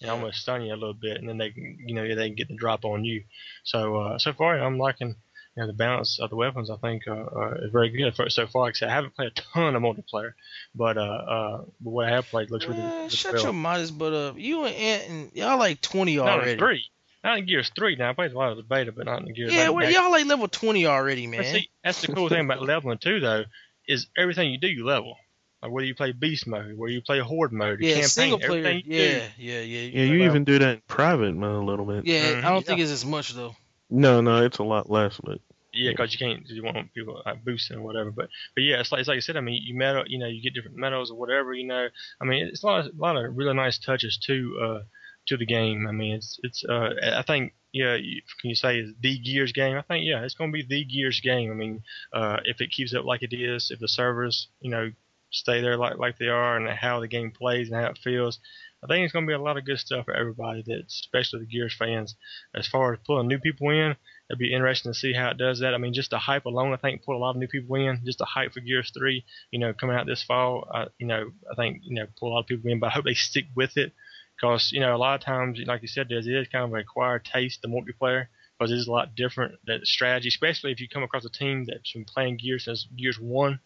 And 0.00 0.06
Yeah. 0.06 0.12
almost 0.12 0.40
stun 0.40 0.62
you 0.62 0.72
a 0.72 0.76
little 0.76 0.94
bit, 0.94 1.16
and 1.18 1.28
then 1.28 1.38
they 1.38 1.50
can, 1.50 1.78
you 1.86 1.94
know, 1.94 2.06
they 2.14 2.28
can 2.28 2.36
get 2.36 2.48
the 2.48 2.56
drop 2.56 2.84
on 2.84 3.04
you. 3.04 3.24
So, 3.64 3.96
uh, 3.96 4.18
so 4.18 4.32
far, 4.32 4.58
I'm 4.58 4.78
liking 4.78 5.16
you 5.58 5.62
know, 5.64 5.66
the 5.66 5.72
balance 5.72 6.20
of 6.20 6.30
the 6.30 6.36
weapons, 6.36 6.70
I 6.70 6.76
think, 6.76 7.08
uh, 7.08 7.14
uh, 7.14 7.54
is 7.62 7.72
very 7.72 7.88
good 7.88 8.14
for, 8.14 8.30
so 8.30 8.46
far. 8.46 8.62
Like 8.62 8.76
I 8.76 8.78
said, 8.78 8.88
I 8.90 8.94
haven't 8.94 9.16
played 9.16 9.32
a 9.36 9.40
ton 9.52 9.74
of 9.74 9.82
multiplayer, 9.82 10.34
but 10.72 10.96
uh, 10.96 11.00
uh, 11.00 11.56
but 11.80 11.90
what 11.90 12.06
I 12.06 12.10
have 12.10 12.26
played 12.26 12.52
looks 12.52 12.68
really, 12.68 12.82
Man, 12.82 13.10
shut 13.10 13.42
your 13.42 13.52
modest 13.52 13.98
butt 13.98 14.12
up. 14.12 14.38
You 14.38 14.64
and 14.64 14.74
Ant 14.76 15.08
and 15.10 15.30
y'all 15.34 15.58
like 15.58 15.80
twenty 15.80 16.16
already. 16.20 16.60
three, 16.60 16.84
not 17.24 17.38
in 17.38 17.46
Gears 17.46 17.72
three. 17.74 17.96
Now 17.96 18.10
I 18.10 18.12
played 18.12 18.30
a 18.30 18.38
lot 18.38 18.52
of 18.52 18.56
the 18.56 18.62
beta, 18.62 18.92
but 18.92 19.06
not 19.06 19.22
in 19.22 19.34
Gears. 19.34 19.52
Yeah, 19.52 19.70
well, 19.70 19.90
y'all 19.90 20.12
like 20.12 20.26
level 20.26 20.46
twenty 20.46 20.86
already, 20.86 21.26
man. 21.26 21.44
see, 21.44 21.68
that's 21.82 22.02
the 22.02 22.14
cool 22.14 22.28
thing 22.28 22.44
about 22.44 22.62
leveling 22.66 22.98
too, 22.98 23.18
though, 23.18 23.42
is 23.88 24.06
everything 24.16 24.52
you 24.52 24.58
do, 24.58 24.68
you 24.68 24.84
level. 24.84 25.16
Like 25.62 25.72
whether 25.72 25.86
you 25.86 25.94
play 25.94 26.12
beast 26.12 26.46
mode, 26.46 26.76
whether 26.76 26.92
you 26.92 27.02
play 27.02 27.18
horde 27.18 27.52
mode, 27.52 27.80
yeah, 27.80 27.94
campaign, 27.94 28.08
single 28.08 28.38
player. 28.38 28.58
everything 28.58 28.82
you 28.86 28.96
Yeah, 28.96 29.08
do. 29.08 29.42
yeah, 29.42 29.60
yeah, 29.60 29.80
Yeah, 29.80 30.04
you 30.12 30.18
Well- 30.20 30.28
even 30.28 30.44
do 30.44 30.58
that 30.60 30.74
in 30.76 30.82
private 30.86 31.34
mode 31.34 31.62
a 31.62 31.66
little 31.66 31.84
bit. 31.84 32.06
Yeah, 32.06 32.34
Mhm, 32.34 32.38
I 32.44 32.48
don't 32.50 32.54
yeah. 32.56 32.60
think 32.60 32.80
it's 32.80 32.90
as 32.92 33.04
much 33.04 33.32
though. 33.32 33.56
No, 33.90 34.20
no, 34.20 34.44
it's 34.44 34.58
a 34.58 34.64
lot 34.64 34.88
less, 34.90 35.18
but 35.24 35.40
Yeah, 35.72 35.90
because 35.90 36.12
you 36.12 36.18
can't 36.18 36.48
you 36.48 36.62
want 36.62 36.92
people 36.94 37.22
like 37.26 37.44
boosting 37.44 37.78
or 37.78 37.82
whatever. 37.82 38.10
But 38.10 38.28
but 38.54 38.62
yeah, 38.64 38.80
it's 38.80 38.90
like 38.92 39.00
it's 39.00 39.08
like 39.08 39.16
I 39.16 39.20
said. 39.20 39.36
I 39.36 39.40
mean, 39.40 39.60
you 39.64 39.74
medal, 39.76 40.04
you 40.06 40.18
know, 40.18 40.26
you 40.26 40.40
get 40.42 40.54
different 40.54 40.76
medals 40.76 41.10
or 41.10 41.18
whatever. 41.18 41.52
You 41.54 41.66
know, 41.66 41.88
I 42.20 42.24
mean, 42.24 42.46
it's 42.46 42.62
a 42.62 42.66
lot 42.66 42.86
of, 42.86 42.94
a 42.96 43.00
lot 43.00 43.16
of 43.16 43.36
really 43.36 43.54
nice 43.54 43.78
touches 43.78 44.16
to 44.26 44.58
uh 44.62 44.82
to 45.26 45.36
the 45.36 45.44
game. 45.46 45.86
I 45.86 45.92
mean, 45.92 46.14
it's 46.14 46.38
it's 46.42 46.64
uh 46.64 46.94
I 47.14 47.22
think 47.22 47.52
yeah, 47.72 47.96
you, 47.96 48.22
can 48.40 48.48
you 48.50 48.56
say 48.56 48.78
it's 48.78 48.92
the 49.00 49.18
Gears 49.18 49.52
game? 49.52 49.76
I 49.76 49.82
think 49.82 50.04
yeah, 50.06 50.22
it's 50.24 50.34
going 50.34 50.50
to 50.50 50.56
be 50.56 50.62
the 50.62 50.84
Gears 50.84 51.20
game. 51.20 51.50
I 51.50 51.54
mean, 51.54 51.82
uh, 52.14 52.38
if 52.44 52.62
it 52.62 52.70
keeps 52.70 52.94
up 52.94 53.04
like 53.04 53.22
it 53.22 53.34
is, 53.34 53.70
if 53.70 53.78
the 53.78 53.88
servers 53.88 54.48
you 54.60 54.70
know 54.70 54.90
stay 55.30 55.60
there 55.60 55.76
like 55.76 55.98
like 55.98 56.18
they 56.18 56.28
are, 56.28 56.56
and 56.56 56.68
how 56.68 57.00
the 57.00 57.08
game 57.08 57.30
plays 57.30 57.70
and 57.70 57.80
how 57.80 57.90
it 57.90 57.98
feels, 58.02 58.38
I 58.82 58.86
think 58.86 59.04
it's 59.04 59.12
going 59.12 59.26
to 59.26 59.30
be 59.30 59.34
a 59.34 59.40
lot 59.40 59.56
of 59.56 59.64
good 59.64 59.78
stuff 59.78 60.04
for 60.04 60.14
everybody, 60.14 60.62
that 60.66 60.84
especially 60.86 61.40
the 61.40 61.46
Gears 61.46 61.74
fans. 61.76 62.14
As 62.54 62.68
far 62.68 62.92
as 62.92 63.00
pulling 63.04 63.26
new 63.26 63.38
people 63.38 63.70
in, 63.70 63.96
it'd 64.30 64.38
be 64.38 64.54
interesting 64.54 64.92
to 64.92 64.98
see 64.98 65.12
how 65.12 65.30
it 65.30 65.38
does 65.38 65.60
that. 65.60 65.74
I 65.74 65.78
mean, 65.78 65.92
just 65.92 66.10
the 66.10 66.18
hype 66.18 66.44
alone, 66.44 66.72
I 66.72 66.76
think, 66.76 67.04
pull 67.04 67.16
a 67.16 67.18
lot 67.18 67.30
of 67.30 67.36
new 67.36 67.48
people 67.48 67.76
in. 67.76 68.02
Just 68.04 68.18
the 68.18 68.24
hype 68.24 68.52
for 68.52 68.60
Gears 68.60 68.92
3, 68.96 69.24
you 69.50 69.58
know, 69.58 69.72
coming 69.72 69.96
out 69.96 70.06
this 70.06 70.22
fall, 70.22 70.68
uh, 70.72 70.86
you 70.98 71.06
know, 71.06 71.30
I 71.50 71.54
think, 71.56 71.80
you 71.82 71.94
know, 71.96 72.06
pull 72.18 72.30
a 72.30 72.34
lot 72.34 72.40
of 72.40 72.46
people 72.46 72.70
in, 72.70 72.78
but 72.78 72.88
I 72.88 72.90
hope 72.90 73.04
they 73.04 73.14
stick 73.14 73.46
with 73.56 73.76
it. 73.76 73.92
Because, 74.36 74.70
you 74.70 74.78
know, 74.78 74.94
a 74.94 74.98
lot 74.98 75.16
of 75.16 75.24
times, 75.24 75.58
like 75.66 75.82
you 75.82 75.88
said, 75.88 76.06
there's 76.08 76.28
it 76.28 76.34
is 76.34 76.46
kind 76.46 76.64
of 76.64 76.72
an 76.72 76.78
acquired 76.78 77.24
taste, 77.24 77.62
the 77.62 77.68
multiplayer 77.68 78.28
because 78.58 78.70
it 78.72 78.76
is 78.76 78.88
a 78.88 78.90
lot 78.90 79.14
different. 79.14 79.54
That 79.66 79.86
strategy, 79.86 80.28
especially 80.28 80.72
if 80.72 80.80
you 80.80 80.88
come 80.88 81.02
across 81.02 81.24
a 81.24 81.30
team 81.30 81.64
that's 81.66 81.92
been 81.92 82.04
playing 82.04 82.38
Gears 82.38 82.64
since 82.64 82.86
Gears 82.96 83.18
One, 83.20 83.60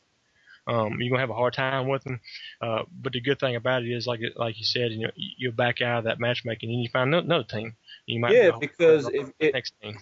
um, 0.67 1.01
you're 1.01 1.11
gonna 1.11 1.21
have 1.21 1.31
a 1.31 1.35
hard 1.35 1.55
time 1.55 1.89
with 1.89 2.05
them. 2.05 2.21
Uh, 2.61 2.83
but 2.93 3.13
the 3.13 3.21
good 3.21 3.41
thing 3.41 3.57
about 3.57 3.83
it 3.83 3.91
is, 3.91 4.07
like 4.07 4.21
like 4.37 4.59
you 4.59 4.65
said, 4.65 4.93
you 4.93 5.01
know, 5.01 5.11
you'll 5.17 5.53
back 5.53 5.81
out 5.81 5.99
of 5.99 6.05
that 6.05 6.21
matchmaking 6.21 6.71
and 6.71 6.83
you 6.83 6.89
find 6.89 7.15
another 7.15 7.45
team. 7.45 7.75
You 8.07 8.21
might 8.21 8.33
yeah, 8.33 8.53
because 8.59 9.09
if 9.09 9.31
it, 9.39 9.55
next 9.55 9.75
team. 9.83 9.99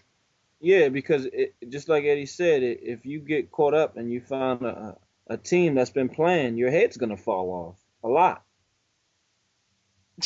Yeah, 0.60 0.88
because 0.88 1.26
it, 1.26 1.54
just 1.68 1.88
like 1.88 2.04
Eddie 2.04 2.26
said, 2.26 2.62
it, 2.62 2.80
if 2.82 3.06
you 3.06 3.20
get 3.20 3.50
caught 3.50 3.74
up 3.74 3.96
and 3.96 4.12
you 4.12 4.20
find 4.20 4.62
a, 4.62 4.98
a 5.26 5.38
team 5.38 5.74
that's 5.74 5.90
been 5.90 6.10
playing, 6.10 6.58
your 6.58 6.70
head's 6.70 6.98
gonna 6.98 7.16
fall 7.16 7.50
off 7.50 7.76
a 8.04 8.08
lot. 8.08 8.42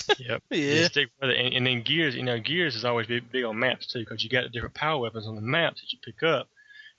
yep. 0.19 0.43
Yeah. 0.51 0.87
Stick 0.87 1.11
with 1.21 1.31
it. 1.31 1.39
And, 1.39 1.55
and 1.55 1.67
then 1.67 1.83
gears, 1.83 2.17
you 2.17 2.23
know, 2.23 2.39
gears 2.39 2.75
is 2.75 2.85
always 2.85 3.07
big, 3.07 3.31
big 3.31 3.45
on 3.45 3.59
maps 3.59 3.87
too, 3.87 4.01
because 4.01 4.25
you 4.25 4.31
got 4.31 4.43
the 4.43 4.49
different 4.49 4.75
power 4.75 4.99
weapons 4.99 5.27
on 5.27 5.37
the 5.37 5.41
maps 5.41 5.81
that 5.81 5.93
you 5.93 5.99
pick 6.05 6.23
up. 6.23 6.49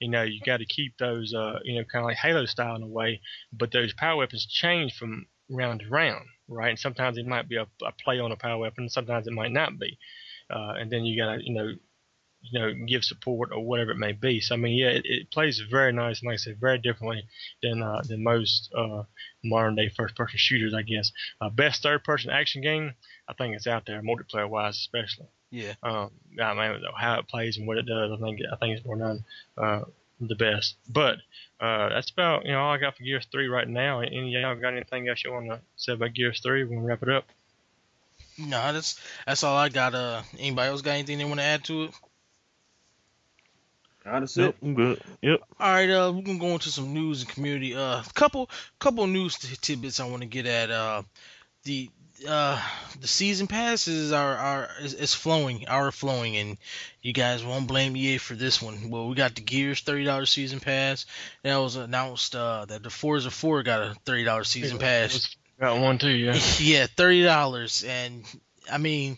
You 0.06 0.12
know, 0.12 0.22
you 0.22 0.40
got 0.46 0.58
to 0.58 0.66
keep 0.66 0.98
those, 1.00 1.34
uh, 1.34 1.58
you 1.64 1.76
know, 1.76 1.84
kind 1.92 2.04
of 2.04 2.10
like 2.10 2.18
Halo 2.18 2.46
style 2.46 2.76
in 2.76 2.84
a 2.84 2.88
way. 2.88 3.22
But 3.52 3.72
those 3.72 3.92
power 3.92 4.18
weapons 4.18 4.46
change 4.46 4.96
from 4.96 5.26
round 5.50 5.80
to 5.80 5.90
round, 5.90 6.28
right? 6.48 6.70
And 6.70 6.80
sometimes 6.80 7.18
it 7.18 7.26
might 7.26 7.50
be 7.50 7.56
a, 7.56 7.66
a 7.84 7.92
play 8.04 8.20
on 8.20 8.32
a 8.32 8.36
power 8.36 8.60
weapon, 8.60 8.88
sometimes 8.88 9.26
it 9.26 9.34
might 9.34 9.52
not 9.52 9.80
be. 9.80 9.98
Uh, 10.48 10.74
and 10.78 10.92
then 10.92 11.06
you 11.06 11.20
got 11.20 11.38
to, 11.38 11.44
you 11.44 11.56
know, 11.56 11.74
you 12.42 12.60
know, 12.60 12.72
give 12.88 13.04
support 13.04 13.50
or 13.52 13.66
whatever 13.66 13.90
it 13.90 13.98
may 13.98 14.12
be. 14.12 14.40
So 14.40 14.54
I 14.54 14.58
mean, 14.60 14.78
yeah, 14.78 14.90
it, 14.90 15.06
it 15.06 15.32
plays 15.32 15.60
very 15.72 15.92
nice 15.92 16.22
and 16.22 16.28
like 16.28 16.36
I 16.36 16.38
said, 16.38 16.60
very 16.60 16.78
differently 16.78 17.24
than 17.64 17.82
uh, 17.82 18.02
than 18.08 18.24
most 18.24 18.72
uh, 18.78 19.04
modern 19.44 19.76
day 19.76 19.90
first 19.90 20.16
person 20.16 20.38
shooters, 20.38 20.76
I 20.76 20.84
guess. 20.84 21.12
Uh, 21.42 21.50
best 21.50 21.82
third 21.82 22.04
person 22.04 22.30
action 22.30 22.62
game, 22.62 22.94
I 23.28 23.34
think 23.34 23.56
it's 23.56 23.66
out 23.66 23.88
there, 23.88 24.04
multiplayer 24.04 24.48
wise 24.48 24.76
especially. 24.76 25.28
Yeah. 25.56 25.74
Um, 25.84 26.12
I 26.42 26.54
mean, 26.54 26.84
how 26.98 27.20
it 27.20 27.28
plays 27.30 27.56
and 27.58 27.66
what 27.66 27.78
it 27.78 27.86
does, 27.86 28.12
I 28.12 28.18
think 28.18 28.42
I 28.52 28.56
think 28.58 28.78
it's 28.78 28.86
more 28.86 28.98
done 28.98 29.24
uh, 29.58 29.84
the 30.20 30.36
best. 30.36 30.76
But 30.90 31.20
uh, 31.62 31.88
that's 31.90 32.10
about 32.12 32.46
you 32.46 32.52
know 32.52 32.60
all 32.60 32.74
I 32.74 32.78
got 32.78 32.98
for 32.98 33.04
Gears 33.04 33.26
Three 33.32 33.48
right 33.48 33.68
now. 33.68 34.02
Any 34.02 34.32
y'all 34.32 34.54
got 34.56 34.74
anything 34.74 35.08
else 35.08 35.24
you 35.24 35.32
want 35.32 35.48
to 35.48 35.62
say 35.78 35.94
about 35.94 36.14
Gears 36.14 36.42
Three? 36.42 36.66
We 36.66 36.76
want 36.76 36.84
to 36.84 36.88
wrap 36.90 37.04
it 37.04 37.10
up. 37.10 37.26
No, 38.38 38.74
that's 38.74 39.00
that's 39.26 39.44
all 39.46 39.56
I 39.56 39.70
got. 39.70 39.96
Uh, 39.96 40.24
anybody 40.38 40.68
else 40.70 40.82
got 40.82 40.92
anything 40.92 41.20
they 41.20 41.26
want 41.26 41.40
to 41.40 41.46
add 41.46 41.64
to 41.66 41.84
it? 41.84 41.92
That's 44.04 44.36
Nope, 44.36 44.56
it. 44.62 44.66
I'm 44.66 44.74
good. 44.76 45.02
Yep. 45.22 45.42
All 45.58 45.70
right, 45.74 45.90
uh, 45.90 46.12
we're 46.14 46.22
gonna 46.22 46.38
go 46.38 46.48
into 46.48 46.70
some 46.70 46.94
news 46.94 47.22
and 47.22 47.30
community. 47.30 47.76
Uh, 47.76 48.04
couple 48.14 48.50
couple 48.78 49.08
news 49.08 49.38
tidbits 49.38 50.02
I 50.02 50.10
want 50.10 50.22
to 50.22 50.28
get 50.28 50.46
at. 50.48 50.70
Uh, 50.70 51.04
the 51.64 51.90
uh 52.28 52.62
the 53.02 53.08
season 53.08 53.48
passes 53.48 54.12
are 54.12 54.36
are 54.36 54.70
is, 54.82 54.94
is 54.94 55.14
flowing, 55.14 55.68
are 55.68 55.92
flowing, 55.92 56.38
and 56.38 56.58
you 57.02 57.14
guys 57.14 57.44
won't 57.44 57.68
blame 57.68 57.96
EA 57.96 58.18
for 58.18 58.36
this 58.36 58.62
one. 58.62 58.90
Well, 58.90 59.08
we 59.08 59.16
got 59.16 59.36
the 59.36 59.42
Gears 59.42 59.82
thirty 59.82 60.04
dollars 60.04 60.30
season 60.30 60.60
pass. 60.60 61.06
That 61.44 61.58
was 61.58 61.76
announced 61.76 62.36
uh 62.36 62.66
that 62.66 62.84
the 62.84 62.90
Forza 62.90 63.32
Four 63.32 63.64
got 63.64 63.82
a 63.82 63.96
thirty 64.06 64.24
dollars 64.24 64.50
season 64.50 64.78
pass. 64.78 65.36
Got 65.60 65.80
one 65.80 65.98
too, 65.98 66.10
yeah. 66.10 66.40
Yeah, 66.60 66.88
thirty 66.88 67.24
dollars, 67.24 67.84
and 67.88 68.24
I 68.72 68.78
mean, 68.78 69.18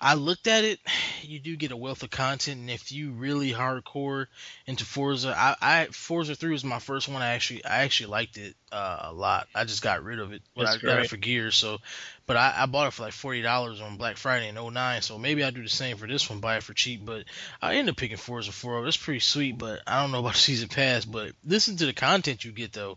I 0.00 0.14
looked 0.14 0.46
at 0.46 0.64
it. 0.64 0.80
You 1.20 1.40
do 1.40 1.56
get 1.56 1.72
a 1.72 1.76
wealth 1.76 2.02
of 2.04 2.10
content, 2.10 2.58
and 2.58 2.70
if 2.70 2.90
you 2.90 3.10
really 3.10 3.52
hardcore 3.52 4.28
into 4.66 4.86
Forza, 4.86 5.34
I, 5.36 5.56
I 5.60 5.86
Forza 5.86 6.34
Three 6.34 6.52
was 6.52 6.64
my 6.64 6.78
first 6.78 7.06
one. 7.06 7.20
I 7.20 7.34
actually 7.34 7.62
I 7.66 7.82
actually 7.82 8.06
liked 8.06 8.38
it 8.38 8.54
uh, 8.72 9.00
a 9.02 9.12
lot. 9.12 9.46
I 9.54 9.64
just 9.64 9.82
got 9.82 10.02
rid 10.02 10.20
of 10.20 10.32
it, 10.32 10.40
but 10.54 10.64
That's 10.64 10.76
I 10.76 10.86
got 10.86 11.00
it 11.00 11.10
for 11.10 11.18
Gears. 11.18 11.54
So, 11.54 11.78
but 12.24 12.38
I, 12.38 12.54
I 12.56 12.66
bought 12.66 12.86
it 12.86 12.92
for 12.92 13.02
like 13.02 13.12
forty 13.12 13.42
dollars 13.42 13.82
on 13.82 13.98
Black 13.98 14.16
Friday 14.16 14.48
in 14.48 14.54
09, 14.54 15.02
So 15.02 15.18
maybe 15.18 15.44
I 15.44 15.50
do 15.50 15.62
the 15.62 15.68
same 15.68 15.98
for 15.98 16.06
this 16.06 16.30
one, 16.30 16.40
buy 16.40 16.56
it 16.56 16.62
for 16.62 16.72
cheap. 16.72 17.04
But 17.04 17.24
I 17.60 17.74
ended 17.74 17.92
up 17.92 17.98
picking 17.98 18.16
Forza 18.16 18.52
Four. 18.52 18.82
That's 18.84 18.96
pretty 18.96 19.20
sweet, 19.20 19.58
but 19.58 19.82
I 19.86 20.00
don't 20.00 20.12
know 20.12 20.20
about 20.20 20.32
the 20.32 20.38
season 20.38 20.68
pass. 20.68 21.04
But 21.04 21.32
listen 21.44 21.76
to 21.76 21.86
the 21.86 21.92
content 21.92 22.42
you 22.42 22.52
get 22.52 22.72
though. 22.72 22.96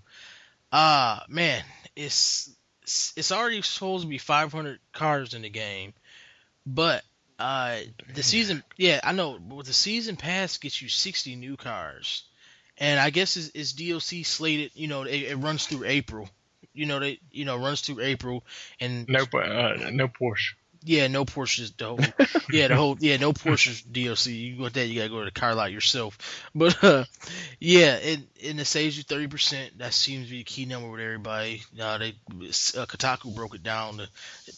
Ah 0.71 1.25
man, 1.27 1.63
it's 1.97 2.49
it's 2.83 3.13
it's 3.15 3.31
already 3.31 3.61
supposed 3.61 4.03
to 4.03 4.09
be 4.09 4.17
500 4.17 4.79
cars 4.93 5.33
in 5.33 5.41
the 5.41 5.49
game, 5.49 5.93
but 6.65 7.03
uh, 7.39 7.77
the 8.13 8.23
season, 8.23 8.63
yeah, 8.77 8.99
I 9.03 9.13
know, 9.13 9.39
but 9.39 9.65
the 9.65 9.73
season 9.73 10.15
pass 10.15 10.57
gets 10.57 10.81
you 10.81 10.89
60 10.89 11.35
new 11.35 11.57
cars, 11.57 12.23
and 12.77 12.99
I 12.99 13.09
guess 13.09 13.37
it's, 13.37 13.51
it's 13.53 13.73
DLC 13.73 14.25
slated. 14.25 14.71
You 14.75 14.87
know, 14.87 15.03
it, 15.03 15.23
it 15.23 15.35
runs 15.37 15.65
through 15.65 15.85
April. 15.85 16.29
You 16.73 16.85
know, 16.85 16.99
they 16.99 17.19
you 17.31 17.45
know 17.45 17.57
runs 17.57 17.81
through 17.81 18.01
April, 18.01 18.43
and 18.79 19.07
No, 19.09 19.21
uh, 19.21 19.89
no 19.91 20.07
Porsche. 20.07 20.53
Yeah, 20.83 21.07
no 21.07 21.25
Porsches. 21.25 21.75
The 21.77 21.85
whole, 21.85 21.99
yeah, 22.51 22.67
the 22.67 22.75
whole, 22.75 22.97
yeah, 22.99 23.17
no 23.17 23.33
Porsches 23.33 23.83
DLC. 23.83 24.55
You 24.55 24.61
want 24.61 24.73
that? 24.73 24.87
You 24.87 24.95
gotta 24.99 25.09
go 25.09 25.19
to 25.19 25.25
the 25.25 25.31
car 25.31 25.53
lot 25.53 25.71
yourself. 25.71 26.17
But 26.55 26.83
uh, 26.83 27.05
yeah, 27.59 27.95
it 27.95 28.19
and 28.43 28.59
it 28.59 28.65
saves 28.65 28.97
you 28.97 29.03
thirty 29.03 29.27
percent. 29.27 29.77
That 29.77 29.93
seems 29.93 30.25
to 30.25 30.31
be 30.31 30.39
the 30.39 30.43
key 30.43 30.65
number 30.65 30.89
with 30.89 31.01
everybody. 31.01 31.63
Uh, 31.79 31.97
they 31.97 32.09
uh, 32.09 32.85
Kotaku 32.85 33.33
broke 33.33 33.55
it 33.55 33.63
down 33.63 33.97
to 33.97 34.09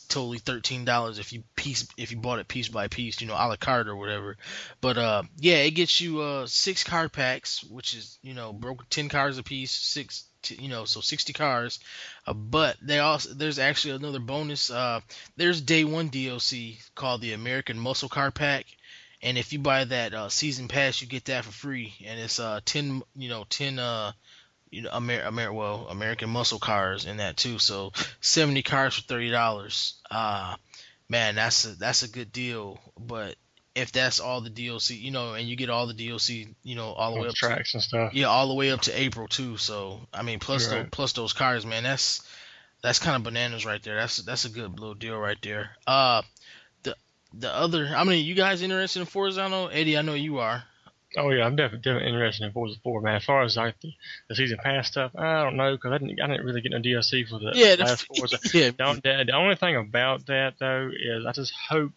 totally 0.08 0.38
thirteen 0.38 0.86
dollars 0.86 1.20
if 1.20 1.34
you 1.34 1.44
piece 1.56 1.88
if 1.98 2.12
you 2.12 2.18
bought 2.18 2.40
it 2.40 2.48
piece 2.48 2.70
by 2.70 2.88
piece, 2.88 3.20
you 3.22 3.28
know, 3.28 3.36
a 3.36 3.48
la 3.48 3.56
carte 3.56 3.88
or 3.88 3.95
whatever. 3.95 4.38
But 4.82 4.98
uh, 4.98 5.24
yeah, 5.38 5.58
it 5.58 5.72
gets 5.72 6.00
you 6.00 6.22
uh 6.22 6.48
six 6.48 6.84
card 6.84 7.12
packs, 7.12 7.64
which 7.66 7.94
is 7.94 8.18
you 8.22 8.34
know 8.34 8.54
broken 8.54 8.86
ten 8.90 9.10
cards 9.10 9.38
a 9.38 9.44
piece, 9.44 9.72
six. 9.72 10.24
T- 10.44 10.61
You 10.61 10.70
know, 10.70 10.86
so 10.86 11.02
60 11.02 11.34
cars, 11.34 11.80
uh, 12.28 12.34
but 12.34 12.78
they 12.82 12.99
also 12.99 13.34
there's 13.34 13.60
actually 13.60 13.95
another 13.95 14.20
bonus. 14.20 14.70
Uh, 14.70 15.02
there's 15.38 15.61
day 15.61 15.84
one 15.84 16.10
DLC 16.10 16.78
called 16.95 17.22
the 17.22 17.34
American 17.34 17.80
Muscle 17.80 18.10
Car 18.10 18.32
Pack, 18.32 18.65
and 19.22 19.38
if 19.38 19.53
you 19.53 19.60
buy 19.60 19.84
that 19.86 20.14
uh, 20.14 20.30
season 20.30 20.68
pass, 20.68 21.02
you 21.02 21.07
get 21.07 21.26
that 21.26 21.45
for 21.45 21.52
free, 21.52 21.94
and 22.06 22.20
it's 22.20 22.40
uh 22.40 22.60
ten 22.65 23.02
you 23.15 23.30
know 23.30 23.45
ten 23.49 23.80
uh 23.80 24.11
you 24.70 24.82
know 24.84 24.90
Amer- 24.94 25.26
Amer- 25.26 25.53
well 25.53 25.88
American 25.90 26.30
Muscle 26.30 26.60
cars 26.60 27.06
in 27.06 27.18
that 27.18 27.38
too, 27.38 27.60
so 27.60 27.91
seventy 28.22 28.64
cars 28.64 28.95
for 28.95 29.02
thirty 29.02 29.32
dollars. 29.32 29.95
Uh 30.11 30.56
man, 31.10 31.36
that's 31.36 31.65
a 31.65 31.70
that's 31.70 32.03
a 32.03 32.10
good 32.10 32.32
deal, 32.32 32.80
but 32.99 33.36
if 33.76 33.91
that's 33.91 34.20
all 34.20 34.41
the 34.41 34.50
DLC, 34.52 35.00
you 35.00 35.12
know, 35.12 35.34
and 35.34 35.48
you 35.48 35.56
get 35.56 35.70
all 35.70 35.88
the 35.88 35.94
DLC, 35.94 36.54
you 36.64 36.76
know, 36.76 36.94
all 36.94 37.14
the 37.16 37.22
way 37.22 37.28
up 37.28 37.34
to 37.34 37.40
tracks 37.40 37.74
and 37.74 37.82
stuff. 37.84 38.14
yeah, 38.14 38.26
all 38.28 38.48
the 38.48 38.54
way 38.54 38.72
up 38.72 38.82
to 38.82 39.00
April 39.00 39.28
too. 39.28 39.58
So 39.58 40.02
I 40.14 40.22
mean, 40.24 40.40
plus 40.40 40.68
Right. 40.68 40.82
those 40.82 40.90
plus 40.91 41.14
those 41.14 41.34
cars, 41.34 41.66
man. 41.66 41.84
That's 41.84 42.22
that's 42.82 43.00
kind 43.00 43.16
of 43.16 43.24
bananas 43.24 43.66
right 43.66 43.82
there. 43.82 43.95
That's 43.95 44.18
that's 44.18 44.45
a 44.45 44.50
good 44.50 44.80
little 44.80 44.94
deal 44.94 45.18
right 45.18 45.38
there. 45.41 45.72
Uh, 45.88 46.22
the 46.84 46.95
the 47.34 47.54
other, 47.54 47.88
I 47.95 48.04
mean, 48.04 48.26
you 48.26 48.36
guys 48.36 48.62
interested 48.62 49.00
in 49.00 49.06
Forza? 49.06 49.41
I 49.41 49.48
know 49.50 49.68
Eddie. 49.68 49.98
I 49.98 50.02
know 50.04 50.14
you 50.14 50.40
are. 50.40 50.64
Oh 51.16 51.30
yeah, 51.30 51.45
I'm 51.45 51.56
definitely, 51.56 51.84
definitely 51.84 52.10
interested 52.10 52.45
in 52.45 52.52
Forza 52.54 52.76
4, 52.84 53.02
man. 53.02 53.16
As 53.18 53.24
far 53.24 53.44
as 53.44 53.56
like 53.56 53.80
the, 53.82 53.94
the 54.30 54.36
season 54.36 54.58
pass 54.64 54.88
stuff, 54.88 55.12
I 55.16 55.44
don't 55.44 55.58
know 55.58 55.76
because 55.76 55.91
I 55.91 55.98
didn't 56.00 56.20
I 56.20 56.28
didn't 56.28 56.44
really 56.45 56.62
get 56.62 56.72
no 56.72 56.80
DLC 56.80 57.28
for 57.28 57.38
the 57.40 57.52
Yeah, 57.54 57.76
last 57.80 58.08
Forza. 58.08 58.38
yeah, 58.54 58.72
the, 58.72 59.24
the 59.28 59.34
only 59.34 59.56
thing 59.56 59.76
about 59.76 60.26
that 60.26 60.56
though 60.60 60.90
is 60.91 61.26
I 61.26 61.32
just 61.32 61.54
hope. 61.70 61.91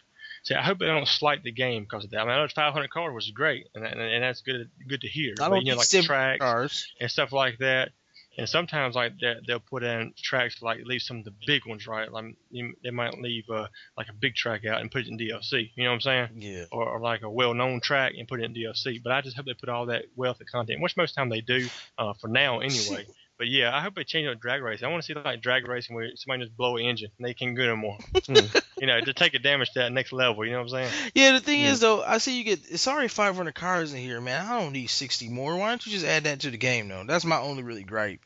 See, 0.47 0.55
I 0.55 0.63
hope 0.63 0.79
they 0.79 0.85
don't 0.85 1.05
slight 1.05 1.43
the 1.43 1.51
game 1.51 1.83
because 1.83 2.05
of 2.05 2.11
that. 2.11 2.21
I 2.21 2.23
mean, 2.23 2.31
I 2.31 2.41
know 2.41 2.47
500 2.47 2.89
cars 2.89 3.13
was 3.13 3.29
great, 3.31 3.67
and, 3.75 3.85
and, 3.85 3.99
and 3.99 4.23
that's 4.23 4.39
good 4.39 4.69
good 4.87 5.01
to 5.01 5.07
hear. 5.09 5.33
I 5.41 5.49
but 5.49 5.55
don't 5.55 5.65
you 5.65 5.73
know, 5.73 5.77
like 5.77 5.89
the 5.89 6.03
70 6.03 6.07
tracks 6.07 6.39
cars. 6.39 6.87
and 7.01 7.11
stuff 7.11 7.33
like 7.33 7.57
that. 7.57 7.89
And 8.37 8.47
sometimes 8.47 8.95
like 8.95 9.19
that, 9.19 9.41
they'll 9.45 9.59
put 9.59 9.83
in 9.83 10.13
tracks 10.15 10.61
like 10.61 10.85
leave 10.85 11.01
some 11.01 11.17
of 11.17 11.25
the 11.25 11.33
big 11.45 11.65
ones, 11.65 11.85
right? 11.85 12.09
Like 12.09 12.37
you, 12.49 12.75
they 12.81 12.91
might 12.91 13.19
leave 13.19 13.43
uh, 13.49 13.67
like 13.97 14.07
a 14.07 14.13
big 14.13 14.35
track 14.35 14.63
out 14.63 14.79
and 14.79 14.89
put 14.89 15.01
it 15.01 15.07
in 15.09 15.17
DLC. 15.17 15.71
You 15.75 15.83
know 15.83 15.89
what 15.89 15.95
I'm 15.95 16.01
saying? 16.01 16.29
Yeah, 16.35 16.63
or, 16.71 16.87
or 16.87 17.01
like 17.01 17.23
a 17.23 17.29
well-known 17.29 17.81
track 17.81 18.13
and 18.17 18.25
put 18.25 18.39
it 18.39 18.45
in 18.45 18.53
DLC. 18.53 19.03
But 19.03 19.11
I 19.11 19.19
just 19.19 19.35
hope 19.35 19.47
they 19.47 19.53
put 19.53 19.67
all 19.67 19.87
that 19.87 20.05
wealth 20.15 20.39
of 20.39 20.47
content, 20.47 20.79
which 20.81 20.95
most 20.95 21.11
of 21.11 21.15
the 21.15 21.19
time 21.19 21.29
they 21.29 21.41
do, 21.41 21.67
uh, 21.97 22.13
for 22.13 22.29
now 22.29 22.59
anyway. 22.59 23.05
But 23.37 23.47
yeah, 23.49 23.75
I 23.75 23.81
hope 23.81 23.93
they 23.95 24.03
change 24.03 24.27
up 24.27 24.39
drag 24.39 24.63
racing. 24.63 24.87
I 24.87 24.89
want 24.91 25.03
to 25.03 25.05
see 25.05 25.13
like 25.13 25.41
drag 25.41 25.67
racing 25.67 25.95
where 25.95 26.09
somebody 26.15 26.43
just 26.45 26.57
blow 26.57 26.77
an 26.77 26.85
engine 26.85 27.11
and 27.17 27.27
they 27.27 27.33
can't 27.35 27.55
go 27.55 27.65
no 27.65 27.75
more. 27.75 27.97
Hmm. 28.27 28.35
you 28.79 28.87
know, 28.87 28.99
to 28.99 29.13
take 29.13 29.33
a 29.35 29.39
damage 29.39 29.71
to 29.73 29.79
that 29.79 29.91
next 29.91 30.11
level. 30.11 30.43
You 30.43 30.51
know 30.51 30.57
what 30.63 30.73
I'm 30.73 30.89
saying? 30.89 31.11
yeah. 31.13 31.31
The 31.33 31.39
thing 31.39 31.61
Yeah. 31.61 31.71
is 31.71 31.79
though, 31.79 32.01
I 32.03 32.17
see 32.17 32.37
you 32.37 32.43
get 32.43 32.59
it's 32.69 32.87
already 32.87 33.07
500 33.07 33.53
cars 33.55 33.93
in 33.93 33.99
here, 33.99 34.19
man. 34.19 34.45
I 34.45 34.59
don't 34.59 34.73
need 34.73 34.87
60 34.87 35.29
more. 35.29 35.55
Why 35.55 35.69
don't 35.69 35.85
you 35.85 35.91
just 35.91 36.05
add 36.05 36.23
that 36.25 36.39
to 36.41 36.49
the 36.51 36.57
game 36.57 36.87
though? 36.87 37.03
That's 37.05 37.25
my 37.25 37.37
only 37.37 37.63
really 37.63 37.83
gripe. 37.83 38.19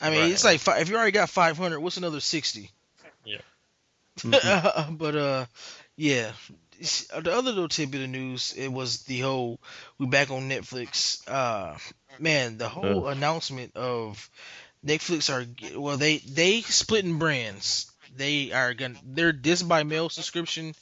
I 0.00 0.10
mean, 0.10 0.20
Right. 0.20 0.32
it's 0.32 0.44
like 0.44 0.60
if 0.80 0.88
you 0.88 0.96
already 0.96 1.12
got 1.12 1.30
500, 1.30 1.80
what's 1.80 1.96
another 1.96 2.20
60? 2.20 2.70
Yeah. 3.24 3.38
but 4.90 5.16
uh, 5.16 5.46
yeah. 5.96 6.32
It's- 6.78 7.06
The 7.08 7.32
other 7.34 7.50
little 7.50 7.68
tidbit 7.68 8.02
of 8.02 8.10
news, 8.10 8.54
it 8.56 8.68
was 8.68 9.02
the 9.02 9.20
whole 9.20 9.60
we 9.98 10.06
back 10.06 10.30
on 10.30 10.48
Netflix. 10.48 11.20
Uh, 11.28 11.76
man, 12.18 12.56
the 12.58 12.68
whole 12.68 13.08
announcement 13.08 13.76
of 13.76 14.30
Netflix 14.86 15.28
are 15.32 15.46
well, 15.78 15.96
they 15.96 16.18
they 16.18 16.62
splitting 16.62 17.18
brands. 17.18 17.90
they 18.16 18.52
are 18.52 18.74
gonna 18.74 18.98
their 19.04 19.32
disc 19.32 19.66
by 19.68 19.82
mail 19.84 20.08
subscription 20.08 20.74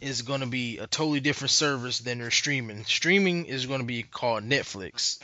is 0.00 0.22
gonna 0.22 0.46
be 0.48 0.78
a 0.78 0.86
totally 0.86 1.20
different 1.20 1.50
service 1.52 1.98
than 2.00 2.18
their 2.18 2.30
streaming. 2.30 2.84
Streaming 2.84 3.46
is 3.46 3.66
gonna 3.66 3.84
be 3.84 4.02
called 4.02 4.42
Netflix. 4.44 5.18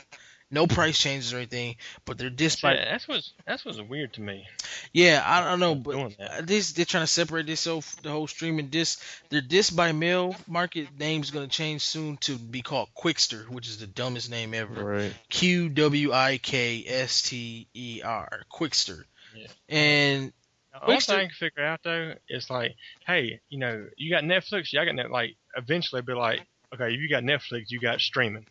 No 0.51 0.65
price 0.65 0.97
changes 0.97 1.31
or 1.31 1.37
anything, 1.37 1.75
but 2.05 2.17
their 2.17 2.31
disc 2.31 2.59
See, 2.59 2.67
by 2.67 2.73
that's 2.73 3.07
what's 3.07 3.33
that's 3.45 3.63
what's 3.65 3.79
weird 3.79 4.13
to 4.13 4.21
me. 4.21 4.47
yeah, 4.93 5.21
I 5.23 5.43
don't 5.47 5.59
know, 5.59 5.75
but 5.75 5.91
doing 5.91 6.15
that. 6.17 6.47
this 6.47 6.71
they're 6.71 6.85
trying 6.85 7.03
to 7.03 7.07
separate 7.07 7.45
this 7.45 7.59
so 7.59 7.81
the 8.01 8.09
whole 8.09 8.25
streaming 8.25 8.67
disc 8.69 8.99
their 9.29 9.41
disc 9.41 9.75
by 9.75 9.91
mail 9.91 10.35
market 10.47 10.87
name's 10.97 11.29
gonna 11.29 11.47
change 11.47 11.81
soon 11.83 12.17
to 12.17 12.35
be 12.37 12.61
called 12.63 12.89
Qwikster, 12.97 13.47
which 13.49 13.67
is 13.67 13.77
the 13.77 13.85
dumbest 13.87 14.31
name 14.31 14.53
ever. 14.55 14.83
Right. 14.83 15.13
Q 15.29 15.69
W 15.69 16.13
I 16.13 16.39
K 16.39 16.83
S 16.87 17.21
T 17.21 17.67
E 17.75 18.01
R 18.03 18.41
Qwikster. 18.51 19.03
Yeah. 19.35 19.47
And 19.69 20.33
The 20.73 20.81
only 20.83 20.95
Qwikster- 20.97 21.05
thing 21.05 21.15
I 21.19 21.21
can 21.25 21.31
figure 21.31 21.63
out 21.63 21.81
though 21.83 22.13
is 22.27 22.49
like, 22.49 22.75
hey, 23.05 23.39
you 23.49 23.59
know, 23.59 23.87
you 23.97 24.09
got 24.09 24.23
Netflix, 24.23 24.73
yeah, 24.73 24.81
I 24.81 24.85
got 24.85 24.95
net. 24.95 25.11
Like, 25.11 25.35
eventually, 25.55 26.01
be 26.01 26.13
like, 26.13 26.41
okay, 26.73 26.91
if 26.93 26.99
you 26.99 27.07
got 27.07 27.21
Netflix, 27.23 27.65
you 27.69 27.79
got 27.79 27.99
streaming, 28.01 28.47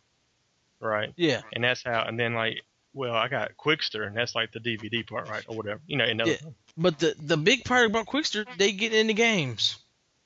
right? 0.80 1.12
yeah, 1.16 1.42
And 1.52 1.62
that's 1.64 1.82
how. 1.82 2.02
And 2.04 2.18
then 2.18 2.34
like, 2.34 2.62
well, 2.94 3.14
I 3.14 3.28
got 3.28 3.56
Qwikster, 3.56 4.06
and 4.06 4.16
that's 4.16 4.34
like 4.34 4.52
the 4.52 4.60
DVD 4.60 5.06
part, 5.06 5.28
right, 5.28 5.44
or 5.48 5.56
whatever. 5.56 5.80
You 5.86 5.96
know, 5.96 6.04
another. 6.04 6.32
Yeah. 6.32 6.50
but 6.76 6.98
the 6.98 7.14
the 7.20 7.36
big 7.36 7.64
part 7.64 7.86
about 7.86 8.06
Qwikster, 8.06 8.46
they 8.58 8.72
get 8.72 8.92
into 8.92 9.12
games. 9.12 9.76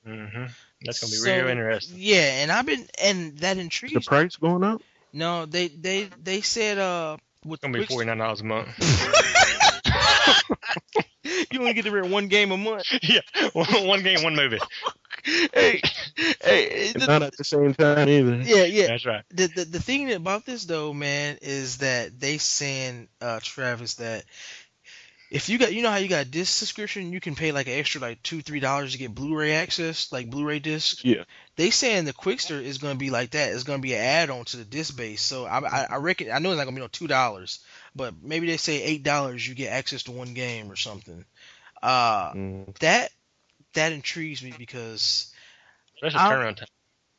Mm-hmm. 0.06 0.46
That's 0.84 1.00
gonna 1.00 1.10
be 1.10 1.16
So, 1.16 1.34
real 1.34 1.48
interesting. 1.48 1.96
Yeah, 1.98 2.42
and 2.42 2.50
I've 2.50 2.66
been 2.66 2.86
and 3.02 3.38
that 3.38 3.58
intrigues 3.58 3.94
the 3.94 4.00
price 4.00 4.36
going 4.36 4.64
up? 4.64 4.82
No, 5.12 5.46
they 5.46 5.68
they 5.68 6.08
they 6.22 6.40
said 6.40 6.78
uh 6.78 7.16
with 7.44 7.58
It's 7.58 7.62
gonna 7.62 7.78
be 7.78 7.86
forty 7.86 8.06
nine 8.06 8.18
dollars 8.18 8.40
a 8.40 8.44
month. 8.44 8.68
you 11.24 11.60
only 11.60 11.72
get 11.74 11.84
to 11.84 11.90
rent 11.90 12.08
one 12.08 12.28
game 12.28 12.50
a 12.52 12.56
month. 12.56 12.84
yeah, 13.02 13.20
one, 13.52 13.86
one 13.86 14.02
game, 14.02 14.22
one 14.22 14.34
movie. 14.36 14.58
hey, 15.24 15.80
hey, 16.42 16.90
And 16.94 17.02
the- 17.02 17.06
not 17.06 17.22
at 17.22 17.36
the 17.36 17.44
same 17.44 17.74
time 17.74 18.08
either. 18.08 18.36
yeah, 18.44 18.64
yeah. 18.64 18.86
That's 18.88 19.06
right. 19.06 19.22
The, 19.30 19.46
the 19.48 19.64
the 19.64 19.80
thing 19.80 20.12
about 20.12 20.44
this 20.46 20.64
though, 20.64 20.92
man, 20.92 21.38
is 21.42 21.78
that 21.78 22.18
they 22.18 22.38
saying 22.38 23.08
uh 23.20 23.40
Travis 23.42 23.94
that 23.94 24.24
if 25.30 25.48
you 25.48 25.58
got 25.58 25.72
you 25.72 25.82
know 25.82 25.90
how 25.90 25.96
you 25.96 26.08
got 26.08 26.30
disc 26.30 26.58
subscription, 26.58 27.12
you 27.12 27.20
can 27.20 27.34
pay 27.34 27.52
like 27.52 27.66
an 27.66 27.74
extra 27.74 28.00
like 28.00 28.22
two 28.22 28.42
three 28.42 28.60
dollars 28.60 28.92
to 28.92 28.98
get 28.98 29.14
Blu-ray 29.14 29.52
access, 29.54 30.10
like 30.12 30.28
Blu-ray 30.28 30.58
discs. 30.58 31.04
Yeah. 31.04 31.24
They 31.56 31.70
saying 31.70 32.04
the 32.04 32.12
Qwikster 32.12 32.60
is 32.62 32.78
gonna 32.78 32.96
be 32.96 33.10
like 33.10 33.30
that. 33.30 33.52
It's 33.52 33.62
gonna 33.64 33.78
be 33.78 33.94
an 33.94 34.00
add-on 34.02 34.44
to 34.46 34.56
the 34.58 34.64
disc 34.64 34.96
base. 34.96 35.22
So 35.22 35.44
I 35.46 35.58
I, 35.60 35.86
I 35.90 35.96
reckon 35.96 36.30
I 36.32 36.38
know 36.40 36.50
it's 36.50 36.58
not 36.58 36.64
gonna 36.64 36.74
be 36.74 36.80
no 36.82 36.88
two 36.88 37.06
dollars, 37.06 37.60
but 37.94 38.14
maybe 38.22 38.46
they 38.46 38.56
say 38.56 38.82
eight 38.82 39.02
dollars 39.02 39.46
you 39.46 39.54
get 39.54 39.72
access 39.72 40.04
to 40.04 40.12
one 40.12 40.34
game 40.34 40.70
or 40.70 40.76
something. 40.76 41.24
Uh, 41.82 42.32
Mm. 42.32 42.78
that 42.78 43.10
that 43.74 43.92
intrigues 43.92 44.42
me 44.42 44.52
because 44.56 45.32
That's 46.00 46.14
a 46.14 46.18
I'll- 46.20 46.30
turnaround 46.32 46.56
time. 46.56 46.68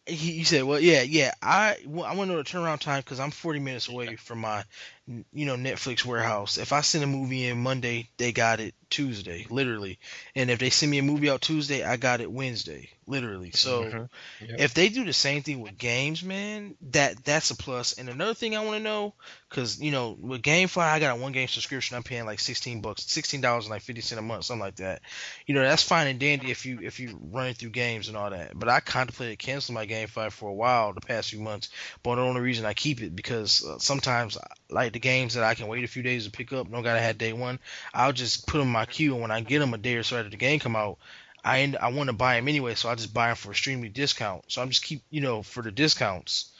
he, 0.05 0.15
he 0.15 0.43
said, 0.43 0.63
"Well, 0.63 0.79
yeah, 0.79 1.01
yeah. 1.01 1.31
I 1.41 1.77
well, 1.85 2.05
I 2.05 2.13
want 2.15 2.29
to 2.29 2.35
know 2.35 2.43
the 2.43 2.49
turnaround 2.49 2.79
time 2.79 2.99
because 3.01 3.19
I'm 3.19 3.31
40 3.31 3.59
minutes 3.59 3.87
away 3.87 4.15
from 4.17 4.39
my, 4.39 4.63
you 5.07 5.45
know, 5.45 5.55
Netflix 5.55 6.05
warehouse. 6.05 6.57
If 6.57 6.71
I 6.71 6.81
send 6.81 7.03
a 7.03 7.07
movie 7.07 7.47
in 7.47 7.61
Monday, 7.61 8.09
they 8.17 8.31
got 8.31 8.59
it 8.59 8.73
Tuesday, 8.89 9.45
literally. 9.49 9.99
And 10.35 10.49
if 10.49 10.59
they 10.59 10.69
send 10.69 10.91
me 10.91 10.99
a 10.99 11.03
movie 11.03 11.29
out 11.29 11.41
Tuesday, 11.41 11.83
I 11.83 11.97
got 11.97 12.21
it 12.21 12.31
Wednesday, 12.31 12.89
literally. 13.05 13.51
So 13.51 13.83
Mhm. 13.83 14.09
Yep. 14.39 14.59
if 14.59 14.73
they 14.73 14.89
do 14.89 15.03
the 15.03 15.13
same 15.13 15.41
thing 15.43 15.59
with 15.61 15.77
games, 15.77 16.23
man, 16.23 16.75
that 16.91 17.23
that's 17.25 17.51
a 17.51 17.55
plus. 17.55 17.93
And 17.93 18.07
another 18.09 18.33
thing 18.33 18.55
I 18.55 18.63
want 18.63 18.77
to 18.77 18.83
know, 18.83 19.13
because 19.49 19.79
you 19.81 19.91
know, 19.91 20.15
with 20.19 20.41
GameFly, 20.41 20.83
I 20.83 20.99
got 20.99 21.17
a 21.17 21.21
one 21.21 21.31
game 21.33 21.47
subscription. 21.47 21.97
I'm 21.97 22.03
paying 22.03 22.25
like 22.25 22.39
16 22.39 22.81
bucks, 22.81 23.03
16 23.03 23.41
dollars 23.41 23.65
and 23.65 23.71
like 23.71 23.81
50 23.81 24.01
cent 24.01 24.19
a 24.19 24.21
month, 24.21 24.45
something 24.45 24.61
like 24.61 24.77
that. 24.77 25.01
You 25.45 25.55
know, 25.55 25.61
that's 25.61 25.83
fine 25.83 26.07
and 26.07 26.19
dandy 26.19 26.51
if 26.51 26.65
you 26.65 26.79
if 26.81 26.99
you 26.99 27.19
run 27.31 27.53
through 27.53 27.71
games 27.71 28.07
and 28.07 28.17
all 28.17 28.29
that. 28.29 28.57
But 28.57 28.69
I 28.69 28.79
contemplated 28.79 29.39
canceling 29.39 29.75
my 29.75 29.85
GameFly 29.85 30.31
for 30.31 30.49
a 30.49 30.53
while 30.53 30.93
the 30.93 31.01
past 31.01 31.29
few 31.29 31.39
months. 31.41 31.69
But 32.03 32.15
the 32.15 32.21
only 32.21 32.41
reason 32.41 32.65
I 32.65 32.73
keep 32.73 33.01
it 33.01 33.15
because 33.15 33.65
uh, 33.65 33.79
sometimes 33.79 34.37
like 34.73 34.93
the 34.93 34.99
games 34.99 35.35
that 35.35 35.43
I 35.43 35.53
can 35.53 35.67
wait 35.67 35.83
a 35.83 35.87
few 35.87 36.03
days 36.03 36.25
to 36.25 36.31
pick 36.31 36.51
up, 36.53 36.69
don't 36.69 36.83
gotta 36.83 36.99
have 36.99 37.17
day 37.17 37.33
one. 37.33 37.59
I'll 37.93 38.13
just 38.13 38.47
put 38.47 38.57
them 38.57 38.67
in 38.67 38.73
my 38.73 38.85
queue, 38.85 39.13
and 39.13 39.21
when 39.21 39.31
I 39.31 39.41
get 39.41 39.59
them 39.59 39.73
a 39.73 39.77
day 39.77 39.95
or 39.95 40.03
so 40.03 40.17
after 40.17 40.29
the 40.29 40.37
game 40.37 40.59
come 40.59 40.75
out, 40.75 40.97
I 41.43 41.59
end, 41.59 41.77
I 41.77 41.89
want 41.89 42.07
to 42.07 42.13
buy 42.13 42.35
them 42.35 42.47
anyway, 42.47 42.75
so 42.75 42.89
I 42.89 42.95
just 42.95 43.13
buy 43.13 43.27
them 43.27 43.35
for 43.35 43.49
a 43.49 43.51
extremely 43.51 43.89
discount. 43.89 44.45
So 44.47 44.61
I'm 44.61 44.69
just 44.69 44.83
keep 44.83 45.03
you 45.09 45.21
know 45.21 45.43
for 45.43 45.61
the 45.61 45.71
discounts. 45.71 46.51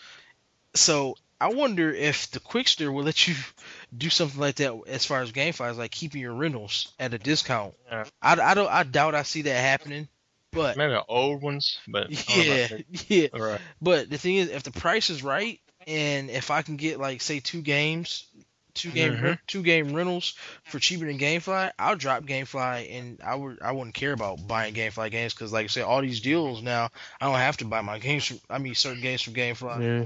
So 0.75 1.15
I 1.39 1.49
wonder 1.49 1.91
if 1.91 2.31
the 2.31 2.39
Qwikster 2.39 2.93
will 2.93 3.03
let 3.03 3.27
you 3.27 3.35
do 3.97 4.09
something 4.09 4.39
like 4.39 4.55
that 4.55 4.73
as 4.87 5.05
far 5.05 5.21
as 5.21 5.31
GameFly 5.31 5.71
is 5.71 5.77
like 5.77 5.91
keeping 5.91 6.21
your 6.21 6.33
rentals 6.33 6.93
at 6.99 7.13
a 7.13 7.19
discount. 7.19 7.75
Yeah. 7.89 8.05
I, 8.21 8.39
I 8.39 8.53
don't 8.53 8.69
I 8.69 8.83
doubt 8.83 9.15
I 9.15 9.23
see 9.23 9.43
that 9.43 9.59
happening, 9.59 10.07
but 10.51 10.77
Maybe 10.77 10.93
the 10.93 11.03
old 11.05 11.41
ones, 11.41 11.79
but 11.87 12.07
I 12.07 12.35
don't 12.35 12.71
know 12.71 12.77
yeah 13.07 13.07
yeah. 13.07 13.27
Right. 13.33 13.61
But 13.81 14.09
the 14.09 14.17
thing 14.17 14.35
is, 14.35 14.49
if 14.49 14.63
the 14.63 14.71
price 14.71 15.09
is 15.09 15.23
right, 15.23 15.59
and 15.87 16.29
if 16.29 16.51
I 16.51 16.61
can 16.61 16.75
get 16.77 16.99
like 16.99 17.21
say 17.21 17.39
two 17.39 17.61
games, 17.61 18.25
two 18.73 18.91
game 18.91 19.13
Mhm. 19.15 19.39
two 19.47 19.61
game 19.61 19.93
rentals 19.93 20.33
for 20.63 20.79
cheaper 20.79 21.05
than 21.05 21.19
GameFly, 21.19 21.71
I'll 21.77 21.95
drop 21.95 22.23
GameFly, 22.23 22.91
and 22.91 23.19
I 23.23 23.35
would 23.35 23.61
I 23.61 23.71
wouldn't 23.71 23.95
care 23.95 24.13
about 24.13 24.47
buying 24.47 24.73
GameFly 24.73 25.11
games 25.11 25.33
because 25.33 25.51
like 25.51 25.65
I 25.65 25.67
said, 25.67 25.83
all 25.83 26.01
these 26.01 26.21
deals 26.21 26.61
now, 26.61 26.89
I 27.21 27.25
don't 27.25 27.35
have 27.35 27.57
to 27.57 27.65
buy 27.65 27.81
my 27.81 27.99
games. 27.99 28.25
From, 28.25 28.39
I 28.49 28.57
mean, 28.57 28.75
certain 28.75 29.01
games 29.01 29.21
from 29.21 29.33
GameFly. 29.33 29.81
Yeah. 29.81 30.05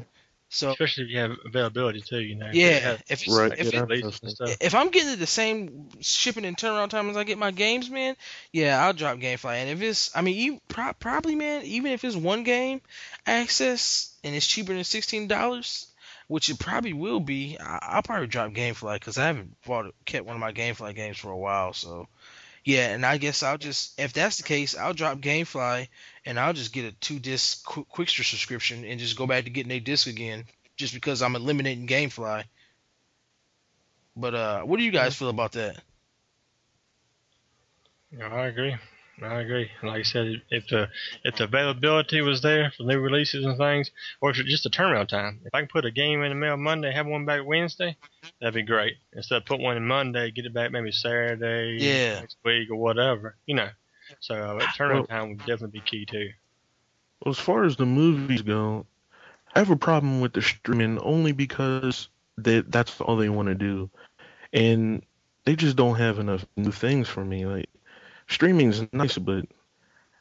So 0.50 0.72
Especially 0.72 1.04
if 1.04 1.10
you 1.10 1.20
have 1.20 1.32
availability 1.46 2.00
too, 2.02 2.20
you 2.22 2.36
know. 2.36 2.50
Yeah, 2.54 2.68
If 2.68 2.82
you 2.82 2.88
have 2.88 3.04
if- 3.10 3.28
Right, 3.28 3.52
if 3.60 3.74
yeah, 3.74 3.80
it- 3.80 3.90
releases 3.90 4.20
and 4.24 4.32
stuff. 4.32 4.58
if 4.62 4.74
I'm 4.76 4.90
getting 4.92 5.20
the 5.20 5.28
same 5.28 5.90
shipping 6.00 6.46
and 6.46 6.56
turnaround 6.58 6.90
time 6.90 7.10
as 7.10 7.18
I 7.18 7.26
get 7.26 7.38
my 7.38 7.52
games, 7.52 7.90
man, 7.90 8.16
yeah, 8.54 8.82
I'll 8.84 8.94
drop 8.94 9.18
GameFly. 9.18 9.56
And 9.56 9.70
if 9.70 9.82
it's, 9.82 10.10
I 10.16 10.22
mean, 10.22 10.36
you 10.38 10.62
pro- 10.70 10.94
probably, 10.94 11.36
man, 11.36 11.64
even 11.64 11.92
if 11.92 12.06
it's 12.06 12.16
one 12.16 12.44
game 12.44 12.82
access 13.26 14.14
and 14.24 14.36
it's 14.36 14.48
cheaper 14.48 14.74
than 14.74 14.84
sixteen 14.84 15.28
dollars, 15.28 15.88
which 16.28 16.50
it 16.50 16.60
probably 16.60 16.94
will 16.94 17.20
be, 17.20 17.58
I- 17.60 17.80
I'll 17.82 18.04
probably 18.04 18.28
drop 18.28 18.52
GameFly 18.54 18.96
because 18.96 19.18
I 19.18 19.26
haven't 19.28 19.56
bought 19.66 19.94
kept 20.06 20.26
one 20.26 20.36
of 20.36 20.40
my 20.40 20.54
GameFly 20.54 20.96
games 20.96 21.18
for 21.18 21.30
a 21.32 21.38
while. 21.38 21.74
So, 21.74 22.08
yeah, 22.68 22.90
and 22.90 23.06
I 23.06 23.18
guess 23.18 23.44
I'll 23.44 23.58
just, 23.58 23.98
if 23.98 24.12
that's 24.12 24.36
the 24.36 24.44
case, 24.44 24.76
I'll 24.76 24.94
drop 24.94 25.20
GameFly 25.20 25.88
and 26.26 26.38
I'll 26.38 26.52
just 26.52 26.74
get 26.74 26.84
a 26.84 26.92
two 26.92 27.18
disc 27.18 27.66
Qu- 27.66 27.86
Qwikster 27.86 28.30
subscription 28.30 28.84
and 28.84 29.00
just 29.00 29.16
go 29.16 29.26
back 29.26 29.46
to 29.46 29.50
getting 29.50 29.72
a 29.72 29.80
disc 29.80 30.06
again, 30.06 30.44
just 30.76 30.94
because 30.94 31.22
I'm 31.22 31.38
eliminating 31.38 31.88
GameFly. 31.88 32.44
But 34.18 34.36
uh, 34.36 34.62
what 34.64 34.80
do 34.80 34.84
you 34.84 34.92
guys 34.92 35.16
feel 35.16 35.30
about 35.30 35.54
that? 35.54 35.78
Yeah, 38.12 38.28
I 38.28 38.48
agree. 38.48 38.76
I 39.22 39.40
agree. 39.42 39.72
Like 39.82 40.00
I 40.00 40.04
said, 40.04 40.42
if 40.52 40.68
the 40.68 40.90
if 41.24 41.36
the 41.38 41.46
availability 41.46 42.22
was 42.22 42.42
there 42.42 42.72
for 42.78 42.84
new 42.84 43.00
releases 43.00 43.46
and 43.46 43.58
things, 43.58 43.90
or 44.22 44.30
if 44.30 44.38
it's 44.40 44.50
just 44.50 44.66
a 44.68 44.70
turnaround 44.70 45.08
time, 45.08 45.40
if 45.44 45.54
I 45.56 45.62
can 45.62 45.68
put 45.70 45.86
a 45.86 45.92
game 45.92 46.22
in 46.22 46.30
the 46.30 46.36
mail 46.36 46.56
Monday, 46.56 46.92
have 46.92 47.08
one 47.08 47.26
back 47.26 47.42
Wednesday, 47.46 47.98
that'd 48.40 48.54
be 48.54 48.62
great. 48.62 48.98
Instead 49.14 49.38
of 49.38 49.46
put 49.46 49.60
one 49.60 49.76
in 49.76 49.88
Monday, 49.88 50.30
get 50.30 50.46
it 50.46 50.54
back 50.54 50.72
maybe 50.72 50.92
Saturday, 50.92 51.78
Yeah. 51.80 52.20
next 52.20 52.38
week 52.46 52.70
or 52.70 52.76
whatever, 52.76 53.36
you 53.48 53.56
know. 53.56 53.70
So 54.20 54.36
uh, 54.36 54.60
turnaround 54.78 54.94
Well- 54.94 55.06
time 55.08 55.30
would 55.30 55.40
definitely 55.40 55.80
be 55.80 55.82
key 55.82 56.06
too. 56.06 56.30
Well, 57.26 57.32
as 57.32 57.40
far 57.40 57.64
as 57.64 57.76
the 57.76 57.86
movies 57.88 58.44
go, 58.44 58.86
I 59.56 59.60
have 59.60 59.72
a 59.72 59.76
problem 59.76 60.22
with 60.22 60.34
the 60.34 60.42
streaming 60.44 61.00
only 61.00 61.32
because 61.32 62.10
they, 62.38 62.62
that's 62.62 63.02
all 63.02 63.16
they 63.18 63.30
want 63.30 63.48
to 63.48 63.56
do, 63.56 63.90
and 64.54 65.04
they 65.46 65.56
just 65.56 65.76
don't 65.76 65.96
have 65.96 66.20
enough 66.20 66.46
new 66.56 66.72
things 66.72 67.10
for 67.10 67.26
me. 67.26 67.48
Like 67.48 67.66
streaming's 68.28 68.82
nice, 68.94 69.18
but 69.18 69.46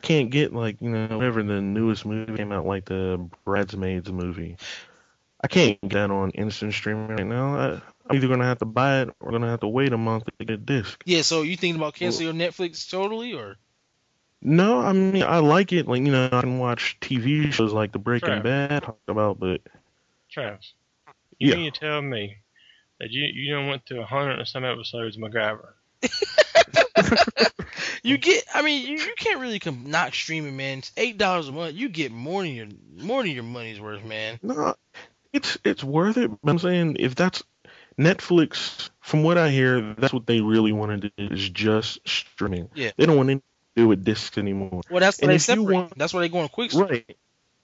I 0.02 0.06
can't 0.06 0.30
get 0.30 0.52
like 0.54 0.80
you 0.82 0.90
know 0.90 1.18
whatever 1.18 1.42
the 1.42 1.60
newest 1.60 2.04
movie 2.06 2.34
came 2.36 2.52
out, 2.52 2.66
like 2.66 2.86
the 2.86 3.28
Bridesmaids 3.44 4.10
movie. 4.12 4.56
I 5.42 5.48
can't 5.48 5.80
get 5.80 5.90
that 5.92 6.10
on 6.10 6.30
instant 6.30 6.74
streaming 6.74 7.08
right 7.08 7.26
now. 7.26 7.56
I, 7.56 7.80
I'm 8.08 8.16
either 8.16 8.28
gonna 8.28 8.44
have 8.44 8.58
to 8.58 8.66
buy 8.66 9.02
it 9.02 9.10
or 9.20 9.30
gonna 9.32 9.48
have 9.48 9.60
to 9.60 9.68
wait 9.68 9.92
a 9.92 9.98
month 9.98 10.24
to 10.26 10.32
get 10.38 10.50
a 10.50 10.56
disc. 10.56 11.04
Yeah, 11.04 11.22
so 11.22 11.42
you 11.42 11.56
thinking 11.56 11.76
about 11.80 11.94
canceling 11.94 12.26
your 12.26 12.34
Netflix 12.34 12.88
totally, 12.90 13.32
or 13.34 13.56
No, 14.42 14.80
I 14.80 14.92
mean 14.92 15.22
I 15.22 15.38
like 15.38 15.72
it. 15.72 15.86
Like 15.88 16.02
you 16.02 16.12
know, 16.12 16.26
I 16.26 16.40
can 16.40 16.58
watch 16.58 16.98
TV 17.00 17.50
shows 17.50 17.72
like 17.72 17.92
The 17.92 17.98
Breaking 17.98 18.40
Sure. 18.40 18.42
Bad 18.42 18.82
talk 18.82 18.98
about, 19.08 19.38
but 19.38 19.60
Travis, 20.30 20.74
you 21.38 21.48
Yeah. 21.48 21.52
mean 21.52 21.64
you 21.64 21.70
tell 21.70 22.00
me 22.02 22.38
that 22.98 23.10
you 23.10 23.24
you 23.24 23.52
don't 23.54 23.66
went 23.68 23.86
through 23.86 24.00
a 24.02 24.06
hundred 24.06 24.38
and 24.38 24.48
some 24.48 24.64
episodes 24.64 25.16
of 25.16 25.22
MacGyver? 25.22 25.74
you 28.06 28.18
get? 28.18 28.44
I 28.54 28.62
mean, 28.62 28.86
you, 28.86 28.98
you 28.98 29.14
can't 29.16 29.40
really 29.40 29.58
come 29.58 29.84
not 29.90 30.14
streaming, 30.14 30.56
man. 30.56 30.78
It's 30.78 30.92
eight 30.96 31.18
dollars 31.18 31.48
a 31.48 31.52
month. 31.52 31.74
You 31.74 31.88
get 31.88 32.12
more 32.12 32.42
than 32.42 32.52
your 32.52 32.66
more 32.98 33.22
than 33.22 33.32
your 33.32 33.42
money's 33.44 33.80
worth, 33.80 34.04
man. 34.04 34.38
no, 34.42 34.74
it's 35.32 35.58
it's 35.64 35.82
worth 35.84 36.16
it. 36.16 36.30
But 36.42 36.50
I'm 36.50 36.58
saying 36.58 36.96
if 37.00 37.14
that's 37.14 37.42
Netflix, 37.98 38.90
from 39.00 39.22
what 39.22 39.38
I 39.38 39.50
hear, 39.50 39.94
that's 39.98 40.12
what 40.12 40.26
they 40.26 40.40
really 40.40 40.72
want 40.72 41.00
to 41.02 41.08
do 41.16 41.34
is 41.34 41.48
just 41.48 42.06
streaming. 42.06 42.68
Yeah. 42.74 42.90
They 42.96 43.06
don't 43.06 43.16
want 43.16 43.30
anything 43.30 43.42
to 43.76 43.82
do 43.82 43.88
with 43.88 44.04
discs 44.04 44.36
anymore. 44.38 44.82
Well, 44.90 45.00
that's 45.00 45.18
And 45.20 45.30
they 45.30 45.38
separate. 45.38 45.74
want- 45.74 45.98
That's 45.98 46.12
why 46.12 46.20
they 46.20 46.28
going 46.28 46.48
quick. 46.48 46.72
Right. 46.74 47.16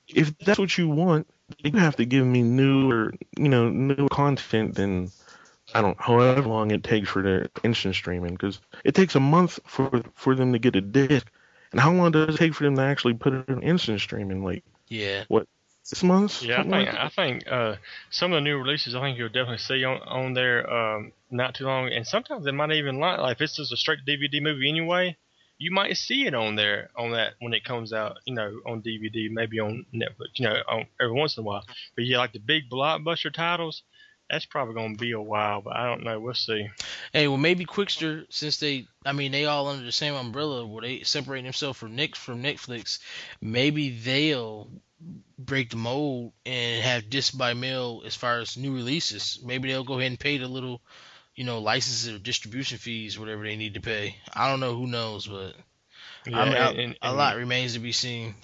If 0.09 0.36
that's 0.39 0.59
what 0.59 0.77
you 0.77 0.89
want, 0.89 1.27
you 1.59 1.73
have 1.78 1.97
to 1.97 2.05
give 2.05 2.27
me 2.27 2.43
newer, 2.43 3.12
you 3.36 3.48
know, 3.48 3.69
new 3.69 4.09
content 4.09 4.74
than 4.74 5.10
I 5.74 5.81
don't 5.82 6.01
however 6.01 6.49
long 6.49 6.70
it 6.70 6.85
takes 6.85 7.09
for 7.09 7.23
their 7.23 7.49
instant 7.62 7.94
streaming 7.94 8.32
because 8.32 8.61
it 8.85 8.94
takes 8.94 9.15
a 9.15 9.20
month 9.20 9.59
for 9.66 10.03
for 10.15 10.35
them 10.35 10.53
to 10.53 10.59
get 10.59 10.77
a 10.77 10.81
disc, 10.81 11.27
and 11.73 11.81
how 11.81 11.93
long 11.93 12.12
does 12.12 12.35
it 12.35 12.39
take 12.39 12.55
for 12.55 12.65
them 12.65 12.77
to 12.77 12.82
actually 12.82 13.15
put 13.15 13.32
it 13.32 13.49
in 13.49 13.62
instant 13.62 14.01
streaming? 14.01 14.44
Like 14.44 14.65
Yeah. 14.89 15.24
what 15.28 15.47
six 15.82 16.03
months? 16.03 16.43
Yeah, 16.43 16.61
I 16.61 16.62
think 16.62 16.73
like 16.73 16.89
I 16.89 17.09
think 17.09 17.51
uh, 17.51 17.77
some 18.11 18.32
of 18.32 18.36
the 18.36 18.40
new 18.43 18.59
releases 18.59 18.94
I 18.94 19.01
think 19.01 19.19
you'll 19.19 19.28
definitely 19.28 19.59
see 19.59 19.85
on 19.85 20.01
on 20.03 20.35
there 20.35 20.69
um, 20.70 21.12
not 21.31 21.55
too 21.55 21.65
long, 21.65 21.89
and 21.93 22.07
sometimes 22.07 22.44
they 22.44 22.51
might 22.53 22.73
even 22.73 22.99
like 22.99 23.19
like 23.19 23.36
if 23.36 23.43
it's 23.43 23.57
just 23.57 23.73
a 23.73 23.77
straight 23.77 24.01
DVD 24.07 24.43
movie 24.43 24.69
anyway, 24.69 25.16
you 25.59 25.70
might 25.70 25.97
see 25.97 26.27
it 26.27 26.35
on 26.35 26.57
there 26.57 26.90
on 26.97 27.12
that 27.12 27.35
when 27.40 27.55
it 27.55 27.65
comes 27.65 27.93
out, 27.93 28.19
you 28.24 28.35
know, 28.35 28.61
on 28.66 28.82
DVD, 28.82 29.31
maybe 29.31 29.61
on 29.61 29.86
Netflix, 29.94 30.36
you 30.36 30.44
know, 30.49 30.57
on, 30.69 30.86
every 31.01 31.15
once 31.15 31.36
in 31.36 31.43
a 31.43 31.47
while. 31.47 31.65
But 31.94 32.05
yeah, 32.05 32.19
like 32.19 32.32
the 32.32 32.40
big 32.40 32.69
blockbuster 32.69 33.32
titles, 33.32 33.82
that's 34.33 34.47
probably 34.47 34.75
gonna 34.75 34.97
be 34.97 35.13
a 35.13 35.21
while, 35.21 35.61
but 35.61 35.77
I 35.77 35.87
don't 35.87 36.03
know. 36.03 36.19
We'll 36.19 36.33
see. 36.35 36.67
Hey, 37.13 37.29
well, 37.29 37.37
maybe 37.37 37.67
Qwikster, 37.67 38.25
since 38.31 38.57
they, 38.57 38.87
I 39.05 39.13
mean, 39.13 39.31
they 39.31 39.45
all 39.45 39.69
under 39.69 39.85
the 39.85 39.93
same 39.93 40.15
umbrella 40.15 40.67
where 40.67 40.81
they 40.83 41.03
separate 41.03 41.43
themselves 41.43 41.79
from 41.79 41.95
Nick 41.95 42.17
from 42.17 42.43
Netflix, 42.43 42.99
maybe 43.43 43.91
they'll 43.91 44.71
break 45.39 45.69
the 45.71 45.77
mold 45.77 46.33
and 46.47 46.83
have 46.83 47.11
disc 47.11 47.37
by 47.37 47.53
mail 47.53 48.03
as 48.07 48.17
far 48.17 48.41
as 48.41 48.57
new 48.57 48.75
releases. 48.75 49.39
Maybe 49.45 49.69
they'll 49.69 49.85
go 49.85 49.99
ahead 49.99 50.11
and 50.11 50.19
pay 50.19 50.39
the 50.39 50.49
little, 50.49 50.81
you 51.35 51.45
know, 51.45 51.59
licenses 51.59 52.15
or 52.15 52.19
distribution 52.19 52.79
fees, 52.79 53.19
whatever 53.19 53.45
they 53.45 53.57
need 53.57 53.75
to 53.75 53.81
pay. 53.81 54.17
I 54.33 54.49
don't 54.49 54.61
know, 54.61 54.75
who 54.75 54.87
knows, 54.87 55.27
but 55.27 55.55
Yeah, 56.27 56.39
I 56.41 56.45
mean, 56.47 56.55
and- 56.57 56.79
a, 56.79 56.83
and- 56.85 56.99
a 57.03 57.13
lot 57.13 57.37
remains 57.37 57.75
to 57.75 57.81
be 57.81 57.93
seen. 57.93 58.35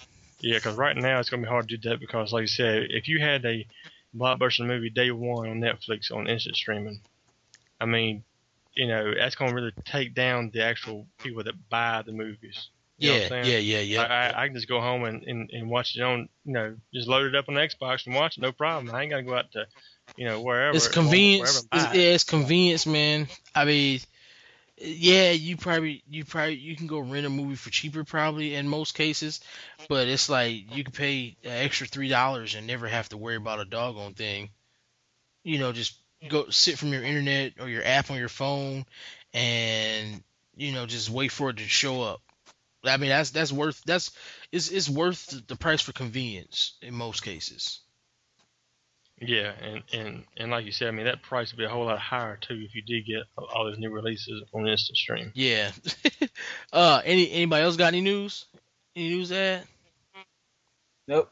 Yeah, 0.41 0.57
because 0.57 0.77
right 0.77 0.95
now 0.95 1.19
it's 1.19 1.29
gonna 1.29 1.41
be 1.43 1.49
hard 1.49 1.67
to 1.67 1.77
do 1.77 1.89
that 1.89 1.99
because, 1.99 2.31
like 2.31 2.41
you 2.41 2.47
said, 2.47 2.87
if 2.91 3.07
you 3.09 3.19
had 3.19 3.43
a 3.45 3.65
blockbuster 4.15 4.65
movie 4.65 4.89
day 4.89 5.11
one 5.11 5.49
on 5.49 5.59
Netflix 5.59 6.11
on 6.11 6.27
instant 6.27 6.55
streaming, 6.55 7.01
I 7.79 7.85
mean, 7.85 8.23
you 8.73 8.87
know, 8.87 9.13
that's 9.13 9.35
gonna 9.35 9.53
really 9.53 9.73
take 9.85 10.13
down 10.13 10.51
the 10.53 10.63
actual 10.63 11.07
people 11.17 11.43
that 11.43 11.69
buy 11.69 12.01
the 12.05 12.11
movies. 12.11 12.69
You 12.97 13.11
know 13.11 13.17
Yeah, 13.29 13.43
yeah, 13.43 13.57
yeah, 13.57 13.79
yeah. 13.79 14.01
I, 14.01 14.05
I, 14.05 14.43
I 14.43 14.47
can 14.47 14.55
just 14.55 14.67
go 14.67 14.81
home 14.81 15.05
and, 15.05 15.23
and, 15.23 15.49
and 15.51 15.69
watch 15.69 15.95
it 15.95 16.01
on, 16.01 16.27
you 16.43 16.53
know, 16.53 16.75
just 16.93 17.07
load 17.07 17.27
it 17.27 17.35
up 17.35 17.47
on 17.47 17.55
Xbox 17.55 18.05
and 18.05 18.15
watch 18.15 18.37
it, 18.37 18.41
no 18.41 18.51
problem. 18.51 18.93
I 18.93 19.01
ain't 19.01 19.09
gotta 19.09 19.23
go 19.23 19.35
out 19.35 19.51
to, 19.53 19.65
you 20.17 20.25
know, 20.25 20.41
wherever. 20.41 20.75
It's 20.75 20.87
convenience. 20.87 21.41
wherever 21.41 21.57
It's, 21.57 21.61
and 21.61 21.69
buy 21.69 21.93
it. 21.93 21.97
yeah, 21.97 22.13
it's 22.13 22.25
convenience, 22.25 22.85
man. 22.85 23.27
I 23.55 23.65
mean, 23.65 24.01
yeah, 24.81 25.31
you 25.31 25.57
probably 25.57 26.03
you 26.09 26.23
probably 26.25 26.55
you 26.55 26.75
can 26.75 26.87
go 26.87 26.99
rent 26.99 27.25
a 27.25 27.29
movie 27.29 27.55
for 27.55 27.69
cheaper 27.69 28.03
probably 28.03 28.55
in 28.55 28.67
most 28.67 28.95
cases, 28.95 29.41
but 29.89 30.07
it's 30.07 30.29
like 30.29 30.75
you 30.75 30.83
can 30.83 30.93
pay 30.93 31.35
an 31.43 31.51
extra 31.51 31.87
three 31.87 32.07
dollars 32.07 32.55
and 32.55 32.65
never 32.65 32.87
have 32.87 33.09
to 33.09 33.17
worry 33.17 33.35
about 33.35 33.59
a 33.59 33.65
doggone 33.65 34.13
thing. 34.13 34.49
You 35.43 35.59
know, 35.59 35.71
just 35.71 35.99
go 36.27 36.49
sit 36.49 36.77
from 36.77 36.93
your 36.93 37.03
internet 37.03 37.53
or 37.59 37.67
your 37.69 37.83
app 37.83 38.11
on 38.11 38.17
your 38.17 38.29
phone, 38.29 38.85
and 39.33 40.23
you 40.55 40.71
know 40.71 40.85
just 40.85 41.09
wait 41.09 41.31
for 41.31 41.49
it 41.49 41.57
to 41.57 41.63
show 41.63 42.01
up. 42.01 42.21
I 42.83 42.97
mean, 42.97 43.09
that's 43.09 43.31
that's 43.31 43.51
worth 43.51 43.81
that's 43.85 44.11
it's 44.51 44.69
it's 44.69 44.89
worth 44.89 45.41
the 45.47 45.55
price 45.55 45.81
for 45.81 45.91
convenience 45.91 46.77
in 46.81 46.93
most 46.93 47.23
cases. 47.23 47.81
Yeah, 49.21 49.51
and, 49.61 49.83
and, 49.93 50.23
and 50.37 50.51
like 50.51 50.65
you 50.65 50.71
said, 50.71 50.87
I 50.87 50.91
mean, 50.91 51.05
that 51.05 51.21
price 51.21 51.51
would 51.51 51.57
be 51.57 51.65
a 51.65 51.69
whole 51.69 51.85
lot 51.85 51.99
higher 51.99 52.37
too 52.37 52.61
if 52.65 52.73
you 52.73 52.81
did 52.81 53.05
get 53.05 53.23
all 53.37 53.65
those 53.65 53.77
new 53.77 53.89
releases 53.89 54.43
on 54.53 54.67
instant 54.67 54.97
stream. 54.97 55.31
Yeah. 55.35 55.71
uh, 56.73 57.01
any 57.03 57.29
anybody 57.31 57.63
else 57.63 57.75
got 57.75 57.87
any 57.87 58.01
news? 58.01 58.45
Any 58.95 59.09
news 59.09 59.31
at? 59.31 59.65
Nope. 61.07 61.29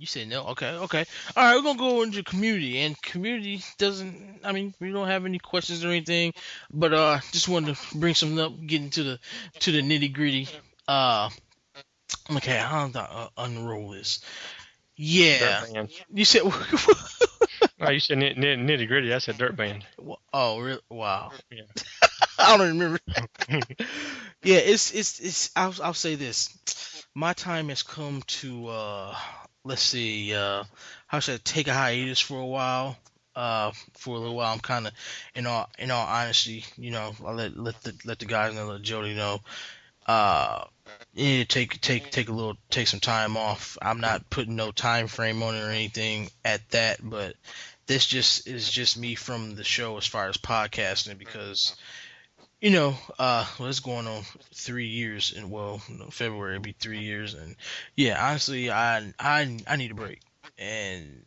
You 0.00 0.06
said 0.06 0.28
no. 0.28 0.46
Okay, 0.46 0.70
okay. 0.70 1.04
All 1.36 1.44
right, 1.44 1.56
we're 1.56 1.62
gonna 1.62 1.78
go 1.78 2.00
into 2.00 2.22
community, 2.22 2.78
and 2.78 3.00
community 3.02 3.62
doesn't. 3.76 4.40
I 4.42 4.52
mean, 4.52 4.72
we 4.80 4.90
don't 4.90 5.08
have 5.08 5.26
any 5.26 5.38
questions 5.38 5.84
or 5.84 5.88
anything, 5.88 6.32
but 6.72 6.94
uh, 6.94 7.20
just 7.32 7.50
wanted 7.50 7.76
to 7.76 7.98
bring 7.98 8.14
something 8.14 8.40
up, 8.40 8.52
get 8.66 8.80
into 8.80 9.02
the 9.02 9.18
to 9.58 9.72
the 9.72 9.82
nitty 9.82 10.14
gritty. 10.14 10.48
Uh, 10.88 11.28
okay, 12.34 12.56
how 12.56 12.88
do 12.88 12.98
I 12.98 13.02
uh, 13.02 13.28
unroll 13.36 13.90
this? 13.90 14.20
Yeah, 15.02 15.60
Dirt 15.60 15.72
band. 15.72 15.88
you 16.12 16.24
said. 16.24 16.42
Oh, 17.82 17.88
you 17.90 18.00
said 18.00 18.18
nit, 18.18 18.36
nit, 18.36 18.58
nitty 18.58 18.86
gritty. 18.86 19.14
I 19.14 19.18
said 19.18 19.38
dirt 19.38 19.56
band. 19.56 19.86
oh, 20.34 20.60
really? 20.60 20.80
Wow. 20.90 21.32
Yeah. 21.50 21.62
I 22.38 22.58
don't 22.58 22.78
remember. 22.78 22.98
yeah, 24.42 24.58
it's 24.58 24.92
it's 24.92 25.18
it's. 25.18 25.50
I'll 25.56 25.74
I'll 25.82 25.94
say 25.94 26.14
this. 26.14 27.06
My 27.14 27.32
time 27.32 27.70
has 27.70 27.82
come 27.82 28.22
to 28.26 28.68
uh, 28.68 29.16
let's 29.64 29.82
see, 29.82 30.34
uh, 30.34 30.64
how 31.06 31.20
should 31.20 31.36
I 31.36 31.40
take 31.42 31.68
a 31.68 31.74
hiatus 31.74 32.20
for 32.20 32.38
a 32.38 32.46
while? 32.46 32.96
Uh, 33.34 33.72
for 33.94 34.16
a 34.16 34.18
little 34.18 34.36
while. 34.36 34.52
I'm 34.52 34.60
kind 34.60 34.86
of, 34.86 34.92
in 35.34 35.46
all 35.46 35.70
in 35.78 35.90
all 35.90 36.06
honesty, 36.06 36.64
you 36.76 36.90
know, 36.90 37.12
I'll 37.24 37.34
let 37.34 37.56
let 37.56 37.80
the 37.82 37.94
let 38.04 38.18
the 38.18 38.26
guys 38.26 38.54
know, 38.54 38.66
let 38.66 38.82
Jody 38.82 39.14
know. 39.14 39.40
Uh, 40.06 40.64
to 41.16 41.44
take 41.44 41.80
take 41.80 42.10
take 42.10 42.28
a 42.28 42.32
little 42.32 42.56
take 42.70 42.88
some 42.88 43.00
time 43.00 43.36
off. 43.36 43.76
I'm 43.82 44.00
not 44.00 44.30
putting 44.30 44.56
no 44.56 44.70
time 44.72 45.06
frame 45.06 45.42
on 45.42 45.54
it 45.54 45.62
or 45.62 45.70
anything 45.70 46.30
at 46.44 46.68
that, 46.70 46.98
but 47.02 47.34
this 47.86 48.06
just 48.06 48.46
is 48.46 48.70
just 48.70 48.98
me 48.98 49.14
from 49.14 49.56
the 49.56 49.64
show 49.64 49.96
as 49.96 50.06
far 50.06 50.28
as 50.28 50.36
podcasting 50.36 51.18
because 51.18 51.74
you 52.60 52.70
know, 52.70 52.94
uh, 53.18 53.46
well, 53.58 53.68
it's 53.68 53.80
going 53.80 54.06
on 54.06 54.22
three 54.54 54.86
years, 54.86 55.32
and 55.34 55.50
well, 55.50 55.78
February 56.10 56.54
will 56.54 56.60
be 56.62 56.72
three 56.72 57.00
years, 57.00 57.32
and 57.34 57.56
yeah, 57.96 58.22
honestly, 58.22 58.70
I 58.70 59.14
I 59.18 59.58
I 59.66 59.76
need 59.76 59.90
a 59.90 59.94
break, 59.94 60.20
and 60.58 61.22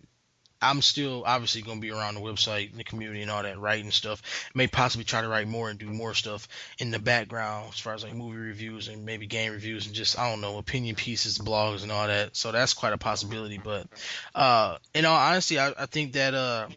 I'm 0.64 0.81
still 0.81 1.23
obviously 1.26 1.61
gonna 1.61 1.80
be 1.80 1.91
around 1.91 2.15
the 2.15 2.22
website, 2.22 2.72
and 2.72 2.80
the 2.80 2.84
community, 2.84 3.22
and 3.22 3.30
all 3.30 3.44
that 3.44 3.60
writing 3.60 3.91
stuff. 3.91 4.22
May 4.53 4.68
possibly 4.68 5.03
try 5.03 5.22
to 5.22 5.27
write 5.27 5.48
more 5.48 5.69
and 5.69 5.77
do 5.77 5.88
more 5.88 6.14
stuff 6.14 6.48
in 6.80 6.91
the 6.91 6.99
background 6.99 7.69
as 7.73 7.80
far 7.80 7.94
as 7.94 8.03
like 8.03 8.14
movie 8.14 8.38
reviews 8.38 8.88
and 8.88 9.06
maybe 9.06 9.27
game 9.27 9.52
reviews 9.52 9.85
and 9.85 9.95
just 9.95 10.18
I 10.18 10.30
don't 10.30 10.41
know 10.41 10.57
opinion 10.57 10.95
pieces, 10.95 11.38
blogs, 11.38 11.84
and 11.84 11.91
all 11.91 12.07
that. 12.07 12.35
So 12.35 12.52
that's 12.52 12.73
quite 12.73 12.94
a 12.94 12.98
possibility. 12.98 13.57
But 13.57 13.88
uh, 14.34 14.77
in 14.94 15.06
all 15.06 15.18
honesty, 15.18 15.60
I, 15.60 15.73
I 15.77 15.85
think 15.85 16.14
that 16.14 16.34
uh, 16.34 16.68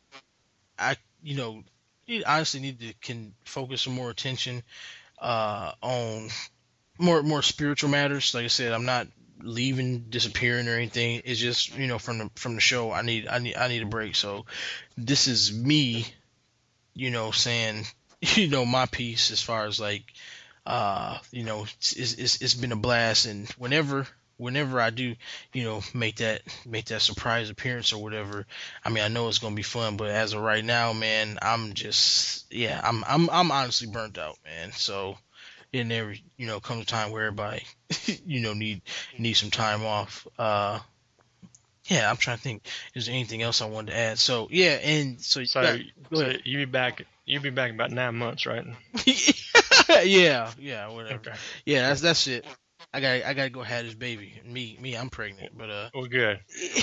I 0.78 0.96
you 1.22 1.36
know 1.36 1.62
honestly 2.26 2.60
need 2.60 2.80
to 2.80 2.94
can 3.00 3.34
focus 3.44 3.82
some 3.82 3.94
more 3.94 4.10
attention 4.10 4.62
uh, 5.18 5.72
on 5.82 6.28
more 6.98 7.22
more 7.22 7.42
spiritual 7.42 7.90
matters. 7.90 8.34
Like 8.34 8.44
I 8.44 8.48
said, 8.48 8.72
I'm 8.72 8.84
not 8.84 9.06
leaving, 9.42 10.06
disappearing 10.10 10.68
or 10.68 10.74
anything. 10.74 11.22
It's 11.24 11.40
just 11.40 11.76
you 11.76 11.86
know 11.86 11.98
from 11.98 12.18
the 12.18 12.30
from 12.36 12.54
the 12.54 12.60
show. 12.60 12.92
I 12.92 13.02
need 13.02 13.28
I 13.28 13.38
need 13.38 13.56
I 13.56 13.68
need 13.68 13.82
a 13.82 13.86
break. 13.86 14.16
So 14.16 14.46
this 14.96 15.28
is 15.28 15.52
me, 15.52 16.06
you 16.94 17.10
know, 17.10 17.30
saying 17.30 17.84
you 18.20 18.48
know 18.48 18.64
my 18.64 18.86
piece 18.86 19.30
as 19.30 19.42
far 19.42 19.66
as 19.66 19.80
like 19.80 20.04
uh 20.64 21.18
you 21.30 21.44
know 21.44 21.62
it's 21.62 21.92
it's, 21.92 22.42
it's 22.42 22.54
been 22.54 22.72
a 22.72 22.76
blast 22.76 23.26
and 23.26 23.48
whenever 23.52 24.06
whenever 24.38 24.80
I 24.80 24.90
do, 24.90 25.16
you 25.52 25.64
know, 25.64 25.82
make 25.94 26.16
that 26.16 26.42
make 26.66 26.86
that 26.86 27.02
surprise 27.02 27.50
appearance 27.50 27.92
or 27.92 28.02
whatever, 28.02 28.46
I 28.84 28.90
mean, 28.90 29.02
I 29.02 29.08
know 29.08 29.28
it's 29.28 29.38
gonna 29.38 29.54
be 29.54 29.62
fun, 29.62 29.96
but 29.96 30.10
as 30.10 30.32
of 30.32 30.42
right 30.42 30.64
now, 30.64 30.92
man, 30.92 31.38
I'm 31.40 31.74
just 31.74 32.52
yeah, 32.52 32.80
I'm 32.82 33.04
I'm 33.06 33.30
I'm 33.30 33.50
honestly 33.50 33.88
burnt 33.88 34.18
out, 34.18 34.36
man. 34.44 34.72
So 34.72 35.16
then 35.76 35.88
there, 35.88 36.14
you 36.36 36.46
know, 36.46 36.60
comes 36.60 36.82
a 36.82 36.86
time 36.86 37.10
where 37.10 37.26
everybody, 37.26 37.62
you 38.26 38.40
know, 38.40 38.54
need 38.54 38.82
need 39.18 39.34
some 39.34 39.50
time 39.50 39.84
off. 39.84 40.26
Uh, 40.38 40.80
yeah, 41.84 42.10
I'm 42.10 42.16
trying 42.16 42.36
to 42.36 42.42
think. 42.42 42.66
Is 42.94 43.06
there 43.06 43.14
anything 43.14 43.42
else 43.42 43.62
I 43.62 43.66
wanted 43.66 43.92
to 43.92 43.96
add? 43.96 44.18
So 44.18 44.48
yeah, 44.50 44.72
and 44.82 45.20
so, 45.20 45.44
So, 45.44 45.60
yeah, 45.62 45.78
so 46.12 46.32
you 46.44 46.58
be 46.58 46.64
back. 46.64 47.06
You'll 47.24 47.42
be 47.42 47.50
back 47.50 47.70
in 47.70 47.74
about 47.76 47.90
nine 47.90 48.14
months, 48.16 48.46
right? 48.46 48.64
yeah, 50.04 50.52
yeah, 50.58 50.88
whatever. 50.88 51.14
Okay. 51.16 51.34
Yeah, 51.64 51.88
that's 51.88 52.00
that's 52.00 52.26
it. 52.26 52.46
I 52.92 53.00
got 53.00 53.24
I 53.24 53.34
gotta 53.34 53.50
go 53.50 53.62
have 53.62 53.84
this 53.84 53.94
baby. 53.94 54.40
Me 54.44 54.78
me, 54.80 54.96
I'm 54.96 55.10
pregnant, 55.10 55.56
but 55.56 55.70
uh, 55.70 55.90
Well, 55.94 56.06
good. 56.06 56.40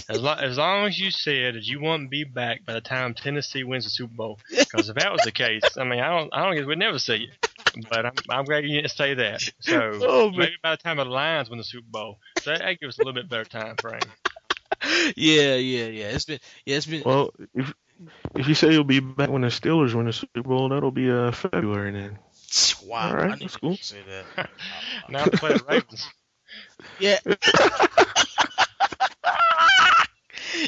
As 0.10 0.22
long, 0.22 0.40
as 0.40 0.58
long 0.58 0.86
as 0.86 1.00
you 1.00 1.12
said 1.12 1.56
that 1.56 1.64
you 1.64 1.82
wouldn't 1.82 2.12
be 2.12 2.24
back 2.24 2.66
by 2.66 2.74
the 2.74 2.82
time 2.82 3.14
Tennessee 3.14 3.64
wins 3.64 3.86
the 3.86 3.90
Super 3.90 4.14
Bowl, 4.14 4.40
because 4.50 4.90
if 4.90 4.96
that 4.96 5.12
was 5.12 5.22
the 5.24 5.32
case, 5.32 5.64
I 5.78 5.84
mean, 5.84 6.00
I 6.00 6.10
don't, 6.10 6.34
I 6.34 6.44
don't 6.44 6.56
guess 6.56 6.66
we'd 6.66 6.78
never 6.78 7.00
see 7.00 7.16
you. 7.16 7.30
But 7.90 8.06
I'm, 8.06 8.14
I'm 8.30 8.46
glad 8.46 8.64
you 8.66 8.76
didn't 8.76 8.92
say 8.92 9.14
that. 9.16 9.42
So 9.60 9.92
Oh, 10.04 10.32
maybe 10.32 10.54
by 10.62 10.72
the 10.72 10.78
time 10.78 10.98
the 10.98 11.06
Lions 11.06 11.50
win 11.50 11.58
the 11.58 11.64
Super 11.64 11.88
Bowl, 11.90 12.20
so 12.40 12.52
that, 12.52 12.60
that 12.60 12.80
gives 12.80 12.96
us 12.96 13.00
a 13.00 13.02
little 13.04 13.14
bit 13.14 13.30
better 13.30 13.46
time 13.46 13.76
frame. 13.78 14.02
yeah, 15.16 15.56
yeah, 15.56 15.86
yeah. 15.86 16.06
It's 16.10 16.26
been 16.26 16.40
yeah, 16.66 16.78
it's 16.78 16.86
been 16.86 17.04
Well, 17.06 17.32
if 17.54 17.74
if 18.36 18.48
you 18.48 18.56
say 18.56 18.72
you'll 18.72 18.84
be 18.84 19.00
back 19.00 19.30
when 19.30 19.42
the 19.44 19.48
Steelers 19.48 19.94
win 19.94 20.06
the 20.08 20.14
Super 20.14 20.44
Bowl, 20.44 20.70
that'll 20.70 20.92
be 20.92 21.10
uh 21.10 21.32
February 21.32 21.92
then. 21.92 22.20
wow. 22.86 23.10
all 23.10 23.16
right, 23.16 23.32
I 23.32 23.36
need 23.36 23.42
that's 23.42 23.54
to 23.54 23.60
cool. 23.60 23.78
say 23.78 23.98
that. 24.36 24.50
Now 25.10 25.26
to 25.26 25.32
play 25.38 25.54
the 25.54 25.64
Ravens. 25.64 26.08
Yeah. 27.00 27.18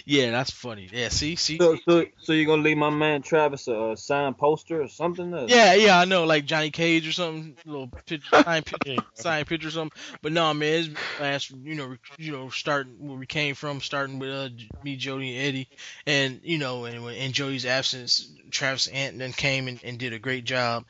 Yeah, 0.05 0.31
that's 0.31 0.51
funny. 0.51 0.89
Yeah, 0.91 1.09
see, 1.09 1.35
see. 1.35 1.59
So, 1.59 1.77
so, 1.87 2.05
so 2.17 2.33
you're 2.33 2.45
gonna 2.45 2.61
leave 2.63 2.77
my 2.77 2.89
man 2.89 3.21
Travis 3.21 3.67
a, 3.67 3.91
a 3.91 3.97
signed 3.97 4.37
poster 4.37 4.81
or 4.81 4.87
something? 4.87 5.33
Uh, 5.33 5.49
Yeah, 5.49 5.73
yeah, 5.75 5.99
I 5.99 6.05
know, 6.05 6.23
like 6.25 6.45
Johnny 6.45 6.71
Cage 6.71 7.07
or 7.07 7.11
something, 7.11 7.57
little 7.65 7.87
picture, 8.07 8.19
sign 8.45 8.63
picture, 8.63 9.03
sign 9.13 9.45
picture 9.45 9.67
or 9.67 9.71
something. 9.71 9.99
But 10.21 10.31
no, 10.31 10.53
man, 10.53 10.79
it's 10.79 10.89
last, 11.19 11.51
you 11.51 11.75
know, 11.75 11.95
you 12.17 12.31
know, 12.31 12.49
starting 12.49 12.95
where 13.07 13.17
we 13.17 13.25
came 13.27 13.55
from, 13.55 13.81
starting 13.81 14.19
with 14.19 14.29
uh, 14.29 14.49
me, 14.83 14.95
Jody, 14.95 15.35
and 15.35 15.45
Eddie, 15.47 15.69
and 16.07 16.39
you 16.43 16.57
know, 16.57 16.85
and 16.85 17.07
in 17.09 17.31
Jody's 17.31 17.65
absence, 17.65 18.27
Travis 18.51 18.87
Ant 18.87 19.19
then 19.19 19.33
came 19.33 19.67
and, 19.67 19.79
and 19.83 19.99
did 19.99 20.13
a 20.13 20.19
great 20.19 20.45
job, 20.45 20.85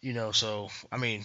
you 0.00 0.12
know. 0.14 0.32
So 0.32 0.68
I 0.90 0.96
mean, 0.96 1.24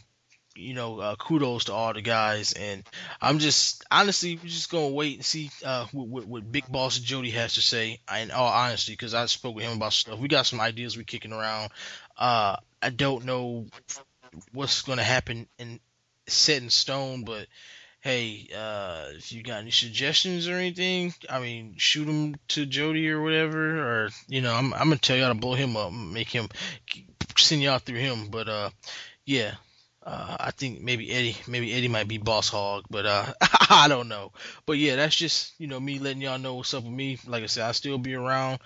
you 0.55 0.73
know, 0.73 0.99
uh, 0.99 1.15
kudos 1.15 1.65
to 1.65 1.73
all 1.73 1.93
the 1.93 2.01
guys, 2.01 2.53
and 2.53 2.83
I'm 3.21 3.39
just 3.39 3.83
honestly 3.91 4.35
we're 4.35 4.49
just 4.49 4.71
gonna 4.71 4.89
wait 4.89 5.15
and 5.15 5.25
see 5.25 5.49
uh, 5.65 5.85
what, 5.91 6.25
what, 6.25 6.51
Big 6.51 6.65
Boss 6.71 6.99
Jody 6.99 7.31
has 7.31 7.55
to 7.55 7.61
say. 7.61 7.99
In 8.15 8.31
all 8.31 8.47
honesty, 8.47 8.93
because 8.93 9.13
I 9.13 9.25
spoke 9.25 9.55
with 9.55 9.65
him 9.65 9.77
about 9.77 9.93
stuff. 9.93 10.19
We 10.19 10.27
got 10.27 10.45
some 10.45 10.61
ideas 10.61 10.97
we're 10.97 11.03
kicking 11.03 11.33
around. 11.33 11.71
Uh, 12.17 12.57
I 12.81 12.89
don't 12.89 13.25
know 13.25 13.67
what's 14.53 14.81
gonna 14.81 15.03
happen 15.03 15.47
in 15.57 15.79
set 16.27 16.61
in 16.61 16.69
stone, 16.69 17.23
but 17.23 17.47
hey, 18.01 18.49
uh, 18.55 19.05
if 19.15 19.31
you 19.31 19.43
got 19.43 19.61
any 19.61 19.71
suggestions 19.71 20.47
or 20.47 20.55
anything, 20.55 21.13
I 21.29 21.39
mean, 21.39 21.75
shoot 21.77 22.05
them 22.05 22.35
to 22.49 22.65
Jody 22.65 23.09
or 23.09 23.21
whatever, 23.21 24.03
or 24.05 24.09
you 24.27 24.41
know, 24.41 24.53
I'm 24.53 24.73
I'm 24.73 24.89
gonna 24.89 24.97
tell 24.97 25.17
y'all 25.17 25.33
to 25.33 25.39
blow 25.39 25.53
him 25.53 25.77
up, 25.77 25.91
make 25.91 26.29
him 26.29 26.49
send 27.37 27.61
y'all 27.61 27.79
through 27.79 27.99
him. 27.99 28.27
But 28.29 28.49
uh, 28.49 28.69
yeah, 29.25 29.55
uh, 30.05 30.37
I 30.39 30.51
think 30.51 30.81
maybe 30.81 31.11
Eddie, 31.11 31.37
maybe 31.47 31.73
Eddie 31.73 31.87
might 31.87 32.07
be 32.07 32.17
boss 32.17 32.49
hog, 32.49 32.83
but 32.89 33.05
uh, 33.05 33.25
I 33.69 33.87
don't 33.87 34.07
know. 34.09 34.31
But 34.65 34.77
yeah, 34.77 34.95
that's 34.97 35.15
just 35.15 35.53
you 35.59 35.67
know 35.67 35.79
me 35.79 35.99
letting 35.99 36.21
y'all 36.21 36.37
know 36.39 36.55
what's 36.55 36.73
up 36.73 36.83
with 36.83 36.91
me. 36.93 37.17
Like 37.25 37.43
I 37.43 37.47
said, 37.47 37.63
I 37.63 37.71
still 37.71 37.97
be 37.97 38.13
around, 38.15 38.59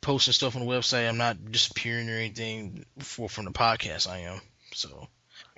posting 0.00 0.32
stuff 0.32 0.56
on 0.56 0.64
the 0.64 0.70
website. 0.70 1.08
I'm 1.08 1.16
not 1.18 1.52
disappearing 1.52 2.08
or 2.10 2.14
anything 2.14 2.84
for 2.98 3.28
from 3.28 3.44
the 3.44 3.52
podcast. 3.52 4.08
I 4.08 4.18
am 4.20 4.40
so. 4.72 5.08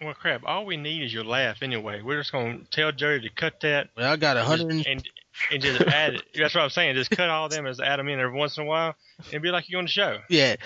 Well, 0.01 0.15
crap. 0.15 0.43
All 0.45 0.65
we 0.67 0.77
need 0.77 1.03
is 1.05 1.13
your 1.15 1.25
laugh 1.25 1.63
anyway. 1.63 2.03
We're 2.03 2.21
just 2.21 2.33
gonna 2.33 2.61
tell 2.71 2.93
Jerry 2.93 3.21
to 3.23 3.31
cut 3.31 3.61
that 3.61 3.91
Well, 3.97 4.13
I 4.13 4.17
got 4.17 4.37
a 4.37 4.45
hundred. 4.45 4.87
and- 4.87 5.09
and 5.51 5.63
just 5.63 5.81
add 5.83 6.15
it. 6.15 6.23
That's 6.35 6.55
what 6.55 6.63
I'm 6.65 6.71
saying. 6.71 6.95
Just 6.95 7.11
cut 7.11 7.29
all 7.31 7.49
them 7.49 7.67
and 7.67 7.81
add 7.81 7.99
them 7.99 8.09
in 8.09 8.21
every 8.21 8.37
once 8.37 8.57
in 8.57 8.65
a 8.65 8.67
while, 8.67 8.95
and 9.33 9.43
be 9.43 9.51
like 9.51 9.69
you're 9.69 9.79
on 9.79 9.85
the 9.85 9.91
show. 9.91 10.19
Yeah, 10.29 10.57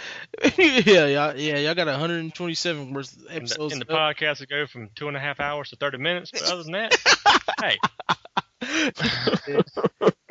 yeah, 0.59 1.07
y'all, 1.07 1.37
yeah, 1.37 1.59
y'all 1.59 1.75
got 1.75 1.87
127 1.87 2.93
worth 2.93 3.13
of 3.13 3.19
And 3.21 3.29
the, 3.29 3.35
episodes. 3.37 3.73
and 3.73 3.83
the 3.83 3.87
podcast 3.87 4.41
will 4.41 4.47
go 4.47 4.67
from 4.67 4.91
two 4.95 5.09
and 5.09 5.17
a 5.17 5.21
half 5.21 5.41
hours 5.41 5.71
to 5.71 5.77
30 5.77 5.99
minutes. 5.99 6.31
But 6.31 6.43
other 6.45 6.63
than 6.63 6.73
that, 6.73 6.97
hey, 7.61 7.79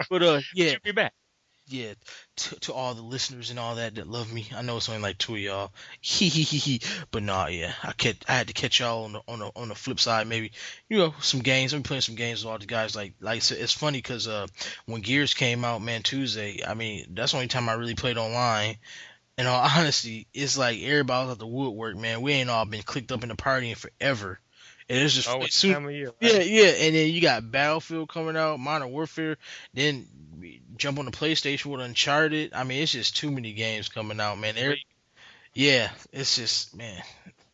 but 0.10 0.24
uh, 0.24 0.42
yeah, 0.56 0.72
should 0.72 0.84
be 0.84 0.92
back. 0.92 1.14
Yeah. 1.68 1.94
To, 2.38 2.56
to 2.62 2.74
all 2.74 2.94
the 2.94 3.02
listeners 3.02 3.50
and 3.50 3.58
all 3.60 3.76
that 3.76 3.96
that 3.96 4.08
love 4.08 4.32
me, 4.32 4.48
I 4.56 4.62
know 4.62 4.78
it's 4.78 4.90
only 4.90 5.02
like 5.02 5.18
two 5.18 5.36
of 5.36 5.40
y'all. 5.40 5.72
Hee 6.02 6.30
hee 6.30 6.44
hee 6.44 6.58
hee. 6.58 6.82
But 7.12 7.24
nah, 7.24 7.48
yeah, 7.48 7.74
I 7.84 7.94
catch, 7.94 8.18
I 8.28 8.34
had 8.34 8.48
to 8.48 8.54
catch 8.54 8.80
y'all 8.80 9.06
on 9.06 9.14
the 9.14 9.22
on 9.28 9.40
the 9.40 9.52
on 9.56 9.70
the 9.70 9.76
flip 9.76 10.00
side. 10.00 10.28
Maybe 10.28 10.52
you 10.90 10.98
know 10.98 11.14
some 11.22 11.40
games. 11.42 11.74
I'm 11.74 11.84
playing 11.84 12.02
some 12.02 12.16
games 12.16 12.44
with 12.44 12.52
all 12.52 12.60
the 12.60 12.66
guys. 12.66 12.96
Like 12.96 13.14
like 13.20 13.38
it's 13.52 13.72
funny 13.74 14.00
because 14.00 14.28
uh 14.28 14.48
when 14.86 15.02
Gears 15.02 15.34
came 15.34 15.64
out, 15.66 15.82
man, 15.82 16.04
Tuesday. 16.04 16.60
I 16.66 16.74
mean, 16.74 17.08
that's 17.14 17.32
the 17.32 17.38
only 17.38 17.48
time 17.48 17.70
I 17.70 17.74
really 17.74 17.96
played 17.96 18.18
online. 18.18 18.78
In 19.38 19.48
all 19.48 19.68
honesty, 19.78 20.28
it's 20.34 20.58
like 20.58 20.82
everybody's 20.82 21.32
at 21.34 21.40
the 21.40 21.48
woodwork, 21.48 21.96
man. 21.98 22.22
We 22.22 22.34
ain't 22.34 22.50
all 22.50 22.66
been 22.66 22.84
clicked 22.84 23.12
up 23.12 23.24
in 23.24 23.30
the 23.30 23.36
party 23.36 23.70
in 23.72 23.76
forever. 23.76 24.40
And 24.90 25.00
it's 25.00 25.16
just 25.16 25.30
Oh, 25.30 25.42
it's 25.42 25.56
soon, 25.56 25.74
time 25.74 25.86
of 25.86 25.92
year. 25.92 26.12
yeah, 26.20 26.38
right? 26.38 26.48
yeah, 26.48 26.68
and 26.68 26.96
then 26.96 27.10
you 27.12 27.22
got 27.22 27.50
Battlefield 27.50 28.10
coming 28.10 28.38
out, 28.38 28.60
Modern 28.60 28.92
Warfare, 28.92 29.38
then 29.74 30.08
jump 30.78 31.00
on 31.00 31.06
the 31.06 31.12
PlayStation 31.12 31.68
with 31.68 31.82
Uncharted. 31.82 32.54
I 32.54 32.64
mean, 32.64 32.84
it's 32.84 32.92
just 32.92 33.16
too 33.16 33.32
many 33.32 33.54
games 33.54 33.90
coming 33.90 34.20
out, 34.20 34.38
man. 34.40 34.56
Every, 34.58 34.86
yeah, 35.54 35.90
it's 36.12 36.36
just 36.36 36.76
man. 36.76 37.02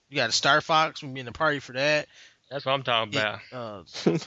You 0.10 0.18
got 0.18 0.30
a 0.30 0.34
Star 0.34 0.60
Fox, 0.61 1.02
we 1.02 1.10
be 1.10 1.19
in 1.22 1.26
the 1.26 1.31
party 1.31 1.60
for 1.60 1.73
that. 1.73 2.07
That's 2.49 2.65
what 2.65 2.73
I'm 2.73 2.84
talking 2.84 3.18
about. 3.18 3.39
Uh, 3.53 3.84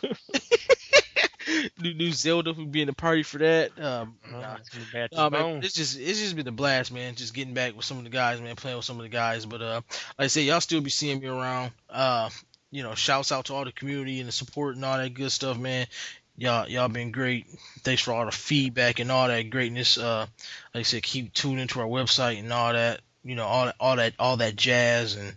new, 1.81 1.95
new 1.95 2.11
Zelda, 2.13 2.53
we 2.53 2.65
be 2.65 2.81
in 2.81 2.87
the 2.87 2.95
party 2.95 3.23
for 3.23 3.39
that. 3.39 3.79
Um, 3.79 4.17
Oh, 4.33 4.41
nah, 4.41 4.57
it's 4.57 4.71
gonna 4.71 4.85
be 4.85 4.91
bad 4.93 5.11
to 5.11 5.17
no, 5.17 5.25
the 5.25 5.31
man, 5.31 5.63
it's 5.63 5.75
just 5.75 5.99
it's 5.99 6.21
just 6.21 6.37
been 6.37 6.49
a 6.49 6.53
blast, 6.53 6.93
man. 6.93 7.15
Just 7.15 7.35
getting 7.35 7.55
back 7.55 7.77
with 7.77 7.85
some 7.85 7.99
of 7.99 8.05
the 8.05 8.11
guys, 8.11 8.41
man, 8.41 8.57
playing 8.57 8.77
with 8.77 8.87
some 8.87 8.97
of 8.97 9.03
the 9.03 9.09
guys. 9.09 9.47
But 9.47 9.63
uh, 9.63 9.81
like 10.19 10.25
I 10.25 10.27
say, 10.29 10.43
y'all 10.43 10.61
still 10.61 10.81
be 10.81 10.91
seeing 10.91 11.21
me 11.21 11.27
around. 11.27 11.73
Uh, 11.91 12.31
you 12.71 12.83
know, 12.83 12.95
shouts 12.95 13.31
out 13.31 13.47
to 13.47 13.55
all 13.55 13.65
the 13.65 13.73
community 13.73 14.19
and 14.21 14.29
the 14.29 14.33
support 14.33 14.75
and 14.75 14.85
all 14.85 14.99
that 14.99 15.15
good 15.15 15.31
stuff, 15.31 15.59
man. 15.59 15.87
Y'all 16.37 16.69
y'all 16.69 16.89
been 16.89 17.13
great. 17.13 17.47
Thanks 17.83 18.03
for 18.03 18.13
all 18.13 18.27
the 18.27 18.33
feedback 18.33 18.99
and 18.99 19.11
all 19.13 19.29
that 19.29 19.51
greatness. 19.51 19.99
Uh, 19.99 20.27
like 20.75 20.81
I 20.81 20.83
said, 20.83 21.03
keep 21.03 21.33
tuning 21.33 21.69
to 21.69 21.81
our 21.81 21.87
website 21.87 22.41
and 22.41 22.53
all 22.53 22.73
that. 22.73 23.01
You 23.23 23.37
know, 23.37 23.45
all 23.47 23.67
that 23.67 23.77
all 23.79 23.97
that 23.97 24.15
all 24.19 24.37
that 24.39 24.57
jazz 24.57 25.15
and 25.15 25.37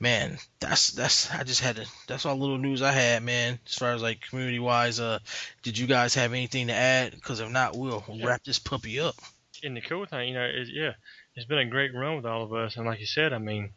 man, 0.00 0.38
that's 0.58 0.90
that's 0.90 1.30
I 1.32 1.44
just 1.44 1.60
had 1.60 1.76
to 1.76 1.86
that's 2.08 2.26
all 2.26 2.36
little 2.36 2.58
news 2.58 2.82
I 2.82 2.90
had, 2.92 3.22
man. 3.22 3.60
As 3.66 3.74
far 3.74 3.92
as 3.92 4.02
like 4.02 4.22
community 4.28 4.58
wise, 4.58 4.98
uh, 4.98 5.20
did 5.62 5.78
you 5.78 5.86
guys 5.86 6.14
have 6.14 6.32
anything 6.32 6.66
to 6.66 6.74
add? 6.74 7.12
Because 7.14 7.38
if 7.40 7.48
not, 7.50 7.76
we'll 7.76 8.04
Yeah. 8.08 8.26
wrap 8.26 8.42
this 8.42 8.58
puppy 8.58 8.98
up. 8.98 9.14
and 9.62 9.76
the 9.76 9.80
cool 9.82 10.04
thing, 10.04 10.28
you 10.28 10.34
know, 10.34 10.44
is 10.46 10.68
yeah, 10.68 10.92
it's 11.36 11.46
been 11.46 11.58
a 11.58 11.64
great 11.64 11.94
run 11.94 12.16
with 12.16 12.26
all 12.26 12.42
of 12.42 12.52
us. 12.52 12.76
And 12.76 12.86
like 12.86 12.98
you 13.00 13.06
said, 13.06 13.32
I 13.32 13.38
mean, 13.38 13.70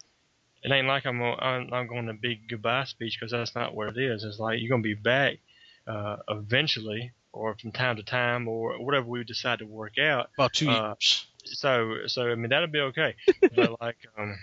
it 0.64 0.72
ain't 0.72 0.88
like 0.88 1.06
I'm 1.06 1.22
I'm, 1.22 1.72
I'm 1.72 1.88
going 1.88 2.08
to 2.08 2.14
big 2.14 2.50
goodbye 2.50 2.86
speech 2.86 3.18
because 3.20 3.32
that's 3.32 3.56
not 3.56 3.76
what 3.76 3.90
it 3.90 3.98
is. 3.98 4.24
It's 4.24 4.40
like 4.40 4.60
you're 4.60 4.70
gonna 4.72 4.82
be 4.82 4.96
back 4.96 5.38
uh, 5.88 6.18
eventually, 6.30 7.12
or 7.32 7.56
from 7.58 7.72
time 7.72 7.96
to 7.98 8.04
time, 8.04 8.48
or 8.48 8.84
whatever 8.84 9.08
we 9.08 9.24
decide 9.24 9.60
to 9.60 9.66
work 9.66 9.98
out. 9.98 10.30
About 10.38 10.54
two 10.54 10.70
Uh, 10.70 10.96
years. 11.00 11.28
So 11.46 12.08
so 12.08 12.30
I 12.30 12.36
mean 12.36 12.50
that'll 12.50 12.68
be 12.68 12.80
okay. 12.80 13.16
but 13.56 13.80
like 13.82 13.98
um, 14.18 14.38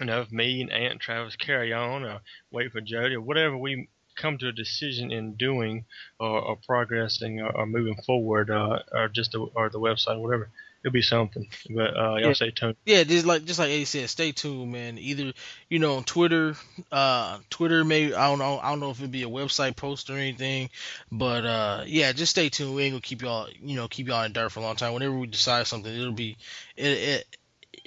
you 0.00 0.06
know, 0.06 0.22
if 0.22 0.32
me 0.32 0.60
and 0.62 0.72
Ant 0.72 1.00
Travis 1.00 1.36
carry 1.36 1.72
on, 1.72 2.04
or 2.04 2.20
wait 2.50 2.72
for 2.72 2.80
Jody, 2.80 3.14
or 3.14 3.20
whatever 3.20 3.56
we 3.56 3.88
come 4.16 4.38
to 4.38 4.48
a 4.48 4.52
decision 4.52 5.10
in 5.12 5.34
doing, 5.34 5.84
or, 6.18 6.40
or 6.40 6.56
progressing, 6.66 7.40
or, 7.40 7.50
or 7.54 7.66
moving 7.66 7.96
forward, 8.04 8.50
uh, 8.50 8.80
or 8.92 9.08
just 9.08 9.32
the, 9.32 9.38
or 9.54 9.68
the 9.70 9.78
website, 9.80 10.16
or 10.16 10.22
whatever, 10.22 10.50
it'll 10.84 10.92
be 10.92 11.02
something. 11.02 11.46
But 11.70 11.96
uh, 11.96 12.16
y'all 12.16 12.20
Yeah. 12.28 12.32
stay 12.32 12.50
tuned. 12.50 12.76
Yeah, 12.84 13.04
just 13.04 13.26
like 13.26 13.44
just 13.44 13.58
like 13.58 13.70
Eddie 13.70 13.84
said, 13.84 14.10
stay 14.10 14.32
tuned, 14.32 14.72
man. 14.72 14.98
Either 14.98 15.32
you 15.68 15.78
know 15.78 15.96
on 15.96 16.04
Twitter, 16.04 16.54
uh, 16.90 17.38
Twitter 17.50 17.84
maybe 17.84 18.14
I 18.14 18.28
don't 18.28 18.38
know, 18.38 18.58
I 18.58 18.70
don't 18.70 18.80
know 18.80 18.90
if 18.90 18.98
it'd 18.98 19.10
be 19.12 19.22
a 19.22 19.28
website 19.28 19.76
post 19.76 20.10
or 20.10 20.14
anything, 20.14 20.70
but 21.10 21.44
uh, 21.46 21.84
yeah, 21.86 22.12
just 22.12 22.30
stay 22.30 22.48
tuned. 22.48 22.74
We 22.74 22.84
ain't 22.84 22.92
gonna 22.94 23.00
keep 23.02 23.22
y'all, 23.22 23.48
you 23.60 23.76
know, 23.76 23.88
keep 23.88 24.08
y'all 24.08 24.24
in 24.24 24.32
dark 24.32 24.50
for 24.50 24.60
a 24.60 24.62
long 24.62 24.76
time. 24.76 24.94
Whenever 24.94 25.16
we 25.16 25.26
decide 25.26 25.66
something, 25.66 25.92
it'll 25.92 26.12
be 26.12 26.36
it, 26.76 27.26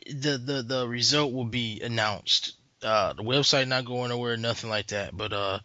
it 0.08 0.22
the 0.22 0.38
the 0.38 0.62
the 0.64 0.88
result 0.88 1.34
will 1.34 1.46
be 1.46 1.82
announced. 1.82 2.54
Uh, 2.84 3.14
the 3.14 3.24
website 3.24 3.68
not 3.68 3.86
going 3.86 4.10
nowhere, 4.10 4.38
nothing 4.38 4.70
like 4.70 4.88
that. 4.88 5.16
But 5.18 5.34
uh, 5.34 5.60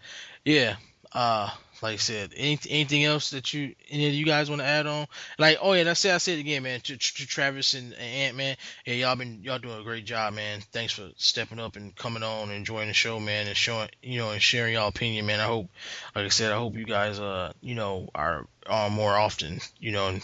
yeah, 0.44 0.76
uh, 1.12 1.50
like 1.82 1.94
I 1.94 1.96
said, 1.96 2.32
any, 2.36 2.58
anything 2.68 3.04
else 3.04 3.30
that 3.30 3.52
you 3.52 3.74
any 3.88 4.08
of 4.08 4.14
you 4.14 4.24
guys 4.24 4.48
want 4.48 4.60
to 4.60 4.66
add 4.66 4.86
on? 4.86 5.06
Like, 5.38 5.58
oh 5.60 5.72
yeah, 5.72 5.84
that's 5.84 6.04
it. 6.04 6.12
I 6.12 6.18
said 6.18 6.38
it 6.38 6.40
again, 6.40 6.62
man. 6.62 6.80
To, 6.80 6.96
to 6.96 7.26
Travis 7.26 7.74
and, 7.74 7.92
and 7.92 8.02
Ant, 8.02 8.36
man. 8.36 8.56
Yeah, 8.84 8.94
y'all 8.94 9.16
been 9.16 9.42
y'all 9.42 9.58
doing 9.58 9.78
a 9.78 9.82
great 9.82 10.04
job, 10.04 10.34
man. 10.34 10.60
Thanks 10.72 10.92
for 10.92 11.10
stepping 11.16 11.58
up 11.58 11.76
and 11.76 11.94
coming 11.94 12.22
on 12.22 12.48
and 12.48 12.52
enjoying 12.52 12.88
the 12.88 12.94
show, 12.94 13.20
man, 13.20 13.46
and 13.46 13.56
showing 13.56 13.88
you 14.02 14.18
know 14.18 14.30
and 14.30 14.42
sharing 14.42 14.74
y'all 14.74 14.88
opinion, 14.88 15.26
man. 15.26 15.40
I 15.40 15.44
hope, 15.44 15.68
like 16.14 16.26
I 16.26 16.28
said, 16.28 16.52
I 16.52 16.56
hope 16.56 16.76
you 16.76 16.84
guys 16.84 17.18
uh 17.18 17.52
you 17.60 17.74
know 17.74 18.08
are 18.14 18.46
on 18.68 18.92
more 18.92 19.16
often, 19.16 19.60
you 19.78 19.92
know, 19.92 20.08
and 20.08 20.22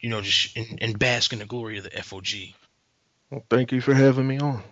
you 0.00 0.10
know 0.10 0.20
just 0.20 0.56
and, 0.56 0.78
and 0.80 0.98
bask 0.98 1.32
in 1.32 1.38
the 1.38 1.46
glory 1.46 1.78
of 1.78 1.84
the 1.84 1.90
FOG. 1.90 2.54
Well, 3.30 3.44
thank 3.50 3.72
you 3.72 3.80
for 3.80 3.94
having 3.94 4.26
me 4.26 4.38
on. 4.38 4.62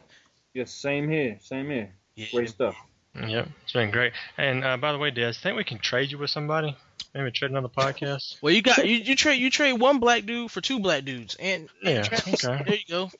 Yes, 0.54 0.72
same 0.72 1.08
here, 1.08 1.38
same 1.40 1.70
here. 1.70 1.94
Yeah, 2.14 2.26
Great 2.32 2.50
stuff. 2.50 2.76
Yep, 3.14 3.48
it's 3.62 3.72
been 3.72 3.90
great. 3.90 4.12
And 4.38 4.64
uh, 4.64 4.76
by 4.78 4.92
the 4.92 4.98
way, 4.98 5.10
Des, 5.10 5.34
think 5.34 5.56
we 5.56 5.64
can 5.64 5.78
trade 5.78 6.10
you 6.10 6.18
with 6.18 6.30
somebody? 6.30 6.76
Maybe 7.14 7.30
trade 7.30 7.50
another 7.50 7.68
podcast. 7.68 8.36
Well, 8.42 8.54
you 8.54 8.62
got 8.62 8.86
you, 8.88 8.96
you 8.96 9.14
trade 9.16 9.40
you 9.40 9.50
trade 9.50 9.74
one 9.74 9.98
black 10.00 10.24
dude 10.24 10.50
for 10.50 10.60
two 10.60 10.80
black 10.80 11.04
dudes, 11.04 11.36
and 11.38 11.68
Yeah, 11.82 12.02
Travis, 12.02 12.44
okay. 12.44 12.62
there 12.66 12.74
you 12.74 12.80
go. 12.88 13.10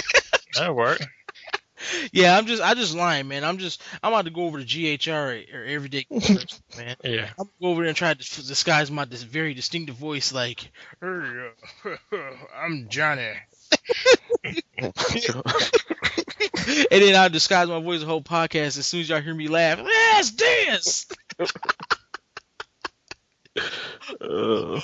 That'll 0.54 0.74
work. 0.74 1.00
Yeah, 2.12 2.36
I'm 2.36 2.46
just 2.46 2.60
I 2.62 2.74
just 2.74 2.94
lying, 2.94 3.28
man. 3.28 3.44
I'm 3.44 3.58
just 3.58 3.80
I'm 4.02 4.12
about 4.12 4.24
to 4.26 4.30
go 4.30 4.42
over 4.42 4.62
to 4.62 4.64
GHR 4.64 5.54
or 5.54 5.64
Everyday 5.64 6.04
Person, 6.10 6.62
man. 6.76 6.96
Yeah. 7.04 7.30
I'm 7.38 7.46
gonna 7.46 7.50
go 7.60 7.68
over 7.68 7.82
there 7.82 7.88
and 7.88 7.96
try 7.96 8.12
to 8.12 8.18
disguise 8.18 8.90
my 8.90 9.04
this 9.04 9.22
very 9.22 9.54
distinctive 9.54 9.94
voice, 9.94 10.32
like, 10.32 10.70
"Hey, 11.00 11.50
uh, 11.86 12.16
I'm 12.54 12.88
Johnny, 12.88 13.32
and 16.90 17.02
then 17.02 17.16
I'll 17.16 17.28
disguise 17.30 17.68
my 17.68 17.80
voice 17.80 18.00
the 18.00 18.06
whole 18.06 18.22
podcast. 18.22 18.78
As 18.78 18.86
soon 18.86 19.00
as 19.00 19.08
y'all 19.08 19.20
hear 19.20 19.34
me 19.34 19.48
laugh, 19.48 19.80
let's 19.80 20.30
dance. 20.32 21.06
Uh, 24.20 24.80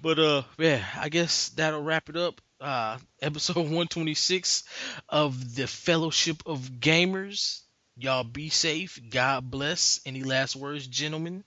But 0.00 0.18
uh, 0.18 0.42
yeah, 0.58 0.84
I 0.98 1.08
guess 1.08 1.50
that'll 1.50 1.82
wrap 1.82 2.08
it 2.08 2.16
up. 2.16 2.40
Uh, 2.60 2.98
episode 3.20 3.56
126 3.56 4.64
of 5.08 5.54
the 5.54 5.66
Fellowship 5.66 6.42
of 6.46 6.60
Gamers. 6.60 7.60
Y'all 7.98 8.24
be 8.24 8.48
safe. 8.48 8.98
God 9.10 9.50
bless. 9.50 10.00
Any 10.06 10.22
last 10.22 10.56
words, 10.56 10.86
gentlemen? 10.86 11.44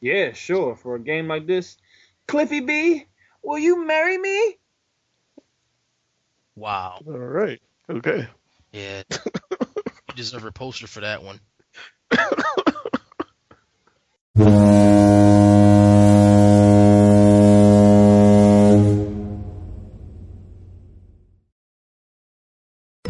Yeah, 0.00 0.32
sure. 0.32 0.76
For 0.76 0.94
a 0.96 1.00
game 1.00 1.28
like 1.28 1.46
this, 1.46 1.76
Cliffy 2.26 2.60
B, 2.60 3.06
Will 3.44 3.58
you 3.58 3.84
marry 3.84 4.16
me? 4.16 4.56
Wow. 6.56 7.02
All 7.06 7.12
right. 7.12 7.60
Okay. 7.90 8.26
Yeah. 8.72 9.02
you 9.10 10.14
deserve 10.14 10.44
a 10.44 10.52
poster 10.52 10.86
for 10.86 11.00
that 11.00 11.22
one. 11.22 11.40